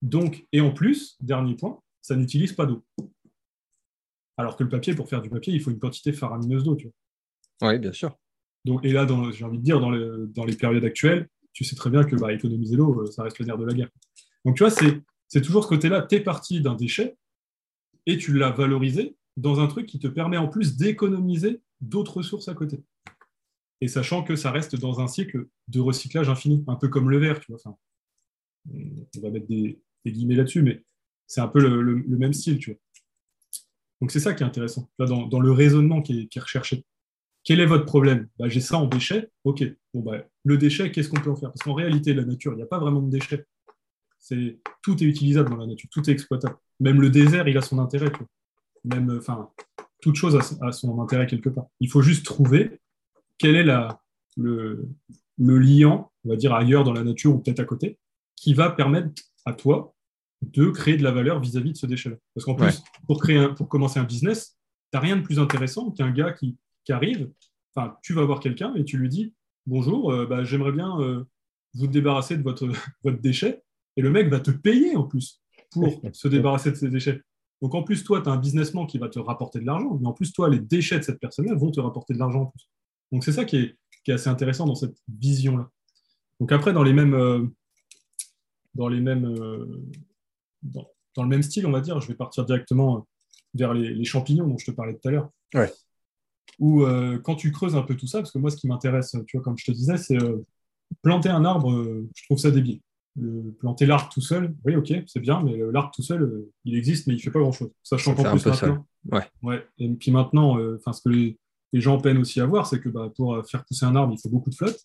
Donc, 0.00 0.46
et 0.52 0.60
en 0.60 0.72
plus, 0.72 1.16
dernier 1.20 1.54
point, 1.54 1.80
ça 2.00 2.16
n'utilise 2.16 2.52
pas 2.52 2.64
d'eau. 2.64 2.84
Alors 4.38 4.56
que 4.56 4.64
le 4.64 4.70
papier, 4.70 4.94
pour 4.94 5.08
faire 5.08 5.20
du 5.20 5.28
papier, 5.28 5.52
il 5.52 5.60
faut 5.60 5.70
une 5.70 5.78
quantité 5.78 6.12
faramineuse 6.12 6.64
d'eau. 6.64 6.78
Oui, 7.60 7.78
bien 7.78 7.92
sûr. 7.92 8.16
Donc, 8.64 8.84
et 8.84 8.92
là, 8.92 9.06
j'ai 9.32 9.44
envie 9.44 9.58
de 9.58 9.62
dire, 9.62 9.80
dans, 9.80 9.90
dans, 9.90 10.44
les 10.44 10.56
périodes 10.56 10.84
actuelles, 10.84 11.28
tu 11.52 11.64
sais 11.64 11.76
très 11.76 11.90
bien 11.90 12.04
que 12.04 12.16
bah, 12.16 12.32
économiser 12.32 12.76
l'eau, 12.76 13.02
euh, 13.02 13.10
ça 13.10 13.24
reste 13.24 13.38
le 13.40 13.46
nerf 13.46 13.58
de 13.58 13.64
la 13.64 13.74
guerre. 13.74 13.90
Donc, 14.44 14.56
tu 14.56 14.64
vois, 14.64 14.70
c'est 14.70 15.42
toujours 15.42 15.64
ce 15.64 15.68
côté-là. 15.68 16.02
Tu 16.02 16.16
es 16.16 16.20
parti 16.20 16.60
d'un 16.60 16.74
déchet 16.74 17.16
et 18.06 18.16
tu 18.16 18.32
l'as 18.32 18.50
valorisé 18.50 19.16
dans 19.38 19.60
un 19.60 19.68
truc 19.68 19.86
qui 19.86 19.98
te 20.00 20.08
permet 20.08 20.36
en 20.36 20.48
plus 20.48 20.76
d'économiser 20.76 21.62
d'autres 21.80 22.18
ressources 22.18 22.48
à 22.48 22.54
côté. 22.54 22.82
Et 23.80 23.86
sachant 23.86 24.24
que 24.24 24.34
ça 24.34 24.50
reste 24.50 24.74
dans 24.74 25.00
un 25.00 25.06
cycle 25.06 25.46
de 25.68 25.80
recyclage 25.80 26.28
infini, 26.28 26.64
un 26.66 26.74
peu 26.74 26.88
comme 26.88 27.08
le 27.08 27.18
verre, 27.18 27.38
tu 27.38 27.52
vois. 27.52 27.60
On 28.68 29.20
va 29.22 29.30
mettre 29.30 29.46
des, 29.46 29.80
guillemets 30.04 30.34
là-dessus, 30.34 30.62
mais 30.62 30.84
c'est 31.28 31.40
un 31.40 31.46
peu 31.46 31.60
le, 31.60 31.94
même 32.18 32.32
style, 32.32 32.58
tu 32.58 32.72
vois. 32.72 32.80
Donc 34.00 34.10
c'est 34.10 34.20
ça 34.20 34.34
qui 34.34 34.42
est 34.42 34.46
intéressant, 34.46 34.90
dans, 34.98 35.40
le 35.40 35.52
raisonnement 35.52 36.02
qui 36.02 36.28
est, 36.32 36.40
recherché. 36.40 36.84
Quel 37.44 37.60
est 37.60 37.66
votre 37.66 37.84
problème? 37.84 38.28
Bah, 38.38 38.48
J'ai 38.48 38.60
ça 38.60 38.76
en 38.76 38.86
déchet, 38.86 39.30
ok. 39.44 39.62
bon, 39.94 40.00
bah, 40.00 40.24
le 40.44 40.58
déchet, 40.58 40.90
qu'est-ce 40.90 41.08
qu'on 41.08 41.20
peut 41.20 41.30
en 41.30 41.36
faire? 41.36 41.52
Parce 41.52 41.62
qu'en 41.62 41.74
réalité, 41.74 42.12
la 42.12 42.24
nature, 42.24 42.52
il 42.52 42.56
n'y 42.56 42.62
a 42.62 42.66
pas 42.66 42.78
vraiment 42.78 43.02
de 43.02 43.10
déchets. 43.10 43.46
C'est, 44.18 44.58
tout 44.82 45.00
est 45.02 45.06
utilisable 45.06 45.50
dans 45.50 45.56
la 45.56 45.66
nature, 45.66 45.88
tout 45.92 46.08
est 46.10 46.12
exploitable. 46.12 46.56
Même 46.80 47.00
le 47.00 47.10
désert, 47.10 47.46
il 47.46 47.56
a 47.56 47.62
son 47.62 47.78
intérêt. 47.78 48.10
Même, 48.88 49.16
enfin, 49.18 49.50
toute 50.00 50.16
chose 50.16 50.36
a, 50.36 50.72
son 50.72 51.00
intérêt 51.00 51.26
quelque 51.26 51.48
part. 51.48 51.66
Il 51.80 51.90
faut 51.90 52.02
juste 52.02 52.24
trouver 52.24 52.80
quel 53.38 53.56
est 53.56 53.64
la, 53.64 54.00
le, 54.36 54.88
le 55.38 55.58
liant, 55.58 56.10
on 56.24 56.30
va 56.30 56.36
dire 56.36 56.54
ailleurs 56.54 56.84
dans 56.84 56.92
la 56.92 57.04
nature 57.04 57.34
ou 57.34 57.38
peut-être 57.38 57.60
à 57.60 57.64
côté, 57.64 57.98
qui 58.36 58.54
va 58.54 58.70
permettre 58.70 59.22
à 59.44 59.52
toi 59.52 59.94
de 60.42 60.70
créer 60.70 60.96
de 60.96 61.02
la 61.02 61.10
valeur 61.10 61.40
vis-à-vis 61.40 61.72
de 61.72 61.76
ce 61.76 61.86
déchet-là. 61.86 62.16
Parce 62.34 62.44
qu'en 62.44 62.54
plus, 62.54 62.82
pour, 63.06 63.20
créer 63.20 63.38
un, 63.38 63.54
pour 63.54 63.68
commencer 63.68 63.98
un 63.98 64.04
business, 64.04 64.56
tu 64.92 64.96
n'as 64.96 65.00
rien 65.00 65.16
de 65.16 65.22
plus 65.22 65.38
intéressant 65.38 65.90
qu'un 65.90 66.10
gars 66.10 66.32
qui, 66.32 66.56
qui 66.84 66.92
arrive, 66.92 67.30
enfin, 67.74 67.96
tu 68.02 68.14
vas 68.14 68.24
voir 68.24 68.40
quelqu'un 68.40 68.74
et 68.74 68.84
tu 68.84 68.98
lui 68.98 69.08
dis 69.08 69.34
Bonjour, 69.66 70.10
euh, 70.10 70.24
bah, 70.24 70.44
j'aimerais 70.44 70.72
bien 70.72 70.98
euh, 71.00 71.24
vous 71.74 71.88
débarrasser 71.88 72.38
de 72.38 72.42
votre, 72.42 72.66
votre 73.04 73.20
déchet. 73.20 73.62
Et 73.96 74.02
le 74.02 74.10
mec 74.10 74.30
va 74.30 74.40
te 74.40 74.50
payer 74.50 74.96
en 74.96 75.02
plus 75.02 75.42
pour 75.70 76.00
se 76.12 76.28
débarrasser 76.28 76.70
de 76.70 76.76
ces 76.76 76.88
déchets. 76.88 77.20
Donc 77.62 77.74
en 77.74 77.82
plus, 77.82 78.04
toi, 78.04 78.20
tu 78.20 78.28
as 78.28 78.32
un 78.32 78.36
businessman 78.36 78.86
qui 78.86 78.98
va 78.98 79.08
te 79.08 79.18
rapporter 79.18 79.60
de 79.60 79.66
l'argent, 79.66 79.98
mais 80.00 80.06
en 80.06 80.12
plus, 80.12 80.32
toi, 80.32 80.48
les 80.48 80.60
déchets 80.60 80.98
de 80.98 81.04
cette 81.04 81.18
personne-là 81.18 81.54
vont 81.54 81.70
te 81.70 81.80
rapporter 81.80 82.14
de 82.14 82.18
l'argent 82.18 82.42
en 82.42 82.46
plus. 82.46 82.68
Donc 83.12 83.24
c'est 83.24 83.32
ça 83.32 83.44
qui 83.44 83.56
est, 83.56 83.78
qui 84.04 84.10
est, 84.10 84.14
assez 84.14 84.28
intéressant 84.28 84.66
dans 84.66 84.74
cette 84.74 84.96
vision-là. 85.08 85.68
Donc 86.40 86.52
après, 86.52 86.72
dans 86.72 86.82
les 86.84 86.92
mêmes, 86.92 87.14
euh, 87.14 87.44
dans 88.74 88.88
les 88.88 89.00
mêmes, 89.00 89.24
dans, 90.62 90.88
dans, 91.16 91.22
le 91.22 91.28
même 91.28 91.42
style, 91.42 91.66
on 91.66 91.72
va 91.72 91.80
dire, 91.80 92.00
je 92.00 92.08
vais 92.08 92.14
partir 92.14 92.44
directement 92.44 93.08
vers 93.54 93.74
les, 93.74 93.92
les 93.92 94.04
champignons 94.04 94.46
dont 94.46 94.58
je 94.58 94.66
te 94.66 94.70
parlais 94.70 94.94
tout 94.94 95.08
à 95.08 95.10
l'heure. 95.10 95.30
Ouais. 95.54 95.72
Euh, 96.60 97.18
quand 97.20 97.36
tu 97.36 97.52
creuses 97.52 97.76
un 97.76 97.82
peu 97.82 97.96
tout 97.96 98.06
ça, 98.06 98.18
parce 98.18 98.32
que 98.32 98.38
moi, 98.38 98.50
ce 98.50 98.56
qui 98.56 98.66
m'intéresse, 98.66 99.16
tu 99.26 99.36
vois, 99.36 99.44
comme 99.44 99.56
je 99.58 99.64
te 99.64 99.70
disais, 99.70 99.96
c'est 99.96 100.20
euh, 100.20 100.44
planter 101.02 101.28
un 101.28 101.44
arbre, 101.44 101.72
euh, 101.72 102.08
je 102.14 102.24
trouve 102.24 102.38
ça 102.38 102.50
débile. 102.50 102.80
Planter 103.58 103.86
l'arbre 103.86 104.08
tout 104.12 104.20
seul, 104.20 104.54
oui, 104.64 104.76
ok, 104.76 104.92
c'est 105.06 105.20
bien, 105.20 105.42
mais 105.42 105.56
l'arbre 105.72 105.90
tout 105.94 106.02
seul, 106.02 106.44
il 106.64 106.76
existe, 106.76 107.06
mais 107.06 107.14
il 107.14 107.20
fait 107.20 107.30
pas 107.30 107.40
grand-chose. 107.40 107.70
Sachant 107.82 108.14
qu'en 108.14 108.30
plus 108.30 108.44
maintenant, 108.46 108.86
ouais. 109.10 109.22
ouais. 109.42 109.66
Et 109.78 109.88
puis 109.88 110.10
maintenant, 110.10 110.58
enfin, 110.76 110.92
ce 110.92 111.02
que 111.02 111.08
les, 111.08 111.38
les, 111.72 111.80
gens 111.80 112.00
peinent 112.00 112.18
aussi 112.18 112.40
à 112.40 112.46
voir, 112.46 112.66
c'est 112.66 112.80
que 112.80 112.88
bah, 112.88 113.12
pour 113.16 113.46
faire 113.46 113.64
pousser 113.64 113.84
un 113.84 113.96
arbre, 113.96 114.14
il 114.16 114.20
faut 114.20 114.28
beaucoup 114.28 114.50
de 114.50 114.54
flotte, 114.54 114.80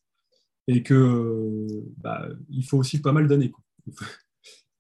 et 0.68 0.84
que 0.84 1.68
bah, 1.98 2.28
il 2.50 2.66
faut 2.66 2.78
aussi 2.78 3.02
pas 3.02 3.12
mal 3.12 3.28
d'années. 3.28 3.52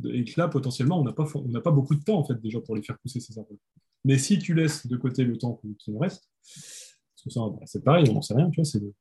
Et 0.05 0.25
que 0.25 0.33
là, 0.37 0.49
potentiellement, 0.49 0.99
on 0.99 1.03
n'a 1.03 1.13
pas, 1.13 1.25
on 1.35 1.61
pas 1.61 1.71
beaucoup 1.71 1.95
de 1.95 2.03
temps 2.03 2.17
en 2.17 2.25
fait 2.25 2.41
déjà 2.41 2.59
pour 2.59 2.75
les 2.75 2.81
faire 2.81 2.97
pousser 2.97 3.21
ces 3.21 3.37
arbres. 3.37 3.55
Mais 4.03 4.17
si 4.17 4.37
tu 4.37 4.53
laisses 4.53 4.85
de 4.85 4.97
côté 4.97 5.23
le 5.23 5.37
temps 5.37 5.61
qui 5.79 5.91
nous 5.91 5.99
reste, 5.99 6.29
bah, 7.35 7.59
c'est 7.65 7.83
pareil, 7.83 8.09
on 8.09 8.15
n'en 8.15 8.21
sait 8.21 8.33
rien, 8.33 8.49
tu 8.49 8.57
vois, 8.57 8.65
c'est 8.65 8.79
le, 8.79 8.93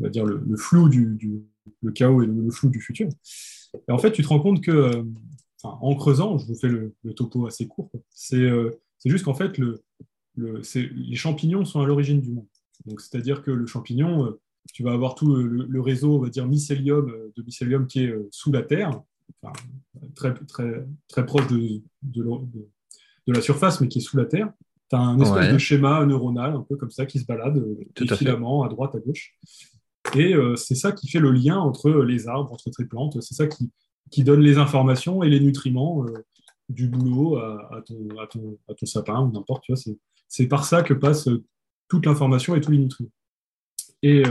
on 0.00 0.04
va 0.04 0.10
dire 0.10 0.24
le, 0.24 0.56
flou 0.56 0.88
du, 0.88 1.18
le 1.82 1.92
chaos 1.92 2.22
et 2.22 2.26
le, 2.26 2.50
flou 2.50 2.68
du 2.68 2.80
futur. 2.80 3.08
Et 3.74 3.92
en 3.92 3.98
fait, 3.98 4.12
tu 4.12 4.22
te 4.22 4.28
rends 4.28 4.40
compte 4.40 4.62
que, 4.62 4.70
euh, 4.70 5.02
en 5.62 5.94
creusant, 5.94 6.38
je 6.38 6.46
vous 6.46 6.54
fais 6.54 6.68
le, 6.68 6.94
topo 7.14 7.46
assez 7.46 7.66
court, 7.66 7.90
euh, 8.32 8.70
c'est 8.98 9.10
juste 9.10 9.24
qu'en 9.24 9.34
fait, 9.34 9.58
le, 9.58 9.82
les 10.36 11.16
champignons 11.16 11.64
sont 11.64 11.80
à 11.80 11.86
l'origine 11.86 12.20
du 12.20 12.30
monde. 12.30 12.46
Donc, 12.86 13.00
c'est-à-dire 13.00 13.42
que 13.42 13.50
le 13.50 13.66
champignon, 13.66 14.26
euh, 14.26 14.40
tu 14.72 14.82
vas 14.82 14.92
avoir 14.92 15.14
tout 15.14 15.34
le, 15.34 15.80
réseau, 15.80 16.16
on 16.16 16.20
va 16.20 16.28
dire, 16.28 16.46
mycélium, 16.46 17.12
de 17.36 17.42
mycélium 17.42 17.86
qui 17.86 18.04
est 18.04 18.14
sous 18.30 18.52
la 18.52 18.62
terre, 18.62 19.02
très, 20.14 20.34
très, 20.34 20.86
très 21.08 21.26
proche 21.26 21.46
de, 21.48 21.82
de, 22.02 22.22
de 23.28 23.32
la 23.32 23.40
surface, 23.40 23.80
mais 23.80 23.88
qui 23.88 23.98
est 23.98 24.02
sous 24.02 24.16
la 24.16 24.24
terre. 24.24 24.52
Tu 24.90 24.96
as 24.96 25.00
un 25.00 25.20
espèce 25.20 25.52
de 25.52 25.58
schéma 25.58 26.04
neuronal, 26.06 26.54
un 26.54 26.62
peu 26.62 26.76
comme 26.76 26.90
ça, 26.90 27.04
qui 27.04 27.18
se 27.18 27.26
balade, 27.26 27.58
euh, 27.58 27.76
des 27.96 28.16
filaments 28.16 28.62
à 28.62 28.68
droite, 28.68 28.94
à 28.94 28.98
gauche. 28.98 29.36
Et 30.14 30.34
euh, 30.34 30.56
c'est 30.56 30.74
ça 30.74 30.92
qui 30.92 31.08
fait 31.08 31.18
le 31.18 31.30
lien 31.30 31.58
entre 31.58 31.90
les 31.90 32.28
arbres, 32.28 32.52
entre 32.52 32.70
les 32.78 32.86
plantes. 32.86 33.20
C'est 33.20 33.34
ça 33.34 33.46
qui, 33.46 33.70
qui 34.10 34.24
donne 34.24 34.40
les 34.40 34.58
informations 34.58 35.22
et 35.22 35.28
les 35.28 35.40
nutriments 35.40 36.04
euh, 36.04 36.24
du 36.68 36.88
boulot 36.88 37.38
à, 37.38 37.82
ton, 37.86 38.08
à, 38.20 38.26
ton, 38.26 38.58
à, 38.68 38.74
ton, 38.74 38.86
sapin 38.86 39.20
ou 39.20 39.32
n'importe. 39.32 39.64
C'est 40.28 40.46
par 40.46 40.64
ça 40.64 40.82
que 40.82 40.92
passe 40.92 41.28
toute 41.88 42.04
l'information 42.04 42.54
et 42.54 42.60
tous 42.60 42.72
les 42.72 42.78
nutriments. 42.78 43.10
Et, 44.02 44.22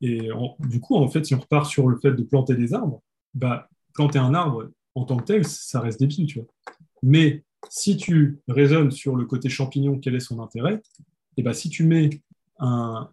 et 0.00 0.28
du 0.58 0.80
coup, 0.80 0.96
en 0.96 1.06
fait, 1.06 1.24
si 1.24 1.36
on 1.36 1.38
repart 1.38 1.66
sur 1.66 1.86
le 1.86 1.96
fait 1.96 2.10
de 2.10 2.24
planter 2.24 2.56
des 2.56 2.74
arbres, 2.74 3.02
bah, 3.34 3.68
planter 3.94 4.18
un 4.18 4.34
arbre 4.34 4.68
en 4.96 5.04
tant 5.04 5.16
que 5.16 5.24
tel, 5.24 5.46
ça 5.46 5.78
reste 5.78 6.00
débile, 6.00 6.26
tu 6.26 6.40
vois. 6.40 6.48
Mais 7.04 7.44
si 7.68 7.96
tu 7.96 8.40
raisonnes 8.48 8.90
sur 8.90 9.16
le 9.16 9.24
côté 9.24 9.48
champignon, 9.48 9.98
quel 9.98 10.14
est 10.14 10.20
son 10.20 10.40
intérêt? 10.40 10.74
Et 10.74 11.40
eh 11.40 11.42
ben, 11.42 11.52
si 11.52 11.70
tu 11.70 11.84
mets 11.84 12.10
un, 12.58 13.08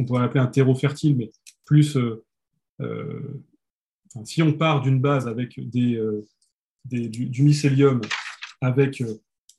qu'on 0.00 0.06
pourrait 0.06 0.24
appeler 0.24 0.40
un 0.40 0.46
terreau 0.46 0.74
fertile, 0.74 1.16
mais 1.16 1.30
plus, 1.64 1.96
euh, 1.96 2.24
euh, 2.80 3.42
si 4.24 4.42
on 4.42 4.52
part 4.52 4.80
d'une 4.80 5.00
base 5.00 5.28
avec 5.28 5.60
des, 5.70 5.96
euh, 5.96 6.26
du, 6.86 7.42
mycélium 7.42 8.00
avec, 8.60 9.02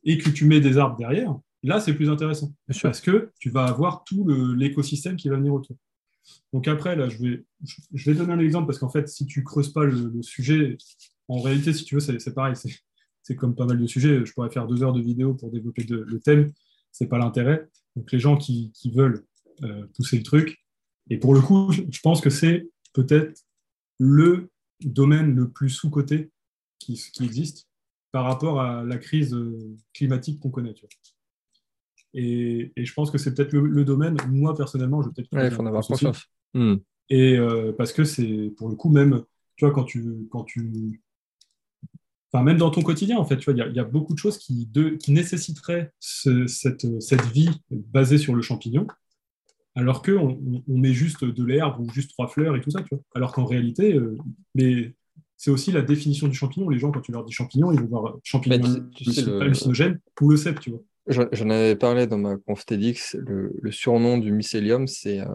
et 0.04 0.18
que 0.18 0.30
tu 0.30 0.46
mets 0.46 0.60
des 0.60 0.78
arbres 0.78 0.98
derrière, 0.98 1.38
là, 1.64 1.80
c'est 1.80 1.94
plus 1.94 2.10
intéressant. 2.10 2.54
Parce 2.82 3.02
que 3.02 3.32
tu 3.40 3.50
vas 3.50 3.66
avoir 3.66 4.04
tout 4.04 4.28
l'écosystème 4.56 5.16
qui 5.16 5.30
va 5.30 5.38
venir 5.38 5.54
autour. 5.54 5.78
Donc 6.54 6.68
après, 6.68 6.96
là, 6.96 7.10
je 7.10 7.18
vais, 7.18 7.46
je 7.94 8.10
vais 8.12 8.18
donner 8.18 8.34
un 8.34 8.40
exemple 8.40 8.68
parce 8.68 8.80
qu'en 8.80 8.90
fait, 8.90 9.08
si 9.08 9.26
tu 9.26 9.44
creuses 9.44 9.72
pas 9.72 9.86
le, 9.86 10.12
le, 10.14 10.22
sujet, 10.22 10.78
en 11.28 11.40
réalité, 11.40 11.74
si 11.74 11.84
tu 11.84 11.96
veux, 11.96 12.02
c'est 12.02 12.34
pareil 12.34 12.56
c'est 13.24 13.36
comme 13.36 13.56
pas 13.56 13.66
mal 13.66 13.80
de 13.80 13.86
sujets. 13.86 14.26
Je 14.26 14.34
pourrais 14.34 14.50
faire 14.50 14.68
deux 14.68 14.82
heures 14.84 14.94
de 14.94 15.02
vidéo 15.02 15.36
pour 15.36 15.52
développer 15.52 15.84
le 15.84 16.20
thème. 16.20 16.52
C'est 16.92 17.08
pas 17.08 17.20
l'intérêt. 17.20 17.70
Donc 17.96 18.12
les 18.12 18.20
gens 18.20 18.38
qui, 18.38 18.72
veulent 18.94 19.26
pousser 19.94 20.18
le 20.18 20.24
truc. 20.24 20.58
Et 21.10 21.18
pour 21.18 21.34
le 21.34 21.42
coup, 21.42 21.72
je 21.72 22.00
pense 22.02 22.22
que 22.22 22.30
c'est 22.30 22.70
peut-être 22.94 23.44
le 24.00 24.50
domaine 24.84 25.36
le 25.36 25.50
plus 25.50 25.70
sous-coté 25.70 26.32
qui, 26.80 27.00
existe 27.22 27.68
par 28.12 28.26
rapport 28.26 28.60
à 28.60 28.84
la 28.84 28.98
crise 28.98 29.34
euh, 29.34 29.78
climatique 29.94 30.40
qu'on 30.40 30.50
connaît. 30.50 30.74
Et, 32.14 32.74
je 32.76 32.94
pense 32.94 33.12
que 33.12 33.18
c'est 33.18 33.34
peut-être 33.34 33.54
le, 33.54 33.86
domaine, 33.86 34.18
moi 34.28 34.56
personnellement, 34.56 35.02
je 35.02 35.10
peut-être. 35.10 35.30
il 35.32 35.52
faut 35.52 35.62
en 35.62 35.68
avoir 35.68 35.86
conscience. 35.86 36.26
Hmm. 36.54 36.76
Et 37.10 37.38
euh, 37.38 37.72
parce 37.78 37.94
que 37.94 38.04
c'est 38.04 38.52
pour 38.58 38.70
le 38.70 38.76
coup, 38.76 38.90
même, 38.90 39.24
tu 39.56 39.66
vois, 39.66 39.74
quand 39.74 39.84
tu, 39.84 40.28
quand 40.30 40.44
tu 40.44 41.02
Enfin, 42.34 42.46
même 42.46 42.58
dans 42.58 42.72
ton 42.72 42.82
quotidien, 42.82 43.18
en 43.18 43.26
fait, 43.26 43.38
tu 43.38 43.52
vois, 43.52 43.66
il 43.68 43.76
y, 43.76 43.80
a 43.80 43.84
beaucoup 43.84 44.14
de 44.14 44.18
choses 44.18 44.38
qui, 44.38 44.70
qui 45.02 45.12
nécessiteraient 45.12 45.92
cette, 46.00 46.86
vie 47.34 47.50
basée 47.70 48.18
sur 48.18 48.34
le 48.34 48.42
champignon, 48.42 48.88
alors 49.76 50.02
qu'on 50.02 50.64
on 50.68 50.78
met 50.78 50.94
juste 50.94 51.24
de 51.24 51.46
l'herbe 51.46 51.80
ou 51.80 51.90
juste 51.92 52.12
trois 52.12 52.28
fleurs 52.28 52.56
et 52.56 52.62
tout 52.62 52.72
ça, 52.72 52.82
tu 52.82 52.96
vois. 52.96 53.04
Alors 53.16 53.32
qu'en 53.32 53.46
réalité, 53.46 53.96
euh, 53.96 54.18
mais 54.56 54.94
c'est 55.38 55.52
aussi 55.52 55.72
la 55.72 55.82
définition 55.82 56.28
du 56.28 56.36
champignon. 56.36 56.70
Les 56.70 56.78
gens, 56.78 56.92
quand 56.92 57.02
tu 57.02 57.12
leur 57.12 57.24
dis 57.24 57.34
champignon, 57.34 57.72
ils 57.72 57.80
vont 57.80 57.88
voir 57.88 58.18
champignon 58.24 58.60
bah, 58.60 59.42
hallucinogène 59.42 60.00
ou 60.20 60.30
le 60.30 60.38
cep, 60.38 60.60
tu 60.60 60.72
vois. 60.72 60.82
J'en 61.08 61.50
avais 61.50 61.76
parlé 61.76 62.06
dans 62.06 62.20
ma 62.20 62.38
conf 62.38 62.66
TEDx, 62.66 63.16
le, 63.16 63.72
surnom 63.72 64.18
du 64.20 64.32
mycélium, 64.32 64.88
c'est 64.88 65.20
euh, 65.22 65.26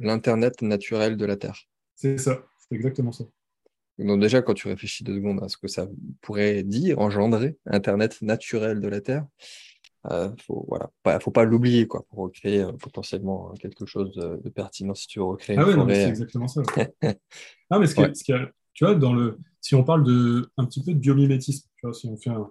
l'Internet 0.00 0.60
naturel 0.60 1.16
de 1.16 1.24
la 1.24 1.36
Terre. 1.36 1.56
C'est 1.94 2.18
ça, 2.18 2.44
c'est 2.58 2.76
exactement 2.76 3.10
ça. 3.10 3.24
Donc 3.98 4.20
déjà, 4.20 4.42
quand 4.42 4.54
tu 4.54 4.68
réfléchis 4.68 5.02
deux 5.02 5.16
secondes 5.16 5.42
à 5.42 5.48
ce 5.48 5.56
que 5.56 5.66
ça 5.66 5.88
pourrait 6.20 6.62
dire, 6.62 6.98
engendrer, 6.98 7.56
Internet 7.66 8.20
naturel 8.22 8.80
de 8.80 8.88
la 8.88 9.00
Terre, 9.00 9.26
euh, 10.10 10.30
faut 10.46 10.64
voilà, 10.68 10.90
pas, 11.02 11.18
faut 11.20 11.30
pas 11.30 11.44
l'oublier 11.44 11.86
quoi 11.86 12.04
pour 12.08 12.20
recréer 12.20 12.62
euh, 12.62 12.72
potentiellement 12.72 13.52
quelque 13.60 13.84
chose 13.84 14.14
de, 14.14 14.48
pertinent 14.48 14.94
si 14.94 15.06
tu 15.06 15.18
veux 15.18 15.24
recréer. 15.24 15.58
Ah 15.58 15.66
oui, 15.66 15.74
c'est 15.88 16.08
exactement 16.08 16.48
ça. 16.48 16.62
ah 17.70 17.78
mais 17.78 17.86
ce 17.86 17.94
qui, 17.94 18.32
tu 18.74 18.84
vois, 18.84 18.94
dans 18.94 19.12
le, 19.12 19.38
si 19.60 19.74
on 19.74 19.84
parle 19.84 20.04
de 20.04 20.50
un 20.56 20.64
petit 20.64 20.82
peu 20.82 20.92
de 20.92 20.98
biomimétisme, 20.98 21.68
tu 21.76 21.86
vois, 21.86 21.94
si 21.94 22.06
on 22.06 22.16
fait 22.16 22.30
un, 22.30 22.50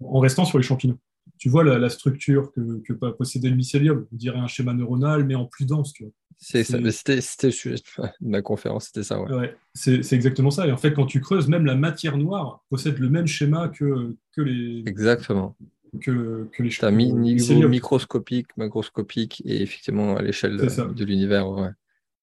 en 0.00 0.20
restant 0.20 0.44
sur 0.44 0.58
les 0.58 0.64
champignons 0.64 0.98
tu 1.40 1.48
vois 1.48 1.64
la, 1.64 1.88
structure 1.88 2.52
que, 2.52 2.82
que 2.82 2.92
peut 2.92 3.14
posséder 3.14 3.48
le 3.48 3.56
mycélium. 3.56 4.06
On 4.12 4.16
dirait 4.16 4.38
un 4.38 4.46
schéma 4.46 4.74
neuronal, 4.74 5.24
mais 5.24 5.34
en 5.34 5.46
plus 5.46 5.64
dense. 5.64 5.94
C'était 6.36 6.76
le 6.76 7.50
sujet 7.50 7.76
de 7.76 8.28
ma 8.28 8.42
conférence, 8.42 8.86
c'était 8.86 9.02
ça. 9.02 9.20
Ouais. 9.20 9.56
c'est 9.72 10.12
exactement 10.12 10.50
ça. 10.50 10.66
Et 10.66 10.72
en 10.72 10.76
fait, 10.76 10.92
quand 10.92 11.06
tu 11.06 11.20
creuses, 11.20 11.48
même 11.48 11.64
la 11.64 11.74
matière 11.74 12.18
noire 12.18 12.62
possède 12.68 12.98
le 12.98 13.08
même 13.08 13.26
schéma 13.26 13.68
que, 13.68 14.16
que 14.32 14.42
les. 14.42 14.82
Exactement. 14.86 15.56
Que, 16.00 16.48
que 16.52 16.62
les 16.62 16.92
mis 16.92 17.12
niveau 17.12 17.68
microscopique, 17.68 18.46
macroscopique 18.56 19.42
et 19.44 19.62
effectivement 19.62 20.16
à 20.16 20.22
l'échelle 20.22 20.56
de, 20.56 21.04
l'univers. 21.04 21.74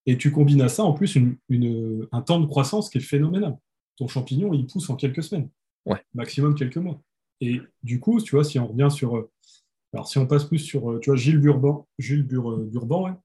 Et 0.06 0.18
tu 0.18 0.32
combines 0.32 0.62
à 0.62 0.70
ça 0.70 0.84
en 0.84 0.94
plus 0.94 1.16
une, 1.16 2.08
un 2.14 2.22
temps 2.22 2.40
de 2.40 2.46
croissance 2.46 2.90
qui 2.90 2.98
est 2.98 3.02
phénoménal. 3.02 3.58
Ton 3.98 4.08
champignon, 4.08 4.54
il 4.54 4.66
pousse 4.66 4.90
en 4.90 4.96
quelques 4.96 5.24
semaines. 5.24 5.50
Ouais. 5.86 6.02
Maximum 6.14 6.56
quelques 6.56 6.78
mois. 6.78 7.02
Et 7.42 7.62
du 7.84 8.00
coup, 8.00 8.22
tu 8.22 8.36
vois, 8.36 8.44
si 8.44 8.58
on 8.60 8.68
revient 8.68 8.90
sur. 8.90 9.18
Euh, 9.18 9.30
alors, 9.94 10.08
si 10.08 10.18
on 10.18 10.28
passe 10.28 10.46
plus 10.46 10.60
sur, 10.60 10.92
euh, 10.92 11.00
tu 11.00 11.10
vois, 11.10 11.18
Gilles 11.18 11.40
Burban, 11.40 11.88
Gilles 12.00 12.24
Burban, 12.24 13.22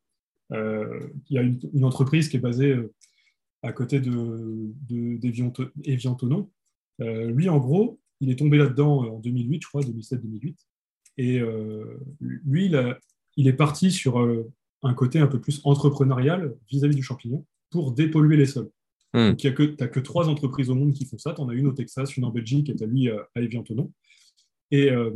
euh, 0.52 1.08
il 1.28 1.36
y 1.36 1.38
a 1.38 1.42
une, 1.42 1.84
entreprise 1.84 2.28
qui 2.28 2.36
est 2.36 2.40
basée 2.40 2.76
à 3.62 3.72
côté 3.72 4.00
de, 4.00 4.72
de 4.88 5.28
lui, 6.98 7.48
en 7.48 7.58
gros, 7.58 8.00
il 8.22 8.30
est 8.30 8.38
tombé 8.38 8.56
là-dedans 8.56 9.04
en 9.16 9.18
2008, 9.18 9.62
je 9.62 9.68
crois, 9.68 9.82
2007-2008. 9.82 10.54
Et 11.18 11.40
lui, 12.20 12.66
il, 12.66 12.96
il, 13.36 13.48
est 13.48 13.52
parti 13.52 13.90
sur 13.90 14.18
un 14.82 14.94
côté 14.94 15.18
un 15.18 15.26
peu 15.26 15.40
plus 15.40 15.60
entrepreneurial 15.64 16.54
vis-à-vis 16.70 16.96
du 16.96 17.02
champignon 17.02 17.44
pour 17.70 17.92
dépolluer 17.92 18.36
les 18.36 18.46
sols. 18.46 18.70
Hmm. 19.12 19.30
Donc, 19.30 19.36
tu 19.38 19.48
n'as 19.48 19.88
que 19.88 20.00
trois 20.00 20.28
entreprises 20.28 20.70
au 20.70 20.74
monde 20.74 20.92
qui 20.92 21.04
font 21.04 21.18
ça. 21.18 21.34
Tu 21.34 21.40
en 21.40 21.48
as 21.48 21.54
une 21.54 21.66
au 21.66 21.72
Texas, 21.72 22.16
une 22.16 22.24
en 22.24 22.30
Belgique 22.30 22.70
et 22.70 22.76
tu 22.76 22.82
as 22.82 22.86
lui 22.86 23.10
à 23.10 23.28
Evian-Tonon. 23.36 23.92
Et, 24.70 24.90
euh, 24.90 25.10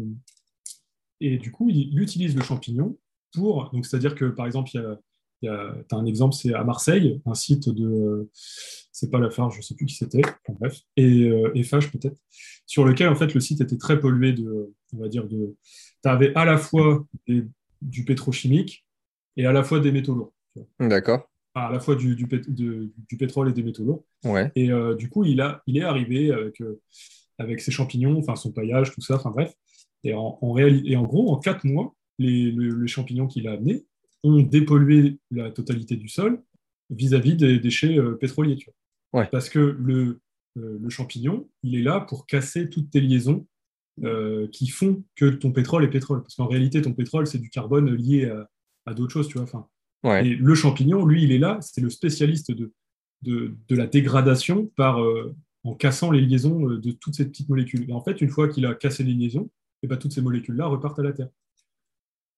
et 1.20 1.38
du 1.38 1.50
coup, 1.50 1.68
il, 1.70 1.98
utilise 1.98 2.36
le 2.36 2.42
champignon 2.42 2.96
pour. 3.32 3.70
Donc, 3.72 3.86
c'est-à-dire 3.86 4.14
que, 4.14 4.26
par 4.26 4.46
exemple, 4.46 4.70
il 4.74 4.80
y 4.80 4.84
a 4.84 5.00
tu 5.42 5.48
as 5.48 5.96
un 5.96 6.06
exemple, 6.06 6.34
c'est 6.34 6.54
à 6.54 6.64
Marseille, 6.64 7.20
un 7.26 7.34
site 7.34 7.68
de, 7.68 8.28
c'est 8.96 9.10
pas 9.10 9.18
la 9.18 9.30
Farge, 9.30 9.56
je 9.56 9.62
sais 9.62 9.74
plus 9.74 9.84
qui 9.84 9.94
c'était, 9.94 10.22
bref, 10.48 10.80
et, 10.96 11.24
euh, 11.24 11.52
peut-être, 11.52 12.16
sur 12.64 12.84
lequel 12.84 13.08
en 13.08 13.14
fait 13.14 13.34
le 13.34 13.40
site 13.40 13.60
était 13.60 13.76
très 13.76 14.00
pollué 14.00 14.32
de, 14.32 14.72
on 14.94 14.98
va 14.98 15.08
dire 15.08 15.26
de, 15.26 15.54
tu 16.02 16.08
avais 16.08 16.34
à 16.34 16.46
la 16.46 16.56
fois 16.56 17.06
du 17.82 18.04
pétrochimique 18.04 18.86
et 19.36 19.44
à 19.44 19.52
la 19.52 19.62
fois 19.62 19.80
des 19.80 19.92
métaux 19.92 20.14
lourds. 20.14 20.32
D'accord. 20.80 21.28
à 21.54 21.70
la 21.70 21.80
fois 21.80 21.94
du, 21.94 22.16
du, 22.16 22.26
pétrole 23.18 23.50
et 23.50 23.52
des 23.52 23.62
métaux 23.62 23.84
lourds. 23.84 24.04
Ouais. 24.24 24.50
Et 24.54 24.72
euh, 24.72 24.94
du 24.94 25.10
coup, 25.10 25.24
il, 25.24 25.42
a, 25.42 25.62
il 25.66 25.76
est 25.76 25.82
arrivé 25.82 26.32
avec, 26.32 26.62
euh, 26.62 26.80
avec 27.38 27.60
ses 27.60 27.70
champignons, 27.70 28.18
enfin 28.18 28.36
son 28.36 28.52
paillage, 28.52 28.92
tout 28.92 29.02
ça, 29.02 29.16
enfin 29.16 29.30
bref. 29.30 29.52
Et 30.04 30.14
en, 30.14 30.38
en, 30.40 30.56
et 30.56 30.96
en 30.96 31.02
gros, 31.02 31.30
en 31.32 31.38
quatre 31.38 31.64
mois, 31.64 31.94
les, 32.18 32.50
les 32.50 32.88
champignons 32.88 33.26
qu'il 33.26 33.46
a 33.46 33.52
amenés, 33.52 33.84
ont 34.22 34.42
dépollué 34.42 35.18
la 35.30 35.50
totalité 35.50 35.96
du 35.96 36.08
sol 36.08 36.42
vis-à-vis 36.90 37.36
des 37.36 37.58
déchets 37.58 37.98
euh, 37.98 38.14
pétroliers. 38.14 38.58
Parce 39.30 39.48
que 39.48 39.58
le, 39.58 40.20
euh, 40.58 40.78
le, 40.80 40.90
champignon, 40.90 41.48
il 41.62 41.74
est 41.74 41.82
là 41.82 42.00
pour 42.00 42.26
casser 42.26 42.68
toutes 42.68 42.90
tes 42.90 43.00
liaisons 43.00 43.46
euh, 44.04 44.46
qui 44.48 44.68
font 44.68 45.02
que 45.14 45.26
ton 45.26 45.52
pétrole 45.52 45.84
est 45.84 45.90
pétrole. 45.90 46.22
Parce 46.22 46.34
qu'en 46.34 46.46
réalité, 46.46 46.82
ton 46.82 46.92
pétrole, 46.92 47.26
c'est 47.26 47.38
du 47.38 47.48
carbone 47.48 47.94
lié 47.94 48.30
à, 48.84 48.94
d'autres 48.94 49.12
choses. 49.12 49.28
Tu 49.28 49.38
vois 49.38 49.44
enfin, 49.44 49.66
Et 50.22 50.34
le 50.34 50.54
champignon, 50.54 51.06
lui, 51.06 51.22
il 51.22 51.32
est 51.32 51.38
là, 51.38 51.58
c'est 51.62 51.80
le 51.80 51.88
spécialiste 51.88 52.52
de, 52.52 52.72
de, 53.22 53.54
la 53.70 53.86
dégradation 53.86 54.70
par, 54.76 55.00
en 55.64 55.74
cassant 55.74 56.10
les 56.10 56.20
liaisons 56.20 56.60
de 56.60 56.90
toutes 56.92 57.14
ces 57.14 57.26
petites 57.26 57.48
molécules. 57.48 57.88
Et 57.88 57.92
en 57.92 58.02
fait, 58.02 58.20
une 58.20 58.28
fois 58.28 58.48
qu'il 58.48 58.66
a 58.66 58.74
cassé 58.74 59.02
les 59.02 59.14
liaisons, 59.14 59.50
et 59.82 59.86
eh 59.86 59.86
ben, 59.88 59.96
toutes 59.96 60.12
ces 60.12 60.22
molécules-là 60.22 60.66
repartent 60.66 60.98
à 60.98 61.02
la 61.02 61.12
Terre. 61.12 61.28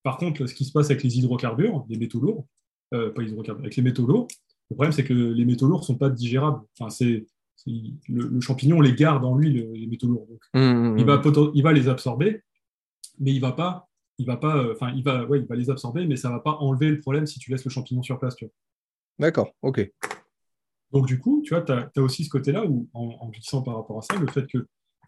Par 0.03 0.17
contre, 0.17 0.45
ce 0.45 0.53
qui 0.53 0.65
se 0.65 0.71
passe 0.71 0.89
avec 0.89 1.03
les 1.03 1.17
hydrocarbures, 1.17 1.85
les 1.89 1.97
métaux 1.97 2.19
lourds, 2.19 2.45
euh, 2.93 3.11
pas 3.11 3.23
hydrocarbures, 3.23 3.63
avec 3.63 3.75
les 3.75 3.83
métaux 3.83 4.05
lourds, 4.05 4.27
le 4.69 4.75
problème 4.75 4.91
c'est 4.91 5.03
que 5.03 5.13
les 5.13 5.45
métaux 5.45 5.67
lourds 5.67 5.81
ne 5.81 5.85
sont 5.85 5.97
pas 5.97 6.09
digérables. 6.09 6.61
Enfin, 6.79 6.89
c'est, 6.89 7.25
le, 8.07 8.39
champignon 8.39 8.79
les 8.81 8.93
garde 8.93 9.25
en 9.25 9.35
lui, 9.35 9.51
les 9.51 9.87
métaux 9.87 10.07
lourds. 10.07 10.27
mmh, 10.53 10.59
mmh, 10.59 10.99
il, 10.99 11.05
va, 11.05 11.17
mmh. 11.17 11.51
il 11.53 11.63
va 11.63 11.73
les 11.73 11.89
absorber, 11.89 12.41
mais 13.19 13.33
il 13.33 13.41
va 13.41 13.51
pas, 13.51 13.89
il 14.17 14.25
va 14.25 14.37
pas, 14.37 14.57
euh, 14.57 14.73
enfin, 14.73 14.91
il 14.95 15.03
va, 15.03 15.25
ouais, 15.25 15.39
il 15.39 15.45
va 15.45 15.55
les 15.55 15.69
absorber, 15.69 16.05
mais 16.05 16.15
ça 16.15 16.29
va 16.29 16.39
pas 16.39 16.57
enlever 16.59 16.89
le 16.89 16.99
problème 16.99 17.25
si 17.25 17.39
tu 17.39 17.51
laisses 17.51 17.65
le 17.65 17.71
champignon 17.71 18.03
sur 18.03 18.19
place. 18.19 18.35
D'accord, 19.17 19.51
ok. 19.61 19.91
Donc, 20.91 21.05
du 21.07 21.19
coup, 21.19 21.41
tu 21.43 21.53
vois, 21.53 21.61
tu 21.61 21.71
as, 21.71 22.01
aussi 22.01 22.23
ce 22.23 22.29
côté-là 22.29 22.65
où, 22.65 22.89
en, 22.93 23.17
en, 23.21 23.29
glissant 23.29 23.61
par 23.61 23.75
rapport 23.75 23.99
à 23.99 24.01
ça, 24.01 24.17
le 24.19 24.27
fait 24.27 24.47
que 24.47 24.65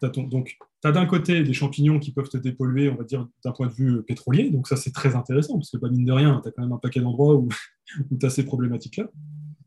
donc, 0.08 0.56
tu 0.82 0.88
as 0.88 0.92
d'un 0.92 1.06
côté 1.06 1.42
des 1.42 1.52
champignons 1.52 1.98
qui 1.98 2.12
peuvent 2.12 2.28
te 2.28 2.36
dépolluer, 2.36 2.88
on 2.88 2.96
va 2.96 3.04
dire, 3.04 3.28
d'un 3.44 3.52
point 3.52 3.66
de 3.66 3.72
vue 3.72 3.96
euh, 3.96 4.02
pétrolier. 4.02 4.50
Donc, 4.50 4.66
ça, 4.68 4.76
c'est 4.76 4.92
très 4.92 5.14
intéressant, 5.14 5.54
parce 5.54 5.70
que, 5.70 5.76
bah, 5.76 5.88
mine 5.90 6.04
de 6.04 6.12
rien, 6.12 6.40
tu 6.42 6.48
as 6.48 6.52
quand 6.52 6.62
même 6.62 6.72
un 6.72 6.78
paquet 6.78 7.00
d'endroits 7.00 7.34
où, 7.34 7.48
tu 8.20 8.26
as 8.26 8.30
ces 8.30 8.44
problématiques-là. 8.44 9.08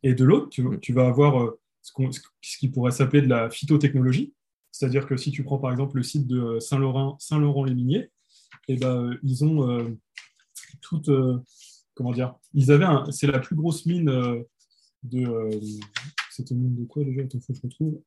Et 0.03 0.13
de 0.13 0.23
l'autre, 0.23 0.49
tu, 0.49 0.93
vas 0.93 1.07
avoir 1.07 1.41
euh, 1.41 1.59
ce, 1.81 2.57
qui 2.59 2.69
pourrait 2.69 2.91
s'appeler 2.91 3.21
de 3.21 3.27
la 3.27 3.49
phytotechnologie. 3.49 4.33
C'est-à-dire 4.71 5.07
que 5.07 5.15
si 5.15 5.31
tu 5.31 5.43
prends, 5.43 5.57
par 5.57 5.71
exemple, 5.71 5.97
le 5.97 6.03
site 6.03 6.27
de 6.27 6.39
euh, 6.39 6.59
Saint-Laurent, 6.59 7.17
Saint-Laurent-les-Miniers, 7.19 8.09
et 8.67 8.73
eh 8.73 8.77
ben, 8.77 9.15
ils 9.21 9.45
ont 9.45 9.95
toute. 10.81 11.11
comment 11.93 12.13
dire 12.13 12.33
Ils 12.55 12.71
avaient 12.71 12.87
C'est 13.11 13.27
la 13.27 13.37
plus 13.37 13.55
grosse 13.55 13.85
mine 13.85 14.05
de. 15.03 15.49
C'était 16.31 16.55
une 16.55 16.61
mine 16.61 16.75
de 16.75 16.85
quoi 16.85 17.03
déjà? 17.03 17.21
Attends, 17.21 17.39
faut 17.41 17.53
que 17.53 17.59
je 17.59 17.61
retrouve. 17.61 18.01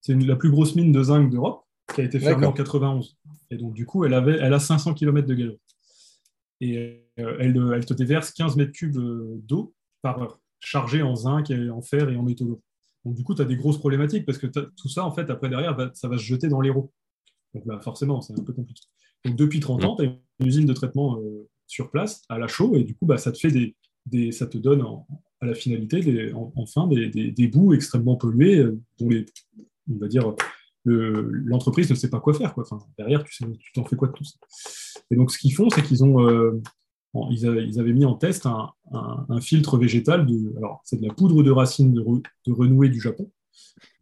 C'est 0.00 0.14
la 0.14 0.36
plus 0.36 0.50
grosse 0.50 0.76
mine 0.76 0.92
de 0.92 1.02
zinc 1.02 1.30
d'Europe 1.30 1.64
qui 1.94 2.00
a 2.00 2.04
été 2.04 2.18
fermée 2.18 2.46
en 2.46 2.52
91. 2.52 3.16
Et 3.50 3.56
donc, 3.56 3.74
du 3.74 3.86
coup, 3.86 4.04
elle, 4.04 4.14
avait, 4.14 4.38
elle 4.40 4.54
a 4.54 4.60
500 4.60 4.94
km 4.94 5.26
de 5.26 5.34
galop. 5.34 5.60
Et 6.60 6.76
euh, 7.18 7.36
elle, 7.38 7.56
elle, 7.74 7.84
te 7.84 7.94
déverse 7.94 8.30
15 8.32 8.56
mètres 8.56 8.72
cubes 8.72 8.96
euh, 8.96 9.40
d'eau 9.42 9.74
par 10.02 10.22
heure, 10.22 10.40
chargée 10.60 11.02
en 11.02 11.16
zinc, 11.16 11.50
et 11.50 11.70
en 11.70 11.82
fer 11.82 12.08
et 12.08 12.16
en 12.16 12.22
métaux 12.22 12.44
lourds. 12.44 12.62
Donc, 13.04 13.14
du 13.14 13.24
coup, 13.24 13.34
tu 13.34 13.42
as 13.42 13.46
des 13.46 13.56
grosses 13.56 13.78
problématiques 13.78 14.26
parce 14.26 14.38
que 14.38 14.46
tout 14.46 14.88
ça, 14.88 15.04
en 15.04 15.10
fait, 15.10 15.30
après, 15.30 15.48
derrière, 15.48 15.76
ça 15.94 16.08
va 16.08 16.18
se 16.18 16.22
jeter 16.22 16.48
dans 16.48 16.60
l'Hérault. 16.60 16.92
Donc, 17.54 17.66
bah, 17.66 17.80
forcément, 17.82 18.20
c'est 18.20 18.38
un 18.38 18.44
peu 18.44 18.52
compliqué. 18.52 18.82
Donc, 19.24 19.36
depuis 19.36 19.60
30 19.60 19.84
ans, 19.84 19.96
tu 19.96 20.04
as 20.04 20.06
une 20.40 20.46
usine 20.46 20.66
de 20.66 20.72
traitement 20.72 21.18
euh, 21.18 21.48
sur 21.66 21.90
place, 21.90 22.22
à 22.28 22.38
la 22.38 22.46
chaux, 22.46 22.76
et 22.76 22.84
du 22.84 22.94
coup, 22.94 23.06
bah, 23.06 23.18
ça 23.18 23.32
te 23.32 23.38
fait 23.38 23.50
des, 23.50 23.74
des 24.06 24.32
ça 24.32 24.46
te 24.46 24.58
donne 24.58 24.84
à 25.40 25.46
la 25.46 25.54
finalité, 25.54 26.00
des, 26.00 26.32
enfin, 26.56 26.86
des, 26.88 27.08
des, 27.08 27.48
bouts 27.48 27.72
extrêmement 27.72 28.16
pollués 28.16 28.64
dont 28.98 29.08
les, 29.08 29.24
on 29.88 29.98
va 29.98 30.08
dire, 30.08 30.34
l'entreprise 30.84 31.90
ne 31.90 31.94
sait 31.94 32.10
pas 32.10 32.20
quoi 32.20 32.34
faire. 32.34 32.54
Quoi. 32.54 32.64
Enfin, 32.70 32.84
derrière, 32.98 33.24
tu 33.24 33.44
t'en 33.74 33.84
fais 33.84 33.96
quoi 33.96 34.08
de 34.08 34.12
tout 34.12 34.24
ça? 34.24 34.38
Et 35.10 35.16
donc, 35.16 35.30
ce 35.30 35.38
qu'ils 35.38 35.54
font, 35.54 35.68
c'est 35.70 35.82
qu'ils 35.82 36.04
ont, 36.04 36.26
euh, 36.26 36.60
ils, 37.30 37.46
avaient, 37.46 37.92
mis 37.92 38.04
en 38.04 38.14
test 38.14 38.46
un, 38.46 38.72
filtre 39.40 39.76
végétal. 39.76 40.26
De, 40.26 40.56
alors, 40.56 40.80
c'est 40.84 41.00
de 41.00 41.06
la 41.06 41.12
poudre 41.12 41.42
de 41.42 41.50
racines 41.50 41.92
de, 41.92 42.02
de 42.02 42.52
renouée 42.52 42.88
du 42.88 43.00
Japon, 43.00 43.30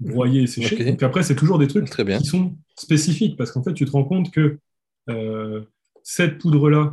broyée 0.01 0.43
et 0.43 0.47
séchée. 0.47 0.85
Donc 0.85 1.03
après, 1.03 1.23
c'est 1.23 1.37
toujours 1.37 1.59
des 1.59 1.69
trucs 1.69 1.89
Très 1.91 2.05
bien. 2.05 2.19
qui 2.19 2.27
sont 2.27 2.57
spécifiques 2.77 3.37
parce 3.37 3.51
qu'en 3.51 3.63
fait, 3.63 3.75
tu 3.75 3.85
te 3.85 3.91
rends 3.91 4.05
compte 4.05 4.31
que 4.31 4.59
euh, 5.09 5.63
cette 6.03 6.39
poudre-là, 6.39 6.93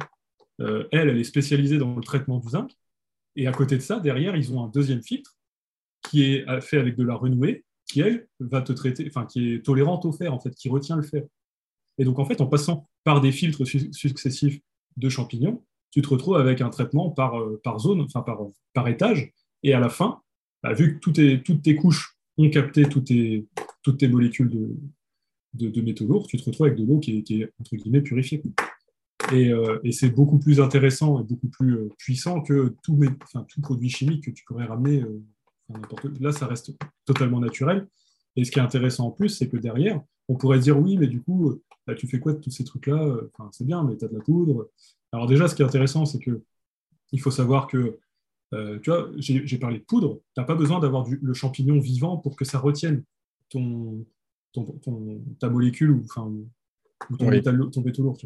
euh, 0.62 0.88
elle, 0.91 1.10
elle 1.10 1.18
est 1.18 1.26
spécialisée 1.26 1.78
dans 1.78 1.95
le 1.95 2.02
traitement 2.02 2.40
du 2.40 2.49
zinc. 2.49 2.72
Et 3.36 3.48
à 3.48 3.52
côté 3.52 3.76
de 3.76 3.82
ça, 3.82 3.99
derrière, 3.99 4.36
ils 4.38 4.53
ont 4.53 4.64
un 4.64 4.70
deuxième 4.70 5.03
filtre 5.03 5.36
qui 6.02 6.24
est 6.24 6.62
fait 6.62 6.78
avec 6.78 6.95
de 6.95 7.03
la 7.03 7.16
renouée 7.16 7.65
elle, 8.01 8.27
va 8.39 8.61
te 8.61 8.73
traiter, 8.73 9.05
enfin, 9.07 9.26
qui 9.26 9.53
est 9.53 9.65
tolérante 9.65 10.05
au 10.05 10.11
fer, 10.11 10.34
en 10.34 10.39
fait, 10.39 10.53
qui 10.55 10.69
retient 10.69 10.95
le 10.95 11.03
fer. 11.03 11.23
Et 11.97 12.05
donc, 12.05 12.19
en 12.19 12.26
fait, 12.26 12.41
en 12.41 12.47
passant 12.47 12.88
par 13.03 13.22
des 13.22 13.31
filtres 13.31 13.65
successifs 13.65 14.59
de 14.97 15.09
champignons, 15.09 15.63
tu 15.91 16.01
te 16.01 16.09
retrouves 16.09 16.35
avec 16.35 16.61
un 16.61 16.69
traitement 16.69 17.09
par, 17.09 17.39
euh, 17.39 17.59
par 17.63 17.80
zone, 17.80 18.01
enfin, 18.01 18.22
par, 18.22 18.39
par 18.73 18.88
étage. 18.88 19.31
Et 19.63 19.73
à 19.73 19.80
la 19.80 19.89
fin, 19.89 20.22
bah, 20.61 20.73
vu 20.73 20.99
que 20.99 21.11
toutes 21.38 21.61
tes 21.61 21.76
couches 21.76 22.17
ont 22.38 22.49
capté 22.49 22.84
toutes 22.84 23.05
tes, 23.05 23.47
toutes 23.81 23.99
tes 23.99 24.07
molécules 24.07 24.49
de, 24.49 25.69
de, 25.69 25.81
métaux 25.81 26.05
lourds, 26.05 26.27
tu 26.27 26.38
te 26.38 26.43
retrouves 26.43 26.67
avec 26.67 26.77
de 26.77 26.85
l'eau 26.85 26.99
qui, 26.99 27.23
est, 27.30 27.51
entre 27.59 27.76
guillemets, 27.76 28.01
purifiée. 28.01 28.41
Et, 29.31 29.49
euh, 29.49 29.80
et 29.84 29.91
c'est 29.91 30.09
beaucoup 30.09 30.38
plus 30.38 30.59
intéressant 30.59 31.19
et 31.19 31.23
beaucoup 31.23 31.47
plus 31.47 31.76
euh, 31.76 31.89
puissant 31.97 32.41
que 32.41 32.76
tout, 32.84 32.99
tout 33.47 33.61
produit 33.61 33.89
chimique 33.89 34.26
que 34.26 34.31
tu 34.31 34.43
pourrais 34.43 34.65
ramener 34.65 35.03
Là, 36.20 36.32
ça 36.32 36.48
reste 36.48 36.72
totalement 37.06 37.40
naturel. 37.40 37.88
Et 38.36 38.44
ce 38.44 38.52
qui 38.52 38.60
est 38.60 38.62
intéressant 38.62 39.08
en 39.08 39.12
plus, 39.12 39.30
c'est 39.30 39.50
que 39.50 39.58
derrière, 39.58 40.02
on 40.28 40.36
pourrait 40.36 40.60
dire 40.60 40.78
oui, 40.78 40.98
mais 40.98 41.08
du 41.08 41.22
coup, 41.22 41.60
bah, 41.88 41.96
tu 41.96 42.08
fais 42.08 42.20
quoi 42.20 42.34
de 42.34 42.40
tous 42.40 42.52
ces 42.52 42.64
trucs-là? 42.64 43.18
Enfin, 43.34 43.50
C'est 43.54 43.66
bien, 43.66 43.84
mais 43.84 43.98
tu 43.98 44.06
as 44.06 44.08
de 44.08 44.14
la 44.14 44.22
poudre. 44.22 44.70
Alors 45.12 45.28
déjà, 45.28 45.48
ce 45.48 45.56
qui 45.56 45.62
est 45.62 45.66
intéressant, 45.66 46.06
c'est 46.06 46.20
que 46.20 46.42
il 47.12 47.22
faut 47.22 47.32
savoir 47.32 47.68
que, 47.68 48.00
euh, 48.54 48.80
tu 48.80 48.90
vois, 48.90 49.10
j'ai 49.18 49.58
parlé 49.58 49.80
de 49.80 49.84
poudre, 49.84 50.22
tu 50.34 50.42
n'as 50.42 50.46
pas 50.46 50.56
besoin 50.56 50.80
d'avoir 50.80 51.08
le 51.10 51.34
champignon 51.34 51.80
vivant 51.80 52.18
pour 52.18 52.36
que 52.36 52.46
ça 52.46 52.60
retienne 52.60 53.04
ton, 53.50 54.06
ta 55.40 55.50
molécule 55.50 55.92
ou, 55.92 56.04
enfin, 56.04 56.32
ton, 57.18 57.30
métal, 57.30 57.70
ton 57.72 57.82
métaux 57.82 58.04
lourd. 58.04 58.18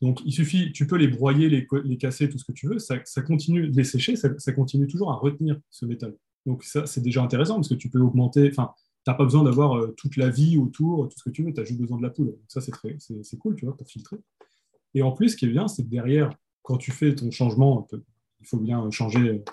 Donc, 0.00 0.20
il 0.24 0.32
suffit, 0.32 0.72
tu 0.72 0.86
peux 0.86 0.96
les 0.96 1.08
broyer, 1.08 1.48
les, 1.48 1.66
les, 1.84 1.96
casser, 1.96 2.28
tout 2.28 2.38
ce 2.38 2.44
que 2.44 2.52
tu 2.52 2.66
veux, 2.66 2.78
ça, 2.78 2.98
continue, 3.24 3.66
les 3.66 3.84
sécher, 3.84 4.16
ça, 4.16 4.28
ça, 4.38 4.52
continue 4.52 4.86
toujours 4.86 5.12
à 5.12 5.14
retenir 5.14 5.58
ce 5.70 5.86
métal. 5.86 6.14
Donc 6.46 6.64
ça, 6.64 6.86
c'est 6.86 7.00
déjà 7.00 7.22
intéressant 7.22 7.56
parce 7.56 7.68
que 7.68 7.74
tu 7.74 7.88
peux 7.88 8.00
augmenter, 8.00 8.48
enfin, 8.50 8.72
tu 9.04 9.10
n'as 9.10 9.14
pas 9.14 9.24
besoin 9.24 9.42
d'avoir 9.42 9.76
euh, 9.76 9.94
toute 9.96 10.16
la 10.16 10.28
vie 10.28 10.58
autour, 10.58 11.08
tout 11.08 11.18
ce 11.18 11.24
que 11.24 11.30
tu 11.30 11.42
veux, 11.42 11.52
tu 11.52 11.60
as 11.60 11.64
juste 11.64 11.80
besoin 11.80 11.98
de 11.98 12.02
la 12.02 12.10
poudre. 12.10 12.32
Donc 12.32 12.44
ça, 12.48 12.60
c'est, 12.60 12.70
très, 12.70 12.96
cool, 13.38 13.56
tu 13.56 13.64
vois, 13.64 13.76
pour 13.76 13.88
filtrer. 13.88 14.16
Et 14.94 15.02
en 15.02 15.12
plus, 15.12 15.30
ce 15.30 15.36
qui 15.36 15.46
est 15.46 15.48
bien, 15.48 15.68
c'est 15.68 15.82
que 15.84 15.88
derrière, 15.88 16.30
quand 16.62 16.76
tu 16.76 16.92
fais 16.92 17.14
ton 17.14 17.30
changement, 17.30 17.88
il 18.40 18.46
faut 18.46 18.58
bien 18.58 18.90
changer 18.90 19.28
euh, 19.28 19.44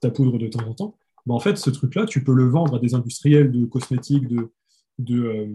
ta 0.00 0.10
poudre 0.10 0.38
de 0.38 0.48
temps 0.48 0.66
en 0.66 0.74
temps, 0.74 0.96
ben, 1.26 1.34
en 1.34 1.40
fait, 1.40 1.56
ce 1.56 1.70
truc-là, 1.70 2.06
tu 2.06 2.24
peux 2.24 2.34
le 2.34 2.48
vendre 2.48 2.76
à 2.76 2.78
des 2.78 2.94
industriels 2.94 3.52
de 3.52 3.64
cosmétiques, 3.66 4.26
de, 4.28 4.52
de, 4.98 5.22
euh, 5.22 5.46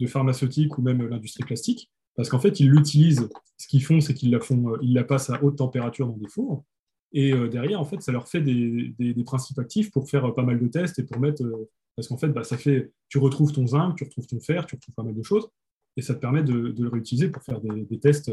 de 0.00 0.06
pharmaceutiques 0.06 0.76
ou 0.78 0.82
même 0.82 1.06
l'industrie 1.06 1.44
plastique, 1.44 1.90
parce 2.16 2.28
qu'en 2.28 2.40
fait, 2.40 2.60
ils 2.60 2.70
l'utilisent. 2.70 3.28
Ce 3.56 3.66
qu'ils 3.66 3.82
font, 3.82 4.00
c'est 4.00 4.14
qu'ils 4.14 4.30
la, 4.30 4.40
la 4.82 5.04
passent 5.04 5.30
à 5.30 5.42
haute 5.42 5.56
température 5.56 6.06
dans 6.06 6.16
des 6.16 6.28
fours, 6.28 6.64
et 7.12 7.32
euh, 7.32 7.48
derrière, 7.48 7.80
en 7.80 7.84
fait, 7.84 8.02
ça 8.02 8.12
leur 8.12 8.28
fait 8.28 8.40
des, 8.40 9.14
principes 9.24 9.58
actifs 9.58 9.90
pour 9.90 10.08
faire 10.08 10.26
euh, 10.26 10.34
pas 10.34 10.42
mal 10.42 10.58
de 10.58 10.68
tests 10.68 10.98
et 10.98 11.04
pour 11.04 11.18
mettre. 11.20 11.42
Euh, 11.42 11.68
parce 11.96 12.08
qu'en 12.08 12.18
fait, 12.18 12.28
bah, 12.28 12.44
ça 12.44 12.56
fait, 12.56 12.92
tu 13.08 13.18
retrouves 13.18 13.52
ton 13.52 13.66
zinc, 13.66 13.96
tu 13.96 14.04
retrouves 14.04 14.26
ton 14.26 14.40
fer, 14.40 14.66
tu 14.66 14.76
retrouves 14.76 14.94
pas 14.94 15.02
mal 15.02 15.14
de 15.14 15.22
choses. 15.22 15.48
Et 15.96 16.02
ça 16.02 16.14
te 16.14 16.20
permet 16.20 16.42
de, 16.42 16.74
le 16.78 16.88
réutiliser 16.88 17.28
pour 17.28 17.42
faire 17.42 17.60
des, 17.60 17.98
tests 17.98 18.30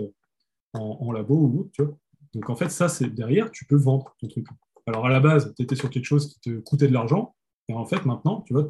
en, 0.73 1.11
labo 1.11 1.35
ou 1.35 1.59
autre. 1.61 1.95
Donc 2.33 2.49
en 2.49 2.55
fait, 2.55 2.69
ça, 2.69 2.89
c'est 2.89 3.09
derrière, 3.09 3.49
tu 3.49 3.65
peux 3.65 3.77
vendre 3.77 4.13
ton 4.19 4.27
truc. 4.27 4.45
Alors 4.85 5.07
à 5.07 5.09
la 5.09 5.19
base, 5.19 5.51
tu 5.55 5.63
étais 5.63 5.75
sur 5.75 5.89
quelque 5.89 6.05
chose 6.05 6.31
qui 6.31 6.39
te 6.41 6.59
coûtait 6.59 6.87
de 6.87 6.93
l'argent. 6.93 7.35
Et 7.67 7.73
en 7.73 7.85
fait, 7.85 8.05
maintenant, 8.05 8.41
tu 8.41 8.53
vois, 8.53 8.67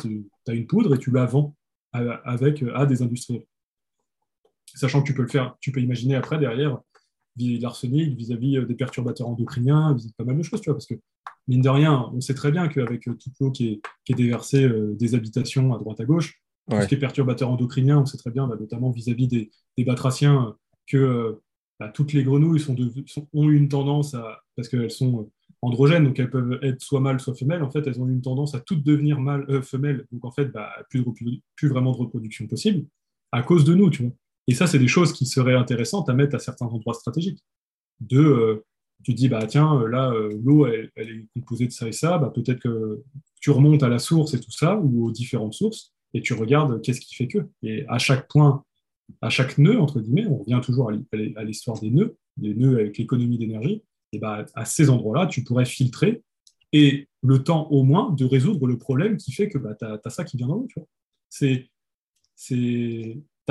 as 0.48 0.54
une 0.54 0.68
poudre 0.68 0.96
et 0.96 0.98
tu 0.98 1.12
la 1.12 1.26
vends 1.26 1.58
avec, 1.92 2.64
à 2.74 2.86
des 2.86 3.02
industriels. 3.02 3.44
Sachant 4.76 5.02
que 5.02 5.08
tu 5.08 5.14
peux 5.14 5.24
le 5.24 5.28
faire, 5.28 5.58
tu 5.60 5.74
peux 5.74 5.82
imaginer 5.82 6.16
après, 6.16 6.38
derrière, 6.38 6.80
vis-à-vis 7.38 7.58
de 7.58 7.64
l'arsenic, 7.64 8.18
vis-à-vis 8.18 8.66
des 8.66 8.76
perturbateurs 8.76 9.28
endocriniens, 9.28 9.94
vis-à-vis 9.94 10.14
pas 10.14 10.24
mal 10.24 10.38
de 10.38 10.44
choses, 10.44 10.62
tu 10.62 10.70
vois, 10.70 10.76
parce 10.76 10.88
que 10.88 10.96
mine 11.48 11.62
de 11.62 11.70
rien, 11.70 12.10
on 12.14 12.22
sait 12.22 12.34
très 12.34 12.52
bien 12.52 12.68
qu'avec 12.68 13.04
toute 13.04 13.34
l'eau 13.40 13.52
qui 13.52 13.68
est, 13.68 13.82
qui 14.04 14.14
est 14.14 14.16
déversée 14.16 14.70
des 14.94 15.16
habitations 15.16 15.74
à 15.74 15.78
droite 15.78 16.00
à 16.00 16.06
gauche, 16.06 16.42
tout 16.70 16.82
ce 16.82 16.88
qui 16.88 16.96
est 16.96 17.00
perturbateurs 17.00 17.50
endocriniens, 17.50 18.00
on 18.00 18.06
sait 18.06 18.18
très 18.18 18.32
bien, 18.32 18.48
bah, 18.48 18.56
notamment 18.60 18.90
vis-à-vis 18.92 19.28
des, 19.28 19.52
des, 19.78 19.84
batraciens, 19.84 20.56
que 20.88 21.40
bah, 21.80 21.90
toutes 21.90 22.14
les 22.14 22.24
grenouilles 22.24 22.60
sont 22.60 22.76
ont 23.34 23.50
une 23.50 23.70
tendance 23.70 24.14
à, 24.14 24.42
parce 24.56 24.70
qu'elles 24.70 24.92
sont 24.92 25.30
androgènes, 25.62 26.06
donc 26.06 26.20
elles 26.20 26.30
peuvent 26.30 26.60
être 26.62 26.82
soit 26.82 27.00
mâles, 27.00 27.20
soit 27.20 27.36
femelles, 27.36 27.64
en 27.64 27.70
fait, 27.70 27.86
elles 27.88 28.00
ont 28.00 28.08
une 28.08 28.22
tendance 28.22 28.56
à 28.56 28.60
toutes 28.60 28.84
devenir 28.84 29.20
mâles, 29.20 29.46
euh, 29.50 29.62
femelles, 29.62 30.06
donc 30.12 30.26
en 30.26 30.32
fait, 30.32 30.46
bah, 30.46 30.72
plus, 30.90 31.04
plus, 31.56 31.70
vraiment 31.70 31.92
de 31.92 31.98
reproduction 31.98 32.48
possible, 32.48 32.86
à 33.32 33.42
cause 33.44 33.66
de 33.66 33.74
nous, 33.74 33.90
tu 33.90 34.04
vois. 34.04 34.12
Et 34.48 34.54
ça, 34.54 34.68
c'est 34.68 34.80
des 34.80 34.88
choses 34.88 35.14
qui 35.14 35.26
seraient 35.26 35.56
intéressantes 35.56 36.10
à 36.10 36.14
mettre 36.14 36.36
à 36.36 36.40
certains 36.40 36.68
endroits 36.68 36.94
stratégiques. 36.94 37.44
De, 38.00 38.20
euh, 38.20 38.66
tu 39.04 39.14
dis, 39.14 39.30
bah 39.30 39.46
tiens, 39.48 39.80
euh, 39.82 39.88
là, 39.88 40.14
l'eau, 40.44 40.68
elle, 40.68 40.92
est 40.96 41.26
composée 41.34 41.68
de 41.68 41.72
ça 41.72 41.88
et 41.88 41.92
ça, 41.92 42.18
bah, 42.18 42.32
peut-être 42.34 42.60
que 42.60 43.04
tu 43.42 43.52
remontes 43.52 43.84
à 43.84 43.90
la 43.90 44.00
source 44.00 44.34
et 44.34 44.40
tout 44.40 44.52
ça, 44.52 44.78
ou 44.78 45.06
aux 45.06 45.12
différentes 45.12 45.54
sources, 45.54 45.94
et 46.14 46.22
tu 46.22 46.34
regardes 46.34 46.82
qu'est-ce 46.82 47.02
qui 47.02 47.16
fait 47.16 47.28
que. 47.28 47.48
Et 47.64 47.86
à 47.88 47.98
chaque 47.98 48.28
point, 48.28 48.64
à 49.22 49.30
chaque 49.30 49.58
nœud, 49.58 49.80
entre 49.80 50.00
guillemets, 50.00 50.28
on 50.28 50.38
revient 50.38 50.62
toujours 50.64 50.92
à 50.92 51.44
l'histoire 51.44 51.80
des 51.80 51.90
nœuds, 51.90 52.18
des 52.38 52.54
nœuds 52.54 52.80
avec 52.80 52.98
l'économie 52.98 53.38
d'énergie, 53.38 53.84
et 54.12 54.20
bah, 54.20 54.46
à 54.56 54.66
ces 54.66 54.90
endroits-là, 54.90 55.28
tu 55.28 55.44
pourrais 55.44 55.66
filtrer 55.66 56.24
et 56.74 57.08
le 57.22 57.44
temps 57.44 57.68
au 57.70 57.84
moins 57.84 58.12
de 58.12 58.26
résoudre 58.26 58.68
le 58.68 58.78
problème 58.78 59.18
qui 59.18 59.32
fait 59.32 59.48
que 59.48 59.58
bah, 59.58 59.76
tu 59.76 59.86
as, 59.86 60.10
ça 60.10 60.24
qui 60.24 60.38
vient 60.38 60.48
dans 60.48 60.56
l'eau. 60.56 60.68
C'est 61.30 61.70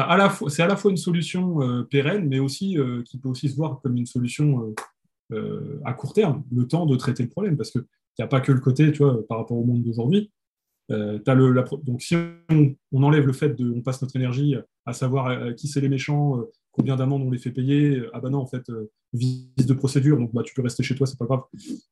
fois, 0.02 0.48
à 0.58 0.66
la 0.66 0.76
fois 0.76 0.90
une 0.90 0.96
solution 0.96 1.62
euh, 1.62 1.82
pérenne, 1.84 2.28
mais 2.28 2.38
aussi 2.38 2.78
euh, 2.78 3.02
qui 3.02 3.18
peut 3.18 3.28
aussi 3.28 3.48
se 3.48 3.56
voir 3.56 3.80
comme 3.82 3.96
une 3.96 4.06
solution 4.06 4.74
euh, 5.32 5.80
à 5.84 5.92
court 5.92 6.12
terme, 6.12 6.42
le 6.52 6.66
temps 6.66 6.86
de 6.86 6.96
traiter 6.96 7.22
le 7.22 7.28
problème. 7.28 7.56
Parce 7.56 7.70
qu'il 7.70 7.84
n'y 8.18 8.24
a 8.24 8.28
pas 8.28 8.40
que 8.40 8.52
le 8.52 8.60
côté, 8.60 8.90
tu 8.92 8.98
vois, 8.98 9.26
par 9.26 9.38
rapport 9.38 9.56
au 9.56 9.64
monde 9.64 9.82
d'aujourd'hui. 9.82 10.30
donc 10.88 12.02
si 12.02 12.16
on, 12.50 13.02
enlève 13.02 13.26
le 13.26 13.32
fait 13.32 13.50
de, 13.50 13.70
on 13.70 13.82
passe 13.82 14.02
notre 14.02 14.16
énergie 14.16 14.56
à 14.84 14.92
savoir 14.92 15.54
qui 15.54 15.68
c'est 15.68 15.80
les 15.80 15.88
méchants, 15.88 16.44
combien 16.72 16.96
d'amendes 16.96 17.22
on 17.22 17.30
les 17.30 17.38
fait 17.38 17.52
payer 17.52 18.02
Ah 18.12 18.20
bah 18.20 18.30
non, 18.30 18.40
en 18.40 18.46
fait, 18.46 18.70
vice 19.12 19.66
de 19.66 19.74
procédure, 19.74 20.18
donc 20.18 20.32
bah, 20.34 20.42
tu 20.44 20.54
peux 20.54 20.62
rester 20.62 20.82
chez 20.82 20.94
toi, 20.94 21.06
c'est 21.06 21.18
pas 21.18 21.24
grave. 21.24 21.42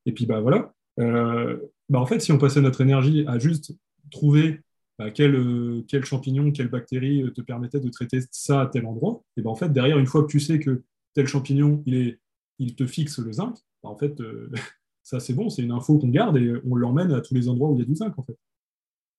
Et 0.05 0.12
puis 0.12 0.27
bah 0.27 0.41
voilà. 0.41 0.74
Bah, 0.99 2.01
en 2.01 2.07
fait, 2.07 2.20
si 2.20 2.33
on 2.33 2.39
passait 2.39 2.61
notre 2.61 2.81
énergie 2.81 3.24
à 3.27 3.39
juste 3.39 3.73
trouver 4.11 4.61
bah, 4.98 5.10
quel, 5.10 5.35
euh, 5.35 5.85
quel, 5.89 6.05
champignon, 6.05 6.52
quelle 6.52 6.69
bactérie 6.69 7.24
te 7.35 7.40
permettait 7.40 7.81
de 7.81 7.89
traiter 7.89 8.20
ça 8.31 8.62
à 8.62 8.66
tel 8.66 8.86
endroit, 8.86 9.23
et 9.36 9.43
ben 9.43 9.51
en 9.51 9.55
fait, 9.55 9.70
derrière, 9.73 9.98
une 9.98 10.06
fois 10.06 10.23
que 10.23 10.28
tu 10.28 10.40
sais 10.40 10.59
que 10.59 10.82
tel 11.14 11.27
champignon, 11.27 11.82
il, 11.86 11.94
est, 11.94 12.20
il 12.59 12.74
te 12.74 12.86
fixe 12.86 13.19
le 13.19 13.32
zinc, 13.32 13.56
bah, 13.82 13.89
en 13.89 13.97
fait, 13.97 14.14
ça 15.02 15.20
c'est 15.20 15.35
bon, 15.35 15.51
c'est 15.51 15.62
une 15.62 15.73
info 15.73 15.98
qu'on 15.98 16.09
garde 16.09 16.36
et 16.36 16.52
on 16.64 16.74
l'emmène 16.74 17.12
à 17.12 17.20
tous 17.20 17.35
les 17.35 17.48
endroits 17.48 17.70
où 17.70 17.77
il 17.77 17.81
y 17.81 17.82
a 17.82 17.86
du 17.86 17.97
zinc, 17.97 18.19
en 18.19 18.23
fait. 18.23 18.39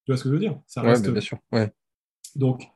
Tu 0.05 0.11
vois 0.11 0.17
ce 0.17 0.23
que 0.23 0.29
je 0.29 0.33
veux 0.33 0.39
dire? 0.39 0.59
Ça 0.67 0.81
reste... 0.81 1.09
bien 1.09 1.21
sûr. 1.21 1.39
Ouais. 1.51 1.71
Donc, 2.35 2.67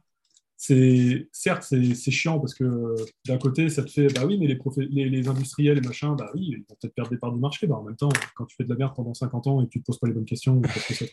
c'est 0.57 1.29
certes 1.31 1.61
c'est 1.63 2.11
chiant 2.11 2.39
parce 2.39 2.55
que 2.55 2.95
d'un 3.27 3.37
côté 3.37 3.69
ça 3.69 3.83
te 3.83 3.91
fait 3.91 4.07
bah 4.11 4.25
oui 4.25 4.39
mais 4.39 4.47
les, 4.47 5.07
les, 5.07 5.27
industriels 5.27 5.77
et 5.77 5.81
machin 5.81 6.15
bah 6.15 6.31
oui 6.33 6.47
ils 6.49 6.57
vont 6.57 6.75
peut-être 6.81 6.95
perdre 6.95 7.11
des 7.11 7.17
parts 7.17 7.31
du 7.31 7.39
marché 7.39 7.67
bah 7.67 7.75
en 7.75 7.83
même 7.83 7.95
temps 7.95 8.09
quand 8.35 8.45
tu 8.45 8.55
fais 8.55 8.63
de 8.63 8.69
la 8.69 8.75
merde 8.75 8.95
pendant 8.95 9.13
50 9.13 9.45
ans 9.45 9.61
et 9.61 9.65
que 9.65 9.69
tu 9.69 9.81
te 9.81 9.85
poses 9.85 9.99
pas 9.99 10.07
les 10.07 10.13
bonnes 10.13 10.25
questions 10.25 10.59
parce 10.59 10.83
que 10.87 10.95
ça 10.95 11.05
te 11.05 11.11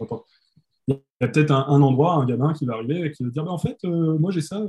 il 0.89 0.94
y 1.20 1.24
a 1.24 1.28
peut-être 1.28 1.51
un, 1.51 1.81
endroit 1.81 2.15
un 2.15 2.27
gamin 2.27 2.52
qui 2.52 2.66
va 2.66 2.74
arriver 2.74 3.06
et 3.06 3.12
qui 3.12 3.24
va 3.24 3.31
dire 3.31 3.44
bah 3.44 3.52
en 3.52 3.59
fait 3.59 3.78
euh, 3.85 4.19
moi 4.19 4.31
j'ai 4.31 4.40
ça 4.40 4.62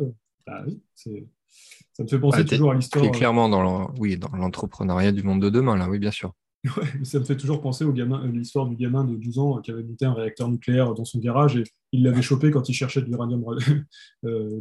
bah 0.48 0.64
oui 0.66 0.82
ça 0.96 2.04
me 2.04 2.08
fait 2.08 2.20
penser 2.20 2.46
toujours 2.46 2.72
à 2.72 2.76
l'histoire 2.76 3.12
clairement 3.12 3.50
dans 3.50 3.92
oui 4.00 4.18
dans 4.18 4.36
l'entrepreneuriat 4.36 5.12
du 5.12 5.24
monde 5.24 5.42
de 5.42 5.50
demain 5.50 5.76
là 5.78 5.90
oui 5.90 6.00
bien 6.00 6.12
sûr 6.12 6.34
Ouais, 6.78 6.88
ça 7.04 7.20
me 7.20 7.26
fait 7.26 7.38
toujours 7.38 7.62
penser 7.62 7.86
au 7.86 7.92
gamin, 7.92 8.24
euh, 8.26 8.32
l'histoire 8.32 8.66
du 8.66 8.76
gamin 8.76 9.04
de 9.04 9.16
12 9.16 9.40
ans 9.40 9.62
qui 9.62 9.72
avait 9.72 9.84
monté 9.84 10.06
un 10.06 10.14
réacteur 10.14 10.50
nucléaire 10.50 10.94
dans 10.94 11.06
son 11.06 11.20
garage 11.20 11.58
et 11.58 11.64
il 11.92 12.04
l'avait 12.04 12.22
chopé 12.22 12.52
quand 12.52 12.68
il 12.70 12.74
cherchait 12.74 13.02
de 13.02 13.08
l'uranium. 13.08 13.44
Euh, 14.26 14.60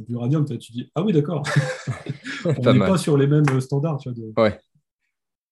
tu 0.61 0.73
dis 0.73 0.91
Ah 0.95 1.03
oui, 1.03 1.15
d'accord. 1.15 1.43
On 2.45 2.73
n'est 2.73 2.79
pas 2.79 2.99
sur 2.99 3.17
les 3.17 3.27
mêmes 3.27 3.61
standards. 3.61 3.99
Tu 3.99 4.11
vois, 4.37 4.51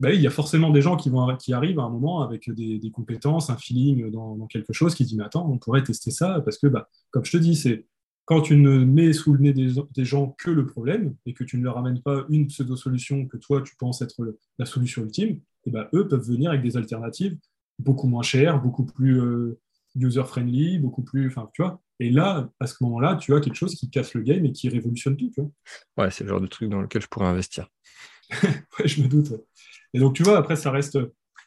bah 0.02 0.12
il 0.12 0.20
y 0.20 0.26
a 0.26 0.30
forcément 0.30 0.70
des 0.70 0.82
gens 0.82 0.96
qui, 0.96 1.10
vont, 1.10 1.36
qui 1.36 1.52
arrivent 1.52 1.78
à 1.78 1.84
un 1.84 1.88
moment 1.88 2.22
avec 2.22 2.50
des, 2.50 2.90
compétences, 2.92 3.50
un 3.50 3.56
feeling 3.56 4.10
dans, 4.10 4.46
quelque 4.48 4.72
chose 4.72 4.96
qui 4.96 5.04
dit 5.04 5.16
Mais 5.16 5.22
attends, 5.22 5.48
on 5.48 5.58
pourrait 5.58 5.84
tester 5.84 6.10
ça 6.10 6.42
parce 6.44 6.58
que, 6.58 6.66
bah, 6.66 6.88
comme 7.12 7.24
je 7.24 7.30
te 7.30 7.36
dis, 7.36 7.54
c'est 7.54 7.86
quand 8.24 8.40
tu 8.40 8.56
ne 8.56 8.84
mets 8.84 9.12
sous 9.12 9.32
le 9.32 9.38
nez 9.38 9.52
des, 9.52 10.04
gens 10.04 10.34
que 10.38 10.50
le 10.50 10.66
problème 10.66 11.14
et 11.24 11.34
que 11.34 11.44
tu 11.44 11.56
ne 11.56 11.62
leur 11.62 11.78
amènes 11.78 12.02
pas 12.02 12.24
une 12.28 12.48
pseudo-solution 12.48 13.26
que 13.28 13.36
toi 13.36 13.62
tu 13.62 13.76
penses 13.76 14.02
être 14.02 14.36
la 14.58 14.66
solution 14.66 15.02
ultime, 15.02 15.40
et 15.66 15.70
ben, 15.70 15.86
eux 15.94 16.08
peuvent 16.08 16.26
venir 16.26 16.50
avec 16.50 16.62
des 16.62 16.76
alternatives 16.76 17.38
beaucoup 17.78 18.08
moins 18.08 18.22
chères, 18.22 18.60
beaucoup 18.60 18.84
plus 18.84 19.20
euh, 19.20 19.60
user-friendly, 19.94 20.78
beaucoup 20.78 21.02
plus. 21.02 21.28
Enfin, 21.28 21.48
tu 21.54 21.62
vois. 21.62 21.80
Et 22.00 22.10
là, 22.10 22.50
à 22.58 22.66
ce 22.66 22.74
moment-là, 22.80 23.16
tu 23.16 23.34
as 23.34 23.40
quelque 23.40 23.54
chose 23.54 23.76
qui 23.76 23.88
casse 23.88 24.14
le 24.14 24.22
game 24.22 24.44
et 24.44 24.52
qui 24.52 24.68
révolutionne 24.68 25.16
tout. 25.16 25.30
Tu 25.32 25.40
vois. 25.40 25.50
Ouais, 25.98 26.10
c'est 26.10 26.24
le 26.24 26.30
genre 26.30 26.40
de 26.40 26.48
truc 26.48 26.68
dans 26.68 26.80
lequel 26.80 27.02
je 27.02 27.06
pourrais 27.06 27.26
investir. 27.26 27.68
ouais, 28.42 28.88
je 28.88 29.02
me 29.02 29.08
doute. 29.08 29.32
Et 29.94 29.98
donc, 29.98 30.14
tu 30.14 30.22
vois, 30.22 30.38
après, 30.38 30.56
ça 30.56 30.70
reste. 30.70 30.98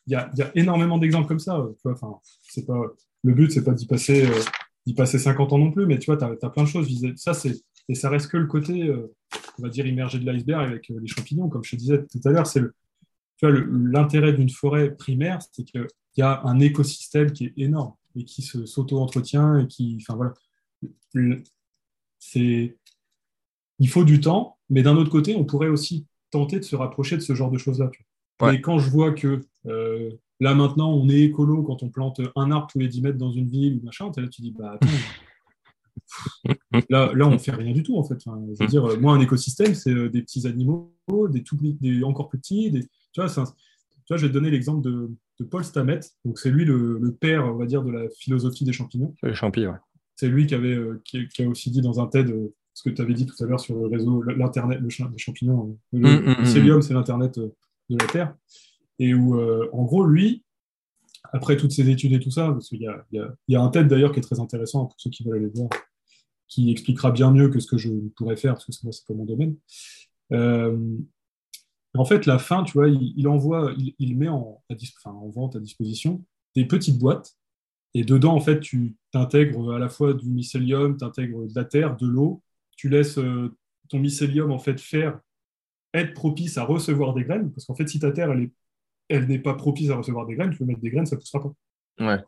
Il 0.08 0.14
y 0.14 0.16
a, 0.16 0.30
y 0.36 0.42
a, 0.42 0.52
énormément 0.56 0.98
d'exemples 0.98 1.28
comme 1.28 1.40
ça. 1.40 1.66
Tu 1.82 1.90
vois, 1.90 1.96
pas... 1.98 2.96
Le 3.24 3.34
but, 3.34 3.52
c'est 3.52 3.64
pas 3.64 3.74
d'y 3.74 3.88
passer, 3.88 4.28
euh, 4.28 4.40
d'y 4.86 4.94
passer 4.94 5.18
50 5.18 5.54
ans 5.54 5.58
non 5.58 5.72
plus, 5.72 5.88
mais 5.88 5.98
tu 5.98 6.12
vois, 6.12 6.18
tu 6.18 6.46
as, 6.46 6.50
plein 6.50 6.64
de 6.64 6.68
choses. 6.68 6.88
Ça, 7.16 7.34
c'est... 7.34 7.56
Et 7.88 7.96
ça 7.96 8.10
reste 8.10 8.30
que 8.30 8.38
le 8.38 8.48
côté, 8.48 8.84
euh, 8.84 9.14
on 9.60 9.64
va 9.64 9.70
dire, 9.70 9.86
immergé 9.86 10.20
de 10.20 10.26
l'iceberg 10.26 10.70
avec 10.70 10.90
les 10.90 11.08
champignons. 11.08 11.50
Comme 11.50 11.64
je 11.64 11.72
te 11.72 11.76
disais 11.76 12.04
tout 12.06 12.20
à 12.26 12.32
l'heure, 12.32 12.48
c'est 12.48 12.62
l'intérêt 13.42 14.34
d'une 14.34 14.50
forêt 14.50 14.96
primaire, 14.96 15.40
c'est 15.52 15.64
qu'il 15.64 15.88
y 16.18 16.22
a 16.22 16.42
un 16.46 16.60
écosystème 16.60 17.32
qui 17.32 17.46
est 17.46 17.54
énorme 17.58 17.94
et 18.16 18.24
qui 18.24 18.42
s'auto-entretient 18.42 19.68
voilà, 20.10 20.34
il 23.80 23.90
faut 23.90 24.04
du 24.04 24.20
temps, 24.20 24.58
mais 24.70 24.84
d'un 24.84 24.96
autre 24.96 25.12
côté, 25.12 25.36
on 25.36 25.46
pourrait 25.46 25.70
aussi 25.70 26.08
tenter 26.32 26.60
de 26.60 26.64
se 26.64 26.76
rapprocher 26.76 27.18
de 27.18 27.22
ce 27.22 27.36
genre 27.36 27.52
de 27.52 27.58
choses-là. 27.58 27.92
Et 28.52 28.62
quand 28.62 28.80
je 28.80 28.90
vois 28.90 29.12
que 29.12 29.42
euh, 29.66 30.12
là 30.40 30.54
maintenant, 30.56 30.92
on 30.92 31.10
est 31.10 31.22
écolo 31.22 31.64
quand 31.64 31.84
on 31.84 31.90
plante 31.90 32.22
un 32.36 32.52
arbre 32.52 32.68
tous 32.72 32.80
les 32.80 32.88
10 32.88 33.02
mètres 33.02 33.18
dans 33.18 33.32
une 33.32 33.48
ville 33.48 33.80
ou 33.82 33.86
machin, 33.86 34.12
là 34.16 34.28
tu 34.28 34.42
dis, 34.42 34.52
bah 34.52 34.74
attends, 34.74 34.88
là, 36.90 37.12
là 37.14 37.28
on 37.28 37.40
fait 37.40 37.52
rien 37.52 37.72
du 37.72 37.84
tout 37.84 37.98
en 37.98 38.04
fait. 38.04 38.18
Enfin, 38.26 38.40
dire, 38.68 39.00
moi, 39.00 39.14
un 39.14 39.22
écosystème, 39.22 39.74
c'est 39.74 39.94
euh, 39.94 40.10
des 40.10 40.22
petits 40.22 40.46
animaux, 40.48 40.94
des, 41.30 41.44
tout, 41.44 41.58
des 41.62 42.04
encore 42.04 42.28
plus 42.30 42.40
petits, 42.40 42.72
des, 42.72 42.84
tu 43.14 43.22
vois, 43.22 43.28
je 44.18 44.26
vais 44.26 44.28
te 44.28 44.34
donner 44.34 44.52
l'exemple 44.52 44.82
de, 44.82 45.10
Paul 45.50 45.64
Stamets. 45.64 46.02
Donc, 46.24 46.40
c'est 46.40 46.50
lui 46.50 46.66
le, 46.66 47.18
père, 47.20 47.46
on 47.46 47.58
va 47.58 47.66
dire, 47.66 47.84
de 47.84 47.92
la 47.92 48.10
philosophie 48.20 48.66
des 48.66 48.74
champignons. 48.74 49.14
Les 49.24 49.34
champignons, 49.34 49.76
C'est 50.16 50.28
lui 50.28 50.46
qui, 50.48 50.56
avait, 50.56 50.76
euh, 50.76 51.02
qui, 51.04 51.44
a 51.44 51.48
aussi 51.48 51.72
dit 51.72 51.82
dans 51.82 52.00
un 52.00 52.08
TED 52.08 52.34
ce 52.74 52.84
que 52.84 52.94
tu 52.94 53.02
avais 53.02 53.14
dit 53.14 53.26
tout 53.26 53.42
à 53.42 53.48
l'heure 53.48 53.60
sur 53.60 53.76
le 53.76 53.88
réseau, 53.88 54.22
l'Internet, 54.22 54.80
le, 54.80 54.88
les 54.88 55.18
champignons. 55.18 55.78
Euh, 55.94 55.98
le, 55.98 56.00
mm, 56.00 56.42
mm, 56.42 56.78
mm. 56.78 56.82
c'est 56.82 56.94
l'Internet 56.94 57.40
de 57.90 57.98
la 57.98 58.08
Terre. 58.08 58.36
Et 59.00 59.14
où, 59.14 59.40
en 59.40 59.84
gros, 59.84 60.06
lui, 60.06 60.44
après 61.34 61.58
toutes 61.58 61.72
ces 61.72 61.90
études 61.90 62.14
et 62.14 62.20
tout 62.20 62.32
ça, 62.32 62.52
parce 62.52 62.70
qu'il 62.70 62.82
y 62.82 62.88
a, 62.88 63.06
y 63.48 63.56
a, 63.56 63.62
un 63.62 63.70
TED 63.70 63.88
d'ailleurs 63.88 64.12
qui 64.12 64.20
est 64.20 64.24
très 64.24 64.40
intéressant 64.40 64.86
pour 64.86 64.96
ceux 64.98 65.10
qui 65.10 65.24
veulent 65.24 65.38
aller 65.38 65.52
voir, 65.54 65.70
qui 66.48 66.72
expliquera 66.72 67.12
bien 67.12 67.32
mieux 67.32 67.50
que 67.50 67.60
ce 67.60 67.68
que 67.68 67.78
je 67.78 67.90
pourrais 68.16 68.38
faire, 68.38 68.54
parce 68.54 68.66
que 68.66 68.72
moi, 68.84 68.94
c'est 68.94 69.06
pas 69.06 69.14
mon 69.14 69.26
domaine. 69.26 69.56
En 71.98 72.06
fait, 72.06 72.26
la 72.26 72.40
fin, 72.40 72.64
tu 72.64 72.74
vois, 72.74 72.90
il, 72.90 73.28
envoie, 73.28 73.74
il, 74.00 74.18
met 74.18 74.28
en, 74.28 74.62
en, 75.06 75.30
vente 75.30 75.56
à 75.56 75.60
disposition 75.60 76.24
des 76.56 76.66
petites 76.66 77.00
boîtes. 77.00 77.36
Et 77.94 78.04
dedans, 78.04 78.36
en 78.36 78.42
fait, 78.42 78.60
tu 78.60 78.98
t'intègres 79.12 79.74
à 79.74 79.80
la 79.80 79.88
fois 79.88 80.14
du 80.14 80.30
mycélium, 80.30 80.98
tu 80.98 81.06
intègres 81.06 81.48
de 81.48 81.56
la 81.56 81.64
terre, 81.64 81.96
de 81.96 82.06
l'eau. 82.06 82.42
Tu 82.76 82.90
laisses 82.90 83.18
euh, 83.18 83.56
ton 83.88 84.00
mycélium, 84.00 84.52
en 84.52 84.60
fait, 84.60 84.80
faire, 84.80 85.20
être 86.00 86.14
propice 86.14 86.58
à 86.58 86.64
recevoir 86.64 87.14
des 87.14 87.24
graines. 87.24 87.52
Parce 87.52 87.66
qu'en 87.66 87.76
fait, 87.76 87.88
si 87.88 88.00
ta 88.00 88.12
terre, 88.12 88.32
elle, 88.32 88.50
elle 89.10 89.28
n'est 89.28 89.40
pas 89.40 89.54
propice 89.54 89.90
à 89.90 89.96
recevoir 89.96 90.26
des 90.26 90.36
graines, 90.36 90.52
tu 90.52 90.58
peux 90.58 90.66
mettre 90.66 90.82
des 90.82 90.90
graines, 90.90 91.06
ça 91.06 91.16
ne 91.16 91.22
poussera 91.22 91.42
pas. 91.42 91.54
Ouais. 92.06 92.24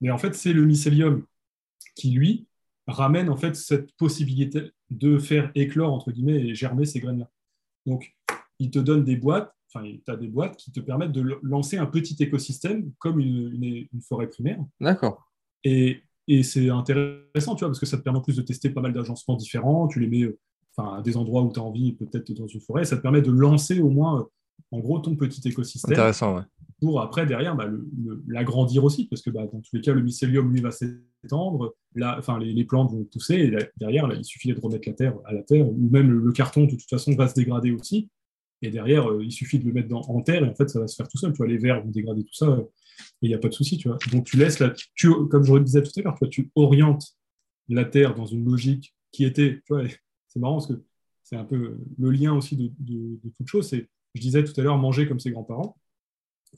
Mais 0.00 0.10
en 0.10 0.18
fait, 0.18 0.34
c'est 0.34 0.52
le 0.52 0.64
mycélium 0.64 1.24
qui, 1.94 2.10
lui, 2.10 2.46
ramène 2.86 3.28
en 3.28 3.36
fait 3.36 3.56
cette 3.56 3.92
possibilité 3.96 4.72
de 4.90 5.18
faire 5.18 5.50
éclore, 5.54 5.92
entre 5.92 6.10
guillemets, 6.10 6.40
et 6.48 6.54
germer 6.54 6.84
ces 6.84 7.00
graines-là. 7.00 7.30
Donc, 7.86 8.14
il 8.58 8.70
te 8.70 8.78
donne 8.78 9.04
des 9.04 9.16
boîtes, 9.16 9.52
enfin, 9.72 9.86
tu 9.86 10.10
as 10.10 10.16
des 10.16 10.28
boîtes 10.28 10.56
qui 10.56 10.72
te 10.72 10.80
permettent 10.80 11.12
de 11.12 11.38
lancer 11.42 11.76
un 11.76 11.86
petit 11.86 12.16
écosystème 12.22 12.92
comme 12.98 13.20
une, 13.20 13.88
forêt 14.02 14.28
primaire. 14.28 14.58
D'accord. 14.80 15.30
Et, 15.64 16.02
et 16.28 16.42
c'est 16.42 16.70
intéressant, 16.70 17.54
tu 17.54 17.60
vois, 17.60 17.68
parce 17.68 17.80
que 17.80 17.86
ça 17.86 17.98
te 17.98 18.02
permet 18.02 18.18
en 18.18 18.22
plus 18.22 18.36
de 18.36 18.42
tester 18.42 18.70
pas 18.70 18.80
mal 18.80 18.92
d'agencements 18.92 19.36
différents. 19.36 19.88
Tu 19.88 20.00
les 20.00 20.06
mets 20.06 20.34
enfin, 20.78 21.02
des 21.02 21.16
endroits 21.16 21.42
où 21.42 21.52
tu 21.52 21.58
as 21.58 21.62
envie, 21.62 21.92
peut-être 21.92 22.32
dans 22.32 22.46
une 22.46 22.60
forêt. 22.60 22.84
Ça 22.84 22.96
te 22.96 23.02
permet 23.02 23.22
de 23.22 23.30
lancer 23.30 23.80
au 23.80 23.90
moins, 23.90 24.28
en 24.70 24.78
gros, 24.78 24.98
ton 24.98 25.16
petit 25.16 25.46
écosystème. 25.48 25.92
Intéressant, 25.92 26.36
ouais. 26.36 26.42
Pour 26.80 27.00
après, 27.00 27.26
derrière, 27.26 27.56
bah, 27.56 27.68
l'agrandir 28.28 28.84
aussi, 28.84 29.06
parce 29.06 29.20
que 29.20 29.30
bah, 29.30 29.46
dans 29.52 29.60
tous 29.60 29.74
les 29.74 29.80
cas, 29.80 29.92
le 29.92 30.02
mycélium, 30.02 30.52
lui, 30.52 30.60
va 30.60 30.70
s'étendre, 30.70 31.74
enfin, 32.00 32.38
les, 32.38 32.64
plantes 32.64 32.92
vont 32.92 33.04
pousser, 33.04 33.34
et 33.34 33.56
derrière, 33.78 34.08
il 34.12 34.24
suffit 34.24 34.52
de 34.52 34.60
remettre 34.60 34.88
la 34.88 34.94
terre 34.94 35.14
à 35.24 35.32
la 35.32 35.42
terre, 35.42 35.68
ou 35.68 35.76
même 35.90 36.10
le, 36.10 36.18
le 36.18 36.32
carton, 36.32 36.64
de 36.64 36.70
toute 36.70 36.88
façon, 36.88 37.14
va 37.16 37.26
se 37.26 37.34
dégrader 37.34 37.72
aussi 37.72 38.08
Et 38.62 38.70
derrière, 38.70 39.08
il 39.20 39.32
suffit 39.32 39.58
de 39.58 39.66
le 39.66 39.72
mettre 39.72 39.94
en 39.94 40.22
terre 40.22 40.44
et 40.44 40.48
en 40.48 40.54
fait, 40.54 40.68
ça 40.70 40.78
va 40.78 40.86
se 40.86 40.94
faire 40.94 41.08
tout 41.08 41.18
seul. 41.18 41.32
Tu 41.32 41.38
vois, 41.38 41.48
les 41.48 41.58
vers 41.58 41.82
vont 41.82 41.90
dégrader 41.90 42.22
tout 42.22 42.34
ça 42.34 42.58
et 43.22 43.26
il 43.26 43.28
n'y 43.28 43.34
a 43.34 43.38
pas 43.38 43.48
de 43.48 43.54
souci. 43.54 43.76
Tu 43.76 43.88
vois. 43.88 43.98
Donc, 44.12 44.24
tu 44.24 44.36
laisses 44.36 44.60
la, 44.60 44.72
tu, 44.94 45.10
comme 45.28 45.42
je 45.42 45.52
le 45.54 45.64
disais 45.64 45.82
tout 45.82 45.90
à 45.98 46.02
l'heure, 46.02 46.18
tu 46.30 46.50
orientes 46.54 47.16
la 47.68 47.84
terre 47.84 48.14
dans 48.14 48.26
une 48.26 48.44
logique 48.44 48.94
qui 49.10 49.24
était, 49.24 49.60
tu 49.66 49.74
vois, 49.74 49.82
c'est 50.28 50.38
marrant 50.38 50.54
parce 50.54 50.66
que 50.66 50.82
c'est 51.22 51.36
un 51.36 51.44
peu 51.44 51.78
le 51.98 52.10
lien 52.10 52.32
aussi 52.34 52.56
de, 52.56 52.70
de, 52.78 53.18
de 53.22 53.30
toute 53.36 53.48
chose. 53.48 53.68
C'est, 53.68 53.88
je 54.14 54.20
disais 54.20 54.44
tout 54.44 54.58
à 54.58 54.62
l'heure, 54.62 54.78
manger 54.78 55.06
comme 55.06 55.20
ses 55.20 55.30
grands-parents. 55.30 55.76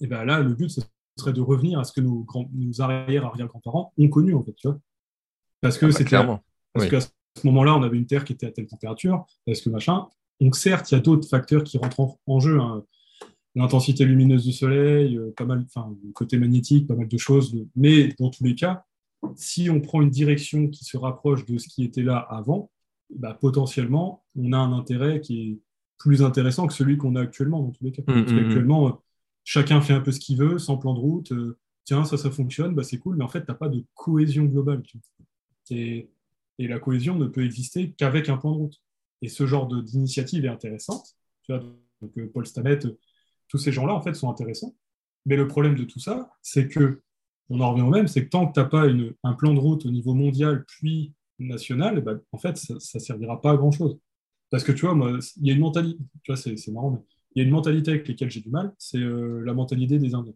Et 0.01 0.07
bien 0.07 0.25
là, 0.25 0.41
le 0.41 0.55
but, 0.55 0.71
ce 0.71 0.81
serait 1.17 1.33
de 1.33 1.41
revenir 1.41 1.79
à 1.79 1.85
ce 1.85 1.93
que 1.93 2.01
nos, 2.01 2.21
grands, 2.21 2.49
nos 2.53 2.81
arrière-arrière-grands-parents 2.81 3.93
ont 3.97 4.09
connu, 4.09 4.35
en 4.35 4.43
fait, 4.43 4.55
tu 4.55 4.69
vois. 4.69 4.79
Parce 5.61 5.77
que 5.77 5.87
ah 5.87 5.89
bah, 5.89 5.95
c'était. 5.95 6.17
Parce 6.73 6.89
qu'à 6.89 7.01
ce 7.01 7.11
moment-là, 7.45 7.77
on 7.77 7.83
avait 7.83 7.99
une 7.99 8.07
terre 8.07 8.25
qui 8.25 8.33
était 8.33 8.47
à 8.47 8.53
telle 8.53 8.67
température, 8.67 9.27
parce 9.45 9.61
que 9.61 9.71
machin. 9.71 10.07
Donc, 10.41 10.57
certes, 10.57 10.91
il 10.91 10.95
y 10.95 10.99
a 10.99 11.01
d'autres 11.01 11.29
facteurs 11.29 11.65
qui 11.65 11.77
rentrent 11.77 12.17
en, 12.27 12.41
jeu. 12.41 12.59
Hein. 12.61 12.85
L'intensité 13.57 14.05
lumineuse 14.05 14.45
du 14.45 14.53
soleil, 14.53 15.19
euh, 15.19 15.35
pas 15.37 15.45
mal, 15.45 15.67
enfin, 15.67 15.95
le 16.05 16.13
côté 16.13 16.39
magnétique, 16.39 16.87
pas 16.87 16.95
mal 16.95 17.09
de 17.09 17.19
choses. 17.19 17.55
Mais 17.75 18.15
dans 18.19 18.31
tous 18.31 18.45
les 18.45 18.55
cas, 18.55 18.85
si 19.35 19.69
on 19.69 19.81
prend 19.81 20.01
une 20.01 20.09
direction 20.09 20.69
qui 20.69 20.85
se 20.85 20.97
rapproche 20.97 21.45
de 21.45 21.59
ce 21.59 21.69
qui 21.69 21.85
était 21.85 22.03
là 22.03 22.19
avant, 22.19 22.71
bah, 23.17 23.37
potentiellement, 23.41 24.25
on 24.37 24.53
a 24.53 24.59
un 24.59 24.73
intérêt 24.73 25.21
qui 25.21 25.41
est 25.41 25.59
plus 25.99 26.23
intéressant 26.23 26.67
que 26.67 26.73
celui 26.73 26.97
qu'on 26.97 27.15
a 27.17 27.21
actuellement, 27.21 27.63
dans 27.63 27.71
tous 27.71 27.85
les 27.85 27.93
cas. 27.93 28.03
Mmh, 28.03 28.25
Parce 28.25 28.33
qu'actuellement, 28.33 28.89
euh, 28.89 28.93
chacun 29.45 29.81
fait 29.81 29.93
un 29.93 30.01
peu 30.01 30.13
ce 30.13 30.21
qu'il 30.21 30.39
veut, 30.39 30.59
sans 30.59 30.79
plan 30.79 30.95
de 30.95 30.99
route. 30.99 31.33
Euh, 31.33 31.59
tiens, 31.85 32.05
ça, 32.05 32.17
ça 32.17 32.31
fonctionne, 32.31 32.75
bah, 32.75 32.83
c'est 32.83 32.99
cool, 32.99 33.17
mais 33.17 33.25
en 33.25 33.29
fait, 33.29 33.45
tu 33.45 33.51
n'as 33.51 33.55
pas 33.55 33.69
de 33.69 33.85
cohésion 33.95 34.45
globale. 34.45 34.83
Et, 35.71 36.11
et, 36.59 36.69
la 36.69 36.79
cohésion 36.79 37.17
ne 37.17 37.27
peut 37.27 37.45
exister 37.45 37.93
qu'avec 37.93 38.29
un 38.29 38.39
plan 38.39 38.53
de 38.53 38.57
route. 38.57 38.83
Et 39.23 39.29
ce 39.29 39.47
genre 39.47 39.67
d'initiative 39.67 40.47
est 40.47 40.49
intéressante. 40.49 41.17
Tu 41.43 41.53
vois, 41.53 41.63
donc, 42.01 42.17
euh, 42.17 42.31
Paul 42.33 42.47
Stammet, 42.47 42.79
tous 43.49 43.59
ces 43.59 43.73
gens-là, 43.73 43.95
en 43.95 44.01
fait, 44.01 44.15
sont 44.15 44.31
intéressants. 44.31 44.75
Mais 45.27 45.37
le 45.37 45.47
problème 45.47 45.75
de 45.75 45.85
tout 45.85 46.01
ça, 46.01 46.33
c'est 46.41 46.69
que, 46.69 47.03
on 47.51 47.61
en 47.61 47.73
revient 47.73 47.83
au 47.83 47.91
même, 47.91 48.09
c'est 48.09 48.25
que 48.25 48.31
tant 48.31 48.47
que 48.47 48.55
tu 48.55 48.61
n'as 48.61 48.67
pas 48.67 48.87
une, 48.87 49.13
un 49.23 49.35
plan 49.35 49.53
de 49.53 49.59
route 49.59 49.85
au 49.85 49.91
niveau 49.91 50.15
mondial, 50.15 50.65
puis 50.67 51.13
national, 51.41 52.01
bah, 52.03 52.19
en 52.33 52.39
fait, 52.39 52.57
ça 52.57 52.75
ne 52.75 52.99
servira 53.01 53.41
pas 53.41 53.53
à 53.53 53.57
grand-chose. 53.57 53.99
Parce 54.51 54.65
que 54.65 54.73
tu 54.73 54.87
vois, 54.87 55.19
il 55.37 55.47
y 55.47 55.51
a 55.51 55.55
une 55.55 55.61
mentalité, 55.61 55.99
tu 56.23 56.33
vois, 56.33 56.37
c'est 56.37 56.69
marrant, 56.69 56.91
mais 56.91 56.99
il 57.35 57.41
y 57.41 57.45
a 57.45 57.47
une 57.47 57.53
mentalité 57.53 57.93
avec 57.93 58.09
laquelle 58.09 58.31
j'ai 58.31 58.41
du 58.41 58.51
mal, 58.51 58.75
c'est 58.79 58.99
euh, 58.99 59.43
la 59.45 59.55
mentalité 59.55 59.99
des 59.99 60.15
Indiens. 60.15 60.35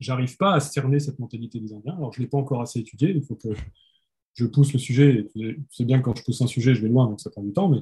J'arrive 0.00 0.36
pas 0.36 0.54
à 0.54 0.60
cerner 0.60 0.98
cette 0.98 1.18
mentalité 1.18 1.60
des 1.60 1.72
Indiens. 1.74 1.94
Alors, 1.96 2.12
je 2.12 2.20
ne 2.20 2.24
l'ai 2.24 2.30
pas 2.30 2.38
encore 2.38 2.62
assez 2.62 2.80
étudié, 2.80 3.10
il 3.14 3.22
faut 3.22 3.36
que 3.36 3.50
je 4.34 4.46
pousse 4.46 4.72
le 4.72 4.78
sujet. 4.78 5.28
C'est 5.70 5.84
bien 5.84 5.98
que 5.98 6.04
quand 6.04 6.16
je 6.16 6.24
pousse 6.24 6.40
un 6.40 6.46
sujet, 6.46 6.74
je 6.74 6.80
vais 6.80 6.88
loin, 6.88 7.06
donc 7.06 7.20
ça 7.20 7.30
prend 7.30 7.42
du 7.42 7.52
temps, 7.52 7.68
mais, 7.68 7.80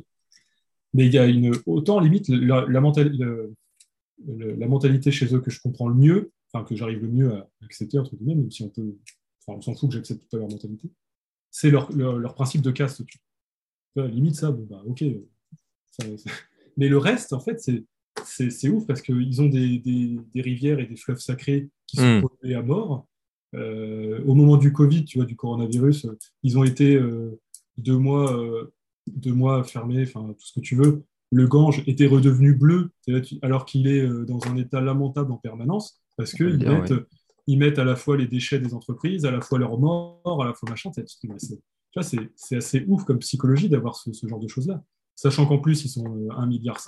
mais 0.92 1.06
il 1.06 1.14
y 1.14 1.18
a 1.18 1.26
une, 1.26 1.52
autant 1.66 2.00
limite 2.00 2.28
la, 2.28 2.66
la, 2.66 2.80
la 4.26 4.66
mentalité 4.68 5.10
chez 5.12 5.34
eux 5.34 5.40
que 5.40 5.50
je 5.50 5.60
comprends 5.60 5.88
le 5.88 5.94
mieux, 5.94 6.32
enfin 6.52 6.64
que 6.64 6.74
j'arrive 6.74 7.02
le 7.02 7.08
mieux 7.08 7.32
à 7.32 7.48
accepter, 7.64 7.98
entre 7.98 8.16
guillemets, 8.16 8.34
même 8.34 8.50
si 8.50 8.62
on 8.62 8.68
peut, 8.68 8.96
enfin, 9.46 9.58
on 9.58 9.62
s'en 9.62 9.74
fout 9.74 9.88
que 9.88 9.94
j'accepte 9.94 10.28
pas 10.30 10.38
leur 10.38 10.48
mentalité, 10.48 10.90
c'est 11.50 11.70
leur, 11.70 11.92
leur, 11.92 12.34
principe 12.34 12.62
de 12.62 12.70
caste. 12.70 13.04
Tu 13.06 13.18
vois, 13.96 14.06
limite 14.06 14.36
ça, 14.36 14.50
bon, 14.50 14.66
bah, 14.68 14.82
ok. 14.86 15.04
Mais 16.76 16.88
le 16.88 16.98
reste, 16.98 17.32
en 17.32 17.40
fait, 17.40 17.60
c'est 18.24 18.68
ouf 18.68 18.86
parce 18.86 19.02
qu'ils 19.02 19.42
ont 19.42 19.48
des, 19.48 19.78
des, 19.78 20.18
des, 20.34 20.40
rivières 20.40 20.78
et 20.80 20.86
des 20.86 20.96
fleuves 20.96 21.18
sacrés 21.18 21.68
qui 21.86 21.96
sont 21.96 22.22
mmh. 22.44 22.52
à 22.54 22.62
mort. 22.62 23.06
Euh, 23.54 24.22
au 24.26 24.34
moment 24.34 24.56
du 24.56 24.72
Covid, 24.72 25.04
tu 25.04 25.18
vois, 25.18 25.26
du 25.26 25.36
coronavirus, 25.36 26.06
ils 26.42 26.58
ont 26.58 26.64
été 26.64 26.94
euh, 26.94 27.40
deux, 27.78 27.98
mois, 27.98 28.36
euh, 28.36 28.72
deux 29.08 29.32
mois 29.32 29.64
fermés, 29.64 30.02
enfin 30.02 30.34
tout 30.38 30.46
ce 30.46 30.52
que 30.52 30.60
tu 30.60 30.76
veux. 30.76 31.04
Le 31.32 31.46
Gange 31.46 31.82
était 31.86 32.06
redevenu 32.06 32.54
bleu 32.54 32.90
alors 33.42 33.64
qu'il 33.64 33.86
est 33.86 34.04
dans 34.26 34.40
un 34.48 34.56
état 34.56 34.80
lamentable 34.80 35.30
en 35.30 35.36
permanence 35.36 36.00
parce 36.16 36.32
qu'ils 36.32 36.58
mettent, 36.58 36.92
ils 37.50 37.58
mettent 37.58 37.80
à 37.80 37.84
la 37.84 37.96
fois 37.96 38.16
les 38.16 38.28
déchets 38.28 38.60
des 38.60 38.74
entreprises, 38.74 39.24
à 39.26 39.32
la 39.32 39.40
fois 39.40 39.58
leurs 39.58 39.76
morts, 39.76 40.40
à 40.40 40.44
la 40.44 40.54
fois 40.54 40.70
machin. 40.70 40.92
C'est 40.94 42.56
assez 42.56 42.84
ouf 42.86 43.04
comme 43.04 43.18
psychologie 43.18 43.68
d'avoir 43.68 43.96
ce, 43.96 44.26
genre 44.26 44.38
de 44.38 44.46
choses-là. 44.46 44.84
Sachant 45.16 45.46
qu'en 45.46 45.58
plus, 45.58 45.84
ils 45.84 45.88
sont 45.88 46.04
1,5 46.04 46.48
milliard. 46.48 46.80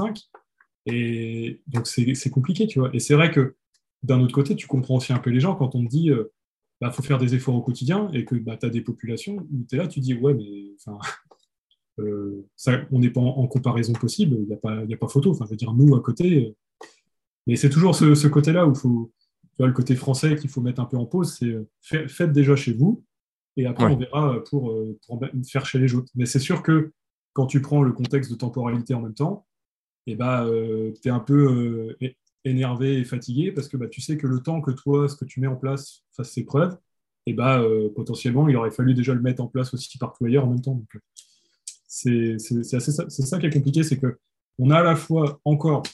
Et 0.86 1.60
donc, 1.66 1.88
c'est 1.88 2.30
compliqué, 2.30 2.68
tu 2.68 2.78
vois. 2.78 2.90
Et 2.94 3.00
c'est 3.00 3.14
vrai 3.14 3.32
que 3.32 3.56
d'un 4.04 4.20
autre 4.20 4.32
côté, 4.32 4.54
tu 4.54 4.68
comprends 4.68 4.98
aussi 4.98 5.12
un 5.12 5.18
peu 5.18 5.30
les 5.30 5.40
gens 5.40 5.56
quand 5.56 5.74
on 5.74 5.84
te 5.84 5.88
dit 5.88 6.10
euh, 6.10 6.32
bah, 6.80 6.92
faut 6.92 7.02
faire 7.02 7.18
des 7.18 7.34
efforts 7.34 7.56
au 7.56 7.62
quotidien 7.62 8.08
et 8.12 8.24
que 8.24 8.36
bah, 8.36 8.56
tu 8.56 8.66
as 8.66 8.70
des 8.70 8.80
populations 8.80 9.36
où 9.36 9.64
tu 9.68 9.74
es 9.74 9.78
là, 9.78 9.88
tu 9.88 9.98
dis 9.98 10.14
ouais, 10.14 10.34
mais 10.34 10.76
euh, 11.98 12.46
ça, 12.54 12.80
on 12.92 13.00
n'est 13.00 13.10
pas 13.10 13.20
en, 13.20 13.48
comparaison 13.48 13.94
possible, 13.94 14.36
il 14.40 14.46
n'y 14.46 14.54
a, 14.54 14.56
pas, 14.56 14.78
a 14.78 14.96
pas 14.96 15.08
photo. 15.08 15.32
Enfin, 15.32 15.44
je 15.46 15.50
veux 15.50 15.56
dire, 15.56 15.72
nous 15.74 15.96
à 15.96 16.00
côté. 16.00 16.46
Euh, 16.46 16.86
mais 17.48 17.56
c'est 17.56 17.70
toujours 17.70 17.96
ce, 17.96 18.14
ce 18.14 18.28
côté-là 18.28 18.68
où 18.68 18.72
il 18.72 18.78
faut, 18.78 19.12
tu 19.52 19.58
vois, 19.58 19.66
le 19.66 19.74
côté 19.74 19.94
français 19.96 20.36
qu'il 20.36 20.48
faut 20.48 20.62
mettre 20.62 20.80
un 20.80 20.86
peu 20.86 20.96
en 20.96 21.04
pause, 21.04 21.36
c'est 21.38 21.46
euh, 21.46 22.08
faites 22.08 22.32
déjà 22.32 22.56
chez 22.56 22.72
vous, 22.72 23.04
et 23.56 23.66
après 23.66 23.84
on 23.84 23.96
verra 23.96 24.42
pour, 24.44 24.70
euh, 24.70 24.98
pour, 25.06 25.20
faire 25.46 25.66
chez 25.66 25.78
les 25.78 25.94
autres. 25.94 26.10
Mais 26.14 26.24
c'est 26.24 26.38
sûr 26.38 26.62
que 26.62 26.92
quand 27.34 27.46
tu 27.46 27.60
prends 27.60 27.82
le 27.82 27.92
contexte 27.92 28.30
de 28.30 28.36
temporalité 28.36 28.94
en 28.94 29.02
même 29.02 29.14
temps, 29.14 29.46
et 30.06 30.12
eh 30.12 30.16
bah, 30.16 30.44
euh, 30.44 30.92
tu 31.00 31.08
es 31.08 31.10
un 31.10 31.20
peu 31.20 31.96
énervé 32.44 32.98
et 32.98 33.04
fatigué 33.04 33.52
parce 33.52 33.68
que 33.68 33.76
bah, 33.76 33.86
tu 33.88 34.00
sais 34.00 34.16
que 34.16 34.26
le 34.26 34.40
temps 34.40 34.60
que 34.60 34.72
toi, 34.72 35.08
ce 35.08 35.16
que 35.16 35.24
tu 35.24 35.38
mets 35.38 35.46
en 35.46 35.56
place, 35.56 36.02
fasse 36.16 36.30
ses 36.30 36.44
preuves, 36.44 36.76
et 37.26 37.30
eh 37.30 37.34
bah, 37.34 37.62
potentiellement, 37.94 38.48
il 38.48 38.56
aurait 38.56 38.72
fallu 38.72 38.94
déjà 38.94 39.14
le 39.14 39.20
mettre 39.20 39.42
en 39.42 39.46
place 39.46 39.72
aussi 39.74 39.96
partout 39.98 40.24
ailleurs 40.24 40.46
en 40.46 40.50
même 40.50 40.60
temps. 40.60 40.82
c'est 41.86 42.38
ça, 42.38 42.80
ça 42.80 43.38
qui 43.38 43.46
est 43.46 43.50
compliqué, 43.50 43.84
c'est 43.84 44.00
qu'on 44.00 44.70
a 44.70 44.78
à 44.78 44.82
la 44.82 44.96
fois 44.96 45.40
encore 45.44 45.84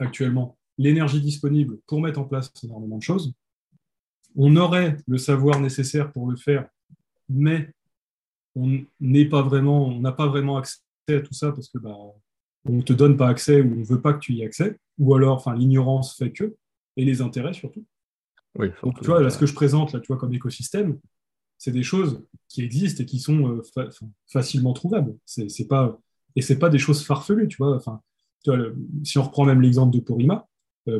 actuellement 0.00 0.57
l'énergie 0.78 1.20
disponible 1.20 1.78
pour 1.86 2.00
mettre 2.00 2.20
en 2.20 2.24
place 2.24 2.52
énormément 2.62 2.98
de 2.98 3.02
choses. 3.02 3.32
On 4.36 4.56
aurait 4.56 4.96
le 5.06 5.18
savoir 5.18 5.60
nécessaire 5.60 6.12
pour 6.12 6.30
le 6.30 6.36
faire, 6.36 6.68
mais 7.28 7.70
on 8.54 8.80
n'est 9.00 9.26
pas 9.26 9.42
vraiment, 9.42 9.86
on 9.86 10.00
n'a 10.00 10.12
pas 10.12 10.26
vraiment 10.26 10.56
accès 10.56 10.80
à 11.08 11.20
tout 11.20 11.34
ça 11.34 11.52
parce 11.52 11.68
que 11.68 11.78
bah, 11.78 11.96
on 12.64 12.82
te 12.82 12.92
donne 12.92 13.16
pas 13.16 13.28
accès 13.28 13.60
ou 13.60 13.80
on 13.80 13.82
veut 13.82 14.00
pas 14.00 14.12
que 14.12 14.20
tu 14.20 14.34
y 14.34 14.42
aies 14.42 14.46
accès, 14.46 14.78
ou 14.98 15.14
alors, 15.14 15.36
enfin, 15.36 15.54
l'ignorance 15.54 16.16
fait 16.16 16.32
que, 16.32 16.56
et 16.96 17.04
les 17.04 17.20
intérêts 17.20 17.52
surtout. 17.52 17.84
Oui, 18.58 18.68
Donc, 18.82 19.00
tu 19.00 19.06
vois, 19.06 19.22
là, 19.22 19.30
ce 19.30 19.38
que 19.38 19.46
je 19.46 19.54
présente 19.54 19.92
là, 19.92 20.00
tu 20.00 20.08
vois, 20.08 20.16
comme 20.16 20.34
écosystème, 20.34 20.98
c'est 21.58 21.72
des 21.72 21.82
choses 21.82 22.24
qui 22.48 22.62
existent 22.62 23.02
et 23.02 23.06
qui 23.06 23.18
sont 23.18 23.58
euh, 23.76 23.90
facilement 24.26 24.72
trouvables. 24.72 25.16
C'est, 25.24 25.68
pas, 25.68 25.98
et 26.34 26.42
c'est 26.42 26.58
pas 26.58 26.68
des 26.68 26.78
choses 26.78 27.04
farfelues, 27.04 27.48
tu 27.48 27.56
vois. 27.58 27.76
Enfin, 27.76 28.00
tu 28.42 28.50
vois, 28.50 28.70
si 29.04 29.18
on 29.18 29.24
reprend 29.24 29.44
même 29.44 29.60
l'exemple 29.60 29.94
de 29.96 30.00
Porima, 30.00 30.47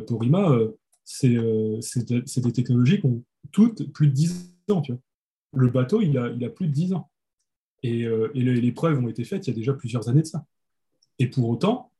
pour 0.07 0.23
IMA, 0.23 0.51
euh, 0.51 0.77
euh, 1.25 1.81
c'est 1.81 2.41
des 2.41 2.53
technologies 2.53 2.99
qui 2.99 3.05
ont 3.05 3.23
toutes 3.51 3.91
plus 3.91 4.07
de 4.07 4.13
10 4.13 4.55
ans. 4.71 4.83
Le 5.53 5.69
bateau, 5.69 6.01
il 6.01 6.17
a, 6.17 6.49
plus 6.49 6.67
de 6.67 6.73
10 6.73 6.93
ans. 6.93 7.09
Et, 7.81 8.05
les, 8.33 8.71
preuves 8.71 8.99
ont 8.99 9.07
été 9.07 9.23
faites 9.23 9.47
il 9.47 9.51
y 9.51 9.53
a 9.53 9.55
déjà 9.55 9.73
plusieurs 9.73 10.09
années 10.09 10.21
de 10.21 10.27
ça. 10.27 10.45
Et 11.17 11.27
pour 11.27 11.49
autant, 11.49 11.91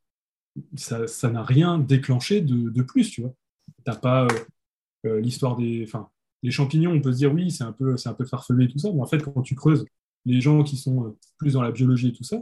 ça 0.75 1.29
n'a 1.31 1.43
rien 1.43 1.79
déclenché 1.79 2.41
de, 2.41 2.81
plus, 2.81 3.09
tu 3.09 3.21
vois. 3.21 3.33
Pas 4.01 4.27
l'histoire 5.03 5.55
des... 5.55 5.83
Enfin, 5.83 6.09
les 6.41 6.51
champignons, 6.51 6.91
on 6.91 7.01
peut 7.01 7.11
se 7.11 7.17
dire, 7.17 7.33
oui, 7.33 7.51
c'est 7.51 7.65
un, 7.65 7.73
peu, 7.73 7.95
un 8.03 8.13
peu 8.13 8.25
farfelé 8.25 8.65
et 8.65 8.67
tout 8.69 8.79
ça, 8.79 8.91
mais 8.93 9.01
en 9.01 9.05
fait, 9.05 9.21
quand 9.21 9.41
tu 9.41 9.55
creuses 9.55 9.83
les 10.25 10.39
gens 10.39 10.63
qui 10.63 10.77
sont 10.77 11.17
plus 11.37 11.53
dans 11.53 11.61
la 11.61 11.71
biologie 11.71 12.09
et 12.09 12.13
tout 12.13 12.23
ça, 12.23 12.41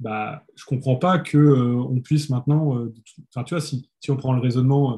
bah, 0.00 0.44
je 0.54 0.64
comprends 0.64 0.96
pas 0.96 1.18
qu'on 1.18 1.96
euh, 1.96 2.00
puisse 2.00 2.30
maintenant. 2.30 2.78
Euh, 2.78 2.94
enfin, 3.30 3.44
tu 3.44 3.54
vois, 3.54 3.60
si, 3.60 3.88
si, 4.00 4.10
on 4.10 4.16
prend 4.16 4.32
le 4.32 4.40
raisonnement 4.40 4.94
euh, 4.94 4.96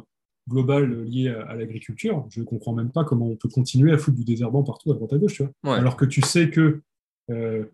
global 0.48 1.04
lié 1.04 1.28
à, 1.28 1.54
l'agriculture, 1.54 2.26
je 2.30 2.40
ne 2.40 2.44
comprends 2.44 2.74
même 2.74 2.90
pas 2.90 3.04
comment 3.04 3.26
on 3.26 3.36
peut 3.36 3.48
continuer 3.48 3.92
à 3.92 3.98
foutre 3.98 4.16
du 4.16 4.24
désherbant 4.24 4.62
partout 4.62 4.90
à 4.90 4.94
droite 4.94 5.12
à 5.12 5.18
gauche, 5.18 5.34
tu 5.34 5.44
vois. 5.62 5.76
Alors 5.76 5.96
que 5.96 6.04
tu 6.04 6.20
sais 6.22 6.50
que 6.50 6.82
le, 7.28 7.72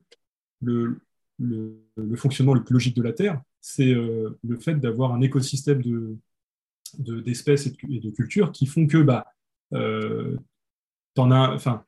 le, 1.39 1.81
le, 1.97 2.16
fonctionnement 2.16 2.55
le 2.55 2.62
plus 2.62 2.74
logique 2.74 2.97
de 2.97 3.03
la 3.03 3.12
Terre, 3.12 3.40
c'est 3.61 3.94
le 3.94 4.59
fait 4.61 4.74
d'avoir 4.74 5.15
un 5.15 5.23
écosystème 5.23 5.82
de, 5.82 7.20
d'espèces 7.20 7.66
et, 7.66 7.70
de, 7.70 8.11
cultures 8.11 8.53
qui 8.53 8.66
font 8.66 8.86
que 8.86 8.98
bah, 8.98 9.32
en 9.73 11.31
as, 11.31 11.55
enfin, 11.55 11.85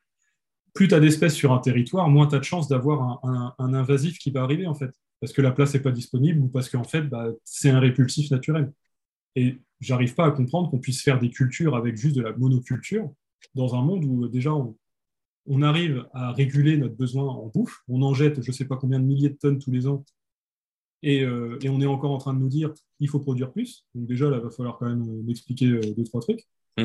plus 0.73 0.89
tu 0.89 0.95
as 0.95 1.01
d'espèces 1.01 1.35
sur 1.35 1.53
un 1.53 1.59
territoire, 1.59 2.09
moins 2.09 2.27
tu 2.27 2.35
as 2.35 2.39
de 2.39 2.45
chances 2.45 2.69
d'avoir 2.69 3.25
un, 3.27 3.55
un, 3.59 3.75
invasif 3.75 4.19
qui 4.19 4.31
va 4.31 4.43
arriver 4.43 4.67
en 4.67 4.75
fait 4.75 4.95
parce 5.21 5.33
que 5.33 5.43
la 5.43 5.53
place 5.53 5.75
n'est 5.75 5.81
pas 5.81 5.91
disponible 5.91 6.41
ou 6.41 6.49
parce 6.49 6.69
qu'en 6.69 6.85
fait, 6.85 7.03
bah, 7.03 7.29
c'est 7.45 7.71
un 7.71 7.81
répulsif 7.81 8.31
naturel. 8.31 8.73
Et 9.37 9.59
j'arrive 9.81 10.15
pas 10.15 10.27
à 10.27 10.31
comprendre 10.31 10.71
qu'on 10.71 10.79
puisse 10.79 11.03
faire 11.03 11.19
des 11.19 11.31
cultures 11.31 11.77
avec 11.77 11.97
juste 11.97 12.17
de 12.17 12.23
la 12.23 12.33
monoculture 12.33 13.13
dans 13.55 13.75
un 13.75 13.83
monde 13.83 14.05
où 14.05 14.29
déjà 14.29 14.53
on, 14.55 14.77
arrive 15.63 16.07
à 16.13 16.33
réguler 16.33 16.77
notre 16.77 16.95
besoin 16.95 17.25
en 17.25 17.47
bouffe, 17.47 17.83
on 17.89 18.03
en 18.03 18.13
jette 18.13 18.43
je 18.43 18.51
ne 18.51 18.55
sais 18.55 18.67
pas 18.67 18.77
combien 18.77 19.01
de 19.01 19.05
milliers 19.05 19.31
de 19.31 19.35
tonnes 19.35 19.59
tous 19.59 19.71
les 19.71 19.87
ans, 19.87 20.05
euh, 21.05 21.59
et, 21.63 21.69
on 21.69 21.81
est 21.81 21.87
encore 21.87 22.11
en 22.11 22.19
train 22.19 22.35
de 22.35 22.39
nous 22.39 22.49
dire 22.49 22.73
il 23.01 23.09
faut 23.09 23.21
produire 23.21 23.53
plus. 23.53 23.87
Donc 23.95 24.07
déjà, 24.07 24.29
là, 24.29 24.39
il 24.39 24.43
va 24.43 24.51
falloir 24.51 24.79
quand 24.79 24.87
même 24.87 25.03
euh, 25.03 25.23
m'expliquer 25.23 25.67
euh, 25.67 25.81
deux, 25.97 26.05
trois 26.05 26.21
trucs. 26.21 26.47
Mm. 26.77 26.85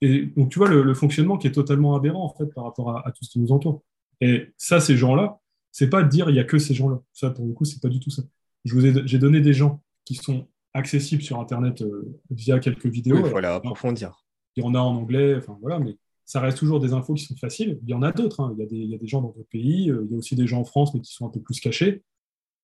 Et 0.00 0.26
donc 0.26 0.50
tu 0.50 0.58
vois 0.58 0.68
le, 0.68 0.92
fonctionnement 0.92 1.38
qui 1.38 1.46
est 1.46 1.52
totalement 1.52 1.96
aberrant 1.96 2.24
en 2.24 2.34
fait 2.34 2.52
par 2.52 2.64
rapport 2.64 2.90
à, 2.90 3.08
à 3.08 3.12
tout 3.12 3.24
ce 3.24 3.30
qui 3.30 3.40
nous 3.40 3.52
entoure. 3.52 3.82
Et 4.20 4.52
ça, 4.58 4.80
ces 4.80 4.96
gens-là, 4.96 5.40
c'est 5.74 5.90
pas 5.90 6.04
de 6.04 6.08
dire 6.08 6.30
il 6.30 6.36
y 6.36 6.38
a 6.38 6.44
que 6.44 6.56
ces 6.56 6.72
gens-là. 6.72 7.02
Ça, 7.12 7.30
pour 7.30 7.44
le 7.44 7.52
coup, 7.52 7.64
c'est 7.64 7.82
pas 7.82 7.88
du 7.88 7.98
tout 7.98 8.10
ça. 8.10 8.22
Je 8.64 8.74
vous 8.74 8.86
ai, 8.86 9.02
j'ai 9.06 9.18
donné 9.18 9.40
des 9.40 9.52
gens 9.52 9.82
qui 10.04 10.14
sont 10.14 10.46
accessibles 10.72 11.20
sur 11.20 11.40
Internet 11.40 11.82
via 12.30 12.60
quelques 12.60 12.86
vidéos. 12.86 13.24
faut 13.24 13.36
aller 13.36 13.48
approfondir. 13.48 14.24
Il 14.54 14.62
y 14.62 14.66
en 14.66 14.76
a 14.76 14.78
en 14.78 14.94
anglais, 14.94 15.34
enfin 15.36 15.58
voilà, 15.60 15.80
mais 15.80 15.98
ça 16.24 16.38
reste 16.38 16.58
toujours 16.58 16.78
des 16.78 16.92
infos 16.92 17.14
qui 17.14 17.24
sont 17.24 17.34
faciles. 17.34 17.80
Il 17.82 17.90
y 17.90 17.94
en 17.94 18.02
a 18.02 18.12
d'autres. 18.12 18.38
Hein. 18.38 18.54
Il, 18.56 18.68
il, 18.70 18.88
y 18.88 18.94
a 18.94 18.98
des 18.98 19.08
gens 19.08 19.20
dans 19.20 19.32
d'autres 19.32 19.48
pays, 19.48 19.86
il 19.86 20.10
y 20.12 20.14
a 20.14 20.16
aussi 20.16 20.36
des 20.36 20.46
gens 20.46 20.60
en 20.60 20.64
France, 20.64 20.94
mais 20.94 21.00
qui 21.00 21.12
sont 21.12 21.26
un 21.26 21.30
peu 21.30 21.40
plus 21.40 21.58
cachés. 21.58 22.04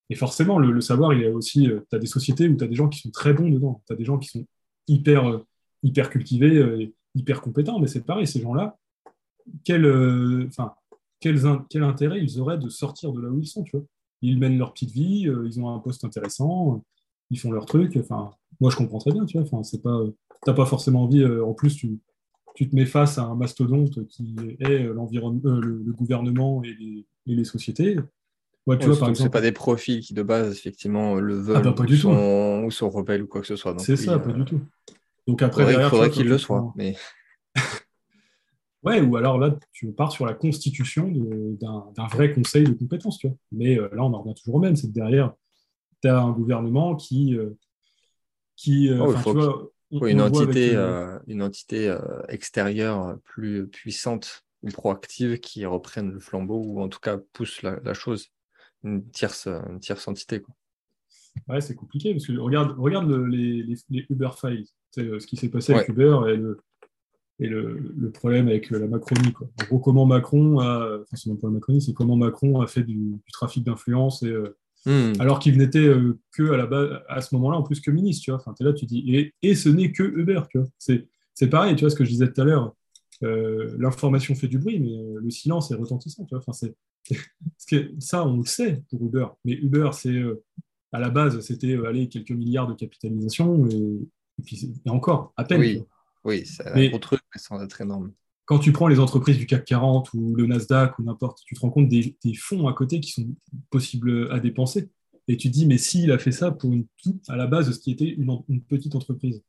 Et 0.08 0.14
forcément, 0.14 0.60
le, 0.60 0.80
savoir, 0.80 1.12
il 1.12 1.22
y 1.22 1.26
a 1.26 1.32
aussi, 1.32 1.64
tu 1.64 1.96
as 1.96 1.98
des 1.98 2.06
sociétés 2.06 2.48
où 2.48 2.56
tu 2.56 2.62
as 2.62 2.68
des 2.68 2.76
gens 2.76 2.88
qui 2.88 3.00
sont 3.00 3.10
très 3.10 3.34
bons 3.34 3.50
dedans. 3.50 3.82
Tu 3.88 3.92
as 3.92 3.96
des 3.96 4.04
gens 4.04 4.18
qui 4.18 4.28
sont 4.28 4.46
hyper, 4.86 5.40
hyper 5.82 6.10
cultivés, 6.10 6.94
hyper 7.16 7.40
compétents, 7.40 7.80
mais 7.80 7.88
c'est 7.88 8.06
pareil, 8.06 8.28
ces 8.28 8.40
gens-là, 8.40 8.78
quel, 9.64 9.84
enfin, 10.46 10.74
quel, 11.20 11.40
quel, 11.68 11.82
intérêt 11.82 12.20
ils 12.22 12.40
auraient 12.40 12.58
de 12.58 12.68
sortir 12.68 13.12
de 13.12 13.20
là 13.20 13.28
où 13.28 13.38
ils 13.38 13.46
sont, 13.46 13.62
tu 13.62 13.76
vois 13.76 13.86
Ils 14.22 14.38
mènent 14.38 14.58
leur 14.58 14.72
petite 14.72 14.90
vie, 14.90 15.28
ils 15.44 15.60
ont 15.60 15.68
un 15.68 15.78
poste 15.78 16.04
intéressant, 16.04 16.82
ils 17.30 17.38
font 17.38 17.52
leur 17.52 17.66
truc. 17.66 17.96
Enfin, 17.96 18.30
moi, 18.60 18.70
je 18.70 18.76
comprends 18.76 18.98
très 18.98 19.12
bien, 19.12 19.24
tu 19.24 19.38
vois. 19.38 19.46
Enfin, 19.46 19.62
c'est 19.62 19.82
pas, 19.82 20.02
t'as 20.42 20.54
pas 20.54 20.66
forcément 20.66 21.04
envie. 21.04 21.24
en 21.24 21.52
plus, 21.54 21.76
tu, 21.76 21.98
tu, 22.54 22.68
te 22.68 22.74
mets 22.74 22.86
face 22.86 23.18
à 23.18 23.22
un 23.22 23.34
mastodonte 23.34 24.06
qui 24.08 24.34
est 24.60 24.84
l'environnement, 24.84 25.60
le, 25.60 25.92
gouvernement 25.92 26.62
et 26.64 26.74
les, 26.74 27.06
et 27.26 27.34
les 27.34 27.44
sociétés. 27.44 27.98
Ouais, 28.66 28.78
tu 28.78 28.86
vois, 28.86 28.98
par 28.98 29.08
exemple, 29.08 29.30
pas 29.30 29.40
des 29.40 29.52
profils 29.52 30.00
qui 30.00 30.12
de 30.14 30.22
base 30.22 30.52
effectivement 30.52 31.14
le 31.14 31.34
veulent 31.34 31.56
ah 31.56 31.60
bah, 31.60 31.72
pas 31.72 31.82
ou, 31.82 31.86
du 31.86 31.96
sont, 31.96 32.62
ou, 32.64 32.70
sont, 32.70 32.90
rebelles 32.90 33.22
ou 33.22 33.26
quoi 33.26 33.40
que 33.40 33.46
ce 33.46 33.56
soit. 33.56 33.74
C'est 33.78 33.96
ça, 33.96 34.18
pas 34.18 34.32
du 34.32 34.44
tout. 34.44 34.60
Donc 35.26 35.42
après, 35.42 35.72
il 35.72 35.88
faudrait 35.88 36.10
qu'il 36.10 36.28
le 36.28 36.38
soit. 36.38 36.72
Mais... 36.76 36.96
ouais, 38.82 39.00
ou 39.00 39.16
alors 39.16 39.38
là, 39.38 39.56
tu 39.72 39.92
pars 39.92 40.12
sur 40.12 40.26
la 40.26 40.34
constitution 40.34 41.10
d'un 41.60 42.06
vrai 42.08 42.32
conseil 42.32 42.64
de 42.64 42.72
compétences, 42.72 43.18
tu 43.18 43.28
vois. 43.28 43.36
Mais 43.52 43.78
euh, 43.78 43.88
là, 43.92 44.04
on 44.04 44.12
en 44.12 44.22
revient 44.22 44.34
toujours 44.34 44.56
au 44.56 44.60
même, 44.60 44.76
c'est 44.76 44.88
que 44.88 44.92
derrière, 44.92 45.34
tu 46.02 46.08
as 46.08 46.18
un 46.18 46.30
gouvernement 46.32 46.96
qui, 46.96 47.36
euh, 47.36 47.50
qui 48.56 48.88
euh, 48.90 48.98
oh, 49.00 49.14
tu 49.14 49.98
vois, 49.98 50.10
une, 50.10 50.20
entité, 50.20 50.74
une 51.26 51.42
entité 51.42 51.96
extérieure 52.28 53.18
plus 53.24 53.66
puissante 53.68 54.44
ou 54.62 54.68
proactive 54.68 55.40
qui 55.40 55.64
reprenne 55.66 56.12
le 56.12 56.20
flambeau 56.20 56.62
ou 56.64 56.80
en 56.80 56.88
tout 56.88 57.00
cas 57.00 57.18
pousse 57.32 57.62
la 57.62 57.94
chose 57.94 58.30
une 58.84 59.04
tierce, 59.10 59.46
une 59.46 59.80
tierce 59.80 60.06
entité. 60.06 60.40
Quoi. 60.40 60.54
Ouais, 61.48 61.60
c'est 61.60 61.74
compliqué 61.74 62.12
parce 62.12 62.26
que 62.26 62.32
regarde, 62.38 62.78
regarde 62.78 63.10
les, 63.10 63.62
les, 63.62 64.06
Uber 64.08 64.30
Files, 64.38 64.66
c'est 64.90 65.18
ce 65.18 65.26
qui 65.26 65.36
s'est 65.36 65.48
passé 65.48 65.74
avec 65.74 65.88
Uber 65.88 66.20
et 66.28 66.36
le, 66.36 66.60
et 67.40 67.46
le, 67.46 67.92
le, 67.96 68.10
problème 68.10 68.48
avec 68.48 68.70
la 68.70 68.86
Macronie. 68.86 69.32
Quoi. 69.32 69.48
En 69.60 69.64
gros, 69.66 69.78
comment 69.78 70.06
Macron 70.06 70.60
a, 70.60 71.00
enfin, 71.02 71.16
c'est 71.16 71.28
même 71.28 71.38
pas 71.38 71.48
la 71.48 71.54
Macronie, 71.54 71.80
c'est 71.80 71.94
comment 71.94 72.16
Macron 72.16 72.60
a 72.60 72.66
fait 72.66 72.82
du, 72.82 73.16
trafic 73.32 73.64
d'influence 73.64 74.22
et, 74.22 74.28
euh, 74.28 74.56
hmm. 74.86 75.20
alors 75.20 75.38
qu'il 75.38 75.56
n'était 75.58 75.78
euh, 75.78 76.18
que 76.32 76.52
à 76.52 76.56
la 76.56 76.66
base, 76.66 77.00
à 77.08 77.20
ce 77.20 77.34
moment-là, 77.34 77.56
en 77.56 77.62
plus 77.62 77.80
que 77.80 77.90
ministre, 77.90 78.24
tu 78.24 78.30
vois. 78.30 78.40
Enfin, 78.40 78.54
es 78.60 78.64
là, 78.64 78.72
tu 78.72 78.86
dis, 78.86 79.04
et, 79.08 79.34
et 79.42 79.54
ce 79.54 79.68
n'est 79.68 79.90
que 79.90 80.02
Uber, 80.02 80.42
tu 80.50 80.58
vois. 80.58 80.68
C'est, 80.78 81.08
c'est 81.34 81.48
pareil, 81.48 81.74
tu 81.74 81.84
vois, 81.84 81.90
ce 81.90 81.96
que 81.96 82.04
je 82.04 82.10
disais 82.10 82.30
tout 82.30 82.40
à 82.40 82.44
l'heure. 82.44 82.74
Euh, 83.22 83.76
l'information 83.78 84.34
fait 84.34 84.48
du 84.48 84.58
bruit, 84.58 84.78
mais 84.78 85.20
le 85.20 85.30
silence 85.30 85.70
est 85.70 85.74
retentissant. 85.74 86.24
Tu 86.24 86.34
vois 86.34 86.42
enfin, 86.46 86.52
c'est, 86.52 86.74
que 87.70 87.92
ça, 87.98 88.26
on 88.26 88.38
le 88.38 88.46
sait 88.46 88.82
pour 88.90 89.04
Uber. 89.04 89.26
Mais 89.44 89.52
Uber, 89.52 89.90
c'est 89.92 90.10
euh, 90.10 90.42
à 90.92 91.00
la 91.00 91.10
base, 91.10 91.40
c'était 91.40 91.74
euh, 91.74 91.86
aller 91.86 92.08
quelques 92.08 92.30
milliards 92.30 92.68
de 92.68 92.74
capitalisation 92.74 93.68
et, 93.68 94.00
puis 94.44 94.72
encore, 94.86 95.32
à 95.36 95.44
peine. 95.44 95.60
Oui, 95.60 95.82
oui 96.24 96.44
c'est 96.44 96.66
un 96.66 96.88
gros 96.88 96.98
truc, 96.98 97.20
mais 97.34 97.40
sans 97.40 97.62
être 97.62 97.80
énorme. 97.80 98.12
Quand 98.44 98.58
tu 98.58 98.72
prends 98.72 98.88
les 98.88 98.98
entreprises 98.98 99.38
du 99.38 99.46
CAC 99.46 99.64
40 99.64 100.12
ou 100.14 100.34
le 100.34 100.46
Nasdaq 100.46 100.98
ou 100.98 101.04
n'importe, 101.04 101.40
tu 101.46 101.54
te 101.54 101.60
rends 101.60 101.70
compte 101.70 101.88
des, 101.88 102.16
fonds 102.36 102.66
à 102.66 102.72
côté 102.72 102.98
qui 102.98 103.12
sont 103.12 103.28
possibles 103.70 104.30
à 104.32 104.40
dépenser. 104.40 104.90
Et 105.28 105.36
tu 105.36 105.48
te 105.48 105.52
dis, 105.52 105.66
mais 105.66 105.78
s'il 105.78 106.10
a 106.10 106.18
fait 106.18 106.32
ça 106.32 106.50
pour 106.50 106.72
une, 106.72 106.86
à 107.28 107.36
la 107.36 107.46
base, 107.46 107.70
ce 107.70 107.78
qui 107.78 107.92
était 107.92 108.08
une, 108.08 108.42
petite 108.68 108.96
entreprise, 108.96 109.40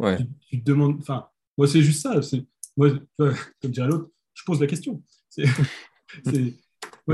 ouais. 0.00 0.18
tu, 0.48 0.60
te 0.60 0.64
demandes, 0.64 0.96
enfin, 0.98 1.28
moi, 1.56 1.68
c'est 1.68 1.82
juste 1.82 2.02
ça. 2.02 2.20
Moi, 2.76 2.90
comme 3.62 3.70
dirait 3.70 3.86
l'autre, 3.86 4.10
je 4.34 4.42
pose 4.44 4.60
la 4.60 4.66
question. 4.66 5.02
C'est 6.24 6.54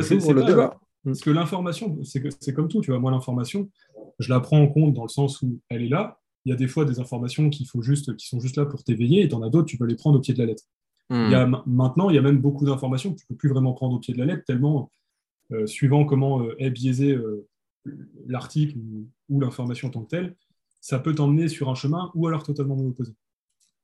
c'est 0.01 0.33
le 0.33 0.45
débat. 0.45 0.81
Parce 1.05 1.21
que 1.21 1.31
l'information, 1.31 1.99
c'est 2.03 2.55
comme 2.55 2.69
tout, 2.69 2.81
tu 2.81 2.91
vois. 2.91 3.01
Moi, 3.01 3.11
l'information, 3.11 3.71
je 4.19 4.31
la 4.31 4.41
prends 4.41 4.61
en 4.61 4.69
compte 4.69 4.95
dans 4.95 5.03
le 5.03 5.09
sens 5.09 5.43
où 5.43 5.61
elle 5.69 5.83
est 5.83 5.89
là. 5.89 6.19
Il 6.45 6.51
y 6.51 6.53
a 6.53 6.57
des 6.57 6.69
fois 6.69 6.85
des 6.85 7.01
informations 7.01 7.49
qu'il 7.51 7.67
faut 7.67 7.83
juste, 7.83 8.17
qui 8.17 8.27
sont 8.27 8.41
juste 8.41 8.57
là 8.57 8.67
pour 8.67 8.85
t'éveiller, 8.85 9.23
et 9.23 9.29
tu 9.29 9.35
en 9.35 9.43
as 9.43 9.51
d'autres, 9.51 9.67
tu 9.67 9.79
peux 9.79 9.87
les 9.87 9.97
prendre 9.97 10.19
au 10.19 10.21
pied 10.21 10.35
de 10.35 10.39
la 10.39 10.47
lettre. 10.47 10.65
Il 11.11 11.31
y 11.31 11.35
a, 11.35 11.47
hmm. 11.47 11.63
maintenant, 11.67 12.09
il 12.09 12.17
y 12.17 12.19
a 12.19 12.23
même 12.23 12.39
beaucoup 12.39 12.65
d'informations 12.65 13.13
que 13.13 13.19
tu 13.19 13.25
ne 13.25 13.35
peux 13.35 13.39
plus 13.39 13.51
vraiment 13.51 13.75
prendre 13.75 13.95
au 13.95 13.99
pied 13.99 14.15
de 14.15 14.19
la 14.19 14.25
lettre, 14.25 14.45
tellement, 14.47 14.91
euh, 15.53 15.67
suivant 15.67 16.05
comment 16.05 16.43
euh, 16.43 16.55
est 16.59 16.71
biaisé 16.71 17.13
euh, 17.13 17.47
l'article 18.27 18.79
ou, 19.29 19.41
l'information 19.41 19.89
en 19.89 19.91
tant 19.91 20.03
que 20.03 20.09
telle, 20.09 20.37
ça 20.81 20.99
peut 20.99 21.15
t'emmener 21.15 21.49
sur 21.49 21.69
un 21.69 21.75
chemin 21.75 22.11
ou 22.15 22.27
alors 22.27 22.43
totalement 22.43 22.77
opposé. 22.79 23.13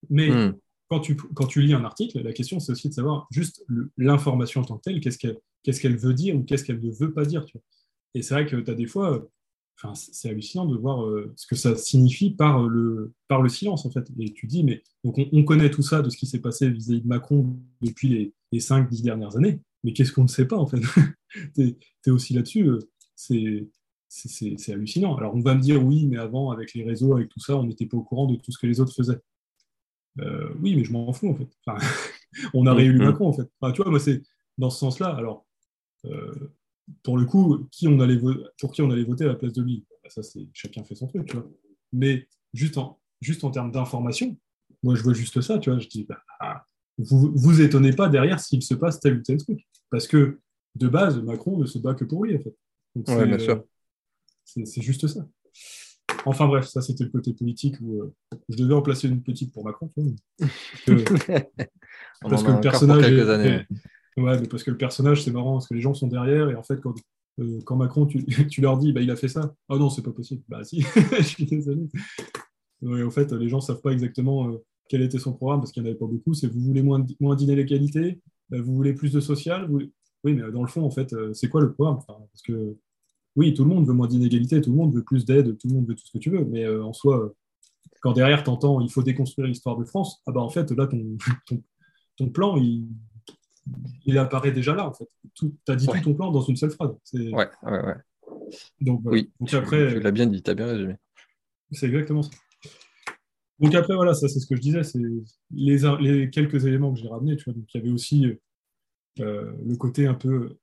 Mais 0.09 0.31
hmm. 0.31 0.57
quand, 0.89 1.01
tu, 1.01 1.17
quand 1.17 1.47
tu 1.47 1.61
lis 1.61 1.75
un 1.75 1.85
article, 1.85 2.23
la 2.23 2.33
question, 2.33 2.59
c'est 2.59 2.73
aussi 2.73 2.89
de 2.89 2.95
savoir 2.95 3.27
juste 3.31 3.65
l'information 3.99 4.63
en 4.63 4.65
tant 4.65 4.79
que 4.79 4.83
telle, 4.83 5.01
qu'est-ce 5.01 5.19
qu'elle 5.19 5.39
qu'est-ce 5.63 5.81
qu'elle 5.81 5.97
veut 5.97 6.15
dire 6.15 6.37
ou 6.37 6.43
qu'est-ce 6.43 6.65
qu'elle 6.65 6.81
ne 6.81 6.91
veut 6.91 7.13
pas 7.13 7.25
dire. 7.25 7.45
Tu 7.45 7.53
vois. 7.59 7.63
Et 8.15 8.23
c'est 8.23 8.35
vrai 8.35 8.47
que 8.47 8.57
tu 8.57 8.71
as 8.71 8.75
des 8.75 8.87
fois, 8.87 9.27
enfin, 9.83 9.95
c'est 9.95 10.29
hallucinant 10.29 10.67
de 10.67 10.77
voir 10.77 11.05
euh, 11.05 11.33
ce 11.37 11.47
que 11.47 11.57
ça 11.57 11.77
signifie 11.77 12.31
par 12.31 12.63
le, 12.67 13.13
par 13.29 13.43
le 13.43 13.49
silence, 13.49 13.87
en 13.87 13.91
fait. 13.91 14.09
Et 14.19 14.33
tu 14.33 14.47
dis, 14.47 14.63
mais 14.65 14.83
donc 15.05 15.17
on, 15.33 15.45
connaît 15.45 15.71
tout 15.71 15.83
ça 15.83 16.03
de 16.03 16.11
ce 16.11 16.17
qui 16.17 16.27
s'est 16.27 16.41
passé 16.41 16.69
vis-à-vis 16.71 17.03
de 17.03 17.09
Macron 17.09 17.57
depuis 17.81 18.09
les, 18.09 18.35
les 18.53 18.61
5-10 18.61 19.03
dernières 19.03 19.37
années, 19.37 19.61
mais 19.85 19.93
qu'est-ce 19.93 20.13
qu'on 20.13 20.25
ne 20.25 20.29
sait 20.29 20.47
pas, 20.47 20.57
en 20.57 20.67
fait? 20.67 20.81
Tu 21.55 21.77
es, 22.07 22.11
aussi 22.11 22.35
là-dessus, 22.35 22.67
euh, 22.67 22.81
c'est 23.15 23.69
c'est 24.09 24.73
hallucinant. 24.73 25.15
Alors 25.15 25.37
on 25.37 25.41
va 25.41 25.55
me 25.55 25.61
dire 25.61 25.81
oui, 25.85 26.07
mais 26.07 26.17
avant, 26.17 26.51
avec 26.51 26.75
les 26.75 26.83
réseaux, 26.83 27.15
avec 27.15 27.29
tout 27.29 27.39
ça, 27.39 27.57
on 27.57 27.63
n'était 27.63 27.87
pas 27.87 27.97
au 27.97 28.03
courant 28.03 28.27
de 28.27 28.35
tout 28.35 28.51
ce 28.51 28.59
que 28.59 28.67
les 28.67 28.81
autres 28.81 28.93
faisaient. 28.93 29.21
Euh, 30.19 30.53
oui, 30.61 30.75
mais 30.75 30.83
je 30.83 30.93
m'en 30.93 31.13
fous 31.13 31.29
en 31.29 31.37
fait. 31.37 31.49
Enfin, 31.65 31.79
on 32.55 32.67
a 32.67 32.75
réélu 32.75 32.99
Macron 32.99 33.29
en 33.29 33.33
fait. 33.33 33.49
Enfin, 33.61 33.73
tu 33.73 33.83
vois, 33.83 33.91
moi 33.91 34.01
c'est 34.01 34.23
dans 34.59 34.71
ce 34.71 34.81
sens-là. 34.81 35.11
Alors 35.11 35.47
euh, 36.07 36.53
pour 37.03 37.19
le 37.19 37.25
coup, 37.25 37.67
qui 37.71 37.89
on 37.89 38.01
allait 38.01 38.19
pour 38.59 38.73
qui 38.73 38.83
on 38.83 38.91
allait 38.91 39.05
voter 39.05 39.25
à 39.25 39.29
la 39.29 39.35
place 39.35 39.53
de 39.53 39.63
lui 39.63 39.85
bah, 40.03 40.11
Ça, 40.11 40.23
c'est 40.23 40.47
chacun 40.53 40.85
fait 40.85 40.95
son 40.95 41.07
truc, 41.07 41.27
tu 41.27 41.37
vois. 41.37 41.49
Mais 41.93 42.29
juste 42.53 42.79
en, 42.79 42.99
juste 43.21 43.45
en 43.45 43.51
termes 43.51 43.73
d'information, 43.73 44.37
moi, 44.83 44.95
je 44.95 45.03
vois 45.03 45.15
juste 45.15 45.41
ça, 45.41 45.59
tu 45.59 45.71
vois. 45.71 45.79
Je 45.79 45.89
dis, 45.89 46.05
bah, 46.05 46.23
ah, 46.41 46.65
vous 46.99 47.33
vous 47.35 47.61
étonnez 47.61 47.93
pas 47.93 48.09
derrière 48.09 48.41
s'il 48.41 48.63
se 48.63 48.75
passe 48.75 49.01
tel 49.01 49.19
ou 49.19 49.23
tel 49.23 49.39
truc. 49.39 49.67
Parce 49.91 50.07
que, 50.07 50.41
de 50.77 50.89
base, 50.89 51.21
Macron 51.23 51.59
ne 51.59 51.67
se 51.67 51.79
bat 51.79 51.95
que 51.95 52.05
pour 52.05 52.25
lui, 52.25 52.37
en 52.37 52.41
fait. 52.41 52.57
Euh, 53.09 53.59
c'est 54.45 54.83
juste 54.83 55.07
ça. 55.07 55.27
Enfin 56.27 56.47
bref, 56.49 56.67
ça 56.67 56.83
c'était 56.83 57.05
le 57.05 57.11
côté 57.11 57.33
politique 57.33 57.77
où 57.81 58.03
euh, 58.03 58.13
je 58.49 58.57
devais 58.57 58.75
en 58.75 58.83
placer 58.83 59.09
une 59.09 59.23
petite 59.23 59.53
pour 59.53 59.65
Macron. 59.65 59.91
parce 60.39 60.83
que, 60.85 61.45
parce 62.21 62.43
que 62.43 62.51
le 62.51 62.61
personnage 62.61 63.11
est, 63.11 63.67
Ouais, 64.21 64.39
mais 64.39 64.49
parce 64.49 64.63
que 64.63 64.71
le 64.71 64.77
personnage, 64.77 65.23
c'est 65.23 65.31
marrant, 65.31 65.55
parce 65.55 65.69
que 65.69 65.75
les 65.75 65.81
gens 65.81 65.95
sont 65.95 66.09
derrière, 66.09 66.51
et 66.51 66.55
en 66.55 66.63
fait, 66.63 66.81
quand, 66.81 66.95
euh, 67.41 67.61
quand 67.65 67.77
Macron, 67.77 68.07
tu, 68.07 68.25
tu, 68.49 68.61
leur 68.61 68.79
dis, 68.79 68.93
bah, 68.93 69.01
il 69.01 69.11
a 69.11 69.17
fait 69.17 69.29
ça. 69.29 69.55
Oh 69.69 69.79
non, 69.79 69.91
c'est 69.91 70.03
pas 70.03 70.13
possible. 70.13 70.43
Bah 70.49 70.65
si, 70.65 70.83
je 71.19 71.23
suis 71.23 71.47
désolé. 71.47 71.89
En 72.83 73.11
fait, 73.11 73.33
les 73.33 73.49
gens 73.49 73.61
savent 73.61 73.81
pas 73.81 73.93
exactement 73.93 74.49
euh, 74.49 74.59
quel 74.89 75.03
était 75.03 75.19
son 75.19 75.33
programme, 75.33 75.61
parce 75.61 75.73
qu'il 75.73 75.83
n'y 75.83 75.89
en 75.89 75.91
avait 75.91 75.99
pas 75.99 76.07
beaucoup. 76.07 76.35
C'est 76.35 76.49
vous 76.49 76.61
voulez 76.61 76.83
moins, 76.83 77.05
moins 77.21 77.37
d'inégalité, 77.37 78.21
euh, 78.53 78.63
vous 78.63 78.75
voulez 78.75 78.93
plus 78.93 79.13
de 79.13 79.21
social. 79.21 79.71
Oui, 79.71 79.91
mais 80.25 80.53
dans 80.53 80.63
le 80.63 80.69
fond, 80.69 80.85
en 80.85 80.91
fait, 80.91 81.15
c'est 81.33 81.49
quoi 81.49 81.63
le 81.63 81.73
programme? 81.73 81.99
Parce 82.07 82.43
que 82.45 82.77
oui, 83.37 83.55
tout 83.55 83.65
le 83.65 83.71
monde 83.71 83.87
veut 83.87 83.95
moins 83.95 84.09
d'inégalité, 84.09 84.61
tout 84.61 84.71
le 84.71 84.77
monde 84.77 84.95
veut 84.95 85.03
plus 85.03 85.25
d'aide, 85.25 85.57
tout 85.57 85.69
le 85.69 85.75
monde 85.75 85.89
veut 85.89 85.95
tout 85.95 86.05
ce 86.05 86.13
que 86.13 86.19
tu 86.19 86.29
veux, 86.29 86.45
mais 86.45 86.69
en 86.69 86.93
soi, 86.93 87.33
quand 88.03 88.13
derrière, 88.13 88.45
tu 88.45 88.51
entends 88.51 88.83
il 88.83 88.91
faut 88.91 89.03
déconstruire 89.03 89.49
l'histoire 89.49 89.79
de 89.79 89.85
France, 89.87 90.21
ah 90.27 90.33
bah 90.33 90.43
en 90.43 90.51
fait, 90.51 90.71
là, 90.73 90.87
ton, 90.87 91.17
ton, 91.47 91.63
ton 92.19 92.29
plan, 92.29 92.59
il, 92.59 92.87
il 94.07 94.19
apparaît 94.19 94.53
déjà 94.53 94.75
là, 94.75 94.87
en 94.87 94.93
fait. 94.93 95.09
Tu 95.35 95.51
as 95.69 95.77
dit 95.77 95.87
tout 95.87 96.01
ton 96.01 96.15
plan 96.15 96.31
dans 96.31 96.43
une 96.43 96.57
seule 96.57 96.71
phrase. 96.71 96.91
Ouais, 97.15 97.33
ouais, 97.33 97.51
ouais. 97.63 97.95
Donc, 98.81 99.01
oui, 99.05 99.31
donc 99.39 99.55
après, 99.55 99.95
tu, 99.95 100.01
l'as 100.01 100.11
bien 100.11 100.27
dit, 100.27 100.43
tu 100.43 100.51
as 100.51 100.55
bien 100.55 100.67
résumé. 100.67 100.97
C'est 101.73 101.87
exactement 101.87 102.23
ça. 102.23 102.31
Donc 103.61 103.75
après, 103.75 103.95
voilà, 103.95 104.15
ça 104.15 104.27
c'est 104.27 104.41
ce 104.41 104.47
que 104.47 104.57
je 104.57 104.61
disais, 104.61 104.83
c'est 104.83 104.99
les, 105.51 105.79
les, 106.01 106.31
quelques 106.31 106.65
éléments 106.65 106.93
que 106.93 106.99
j'ai 106.99 107.09
ramenés. 107.09 107.37
Tu 107.37 107.45
vois, 107.45 107.53
donc 107.53 107.65
il 107.73 107.79
y 107.79 107.81
avait 107.81 107.93
aussi 107.93 108.27
euh, 109.21 109.53
le 109.65 109.77
côté 109.77 110.07
un 110.07 110.15
peu 110.15 110.57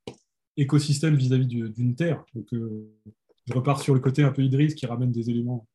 écosystème 0.58 1.16
vis-à-vis 1.16 1.46
d'une 1.46 1.96
terre. 1.96 2.26
Donc 2.34 2.52
euh, 2.54 2.92
je 3.46 3.54
repars 3.54 3.82
sur 3.82 3.94
le 3.94 4.00
côté 4.00 4.24
un 4.24 4.32
peu 4.32 4.42
Idriss 4.44 4.74
qui 4.74 4.88
ramène 4.88 5.12
des 5.12 5.30
éléments 5.30 5.68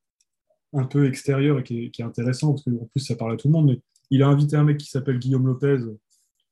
un 0.72 0.84
peu 0.84 1.06
extérieurs 1.06 1.60
et 1.60 1.62
qui 1.62 1.84
est, 1.84 1.90
qui 1.90 2.02
est 2.02 2.04
intéressant, 2.04 2.54
parce 2.54 2.64
qu'en 2.64 2.86
plus 2.86 3.00
ça 3.00 3.14
parle 3.14 3.34
à 3.34 3.36
tout 3.36 3.48
le 3.48 3.52
monde, 3.52 3.66
mais 3.66 3.80
il 4.10 4.22
a 4.22 4.28
invité 4.28 4.56
un 4.56 4.64
mec 4.64 4.78
qui 4.78 4.88
s'appelle 4.88 5.18
Guillaume 5.18 5.46
Lopez, 5.46 5.78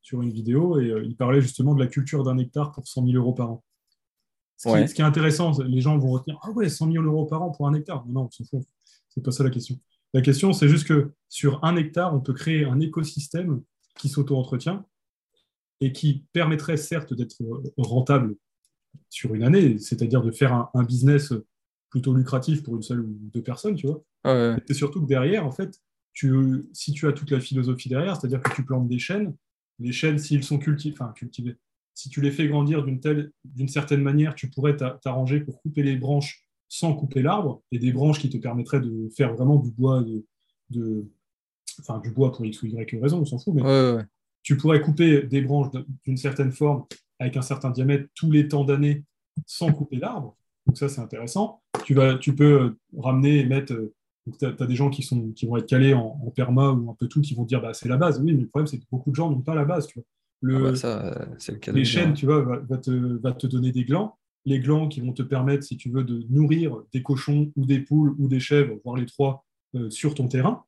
sur 0.02 0.22
une 0.22 0.32
vidéo 0.32 0.80
et 0.80 0.90
euh, 0.90 1.04
il 1.04 1.16
parlait 1.16 1.40
justement 1.40 1.74
de 1.74 1.80
la 1.80 1.86
culture 1.86 2.24
d'un 2.24 2.38
hectare 2.38 2.72
pour 2.72 2.86
100 2.86 3.06
000 3.06 3.16
euros 3.16 3.32
par 3.32 3.50
an. 3.50 3.64
Ce 4.56 4.92
qui, 4.92 5.00
est 5.00 5.04
intéressant, 5.04 5.58
les 5.62 5.80
gens 5.80 5.96
vont 5.96 6.10
retenir 6.10 6.38
Ah 6.42 6.50
ouais, 6.50 6.68
100 6.68 6.92
000 6.92 7.02
euros 7.04 7.24
par 7.24 7.42
an 7.42 7.50
pour 7.50 7.66
un 7.66 7.72
hectare. 7.72 8.04
Non, 8.06 8.24
non, 8.24 8.30
on 8.52 8.60
C'est 9.08 9.22
pas 9.22 9.30
ça 9.30 9.42
la 9.42 9.48
question. 9.48 9.78
La 10.12 10.20
question, 10.20 10.52
c'est 10.52 10.68
juste 10.68 10.86
que 10.86 11.12
sur 11.30 11.64
un 11.64 11.76
hectare, 11.76 12.14
on 12.14 12.20
peut 12.20 12.34
créer 12.34 12.66
un 12.66 12.78
écosystème 12.80 13.62
qui 13.96 14.10
s'auto-entretient 14.10 14.84
et 15.80 15.92
qui 15.92 16.26
permettrait 16.34 16.76
certes 16.76 17.14
d'être 17.14 17.38
rentable 17.78 18.36
sur 19.08 19.34
une 19.34 19.44
année, 19.44 19.78
c'est-à-dire 19.78 20.20
de 20.20 20.30
faire 20.30 20.68
un, 20.74 20.82
business 20.82 21.32
plutôt 21.88 22.12
lucratif 22.12 22.62
pour 22.62 22.76
une 22.76 22.82
seule 22.82 23.00
ou 23.00 23.18
deux 23.32 23.42
personnes, 23.42 23.76
tu 23.76 23.86
vois. 23.86 24.02
Ouais, 24.24 24.56
C'est 24.66 24.74
surtout 24.74 25.00
que 25.00 25.06
derrière, 25.06 25.46
en 25.46 25.52
fait, 25.52 25.80
tu, 26.12 26.68
si 26.72 26.92
tu 26.92 27.08
as 27.08 27.12
toute 27.12 27.30
la 27.30 27.40
philosophie 27.40 27.88
derrière, 27.88 28.16
c'est-à-dire 28.16 28.42
que 28.42 28.54
tu 28.54 28.64
plantes 28.64 28.88
des 28.88 28.98
chênes, 28.98 29.34
les 29.80 29.92
chênes, 29.92 30.18
s'ils 30.18 30.44
sont 30.44 30.58
cultivés, 30.58 30.94
enfin 30.98 31.12
cultivés, 31.12 31.56
si 31.94 32.08
tu 32.08 32.20
les 32.20 32.30
fais 32.30 32.46
grandir 32.46 32.84
d'une 32.84 33.00
telle, 33.00 33.32
d'une 33.44 33.68
certaine 33.68 34.02
manière, 34.02 34.34
tu 34.34 34.48
pourrais 34.48 34.76
t'a- 34.76 34.98
t'arranger 35.02 35.40
pour 35.40 35.60
couper 35.60 35.82
les 35.82 35.96
branches 35.96 36.44
sans 36.68 36.94
couper 36.94 37.20
l'arbre, 37.20 37.62
et 37.72 37.78
des 37.78 37.92
branches 37.92 38.20
qui 38.20 38.30
te 38.30 38.36
permettraient 38.36 38.80
de 38.80 39.08
faire 39.16 39.34
vraiment 39.34 39.56
du 39.56 39.70
bois 39.72 40.02
de, 40.02 40.24
de- 40.70 41.04
enfin 41.80 41.98
du 41.98 42.10
bois 42.10 42.30
pour 42.30 42.46
X 42.46 42.62
ou 42.62 42.66
Y 42.66 43.00
raison, 43.00 43.20
on 43.20 43.24
s'en 43.24 43.38
fout, 43.38 43.54
mais 43.54 43.62
ouais, 43.62 43.92
ouais. 43.96 44.04
tu 44.42 44.56
pourrais 44.56 44.80
couper 44.80 45.22
des 45.22 45.42
branches 45.42 45.72
d'une 46.04 46.16
certaine 46.16 46.52
forme 46.52 46.84
avec 47.18 47.36
un 47.36 47.42
certain 47.42 47.70
diamètre 47.70 48.08
tous 48.14 48.30
les 48.30 48.48
temps 48.48 48.64
d'année 48.64 49.04
sans 49.46 49.72
couper 49.72 49.96
l'arbre. 49.96 50.36
Donc 50.66 50.78
ça, 50.78 50.88
c'est 50.88 51.00
intéressant. 51.00 51.60
Tu, 51.84 51.94
vas, 51.94 52.16
tu 52.18 52.34
peux 52.34 52.60
euh, 52.62 52.78
ramener 52.96 53.40
et 53.40 53.44
mettre... 53.44 53.74
donc 54.26 54.38
tu 54.38 54.44
as, 54.44 54.66
des 54.66 54.76
gens 54.76 54.90
qui, 54.90 55.02
sont, 55.02 55.32
qui 55.32 55.46
vont 55.46 55.56
être 55.56 55.68
calés 55.68 55.94
en, 55.94 56.20
en 56.24 56.30
perma 56.30 56.70
ou 56.70 56.90
un 56.90 56.94
peu 56.94 57.08
tout, 57.08 57.20
qui 57.20 57.34
vont 57.34 57.44
dire 57.44 57.60
bah, 57.60 57.72
c'est 57.72 57.88
la 57.88 57.96
base. 57.96 58.20
Oui, 58.20 58.32
mais 58.32 58.42
le 58.42 58.48
problème, 58.48 58.66
c'est 58.66 58.78
que 58.78 58.84
beaucoup 58.90 59.10
de 59.10 59.16
gens 59.16 59.30
n'ont 59.30 59.40
pas 59.40 59.54
la 59.54 59.64
base. 59.64 59.86
Tu 59.86 59.98
vois. 59.98 60.04
Le, 60.42 60.56
Ah 60.56 60.70
bah, 60.70 60.76
ça, 60.76 61.06
euh, 61.06 61.26
le 61.48 61.54
cas 61.56 61.72
les 61.72 61.84
chaînes, 61.84 62.14
tu 62.14 62.26
vois, 62.26 62.42
va, 62.42 62.58
va 62.58 62.78
te, 62.78 62.90
va 62.90 63.32
te 63.32 63.46
donner 63.46 63.72
des 63.72 63.84
glands. 63.84 64.16
Les 64.44 64.58
glands 64.58 64.88
qui 64.88 65.00
vont 65.00 65.12
te 65.12 65.22
permettre, 65.22 65.64
si 65.64 65.76
tu 65.76 65.90
veux, 65.90 66.04
de 66.04 66.24
nourrir 66.30 66.82
des 66.92 67.02
cochons 67.02 67.52
ou 67.56 67.66
des 67.66 67.80
poules 67.80 68.14
ou 68.18 68.28
des 68.28 68.40
chèvres, 68.40 68.76
voire 68.84 68.96
les 68.96 69.06
trois, 69.06 69.44
euh, 69.74 69.90
sur 69.90 70.14
ton 70.14 70.28
terrain. 70.28 70.64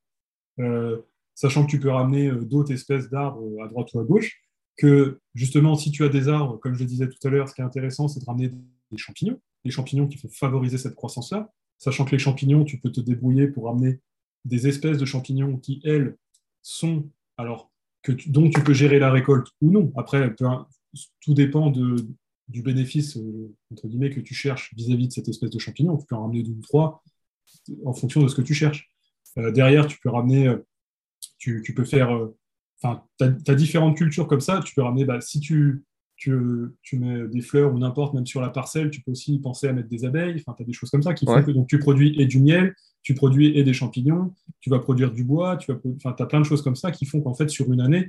Euh, 0.59 0.99
sachant 1.35 1.65
que 1.65 1.71
tu 1.71 1.81
peux 1.81 1.91
ramener 1.91 2.31
d'autres 2.31 2.73
espèces 2.73 3.09
d'arbres 3.09 3.63
à 3.63 3.69
droite 3.69 3.89
ou 3.95 4.01
à 4.01 4.05
gauche. 4.05 4.41
Que 4.77 5.21
justement, 5.35 5.75
si 5.75 5.91
tu 5.91 6.05
as 6.05 6.09
des 6.09 6.29
arbres, 6.29 6.59
comme 6.59 6.75
je 6.75 6.81
le 6.81 6.87
disais 6.87 7.09
tout 7.09 7.27
à 7.27 7.31
l'heure, 7.31 7.49
ce 7.49 7.55
qui 7.55 7.61
est 7.61 7.65
intéressant, 7.65 8.09
c'est 8.09 8.21
de 8.21 8.25
ramener 8.25 8.51
des 8.91 8.99
champignons. 8.99 9.39
Les 9.65 9.71
champignons 9.71 10.07
qui 10.07 10.19
vont 10.19 10.31
favoriser 10.31 10.79
cette 10.79 10.95
croissance-là. 10.95 11.51
Sachant 11.83 12.05
que 12.05 12.13
les 12.13 12.21
champignons, 12.21 12.65
tu 12.65 12.79
peux 12.79 12.93
te 12.93 13.01
débrouiller 13.01 13.49
pour 13.49 13.65
ramener 13.65 13.99
des 14.45 14.69
espèces 14.69 14.99
de 14.99 15.05
champignons 15.05 15.57
qui, 15.57 15.81
elles, 15.83 16.17
sont 16.63 17.11
alors 17.37 17.73
que 18.03 18.13
tu- 18.13 18.31
dont 18.31 18.49
tu 18.49 18.63
peux 18.63 18.73
gérer 18.73 19.01
la 19.01 19.11
récolte 19.11 19.49
ou 19.61 19.73
non. 19.73 19.93
Après, 19.97 20.33
tout 21.21 21.35
dépend 21.35 21.73
du 21.73 22.63
bénéfice 22.63 23.17
euh, 23.17 23.53
que 23.75 24.21
tu 24.21 24.33
cherches 24.33 24.73
vis-à-vis 24.77 25.09
de 25.09 25.13
cette 25.13 25.27
espèce 25.27 25.51
de 25.51 25.59
champignon. 25.59 25.97
Tu 25.97 26.07
peux 26.07 26.15
en 26.15 26.23
ramener 26.23 26.45
deux 26.45 26.53
ou 26.53 26.61
trois 26.61 27.03
en 27.85 27.93
fonction 27.93 28.23
de 28.23 28.29
ce 28.29 28.37
que 28.37 28.43
tu 28.43 28.55
cherches. 28.55 28.89
Euh, 29.39 29.51
derrière, 29.51 29.89
tu 29.89 29.99
peux 29.99 30.11
ramener, 30.11 30.47
euh, 30.47 30.65
tu, 31.39 31.75
peux 31.75 31.85
faire, 31.85 32.15
euh, 32.15 32.39
enfin, 32.81 33.03
tu 33.19 33.25
as, 33.25 33.55
différentes 33.57 33.97
cultures 33.97 34.29
comme 34.29 34.41
ça. 34.41 34.61
Tu 34.65 34.73
peux 34.73 34.83
ramener, 34.83 35.05
bah, 35.05 35.21
si 35.21 35.41
tu, 35.41 35.83
tu, 36.23 36.33
tu 36.83 36.99
mets 37.01 37.27
des 37.27 37.41
fleurs 37.41 37.75
ou 37.75 37.79
n'importe, 37.81 38.15
même 38.15 38.27
sur 38.27 38.41
la 38.41 38.49
parcelle, 38.49 38.91
tu 38.91 39.01
peux 39.03 39.11
aussi 39.11 39.41
penser 39.41 39.67
à 39.67 39.73
mettre 39.73 39.89
des 39.89 40.05
abeilles. 40.05 40.37
Enfin, 40.37 40.55
tu 40.57 40.63
as 40.63 40.67
des 40.67 40.73
choses 40.73 40.89
comme 40.91 41.03
ça 41.03 41.15
qui 41.15 41.27
font 41.27 41.33
Ouais. 41.33 41.45
que 41.45 41.51
donc, 41.51 41.67
tu 41.67 41.81
produis 41.81 42.15
et 42.21 42.27
du 42.27 42.41
miel, 42.41 42.77
tu 43.03 43.15
produis 43.15 43.59
et 43.59 43.65
des 43.65 43.73
champignons, 43.73 44.33
tu 44.61 44.71
vas 44.71 44.79
produire 44.79 45.11
du 45.11 45.25
bois, 45.25 45.57
tu 45.57 45.73
vas, 45.73 45.81
enfin, 45.97 46.15
as 46.17 46.27
plein 46.27 46.39
de 46.39 46.45
choses 46.45 46.63
comme 46.63 46.77
ça 46.77 46.93
qui 46.93 47.07
font 47.07 47.21
qu'en 47.21 47.35
fait, 47.35 47.49
sur 47.51 47.73
une 47.73 47.81
année, 47.81 48.09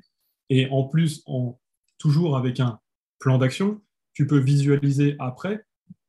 et 0.51 0.67
en 0.69 0.83
plus, 0.83 1.23
en, 1.25 1.57
toujours 1.97 2.37
avec 2.37 2.59
un 2.59 2.79
plan 3.17 3.39
d'action, 3.39 3.81
tu 4.13 4.27
peux 4.27 4.37
visualiser 4.37 5.15
après, 5.17 5.65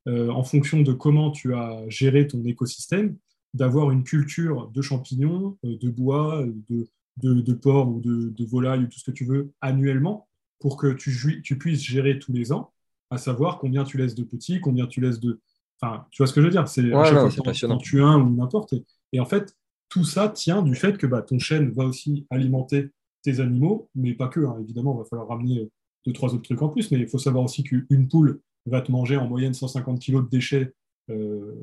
euh, 0.06 0.28
en 0.28 0.44
fonction 0.44 0.82
de 0.82 0.92
comment 0.92 1.30
tu 1.30 1.54
as 1.54 1.88
géré 1.88 2.26
ton 2.26 2.44
écosystème, 2.44 3.16
d'avoir 3.54 3.90
une 3.92 4.04
culture 4.04 4.68
de 4.74 4.82
champignons, 4.82 5.56
euh, 5.64 5.78
de 5.80 5.88
bois, 5.88 6.44
de, 6.68 6.86
de, 7.22 7.40
de 7.40 7.52
porc 7.54 7.88
ou 7.88 8.00
de, 8.00 8.28
de 8.28 8.44
volaille 8.44 8.82
ou 8.82 8.88
tout 8.88 8.98
ce 8.98 9.04
que 9.10 9.16
tu 9.16 9.24
veux 9.24 9.52
annuellement 9.62 10.28
pour 10.60 10.76
que 10.76 10.92
tu, 10.92 11.42
tu 11.42 11.58
puisses 11.58 11.82
gérer 11.82 12.18
tous 12.18 12.32
les 12.32 12.52
ans, 12.52 12.72
à 13.10 13.18
savoir 13.18 13.58
combien 13.58 13.84
tu 13.84 13.98
laisses 13.98 14.14
de 14.14 14.24
petits, 14.24 14.60
combien 14.60 14.86
tu 14.86 15.00
laisses 15.00 15.20
de... 15.20 15.40
Enfin, 15.80 16.06
tu 16.10 16.22
vois 16.22 16.26
ce 16.26 16.32
que 16.32 16.40
je 16.40 16.46
veux 16.46 16.50
dire 16.52 16.66
C'est 16.68 16.92
à 16.96 17.00
Ouais, 17.00 17.04
chaque 17.04 17.14
non, 17.14 17.30
fois 17.30 17.44
passionnant. 17.44 17.76
t'en 17.76 17.82
tues 17.82 18.02
un 18.02 18.18
ou 18.20 18.30
n'importe. 18.34 18.72
Et, 18.74 18.84
et 19.12 19.20
en 19.20 19.26
fait, 19.26 19.54
tout 19.88 20.04
ça 20.04 20.28
tient 20.28 20.62
du 20.62 20.74
fait 20.74 20.96
que 20.98 21.06
bah, 21.06 21.22
ton 21.22 21.38
chêne 21.38 21.70
va 21.72 21.84
aussi 21.84 22.26
alimenter 22.30 22.90
tes 23.22 23.40
animaux, 23.40 23.90
mais 23.94 24.14
pas 24.14 24.28
que, 24.28 24.40
hein. 24.40 24.56
évidemment, 24.60 24.94
il 24.94 24.98
va 24.98 25.04
falloir 25.04 25.28
ramener 25.28 25.60
euh, 25.60 25.70
deux, 26.06 26.12
trois 26.12 26.34
autres 26.34 26.42
trucs 26.42 26.62
en 26.62 26.68
plus, 26.68 26.90
mais 26.90 26.98
il 26.98 27.08
faut 27.08 27.18
savoir 27.18 27.44
aussi 27.44 27.62
qu'une 27.62 28.08
poule 28.08 28.40
va 28.66 28.80
te 28.80 28.90
manger 28.92 29.16
en 29.16 29.26
moyenne 29.28 29.54
150 29.54 30.00
kg 30.00 30.22
de 30.24 30.28
déchets 30.30 30.74
euh, 31.10 31.54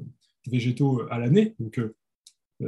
végétaux 0.47 1.01
à 1.09 1.19
l'année. 1.19 1.55
Donc, 1.59 1.77
euh, 1.80 1.84
euh, 1.84 1.93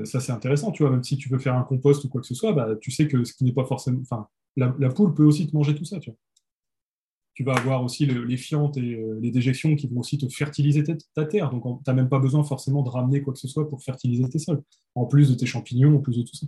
ça, 0.05 0.19
c'est 0.19 0.31
intéressant, 0.31 0.71
tu 0.71 0.83
vois, 0.83 0.91
même 0.91 1.03
si 1.03 1.17
tu 1.17 1.29
veux 1.29 1.39
faire 1.39 1.55
un 1.55 1.63
compost 1.63 2.03
ou 2.05 2.09
quoi 2.09 2.21
que 2.21 2.27
ce 2.27 2.35
soit, 2.35 2.53
bah, 2.53 2.69
tu 2.81 2.91
sais 2.91 3.07
que 3.07 3.23
ce 3.23 3.33
qui 3.33 3.43
n'est 3.43 3.53
pas 3.53 3.65
forcément... 3.65 3.99
Enfin, 4.01 4.27
la, 4.55 4.75
la 4.79 4.89
poule 4.89 5.13
peut 5.13 5.23
aussi 5.25 5.47
te 5.47 5.55
manger 5.55 5.75
tout 5.75 5.85
ça, 5.85 5.99
tu 5.99 6.09
vois. 6.11 6.17
Tu 7.35 7.43
vas 7.43 7.55
avoir 7.55 7.83
aussi 7.83 8.05
le- 8.05 8.23
les 8.23 8.37
fientes 8.37 8.77
et 8.77 8.93
euh, 8.93 9.19
les 9.19 9.31
déjections 9.31 9.75
qui 9.75 9.87
vont 9.87 9.99
aussi 10.01 10.19
te 10.19 10.27
fertiliser 10.29 10.83
ta, 10.83 10.93
ta 11.15 11.25
terre. 11.25 11.49
Donc, 11.49 11.63
tu 11.63 11.69
n'as 11.87 11.93
même 11.93 12.09
pas 12.09 12.19
besoin 12.19 12.43
forcément 12.43 12.83
de 12.83 12.89
ramener 12.89 13.21
quoi 13.23 13.33
que 13.33 13.39
ce 13.39 13.47
soit 13.47 13.67
pour 13.67 13.81
fertiliser 13.83 14.27
tes 14.29 14.37
sols, 14.39 14.61
en 14.93 15.05
plus 15.05 15.29
de 15.29 15.35
tes 15.35 15.47
champignons, 15.47 15.95
en 15.97 15.99
plus 15.99 16.17
de 16.17 16.21
tout 16.21 16.35
ça. 16.35 16.45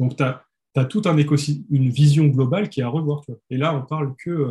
Donc, 0.00 0.16
tu 0.16 0.22
as, 0.24 0.84
tout 0.86 1.02
un 1.06 1.16
écosystème, 1.16 1.64
une 1.70 1.88
vision 1.88 2.26
globale 2.26 2.68
qui 2.68 2.80
est 2.80 2.84
à 2.84 2.88
revoir. 2.88 3.20
Tu 3.24 3.30
vois. 3.32 3.40
Et 3.50 3.56
là, 3.56 3.74
on 3.76 3.86
parle 3.86 4.14
que, 4.16 4.30
euh, 4.30 4.50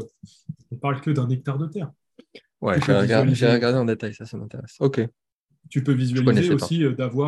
on 0.72 0.76
parle 0.78 1.02
que 1.02 1.12
d'un 1.12 1.30
hectare 1.30 1.58
de 1.58 1.68
terre. 1.68 1.92
Ouais, 2.62 2.80
visualiser. 2.80 3.52
regarder 3.52 3.78
en 3.78 3.86
détail, 3.86 4.14
ça, 4.14 4.26
ça 4.26 4.38
m'intéresse. 4.38 4.78
Ok. 4.80 5.02
tu 5.70 5.84
peux 5.84 5.94
visualiser 5.94 6.54
aussi 6.54 6.84
euh, 6.84 6.94
d'avoir, 6.96 7.28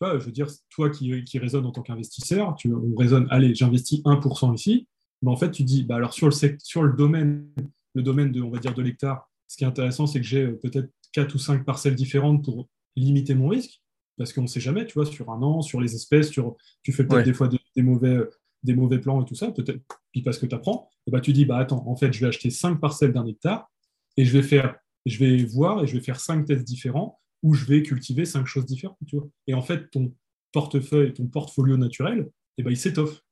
vois, 0.00 0.18
je 0.18 0.24
veux 0.24 0.32
dire, 0.32 0.46
toi 0.70 0.90
qui, 0.90 1.24
qui 1.24 1.38
raisonne 1.38 1.66
en 1.66 1.72
tant 1.72 1.82
qu'investisseur, 1.82 2.54
tu, 2.56 2.72
on 2.72 2.94
raisonne, 2.96 3.26
allez, 3.30 3.54
j'investis 3.54 4.00
1% 4.04 4.54
ici, 4.54 4.88
mais 5.22 5.30
en 5.30 5.36
fait, 5.36 5.50
tu 5.50 5.64
dis, 5.64 5.84
bah 5.84 5.96
alors 5.96 6.12
sur 6.12 6.28
le, 6.28 6.32
sur 6.58 6.82
le 6.82 6.92
domaine, 6.94 7.46
le 7.94 8.02
domaine 8.02 8.32
de, 8.32 8.40
on 8.40 8.50
va 8.50 8.58
dire, 8.58 8.74
de 8.74 8.82
l'hectare, 8.82 9.28
ce 9.46 9.56
qui 9.56 9.64
est 9.64 9.66
intéressant, 9.66 10.06
c'est 10.06 10.20
que 10.20 10.26
j'ai 10.26 10.42
euh, 10.44 10.58
peut-être 10.62 10.90
4 11.12 11.34
ou 11.34 11.38
5 11.38 11.64
parcelles 11.64 11.94
différentes 11.96 12.44
pour 12.44 12.68
limiter 12.96 13.34
mon 13.34 13.48
risque, 13.48 13.80
parce 14.16 14.32
qu'on 14.32 14.42
ne 14.42 14.46
sait 14.46 14.60
jamais, 14.60 14.86
tu 14.86 14.94
vois, 14.94 15.06
sur 15.06 15.30
un 15.30 15.42
an, 15.42 15.60
sur 15.62 15.80
les 15.80 15.94
espèces, 15.94 16.30
sur, 16.30 16.56
tu 16.82 16.92
fais 16.92 17.04
peut-être 17.04 17.18
Ouais. 17.18 17.24
des 17.24 17.32
fois 17.34 17.48
de- 17.48 17.58
des, 17.76 17.82
mauvais, 17.82 18.08
euh, 18.16 18.30
des 18.62 18.74
mauvais 18.74 18.98
plans 18.98 19.20
et 19.22 19.24
tout 19.24 19.34
ça, 19.34 19.50
peut-être, 19.50 19.80
puis 20.12 20.22
parce 20.22 20.38
que 20.38 20.46
tu 20.46 20.54
apprends, 20.54 20.88
et 21.06 21.10
bah, 21.10 21.20
tu 21.20 21.32
dis, 21.32 21.44
bah 21.44 21.58
attends, 21.58 21.86
en 21.86 21.96
fait, 21.96 22.12
je 22.12 22.20
vais 22.20 22.26
acheter 22.28 22.50
5 22.50 22.80
parcelles 22.80 23.12
d'un 23.12 23.26
hectare, 23.26 23.70
et 24.16 24.24
je 24.24 24.32
vais 24.36 24.42
faire, 24.42 24.76
je 25.06 25.18
vais 25.18 25.44
voir, 25.44 25.82
et 25.82 25.86
je 25.86 25.94
vais 25.94 26.02
faire 26.02 26.20
5 26.20 26.44
tests 26.46 26.64
différents, 26.64 27.19
où 27.42 27.54
je 27.54 27.64
vais 27.64 27.82
cultiver 27.82 28.24
cinq 28.24 28.46
choses 28.46 28.66
différentes. 28.66 28.98
Tu 29.06 29.16
vois. 29.16 29.28
Et 29.46 29.54
en 29.54 29.62
fait, 29.62 29.90
ton 29.90 30.12
portefeuille, 30.52 31.12
ton 31.12 31.26
portfolio 31.26 31.76
naturel, 31.76 32.30
eh 32.58 32.62
ben, 32.62 32.70
il 32.70 32.76
s'étoffe. 32.76 33.22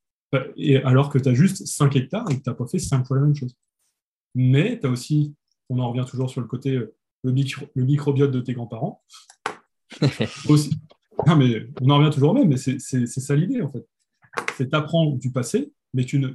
Et 0.57 0.77
alors 0.77 1.09
que 1.09 1.19
tu 1.19 1.29
as 1.29 1.35
juste 1.35 1.67
5 1.67 1.97
hectares 1.97 2.31
et 2.31 2.37
que 2.37 2.43
tu 2.43 2.51
n'as 2.51 2.55
pas 2.55 2.67
fait 2.67 2.79
5 2.79 3.07
fois 3.07 3.17
la 3.17 3.25
même 3.25 3.35
chose. 3.35 3.55
Mais 4.35 4.79
tu 4.79 4.87
as 4.87 4.91
aussi, 4.91 5.35
on 5.71 5.79
en 5.79 5.91
revient 5.91 6.05
toujours 6.09 6.29
sur 6.29 6.41
le 6.41 6.47
côté, 6.47 6.73
euh, 6.73 6.95
le, 7.25 7.33
micro, 7.33 7.67
le 7.75 7.85
microbiote 7.85 8.31
de 8.31 8.41
tes 8.41 8.53
grands-parents. 8.53 9.03
Aussi. 10.49 10.77
Non, 11.27 11.35
mais 11.37 11.67
on 11.81 11.91
en 11.91 11.99
revient 11.99 12.11
toujours 12.13 12.31
au 12.31 12.35
même, 12.35 12.49
mais 12.49 12.59
c'est 12.59 12.79
ça 12.79 13.35
l'idée, 13.35 13.63
en 13.63 13.69
fait. 13.69 13.85
C'est 14.57 14.69
t'apprends 14.69 15.07
du 15.07 15.33
passé, 15.33 15.73
mais 15.95 16.05
tu, 16.05 16.19
ne, 16.19 16.29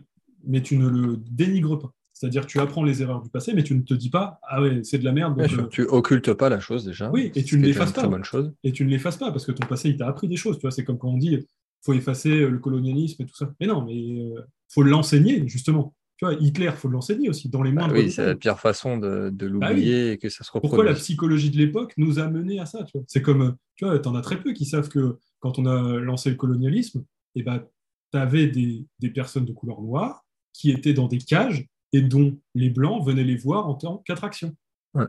mais 0.43 0.61
tu 0.61 0.75
ne 0.75 0.89
le 0.89 1.17
dénigres 1.17 1.79
pas. 1.79 1.93
C'est-à-dire, 2.23 2.45
tu 2.47 2.59
apprends 2.61 2.85
les 2.85 3.01
erreurs 3.01 3.21
du 3.21 3.29
passé, 3.29 3.51
mais 3.53 3.63
tu 3.63 3.75
ne 3.75 3.81
te 3.81 3.93
dis 3.93 4.09
pas, 4.09 4.39
ah 4.43 4.61
ouais, 4.61 4.79
c'est 4.83 4.97
de 4.97 5.03
la 5.03 5.11
merde. 5.11 5.37
Donc, 5.37 5.49
sûr, 5.49 5.63
euh, 5.65 5.67
tu 5.67 5.81
occultes 5.83 6.31
pas 6.31 6.47
la 6.47 6.61
chose 6.61 6.85
déjà. 6.85 7.11
Oui, 7.11 7.33
et 7.35 7.43
tu 7.43 7.57
ne 7.57 7.65
l'effaces 7.65 7.91
pas. 7.91 8.07
Bonne 8.07 8.23
chose. 8.23 8.53
et 8.63 8.71
tu 8.71 8.85
ne 8.85 8.89
l'effaces 8.89 9.17
pas 9.17 9.29
parce 9.33 9.45
que 9.45 9.51
ton 9.51 9.67
passé 9.67 9.89
il 9.89 9.97
t'a 9.97 10.07
appris 10.07 10.29
des 10.29 10.37
choses 10.37 10.55
tu 10.57 10.61
vois 10.61 10.71
c'est 10.71 10.85
comme 10.85 10.97
quand 10.97 11.09
on 11.09 11.17
dit 11.17 11.45
faut 11.81 11.91
effacer 11.93 12.29
euh, 12.43 12.49
le 12.49 12.59
colonialisme 12.59 13.23
et 13.23 13.25
tout 13.25 13.35
ça 13.35 13.51
mais 13.59 13.67
non 13.67 13.83
mais 13.85 14.21
euh, 14.21 14.39
faut 14.69 14.83
l'enseigner 14.83 15.45
justement 15.49 15.93
tu 16.17 16.25
vois 16.25 16.35
Hitler 16.35 16.71
faut 16.77 16.87
l'enseigner 16.87 17.27
aussi 17.29 17.49
dans 17.49 17.61
les 17.61 17.71
Bah 17.71 17.81
moindres 17.81 17.95
oui, 17.95 18.09
c'est 18.09 18.25
la 18.25 18.35
pire 18.35 18.57
façon 18.59 18.97
de, 18.97 19.29
de 19.31 19.47
Bah 19.49 19.69
l'oublier 19.69 20.11
et 20.13 20.17
que 20.17 20.29
ça 20.29 20.45
se 20.45 20.51
reproduise. 20.51 20.69
pourquoi 20.69 20.85
la 20.85 20.93
psychologie 20.95 21.49
de 21.49 21.57
l'époque 21.57 21.93
nous 21.97 22.19
a 22.19 22.27
mené 22.29 22.59
à 22.59 22.65
ça 22.65 22.83
tu 22.85 22.97
vois? 22.97 23.03
C'est 23.07 23.21
comme 23.21 23.55
tu 23.75 23.83
vois 23.83 23.99
t'en 23.99 24.15
as 24.15 24.21
très 24.21 24.39
peu 24.39 24.53
qui 24.53 24.63
savent 24.65 24.87
que 24.87 25.17
quand 25.41 25.59
on 25.59 25.65
a 25.65 25.99
lancé 25.99 26.29
le 26.29 26.35
colonialisme 26.37 27.03
et 27.35 27.43
ben 27.43 27.63
t'avais 28.11 28.47
des, 28.47 28.85
des 28.99 29.09
personnes 29.09 29.45
de 29.45 29.51
couleur 29.51 29.81
noire 29.81 30.23
qui 30.53 30.71
étaient 30.71 30.93
dans 30.93 31.07
des 31.07 31.17
cages 31.17 31.65
et 31.93 32.01
dont 32.01 32.37
les 32.55 32.69
blancs 32.69 33.05
venaient 33.05 33.23
les 33.23 33.37
voir 33.37 33.67
en 33.69 33.75
tant 33.75 33.97
qu'attraction 34.05 34.55
Ouais. 34.93 35.05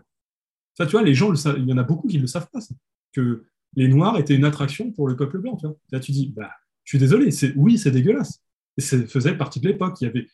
ça 0.74 0.86
tu 0.86 0.93
vois 0.93 1.02
les 1.02 1.15
gens 1.15 1.31
le 1.31 1.36
savent 1.36 1.59
il 1.59 1.69
y 1.69 1.73
en 1.73 1.78
a 1.78 1.82
beaucoup 1.82 2.09
qui 2.09 2.16
ne 2.16 2.23
le 2.23 2.27
savent 2.28 2.48
pas 2.51 2.61
ça. 2.61 2.74
que 3.12 3.44
les 3.77 3.89
noirs 3.89 4.19
étaient 4.19 4.35
une 4.36 4.44
attraction 4.44 4.93
pour 4.93 5.09
le 5.09 5.16
peuple 5.16 5.39
blanc 5.39 5.56
tu 5.56 5.66
vois. 5.66 5.77
là 5.90 6.01
tu 6.01 6.12
dis 6.12 6.32
bah 6.35 6.51
je 6.85 6.90
suis 6.90 6.98
désolé 6.98 7.31
c'est 7.31 7.52
oui 7.56 7.77
c'est 7.78 7.90
dégueulasse 7.90 8.40
et 8.78 8.81
ça 8.81 9.05
faisait 9.06 9.36
partie 9.36 9.61
de 9.61 9.69
l'époque 9.69 10.01
il 10.01 10.05
y 10.05 10.09
avait 10.09 10.27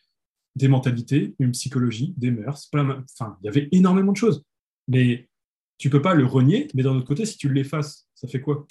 des 0.57 0.67
mentalités, 0.67 1.33
une 1.39 1.51
psychologie, 1.53 2.13
des 2.17 2.29
mœurs, 2.29 2.67
plein, 2.69 3.05
enfin, 3.13 3.37
il 3.41 3.45
y 3.45 3.47
avait 3.47 3.69
énormément 3.71 4.11
de 4.11 4.17
choses. 4.17 4.43
Mais 4.89 5.29
tu 5.77 5.89
peux 5.89 6.01
pas 6.01 6.13
le 6.13 6.25
renier, 6.25 6.67
mais 6.73 6.83
d'un 6.83 6.93
autre 6.93 7.07
côté, 7.07 7.25
si 7.25 7.37
tu 7.37 7.47
l'effaces, 7.53 8.05
ça 8.15 8.27
fait 8.27 8.41
quoi? 8.41 8.67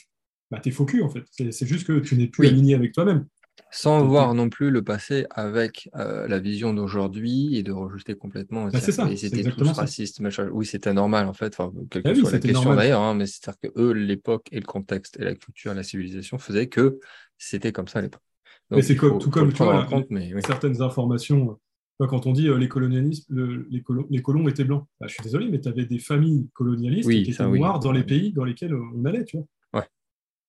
Bah, 0.50 0.60
T'es 0.60 0.72
faux 0.72 0.84
cul, 0.84 1.00
en 1.02 1.08
fait. 1.08 1.24
C'est 1.30 1.52
c'est 1.52 1.64
juste 1.66 1.86
que 1.86 1.98
tu 2.00 2.16
n'es 2.18 2.26
plus 2.26 2.42
Oui. 2.42 2.48
aligné 2.48 2.74
avec 2.74 2.92
toi-même. 2.92 3.26
Sans 3.70 4.04
voir 4.06 4.34
non 4.34 4.48
plus 4.48 4.70
le 4.70 4.82
passé 4.82 5.26
avec 5.30 5.88
euh, 5.96 6.26
la 6.26 6.38
vision 6.38 6.74
d'aujourd'hui 6.74 7.56
et 7.56 7.62
de 7.62 7.72
rejeter 7.72 8.14
complètement. 8.14 8.66
Bah, 8.66 8.80
c'est 8.80 8.92
ça, 8.92 9.08
Ils 9.08 9.24
étaient 9.24 9.50
tous 9.50 9.72
racistes, 9.72 10.20
machin. 10.20 10.48
Oui, 10.52 10.66
c'était 10.66 10.92
normal 10.92 11.26
en 11.26 11.32
fait, 11.34 11.54
enfin, 11.58 11.72
quelle 11.90 12.02
que 12.02 12.08
Ah 12.08 12.12
oui, 12.12 12.22
la 12.24 12.30
c'était 12.30 12.48
question 12.48 12.74
d'ailleurs, 12.74 13.00
hein, 13.00 13.14
mais 13.14 13.26
c'est-à-dire 13.26 13.60
que 13.60 13.80
eux, 13.80 13.92
l'époque 13.92 14.48
et 14.52 14.60
le 14.60 14.66
contexte 14.66 15.18
et 15.20 15.24
la 15.24 15.34
culture 15.34 15.72
et 15.72 15.74
la 15.74 15.82
civilisation 15.82 16.38
faisaient 16.38 16.68
que 16.68 16.98
c'était 17.38 17.72
comme 17.72 17.88
ça 17.88 18.00
à 18.00 18.02
l'époque. 18.02 18.22
Mais 18.70 18.82
c'est 18.82 18.96
comme- 18.96 19.18
tout 19.18 19.30
comme, 19.30 19.52
tu 19.52 19.62
vois, 19.62 19.84
compte, 19.84 20.06
mais 20.10 20.32
oui. 20.34 20.42
Certaines 20.42 20.82
informations 20.82 21.58
quand 22.06 22.26
on 22.26 22.32
dit 22.32 22.48
les, 22.48 22.68
colonialistes, 22.68 23.28
les, 23.30 23.82
colons, 23.82 24.48
étaient 24.48 24.64
blancs, 24.64 24.86
bah, 25.00 25.06
je 25.06 25.14
suis 25.14 25.22
désolé, 25.22 25.50
mais 25.50 25.60
tu 25.60 25.68
avais 25.68 25.84
des 25.84 25.98
familles 25.98 26.48
colonialistes 26.54 27.10
qui 27.10 27.30
étaient 27.30 27.44
noires 27.44 27.78
dans 27.78 27.92
les 27.92 28.04
pays 28.04 28.32
dans 28.32 28.44
lesquels 28.44 28.74
on 28.74 29.04
allait, 29.04 29.24
tu 29.24 29.36
vois. 29.36 29.46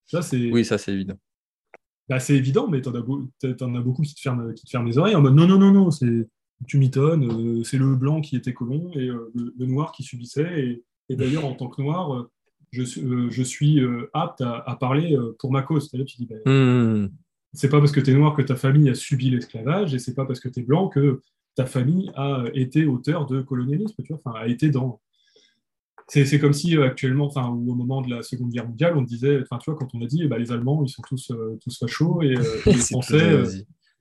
Ça, 0.07 0.19
oui, 0.51 0.65
ça 0.65 0.77
c'est 0.77 0.91
évident. 0.91 1.17
Bah, 2.11 2.19
c'est 2.19 2.35
évident, 2.35 2.67
mais 2.67 2.81
tu 2.81 2.89
en, 2.89 2.93
as 2.93 3.01
beaucoup 3.79 4.01
qui 4.01 4.13
te, 4.13 4.19
ferment, 4.19 4.51
qui 4.51 4.65
te 4.65 4.69
ferment 4.69 4.85
les 4.85 4.97
oreilles 4.97 5.15
en 5.15 5.21
mode 5.21 5.33
non, 5.33 5.47
non, 5.47 5.57
non, 5.57 5.71
non, 5.71 5.89
tu 6.67 6.77
m'étonnes, 6.77 7.63
c'est 7.63 7.77
le 7.77 7.95
blanc 7.95 8.19
qui 8.19 8.35
était 8.35 8.51
colon 8.51 8.91
et 8.95 9.07
le, 9.07 9.65
noir 9.65 9.93
qui 9.93 10.03
subissait. 10.03 10.83
Et, 11.07 11.15
d'ailleurs, 11.15 11.45
en 11.45 11.53
tant 11.53 11.69
que 11.69 11.81
noir, 11.81 12.27
je, 12.73 12.83
je 13.29 13.43
suis 13.43 13.79
apte 14.11 14.41
à, 14.41 14.77
parler 14.77 15.17
pour 15.39 15.53
ma 15.53 15.61
cause. 15.61 15.87
C'est-à-dire, 15.89 16.05
tu 16.05 16.17
dis, 16.17 16.25
bah, 16.25 16.51
mmh 16.51 17.07
c'est 17.53 17.69
pas 17.69 17.79
parce 17.79 17.93
que 17.93 18.01
tu 18.01 18.11
es 18.11 18.13
noir 18.13 18.35
que 18.35 18.41
ta 18.41 18.57
famille 18.57 18.89
a 18.89 18.95
subi 18.95 19.29
l'esclavage, 19.29 19.93
et 19.93 19.99
c'est 19.99 20.13
pas 20.13 20.25
parce 20.25 20.41
que 20.41 20.49
tu 20.49 20.59
es 20.59 20.63
blanc 20.63 20.89
que 20.89 21.21
ta 21.55 21.65
famille 21.65 22.11
a 22.15 22.43
été 22.53 22.85
auteur 22.85 23.25
de 23.25 23.41
colonialisme, 23.41 23.95
tu 24.03 24.13
vois, 24.13 24.21
enfin, 24.23 24.37
a 24.37 24.47
été 24.47 24.69
dans. 24.69 24.99
C'est 26.11 26.39
comme 26.39 26.51
si 26.51 26.75
euh, 26.75 26.85
actuellement, 26.85 27.27
enfin, 27.27 27.47
au 27.47 27.73
moment 27.73 28.01
de 28.01 28.09
la 28.09 28.21
Seconde 28.21 28.49
Guerre 28.49 28.67
mondiale, 28.67 28.97
on 28.97 29.01
disait, 29.01 29.39
enfin, 29.43 29.57
tu 29.59 29.71
vois, 29.71 29.79
quand 29.79 29.87
on 29.93 30.01
a 30.01 30.05
dit, 30.05 30.27
bah, 30.27 30.37
les 30.37 30.51
Allemands, 30.51 30.83
ils 30.83 30.89
sont 30.89 31.01
tous, 31.07 31.31
euh, 31.31 31.57
tous 31.63 31.77
fachos, 31.79 32.21
et, 32.21 32.35
euh, 32.35 32.43
les 32.65 32.73
Français, 32.73 33.43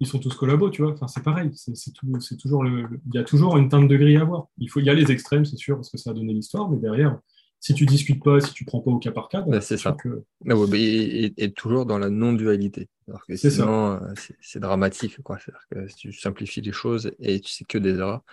ils 0.01 0.09
sont 0.09 0.19
tous 0.19 0.35
collabos, 0.35 0.71
tu 0.71 0.83
vois. 0.83 0.93
Enfin, 0.93 1.07
c'est 1.07 1.23
pareil, 1.23 1.51
c'est 1.55 2.37
toujours 2.37 2.65
le, 2.65 2.89
il 3.07 3.15
y 3.15 3.19
a 3.19 3.23
toujours 3.23 3.57
une 3.59 3.69
teinte 3.69 3.87
de 3.87 3.97
gris 3.97 4.17
à 4.17 4.25
voir. 4.25 4.49
Il 4.59 4.69
faut, 4.69 4.81
il 4.81 4.87
y 4.87 4.91
a 4.91 4.95
les 4.95 5.13
extrêmes, 5.13 5.45
c'est 5.45 5.57
sûr, 5.57 5.77
parce 5.77 5.89
que 5.89 5.99
ça 5.99 6.11
a 6.11 6.13
donné 6.13 6.33
l'histoire, 6.33 6.69
mais 6.69 6.79
derrière, 6.79 7.17
si 7.61 7.75
tu 7.75 7.87
discutes 7.87 8.25
pas, 8.25 8.41
si 8.41 8.53
tu 8.55 8.65
prends 8.65 8.81
pas 8.81 8.91
au 8.91 8.99
cas 8.99 9.13
par 9.13 9.29
cas, 9.29 9.43
bah, 9.43 9.61
c'est 9.61 9.77
ça. 9.77 9.97
Ah 9.97 10.55
et, 10.73 11.53
toujours 11.53 11.87
dans 11.87 11.99
la 11.99 12.11
non-dualité. 12.11 12.89
sinon, 13.37 13.93
euh, 13.93 14.15
c'est 14.41 14.59
dramatique. 14.59 15.23
Quoi. 15.23 15.39
Que 15.71 15.87
tu 15.95 16.13
simplifies 16.13 16.63
les 16.63 16.73
choses 16.73 17.13
et 17.21 17.39
tu 17.39 17.53
sais 17.53 17.65
que 17.65 17.79
des 17.79 17.99
erreurs. 17.99 18.25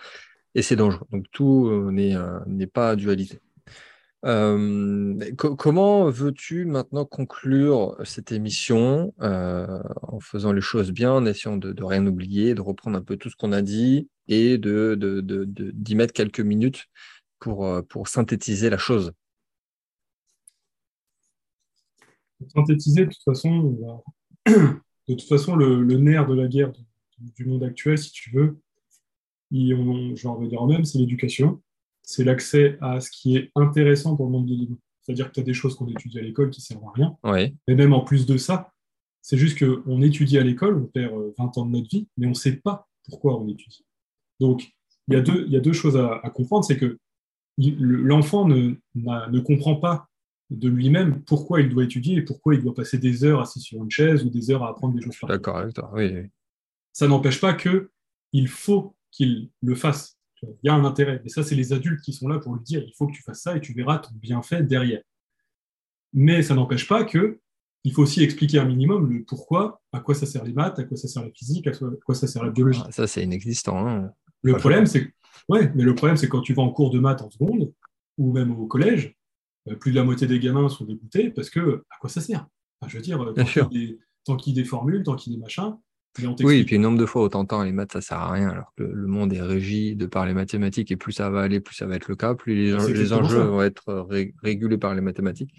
Et 0.56 0.62
c'est 0.62 0.76
dangereux. 0.76 1.06
Donc 1.12 1.26
tout 1.30 1.70
n'est 1.92 2.66
pas 2.66 2.96
dualité. 2.96 3.38
Comment 4.22 6.10
veux-tu 6.10 6.64
maintenant 6.64 7.04
conclure 7.04 7.96
cette 8.04 8.32
émission 8.32 9.12
en 9.18 10.20
faisant 10.20 10.52
les 10.52 10.60
choses 10.60 10.90
bien, 10.92 11.12
en 11.12 11.26
essayant 11.26 11.56
de, 11.56 11.82
rien 11.82 12.06
oublier, 12.06 12.54
de 12.54 12.60
reprendre 12.60 12.98
un 12.98 13.02
peu 13.02 13.16
tout 13.16 13.30
ce 13.30 13.36
qu'on 13.36 13.52
a 13.52 13.62
dit 13.62 14.08
et 14.26 14.58
de, 14.58 14.94
d'y 15.74 15.94
mettre 15.94 16.12
quelques 16.12 16.40
minutes 16.40 16.86
pour, 17.38 17.66
euh, 17.66 17.82
pour 17.82 18.08
synthétiser 18.08 18.70
la 18.70 18.78
chose? 18.78 19.12
Synthétiser, 22.54 23.06
de 23.06 23.10
toute 23.10 23.22
façon, 23.24 24.02
façon 25.28 25.56
le, 25.56 25.84
nerf 25.96 26.26
de 26.26 26.34
la 26.34 26.46
guerre 26.46 26.72
du 27.18 27.44
monde 27.46 27.64
actuel, 27.64 27.98
si 27.98 28.12
tu 28.12 28.30
veux, 28.30 28.58
j'en 29.50 30.34
reviens 30.34 30.66
même, 30.66 30.84
c'est 30.84 30.98
l'éducation. 30.98 31.60
C'est 32.08 32.24
l'accès 32.24 32.78
à 32.80 33.00
ce 33.00 33.10
qui 33.10 33.36
est 33.36 33.52
intéressant 33.54 34.16
pour 34.16 34.24
le 34.24 34.32
monde 34.32 34.46
de 34.46 34.54
demain. 34.54 34.78
C'est-à-dire 35.02 35.28
que 35.28 35.34
tu 35.34 35.40
as 35.40 35.42
des 35.42 35.52
choses 35.52 35.74
qu'on 35.74 35.88
étudie 35.88 36.18
à 36.18 36.22
l'école 36.22 36.48
qui 36.48 36.62
ne 36.62 36.64
servent 36.64 36.88
à 36.88 36.92
rien. 36.94 37.18
Oui. 37.22 37.54
Mais 37.68 37.74
même 37.74 37.92
en 37.92 38.00
plus 38.00 38.24
de 38.24 38.38
ça, 38.38 38.72
c'est 39.20 39.36
juste 39.36 39.58
qu'on 39.58 40.00
étudie 40.00 40.38
à 40.38 40.42
l'école, 40.42 40.78
on 40.78 40.86
perd 40.86 41.12
20 41.12 41.18
euh, 41.18 41.60
ans 41.60 41.66
de 41.66 41.70
notre 41.70 41.88
vie, 41.90 42.08
mais 42.16 42.24
on 42.24 42.30
ne 42.30 42.34
sait 42.34 42.56
pas 42.56 42.88
pourquoi 43.04 43.38
on 43.38 43.46
étudie. 43.46 43.84
Donc, 44.40 44.70
il 45.06 45.14
y 45.14 45.16
a 45.18 45.20
deux, 45.20 45.44
il 45.48 45.52
y 45.52 45.56
a 45.58 45.60
deux 45.60 45.74
choses 45.74 45.98
à, 45.98 46.18
à 46.22 46.30
comprendre. 46.30 46.64
C'est 46.64 46.78
que 46.78 46.98
l'enfant 47.58 48.48
ne, 48.48 48.76
ne 48.94 49.40
comprend 49.40 49.76
pas 49.76 50.08
de 50.48 50.68
lui-même 50.70 51.22
pourquoi 51.24 51.60
il 51.60 51.68
doit 51.68 51.84
étudier 51.84 52.16
et 52.16 52.22
pourquoi 52.22 52.54
il 52.54 52.62
doit 52.62 52.74
passer 52.74 52.96
des 52.96 53.22
heures 53.22 53.42
assis 53.42 53.60
sur 53.60 53.84
une 53.84 53.90
chaise 53.90 54.24
ou 54.24 54.30
des 54.30 54.50
heures 54.50 54.64
à 54.64 54.70
apprendre 54.70 54.94
des 54.94 55.02
choses. 55.02 55.18
D'accord 55.28 55.58
avec 55.58 55.74
toi, 55.74 55.90
oui. 55.92 56.10
Ça 56.94 57.06
n'empêche 57.06 57.38
pas 57.38 57.52
que 57.52 57.90
il 58.32 58.48
faut 58.48 58.96
qu'il 59.10 59.50
le 59.60 59.74
fasse. 59.74 60.17
Il 60.42 60.66
y 60.66 60.68
a 60.68 60.74
un 60.74 60.84
intérêt. 60.84 61.20
Et 61.24 61.28
ça, 61.28 61.42
c'est 61.42 61.54
les 61.54 61.72
adultes 61.72 62.00
qui 62.02 62.12
sont 62.12 62.28
là 62.28 62.38
pour 62.38 62.54
lui 62.54 62.62
dire 62.62 62.82
il 62.86 62.92
faut 62.96 63.06
que 63.06 63.12
tu 63.12 63.22
fasses 63.22 63.42
ça 63.42 63.56
et 63.56 63.60
tu 63.60 63.72
verras 63.72 63.98
ton 63.98 64.10
bienfait 64.14 64.62
derrière. 64.62 65.02
Mais 66.12 66.42
ça 66.42 66.54
n'empêche 66.54 66.88
pas 66.88 67.04
que 67.04 67.40
il 67.84 67.92
faut 67.92 68.02
aussi 68.02 68.22
expliquer 68.22 68.58
un 68.58 68.64
minimum 68.64 69.10
le 69.10 69.24
pourquoi, 69.24 69.80
à 69.92 70.00
quoi 70.00 70.14
ça 70.14 70.26
sert 70.26 70.44
les 70.44 70.52
maths, 70.52 70.78
à 70.78 70.84
quoi 70.84 70.96
ça 70.96 71.08
sert 71.08 71.22
la 71.22 71.30
physique, 71.30 71.66
à 71.68 71.72
quoi 72.04 72.14
ça 72.14 72.26
sert 72.26 72.42
la 72.42 72.50
biologie. 72.50 72.82
Ah, 72.84 72.90
ça, 72.90 73.06
c'est 73.06 73.22
inexistant. 73.22 73.86
Hein. 73.86 74.10
Le 74.42 74.56
problème, 74.56 74.84
c'est 74.86 75.12
Ouais, 75.48 75.72
mais 75.74 75.82
le 75.82 75.94
problème, 75.94 76.16
c'est 76.16 76.28
quand 76.28 76.42
tu 76.42 76.52
vas 76.52 76.62
en 76.62 76.70
cours 76.70 76.90
de 76.90 76.98
maths 76.98 77.22
en 77.22 77.30
seconde, 77.30 77.72
ou 78.18 78.32
même 78.32 78.50
au 78.52 78.66
collège, 78.66 79.16
euh, 79.68 79.76
plus 79.76 79.92
de 79.92 79.96
la 79.96 80.04
moitié 80.04 80.26
des 80.26 80.38
gamins 80.38 80.68
sont 80.68 80.84
dégoûtés 80.84 81.30
parce 81.30 81.50
que 81.50 81.84
à 81.90 81.96
quoi 81.98 82.10
ça 82.10 82.20
sert? 82.20 82.46
Je 82.86 82.96
veux 82.96 83.02
dire, 83.02 83.18
tant 84.24 84.36
qu'il 84.36 84.52
y, 84.54 84.58
a 84.58 84.62
des 84.62 84.68
formules, 84.68 85.02
tant 85.02 85.16
qu'il 85.16 85.32
y 85.32 85.36
a 85.36 85.38
des 85.38 85.42
machins. 85.42 85.76
Oui, 86.40 86.58
et 86.58 86.64
puis 86.64 86.76
le 86.76 86.82
nombre 86.82 86.98
de 86.98 87.06
fois 87.06 87.24
où 87.24 87.28
t'entends 87.28 87.62
les 87.62 87.72
maths, 87.72 87.92
ça 87.92 88.00
sert 88.00 88.18
à 88.18 88.32
rien, 88.32 88.48
alors 88.48 88.72
que 88.76 88.82
le 88.82 89.06
monde 89.06 89.32
est 89.32 89.42
régi 89.42 89.96
de 89.96 90.06
par 90.06 90.26
les 90.26 90.34
mathématiques, 90.34 90.90
et 90.90 90.96
plus 90.96 91.12
ça 91.12 91.30
va 91.30 91.42
aller, 91.42 91.60
plus 91.60 91.74
ça 91.74 91.86
va 91.86 91.96
être 91.96 92.08
le 92.08 92.16
cas, 92.16 92.34
plus 92.34 92.54
les, 92.54 92.92
les 92.92 93.12
enjeux 93.12 93.42
vont 93.42 93.62
être 93.62 94.06
régulés 94.42 94.78
par 94.78 94.94
les 94.94 95.00
mathématiques. 95.00 95.54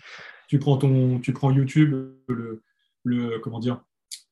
Tu 0.47 0.59
prends, 0.59 0.77
ton, 0.77 1.19
tu 1.19 1.31
prends 1.33 1.51
YouTube, 1.51 1.91
le, 2.27 2.61
le 3.03 3.39
comment 3.39 3.59
dire, 3.59 3.83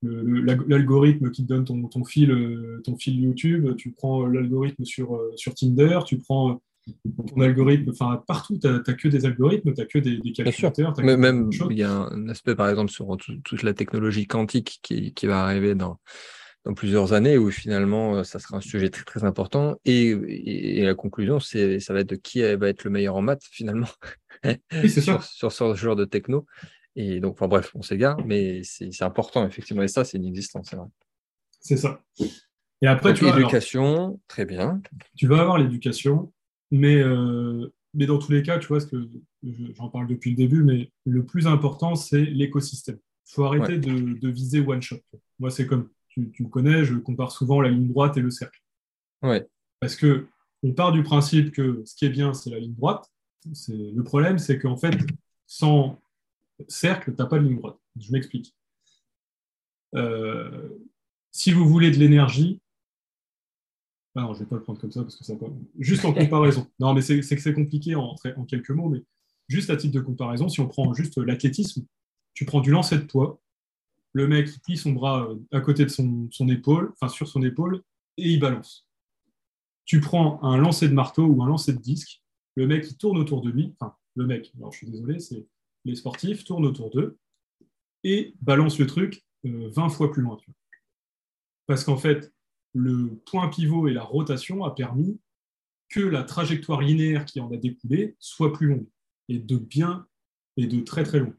l'algorithme 0.04 1.32
qui 1.32 1.44
te 1.44 1.48
donne 1.48 1.66
ton, 1.66 1.82
ton, 1.88 2.04
fil, 2.04 2.32
euh, 2.32 2.82
ton 2.84 2.98
fil 2.98 3.20
YouTube, 3.20 3.76
tu 3.78 3.92
prends 3.92 4.26
l'algorithme 4.26 4.86
sur, 4.86 5.16
euh, 5.16 5.32
sur 5.36 5.56
Tinder, 5.56 6.00
tu 6.06 6.18
prends 6.18 6.62
ton 7.28 7.42
algorithme, 7.42 7.90
enfin 7.92 8.24
partout, 8.28 8.58
tu 8.58 8.68
n'as 8.68 8.80
que 8.80 9.08
des 9.08 9.26
algorithmes, 9.26 9.74
tu 9.74 9.82
n'as 9.82 9.88
que 9.88 10.00
des, 10.00 10.18
des 10.18 10.32
calculateurs. 10.32 10.94
Mais 11.00 11.18
même, 11.18 11.50
il 11.70 11.78
y 11.78 11.84
a 11.84 11.92
un 11.92 12.30
aspect, 12.30 12.56
par 12.56 12.70
exemple, 12.70 12.92
sur 12.92 13.16
toute 13.18 13.64
la 13.64 13.74
technologie 13.74 14.28
quantique 14.28 14.80
qui, 14.82 15.14
qui 15.14 15.28
va 15.28 15.44
arriver 15.44 15.76
dans, 15.76 16.00
dans 16.66 16.74
plusieurs 16.74 17.14
années 17.14 17.38
où 17.38 17.50
finalement 17.52 18.18
euh, 18.18 18.24
ça 18.24 18.40
sera 18.40 18.58
un 18.58 18.62
sujet 18.62 18.90
très 18.90 19.04
très 19.04 19.24
important 19.24 19.80
et, 19.86 20.10
et, 20.10 20.84
la 20.84 20.96
conclusion 20.96 21.40
c'est 21.40 21.80
ça 21.80 21.94
va 21.94 22.02
être 22.02 22.10
de 22.10 22.16
qui 22.16 22.42
va 22.42 22.68
être 22.68 22.84
le 22.84 22.90
meilleur 22.90 23.16
en 23.16 23.22
maths 23.22 23.44
finalement 23.52 23.88
sur, 24.88 25.24
sur, 25.24 25.52
ce 25.52 25.76
genre 25.76 25.96
de 25.96 26.04
techno 26.04 26.46
et 27.00 27.20
donc, 27.20 27.34
enfin, 27.34 27.48
bref, 27.48 27.72
on 27.76 27.84
s'égare, 27.84 28.18
mais 28.26 28.64
c'est 28.64 29.04
important, 29.04 29.46
effectivement. 29.46 29.84
Et 29.84 29.88
ça, 29.88 30.04
c'est 30.04 30.18
inexistant, 30.18 30.64
c'est 30.64 30.76
vrai. 30.76 30.88
C'est 31.62 31.78
ça. 31.78 32.02
Et 32.82 32.88
après, 32.88 33.14
tu 33.14 33.24
vois. 33.24 33.38
L'éducation, 33.38 34.20
très 34.28 34.46
bien. 34.46 34.82
Tu 35.16 35.28
vas 35.28 35.42
avoir 35.42 35.60
l'éducation, 35.60 36.34
mais, 36.72 36.98
euh, 36.98 37.68
mais 37.94 38.06
dans 38.06 38.20
tous 38.20 38.32
les 38.32 38.44
cas, 38.44 38.60
tu 38.60 38.68
vois, 38.68 38.80
ce 38.80 38.88
que 38.88 39.10
j'en 39.76 39.90
parle 39.90 40.08
depuis 40.08 40.32
le 40.32 40.36
début, 40.36 40.64
mais 40.64 40.92
le 41.06 41.26
plus 41.26 41.48
important, 41.48 41.96
c'est 41.96 42.24
l'écosystème. 42.24 43.00
Il 43.30 43.34
faut 43.34 43.44
arrêter 43.44 43.78
de, 43.78 44.30
viser 44.30 44.62
one 44.62 44.82
shot. 44.82 44.98
Moi, 45.40 45.50
c'est 45.50 45.68
comme, 45.68 45.90
tu, 46.08 46.32
tu, 46.32 46.44
me 46.44 46.50
connais, 46.50 46.86
je 46.86 46.96
compare 46.96 47.32
souvent 47.32 47.62
la 47.62 47.70
ligne 47.70 47.88
droite 47.88 48.18
et 48.18 48.22
le 48.22 48.32
cercle. 48.32 48.62
Ouais. 49.22 49.48
Parce 49.80 49.96
que 49.96 50.28
on 50.64 50.74
part 50.74 50.92
du 50.92 51.04
principe 51.04 51.52
que 51.52 51.84
ce 51.86 51.96
qui 51.96 52.06
est 52.06 52.10
bien, 52.10 52.34
c'est 52.34 52.50
la 52.50 52.60
ligne 52.60 52.74
droite. 52.74 53.12
Le 53.70 54.02
problème, 54.02 54.40
c'est 54.40 54.60
qu'en 54.60 54.76
fait, 54.76 54.96
sans 55.46 56.02
cercle, 56.68 57.14
tu 57.14 57.22
n'as 57.22 57.28
pas 57.28 57.40
de 57.40 57.44
ligne 57.44 57.58
droite. 57.58 57.78
Je 58.00 58.12
m'explique. 58.12 58.56
Euh, 59.96 60.70
si 61.32 61.52
vous 61.52 61.68
voulez 61.68 61.92
de 61.92 61.98
l'énergie, 61.98 62.60
ah 64.18 64.22
non, 64.22 64.34
je 64.34 64.40
ne 64.40 64.44
vais 64.46 64.50
pas 64.50 64.56
le 64.56 64.64
prendre 64.64 64.82
comme 64.82 64.92
ça 64.92 65.04
parce 65.04 65.16
que 65.16 65.24
ça 65.24 65.36
pas... 65.36 65.46
Juste 65.78 66.04
en 66.04 66.12
comparaison. 66.12 66.68
Non, 66.80 66.96
mais 66.96 67.02
c'est 67.02 67.20
que 67.20 67.24
c'est 67.24 67.54
compliqué 67.54 67.94
en, 67.94 68.16
en, 68.36 68.46
quelques 68.46 68.72
mots, 68.72 68.90
mais 68.90 69.04
juste 69.48 69.70
à 69.70 69.78
titre 69.78 69.94
de 69.94 70.00
comparaison, 70.00 70.50
si 70.50 70.60
on 70.60 70.68
prend 70.68 70.92
juste 70.96 71.18
l'athlétisme, 71.18 71.86
tu 72.34 72.44
prends 72.44 72.60
du 72.60 72.72
lancer 72.72 72.98
de 72.98 73.04
poids, 73.04 73.40
le 74.14 74.28
mec 74.28 74.50
il 74.52 74.60
plie 74.60 74.78
son 74.78 74.92
bras 74.92 75.30
euh, 75.30 75.36
à 75.52 75.62
côté 75.62 75.84
de 75.84 75.90
son, 75.90 76.28
son 76.32 76.50
épaule, 76.50 76.92
enfin 76.94 77.10
sur 77.10 77.28
son 77.28 77.44
épaule, 77.44 77.84
et 78.18 78.30
il 78.32 78.40
balance. 78.40 78.88
Tu 79.86 80.02
prends 80.02 80.42
un 80.44 80.58
lancer 80.58 80.90
de 80.90 80.94
marteau 80.94 81.28
ou 81.28 81.44
un 81.44 81.48
lancer 81.48 81.74
de 81.74 81.80
disque, 81.80 82.24
le 82.56 82.66
mec 82.66 82.88
il 82.90 82.98
tourne 82.98 83.20
autour 83.20 83.42
de 83.42 83.52
lui, 83.52 83.76
enfin 83.80 83.96
le 84.16 84.26
mec, 84.26 84.52
alors 84.58 84.72
je 84.72 84.78
suis 84.78 84.88
désolé, 84.88 85.20
c'est 85.20 85.46
les 85.86 85.96
sportifs 85.96 86.44
tournent 86.44 86.66
autour 86.66 86.90
d'eux 86.90 87.20
et 88.04 88.34
balancent 88.42 88.80
le 88.80 88.88
truc 88.88 89.24
20 89.44 89.86
euh, 89.86 89.90
fois 89.90 90.12
plus 90.12 90.24
loin. 90.24 90.40
Parce 91.68 91.84
qu'en 91.84 91.98
fait, 91.98 92.34
le 92.74 93.20
point 93.26 93.50
pivot 93.50 93.88
et 93.88 93.94
la 93.94 94.04
rotation 94.04 94.64
a 94.64 94.74
permis 94.74 95.20
que 95.90 96.00
la 96.00 96.24
trajectoire 96.24 96.82
linéaire 96.82 97.26
qui 97.26 97.40
en 97.40 97.52
a 97.52 97.58
découlé 97.58 98.16
soit 98.20 98.52
plus 98.54 98.68
longue 98.68 98.88
et 99.30 99.40
de 99.40 99.58
bien 99.58 100.06
et 100.58 100.68
de 100.68 100.82
très 100.82 101.04
très 101.04 101.20
long. 101.20 101.34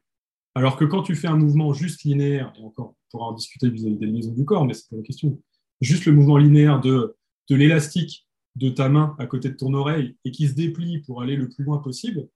Alors 0.54 0.76
que 0.76 0.84
quand 0.84 1.02
tu 1.02 1.14
fais 1.14 1.28
un 1.28 1.36
mouvement 1.36 1.72
juste 1.72 2.02
linéaire, 2.02 2.52
et 2.58 2.62
encore, 2.62 2.90
on 2.90 3.10
pourra 3.10 3.26
en 3.26 3.32
discuter 3.32 3.68
vis-à-vis 3.68 3.96
des 3.96 4.06
liaisons 4.06 4.32
du 4.32 4.44
corps, 4.44 4.64
mais 4.64 4.74
c'est 4.74 4.88
pas 4.88 4.96
la 4.96 5.02
question, 5.02 5.40
juste 5.80 6.06
le 6.06 6.12
mouvement 6.12 6.38
linéaire 6.38 6.80
de, 6.80 7.16
de 7.48 7.56
l'élastique 7.56 8.26
de 8.56 8.70
ta 8.70 8.88
main 8.88 9.14
à 9.18 9.26
côté 9.26 9.50
de 9.50 9.54
ton 9.54 9.72
oreille 9.74 10.16
et 10.24 10.30
qui 10.30 10.48
se 10.48 10.54
déplie 10.54 10.98
pour 10.98 11.22
aller 11.22 11.36
le 11.36 11.48
plus 11.48 11.64
loin 11.64 11.78
possible, 11.78 12.28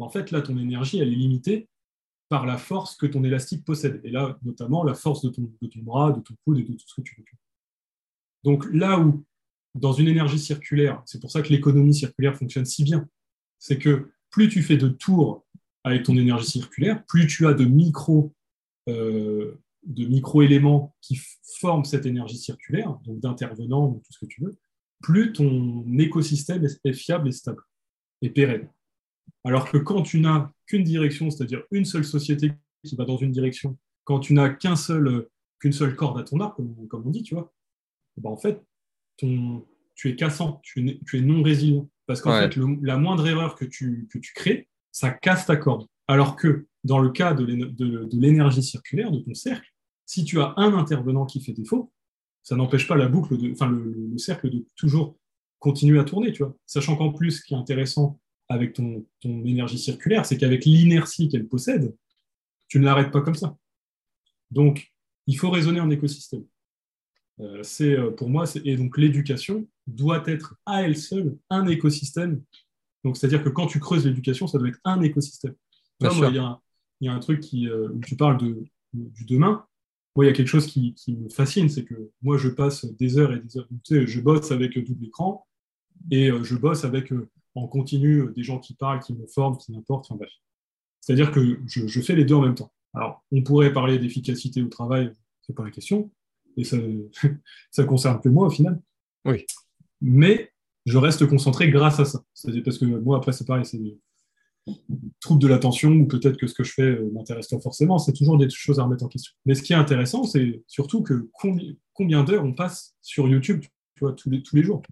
en 0.00 0.08
fait, 0.08 0.30
là, 0.30 0.40
ton 0.40 0.56
énergie, 0.56 0.98
elle 0.98 1.12
est 1.12 1.16
limitée 1.16 1.68
par 2.28 2.46
la 2.46 2.56
force 2.56 2.96
que 2.96 3.06
ton 3.06 3.24
élastique 3.24 3.64
possède. 3.64 4.00
Et 4.04 4.10
là, 4.10 4.38
notamment, 4.42 4.84
la 4.84 4.94
force 4.94 5.22
de 5.22 5.30
ton, 5.30 5.50
bras, 5.82 6.12
de 6.12 6.20
ton 6.20 6.34
coude 6.44 6.58
et 6.58 6.62
de 6.62 6.72
tout 6.72 6.86
ce 6.86 6.94
que 6.94 7.02
tu 7.02 7.16
veux. 7.18 7.24
Donc 8.44 8.66
là 8.72 8.98
où, 8.98 9.24
dans 9.74 9.92
une 9.92 10.08
énergie 10.08 10.38
circulaire, 10.38 11.02
c'est 11.06 11.20
pour 11.20 11.30
ça 11.30 11.42
que 11.42 11.48
l'économie 11.48 11.94
circulaire 11.94 12.36
fonctionne 12.36 12.64
si 12.64 12.84
bien, 12.84 13.08
c'est 13.58 13.78
que 13.78 14.10
plus 14.30 14.48
tu 14.48 14.62
fais 14.62 14.76
de 14.76 14.88
tours 14.88 15.44
avec 15.84 16.04
ton 16.04 16.16
énergie 16.16 16.46
circulaire, 16.46 17.04
plus 17.06 17.26
tu 17.26 17.46
as 17.46 17.54
de 17.54 17.64
euh, 18.88 19.60
de 19.86 20.06
micro 20.06 20.42
éléments 20.42 20.94
qui 21.00 21.20
forment 21.60 21.84
cette 21.84 22.06
énergie 22.06 22.36
circulaire, 22.36 22.98
donc 23.04 23.20
d'intervenants, 23.20 23.92
tout 24.04 24.12
ce 24.12 24.18
que 24.18 24.26
tu 24.26 24.42
veux, 24.42 24.58
plus 25.00 25.32
ton 25.32 25.86
écosystème 25.98 26.66
est 26.84 26.92
fiable 26.92 27.28
et 27.28 27.32
stable 27.32 27.62
et 28.22 28.30
pérenne. 28.30 28.68
Alors 29.44 29.70
que 29.70 29.78
quand 29.78 30.02
tu 30.02 30.20
n'as 30.20 30.50
qu'une 30.66 30.84
direction, 30.84 31.30
c'est-à-dire 31.30 31.62
une 31.70 31.84
seule 31.84 32.04
société 32.04 32.52
qui 32.84 32.96
va 32.96 33.04
dans 33.04 33.16
une 33.16 33.32
direction, 33.32 33.78
quand 34.04 34.20
tu 34.20 34.34
n'as 34.34 34.50
qu'un 34.50 34.76
seul, 34.76 35.28
qu'une 35.58 35.72
seule 35.72 35.96
corde 35.96 36.18
à 36.18 36.24
ton 36.24 36.40
arc, 36.40 36.56
comme, 36.88 37.06
on 37.06 37.10
dit, 37.10 37.22
tu 37.22 37.34
vois, 37.34 37.52
ben, 38.20 38.30
en 38.30 38.36
fait, 38.36 38.62
ton, 39.16 39.64
tu 39.94 40.08
es 40.08 40.16
cassant, 40.16 40.60
tu, 40.62 41.00
es 41.12 41.20
non 41.20 41.42
résilient. 41.42 41.88
Parce 42.06 42.20
qu'en 42.20 42.32
fait, 42.32 42.56
la 42.82 42.96
moindre 42.96 43.26
erreur 43.26 43.54
que 43.54 43.64
tu, 43.64 44.08
que 44.10 44.18
tu 44.18 44.32
crées, 44.32 44.68
ça 44.90 45.10
casse 45.10 45.46
ta 45.46 45.56
corde. 45.56 45.86
Alors 46.08 46.36
que 46.36 46.66
dans 46.82 46.98
le 46.98 47.10
cas 47.10 47.34
de 47.34 47.44
l'énergie 48.12 48.62
circulaire, 48.62 49.12
de 49.12 49.20
ton 49.20 49.34
cercle, 49.34 49.68
si 50.06 50.24
tu 50.24 50.40
as 50.40 50.54
un 50.56 50.74
intervenant 50.74 51.24
qui 51.24 51.40
fait 51.40 51.52
défaut, 51.52 51.92
ça 52.42 52.56
n'empêche 52.56 52.88
pas 52.88 52.96
la 52.96 53.06
boucle, 53.06 53.36
de, 53.36 53.52
enfin 53.52 53.68
le, 53.68 54.18
cercle 54.18 54.50
de 54.50 54.66
toujours 54.74 55.16
continuer 55.60 56.00
à 56.00 56.04
tourner, 56.04 56.32
tu 56.32 56.42
vois. 56.42 56.56
Sachant 56.66 56.96
qu'en 56.96 57.12
plus, 57.12 57.32
ce 57.32 57.44
qui 57.44 57.54
est 57.54 57.56
intéressant 57.56 58.18
avec 58.48 58.72
ton, 58.72 59.06
ton 59.20 59.44
énergie 59.44 59.78
circulaire, 59.78 60.26
c'est 60.26 60.36
qu'avec 60.36 60.64
l'inertie 60.64 61.28
qu'elle 61.28 61.46
possède, 61.46 61.94
tu 62.66 62.80
ne 62.80 62.84
l'arrêtes 62.84 63.12
pas 63.12 63.20
comme 63.20 63.34
ça. 63.34 63.56
Donc, 64.50 64.90
il 65.28 65.38
faut 65.38 65.50
raisonner 65.50 65.78
en 65.78 65.90
écosystème. 65.90 66.44
Euh, 67.40 67.62
c'est 67.62 67.96
euh, 67.96 68.10
pour 68.10 68.28
moi, 68.28 68.44
et 68.64 68.76
donc 68.76 68.98
l'éducation 68.98 69.66
doit 69.86 70.22
être 70.26 70.56
à 70.66 70.82
elle 70.82 70.96
seule 70.96 71.38
un 71.48 71.66
écosystème. 71.66 72.42
Donc, 73.04 73.16
c'est-à-dire 73.16 73.42
que 73.42 73.48
quand 73.48 73.66
tu 73.66 73.80
creuses 73.80 74.04
l'éducation, 74.06 74.46
ça 74.46 74.58
doit 74.58 74.68
être 74.68 74.80
un 74.84 75.00
écosystème. 75.00 75.54
il 76.00 76.08
y, 77.00 77.08
a 77.08 77.12
un 77.12 77.18
truc 77.18 77.40
qui, 77.40 77.66
euh, 77.66 77.88
où 77.94 78.00
tu 78.00 78.14
parles 78.14 78.38
de, 78.38 78.62
du 78.92 79.24
demain. 79.24 79.64
Moi, 80.14 80.26
il 80.26 80.28
y 80.28 80.30
a 80.30 80.34
quelque 80.34 80.48
chose 80.48 80.66
qui, 80.66 80.94
me 81.08 81.30
fascine, 81.30 81.68
c'est 81.70 81.84
que 81.84 82.10
moi, 82.20 82.36
je 82.36 82.48
passe 82.48 82.84
des 82.84 83.16
heures 83.16 83.32
et 83.32 83.38
des 83.38 83.56
heures. 83.56 83.68
Tu 83.84 83.94
sais, 83.94 84.06
je 84.06 84.20
bosse 84.20 84.50
avec 84.50 84.78
double 84.78 85.06
écran 85.06 85.46
et 86.10 86.30
je 86.42 86.56
bosse 86.56 86.84
avec 86.84 87.12
en 87.54 87.66
continu 87.68 88.26
des 88.34 88.42
gens 88.42 88.58
qui 88.58 88.74
parlent, 88.74 89.00
qui 89.00 89.14
me 89.14 89.26
forment, 89.26 89.56
qui 89.56 89.72
m'importent. 89.72 90.06
Enfin 90.06 90.16
bref. 90.16 90.32
C'est-à-dire 91.00 91.30
que 91.30 91.60
je, 91.66 91.86
je, 91.86 92.00
fais 92.02 92.14
les 92.14 92.24
deux 92.24 92.34
en 92.34 92.42
même 92.42 92.54
temps. 92.54 92.72
Alors, 92.92 93.24
on 93.32 93.42
pourrait 93.42 93.72
parler 93.72 93.98
d'efficacité 93.98 94.62
au 94.62 94.68
travail, 94.68 95.12
c'est 95.42 95.54
pas 95.54 95.64
la 95.64 95.70
question, 95.70 96.10
et 96.60 96.64
ça, 96.64 96.76
ça 97.70 97.84
concerne 97.84 98.20
que 98.20 98.28
moi 98.28 98.46
au 98.46 98.50
final. 98.50 98.80
Oui. 99.24 99.44
Mais 100.00 100.50
je 100.86 100.98
reste 100.98 101.26
concentré 101.26 101.70
grâce 101.70 102.00
à 102.00 102.04
ça. 102.04 102.22
C'est-à-dire 102.34 102.62
parce 102.64 102.78
que 102.78 102.84
moi, 102.84 103.18
après, 103.18 103.32
c'est 103.32 103.46
pareil, 103.46 103.64
c'est 103.64 103.78
des 103.78 103.98
troubles 105.20 105.42
de 105.42 105.48
l'attention, 105.48 105.90
ou 105.90 106.06
peut-être 106.06 106.36
que 106.36 106.46
ce 106.46 106.54
que 106.54 106.64
je 106.64 106.72
fais 106.72 106.82
euh, 106.82 107.10
m'intéresse 107.12 107.48
pas 107.48 107.60
forcément, 107.60 107.98
c'est 107.98 108.12
toujours 108.12 108.38
des 108.38 108.48
choses 108.50 108.78
à 108.78 108.84
remettre 108.84 109.04
en 109.04 109.08
question. 109.08 109.32
Mais 109.46 109.54
ce 109.54 109.62
qui 109.62 109.72
est 109.72 109.76
intéressant, 109.76 110.24
c'est 110.24 110.62
surtout 110.66 111.02
que 111.02 111.28
combien, 111.94 112.24
d'heures 112.24 112.44
on 112.44 112.52
passe 112.52 112.94
sur 113.02 113.28
YouTube 113.28 113.62
tu 113.96 114.04
vois, 114.04 114.12
tous, 114.12 114.30
les, 114.30 114.42
tous 114.42 114.56
les 114.56 114.62
jours. 114.62 114.82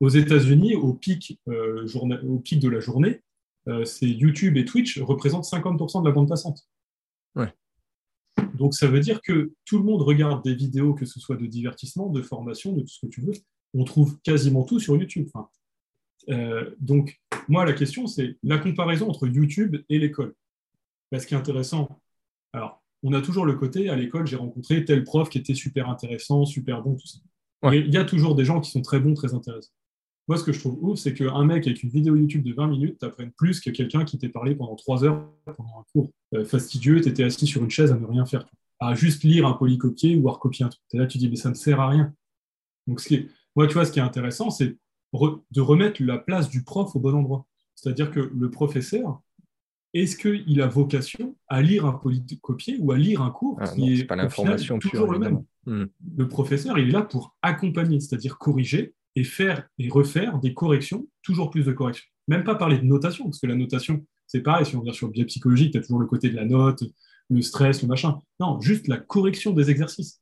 Aux 0.00 0.08
États-Unis, 0.08 0.74
au, 0.74 0.92
pic, 0.92 1.40
euh, 1.48 1.86
au 2.26 2.38
pic 2.38 2.60
de 2.60 2.68
la 2.68 2.80
journée, 2.80 3.22
euh, 3.68 3.84
c'est 3.84 4.08
YouTube 4.08 4.56
et 4.56 4.64
Twitch 4.64 5.00
représentent 5.00 5.44
50% 5.44 6.02
de 6.02 6.08
la 6.08 6.12
bande 6.12 6.28
passante. 6.28 6.68
Donc 8.56 8.74
ça 8.74 8.86
veut 8.86 9.00
dire 9.00 9.20
que 9.22 9.52
tout 9.64 9.78
le 9.78 9.84
monde 9.84 10.02
regarde 10.02 10.42
des 10.44 10.54
vidéos, 10.54 10.94
que 10.94 11.06
ce 11.06 11.20
soit 11.20 11.36
de 11.36 11.46
divertissement, 11.46 12.08
de 12.08 12.22
formation, 12.22 12.72
de 12.72 12.80
tout 12.80 12.88
ce 12.88 13.06
que 13.06 13.10
tu 13.10 13.20
veux. 13.20 13.34
On 13.74 13.84
trouve 13.84 14.18
quasiment 14.20 14.64
tout 14.64 14.80
sur 14.80 14.96
YouTube. 14.96 15.28
Euh, 16.28 16.70
donc 16.80 17.20
moi, 17.48 17.64
la 17.64 17.72
question, 17.72 18.06
c'est 18.06 18.36
la 18.42 18.58
comparaison 18.58 19.08
entre 19.08 19.28
YouTube 19.28 19.76
et 19.88 19.98
l'école. 19.98 20.34
ce 21.12 21.26
qui 21.26 21.34
est 21.34 21.36
intéressant, 21.36 22.00
alors 22.52 22.82
on 23.02 23.12
a 23.12 23.20
toujours 23.20 23.46
le 23.46 23.54
côté, 23.54 23.88
à 23.88 23.96
l'école, 23.96 24.26
j'ai 24.26 24.36
rencontré 24.36 24.84
tel 24.84 25.04
prof 25.04 25.28
qui 25.28 25.38
était 25.38 25.54
super 25.54 25.88
intéressant, 25.88 26.44
super 26.44 26.82
bon, 26.82 26.96
tout 26.96 27.06
ça. 27.06 27.18
il 27.72 27.92
y 27.92 27.98
a 27.98 28.04
toujours 28.04 28.34
des 28.34 28.44
gens 28.44 28.60
qui 28.60 28.70
sont 28.70 28.82
très 28.82 28.98
bons, 28.98 29.14
très 29.14 29.34
intéressants. 29.34 29.72
Moi, 30.28 30.36
ce 30.36 30.44
que 30.44 30.52
je 30.52 30.58
trouve 30.58 30.78
ouf, 30.82 30.98
c'est 30.98 31.14
qu'un 31.14 31.44
mec 31.44 31.66
avec 31.66 31.82
une 31.82 31.90
vidéo 31.90 32.16
YouTube 32.16 32.42
de 32.42 32.52
20 32.52 32.66
minutes 32.66 32.98
t'apprenne 32.98 33.30
plus 33.30 33.60
que 33.60 33.70
quelqu'un 33.70 34.04
qui 34.04 34.18
t'ait 34.18 34.28
parlé 34.28 34.54
pendant 34.54 34.74
3 34.74 35.04
heures 35.04 35.28
pendant 35.44 35.80
un 35.80 35.84
cours 35.92 36.10
euh, 36.34 36.44
fastidieux, 36.44 37.00
t'étais 37.00 37.22
assis 37.22 37.46
sur 37.46 37.62
une 37.62 37.70
chaise 37.70 37.92
à 37.92 37.96
ne 37.96 38.06
rien 38.06 38.26
faire, 38.26 38.44
à 38.80 38.94
juste 38.94 39.22
lire 39.22 39.46
un 39.46 39.52
polycopier 39.52 40.16
ou 40.16 40.28
à 40.28 40.32
recopier 40.32 40.64
un 40.64 40.68
truc. 40.68 40.82
Et 40.92 40.98
là, 40.98 41.06
tu 41.06 41.18
dis, 41.18 41.28
mais 41.28 41.36
ça 41.36 41.50
ne 41.50 41.54
sert 41.54 41.80
à 41.80 41.88
rien. 41.88 42.12
Donc, 42.86 43.00
ce 43.00 43.08
qui 43.08 43.28
moi, 43.54 43.66
tu 43.66 43.74
vois, 43.74 43.86
ce 43.86 43.92
qui 43.92 43.98
est 43.98 44.02
intéressant, 44.02 44.50
c'est 44.50 44.76
de 45.14 45.60
remettre 45.60 46.02
la 46.02 46.18
place 46.18 46.50
du 46.50 46.62
prof 46.62 46.94
au 46.94 47.00
bon 47.00 47.14
endroit. 47.14 47.46
C'est-à-dire 47.74 48.10
que 48.10 48.20
le 48.20 48.50
professeur, 48.50 49.22
est-ce 49.94 50.16
qu'il 50.16 50.60
a 50.60 50.66
vocation 50.66 51.36
à 51.48 51.62
lire 51.62 51.86
un 51.86 51.92
polycopier 51.92 52.76
ou 52.80 52.92
à 52.92 52.98
lire 52.98 53.22
un 53.22 53.30
cours 53.30 53.56
ah 53.60 53.66
qui 53.66 53.94
est, 53.94 54.04
pas 54.04 54.16
l'information 54.16 54.78
toujours 54.78 55.10
le 55.10 55.18
même 55.18 55.42
hmm. 55.64 55.86
Le 56.16 56.28
professeur, 56.28 56.78
il 56.78 56.88
est 56.88 56.92
là 56.92 57.02
pour 57.02 57.34
accompagner, 57.40 57.98
c'est-à-dire 57.98 58.36
corriger, 58.36 58.94
et 59.16 59.24
faire 59.24 59.68
et 59.78 59.88
refaire 59.88 60.38
des 60.38 60.54
corrections, 60.54 61.08
toujours 61.22 61.50
plus 61.50 61.64
de 61.64 61.72
corrections. 61.72 62.06
Même 62.28 62.44
pas 62.44 62.54
parler 62.54 62.78
de 62.78 62.84
notation, 62.84 63.24
parce 63.24 63.40
que 63.40 63.46
la 63.46 63.54
notation, 63.54 64.04
c'est 64.26 64.42
pareil, 64.42 64.66
si 64.66 64.76
on 64.76 64.82
vient 64.82 64.92
sur 64.92 65.06
le 65.06 65.12
biais 65.12 65.24
psychologique, 65.24 65.72
tu 65.72 65.78
as 65.78 65.80
toujours 65.80 65.98
le 65.98 66.06
côté 66.06 66.28
de 66.28 66.36
la 66.36 66.44
note, 66.44 66.84
le 67.30 67.42
stress, 67.42 67.82
le 67.82 67.88
machin. 67.88 68.20
Non, 68.38 68.60
juste 68.60 68.88
la 68.88 68.98
correction 68.98 69.52
des 69.52 69.70
exercices. 69.70 70.20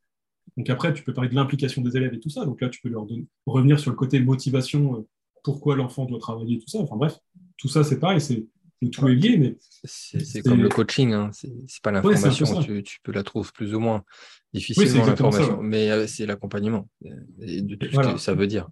Donc 0.56 0.70
après, 0.70 0.94
tu 0.94 1.02
peux 1.02 1.12
parler 1.12 1.31
de 1.31 1.34
l'implication 1.34 1.82
des 1.82 1.97
élèves 1.97 2.14
et 2.14 2.20
tout 2.20 2.31
ça. 2.31 2.44
Donc 2.44 2.60
là, 2.60 2.68
tu 2.68 2.81
peux 2.81 2.89
leur 2.89 3.05
donner, 3.05 3.26
revenir 3.47 3.81
sur 3.81 3.90
le 3.90 3.97
côté 3.97 4.20
motivation, 4.20 4.98
euh, 4.98 5.08
pourquoi 5.42 5.76
l'enfant 5.76 6.05
doit 6.05 6.20
travailler, 6.20 6.58
tout 6.58 6.68
ça. 6.68 6.78
Enfin 6.78 6.97
bref, 6.97 7.18
tout 7.56 7.68
ça, 7.68 7.82
c'est 7.82 7.98
pareil, 7.98 8.20
c'est 8.20 8.47
le 8.82 8.90
tout 8.90 9.08
est 9.08 9.14
lié, 9.14 9.39
mais 9.39 9.56
c'est 9.84 10.42
comme 10.42 10.60
le 10.60 10.68
coaching, 10.68 11.12
hein. 11.12 11.31
c'est 11.32 11.82
pas 11.82 11.90
l'information, 11.90 12.62
tu, 12.82 12.98
peux 13.02 13.12
la 13.12 13.23
trouver 13.23 13.48
plus 13.55 13.74
ou 13.74 13.81
moins 13.81 14.05
difficilement 14.52 15.06
l'information, 15.06 15.62
mais 15.62 15.90
euh, 15.90 16.06
c'est 16.06 16.26
l'accompagnement 16.26 16.89
euh, 17.06 18.18
ça 18.18 18.34
veut 18.34 18.47
dire. 18.47 18.68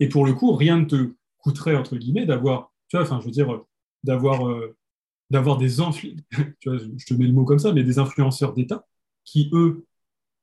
Et 0.00 0.08
pour 0.08 0.26
le 0.26 0.32
coup, 0.34 0.52
rien 0.52 0.78
ne 0.78 0.84
te 0.84 1.14
coûterait, 1.38 1.76
entre 1.76 1.96
guillemets, 1.96 2.26
d'avoir, 2.26 2.72
tu 2.88 2.96
vois, 2.96 3.04
enfin, 3.04 3.20
je 3.20 3.26
veux 3.26 3.30
dire, 3.30 3.60
d'avoir 4.04 4.48
euh, 4.48 4.76
d'avoir 5.30 5.58
des 5.58 5.80
influenceurs, 5.80 6.24
je 6.64 7.04
te 7.06 7.14
mets 7.14 7.26
le 7.26 7.32
mot 7.32 7.44
comme 7.44 7.58
ça, 7.58 7.72
mais 7.72 7.84
des 7.84 7.98
influenceurs 7.98 8.54
d'État 8.54 8.86
qui, 9.24 9.50
eux, 9.52 9.84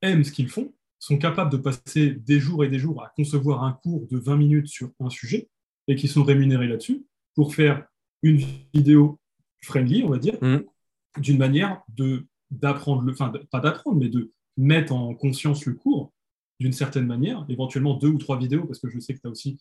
aiment 0.02 0.24
ce 0.24 0.32
qu'ils 0.32 0.50
font, 0.50 0.74
sont 1.00 1.18
capables 1.18 1.52
de 1.52 1.58
passer 1.58 2.12
des 2.12 2.40
jours 2.40 2.64
et 2.64 2.68
des 2.68 2.80
jours 2.80 3.04
à 3.04 3.12
concevoir 3.16 3.64
un 3.64 3.74
cours 3.74 4.08
de 4.08 4.18
20 4.18 4.38
minutes 4.38 4.68
sur 4.68 4.92
un 5.00 5.10
sujet 5.10 5.50
et 5.88 5.96
qui 5.96 6.08
sont 6.08 6.24
rémunérés 6.24 6.68
là-dessus 6.68 7.06
pour 7.36 7.56
faire 7.56 7.86
une 8.22 8.42
vidéo 8.74 9.20
friendly, 9.62 10.04
on 10.04 10.10
va 10.10 10.18
dire, 10.18 10.38
mmh. 10.42 10.58
d'une 11.20 11.38
manière 11.38 11.82
de 11.90 12.26
d'apprendre, 12.52 13.02
le, 13.02 13.12
enfin, 13.12 13.34
pas 13.52 13.60
d'apprendre, 13.60 13.98
mais 13.98 14.08
de 14.08 14.32
mettre 14.56 14.94
en 14.94 15.16
conscience 15.16 15.66
le 15.66 15.74
cours 15.74 16.14
d'une 16.60 16.74
certaine 16.74 17.06
manière, 17.06 17.46
éventuellement 17.50 17.96
deux 17.96 18.08
ou 18.08 18.18
trois 18.18 18.38
vidéos, 18.38 18.66
parce 18.66 18.80
que 18.80 18.90
je 18.90 19.00
sais 19.00 19.14
que 19.14 19.20
tu 19.20 19.28
as 19.28 19.30
aussi 19.30 19.60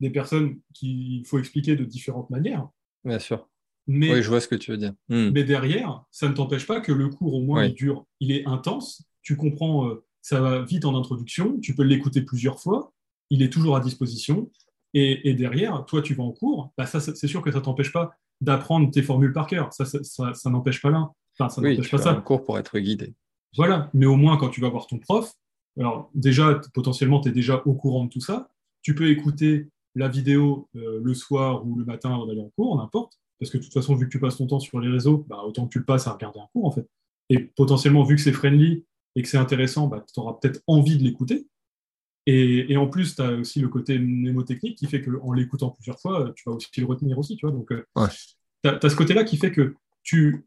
des 0.00 0.10
personnes 0.10 0.58
qu'il 0.74 1.24
faut 1.26 1.38
expliquer 1.38 1.76
de 1.76 1.84
différentes 1.84 2.30
manières. 2.30 2.68
Bien 3.04 3.18
sûr. 3.18 3.48
Mais, 3.86 4.12
oui, 4.12 4.22
je 4.22 4.28
vois 4.28 4.40
ce 4.40 4.48
que 4.48 4.54
tu 4.54 4.70
veux 4.70 4.76
dire. 4.76 4.92
Hmm. 5.08 5.30
Mais 5.30 5.44
derrière, 5.44 6.04
ça 6.10 6.28
ne 6.28 6.34
t'empêche 6.34 6.66
pas 6.66 6.80
que 6.80 6.92
le 6.92 7.08
cours, 7.08 7.34
au 7.34 7.42
moins, 7.42 7.64
il 7.64 7.74
dure, 7.74 8.06
il 8.20 8.30
est 8.30 8.46
intense, 8.46 9.04
tu 9.22 9.36
comprends, 9.36 9.88
euh, 9.88 10.04
ça 10.20 10.40
va 10.40 10.62
vite 10.62 10.84
en 10.84 10.96
introduction, 10.96 11.58
tu 11.60 11.74
peux 11.74 11.82
l'écouter 11.82 12.22
plusieurs 12.22 12.60
fois, 12.60 12.92
il 13.30 13.42
est 13.42 13.50
toujours 13.50 13.76
à 13.76 13.80
disposition, 13.80 14.50
et, 14.94 15.32
derrière, 15.34 15.84
toi, 15.86 16.02
tu 16.02 16.14
vas 16.14 16.22
en 16.22 16.32
cours, 16.32 16.72
bah, 16.76 16.86
ça, 16.86 17.00
c'est 17.00 17.26
sûr 17.26 17.40
que 17.40 17.50
ça 17.50 17.58
ne 17.58 17.64
t'empêche 17.64 17.92
pas 17.92 18.14
d'apprendre 18.40 18.90
tes 18.90 19.02
formules 19.02 19.32
par 19.32 19.46
cœur, 19.46 19.72
ça, 19.72 19.84
ça, 19.86 20.50
n'empêche 20.50 20.82
pas 20.82 20.90
là. 20.90 21.10
Enfin, 21.38 21.48
ça 21.48 21.62
n'empêche 21.62 21.90
pas 21.90 21.98
ça. 21.98 22.10
un 22.10 22.20
cours 22.20 22.44
pour 22.44 22.58
être 22.58 22.78
guidé. 22.78 23.14
Voilà, 23.56 23.90
mais 23.94 24.06
au 24.06 24.16
moins, 24.16 24.36
quand 24.36 24.50
tu 24.50 24.60
vas 24.60 24.68
voir 24.68 24.86
ton 24.86 24.98
prof, 24.98 25.32
alors 25.78 26.10
déjà, 26.14 26.60
potentiellement, 26.74 27.20
tu 27.20 27.28
es 27.28 27.32
déjà 27.32 27.62
au 27.64 27.74
courant 27.74 28.04
de 28.04 28.10
tout 28.10 28.20
ça. 28.20 28.50
Tu 28.82 28.94
peux 28.94 29.08
écouter 29.10 29.68
la 29.94 30.08
vidéo 30.08 30.68
euh, 30.76 31.00
le 31.02 31.14
soir 31.14 31.66
ou 31.66 31.76
le 31.76 31.84
matin 31.84 32.14
avant 32.14 32.26
d'aller 32.26 32.40
en 32.40 32.50
cours, 32.50 32.76
n'importe. 32.76 33.18
Parce 33.38 33.50
que 33.50 33.58
de 33.58 33.62
toute 33.62 33.72
façon, 33.72 33.94
vu 33.94 34.06
que 34.06 34.12
tu 34.12 34.20
passes 34.20 34.36
ton 34.36 34.46
temps 34.46 34.60
sur 34.60 34.80
les 34.80 34.88
réseaux, 34.88 35.24
bah, 35.28 35.42
autant 35.44 35.66
que 35.66 35.72
tu 35.72 35.78
le 35.78 35.84
passes 35.84 36.06
à 36.06 36.12
regarder 36.12 36.40
un 36.40 36.46
cours, 36.52 36.66
en 36.66 36.70
fait. 36.70 36.86
Et 37.28 37.38
potentiellement, 37.38 38.04
vu 38.04 38.16
que 38.16 38.22
c'est 38.22 38.32
friendly 38.32 38.84
et 39.16 39.22
que 39.22 39.28
c'est 39.28 39.38
intéressant, 39.38 39.88
bah, 39.88 40.04
tu 40.12 40.20
auras 40.20 40.34
peut-être 40.34 40.60
envie 40.66 40.96
de 40.96 41.02
l'écouter. 41.02 41.46
Et, 42.26 42.76
en 42.76 42.86
plus, 42.86 43.16
tu 43.16 43.22
as 43.22 43.32
aussi 43.32 43.60
le 43.60 43.68
côté 43.68 43.98
mnémotechnique 43.98 44.78
qui 44.78 44.86
fait 44.86 45.02
qu'en 45.02 45.32
l'écoutant 45.32 45.70
plusieurs 45.70 45.98
fois, 45.98 46.32
tu 46.36 46.44
vas 46.46 46.52
aussi 46.52 46.68
le 46.76 46.86
retenir 46.86 47.18
aussi. 47.18 47.36
Tu 47.36 47.44
vois 47.44 47.54
Donc, 47.54 47.72
euh, 47.72 47.84
tu 48.62 48.70
as, 48.70 48.88
ce 48.88 48.94
côté-là 48.94 49.24
qui 49.24 49.36
fait 49.36 49.50
que 49.50 49.74
tu 50.04 50.44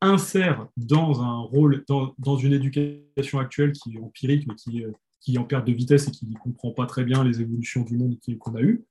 insère 0.00 0.68
dans 0.76 1.22
un 1.22 1.38
rôle, 1.40 1.84
dans, 1.88 2.36
une 2.36 2.52
éducation 2.52 3.38
actuelle 3.38 3.72
qui 3.72 3.96
est 3.96 4.00
empirique, 4.00 4.46
mais 4.46 4.54
qui, 4.54 4.84
euh, 4.84 4.92
qui 5.20 5.38
en 5.38 5.44
perte 5.44 5.66
de 5.66 5.72
vitesse 5.72 6.08
et 6.08 6.10
qui 6.10 6.26
ne 6.26 6.36
comprend 6.36 6.70
pas 6.70 6.86
très 6.86 7.04
bien 7.04 7.24
les 7.24 7.40
évolutions 7.40 7.82
du 7.82 7.96
monde 7.96 8.16
qu'on 8.38 8.54
a 8.54 8.60
eues, 8.60 8.84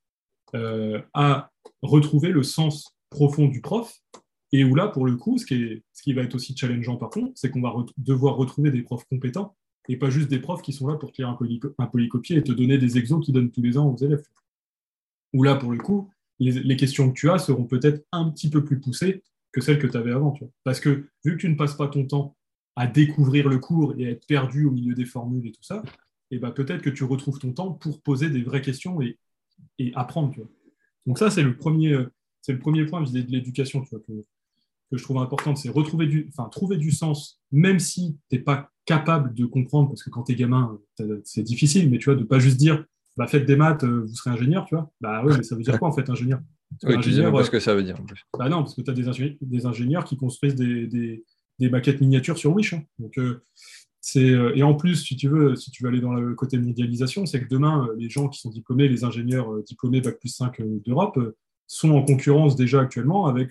euh, 0.53 1.01
à 1.13 1.51
retrouver 1.81 2.29
le 2.29 2.43
sens 2.43 2.95
profond 3.09 3.47
du 3.47 3.61
prof. 3.61 3.93
Et 4.51 4.63
où 4.63 4.75
là, 4.75 4.87
pour 4.87 5.05
le 5.05 5.15
coup, 5.15 5.37
ce 5.37 5.45
qui, 5.45 5.55
est, 5.55 5.83
ce 5.93 6.03
qui 6.03 6.13
va 6.13 6.21
être 6.21 6.35
aussi 6.35 6.55
challengeant 6.55 6.97
par 6.97 7.09
contre, 7.09 7.33
c'est 7.35 7.49
qu'on 7.49 7.61
va 7.61 7.73
devoir 7.97 8.35
retrouver 8.35 8.71
des 8.71 8.83
profs 8.83 9.05
compétents 9.05 9.55
et 9.89 9.97
pas 9.97 10.09
juste 10.09 10.29
des 10.29 10.39
profs 10.39 10.61
qui 10.61 10.73
sont 10.73 10.87
là 10.87 10.95
pour 10.95 11.11
te 11.11 11.21
lire 11.21 11.37
un, 11.77 11.85
polycopier 11.87 12.37
et 12.37 12.43
te 12.43 12.51
donner 12.51 12.77
des 12.77 12.97
exos 12.97 13.23
qu'ils 13.23 13.33
donnent 13.33 13.51
tous 13.51 13.61
les 13.61 13.77
ans 13.77 13.87
aux 13.87 13.97
élèves. 13.97 14.23
Où 15.33 15.43
là, 15.43 15.55
pour 15.55 15.71
le 15.71 15.77
coup, 15.77 16.09
les 16.39 16.77
questions 16.77 17.11
que 17.11 17.17
tu 17.17 17.29
as 17.29 17.37
seront 17.37 17.65
peut-être 17.65 18.05
un 18.11 18.29
petit 18.29 18.49
peu 18.49 18.63
plus 18.63 18.79
poussées 18.79 19.23
que 19.55 19.61
celle 19.61 19.79
que 19.79 19.87
tu 19.87 19.95
avais 19.95 20.11
avant. 20.11 20.37
Parce 20.65 20.81
que 20.81 21.07
vu 21.23 21.37
que 21.37 21.37
tu 21.37 21.49
ne 21.49 21.55
passes 21.55 21.75
pas 21.75 21.87
ton 21.87 22.05
temps 22.05 22.35
à 22.75 22.87
découvrir 22.87 23.47
le 23.47 23.57
cours 23.57 23.95
et 23.97 24.05
à 24.05 24.09
être 24.09 24.27
perdu 24.27 24.65
au 24.65 24.71
milieu 24.71 24.93
des 24.93 25.05
formules 25.05 25.47
et 25.47 25.53
tout 25.53 25.63
ça, 25.63 25.81
et 26.29 26.39
bah, 26.39 26.51
peut-être 26.51 26.81
que 26.81 26.89
tu 26.89 27.05
retrouves 27.05 27.39
ton 27.39 27.53
temps 27.53 27.71
pour 27.71 28.01
poser 28.01 28.29
des 28.29 28.43
vraies 28.43 28.59
questions 28.59 29.01
et, 29.01 29.17
et 29.79 29.93
apprendre. 29.95 30.35
Donc 31.05 31.17
ça, 31.17 31.29
c'est 31.29 31.41
le 31.41 31.55
premier, 31.55 31.97
c'est 32.41 32.51
le 32.51 32.59
premier 32.59 32.85
point 32.85 33.01
vis-à-vis 33.01 33.23
de 33.23 33.31
l'éducation 33.31 33.81
que, 33.85 33.95
que, 33.95 34.25
je 34.91 35.03
trouve 35.03 35.19
important, 35.19 35.55
c'est 35.55 35.69
retrouver 35.69 36.07
du, 36.07 36.29
enfin, 36.29 36.49
trouver 36.49 36.75
du 36.75 36.91
sens, 36.91 37.41
même 37.53 37.79
si 37.79 38.17
tu 38.29 38.35
n'es 38.35 38.41
pas 38.41 38.71
capable 38.83 39.33
de 39.33 39.45
comprendre, 39.45 39.87
parce 39.87 40.03
que 40.03 40.09
quand 40.09 40.23
tu 40.23 40.33
es 40.33 40.35
gamin, 40.35 40.77
c'est 41.23 41.43
difficile, 41.43 41.89
mais 41.89 41.97
tu 41.97 42.05
vois, 42.05 42.15
de 42.15 42.25
pas 42.25 42.39
juste 42.39 42.57
dire, 42.57 42.83
bah, 43.15 43.27
faites 43.27 43.45
des 43.45 43.55
maths, 43.55 43.85
euh, 43.85 44.01
vous 44.01 44.15
serez 44.15 44.31
ingénieur, 44.31 44.65
tu 44.65 44.75
vois. 44.75 44.91
Bah 44.99 45.23
oui, 45.25 45.33
mais 45.37 45.43
ça 45.43 45.55
veut 45.55 45.63
dire 45.63 45.79
quoi 45.79 45.87
en 45.87 45.93
fait, 45.93 46.09
ingénieur? 46.09 46.41
Oui, 46.83 46.99
tu 47.01 47.13
sais 47.13 47.31
pas 47.31 47.43
ce 47.43 47.51
que 47.51 47.59
ça 47.59 47.75
veut 47.75 47.83
dire. 47.83 47.97
Bah 48.37 48.49
non, 48.49 48.57
parce 48.57 48.75
que 48.75 48.81
tu 48.81 48.89
as 48.89 48.93
des, 48.93 49.07
ingénieurs, 49.07 49.35
des 49.41 49.65
ingénieurs 49.65 50.03
qui 50.03 50.17
construisent 50.17 50.55
des, 50.55 50.87
des, 50.87 51.23
des, 51.59 51.69
maquettes 51.69 52.01
miniatures 52.01 52.37
sur 52.37 52.53
Wish. 52.53 52.73
Hein. 52.73 52.83
Donc, 52.99 53.17
euh, 53.17 53.41
euh, 54.17 54.51
et 54.55 54.63
en 54.63 54.75
plus, 54.75 54.95
si 54.95 55.15
tu 55.15 55.27
veux, 55.27 55.55
si 55.55 55.71
tu 55.71 55.83
veux 55.83 55.89
aller 55.89 56.01
dans 56.01 56.13
le 56.13 56.35
côté 56.35 56.57
mondialisation, 56.57 57.25
c'est 57.25 57.41
que 57.41 57.49
demain, 57.49 57.87
les 57.97 58.09
gens 58.09 58.27
qui 58.27 58.39
sont 58.39 58.49
diplômés, 58.49 58.87
les 58.87 59.03
ingénieurs 59.03 59.63
diplômés 59.63 60.01
Bac 60.01 60.19
plus 60.19 60.29
5 60.29 60.61
d'Europe, 60.85 61.19
sont 61.67 61.91
en 61.91 62.03
concurrence 62.03 62.55
déjà 62.55 62.81
actuellement 62.81 63.25
avec 63.25 63.49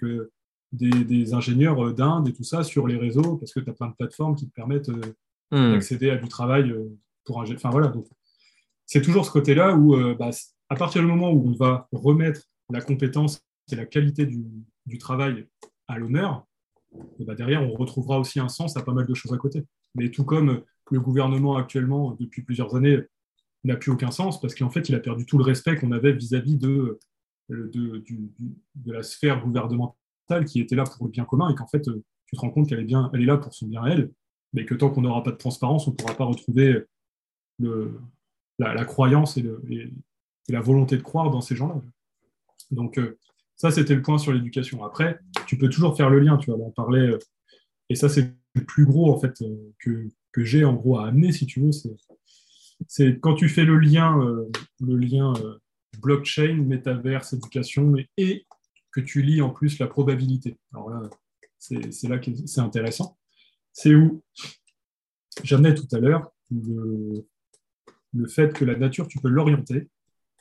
des, 0.73 1.35
ingénieurs 1.35 1.93
d'Inde 1.93 2.29
et 2.29 2.33
tout 2.33 2.45
ça 2.45 2.63
sur 2.63 2.87
les 2.87 2.97
réseaux, 2.97 3.37
parce 3.37 3.53
que 3.53 3.61
tu 3.61 3.69
as 3.69 3.73
plein 3.73 3.89
de 3.89 3.95
plateformes 3.95 4.37
qui 4.37 4.47
te 4.47 4.55
permettent 4.55 4.91
hmm. 5.51 5.73
d'accéder 5.73 6.11
à 6.11 6.17
du 6.17 6.29
travail 6.29 6.73
pour 7.25 7.41
un. 7.41 7.53
Enfin 7.53 7.71
voilà, 7.71 7.89
donc 7.89 8.07
c'est 8.87 9.03
toujours 9.03 9.27
ce 9.27 9.33
côté-là 9.33 9.75
où, 9.75 9.97
bah, 10.15 10.31
à 10.69 10.77
partir 10.77 11.03
du 11.03 11.09
moment 11.09 11.33
où 11.33 11.49
on 11.49 11.57
va 11.57 11.89
remettre 11.91 12.43
la 12.71 12.81
compétence 12.81 13.41
et 13.71 13.77
la 13.77 13.87
qualité 13.87 14.27
du, 14.27 14.99
travail 14.99 15.47
à 15.89 15.99
l'honneur, 15.99 16.47
bah, 17.21 17.35
derrière, 17.35 17.63
on 17.63 17.75
retrouvera 17.75 18.19
aussi 18.19 18.41
un 18.41 18.49
sens 18.49 18.77
à 18.77 18.83
pas 18.83 18.93
mal 18.93 19.07
de 19.07 19.15
choses 19.15 19.33
à 19.33 19.39
côté. 19.39 19.65
Mais 19.95 20.11
tout 20.11 20.25
comme 20.25 20.63
le 20.91 21.01
gouvernement 21.01 21.57
actuellement, 21.57 22.17
depuis 22.19 22.43
plusieurs 22.43 22.75
années, 22.77 23.01
n'a 23.65 23.77
plus 23.77 23.91
aucun 23.91 24.11
sens, 24.11 24.41
parce 24.41 24.55
qu'en 24.55 24.71
fait, 24.71 24.89
il 24.89 24.95
a 24.95 25.01
perdu 25.01 25.25
tout 25.25 25.39
le 25.39 25.45
respect 25.45 25.77
qu'on 25.77 25.93
avait 25.93 26.13
vis-à-vis 26.13 26.57
de, 26.57 26.99
de, 27.49 28.03
la 28.85 29.03
sphère 29.03 29.43
gouvernementale 29.43 30.45
qui 30.47 30.61
était 30.61 30.77
là 30.77 30.85
pour 30.85 31.07
le 31.07 31.11
bien 31.11 31.25
commun, 31.25 31.51
et 31.51 31.55
qu'en 31.55 31.67
fait, 31.67 31.83
tu 31.83 32.37
te 32.37 32.41
rends 32.41 32.51
compte 32.51 32.69
qu'elle 32.69 32.81
est, 32.81 32.93
est 32.93 33.25
là 33.25 33.39
pour 33.39 33.55
son 33.55 33.67
bien 33.67 33.83
à 33.83 33.89
elle, 33.89 34.13
mais 34.53 34.67
que 34.67 34.75
tant 34.75 34.91
qu'on 34.91 35.01
n'aura 35.01 35.23
pas 35.23 35.33
de 35.33 35.37
transparence, 35.37 35.89
on 35.89 35.93
ne 35.93 35.97
pourra 35.97 36.15
pas 36.15 36.25
retrouver 36.25 36.85
le, 37.59 37.99
la, 38.59 38.85
croyance 38.85 39.37
et, 39.37 39.45
la 40.49 40.61
volonté 40.61 40.97
de 40.97 41.03
croire 41.03 41.31
dans 41.31 41.41
ces 41.41 41.57
gens-là. 41.57 41.81
Donc, 42.71 42.99
euh, 42.99 43.19
ça, 43.57 43.71
c'était 43.71 43.95
le 43.95 44.03
point 44.03 44.19
sur 44.19 44.33
l'éducation. 44.33 44.85
Après, 44.85 45.19
tu 45.47 45.57
peux 45.57 45.69
toujours 45.69 45.97
faire 45.97 46.11
le 46.11 46.21
lien, 46.21 46.37
tu 46.37 46.51
vois, 46.51 46.59
on 46.59 46.71
parlait, 46.71 47.11
euh, 47.11 47.19
et 47.89 47.95
ça, 47.95 48.09
c'est 48.09 48.33
le 48.55 48.65
plus 48.65 48.85
gros, 48.85 49.13
en 49.13 49.19
fait, 49.19 49.43
euh, 49.43 49.73
que, 49.79 50.09
que 50.33 50.45
j'ai, 50.45 50.65
en 50.65 50.75
gros, 50.75 50.99
à 50.99 51.09
amener, 51.09 51.33
si 51.33 51.47
tu 51.47 51.61
veux, 51.61 51.71
c'est 52.89 53.21
quand 53.21 53.35
tu 53.35 53.49
fais 53.49 53.65
le 53.65 53.79
lien, 53.79 54.19
le 54.81 54.97
lien 54.97 55.33
blockchain, 56.01 56.55
métaverse, 56.55 57.33
éducation, 57.33 57.95
et, 58.17 58.47
que 58.91 59.01
tu 59.01 59.23
lis 59.23 59.43
en 59.43 59.51
plus 59.51 59.79
la 59.81 59.89
probabilité. 59.89 60.57
Alors 60.73 60.91
là, 60.91 61.11
c'est 61.59 62.09
là 62.09 62.19
que 62.19 62.31
c'est 62.47 62.61
intéressant. 62.61 63.19
C'est 63.73 63.95
où 63.95 64.23
j'amenais 65.43 65.75
tout 65.75 65.89
à 65.93 65.99
l'heure 65.99 66.31
le, 66.51 67.27
le 68.15 68.29
fait 68.29 68.53
que 68.53 68.65
la 68.65 68.77
nature, 68.77 69.09
tu 69.09 69.19
peux 69.19 69.29
l'orienter 69.29 69.89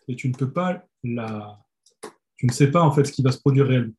et 0.08 0.16
tu 0.16 0.30
ne 0.30 0.34
peux 0.34 0.52
pas 0.52 0.86
la. 1.04 1.60
Tu 2.44 2.48
ne 2.48 2.52
sais 2.52 2.70
pas 2.70 2.82
en 2.82 2.92
fait 2.92 3.06
ce 3.06 3.14
qui 3.14 3.22
va 3.22 3.32
se 3.32 3.40
produire 3.40 3.68
réellement. 3.68 3.94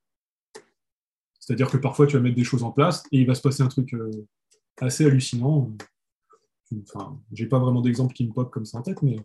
C'est-à-dire 1.40 1.70
que 1.70 1.78
parfois 1.78 2.06
tu 2.06 2.16
vas 2.16 2.22
mettre 2.22 2.36
des 2.36 2.44
choses 2.44 2.62
en 2.62 2.72
place 2.72 3.02
et 3.10 3.20
il 3.20 3.26
va 3.26 3.34
se 3.34 3.40
passer 3.40 3.62
un 3.62 3.68
truc 3.68 3.94
euh, 3.94 4.10
assez 4.82 5.06
hallucinant. 5.06 5.72
Enfin, 6.82 7.18
j'ai 7.32 7.46
pas 7.46 7.58
vraiment 7.58 7.80
d'exemple 7.80 8.12
qui 8.12 8.26
me 8.26 8.34
pop 8.34 8.50
comme 8.50 8.66
ça 8.66 8.76
en 8.76 8.82
tête, 8.82 9.00
mais 9.00 9.16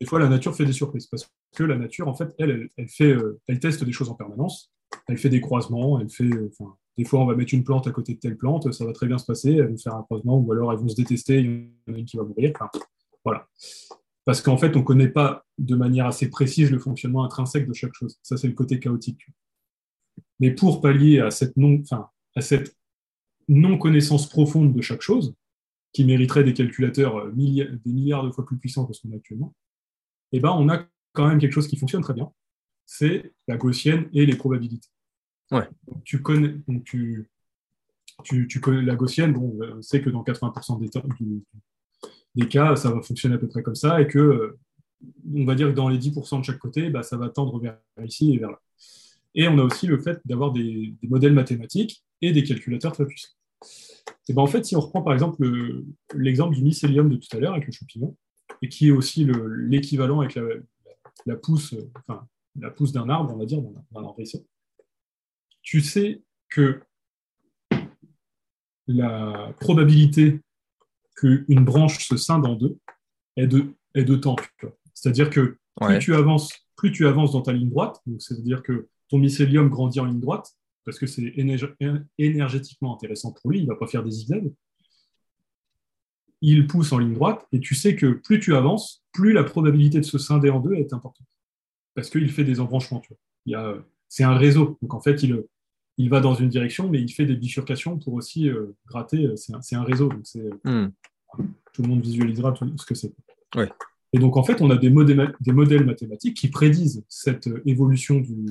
des 0.00 0.06
fois 0.06 0.18
la 0.18 0.30
nature 0.30 0.56
fait 0.56 0.64
des 0.64 0.72
surprises 0.72 1.06
parce 1.08 1.30
que 1.54 1.62
la 1.62 1.76
nature 1.76 2.08
en 2.08 2.14
fait 2.14 2.34
elle, 2.38 2.70
elle, 2.78 2.88
fait, 2.88 3.12
euh, 3.12 3.38
elle 3.48 3.60
teste 3.60 3.84
des 3.84 3.92
choses 3.92 4.08
en 4.08 4.14
permanence. 4.14 4.72
Elle 5.08 5.18
fait 5.18 5.28
des 5.28 5.42
croisements, 5.42 6.00
elle 6.00 6.08
fait. 6.08 6.24
Euh, 6.24 6.50
enfin, 6.58 6.74
des 6.96 7.04
fois, 7.04 7.20
on 7.20 7.26
va 7.26 7.34
mettre 7.34 7.52
une 7.52 7.64
plante 7.64 7.86
à 7.86 7.90
côté 7.90 8.14
de 8.14 8.18
telle 8.18 8.38
plante, 8.38 8.72
ça 8.72 8.86
va 8.86 8.94
très 8.94 9.06
bien 9.06 9.18
se 9.18 9.26
passer, 9.26 9.52
elles 9.52 9.68
vont 9.68 9.76
faire 9.76 9.94
un 9.94 10.04
croisement, 10.04 10.38
ou 10.38 10.50
alors 10.52 10.72
elles 10.72 10.78
vont 10.78 10.88
se 10.88 10.96
détester, 10.96 11.40
il 11.40 11.70
y 11.86 11.90
en 11.90 11.94
a 11.94 11.98
une 11.98 12.06
qui 12.06 12.16
va 12.16 12.22
mourir. 12.22 12.54
Voilà. 13.22 13.46
Parce 14.28 14.42
qu'en 14.42 14.58
fait, 14.58 14.76
on 14.76 14.80
ne 14.80 14.84
connaît 14.84 15.08
pas 15.08 15.46
de 15.56 15.74
manière 15.74 16.04
assez 16.04 16.28
précise 16.28 16.70
le 16.70 16.78
fonctionnement 16.78 17.24
intrinsèque 17.24 17.66
de 17.66 17.72
chaque 17.72 17.94
chose. 17.94 18.18
Ça, 18.22 18.36
c'est 18.36 18.46
le 18.46 18.52
côté 18.52 18.78
chaotique. 18.78 19.26
Mais 20.38 20.50
pour 20.50 20.82
pallier 20.82 21.20
à 21.20 21.30
cette 21.30 21.56
non, 21.56 21.80
enfin, 21.80 22.10
à 22.36 22.42
cette 22.42 22.76
non-connaissance 23.48 24.28
profonde 24.28 24.74
de 24.74 24.82
chaque 24.82 25.00
chose, 25.00 25.34
qui 25.94 26.04
mériterait 26.04 26.44
des 26.44 26.52
calculateurs 26.52 27.16
euh, 27.16 27.30
des 27.32 27.78
milliards 27.86 28.22
de 28.22 28.30
fois 28.30 28.44
plus 28.44 28.58
puissants 28.58 28.84
que 28.84 28.92
ce 28.92 29.00
qu'on 29.00 29.12
a 29.12 29.16
actuellement, 29.16 29.54
eh 30.32 30.40
ben, 30.40 30.50
on 30.50 30.68
a 30.68 30.84
quand 31.14 31.26
même 31.26 31.38
quelque 31.38 31.54
chose 31.54 31.66
qui 31.66 31.78
fonctionne 31.78 32.02
très 32.02 32.12
bien. 32.12 32.30
C'est 32.84 33.32
la 33.46 33.56
gaussienne 33.56 34.10
et 34.12 34.26
les 34.26 34.36
probabilités. 34.36 34.90
Ouais. 35.52 35.66
tu 36.04 36.20
connais, 36.20 36.54
tu, 36.84 37.30
tu, 38.24 38.60
connais 38.60 38.82
la 38.82 38.94
gaussienne, 38.94 39.32
bon, 39.32 39.58
on 39.58 39.80
sait 39.80 40.02
que 40.02 40.10
dans 40.10 40.22
80% 40.22 40.80
des, 40.80 40.90
du, 41.18 41.42
des 42.38 42.48
cas, 42.48 42.76
ça 42.76 42.90
va 42.90 43.02
fonctionner 43.02 43.34
à 43.34 43.38
peu 43.38 43.48
près 43.48 43.62
comme 43.62 43.74
ça, 43.74 44.00
et 44.00 44.06
que, 44.06 44.56
on 45.34 45.44
va 45.44 45.54
dire 45.54 45.68
que 45.68 45.72
dans 45.72 45.88
les 45.88 45.98
10% 45.98 46.40
de 46.40 46.44
chaque 46.44 46.58
côté, 46.58 46.88
bah, 46.88 47.02
ça 47.02 47.16
va 47.16 47.28
tendre 47.28 47.58
vers 47.60 47.78
ici 48.04 48.32
et 48.32 48.38
vers 48.38 48.52
là. 48.52 48.60
Et 49.34 49.48
on 49.48 49.58
a 49.58 49.62
aussi 49.62 49.86
le 49.86 49.98
fait 49.98 50.20
d'avoir 50.24 50.52
des, 50.52 50.94
modèles 51.02 51.32
mathématiques 51.32 52.04
et 52.22 52.32
des 52.32 52.44
calculateurs 52.44 52.92
très 52.92 53.06
puissants. 53.06 53.32
Et 54.28 54.34
ben 54.34 54.42
en 54.42 54.46
fait, 54.46 54.64
si 54.64 54.76
on 54.76 54.80
reprend 54.80 55.02
par 55.02 55.14
exemple 55.14 55.44
l'exemple 56.14 56.54
du 56.54 56.62
mycélium 56.62 57.08
de 57.08 57.16
tout 57.16 57.36
à 57.36 57.40
l'heure 57.40 57.54
avec 57.54 57.66
le 57.66 57.72
champignon, 57.72 58.16
et 58.62 58.68
qui 58.68 58.88
est 58.88 58.90
aussi 58.92 59.26
l'équivalent 59.56 60.20
avec 60.20 60.38
la, 61.26 61.36
pousse, 61.36 61.74
enfin, 61.96 62.26
la 62.58 62.70
pousse 62.70 62.92
d'un 62.92 63.08
arbre, 63.08 63.32
on 63.34 63.38
va 63.38 63.46
dire, 63.46 63.60
d'un 63.60 64.04
arbre 64.04 64.16
tu 65.62 65.82
sais 65.82 66.22
que 66.48 66.80
la 68.86 69.52
probabilité 69.60 70.40
qu'une 71.18 71.64
branche 71.64 72.06
se 72.06 72.16
scinde 72.16 72.46
en 72.46 72.54
deux 72.54 72.78
est 73.36 73.46
de, 73.46 73.74
est 73.94 74.04
de 74.04 74.16
temps. 74.16 74.36
C'est-à-dire 74.94 75.30
que 75.30 75.58
plus, 75.80 75.98
tu 75.98 76.14
avances, 76.14 76.52
plus 76.76 76.92
tu 76.92 77.06
avances 77.06 77.32
dans 77.32 77.42
ta 77.42 77.52
ligne 77.52 77.70
droite, 77.70 78.00
c'est-à-dire 78.18 78.62
que 78.62 78.88
ton 79.08 79.18
mycélium 79.18 79.68
grandit 79.68 80.00
en 80.00 80.04
ligne 80.04 80.20
droite, 80.20 80.52
parce 80.84 80.98
que 80.98 81.06
c'est 81.06 81.34
énergétiquement 82.18 82.94
intéressant 82.94 83.32
pour 83.32 83.50
lui, 83.50 83.58
il 83.58 83.64
ne 83.64 83.68
va 83.68 83.76
pas 83.76 83.86
faire 83.86 84.02
des 84.02 84.10
zigzags. 84.10 84.52
Il 86.40 86.66
pousse 86.66 86.92
en 86.92 86.98
ligne 86.98 87.14
droite, 87.14 87.46
et 87.52 87.60
tu 87.60 87.74
sais 87.74 87.96
que 87.96 88.06
plus 88.06 88.40
tu 88.40 88.54
avances, 88.54 89.04
plus 89.12 89.32
la 89.32 89.44
probabilité 89.44 89.98
de 89.98 90.04
se 90.04 90.18
scinder 90.18 90.50
en 90.50 90.60
deux 90.60 90.74
est 90.74 90.92
importante. 90.92 91.26
Parce 91.94 92.10
qu'il 92.10 92.30
fait 92.30 92.44
des 92.44 92.60
embranchements. 92.60 93.02
C'est 94.08 94.24
un 94.24 94.36
réseau. 94.36 94.78
Donc 94.80 94.94
en 94.94 95.00
fait, 95.00 95.22
il, 95.24 95.44
il 95.98 96.08
va 96.08 96.20
dans 96.20 96.34
une 96.34 96.48
direction, 96.48 96.88
mais 96.88 97.00
il 97.00 97.12
fait 97.12 97.26
des 97.26 97.36
bifurcations 97.36 97.98
pour 97.98 98.14
aussi 98.14 98.48
euh, 98.48 98.76
gratter. 98.86 99.26
Euh, 99.26 99.36
c'est 99.36 99.74
un, 99.74 99.82
réseau, 99.82 100.08
donc 100.08 100.24
hmm. 100.64 100.88
tout 101.72 101.82
le 101.82 101.88
monde 101.88 102.00
visualisera 102.00 102.52
tout 102.52 102.70
ce 102.78 102.86
que 102.86 102.94
c'est. 102.94 103.12
Et 104.12 104.18
donc, 104.18 104.36
en 104.36 104.44
fait, 104.44 104.62
on 104.62 104.70
a 104.70 104.76
des 104.76 104.90
modèles, 104.90 105.34
des 105.40 105.52
modèles 105.52 105.84
mathématiques 105.84 106.36
qui 106.36 106.48
prédisent 106.48 107.04
cette 107.08 107.48
euh, 107.48 107.62
évolution 107.66 108.20
du, 108.20 108.46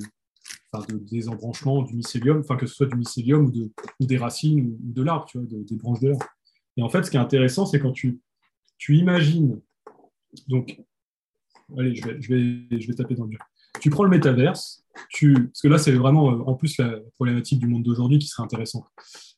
des 1.10 1.28
embranchements 1.30 1.82
du 1.82 1.94
mycélium, 1.94 2.40
enfin, 2.40 2.56
que 2.56 2.66
ce 2.66 2.74
soit 2.74 2.86
du 2.86 2.96
mycélium 2.96 3.46
ou, 3.46 3.50
de, 3.50 3.72
ou 3.98 4.06
des 4.06 4.18
racines 4.18 4.60
ou, 4.66 4.78
de 4.80 5.02
l'arbre, 5.02 5.24
tu 5.24 5.38
vois, 5.38 5.46
des 5.48 5.76
branches 5.76 6.00
de 6.00 6.08
l'arbre. 6.08 6.26
Et 6.76 6.82
en 6.82 6.90
fait, 6.90 7.02
ce 7.02 7.10
qui 7.10 7.16
est 7.16 7.20
intéressant, 7.20 7.64
c'est 7.64 7.80
quand 7.80 7.92
tu, 7.92 8.20
tu 8.76 8.96
imagines. 8.98 9.58
Donc, 10.46 10.80
allez, 11.76 11.94
je 11.94 12.06
vais, 12.06 12.20
je 12.20 12.34
vais, 12.34 12.80
je 12.80 12.86
vais 12.86 12.94
taper 12.94 13.14
dans 13.14 13.24
le 13.24 13.30
dur 13.30 13.40
tu 13.80 13.90
prends 13.90 14.04
le 14.04 14.10
métaverse, 14.10 14.84
tu, 15.08 15.34
parce 15.34 15.62
que 15.62 15.68
là, 15.68 15.78
c'est 15.78 15.92
vraiment 15.92 16.30
euh, 16.30 16.42
en 16.46 16.54
plus 16.54 16.78
la 16.78 16.98
problématique 17.14 17.58
du 17.58 17.66
monde 17.66 17.82
d'aujourd'hui 17.82 18.18
qui 18.18 18.26
serait 18.26 18.42
intéressante. 18.42 18.86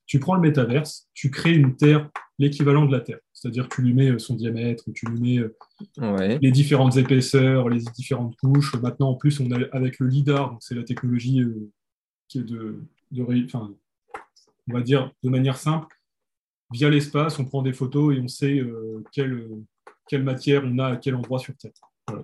Tu 0.06 0.18
prends 0.18 0.34
le 0.34 0.40
métaverse, 0.40 1.08
tu 1.14 1.30
crées 1.30 1.54
une 1.54 1.76
Terre, 1.76 2.10
l'équivalent 2.38 2.86
de 2.86 2.92
la 2.92 3.00
Terre. 3.00 3.18
C'est-à-dire 3.32 3.68
que 3.68 3.76
tu 3.76 3.82
lui 3.82 3.94
mets 3.94 4.10
euh, 4.10 4.18
son 4.18 4.34
diamètre, 4.34 4.84
tu 4.94 5.06
lui 5.06 5.20
mets 5.20 5.38
euh, 5.38 6.38
les 6.40 6.50
différentes 6.50 6.96
épaisseurs, 6.96 7.68
les 7.68 7.80
différentes 7.94 8.36
couches. 8.36 8.74
Maintenant, 8.76 9.10
en 9.10 9.14
plus, 9.14 9.40
on 9.40 9.50
a 9.52 9.58
avec 9.72 9.98
le 9.98 10.06
LIDAR, 10.06 10.56
c'est 10.60 10.74
la 10.74 10.84
technologie 10.84 11.44
qui 12.28 12.38
est 12.38 12.44
de, 12.44 12.80
de 13.10 13.44
enfin, 13.44 13.72
on 14.68 14.72
va 14.72 14.82
dire 14.82 15.12
de 15.22 15.28
manière 15.28 15.56
simple, 15.56 15.88
via 16.72 16.88
l'espace, 16.88 17.38
on 17.38 17.44
prend 17.44 17.62
des 17.62 17.72
photos 17.72 18.16
et 18.16 18.20
on 18.20 18.28
sait 18.28 18.64
quelle, 19.10 19.48
quelle 20.08 20.22
matière 20.22 20.62
on 20.64 20.78
a 20.78 20.86
à 20.86 20.96
quel 20.96 21.16
endroit 21.16 21.40
sur 21.40 21.56
Terre. 21.56 21.72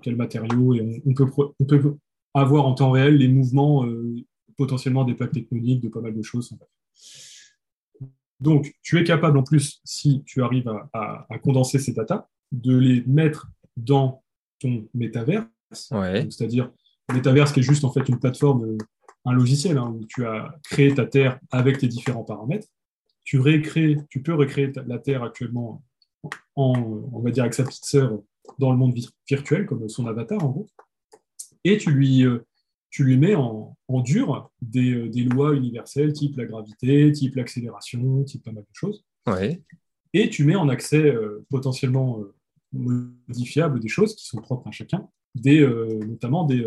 quel 0.02 0.14
matériau, 0.14 0.74
et 0.74 1.02
on, 1.04 1.14
peut, 1.14 1.26
on 1.58 1.64
peut 1.64 1.96
avoir 2.40 2.66
en 2.66 2.74
temps 2.74 2.90
réel 2.90 3.16
les 3.16 3.28
mouvements 3.28 3.84
euh, 3.84 4.16
potentiellement 4.56 5.04
des 5.04 5.14
plaques 5.14 5.32
tectoniques, 5.32 5.82
de 5.82 5.88
pas 5.88 6.00
mal 6.00 6.14
de 6.14 6.22
choses. 6.22 6.56
Donc, 8.40 8.74
tu 8.82 8.98
es 8.98 9.04
capable 9.04 9.38
en 9.38 9.42
plus, 9.42 9.80
si 9.84 10.22
tu 10.26 10.42
arrives 10.42 10.70
à, 10.92 11.26
condenser 11.42 11.78
ces 11.78 11.92
datas, 11.92 12.28
de 12.52 12.76
les 12.76 13.02
mettre 13.06 13.48
dans 13.76 14.22
ton 14.60 14.86
métaverse, 14.94 15.46
c'est-à-dire 15.72 16.70
métaverse 17.12 17.52
qui 17.52 17.60
est 17.60 17.62
juste 17.62 17.84
en 17.84 17.90
fait 17.90 18.08
une 18.08 18.18
plateforme, 18.18 18.76
un 19.24 19.32
logiciel 19.32 19.78
hein, 19.78 19.94
où 19.98 20.04
tu 20.06 20.26
as 20.26 20.54
créé 20.64 20.94
ta 20.94 21.06
Terre 21.06 21.38
avec 21.50 21.78
tes 21.78 21.88
différents 21.88 22.24
paramètres. 22.24 22.68
Tu, 23.24 23.40
récrées, 23.40 23.96
tu 24.08 24.22
peux 24.22 24.34
recréer 24.34 24.72
la 24.86 24.98
Terre 24.98 25.22
actuellement 25.22 25.82
on 26.56 27.20
va 27.20 27.30
dire, 27.30 27.44
avec 27.44 27.54
sa 27.54 27.64
petite 27.64 27.84
sœur 27.84 28.20
dans 28.58 28.70
le 28.70 28.76
monde 28.76 28.94
virtuel, 29.28 29.66
comme 29.66 29.88
son 29.88 30.06
avatar 30.06 30.42
en 30.42 30.48
gros, 30.48 30.66
et 31.66 31.78
tu 31.78 31.90
lui, 31.90 32.24
euh, 32.24 32.46
tu 32.90 33.04
lui 33.04 33.16
mets 33.16 33.34
en, 33.34 33.76
dur 33.88 34.50
des, 34.62 34.92
euh, 34.92 35.08
des, 35.08 35.24
lois 35.24 35.54
universelles, 35.54 36.12
type 36.12 36.36
la 36.36 36.44
gravité, 36.44 37.10
type 37.12 37.34
l'accélération, 37.34 38.22
type 38.24 38.44
pas 38.44 38.52
mal 38.52 38.62
de 38.62 38.74
choses. 38.74 39.04
Ouais. 39.26 39.62
Et 40.12 40.30
tu 40.30 40.44
mets 40.44 40.54
en 40.54 40.68
accès 40.68 41.04
euh, 41.04 41.44
potentiellement 41.50 42.22
modifiable 42.72 43.80
des 43.80 43.88
choses 43.88 44.14
qui 44.14 44.26
sont 44.26 44.40
propres 44.40 44.68
à 44.68 44.70
chacun, 44.70 45.08
des, 45.34 45.66
notamment 46.06 46.44
des, 46.44 46.66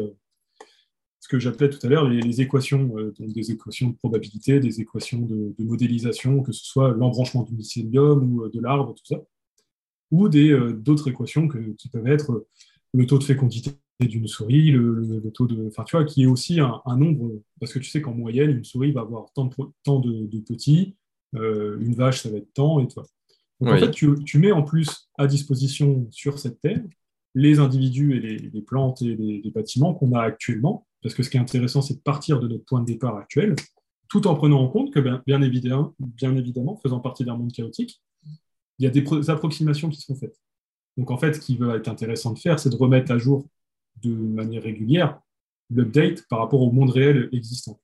ce 1.19 1.27
que 1.27 1.39
j'appelais 1.39 1.69
tout 1.69 1.85
à 1.85 1.89
l'heure 1.89 2.07
les, 2.07 2.41
équations, 2.41 2.93
des 3.19 3.51
équations 3.51 3.89
de 3.89 3.95
probabilité, 3.95 4.59
des 4.59 4.81
équations 4.81 5.19
de, 5.19 5.53
modélisation, 5.59 6.41
que 6.41 6.51
ce 6.51 6.65
soit 6.65 6.91
l'embranchement 6.93 7.43
du 7.43 7.53
mycélium 7.53 8.23
ou 8.33 8.49
de 8.49 8.59
l'arbre, 8.59 8.93
tout 8.93 9.05
ça 9.05 9.21
ou 10.11 10.29
d'autres 10.29 11.09
équations 11.09 11.47
que, 11.47 11.59
qui 11.77 11.89
peuvent 11.89 12.07
être 12.07 12.47
le 12.93 13.05
taux 13.05 13.19
de 13.19 13.23
fécondité 13.23 13.71
d'une 14.07 14.27
souris, 14.27 14.71
le, 14.71 15.21
taux 15.33 15.47
de. 15.47 15.67
Enfin, 15.67 15.83
tu 15.83 15.97
vois, 15.97 16.05
qui 16.05 16.23
est 16.23 16.25
aussi 16.25 16.59
un, 16.59 16.97
nombre. 16.97 17.41
Parce 17.59 17.73
que 17.73 17.79
tu 17.79 17.89
sais 17.89 18.01
qu'en 18.01 18.13
moyenne, 18.13 18.49
une 18.49 18.63
souris 18.63 18.91
va 18.91 19.01
avoir 19.01 19.31
tant 19.33 19.45
de, 19.45 20.27
de, 20.27 20.39
petits, 20.39 20.95
euh, 21.35 21.77
une 21.79 21.95
vache, 21.95 22.21
ça 22.21 22.29
va 22.29 22.37
être 22.37 22.53
tant, 22.53 22.79
et 22.79 22.87
toi. 22.87 23.03
Donc, 23.59 23.73
en 23.73 23.77
fait, 23.77 23.91
tu, 23.91 24.07
tu, 24.23 24.39
mets 24.39 24.53
en 24.53 24.63
plus 24.63 25.09
à 25.17 25.27
disposition 25.27 26.07
sur 26.11 26.39
cette 26.39 26.61
terre 26.61 26.81
les 27.35 27.59
individus 27.59 28.15
et 28.15 28.37
les, 28.37 28.61
plantes 28.61 29.01
et 29.01 29.15
les, 29.15 29.51
bâtiments 29.51 29.93
qu'on 29.93 30.13
a 30.13 30.21
actuellement. 30.21 30.87
Parce 31.01 31.13
que 31.13 31.23
ce 31.23 31.29
qui 31.29 31.37
est 31.37 31.39
intéressant, 31.39 31.81
c'est 31.81 31.95
de 31.95 32.01
partir 32.01 32.39
de 32.39 32.47
notre 32.47 32.65
point 32.65 32.81
de 32.81 32.85
départ 32.85 33.15
actuel, 33.17 33.55
tout 34.09 34.27
en 34.27 34.35
prenant 34.35 34.61
en 34.61 34.67
compte 34.67 34.91
que, 34.91 34.99
bien, 34.99 35.21
bien, 35.25 35.41
évidemment, 35.41 35.93
bien 35.99 36.35
évidemment, 36.35 36.77
faisant 36.81 36.99
partie 36.99 37.23
d'un 37.23 37.37
monde 37.37 37.51
chaotique, 37.51 38.01
il 38.79 38.85
y 38.85 38.87
a 38.87 38.89
des 38.89 39.29
approximations 39.29 39.89
qui 39.89 40.01
sont 40.01 40.15
faites. 40.15 40.37
Donc 40.97 41.11
en 41.11 41.17
fait, 41.17 41.33
ce 41.33 41.39
qui 41.39 41.55
va 41.57 41.75
être 41.75 41.87
intéressant 41.87 42.33
de 42.33 42.39
faire, 42.39 42.59
c'est 42.59 42.69
de 42.69 42.75
remettre 42.75 43.11
à 43.11 43.17
jour 43.17 43.45
de 44.01 44.13
manière 44.13 44.63
régulière 44.63 45.19
l'update 45.69 46.25
par 46.29 46.39
rapport 46.39 46.61
au 46.61 46.71
monde 46.71 46.89
réel 46.89 47.29
existant. 47.31 47.79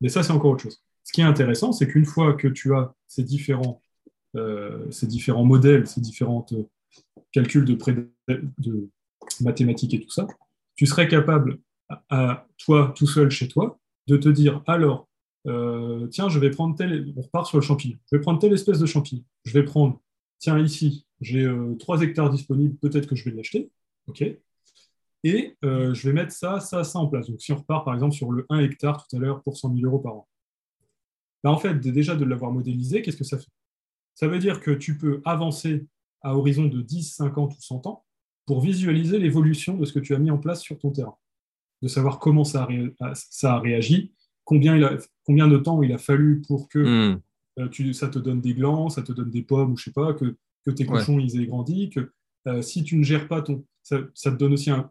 Mais 0.00 0.08
ça, 0.08 0.22
c'est 0.22 0.32
encore 0.32 0.52
autre 0.52 0.62
chose. 0.62 0.82
Ce 1.04 1.12
qui 1.12 1.20
est 1.20 1.24
intéressant, 1.24 1.72
c'est 1.72 1.88
qu'une 1.88 2.04
fois 2.04 2.34
que 2.34 2.48
tu 2.48 2.74
as 2.74 2.94
ces 3.06 3.22
différents, 3.22 3.80
euh, 4.34 4.90
ces 4.90 5.06
différents 5.06 5.44
modèles, 5.44 5.86
ces 5.86 6.00
différents 6.00 6.44
euh, 6.52 6.64
calculs 7.32 7.64
de, 7.64 8.88
mathématiques 9.40 9.94
et 9.94 10.00
tout 10.00 10.10
ça, 10.10 10.26
tu 10.74 10.86
serais 10.86 11.08
capable, 11.08 11.58
toi, 12.58 12.92
tout 12.96 13.06
seul 13.06 13.30
chez 13.30 13.48
toi, 13.48 13.78
de 14.06 14.16
te 14.16 14.28
dire, 14.28 14.62
alors, 14.66 15.08
euh, 15.46 16.06
tiens, 16.08 16.28
je 16.28 16.38
vais 16.38 16.50
prendre 16.50 16.74
telle, 16.76 17.12
on 17.16 17.22
repart 17.22 17.46
sur 17.46 17.58
le 17.58 17.62
champignon, 17.62 17.96
je 18.10 18.16
vais 18.16 18.22
prendre 18.22 18.38
telle 18.38 18.52
espèce 18.52 18.78
de 18.78 18.86
champignon, 18.86 19.22
je 19.44 19.52
vais 19.52 19.64
prendre 19.64 20.00
tiens, 20.38 20.58
ici, 20.58 21.06
j'ai 21.20 21.48
3 21.78 21.98
euh, 21.98 22.06
hectares 22.06 22.30
disponibles, 22.30 22.76
peut-être 22.76 23.06
que 23.06 23.16
je 23.16 23.24
vais 23.24 23.30
l'acheter. 23.30 23.70
OK 24.08 24.24
Et 25.26 25.56
euh, 25.64 25.92
je 25.92 26.08
vais 26.08 26.14
mettre 26.14 26.32
ça, 26.32 26.60
ça, 26.60 26.84
ça 26.84 26.98
en 26.98 27.08
place. 27.08 27.28
Donc, 27.28 27.40
si 27.40 27.52
on 27.52 27.56
repart 27.56 27.84
par 27.84 27.94
exemple 27.94 28.14
sur 28.14 28.30
le 28.30 28.46
1 28.48 28.60
hectare 28.60 29.06
tout 29.06 29.16
à 29.16 29.18
l'heure 29.18 29.42
pour 29.42 29.56
100 29.56 29.74
000 29.74 29.84
euros 29.84 29.98
par 29.98 30.14
an. 30.14 30.28
Là, 31.42 31.50
en 31.50 31.58
fait, 31.58 31.74
déjà 31.80 32.14
de 32.14 32.24
l'avoir 32.24 32.52
modélisé, 32.52 33.02
qu'est-ce 33.02 33.16
que 33.16 33.24
ça 33.24 33.38
fait? 33.38 33.48
Ça 34.14 34.28
veut 34.28 34.38
dire 34.38 34.60
que 34.60 34.70
tu 34.70 34.96
peux 34.96 35.20
avancer 35.24 35.86
à 36.22 36.36
horizon 36.36 36.66
de 36.66 36.80
10, 36.80 37.14
50 37.16 37.56
ou 37.56 37.60
100 37.60 37.86
ans 37.86 38.04
pour 38.46 38.60
visualiser 38.60 39.18
l'évolution 39.18 39.76
de 39.76 39.84
ce 39.84 39.92
que 39.92 39.98
tu 39.98 40.14
as 40.14 40.18
mis 40.18 40.30
en 40.30 40.38
place 40.38 40.62
sur 40.62 40.78
ton 40.78 40.90
terrain, 40.90 41.16
de 41.82 41.88
savoir 41.88 42.20
comment 42.20 42.44
ça 42.44 42.68
a, 43.00 43.14
ça 43.14 43.54
a 43.54 43.58
réagi, 43.58 44.12
combien, 44.44 44.76
il 44.76 44.84
a, 44.84 44.96
combien 45.24 45.48
de 45.48 45.58
temps 45.58 45.82
il 45.82 45.92
a 45.92 45.98
fallu 45.98 46.42
pour 46.46 46.68
que 46.68 47.14
hmm. 47.14 47.20
Euh, 47.58 47.92
ça 47.92 48.08
te 48.08 48.18
donne 48.18 48.40
des 48.40 48.54
glands, 48.54 48.90
ça 48.90 49.02
te 49.02 49.12
donne 49.12 49.30
des 49.30 49.42
pommes, 49.42 49.72
ou 49.72 49.76
je 49.76 49.84
sais 49.84 49.92
pas, 49.92 50.12
que, 50.12 50.36
tes 50.72 50.84
cochons 50.84 51.20
ils 51.20 51.40
aient 51.40 51.46
grandi, 51.46 51.90
que 51.90 52.12
euh, 52.48 52.60
si 52.60 52.82
tu 52.82 52.96
ne 52.96 53.04
gères 53.04 53.28
pas 53.28 53.40
ton. 53.40 53.64
Ça, 53.82 54.02
te 54.02 54.36
donne 54.36 54.54
aussi 54.54 54.70
un, 54.70 54.90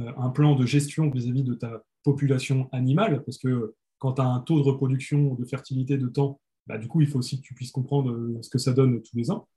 euh, 0.00 0.28
plan 0.30 0.54
de 0.54 0.66
gestion 0.66 1.10
vis-à-vis 1.10 1.42
de 1.42 1.54
ta 1.54 1.82
population 2.02 2.68
animale, 2.72 3.22
parce 3.24 3.38
que 3.38 3.74
quand 3.98 4.14
tu 4.14 4.22
as 4.22 4.26
un 4.26 4.40
taux 4.40 4.58
de 4.58 4.64
reproduction, 4.64 5.34
de 5.34 5.44
fertilité, 5.44 5.96
de 5.96 6.08
temps, 6.08 6.40
bah, 6.66 6.78
du 6.78 6.88
coup, 6.88 7.00
il 7.00 7.06
faut 7.06 7.18
aussi 7.18 7.40
que 7.40 7.46
tu 7.46 7.54
puisses 7.54 7.70
comprendre 7.70 8.38
ce 8.42 8.48
que 8.48 8.58
ça 8.58 8.72
donne 8.72 9.02
tous 9.02 9.16
les 9.16 9.30
ans, 9.30 9.48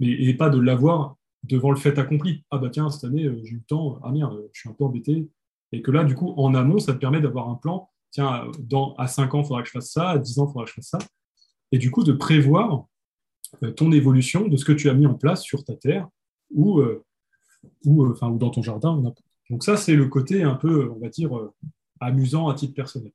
mais, 0.00 0.10
et 0.10 0.34
pas 0.34 0.50
de 0.50 0.58
l'avoir 0.58 1.16
devant 1.44 1.70
le 1.70 1.76
fait 1.76 1.98
accompli. 1.98 2.44
Ah 2.50 2.58
bah 2.58 2.70
tiens, 2.70 2.88
cette 2.90 3.04
année, 3.04 3.28
j'ai 3.44 3.52
eu 3.52 3.56
le 3.56 3.64
temps, 3.64 3.98
ah 4.02 4.12
merde, 4.12 4.48
je 4.52 4.60
suis 4.60 4.68
un 4.68 4.72
peu 4.72 4.84
embêté. 4.84 5.28
Et 5.72 5.82
que 5.82 5.90
là, 5.90 6.04
du 6.04 6.14
coup, 6.14 6.34
en 6.36 6.54
amont, 6.54 6.78
ça 6.78 6.92
te 6.92 6.98
permet 6.98 7.20
d'avoir 7.20 7.48
un 7.48 7.54
plan. 7.54 7.88
Tiens, 8.10 8.46
dans, 8.60 8.94
à 8.94 9.08
5 9.08 9.34
ans, 9.34 9.40
il 9.40 9.46
faudra 9.46 9.62
que 9.62 9.68
je 9.68 9.72
fasse 9.72 9.90
ça, 9.90 10.10
à 10.10 10.18
10 10.18 10.38
ans, 10.38 10.46
il 10.48 10.52
faudra 10.52 10.64
que 10.64 10.70
je 10.70 10.74
fasse 10.74 10.90
ça 10.90 10.98
et 11.72 11.78
du 11.78 11.90
coup 11.90 12.04
de 12.04 12.12
prévoir 12.12 12.86
euh, 13.64 13.72
ton 13.72 13.90
évolution 13.90 14.46
de 14.46 14.56
ce 14.56 14.64
que 14.64 14.72
tu 14.72 14.88
as 14.88 14.94
mis 14.94 15.06
en 15.06 15.14
place 15.14 15.42
sur 15.42 15.64
ta 15.64 15.74
terre 15.74 16.08
ou, 16.50 16.78
euh, 16.78 17.04
ou, 17.84 18.04
euh, 18.04 18.12
enfin, 18.12 18.28
ou 18.28 18.38
dans 18.38 18.50
ton 18.50 18.62
jardin. 18.62 19.02
Donc 19.52 19.64
ça, 19.64 19.76
c'est 19.76 19.94
le 19.94 20.06
côté 20.06 20.42
un 20.42 20.54
peu, 20.54 20.90
on 20.90 20.98
va 20.98 21.10
dire, 21.10 21.30
amusant 22.00 22.48
à 22.48 22.54
titre 22.54 22.72
personnel. 22.72 23.12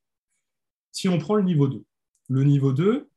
Si 0.92 1.10
on 1.10 1.18
prend 1.18 1.34
le 1.34 1.42
niveau 1.42 1.68
2, 1.68 1.84
le 2.30 2.44
niveau 2.44 2.74
2, 2.74 3.10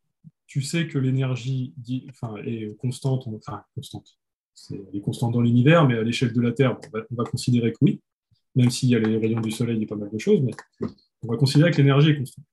tu 0.46 0.62
sais 0.62 0.88
que 0.88 0.96
l'énergie 0.96 1.74
est 1.86 2.74
constante, 2.78 3.28
enfin 3.28 3.62
constante, 3.74 4.18
elle 4.70 4.96
est 4.96 5.02
constante 5.02 5.34
dans 5.34 5.42
l'univers, 5.42 5.86
mais 5.86 5.98
à 5.98 6.02
l'échelle 6.02 6.32
de 6.32 6.40
la 6.40 6.52
Terre, 6.52 6.78
on 6.82 6.96
va, 6.96 7.04
on 7.10 7.14
va 7.14 7.24
considérer 7.24 7.72
que 7.72 7.78
oui, 7.82 8.00
même 8.54 8.70
s'il 8.70 8.88
y 8.88 8.96
a 8.96 8.98
les 8.98 9.18
rayons 9.18 9.42
du 9.42 9.50
Soleil 9.50 9.82
et 9.82 9.86
pas 9.86 9.96
mal 9.96 10.08
de 10.10 10.18
choses, 10.18 10.40
mais 10.40 10.52
on 11.22 11.28
va 11.28 11.36
considérer 11.36 11.72
que 11.72 11.76
l'énergie 11.76 12.12
est 12.12 12.16
constante. 12.16 12.46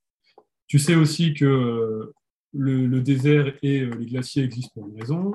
Tu 0.68 0.80
sais 0.80 0.96
aussi 0.96 1.34
que 1.34 2.12
le, 2.52 3.00
désert 3.00 3.54
et 3.64 3.84
euh, 3.84 3.96
les 3.96 4.08
glaciers 4.08 4.44
existent 4.44 4.74
pour 4.74 4.90
une 4.90 5.00
raison, 5.00 5.32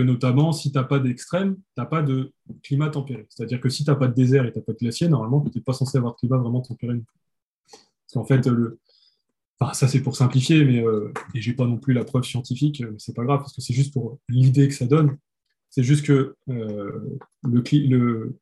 notamment, 0.00 0.52
si 0.52 0.70
tu 0.70 0.78
n'as 0.78 0.84
pas 0.84 0.98
d'extrême, 0.98 1.54
tu 1.56 1.62
n'as 1.78 1.86
pas 1.86 2.02
de 2.02 2.32
climat 2.62 2.90
tempéré. 2.90 3.26
C'est-à-dire 3.28 3.60
que 3.60 3.68
si 3.68 3.84
tu 3.84 3.90
n'as 3.90 3.96
pas 3.96 4.08
de 4.08 4.14
désert 4.14 4.44
et 4.44 4.52
tu 4.52 4.58
n'as 4.58 4.64
pas 4.64 4.72
de 4.72 4.78
glacier, 4.78 5.08
normalement, 5.08 5.40
tu 5.42 5.56
n'es 5.56 5.62
pas 5.62 5.72
censé 5.72 5.98
avoir 5.98 6.14
de 6.14 6.18
climat 6.18 6.38
vraiment 6.38 6.60
tempéré. 6.60 7.00
Parce 7.70 8.12
qu'en 8.14 8.24
fait, 8.24 8.46
le... 8.46 8.78
enfin, 9.58 9.72
ça 9.74 9.88
c'est 9.88 10.00
pour 10.00 10.16
simplifier, 10.16 10.64
mais 10.64 10.84
euh, 10.84 11.12
et 11.34 11.40
j'ai 11.40 11.52
pas 11.52 11.66
non 11.66 11.78
plus 11.78 11.94
la 11.94 12.04
preuve 12.04 12.24
scientifique, 12.24 12.82
mais 12.82 12.98
c'est 12.98 13.14
pas 13.14 13.24
grave, 13.24 13.40
parce 13.40 13.54
que 13.54 13.60
c'est 13.60 13.74
juste 13.74 13.92
pour 13.92 14.18
l'idée 14.28 14.68
que 14.68 14.74
ça 14.74 14.86
donne. 14.86 15.16
C'est 15.70 15.82
juste 15.82 16.06
que 16.06 16.36
euh, 16.48 17.18
le, 17.42 18.34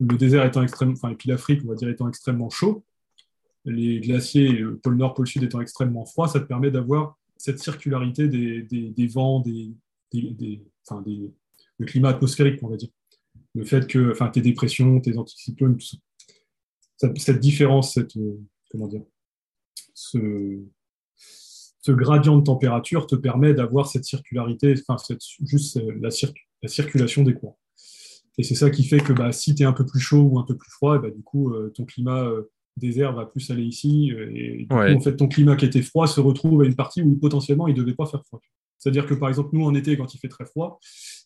désert 0.00 0.44
étant 0.44 0.62
extrêmement, 0.62 0.94
enfin, 0.94 1.10
et 1.10 1.14
puis 1.14 1.28
l'Afrique, 1.28 1.62
on 1.64 1.68
va 1.68 1.74
dire, 1.74 1.88
étant 1.88 2.08
extrêmement 2.08 2.50
chaud, 2.50 2.84
les 3.64 4.00
glaciers, 4.00 4.52
le 4.52 4.76
pôle 4.78 4.96
nord, 4.96 5.14
pôle 5.14 5.26
sud 5.26 5.42
étant 5.42 5.60
extrêmement 5.60 6.04
froid, 6.06 6.28
ça 6.28 6.40
te 6.40 6.46
permet 6.46 6.70
d'avoir 6.70 7.18
cette 7.36 7.58
circularité 7.58 8.28
des, 8.28 8.62
des, 8.62 9.06
vents, 9.06 9.40
des, 9.40 9.72
enfin, 10.86 11.02
des, 11.02 11.32
le 11.80 11.86
climat 11.86 12.10
atmosphérique, 12.10 12.62
on 12.62 12.68
va 12.68 12.76
dire. 12.76 12.90
Le 13.54 13.64
fait 13.64 13.86
que 13.86 14.12
enfin, 14.12 14.28
tes 14.28 14.42
dépressions, 14.42 15.00
tes 15.00 15.18
anticyclones, 15.18 15.76
tout 15.76 15.86
ça. 15.86 15.96
Cette, 17.16 17.40
différence, 17.40 17.94
cette, 17.94 18.16
euh, 18.18 18.38
comment 18.70 18.86
dire, 18.86 19.02
ce, 19.94 20.60
ce, 21.16 21.92
gradient 21.92 22.36
de 22.36 22.44
température 22.44 23.06
te 23.06 23.16
permet 23.16 23.54
d'avoir 23.54 23.88
cette 23.88 24.04
circularité, 24.04 24.74
enfin, 24.86 24.98
cette, 24.98 25.22
juste 25.40 25.78
euh, 25.78 25.92
la, 26.00 26.10
la, 26.62 26.68
circulation 26.68 27.22
des 27.22 27.32
courants. 27.32 27.58
Et 28.36 28.42
c'est 28.42 28.54
ça 28.54 28.68
qui 28.68 28.84
fait 28.84 29.00
que 29.00 29.14
bah, 29.14 29.32
si 29.32 29.54
tu 29.54 29.62
es 29.62 29.66
un 29.66 29.72
peu 29.72 29.86
plus 29.86 30.00
chaud 30.00 30.22
ou 30.22 30.38
un 30.38 30.44
peu 30.44 30.56
plus 30.56 30.70
froid, 30.70 30.98
bah, 30.98 31.10
du 31.10 31.22
coup, 31.22 31.54
euh, 31.54 31.70
ton 31.74 31.86
climat 31.86 32.30
désert 32.76 33.14
va 33.14 33.24
plus 33.24 33.50
aller 33.50 33.64
ici. 33.64 34.12
Et 34.34 34.58
du 34.58 34.68
coup, 34.68 34.74
en 34.74 35.00
fait, 35.00 35.16
ton 35.16 35.26
climat 35.26 35.56
qui 35.56 35.64
était 35.64 35.82
froid 35.82 36.06
se 36.06 36.20
retrouve 36.20 36.60
à 36.62 36.66
une 36.66 36.76
partie 36.76 37.00
où 37.00 37.16
potentiellement 37.16 37.66
il 37.66 37.74
ne 37.74 37.80
devait 37.80 37.94
pas 37.94 38.06
faire 38.06 38.24
froid. 38.26 38.42
C'est-à-dire 38.80 39.06
que 39.06 39.14
par 39.14 39.28
exemple, 39.28 39.50
nous 39.52 39.64
en 39.64 39.74
été, 39.74 39.96
quand 39.96 40.12
il 40.14 40.18
fait 40.18 40.28
très 40.28 40.46
froid, 40.46 40.80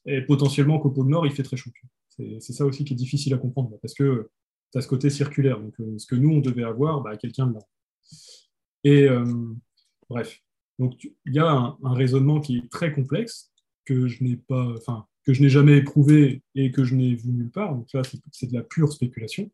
et 0.07 0.21
potentiellement 0.21 0.79
qu'au 0.79 0.91
pôle 0.91 1.09
Nord, 1.09 1.27
il 1.27 1.33
fait 1.33 1.45
très 1.45 1.57
chaud. 1.57 1.71
C'est 2.11 2.53
ça 2.53 2.67
aussi 2.67 2.85
qui 2.85 2.93
est 2.93 2.97
difficile 2.97 3.33
à 3.33 3.39
comprendre, 3.39 3.79
parce 3.81 3.95
que 3.95 4.29
tu 4.73 4.79
as 4.79 4.83
ce 4.83 4.89
côté 4.89 5.09
circulaire. 5.09 5.61
Donc, 5.61 5.75
euh, 5.81 5.97
ce 5.99 6.07
que 6.07 6.17
nous, 6.17 6.31
on 6.31 6.41
devait 6.41 6.65
avoir, 6.65 7.01
bah, 7.01 7.17
quelqu'un 7.17 7.51
là. 7.53 7.61
Et 8.83 9.09
euh, 9.09 9.25
bref, 10.11 10.41
donc 10.79 11.05
il 11.05 11.33
y 11.33 11.39
a 11.39 11.49
un, 11.49 11.95
raisonnement 11.95 12.41
qui 12.41 12.59
est 12.59 12.71
très 12.71 12.93
complexe, 12.93 13.53
que 13.85 14.09
je 14.09 14.23
n'ai 14.25 14.37
pas, 14.37 14.75
enfin, 14.77 15.07
que 15.25 15.33
je 15.33 15.41
n'ai 15.41 15.49
jamais 15.49 15.79
éprouvé 15.79 16.43
et 16.55 16.71
que 16.73 16.85
je 16.85 16.95
n'ai 16.95 17.15
vu 17.15 17.31
nulle 17.31 17.51
part. 17.51 17.75
Donc 17.75 17.93
là, 17.95 18.03
c'est 18.33 18.51
de 18.51 18.55
la 18.55 18.63
pure 18.63 18.93
spéculation 18.93 19.51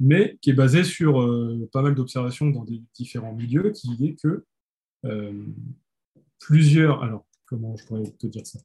mais 0.00 0.38
qui 0.40 0.48
est 0.50 0.54
basé 0.54 0.82
sur 0.82 1.20
euh, 1.20 1.68
pas 1.72 1.82
mal 1.82 1.94
d'observations 1.94 2.48
dans 2.48 2.64
des 2.64 2.82
différents 2.94 3.34
milieux, 3.34 3.70
qui 3.70 4.06
est 4.06 4.14
que 4.14 4.44
plusieurs... 6.40 7.02
Alors, 7.02 7.26
comment 7.46 7.76
je 7.76 7.86
pourrais 7.86 8.02
te 8.02 8.26
dire 8.26 8.46
ça? 8.46 8.58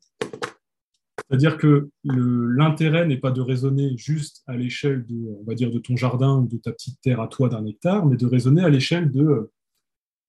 C'est-à-dire 1.27 1.57
que 1.57 1.89
l'intérêt 2.03 3.07
n'est 3.07 3.17
pas 3.17 3.31
de 3.31 3.41
raisonner 3.41 3.97
juste 3.97 4.43
à 4.45 4.55
l'échelle 4.55 5.05
de, 5.05 5.15
on 5.39 5.43
va 5.43 5.55
dire, 5.55 5.71
de 5.71 5.79
ton 5.79 5.95
jardin 5.95 6.39
ou 6.39 6.47
de 6.47 6.57
ta 6.57 6.71
petite 6.71 7.01
terre 7.01 7.19
à 7.19 7.27
toi 7.27 7.49
d'un 7.49 7.65
hectare, 7.65 8.05
mais 8.05 8.15
de 8.15 8.27
raisonner 8.27 8.63
à 8.63 8.69
l'échelle 8.69 9.11
de, 9.11 9.51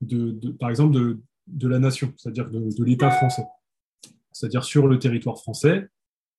de, 0.00 0.50
par 0.52 0.70
exemple, 0.70 0.94
de, 0.94 1.20
de 1.46 1.68
la 1.68 1.78
nation, 1.78 2.12
c'est-à-dire 2.16 2.48
de, 2.50 2.84
l'État 2.84 3.10
français. 3.10 3.44
C'est-à-dire 4.32 4.64
sur 4.64 4.86
le 4.86 4.98
territoire 4.98 5.38
français, 5.38 5.86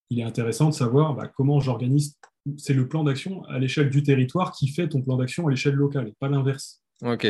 il 0.09 0.19
est 0.19 0.23
intéressant 0.23 0.69
de 0.69 0.73
savoir 0.73 1.13
bah, 1.13 1.27
comment 1.27 1.59
j'organise 1.59 2.17
c'est 2.57 2.73
le 2.73 2.87
plan 2.87 3.03
d'action 3.03 3.43
à 3.45 3.59
l'échelle 3.59 3.89
du 3.89 4.03
territoire 4.03 4.53
qui 4.53 4.69
fait 4.69 4.87
ton 4.87 5.01
plan 5.01 5.17
d'action 5.17 5.47
à 5.47 5.49
l'échelle 5.49 5.73
locale, 5.73 6.07
et 6.07 6.13
pas 6.17 6.29
l'inverse. 6.29 6.81
Ok. 7.03 7.27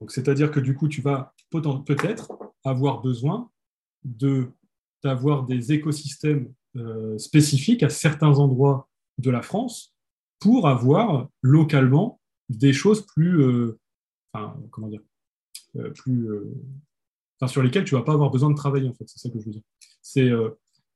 Donc, 0.00 0.10
c'est-à-dire 0.10 0.50
que 0.50 0.58
du 0.58 0.74
coup, 0.74 0.88
tu 0.88 1.00
vas 1.00 1.32
peut-être 1.50 2.32
avoir 2.64 3.02
besoin 3.02 3.50
de 4.04 4.50
d'avoir 5.02 5.44
des 5.44 5.72
écosystèmes 5.72 6.52
euh, 6.76 7.18
spécifiques 7.18 7.82
à 7.82 7.90
certains 7.90 8.38
endroits 8.38 8.88
de 9.18 9.30
la 9.30 9.42
France 9.42 9.94
pour 10.38 10.68
avoir 10.68 11.28
localement 11.42 12.20
des 12.48 12.72
choses 12.72 13.04
plus, 13.04 13.42
euh, 13.42 13.78
comment 14.70 14.88
dire, 14.88 15.02
euh, 15.76 15.90
plus, 15.90 16.30
enfin, 17.36 17.48
sur 17.50 17.62
lesquelles 17.62 17.84
tu 17.84 17.94
vas 17.94 18.02
pas 18.02 18.12
avoir 18.14 18.30
besoin 18.30 18.50
de 18.50 18.54
travailler 18.54 18.88
en 18.88 18.94
fait. 18.94 19.04
C'est 19.06 19.18
ça 19.18 19.28
que 19.28 19.38
je 19.38 19.44
veux 19.44 19.50
dire. 19.50 19.62
C'est, 20.00 20.30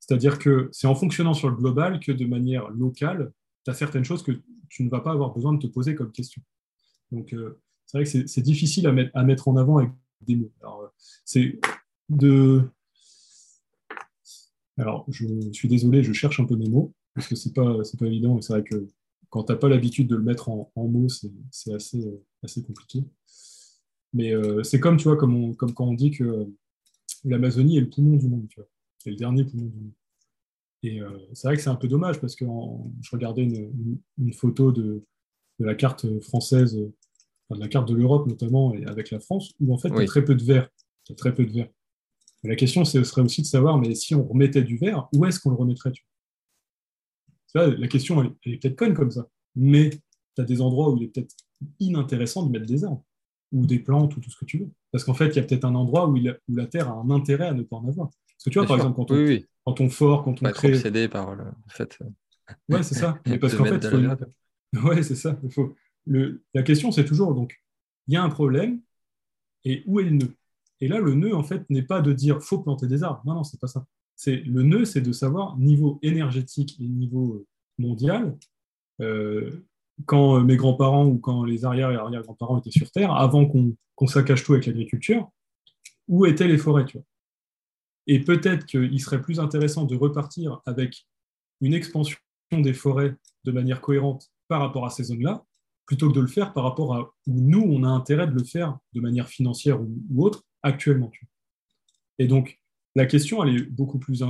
c'est-à-dire 0.00 0.38
que 0.38 0.68
c'est 0.72 0.86
en 0.86 0.94
fonctionnant 0.94 1.34
sur 1.34 1.50
le 1.50 1.56
global 1.56 2.00
que 2.00 2.12
de 2.12 2.24
manière 2.24 2.70
locale, 2.70 3.32
tu 3.64 3.70
as 3.70 3.74
certaines 3.74 4.04
choses 4.04 4.22
que 4.22 4.32
tu 4.68 4.82
ne 4.82 4.90
vas 4.90 5.00
pas 5.00 5.12
avoir 5.12 5.34
besoin 5.34 5.52
de 5.52 5.58
te 5.58 5.66
poser 5.66 5.94
comme 5.94 6.10
question. 6.10 6.42
Donc, 7.12 7.34
c'est 7.84 7.98
vrai 7.98 8.04
que 8.04 8.26
c'est 8.26 8.42
difficile 8.42 8.86
à 8.86 8.94
à 9.18 9.22
mettre 9.24 9.48
en 9.48 9.56
avant 9.56 9.78
avec 9.78 9.90
des 10.22 10.36
mots. 10.36 10.52
C'est 11.24 11.58
de, 12.08 12.68
alors, 14.78 15.06
je 15.08 15.26
suis 15.52 15.68
désolé, 15.68 16.02
je 16.02 16.12
cherche 16.12 16.38
un 16.40 16.44
peu 16.44 16.56
mes 16.56 16.68
mots, 16.68 16.92
parce 17.14 17.28
que 17.28 17.34
c'est 17.34 17.54
pas, 17.54 17.78
pas 17.98 18.06
évident, 18.06 18.38
et 18.38 18.42
c'est 18.42 18.52
vrai 18.52 18.64
que 18.64 18.86
quand 19.30 19.44
tu 19.44 19.52
n'as 19.52 19.58
pas 19.58 19.68
l'habitude 19.68 20.08
de 20.08 20.16
le 20.16 20.22
mettre 20.22 20.50
en, 20.50 20.70
mots, 20.76 21.08
c'est 21.50 21.74
assez, 21.74 22.04
assez 22.42 22.62
compliqué. 22.62 23.04
Mais 24.12 24.32
euh, 24.32 24.62
c'est 24.62 24.80
comme, 24.80 24.96
tu 24.96 25.04
vois, 25.04 25.16
comme, 25.16 25.56
comme, 25.56 25.72
quand 25.72 25.86
on 25.86 25.94
dit 25.94 26.10
que 26.10 26.46
l'Amazonie 27.24 27.78
est 27.78 27.82
le 27.82 27.90
poumon 27.90 28.16
du 28.16 28.28
monde, 28.28 28.46
tu 28.48 28.60
vois. 28.60 28.68
C'est 28.98 29.10
le 29.10 29.16
dernier 29.16 29.44
poumon 29.44 29.66
du 29.66 29.76
monde. 29.76 29.92
Et 30.82 31.00
euh, 31.00 31.10
c'est 31.32 31.48
vrai 31.48 31.56
que 31.56 31.62
c'est 31.62 31.70
un 31.70 31.76
peu 31.76 31.88
dommage, 31.88 32.20
parce 32.20 32.36
que 32.36 32.44
je 32.44 33.10
regardais 33.10 33.42
une, 33.42 34.32
photo 34.34 34.72
de, 34.72 35.02
la 35.58 35.74
carte 35.74 36.20
française, 36.20 36.76
de 36.76 36.92
la 37.50 37.68
carte 37.68 37.88
de 37.88 37.94
l'Europe 37.94 38.26
notamment, 38.26 38.74
et 38.74 38.84
avec 38.84 39.10
la 39.10 39.20
France, 39.20 39.54
où 39.60 39.72
en 39.72 39.78
fait, 39.78 39.88
il 39.88 39.96
y 39.96 40.02
a 40.02 40.06
très 40.06 40.24
peu 40.24 40.34
de 40.34 40.44
verre. 40.44 40.68
Très 41.14 41.34
peu 41.34 41.44
de 41.44 41.52
verre 41.52 41.68
la 42.46 42.56
question, 42.56 42.84
ce 42.84 43.02
serait 43.04 43.22
aussi 43.22 43.42
de 43.42 43.46
savoir, 43.46 43.78
mais 43.78 43.94
si 43.94 44.14
on 44.14 44.24
remettait 44.24 44.62
du 44.62 44.76
verre, 44.76 45.08
où 45.14 45.24
est-ce 45.24 45.40
qu'on 45.40 45.50
le 45.50 45.56
remettrait 45.56 45.92
La 47.54 47.88
question, 47.88 48.22
elle, 48.44 48.52
est 48.52 48.58
peut-être 48.58 48.76
conne 48.76 48.94
comme 48.94 49.10
ça, 49.10 49.28
mais 49.54 49.90
tu 49.90 50.42
as 50.42 50.44
des 50.44 50.60
endroits 50.60 50.90
où 50.90 50.96
il 50.96 51.04
est 51.04 51.08
peut-être 51.08 51.34
inintéressant 51.80 52.44
de 52.44 52.52
mettre 52.52 52.66
des 52.66 52.84
arbres, 52.84 53.04
ou 53.52 53.66
des 53.66 53.78
plantes, 53.78 54.16
ou 54.16 54.20
tout 54.20 54.30
ce 54.30 54.36
que 54.36 54.44
tu 54.44 54.58
veux. 54.58 54.70
Parce 54.92 55.04
qu'en 55.04 55.14
fait, 55.14 55.28
il 55.28 55.36
y 55.36 55.38
a 55.38 55.42
peut-être 55.42 55.64
un 55.64 55.74
endroit 55.74 56.08
où, 56.08 56.16
la 56.48 56.66
Terre 56.66 56.88
a 56.88 56.94
un 56.94 57.10
intérêt 57.10 57.46
à 57.46 57.54
ne 57.54 57.62
pas 57.62 57.76
en 57.76 57.88
avoir. 57.88 58.08
Parce 58.08 58.44
que 58.44 58.50
tu 58.50 58.58
vois, 58.58 58.66
par 58.66 58.76
exemple, 58.76 58.96
quand 58.96 59.10
on, 59.10 59.38
quand 59.64 59.80
on 59.80 59.88
fort, 59.88 60.24
quand 60.24 60.42
on 60.42 60.50
crée... 60.50 60.74
obsédé 60.74 61.08
par 61.08 61.34
le 61.34 61.44
fait... 61.68 61.98
Euh, 62.02 62.54
ouais, 62.68 62.82
c'est 62.82 62.94
ça. 62.94 63.18
Mais 63.26 63.38
parce 63.38 63.54
qu'en 63.54 63.64
fait, 63.64 63.84
ouais, 64.84 65.02
c'est 65.02 65.16
ça. 65.16 65.38
Il 65.42 65.52
faut... 65.52 65.74
le... 66.04 66.42
La 66.54 66.62
question, 66.62 66.92
c'est 66.92 67.04
toujours, 67.04 67.34
donc, 67.34 67.60
il 68.06 68.14
y 68.14 68.16
a 68.16 68.22
un 68.22 68.28
problème, 68.28 68.80
et 69.64 69.82
où 69.86 69.98
est 69.98 70.04
le 70.04 70.10
nœud? 70.10 70.32
Et 70.80 70.88
là, 70.88 71.00
le 71.00 71.14
nœud, 71.14 71.34
en 71.34 71.42
fait, 71.42 71.68
n'est 71.70 71.82
pas 71.82 72.00
de 72.00 72.12
dire 72.12 72.42
faut 72.42 72.58
planter 72.58 72.86
des 72.86 73.02
arbres. 73.02 73.22
Non, 73.24 73.34
non, 73.34 73.44
c'est 73.44 73.60
pas 73.60 73.66
ça. 73.66 73.86
C'est 74.14 74.36
le 74.36 74.62
nœud, 74.62 74.84
c'est 74.84 75.00
de 75.00 75.12
savoir 75.12 75.56
niveau 75.58 75.98
énergétique 76.02 76.76
et 76.80 76.88
niveau 76.88 77.34
euh, 77.34 77.46
mondial. 77.78 78.36
Euh, 79.00 79.64
quand 80.04 80.38
euh, 80.38 80.42
mes 80.42 80.56
grands-parents 80.56 81.06
ou 81.06 81.18
quand 81.18 81.44
les 81.44 81.64
arrière 81.64 81.90
et 81.90 81.96
arrière-grands-parents 81.96 82.58
étaient 82.58 82.70
sur 82.70 82.90
Terre, 82.90 83.12
avant 83.12 83.46
qu'on 83.46 84.06
saccage 84.06 84.44
tout 84.44 84.52
avec 84.52 84.66
l'agriculture, 84.66 85.30
où 86.08 86.26
étaient 86.26 86.48
les 86.48 86.58
forêts 86.58 86.84
tu 86.84 86.98
vois? 86.98 87.06
Et 88.06 88.20
peut-être 88.20 88.66
qu'il 88.66 89.00
serait 89.00 89.20
plus 89.20 89.40
intéressant 89.40 89.84
de 89.84 89.96
repartir 89.96 90.60
avec 90.64 91.06
une 91.60 91.74
expansion 91.74 92.18
des 92.52 92.74
forêts 92.74 93.16
de 93.44 93.52
manière 93.52 93.80
cohérente 93.80 94.30
par 94.46 94.60
rapport 94.60 94.86
à 94.86 94.90
ces 94.90 95.04
zones-là, 95.04 95.44
plutôt 95.86 96.08
que 96.08 96.14
de 96.14 96.20
le 96.20 96.28
faire 96.28 96.52
par 96.52 96.64
rapport 96.64 96.94
à 96.94 97.12
où 97.26 97.40
nous, 97.40 97.62
on 97.62 97.82
a 97.82 97.88
intérêt 97.88 98.28
de 98.28 98.32
le 98.32 98.44
faire 98.44 98.78
de 98.92 99.00
manière 99.00 99.28
financière 99.28 99.80
ou 99.80 100.24
autre, 100.24 100.44
actuellement. 100.66 101.10
Et 102.18 102.26
donc, 102.26 102.60
la 102.94 103.06
question, 103.06 103.42
elle 103.44 103.56
est 103.56 103.62
beaucoup 103.62 103.98
plus 103.98 104.22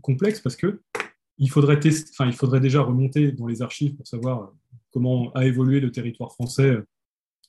complexe 0.00 0.40
parce 0.40 0.56
que 0.56 0.80
il 1.38 1.50
faudrait, 1.50 1.80
il 1.80 2.32
faudrait 2.32 2.60
déjà 2.60 2.82
remonter 2.82 3.32
dans 3.32 3.46
les 3.46 3.62
archives 3.62 3.96
pour 3.96 4.06
savoir 4.06 4.42
euh, 4.42 4.46
comment 4.92 5.32
a 5.32 5.46
évolué 5.46 5.80
le 5.80 5.90
territoire 5.90 6.32
français 6.32 6.70
euh, 6.70 6.86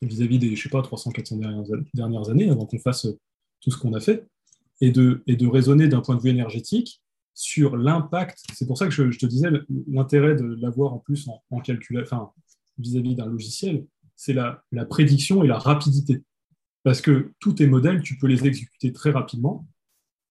vis-à-vis 0.02 0.40
des, 0.40 0.56
je 0.56 0.64
sais 0.64 0.70
pas, 0.70 0.82
300-400 0.82 1.40
dernières, 1.40 1.64
dernières, 1.94 2.30
années, 2.30 2.50
avant 2.50 2.66
qu'on 2.66 2.80
fasse 2.80 3.06
euh, 3.06 3.20
tout 3.62 3.70
ce 3.70 3.78
qu'on 3.78 3.94
a 3.94 4.00
fait, 4.00 4.26
et 4.82 4.92
de, 4.92 5.22
et 5.28 5.36
de 5.36 5.48
raisonner 5.48 5.88
d'un 5.88 6.02
point 6.02 6.16
de 6.16 6.22
vue 6.22 6.30
énergétique 6.30 7.02
sur 7.36 7.78
l'impact. 7.78 8.40
C'est 8.54 8.66
pour 8.66 8.78
ça 8.78 8.88
que 8.88 8.94
je, 8.94 9.18
te 9.18 9.26
disais 9.26 9.50
l'intérêt 9.88 10.36
de 10.36 10.58
l'avoir 10.60 10.94
en 10.94 11.00
plus 11.00 11.28
en, 11.28 11.44
en 11.52 11.60
calcul, 11.60 12.02
enfin, 12.02 12.32
vis-à-vis 12.80 13.16
d'un 13.16 13.28
logiciel, 13.28 13.86
c'est 14.16 14.34
la, 14.34 14.64
la, 14.72 14.86
prédiction 14.86 15.44
et 15.44 15.48
la 15.48 15.58
rapidité. 15.58 16.24
Parce 16.84 17.02
que 17.02 17.32
tous 17.40 17.54
tes 17.54 17.68
modèles, 17.68 18.02
tu 18.02 18.18
peux 18.18 18.28
les 18.28 18.46
exécuter 18.46 18.92
très 18.92 19.12
rapidement. 19.12 19.66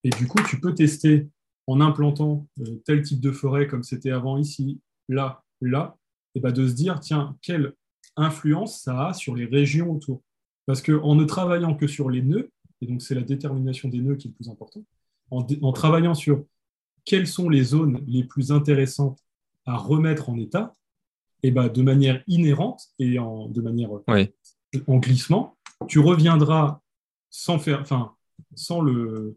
Et 0.04 0.10
du 0.10 0.26
coup, 0.26 0.38
tu 0.48 0.60
peux 0.60 0.74
tester 0.74 1.28
en 1.66 1.80
implantant 1.80 2.46
euh, 2.60 2.82
tel 2.84 3.02
type 3.02 3.20
de 3.20 3.30
forêt 3.30 3.66
comme 3.66 3.82
c'était 3.82 4.10
avant 4.10 4.36
ici, 4.36 4.80
là, 5.08 5.44
là, 5.60 5.96
et 6.34 6.40
bah 6.40 6.52
de 6.52 6.66
se 6.66 6.74
dire, 6.74 7.00
tiens, 7.00 7.36
quelle 7.42 7.74
influence 8.16 8.80
ça 8.82 9.08
a 9.08 9.12
sur 9.12 9.34
les 9.34 9.44
régions 9.44 9.90
autour. 9.90 10.22
Parce 10.66 10.82
qu'en 10.82 11.14
ne 11.14 11.24
travaillant 11.24 11.74
que 11.74 11.86
sur 11.86 12.10
les 12.10 12.22
nœuds, 12.22 12.50
et 12.80 12.86
donc 12.86 13.02
c'est 13.02 13.14
la 13.14 13.22
détermination 13.22 13.88
des 13.88 14.00
nœuds 14.00 14.16
qui 14.16 14.28
est 14.28 14.30
le 14.30 14.34
plus 14.34 14.48
important, 14.48 14.84
en, 15.30 15.72
travaillant 15.72 16.14
sur 16.14 16.44
quelles 17.04 17.26
sont 17.26 17.48
les 17.48 17.64
zones 17.64 18.02
les 18.06 18.24
plus 18.24 18.52
intéressantes 18.52 19.18
à 19.64 19.76
remettre 19.76 20.28
en 20.28 20.38
état, 20.38 20.74
et 21.42 21.50
bah 21.50 21.68
de 21.68 21.82
manière 21.82 22.22
inhérente 22.26 22.88
et 22.98 23.18
en, 23.18 23.48
de 23.48 23.60
manière 23.60 23.90
en 24.86 24.98
glissement, 24.98 25.56
tu 25.88 25.98
reviendras 25.98 26.80
sans 27.30 27.58
faire, 27.58 27.80
enfin, 27.80 28.14
sans 28.54 28.80
le, 28.80 29.36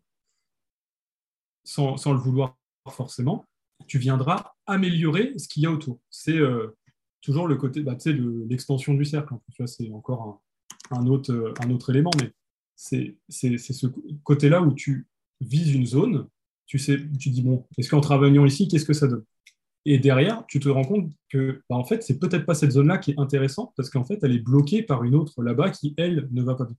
vouloir 1.65 2.57
forcément, 2.89 3.45
tu 3.87 3.99
viendras 3.99 4.53
améliorer 4.65 5.37
ce 5.37 5.47
qu'il 5.47 5.63
y 5.63 5.65
a 5.65 5.71
autour. 5.71 5.99
C'est 6.09 6.37
euh, 6.37 6.75
toujours 7.21 7.47
le 7.47 7.55
côté, 7.55 7.81
bah, 7.81 7.97
l'expansion 8.05 8.93
du 8.93 9.05
cercle. 9.05 9.33
c'est 9.65 9.91
encore 9.91 10.41
un, 10.91 11.07
autre, 11.07 11.53
un 11.61 11.69
autre 11.71 11.89
élément, 11.89 12.11
mais 12.19 12.31
c'est 12.75 13.17
ce 13.29 13.87
côté-là 14.23 14.61
où 14.61 14.73
tu 14.73 15.07
vises 15.41 15.73
une 15.73 15.85
zone, 15.85 16.27
tu 16.65 16.79
sais, 16.79 16.97
tu 17.19 17.29
dis 17.29 17.41
bon, 17.41 17.65
est-ce 17.77 17.89
qu'en 17.89 18.01
travaillant 18.01 18.45
ici, 18.45 18.67
qu'est-ce 18.67 18.85
que 18.85 18.93
ça 18.93 19.07
donne? 19.07 19.23
Et 19.85 19.99
derrière, 19.99 20.43
tu 20.47 20.59
te 20.59 20.67
rends 20.67 20.83
compte 20.83 21.11
que, 21.29 21.61
bah, 21.69 21.75
en 21.75 21.83
fait, 21.83 22.03
c'est 22.03 22.17
peut-être 22.17 22.45
pas 22.45 22.55
cette 22.55 22.71
zone-là 22.71 22.97
qui 22.97 23.11
est 23.11 23.19
intéressante 23.19 23.71
parce 23.77 23.89
qu'en 23.89 24.03
fait, 24.03 24.19
elle 24.23 24.33
est 24.33 24.39
bloquée 24.39 24.81
par 24.81 25.03
une 25.03 25.15
autre 25.15 25.43
là-bas 25.43 25.69
qui, 25.69 25.93
elle, 25.97 26.27
ne 26.31 26.41
va 26.41 26.55
pas 26.55 26.65
bien. 26.65 26.75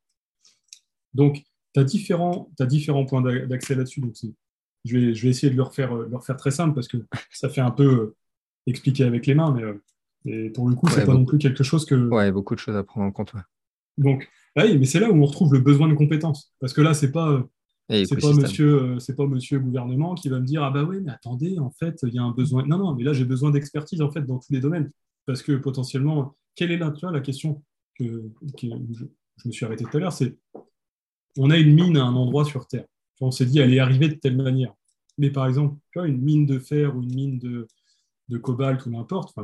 Donc, 1.15 1.45
tu 1.73 1.81
as 1.81 1.85
différents, 1.85 2.51
as 2.59 2.67
différents 2.67 3.07
points 3.07 3.23
d'accès 3.23 3.77
là-dessus. 3.77 4.01
Donc, 4.01 4.17
je 4.85 4.99
vais, 4.99 5.15
je 5.15 5.23
vais 5.23 5.29
essayer 5.29 5.51
de 5.51 5.57
leur 5.57 5.73
faire, 5.73 5.95
leur 5.95 6.25
faire 6.25 6.37
très 6.37 6.51
simple 6.51 6.75
parce 6.75 6.89
que 6.89 6.99
ça 7.31 7.49
fait 7.49 7.61
un 7.61 7.71
peu 7.71 7.85
euh, 7.85 8.17
expliquer 8.67 9.05
avec 9.05 9.27
les 9.27 9.35
mains, 9.35 9.53
mais 9.53 9.63
euh, 10.33 10.53
pour 10.53 10.69
le 10.69 10.75
coup, 10.75 10.89
c'est 10.89 11.07
pas 11.07 11.15
non 11.15 11.25
plus 11.25 11.39
quelque 11.39 11.63
chose 11.63 11.87
que. 11.87 11.95
Ouais, 12.09 12.33
beaucoup 12.33 12.55
de 12.55 12.61
choses 12.61 12.77
à 12.77 12.83
prendre 12.83 13.07
en 13.07 13.13
compte. 13.13 13.35
Donc, 13.99 14.29
oui, 14.57 14.79
mais 14.79 14.85
c'est 14.85 15.01
là 15.01 15.11
où 15.11 15.23
on 15.23 15.27
retrouve 15.27 15.53
le 15.53 15.61
besoin 15.61 15.89
de 15.89 15.95
compétences. 15.95 16.53
Parce 16.61 16.73
que 16.73 16.81
là, 16.81 16.93
c'est 16.93 17.13
pas 17.13 17.29
euh, 17.29 17.43
c'est 17.89 18.21
pas 18.21 18.33
monsieur, 18.33 18.83
euh, 18.83 18.99
c'est 18.99 19.15
pas 19.15 19.27
monsieur 19.27 19.59
gouvernement 19.61 20.15
qui 20.15 20.29
va 20.29 20.41
me 20.41 20.47
dire 20.47 20.63
ah 20.65 20.71
bah 20.71 20.83
oui 20.83 21.01
mais 21.03 21.13
attendez 21.13 21.59
en 21.59 21.71
fait 21.71 22.01
il 22.03 22.15
y 22.15 22.19
a 22.19 22.23
un 22.23 22.33
besoin. 22.33 22.65
Non 22.67 22.79
non 22.79 22.95
mais 22.95 23.05
là 23.05 23.13
j'ai 23.13 23.25
besoin 23.25 23.51
d'expertise 23.51 24.03
en 24.03 24.11
fait 24.11 24.23
dans 24.23 24.39
tous 24.39 24.53
les 24.53 24.61
domaines 24.61 24.91
parce 25.25 25.43
que 25.43 25.53
potentiellement 25.53 26.37
quelle 26.55 26.73
est 26.73 26.79
là 26.79 26.91
tu 26.91 27.01
vois, 27.03 27.13
la 27.13 27.21
question 27.21 27.63
que, 27.99 28.31
je, 28.61 28.69
me 29.45 29.53
suis 29.53 29.65
arrêté 29.65 29.85
tout 29.85 29.97
à 29.97 30.01
l'heure 30.01 30.13
c'est 30.13 30.37
on 31.39 31.51
a 31.51 31.59
une 31.59 31.75
mine 31.75 31.97
à 31.97 32.05
un 32.05 32.15
endroit 32.17 32.45
sur 32.45 32.67
Terre. 32.67 32.87
On 33.21 33.31
s'est 33.31 33.47
dit 33.47 33.59
elle 33.59 33.73
est 33.73 33.79
arrivée 33.79 34.09
de 34.09 34.15
telle 34.15 34.37
manière. 34.37 34.73
Mais 35.19 35.31
par 35.31 35.47
exemple 35.47 35.77
tu 35.93 35.99
vois, 35.99 36.09
une 36.09 36.21
mine 36.21 36.47
de 36.47 36.59
fer 36.59 36.97
ou 36.97 37.03
une 37.03 37.15
mine 37.15 37.39
de, 37.39 37.69
de 38.29 38.39
cobalt 38.39 38.85
ou 38.87 38.91
n'importe 38.91 39.35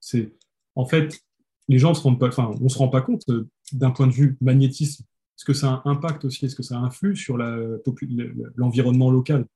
c'est 0.00 0.32
en 0.74 0.86
fait 0.86 1.20
les 1.68 1.78
gens 1.78 1.94
se 1.94 2.02
rendent 2.02 2.18
pas 2.18 2.28
enfin 2.28 2.50
on 2.60 2.68
se 2.68 2.78
rend 2.78 2.88
pas 2.88 3.02
compte 3.02 3.28
euh, 3.28 3.48
d'un 3.72 3.90
point 3.90 4.06
de 4.06 4.12
vue 4.12 4.36
magnétisme 4.40 5.04
est-ce 5.40 5.46
que 5.46 5.54
ça 5.54 5.70
a 5.72 5.82
un 5.86 5.92
impact 5.92 6.26
aussi? 6.26 6.44
Est-ce 6.44 6.54
que 6.54 6.62
ça 6.62 6.76
influe 6.76 7.16
sur 7.16 7.38
l'environnement 7.38 9.10
local? 9.10 9.46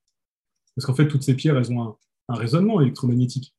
Parce 0.74 0.86
qu'en 0.86 0.94
fait, 0.94 1.08
toutes 1.08 1.22
ces 1.22 1.34
pierres, 1.34 1.58
elles 1.58 1.70
ont 1.70 1.98
un, 2.28 2.34
raisonnement 2.34 2.80
électromagnétique. 2.80 3.54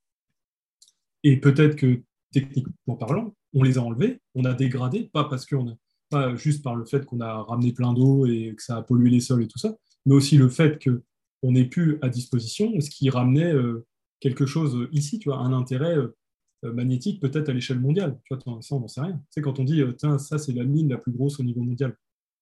Et 1.23 1.37
peut-être 1.39 1.75
que, 1.75 2.01
techniquement 2.31 2.95
parlant, 2.95 3.35
on 3.53 3.61
les 3.61 3.77
a 3.77 3.83
enlevées, 3.83 4.21
on 4.33 4.43
a 4.43 4.55
dégradé, 4.55 5.07
pas 5.13 5.25
parce 5.25 5.45
qu'on 5.45 5.69
a 5.69 5.75
pas 6.09 6.35
juste 6.35 6.63
par 6.63 6.75
le 6.75 6.83
fait 6.85 7.05
qu'on 7.05 7.19
a 7.19 7.43
ramené 7.43 7.73
plein 7.73 7.93
d'eau 7.93 8.25
et 8.25 8.55
que 8.57 8.63
ça 8.63 8.77
a 8.77 8.81
pollué 8.81 9.11
les 9.11 9.19
sols 9.19 9.43
et 9.43 9.47
tout 9.47 9.59
ça, 9.59 9.75
mais 10.07 10.15
aussi 10.15 10.35
le 10.35 10.49
fait 10.49 10.83
qu'on 10.83 11.51
n'ait 11.51 11.65
plus 11.65 11.99
à 12.01 12.09
disposition 12.09 12.73
ce 12.81 12.89
qui 12.89 13.11
ramenait 13.11 13.53
euh, 13.53 13.85
quelque 14.19 14.47
chose 14.47 14.87
ici, 14.91 15.19
tu 15.19 15.29
vois, 15.29 15.37
un 15.37 15.53
intérêt 15.53 15.95
euh, 15.95 16.73
magnétique 16.73 17.21
peut-être 17.21 17.49
à 17.49 17.53
l'échelle 17.53 17.79
mondiale. 17.79 18.19
Tu 18.23 18.33
vois, 18.33 18.61
ça, 18.61 18.75
on 18.75 18.79
n'en 18.79 18.87
sait 18.87 19.01
rien. 19.01 19.21
Sais, 19.29 19.41
quand 19.41 19.59
on 19.59 19.63
dit, 19.63 19.81
euh, 19.81 19.91
tiens, 19.91 20.17
ça, 20.17 20.39
c'est 20.39 20.53
la 20.53 20.63
mine 20.63 20.89
la 20.89 20.97
plus 20.97 21.11
grosse 21.11 21.39
au 21.39 21.43
niveau 21.43 21.61
mondial 21.61 21.95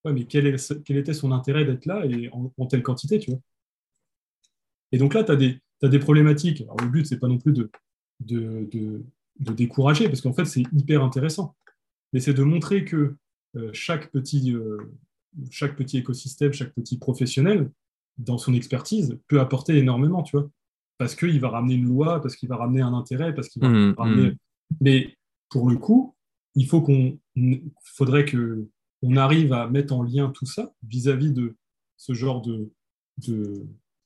ouais, 0.03 0.13
mais 0.13 0.25
quel, 0.25 0.47
était 0.47 1.13
son 1.13 1.31
intérêt 1.31 1.65
d'être 1.65 1.85
là 1.85 2.05
et 2.05 2.29
en, 2.31 2.65
telle 2.67 2.83
quantité, 2.83 3.19
tu 3.19 3.31
vois? 3.31 3.39
Et 4.91 4.97
donc 4.97 5.13
là, 5.13 5.23
tu 5.23 5.31
as 5.31 5.35
des, 5.35 5.59
des 5.81 5.99
problématiques. 5.99 6.61
Alors, 6.61 6.77
le 6.81 6.87
but, 6.87 7.05
c'est 7.05 7.19
pas 7.19 7.27
non 7.27 7.37
plus 7.37 7.53
de, 7.53 7.69
de, 8.19 8.69
de, 9.39 9.53
décourager, 9.53 10.07
parce 10.07 10.21
qu'en 10.21 10.33
fait, 10.33 10.45
c'est 10.45 10.63
hyper 10.73 11.03
intéressant. 11.03 11.55
Mais 12.11 12.19
c'est 12.19 12.33
de 12.33 12.43
montrer 12.43 12.85
que 12.85 13.15
euh, 13.55 13.69
chaque, 13.73 14.11
petit, 14.11 14.53
euh, 14.53 14.77
chaque 15.49 15.75
petit 15.75 15.97
écosystème, 15.97 16.53
chaque 16.53 16.73
petit 16.73 16.97
professionnel 16.97 17.71
dans 18.17 18.37
son 18.37 18.53
expertise, 18.53 19.17
peut 19.27 19.39
apporter 19.39 19.77
énormément, 19.77 20.21
tu 20.21 20.37
vois. 20.37 20.49
Parce 20.99 21.15
qu'il 21.15 21.39
va 21.39 21.49
ramener 21.49 21.73
une 21.73 21.87
loi, 21.87 22.21
parce 22.21 22.35
qu'il 22.35 22.49
va 22.49 22.55
ramener 22.57 22.81
un 22.81 22.93
intérêt, 22.93 23.33
parce 23.33 23.49
qu'il 23.49 23.63
va 23.63 23.69
Mmh, 23.69 23.95
ramener. 23.97 24.31
mmh. 24.31 24.37
Mais 24.81 25.17
pour 25.49 25.69
le 25.69 25.77
coup, 25.77 26.15
il 26.55 26.67
faut 26.67 26.81
qu'on, 26.81 27.19
faudrait 27.83 28.25
que 28.25 28.67
on 29.03 29.15
arrive 29.17 29.53
à 29.53 29.67
mettre 29.69 29.93
en 29.93 30.01
lien 30.03 30.31
tout 30.31 30.47
ça 30.47 30.73
vis-à-vis 30.87 31.31
de 31.31 31.55
ce 31.97 32.13
genre 32.13 32.41
de, 32.41 32.71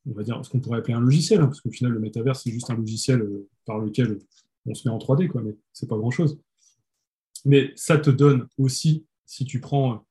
on 0.09 0.13
va 0.13 0.23
dire, 0.23 0.43
ce 0.43 0.49
qu'on 0.49 0.59
pourrait 0.59 0.79
appeler 0.79 0.93
un 0.93 0.99
logiciel, 0.99 1.41
hein, 1.41 1.47
parce 1.47 1.61
qu'au 1.61 1.71
final, 1.71 1.93
le 1.93 1.99
métavers, 1.99 2.35
c'est 2.35 2.51
juste 2.51 2.69
un 2.69 2.75
logiciel 2.75 3.21
euh, 3.21 3.47
par 3.65 3.79
lequel 3.79 4.19
on 4.65 4.73
se 4.73 4.87
met 4.87 4.93
en 4.93 4.97
3D, 4.99 5.27
quoi, 5.27 5.41
mais 5.41 5.55
c'est 5.73 5.87
pas 5.87 5.97
grand-chose. 5.97 6.39
Mais 7.45 7.71
ça 7.75 7.97
te 7.97 8.09
donne 8.09 8.47
aussi, 8.57 9.05
si 9.25 9.45
tu 9.45 9.59
prends 9.59 10.05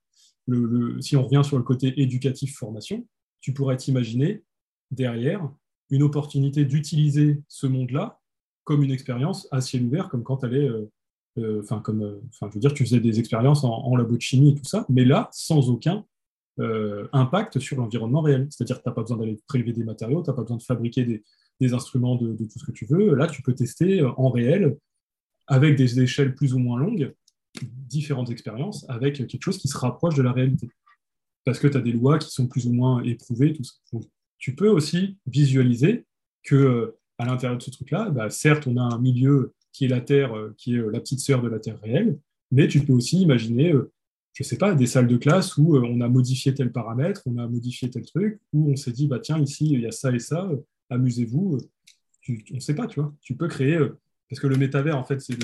le, 0.47 0.65
le- 0.67 1.01
si 1.01 1.17
on 1.17 1.25
revient 1.25 1.43
sur 1.45 1.57
le 1.59 1.65
côté 1.65 2.01
éducatif 2.01 2.57
formation, 2.57 3.07
tu 3.41 3.53
pourrais 3.53 3.77
t'imaginer 3.77 4.43
derrière 4.91 5.49
une 5.91 6.03
opportunité 6.03 6.65
d'utiliser 6.65 7.43
ce 7.49 7.67
monde-là 7.67 8.21
comme 8.65 8.83
une 8.83 8.91
expérience 8.91 9.49
à 9.51 9.61
ciel 9.61 9.85
ouvert, 9.85 10.09
comme 10.09 10.23
quand 10.25 10.39
tu 10.39 10.47
allais, 10.47 10.69
euh, 10.69 10.79
euh, 10.79 10.91
enfin, 11.63 11.81
comme, 11.81 12.03
euh, 12.03 12.21
enfin, 12.29 12.49
je 12.51 12.55
veux 12.55 12.61
dire, 12.61 12.73
tu 12.73 12.85
faisais 12.85 13.01
des 13.01 13.19
expériences 13.19 13.65
en, 13.65 13.95
labo 13.97 14.17
de 14.17 14.21
chimie 14.21 14.51
et 14.51 14.55
tout 14.55 14.65
ça, 14.65 14.87
mais 14.89 15.05
là, 15.05 15.29
sans 15.33 15.69
aucun 15.71 16.05
euh, 16.59 17.07
impact 17.13 17.59
sur 17.59 17.77
l'environnement 17.77 18.23
réel. 18.23 18.47
C'est-à-dire 18.51 18.79
que 18.79 18.83
tu 18.83 18.89
n'as 18.89 18.95
pas 18.95 19.03
besoin 19.03 19.19
d'aller 19.19 19.39
prélever 19.47 19.73
des 19.73 19.85
matériaux, 19.85 20.23
tu 20.23 20.31
n'as 20.31 20.37
pas 20.37 20.43
besoin 20.43 20.57
de 20.57 20.63
fabriquer 20.63 21.05
des, 21.61 21.75
instruments 21.75 22.17
de, 22.17 22.35
tout 22.35 22.59
ce 22.59 22.65
que 22.65 22.73
tu 22.73 22.87
veux. 22.87 23.15
Là, 23.15 23.27
tu 23.27 23.43
peux 23.43 23.55
tester 23.55 24.01
euh, 24.01 24.11
en 24.17 24.31
réel, 24.31 24.77
avec 25.47 25.77
des 25.77 26.01
échelles 26.01 26.35
plus 26.35 26.55
ou 26.55 26.59
moins 26.59 26.79
longues, 26.79 27.15
différentes 27.63 28.31
expériences, 28.31 28.85
avec 28.89 29.17
quelque 29.17 29.43
chose 29.43 29.59
qui 29.59 29.69
se 29.69 29.79
rapproche 29.79 30.15
de 30.15 30.23
la 30.23 30.33
réalité. 30.33 30.71
Parce 31.45 31.59
que 31.59 31.69
tu 31.69 31.77
as 31.77 31.81
des 31.81 31.93
lois 31.93 32.19
qui 32.19 32.31
sont 32.31 32.49
plus 32.49 32.67
ou 32.67 32.73
moins 32.73 33.03
éprouvées, 33.05 33.57
tu 34.39 34.55
peux 34.55 34.69
aussi 34.69 35.17
visualiser 35.27 36.05
que 36.43 36.55
euh, 36.55 36.99
à 37.19 37.27
l'intérieur 37.27 37.59
de 37.59 37.63
ce 37.63 37.71
truc-là, 37.71 38.11
bah, 38.11 38.31
certes, 38.31 38.67
on 38.67 38.77
a 38.77 38.83
un 38.83 38.99
milieu 38.99 39.55
qui 39.77 39.85
est 39.85 39.89
la 39.89 40.01
Terre, 40.01 40.35
euh, 40.35 40.55
qui 40.57 40.75
est 40.75 40.79
euh, 40.79 40.91
la 40.91 41.01
petite 41.01 41.21
sœur 41.21 41.43
de 41.43 41.49
la 41.49 41.59
Terre 41.59 41.79
réelle, 41.83 42.19
mais 42.51 42.67
tu 42.67 42.81
peux 42.81 42.95
aussi 42.95 43.21
imaginer, 43.21 43.73
euh, 43.75 43.93
je 44.33 44.43
sais 44.43 44.57
pas, 44.57 44.75
des 44.75 44.87
salles 44.87 45.07
de 45.07 45.19
classe 45.19 45.59
où 45.59 45.77
on 45.77 46.01
a 46.01 46.09
modifié 46.09 46.55
tel 46.55 46.73
paramètre, 46.73 47.21
on 47.27 47.37
a 47.37 47.47
modifié 47.47 47.91
tel 47.91 48.07
truc, 48.07 48.41
où 48.55 48.73
on 48.73 48.77
s'est 48.77 48.93
dit, 48.93 49.07
bah 49.07 49.19
tiens, 49.19 49.39
ici, 49.39 49.69
il 49.71 49.83
y 49.83 49.87
a 49.87 49.91
ça 49.91 50.13
et 50.13 50.19
ça, 50.19 50.51
amusez-vous. 50.89 51.59
on 52.29 52.55
ne 52.55 52.61
sait 52.61 52.75
pas, 52.75 52.87
tu 52.87 53.01
vois. 53.01 53.15
Tu 53.21 53.37
peux 53.37 53.49
créer, 53.49 53.79
parce 54.31 54.41
que 54.41 54.47
le 54.47 54.57
métavers, 54.57 54.97
en 54.97 55.05
fait, 55.05 55.21
c'est 55.21 55.37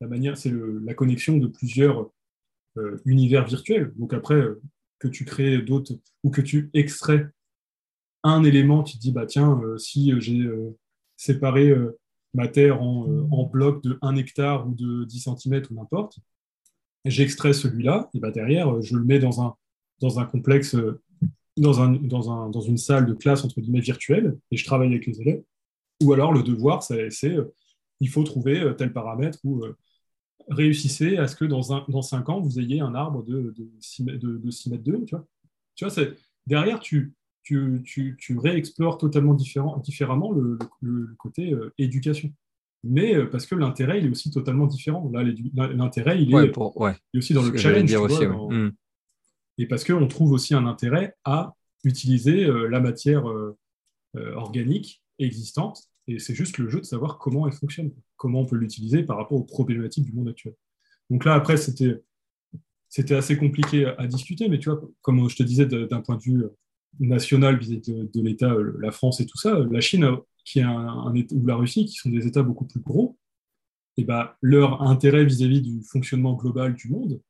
la 0.00 0.06
manière, 0.06 0.36
c'est 0.36 0.52
la 0.84 0.94
connexion 0.94 1.38
de 1.38 1.46
plusieurs 1.46 2.10
univers 3.04 3.46
virtuels. 3.46 3.92
Donc 3.96 4.12
après, 4.12 4.42
que 4.98 5.08
tu 5.08 5.24
crées 5.24 5.58
d'autres, 5.62 5.94
ou 6.22 6.30
que 6.30 6.40
tu 6.40 6.70
extrais 6.74 7.28
un 8.24 8.42
élément, 8.44 8.82
tu 8.82 8.96
te 8.96 9.02
dis, 9.02 9.12
bah 9.12 9.26
tiens, 9.26 9.60
si 9.78 10.12
j'ai 10.20 10.48
séparé 11.16 11.72
ma 12.34 12.48
terre 12.48 12.82
en, 12.82 13.08
euh, 13.08 13.26
en 13.30 13.44
blocs 13.44 13.82
de 13.82 13.98
1 14.02 14.16
hectare 14.16 14.66
ou 14.68 14.74
de 14.74 15.04
10 15.04 15.28
cm 15.38 15.62
ou 15.70 15.74
n'importe, 15.74 16.18
j'extrais 17.04 17.52
celui-là, 17.52 18.10
et 18.14 18.20
bah 18.20 18.30
derrière, 18.30 18.74
euh, 18.74 18.82
je 18.82 18.96
le 18.96 19.04
mets 19.04 19.18
dans 19.18 19.42
un, 19.42 19.54
dans 20.00 20.18
un 20.18 20.24
complexe, 20.24 20.74
euh, 20.74 21.00
dans, 21.56 21.80
un, 21.80 21.92
dans, 21.92 22.32
un, 22.32 22.50
dans 22.50 22.60
une 22.60 22.76
salle 22.76 23.06
de 23.06 23.14
classe, 23.14 23.44
entre 23.44 23.60
guillemets, 23.60 23.80
virtuelle, 23.80 24.36
et 24.50 24.56
je 24.56 24.64
travaille 24.64 24.88
avec 24.88 25.06
les 25.06 25.20
élèves. 25.20 25.42
Ou 26.02 26.12
alors, 26.12 26.32
le 26.32 26.42
devoir, 26.42 26.82
c'est, 26.82 27.08
il 28.00 28.08
faut 28.08 28.24
trouver 28.24 28.74
tel 28.76 28.92
paramètre 28.92 29.38
ou 29.44 29.64
réussissez 30.48 31.16
à 31.16 31.28
ce 31.28 31.36
que 31.36 31.44
dans, 31.44 31.72
un, 31.72 31.84
dans 31.88 32.02
5 32.02 32.28
ans, 32.28 32.40
vous 32.40 32.58
ayez 32.58 32.80
un 32.80 32.94
arbre 32.96 33.22
de, 33.22 33.54
de, 33.56 33.70
6, 33.78 34.02
mètres, 34.02 34.18
de, 34.18 34.36
de 34.36 34.50
6 34.50 34.70
mètres 34.70 34.82
de 34.82 34.92
haut, 34.94 35.04
tu 35.04 35.14
vois. 35.14 35.24
Tu 35.76 35.86
vois, 35.86 36.04
derrière, 36.46 36.80
tu, 36.80 37.14
tu, 37.44 37.82
tu, 37.84 38.16
tu 38.18 38.36
réexplores 38.38 38.98
totalement 38.98 39.34
différent, 39.34 39.76
différemment 39.78 40.32
le, 40.32 40.58
le, 40.80 40.92
le 41.02 41.14
côté 41.16 41.52
euh, 41.52 41.72
éducation. 41.78 42.32
Mais 42.82 43.14
euh, 43.14 43.26
parce 43.26 43.46
que 43.46 43.54
l'intérêt, 43.54 43.98
il 44.00 44.06
est 44.06 44.10
aussi 44.10 44.30
totalement 44.30 44.66
différent. 44.66 45.08
Là, 45.12 45.22
l'intérêt, 45.74 46.20
il 46.22 46.30
est, 46.30 46.34
Ouais, 46.34 46.50
pour, 46.50 46.78
ouais. 46.80 46.96
il 47.12 47.16
est 47.16 47.22
aussi 47.22 47.32
dans 47.34 47.42
le 47.42 47.56
challenge. 47.56 47.84
dire 47.84 48.00
tu 48.00 48.04
aussi. 48.06 48.26
vois, 48.26 48.46
ouais. 48.46 48.54
dans- 48.58 48.64
Mm. 48.66 48.72
Et 49.58 49.66
parce 49.68 49.84
qu'on 49.84 50.08
trouve 50.08 50.32
aussi 50.32 50.52
un 50.54 50.66
intérêt 50.66 51.14
à 51.24 51.54
utiliser 51.84 52.44
euh, 52.44 52.66
la 52.68 52.80
matière 52.80 53.24
organique 54.34 55.02
existante. 55.18 55.82
Et 56.06 56.18
c'est 56.18 56.34
juste 56.34 56.58
le 56.58 56.68
jeu 56.68 56.80
de 56.80 56.84
savoir 56.84 57.18
comment 57.18 57.46
elle 57.46 57.52
fonctionne, 57.54 57.90
comment 58.16 58.40
on 58.40 58.46
peut 58.46 58.56
l'utiliser 58.56 59.02
par 59.02 59.16
rapport 59.16 59.38
aux 59.38 59.44
problématiques 59.44 60.04
du 60.04 60.12
monde 60.12 60.28
actuel. 60.28 60.54
Donc 61.10 61.24
là, 61.24 61.34
après, 61.34 61.56
c'était 61.56 62.02
c'était 62.88 63.14
assez 63.16 63.36
compliqué 63.36 63.86
à, 63.98 64.06
discuter, 64.06 64.48
mais 64.48 64.58
tu 64.60 64.70
vois, 64.70 64.80
comme 65.02 65.28
je 65.28 65.34
te 65.36 65.42
disais, 65.42 65.66
d'un 65.66 66.00
point 66.00 66.16
de 66.16 66.22
vue 66.22 66.44
euh, 67.02 67.06
national 67.06 67.58
vis-à-vis 67.58 68.08
de, 68.12 68.20
l'État, 68.20 68.50
euh, 68.50 68.76
la 68.80 68.90
France 68.90 69.20
et 69.20 69.26
tout 69.26 69.38
ça, 69.38 69.58
la 69.70 69.80
Chine, 69.80 70.04
euh, 70.04 70.16
qui 70.44 70.60
est 70.60 70.62
un, 70.62 71.12
ou 71.32 71.46
la 71.46 71.56
Russie, 71.56 71.86
qui 71.86 71.94
sont 71.94 72.10
des 72.10 72.26
États 72.26 72.42
beaucoup 72.42 72.66
plus 72.66 72.80
gros, 72.80 73.16
et 73.96 74.04
ben, 74.04 74.30
leur 74.40 74.82
intérêt 74.82 75.24
vis-à-vis 75.24 75.62
du 75.62 75.82
fonctionnement 75.82 76.34
global 76.34 76.74
du 76.74 76.88
monde, 76.88 77.20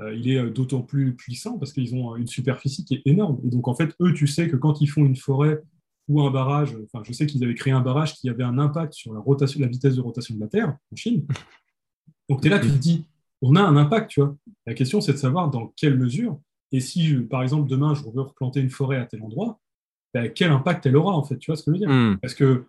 euh, 0.00 0.14
il 0.14 0.28
est 0.28 0.50
d'autant 0.50 0.82
plus 0.82 1.14
puissant 1.14 1.58
parce 1.58 1.72
qu'ils 1.72 1.94
ont 1.94 2.16
une 2.16 2.26
superficie 2.26 2.84
qui 2.84 2.94
est 2.94 3.02
énorme. 3.04 3.40
Et 3.44 3.48
donc, 3.48 3.68
en 3.68 3.74
fait, 3.74 3.94
eux, 4.00 4.12
tu 4.12 4.26
sais 4.26 4.48
que 4.48 4.56
quand 4.56 4.80
ils 4.80 4.86
font 4.86 5.04
une 5.04 5.16
forêt 5.16 5.62
ou 6.08 6.20
un 6.22 6.30
barrage, 6.30 6.76
enfin, 6.84 7.02
je 7.06 7.12
sais 7.12 7.26
qu'ils 7.26 7.42
avaient 7.44 7.54
créé 7.54 7.72
un 7.72 7.80
barrage 7.80 8.14
qui 8.14 8.28
avait 8.28 8.42
un 8.42 8.58
impact 8.58 8.94
sur 8.94 9.14
la, 9.14 9.20
rotation, 9.20 9.60
la 9.60 9.68
vitesse 9.68 9.96
de 9.96 10.00
rotation 10.00 10.34
de 10.34 10.40
la 10.40 10.48
Terre 10.48 10.76
en 10.92 10.96
Chine. 10.96 11.26
Donc, 12.28 12.40
tu 12.40 12.48
es 12.48 12.50
là, 12.50 12.58
tu 12.58 12.68
te 12.68 12.76
dis, 12.76 13.06
on 13.42 13.56
a 13.56 13.62
un 13.62 13.76
impact, 13.76 14.10
tu 14.10 14.20
vois. 14.20 14.36
La 14.66 14.74
question, 14.74 15.00
c'est 15.00 15.12
de 15.12 15.18
savoir 15.18 15.50
dans 15.50 15.72
quelle 15.76 15.98
mesure. 15.98 16.40
Et 16.72 16.80
si, 16.80 17.14
par 17.30 17.42
exemple, 17.42 17.68
demain, 17.68 17.94
je 17.94 18.02
veux 18.02 18.20
replanter 18.20 18.60
une 18.60 18.70
forêt 18.70 18.98
à 18.98 19.06
tel 19.06 19.22
endroit, 19.22 19.60
ben, 20.12 20.30
quel 20.32 20.50
impact 20.50 20.86
elle 20.86 20.96
aura, 20.96 21.16
en 21.16 21.24
fait, 21.24 21.38
tu 21.38 21.50
vois 21.50 21.56
ce 21.56 21.64
que 21.64 21.70
je 21.70 21.72
veux 21.72 21.86
dire? 21.86 21.90
Mm. 21.90 22.18
Parce 22.20 22.34
que 22.34 22.64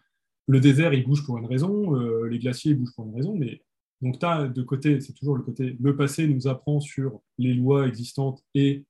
le 0.48 0.60
désert, 0.60 0.94
il 0.94 1.04
bouge 1.06 1.26
pour 1.26 1.38
une 1.38 1.46
raison, 1.46 1.96
euh, 1.96 2.28
les 2.28 2.40
glaciers, 2.40 2.72
ils 2.72 2.78
bougent 2.78 2.94
pour 2.96 3.06
une 3.08 3.16
raison, 3.16 3.36
mais 3.36 3.62
donc 4.02 4.20
tu 4.20 4.26
as 4.26 4.48
de 4.48 4.62
côté, 4.62 5.00
c'est 5.02 5.14
toujours 5.14 5.36
le 5.36 5.44
côté, 5.44 5.76
le 5.80 5.96
passé 5.96 6.28
nous 6.28 6.48
apprend 6.48 6.80
sur 6.80 7.22
les 7.38 7.54
lois 7.54 7.88
existantes 7.88 8.44
et 8.54 8.84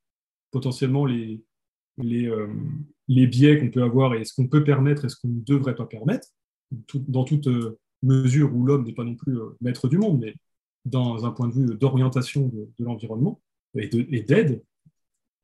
potentiellement 0.51 1.05
les, 1.05 1.41
les, 1.97 2.27
euh, 2.27 2.47
les 3.07 3.27
biais 3.27 3.59
qu'on 3.59 3.69
peut 3.69 3.83
avoir 3.83 4.15
et 4.15 4.25
ce 4.25 4.33
qu'on 4.33 4.47
peut 4.47 4.63
permettre 4.63 5.05
et 5.05 5.09
ce 5.09 5.15
qu'on 5.15 5.29
ne 5.29 5.41
devrait 5.41 5.75
pas 5.75 5.85
permettre, 5.85 6.27
tout- 6.87 7.05
dans 7.07 7.23
toute 7.23 7.47
euh, 7.47 7.77
mesure 8.03 8.53
où 8.53 8.65
l'homme 8.65 8.83
n'est 8.83 8.93
pas 8.93 9.03
non 9.03 9.15
plus 9.15 9.37
maître 9.61 9.87
du 9.87 9.97
monde, 9.97 10.19
mais 10.19 10.35
dans 10.83 11.25
un 11.25 11.31
point 11.31 11.47
de 11.47 11.53
vue 11.53 11.75
d'orientation 11.77 12.47
de, 12.47 12.69
de 12.77 12.85
l'environnement 12.85 13.41
et 13.75 13.87
d'aide, 14.21 14.61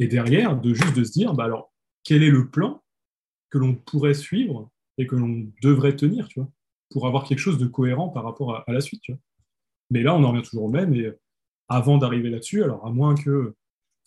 et 0.02 0.08
derrière, 0.08 0.60
de 0.60 0.74
juste 0.74 0.96
de 0.98 1.04
se 1.04 1.12
dire, 1.12 1.34
bah 1.36 1.44
alors, 1.46 1.72
quel 2.04 2.24
est 2.24 2.32
le 2.32 2.50
plan 2.50 2.82
que 3.52 3.60
l'on 3.60 3.76
pourrait 3.76 4.16
suivre 4.16 4.70
et 4.98 5.06
que 5.06 5.16
l'on 5.16 5.48
devrait 5.62 5.96
tenir, 5.96 6.28
tu 6.28 6.40
vois, 6.40 6.50
pour 6.90 7.06
avoir 7.06 7.24
quelque 7.26 7.40
chose 7.40 7.60
de 7.60 7.68
cohérent 7.68 8.10
par 8.10 8.24
rapport 8.24 8.56
à, 8.56 8.64
à 8.68 8.72
la 8.74 8.82
suite, 8.82 9.02
tu 9.04 9.12
vois. 9.12 9.22
Mais 9.92 10.02
là, 10.02 10.16
on 10.16 10.24
en 10.24 10.32
revient 10.32 10.42
toujours 10.42 10.64
au 10.64 10.70
même, 10.70 10.94
et 10.96 11.12
avant 11.68 12.00
d'arriver 12.00 12.30
là-dessus, 12.32 12.64
alors 12.64 12.86
à 12.86 12.90
moins 12.92 13.14
que... 13.14 13.54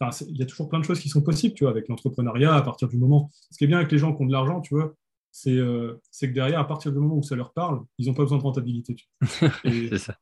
Enfin, 0.00 0.24
il 0.28 0.36
y 0.36 0.42
a 0.42 0.46
toujours 0.46 0.68
plein 0.68 0.80
de 0.80 0.84
choses 0.84 0.98
qui 0.98 1.08
sont 1.08 1.22
possibles, 1.22 1.54
tu 1.54 1.62
vois, 1.64 1.70
avec 1.70 1.88
l'entrepreneuriat, 1.88 2.54
à 2.54 2.62
partir 2.62 2.88
du 2.88 2.98
moment... 2.98 3.30
Ce 3.52 3.56
qui 3.58 3.64
est 3.64 3.68
bien 3.68 3.78
avec 3.78 3.92
les 3.92 3.98
gens 3.98 4.14
qui 4.14 4.22
ont 4.22 4.26
de 4.26 4.32
l'argent, 4.32 4.60
tu 4.60 4.74
vois, 4.74 4.94
c'est 5.30 5.56
euh, 5.56 5.94
que 6.20 6.26
derrière, 6.26 6.58
à 6.58 6.66
partir 6.66 6.90
du 6.90 6.98
moment 6.98 7.16
où 7.16 7.22
ça 7.22 7.36
leur 7.36 7.52
parle, 7.52 7.82
ils 7.98 8.06
n'ont 8.08 8.14
pas 8.14 8.22
besoin 8.22 8.38
de 8.38 8.42
rentabilité. 8.42 8.96
Et- 9.64 9.88
C'est 9.90 9.98
ça. 9.98 10.16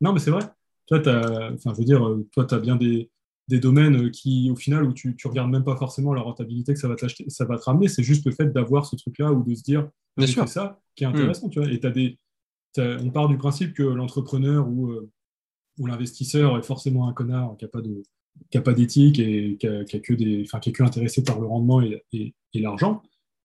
non, 0.00 0.14
mais 0.14 0.20
c'est 0.20 0.30
vrai. 0.30 0.44
Toi, 0.86 1.00
enfin, 1.00 1.72
je 1.74 1.78
veux 1.78 1.84
dire, 1.84 2.06
euh, 2.06 2.26
toi, 2.32 2.46
tu 2.46 2.54
as 2.54 2.58
bien 2.58 2.76
des, 2.76 3.10
des 3.48 3.60
domaines 3.60 4.06
euh, 4.06 4.10
qui, 4.10 4.50
au 4.50 4.56
final, 4.56 4.84
où 4.84 4.92
tu 4.92 5.08
ne 5.08 5.28
regardes 5.28 5.50
même 5.50 5.64
pas 5.64 5.76
forcément 5.76 6.14
la 6.14 6.22
rentabilité 6.22 6.72
que 6.72 6.78
ça 6.78 6.88
va, 6.88 6.96
ça 7.28 7.44
va 7.44 7.58
te 7.58 7.64
ramener. 7.64 7.88
C'est 7.88 8.02
juste 8.02 8.24
le 8.26 8.32
fait 8.32 8.52
d'avoir 8.52 8.86
ce 8.86 8.96
truc-là 8.96 9.32
ou 9.32 9.42
de 9.42 9.54
se 9.54 9.62
dire, 9.62 9.88
fait 10.26 10.32
ça, 10.46 10.80
qui 10.94 11.04
est 11.04 11.06
intéressant. 11.12 11.48
Tu 11.48 11.58
vois. 11.60 11.70
Et 11.70 11.78
t'as 11.80 11.90
des, 11.90 12.18
on 12.78 13.10
part 13.10 13.28
du 13.28 13.36
principe 13.36 13.74
que 13.74 13.82
l'entrepreneur 13.82 14.68
ou, 14.68 14.90
euh, 14.90 15.10
ou 15.78 15.86
l'investisseur 15.86 16.56
est 16.58 16.62
forcément 16.62 17.08
un 17.08 17.12
connard 17.12 17.56
qui 17.58 17.64
n'a 17.64 17.68
pas 17.68 17.80
de 17.82 18.02
qui 18.50 18.58
a 18.58 18.62
pas 18.62 18.72
d'éthique 18.72 19.20
et 19.20 19.56
qui 19.60 19.66
a, 19.68 19.84
qui 19.84 19.96
a 19.96 20.00
que 20.00 20.12
des, 20.12 20.42
enfin, 20.44 20.58
qui 20.58 20.70
est 20.70 20.72
que 20.72 20.82
intéressé 20.82 21.22
par 21.22 21.38
le 21.38 21.46
rendement 21.46 21.80
et, 21.82 22.02
et- 22.12 22.34
et 22.54 22.58
l'argent. 22.60 23.00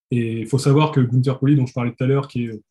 Et 0.10 0.40
il 0.42 0.48
faut 0.48 0.58
savoir 0.58 0.92
que 0.92 1.00
Gunther 1.00 1.38
Pauli, 1.38 1.56
dont 1.56 1.68
je 1.68 1.74
parlais 1.74 1.92
tout 1.92 2.04
à 2.04 2.08
l'heure, 2.08 2.28
qui, 2.28 2.46
est- 2.46 2.62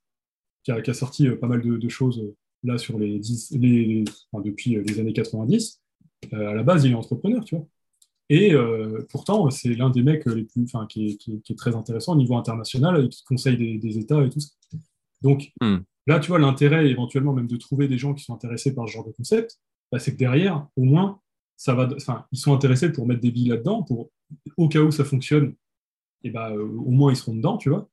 qui 0.65 0.73
a, 0.73 0.81
qui 0.83 0.91
a 0.91 0.95
sorti 0.95 1.29
euh, 1.29 1.37
pas 1.37 1.47
mal 1.47 1.63
de, 1.63 1.77
de 1.77 1.89
choses 1.89 2.21
là 2.65 2.77
sur 2.77 2.99
les, 2.99 3.21
10 3.21 3.53
les 3.61 4.03
enfin, 4.33 4.43
depuis 4.45 4.83
les 4.83 4.99
années 4.99 5.13
90, 5.13 5.81
euh, 5.81 5.88
à 6.33 6.55
la 6.55 6.63
base, 6.63 6.85
il 6.85 6.93
est 6.93 6.95
entrepreneur, 6.95 7.45
tu 7.45 7.57
vois. 7.57 7.67
Et 8.31 8.55
euh, 8.55 9.07
pourtant, 9.11 9.51
c'est 9.51 9.75
l'un 9.75 9.91
des 9.91 10.03
mecs 10.03 10.27
les 10.27 10.45
plus, 10.45 10.65
enfin, 10.65 10.87
qui 10.87 11.09
est, 11.11 11.17
qui 11.17 11.35
est- 11.35 11.41
qui 11.43 11.53
est 11.55 11.57
très 11.57 11.77
intéressant 11.77 12.13
au 12.15 12.17
niveau 12.17 12.37
international 12.37 13.05
et 13.05 13.09
qui 13.09 13.25
conseille 13.25 13.57
des, 13.57 13.79
des 13.79 13.99
États 13.99 14.23
et 14.25 14.31
tout 14.31 14.41
ça. 14.41 14.51
Donc 15.23 15.53
Hmm. 15.61 15.79
là, 16.07 16.21
tu 16.21 16.29
vois, 16.29 16.39
l'intérêt 16.39 16.89
éventuellement 16.91 17.33
même 17.33 17.47
de 17.49 17.57
trouver 17.57 17.89
des 17.89 17.99
gens 17.99 18.15
qui 18.15 18.25
sont 18.25 18.35
intéressés 18.35 18.75
par 18.75 18.89
ce 18.89 18.93
genre 18.95 19.07
de 19.07 19.13
concept, 19.13 19.59
bah, 19.93 19.99
c'est 19.99 20.13
que 20.13 20.19
derrière, 20.19 20.67
au 20.77 20.85
moins, 20.85 21.21
ça 21.57 21.75
va, 21.75 21.89
enfin, 21.97 22.27
ils 22.33 22.39
sont 22.39 22.55
intéressés 22.55 22.93
pour 22.93 23.07
mettre 23.07 23.21
des 23.21 23.31
billes 23.33 23.49
là-dedans, 23.49 23.83
pour 23.83 24.11
au 24.57 24.69
cas 24.69 24.81
où 24.81 24.91
ça 24.91 25.05
fonctionne, 25.05 25.55
et 26.25 26.31
bah, 26.31 26.51
euh, 26.53 26.63
au 26.65 26.91
moins 26.91 27.13
ils 27.13 27.17
seront 27.17 27.35
dedans, 27.35 27.57
tu 27.59 27.71
vois. 27.71 27.89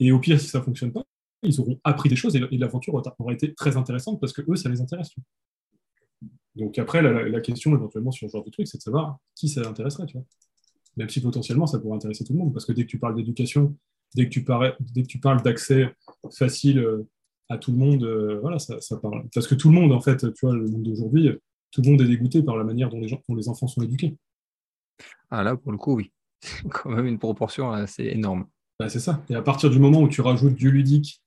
Et 0.00 0.12
au 0.12 0.18
pire, 0.20 0.40
si 0.40 0.48
ça 0.48 0.62
fonctionne 0.62 0.92
pas, 0.92 1.04
ils 1.42 1.60
auront 1.60 1.78
appris 1.84 2.08
des 2.08 2.16
choses 2.16 2.36
et, 2.36 2.42
et 2.50 2.58
l'aventure 2.58 2.94
aura 2.94 3.32
été 3.32 3.54
très 3.54 3.76
intéressante 3.76 4.20
parce 4.20 4.32
que 4.32 4.42
eux, 4.50 4.56
ça 4.56 4.68
les 4.68 4.80
intéresse. 4.80 5.10
tu 5.10 5.20
vois. 5.20 5.26
Donc 6.56 6.78
après, 6.78 7.02
la, 7.02 7.28
la 7.28 7.40
question 7.40 7.74
éventuellement 7.74 8.10
sur 8.10 8.28
ce 8.28 8.32
genre 8.32 8.44
de 8.44 8.50
truc, 8.50 8.66
c'est 8.66 8.78
de 8.78 8.82
savoir 8.82 9.18
qui 9.34 9.48
ça 9.48 9.60
intéresserait, 9.68 10.06
tu 10.06 10.14
vois. 10.14 10.26
même 10.96 11.08
si 11.08 11.20
potentiellement 11.20 11.66
ça 11.66 11.78
pourrait 11.78 11.96
intéresser 11.96 12.24
tout 12.24 12.32
le 12.32 12.38
monde, 12.38 12.52
parce 12.52 12.64
que 12.64 12.72
dès 12.72 12.82
que 12.82 12.90
tu 12.90 12.98
parles 12.98 13.14
d'éducation, 13.14 13.76
dès 14.14 14.24
que 14.24 14.30
tu 14.30 14.42
parles, 14.42 14.76
dès 14.80 15.02
que 15.02 15.08
tu 15.08 15.20
parles 15.20 15.42
d'accès 15.42 15.94
facile 16.32 16.78
euh, 16.78 17.06
à 17.48 17.58
tout 17.58 17.72
le 17.72 17.78
monde, 17.78 18.02
euh, 18.02 18.40
voilà, 18.40 18.58
ça, 18.58 18.78
parle. 19.00 19.24
Parce 19.32 19.46
que 19.46 19.54
tout 19.54 19.68
le 19.68 19.74
monde, 19.74 19.92
en 19.92 20.00
fait, 20.00 20.32
tu 20.32 20.46
vois, 20.46 20.54
le 20.54 20.66
monde 20.66 20.82
d'aujourd'hui, 20.82 21.30
tout 21.70 21.82
le 21.82 21.90
monde 21.90 22.00
est 22.00 22.06
dégoûté 22.06 22.42
par 22.42 22.56
la 22.56 22.64
manière 22.64 22.88
dont 22.88 22.98
les, 22.98 23.08
gens, 23.08 23.22
dont 23.28 23.34
les 23.34 23.48
enfants 23.48 23.68
sont 23.68 23.82
éduqués. 23.82 24.16
Ah 25.30 25.42
là, 25.42 25.56
pour 25.56 25.72
le 25.72 25.78
coup, 25.78 25.94
oui. 25.94 26.12
C'est 26.40 26.68
quand 26.70 26.90
même 26.90 27.06
une 27.06 27.18
proportion 27.18 27.70
assez 27.70 28.04
énorme. 28.04 28.46
Bah, 28.78 28.88
c'est 28.88 29.00
ça. 29.00 29.22
Et 29.28 29.34
à 29.34 29.42
partir 29.42 29.70
du 29.70 29.78
moment 29.78 30.00
où 30.00 30.08
tu 30.08 30.20
rajoutes 30.20 30.54
du 30.54 30.70
ludique, 30.70 31.22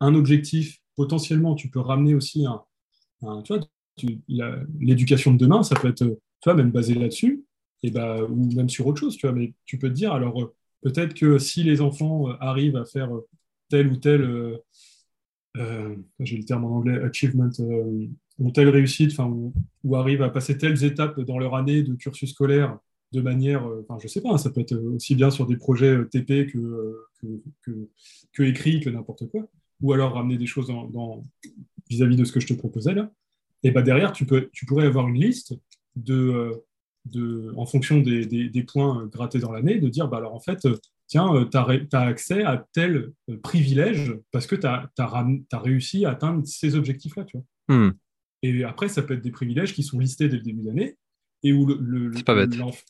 un 0.00 0.14
objectif, 0.14 0.78
potentiellement, 0.96 1.54
tu 1.54 1.68
peux 1.70 1.80
ramener 1.80 2.14
aussi 2.14 2.46
un, 2.46 2.62
tu 3.42 3.54
vois, 3.54 3.64
l'éducation 3.98 5.32
de 5.32 5.38
demain, 5.38 5.62
ça 5.62 5.76
peut 5.76 5.88
être, 5.88 6.04
tu 6.04 6.18
vois, 6.44 6.54
même 6.54 6.70
basé 6.70 6.94
là-dessus, 6.94 7.44
et 7.82 7.90
bah, 7.90 8.22
ou 8.24 8.52
même 8.54 8.68
sur 8.68 8.86
autre 8.86 9.00
chose, 9.00 9.16
tu 9.16 9.26
vois. 9.26 9.34
Mais 9.34 9.52
tu 9.64 9.78
peux 9.78 9.88
te 9.88 9.94
dire, 9.94 10.12
alors 10.12 10.40
euh, 10.42 10.54
peut-être 10.82 11.14
que 11.14 11.38
si 11.38 11.62
les 11.62 11.80
enfants 11.80 12.28
euh, 12.28 12.34
arrivent 12.40 12.76
à 12.76 12.84
faire 12.84 13.14
euh, 13.14 13.26
tel 13.68 13.88
ou 13.88 13.96
tel, 13.96 14.58
j'ai 16.20 16.36
le 16.36 16.44
terme 16.44 16.64
en 16.64 16.76
anglais, 16.76 17.00
achievement, 17.02 17.48
ont 18.38 18.50
telle 18.50 18.68
réussite, 18.68 19.18
ou, 19.18 19.52
ou 19.84 19.96
arrivent 19.96 20.22
à 20.22 20.30
passer 20.30 20.56
telles 20.58 20.84
étapes 20.84 21.20
dans 21.20 21.38
leur 21.38 21.54
année 21.54 21.82
de 21.82 21.94
cursus 21.94 22.30
scolaire 22.30 22.78
de 23.12 23.20
manière, 23.20 23.66
enfin, 23.82 23.98
je 24.02 24.08
sais 24.08 24.22
pas, 24.22 24.38
ça 24.38 24.48
peut 24.50 24.62
être 24.62 24.74
aussi 24.74 25.14
bien 25.14 25.30
sur 25.30 25.46
des 25.46 25.58
projets 25.58 26.02
TP 26.06 26.46
que, 26.46 26.96
que, 27.60 27.88
que, 28.32 28.42
écrit, 28.42 28.80
que 28.80 28.88
n'importe 28.88 29.28
quoi, 29.30 29.46
ou 29.82 29.92
alors 29.92 30.14
ramener 30.14 30.38
des 30.38 30.46
choses 30.46 30.72
vis-à-vis 31.90 32.16
de 32.16 32.24
ce 32.24 32.32
que 32.32 32.40
je 32.40 32.46
te 32.46 32.54
proposais 32.54 32.94
là. 32.94 33.12
Et 33.62 33.70
bah 33.70 33.82
derrière, 33.82 34.12
tu, 34.12 34.26
peux, 34.26 34.50
tu 34.52 34.66
pourrais 34.66 34.86
avoir 34.86 35.08
une 35.08 35.20
liste 35.20 35.54
de, 35.96 36.52
de, 37.04 37.52
en 37.56 37.66
fonction 37.66 38.00
des, 38.00 38.26
des, 38.26 38.62
points 38.64 39.06
grattés 39.06 39.38
dans 39.38 39.52
l'année, 39.52 39.78
de 39.78 39.88
dire, 39.88 40.08
bah 40.08 40.16
alors 40.18 40.34
en 40.34 40.40
fait, 40.40 40.66
tiens, 41.06 41.48
tu 41.50 41.56
as, 41.56 42.00
accès 42.00 42.42
à 42.42 42.66
tel 42.72 43.12
privilège 43.42 44.14
parce 44.32 44.46
que 44.46 44.56
tu 44.56 44.66
as, 44.66 44.90
as, 44.98 45.58
réussi 45.58 46.04
à 46.04 46.10
atteindre 46.10 46.44
ces 46.46 46.74
objectifs-là. 46.74 47.24
Hmm. 47.68 47.90
Et 48.42 48.64
après, 48.64 48.88
ça 48.88 49.02
peut 49.02 49.14
être 49.14 49.22
des 49.22 49.30
privilèges 49.30 49.74
qui 49.74 49.82
sont 49.82 49.98
listés 49.98 50.28
dès 50.28 50.36
le 50.36 50.42
début 50.42 50.62
d'année 50.62 50.96
et 51.42 51.52
où 51.52 51.68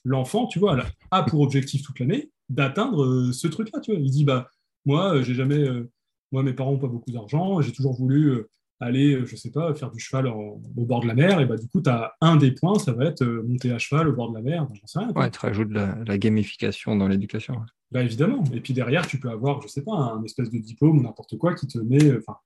l'enfant, 0.04 0.46
tu 0.46 0.58
vois, 0.58 0.84
a 1.10 1.22
pour 1.22 1.40
objectif 1.40 1.82
toute 1.82 1.98
l'année 1.98 2.30
d'atteindre 2.48 3.04
euh, 3.04 3.32
ce 3.32 3.48
truc-là. 3.48 3.80
Tu 3.80 3.92
vois. 3.92 4.00
Il 4.00 4.10
dit, 4.10 4.24
bah, 4.24 4.50
moi, 4.84 5.14
euh, 5.14 5.22
j'ai 5.22 5.34
jamais, 5.34 5.58
euh, 5.58 5.90
moi, 6.32 6.42
mes 6.42 6.52
parents 6.52 6.72
n'ont 6.72 6.78
pas 6.78 6.88
beaucoup 6.88 7.10
d'argent, 7.10 7.60
j'ai 7.60 7.72
toujours 7.72 7.94
voulu 7.94 8.42
aller, 8.84 9.24
je 9.24 9.36
sais 9.36 9.50
pas, 9.50 9.74
faire 9.74 9.90
du 9.90 10.00
cheval 10.00 10.26
au 10.26 10.60
bord 10.76 11.00
de 11.00 11.08
la 11.08 11.14
mer, 11.14 11.40
et 11.40 11.46
bah, 11.46 11.56
du 11.56 11.68
coup, 11.68 11.80
tu 11.80 11.90
as 11.90 12.14
un 12.20 12.36
des 12.36 12.52
points, 12.52 12.78
ça 12.78 12.92
va 12.92 13.06
être 13.06 13.24
monter 13.24 13.72
à 13.72 13.78
cheval 13.78 14.08
au 14.08 14.12
bord 14.12 14.30
de 14.30 14.36
la 14.36 14.42
mer, 14.42 14.66
sais 14.84 14.98
rien. 14.98 15.12
Ouais, 15.14 15.30
tu 15.30 15.38
rajoutes 15.38 15.72
la, 15.72 15.98
la 16.06 16.18
gamification 16.18 16.96
dans 16.96 17.08
l'éducation. 17.08 17.56
Bah, 17.90 18.02
évidemment. 18.02 18.42
Et 18.54 18.60
puis 18.60 18.72
derrière, 18.74 19.06
tu 19.06 19.18
peux 19.18 19.30
avoir, 19.30 19.60
je 19.62 19.68
sais 19.68 19.82
pas, 19.82 19.92
un 19.92 20.22
espèce 20.24 20.50
de 20.50 20.58
diplôme 20.58 20.98
ou 20.98 21.02
n'importe 21.02 21.36
quoi 21.38 21.54
qui 21.54 21.66
te 21.66 21.78
met, 21.78 22.16
enfin, 22.16 22.36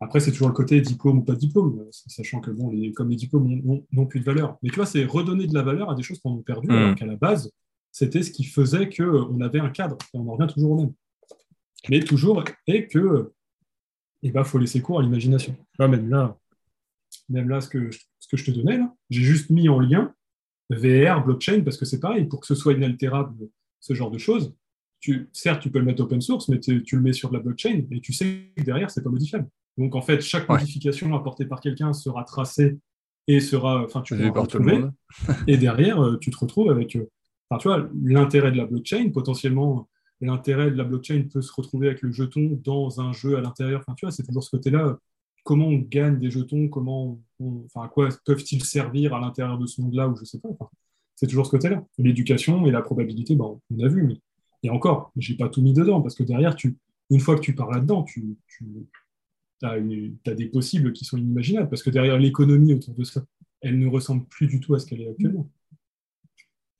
après, 0.00 0.20
c'est 0.20 0.32
toujours 0.32 0.48
le 0.48 0.54
côté 0.54 0.80
diplôme 0.80 1.18
ou 1.18 1.22
pas 1.22 1.34
diplôme, 1.34 1.86
sachant 1.90 2.40
que 2.40 2.50
bon, 2.50 2.70
les, 2.70 2.92
comme 2.92 3.08
les 3.08 3.16
diplômes 3.16 3.82
n'ont 3.92 4.06
plus 4.06 4.20
de 4.20 4.24
valeur. 4.24 4.58
Mais 4.62 4.68
tu 4.68 4.76
vois, 4.76 4.86
c'est 4.86 5.04
redonner 5.04 5.46
de 5.46 5.54
la 5.54 5.62
valeur 5.62 5.90
à 5.90 5.94
des 5.94 6.02
choses 6.02 6.18
qu'on 6.20 6.38
a 6.38 6.42
perdues, 6.42 6.68
mm. 6.68 6.72
alors 6.72 6.94
qu'à 6.94 7.06
la 7.06 7.16
base, 7.16 7.50
c'était 7.90 8.22
ce 8.22 8.30
qui 8.30 8.44
faisait 8.44 8.90
qu'on 8.90 9.40
avait 9.40 9.60
un 9.60 9.70
cadre. 9.70 9.96
Et 10.12 10.18
on 10.18 10.28
en 10.28 10.32
revient 10.36 10.52
toujours 10.52 10.72
au 10.72 10.76
même. 10.76 10.92
Mais 11.88 12.00
toujours, 12.00 12.42
et 12.66 12.88
que 12.88 13.32
il 14.24 14.28
eh 14.28 14.32
ben, 14.32 14.42
faut 14.42 14.56
laisser 14.56 14.80
cours 14.80 15.00
à 15.00 15.02
l'imagination. 15.02 15.54
Même 15.78 16.08
là, 16.08 16.38
même 17.28 17.50
là, 17.50 17.60
ce 17.60 17.68
que, 17.68 17.90
ce 18.18 18.26
que 18.26 18.38
je 18.38 18.46
te 18.46 18.50
donnais, 18.50 18.80
j'ai 19.10 19.20
juste 19.20 19.50
mis 19.50 19.68
en 19.68 19.78
lien 19.78 20.14
VR, 20.70 21.22
blockchain, 21.22 21.60
parce 21.62 21.76
que 21.76 21.84
c'est 21.84 22.00
pareil, 22.00 22.24
pour 22.24 22.40
que 22.40 22.46
ce 22.46 22.54
soit 22.54 22.72
inaltérable, 22.72 23.48
ce 23.80 23.92
genre 23.92 24.10
de 24.10 24.16
choses, 24.16 24.54
tu, 24.98 25.28
certes, 25.34 25.60
tu 25.60 25.70
peux 25.70 25.78
le 25.78 25.84
mettre 25.84 26.02
open 26.02 26.22
source, 26.22 26.48
mais 26.48 26.58
tu, 26.58 26.82
le 26.90 27.00
mets 27.02 27.12
sur 27.12 27.28
de 27.28 27.34
la 27.34 27.40
blockchain 27.40 27.82
et 27.90 28.00
tu 28.00 28.14
sais 28.14 28.50
que 28.56 28.62
derrière, 28.62 28.90
c'est 28.90 29.02
pas 29.02 29.10
modifiable. 29.10 29.46
Donc, 29.76 29.94
en 29.94 30.00
fait, 30.00 30.22
chaque 30.22 30.48
modification 30.48 31.14
apportée 31.14 31.44
par 31.44 31.60
quelqu'un 31.60 31.92
sera 31.92 32.24
tracée 32.24 32.78
et 33.26 33.40
sera, 33.40 33.84
enfin, 33.84 34.00
tu 34.00 34.16
pourras 34.16 34.40
retrouver. 34.40 34.84
et 35.46 35.58
derrière, 35.58 36.02
euh, 36.02 36.16
tu 36.18 36.30
te 36.30 36.38
retrouves 36.38 36.70
avec, 36.70 36.96
euh, 36.96 37.10
enfin, 37.50 37.58
tu 37.60 37.68
vois, 37.68 37.90
l'intérêt 38.02 38.52
de 38.52 38.56
la 38.56 38.64
blockchain, 38.64 39.10
potentiellement, 39.12 39.86
l'intérêt 40.20 40.70
de 40.70 40.76
la 40.76 40.84
blockchain 40.84 41.24
peut 41.32 41.42
se 41.42 41.52
retrouver 41.52 41.88
avec 41.88 42.02
le 42.02 42.12
jeton 42.12 42.60
dans 42.62 43.00
un 43.00 43.12
jeu 43.12 43.36
à 43.36 43.40
l'intérieur. 43.40 43.80
Enfin, 43.80 43.94
tu 43.94 44.06
vois, 44.06 44.12
c'est 44.12 44.22
toujours 44.24 44.44
ce 44.44 44.50
côté-là. 44.50 44.98
Comment 45.44 45.68
on 45.68 45.78
gagne 45.78 46.18
des 46.18 46.30
jetons? 46.30 46.68
Comment, 46.68 47.20
enfin, 47.66 47.82
à 47.82 47.88
quoi 47.88 48.08
peuvent-ils 48.24 48.64
servir 48.64 49.14
à 49.14 49.20
l'intérieur 49.20 49.58
de 49.58 49.66
ce 49.66 49.80
monde-là 49.82 50.08
Ou 50.08 50.16
je 50.16 50.24
sais 50.24 50.38
pas. 50.38 50.48
c'est 51.16 51.26
toujours 51.26 51.46
ce 51.46 51.50
côté-là. 51.50 51.84
L'éducation 51.98 52.66
et 52.66 52.70
la 52.70 52.82
probabilité, 52.82 53.36
bon, 53.36 53.60
on 53.70 53.84
a 53.84 53.88
vu. 53.88 54.04
Mais... 54.04 54.20
Et 54.62 54.70
encore, 54.70 55.12
j'ai 55.16 55.36
pas 55.36 55.48
tout 55.48 55.62
mis 55.62 55.74
dedans 55.74 56.00
parce 56.00 56.14
que 56.14 56.22
derrière, 56.22 56.56
tu, 56.56 56.76
une 57.10 57.20
fois 57.20 57.36
que 57.36 57.42
tu 57.42 57.54
pars 57.54 57.70
là-dedans, 57.70 58.02
tu, 58.04 58.36
tu 58.48 58.64
tu 59.60 60.30
as, 60.30 60.34
des 60.34 60.46
possibles 60.46 60.92
qui 60.92 61.04
sont 61.04 61.16
inimaginables, 61.16 61.68
parce 61.68 61.82
que 61.82 61.90
derrière 61.90 62.18
l'économie 62.18 62.74
autour 62.74 62.94
de 62.94 63.04
ça, 63.04 63.24
elle 63.60 63.78
ne 63.78 63.86
ressemble 63.86 64.26
plus 64.26 64.46
du 64.46 64.60
tout 64.60 64.74
à 64.74 64.78
ce 64.78 64.86
qu'elle 64.86 65.00
est 65.00 65.08
actuellement. 65.08 65.48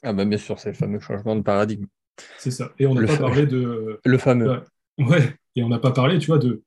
Ah 0.03 0.13
bah 0.13 0.25
bien 0.25 0.39
sûr, 0.39 0.59
c'est 0.59 0.71
le 0.71 0.75
fameux 0.75 1.01
changement 1.01 1.35
de 1.37 1.43
paradigme. 1.43 1.87
C'est 2.39 2.51
ça. 2.51 2.73
Et 2.79 2.87
on 2.87 2.95
n'a 2.95 3.07
pas 3.07 3.17
parlé 3.17 3.47
de... 3.47 4.01
Le 4.05 4.19
fameux. 4.19 4.61
Ouais. 4.99 5.37
Et 5.57 5.63
on 5.63 5.69
n'a 5.69 5.79
pas 5.79 5.93
parlé, 5.93 6.19
tu 6.19 6.29
vois, 6.29 6.39
de 6.39 6.63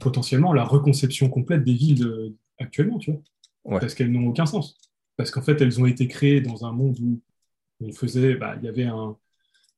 potentiellement 0.00 0.52
la 0.52 0.64
reconception 0.64 1.28
complète 1.28 1.64
des 1.64 1.74
villes 1.74 2.34
actuellement, 2.58 2.98
tu 2.98 3.12
vois. 3.12 3.80
Parce 3.80 3.94
qu'elles 3.94 4.12
n'ont 4.12 4.28
aucun 4.28 4.46
sens. 4.46 4.76
Parce 5.16 5.30
qu'en 5.30 5.42
fait, 5.42 5.60
elles 5.60 5.80
ont 5.80 5.86
été 5.86 6.08
créées 6.08 6.40
dans 6.40 6.66
un 6.66 6.72
monde 6.72 6.98
où 7.00 7.20
on 7.80 7.92
faisait, 7.92 8.34
bah, 8.34 8.56
il 8.60 8.64
y 8.64 8.68
avait 8.68 8.84
un, 8.84 9.16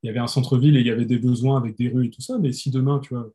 il 0.02 0.06
y 0.06 0.10
avait 0.10 0.18
un 0.18 0.26
centre-ville 0.26 0.76
et 0.76 0.80
il 0.80 0.86
y 0.86 0.90
avait 0.90 1.04
des 1.04 1.18
besoins 1.18 1.58
avec 1.58 1.76
des 1.76 1.88
rues 1.88 2.06
et 2.06 2.10
tout 2.10 2.22
ça, 2.22 2.38
mais 2.38 2.52
si 2.52 2.70
demain, 2.70 3.00
tu 3.00 3.14
vois, 3.14 3.30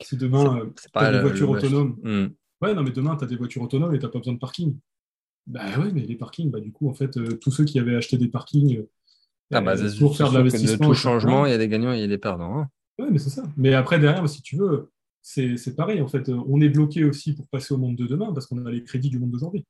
si 0.00 0.16
demain, 0.16 0.58
euh, 0.58 0.66
tu 0.76 0.88
as 0.94 1.12
des 1.12 1.20
voitures 1.20 1.50
autonomes. 1.50 1.96
Hmm. 2.02 2.28
Ouais, 2.62 2.74
non, 2.74 2.82
mais 2.82 2.90
demain, 2.90 3.16
tu 3.16 3.24
as 3.24 3.26
des 3.26 3.36
voitures 3.36 3.62
autonomes 3.62 3.94
et 3.94 3.98
tu 3.98 4.04
n'as 4.04 4.10
pas 4.10 4.18
besoin 4.18 4.34
de 4.34 4.38
parking. 4.38 4.76
Bah 5.46 5.66
ouais, 5.78 5.92
mais 5.92 6.02
les 6.02 6.16
parkings, 6.16 6.50
bah, 6.50 6.60
du 6.60 6.72
coup, 6.72 6.88
en 6.88 6.94
fait, 6.94 7.16
euh, 7.16 7.36
tous 7.36 7.50
ceux 7.50 7.64
qui 7.64 7.78
avaient 7.78 7.96
acheté 7.96 8.16
des 8.16 8.28
parkings 8.28 8.84
ah 9.52 9.60
bah, 9.60 9.76
euh, 9.76 9.90
pour 9.98 10.16
faire 10.16 10.30
de 10.30 10.38
l'investissement. 10.38 10.88
Tout 10.88 10.94
changement, 10.94 11.46
il 11.46 11.50
y 11.50 11.54
a 11.54 11.58
des 11.58 11.68
gagnants 11.68 11.92
et 11.92 11.98
il 11.98 12.00
y 12.00 12.04
a 12.04 12.08
des 12.08 12.18
perdants. 12.18 12.58
Hein. 12.58 12.68
Ouais, 12.98 13.08
mais 13.10 13.18
c'est 13.18 13.30
ça. 13.30 13.42
Mais 13.56 13.74
après, 13.74 13.98
derrière, 13.98 14.28
si 14.28 14.42
tu 14.42 14.56
veux, 14.56 14.90
c'est 15.22 15.76
pareil. 15.76 16.00
En 16.00 16.08
fait, 16.08 16.28
on 16.28 16.60
est 16.60 16.68
bloqué 16.68 17.04
aussi 17.04 17.34
pour 17.34 17.46
passer 17.48 17.74
au 17.74 17.78
monde 17.78 17.96
de 17.96 18.06
demain 18.06 18.32
parce 18.32 18.46
qu'on 18.46 18.64
a 18.64 18.70
les 18.70 18.84
crédits 18.84 19.10
du 19.10 19.18
monde 19.18 19.30
d'aujourd'hui. 19.30 19.64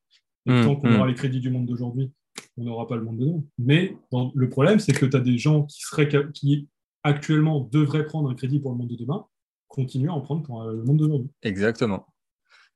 Hmm, 0.46 0.62
tant 0.62 0.76
qu'on 0.76 0.90
hmm. 0.90 0.96
aura 0.96 1.06
les 1.06 1.14
crédits 1.14 1.40
du 1.40 1.50
monde 1.50 1.64
d'aujourd'hui, 1.64 2.12
on 2.58 2.64
n'aura 2.64 2.86
pas 2.86 2.96
le 2.96 3.02
monde 3.02 3.18
de 3.18 3.24
demain. 3.24 3.42
Mais 3.58 3.96
le 4.34 4.48
problème, 4.48 4.78
c'est 4.78 4.92
que 4.92 5.06
tu 5.06 5.16
as 5.16 5.20
des 5.20 5.38
gens 5.38 5.62
qui, 5.64 5.80
seraient, 5.80 6.08
qui 6.32 6.68
actuellement 7.02 7.68
devraient 7.72 8.06
prendre 8.06 8.30
un 8.30 8.34
crédit 8.34 8.60
pour 8.60 8.72
le 8.72 8.78
monde 8.78 8.88
de 8.88 8.96
demain 8.96 9.26
continuer 9.74 10.08
à 10.08 10.12
en 10.12 10.20
prendre 10.20 10.42
pour 10.42 10.62
euh, 10.62 10.72
le 10.72 10.84
monde 10.84 10.98
d'aujourd'hui. 10.98 11.30
Exactement. 11.42 12.06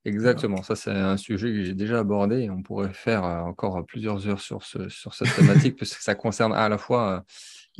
Exactement, 0.05 0.62
ça 0.62 0.77
c'est 0.77 0.91
un 0.91 1.17
sujet 1.17 1.49
que 1.49 1.65
j'ai 1.65 1.75
déjà 1.75 1.99
abordé 1.99 2.49
on 2.51 2.62
pourrait 2.62 2.93
faire 2.93 3.25
euh, 3.25 3.41
encore 3.41 3.85
plusieurs 3.85 4.27
heures 4.28 4.41
sur, 4.41 4.62
ce, 4.62 4.89
sur 4.89 5.12
cette 5.12 5.35
thématique 5.35 5.77
parce 5.77 5.94
que 5.94 6.02
ça 6.02 6.15
concerne 6.15 6.52
à 6.52 6.68
la 6.68 6.78
fois 6.78 7.25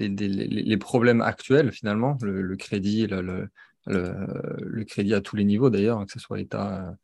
euh, 0.01 0.09
les, 0.09 0.09
les, 0.09 0.77
problèmes 0.77 1.21
actuels 1.21 1.73
finalement, 1.73 2.19
le, 2.23 2.57
crédit, 2.57 3.07
le, 3.07 3.49
le, 3.87 4.85
crédit 4.85 5.15
à 5.15 5.21
tous 5.21 5.37
les 5.37 5.45
niveaux 5.45 5.71
d'ailleurs, 5.71 6.05
que 6.07 6.13
ce 6.13 6.21
soit 6.21 6.41
État, 6.41 6.95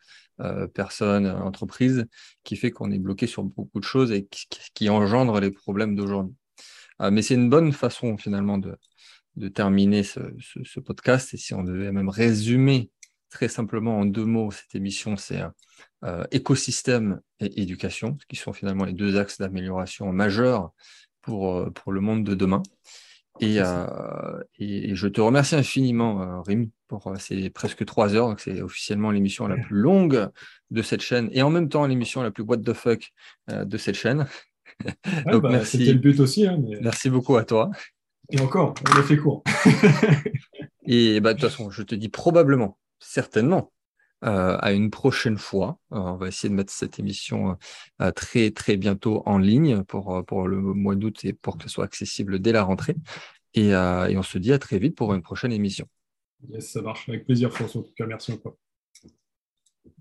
personne, 0.74 1.26
entreprise, 1.26 2.06
qui 2.44 2.54
fait 2.54 2.70
qu'on 2.70 2.92
est 2.92 3.00
bloqué 3.00 3.26
sur 3.26 3.42
beaucoup 3.42 3.80
de 3.80 3.84
choses 3.84 4.12
et 4.12 4.26
qui, 4.26 4.46
qui 4.74 4.88
engendre 4.88 5.40
les 5.40 5.50
problèmes 5.50 5.96
d'aujourd'hui. 5.96 6.36
mais 7.10 7.22
c'est 7.22 7.34
une 7.34 7.50
bonne 7.50 7.72
façon 7.72 8.16
finalement 8.16 8.58
de, 8.58 8.76
de 9.36 9.48
terminer 9.48 10.02
ce, 10.02 10.80
podcast. 10.80 11.34
Et 11.34 11.36
si 11.36 11.54
on 11.54 11.64
devait 11.64 11.92
même 11.92 12.08
résumer 12.08 12.90
très 13.34 13.48
simplement 13.48 13.98
en 13.98 14.06
deux 14.06 14.24
mots 14.24 14.52
cette 14.52 14.76
émission, 14.76 15.16
c'est 15.16 15.42
euh, 16.04 16.24
écosystème 16.30 17.20
et 17.40 17.60
éducation, 17.60 18.16
qui 18.28 18.36
sont 18.36 18.52
finalement 18.52 18.84
les 18.84 18.92
deux 18.92 19.18
axes 19.18 19.38
d'amélioration 19.38 20.12
majeurs 20.12 20.70
pour, 21.20 21.52
euh, 21.52 21.70
pour 21.70 21.90
le 21.90 22.00
monde 22.00 22.24
de 22.24 22.34
demain. 22.34 22.62
Et, 23.40 23.56
euh, 23.58 24.40
et, 24.60 24.94
je 24.94 25.08
te 25.08 25.20
remercie 25.20 25.56
infiniment, 25.56 26.40
Rémi, 26.42 26.70
pour 26.86 27.12
ces 27.18 27.50
presque 27.50 27.84
trois 27.84 28.14
heures. 28.14 28.36
C'est 28.38 28.62
officiellement 28.62 29.10
l'émission 29.10 29.48
la 29.48 29.56
plus 29.56 29.76
longue 29.76 30.28
de 30.70 30.82
cette 30.82 31.02
chaîne 31.02 31.28
et 31.32 31.42
en 31.42 31.50
même 31.50 31.68
temps 31.68 31.84
l'émission 31.88 32.22
la 32.22 32.30
plus 32.30 32.44
what 32.44 32.58
the 32.58 32.72
fuck 32.72 33.12
de 33.48 33.76
cette 33.76 33.96
chaîne. 33.96 34.26
Donc, 35.32 35.42
bah, 35.42 35.48
merci. 35.50 35.78
C'était 35.78 35.94
le 35.94 35.98
but 35.98 36.20
aussi. 36.20 36.46
Hein, 36.46 36.62
merci 36.80 37.10
beaucoup 37.10 37.36
à 37.36 37.44
toi. 37.44 37.72
Et 38.30 38.40
encore, 38.40 38.74
on 38.88 39.00
a 39.00 39.02
fait 39.02 39.16
court. 39.16 39.42
et 40.86 41.18
bah, 41.18 41.34
de 41.34 41.40
toute 41.40 41.50
façon, 41.50 41.70
je 41.70 41.82
te 41.82 41.96
dis 41.96 42.08
probablement, 42.08 42.78
certainement, 43.04 43.72
euh, 44.24 44.56
à 44.60 44.72
une 44.72 44.90
prochaine 44.90 45.36
fois. 45.36 45.78
Euh, 45.92 45.96
on 45.96 46.16
va 46.16 46.28
essayer 46.28 46.48
de 46.48 46.54
mettre 46.54 46.72
cette 46.72 46.98
émission 46.98 47.58
euh, 48.00 48.10
très 48.10 48.50
très 48.50 48.76
bientôt 48.76 49.22
en 49.26 49.36
ligne 49.36 49.82
pour, 49.84 50.48
le 50.48 50.60
mois 50.60 50.94
d'août 50.94 51.24
et 51.24 51.34
pour 51.34 51.58
que 51.58 51.64
ce 51.64 51.68
soit 51.68 51.84
accessible 51.84 52.38
dès 52.38 52.52
la 52.52 52.62
rentrée. 52.62 52.96
Et, 53.52 53.68
et, 53.68 54.16
on 54.16 54.22
se 54.22 54.38
dit 54.38 54.52
à 54.52 54.58
très 54.58 54.78
vite 54.78 54.96
pour 54.96 55.14
une 55.14 55.22
prochaine 55.22 55.52
émission. 55.52 55.86
Yes, 56.48 56.72
ça 56.72 56.82
marche. 56.82 57.08
Avec 57.08 57.24
plaisir, 57.24 57.52
François. 57.52 57.82
En 57.82 57.84
tout 57.84 57.94
cas, 57.96 58.06
merci 58.06 58.32
encore. 58.32 58.56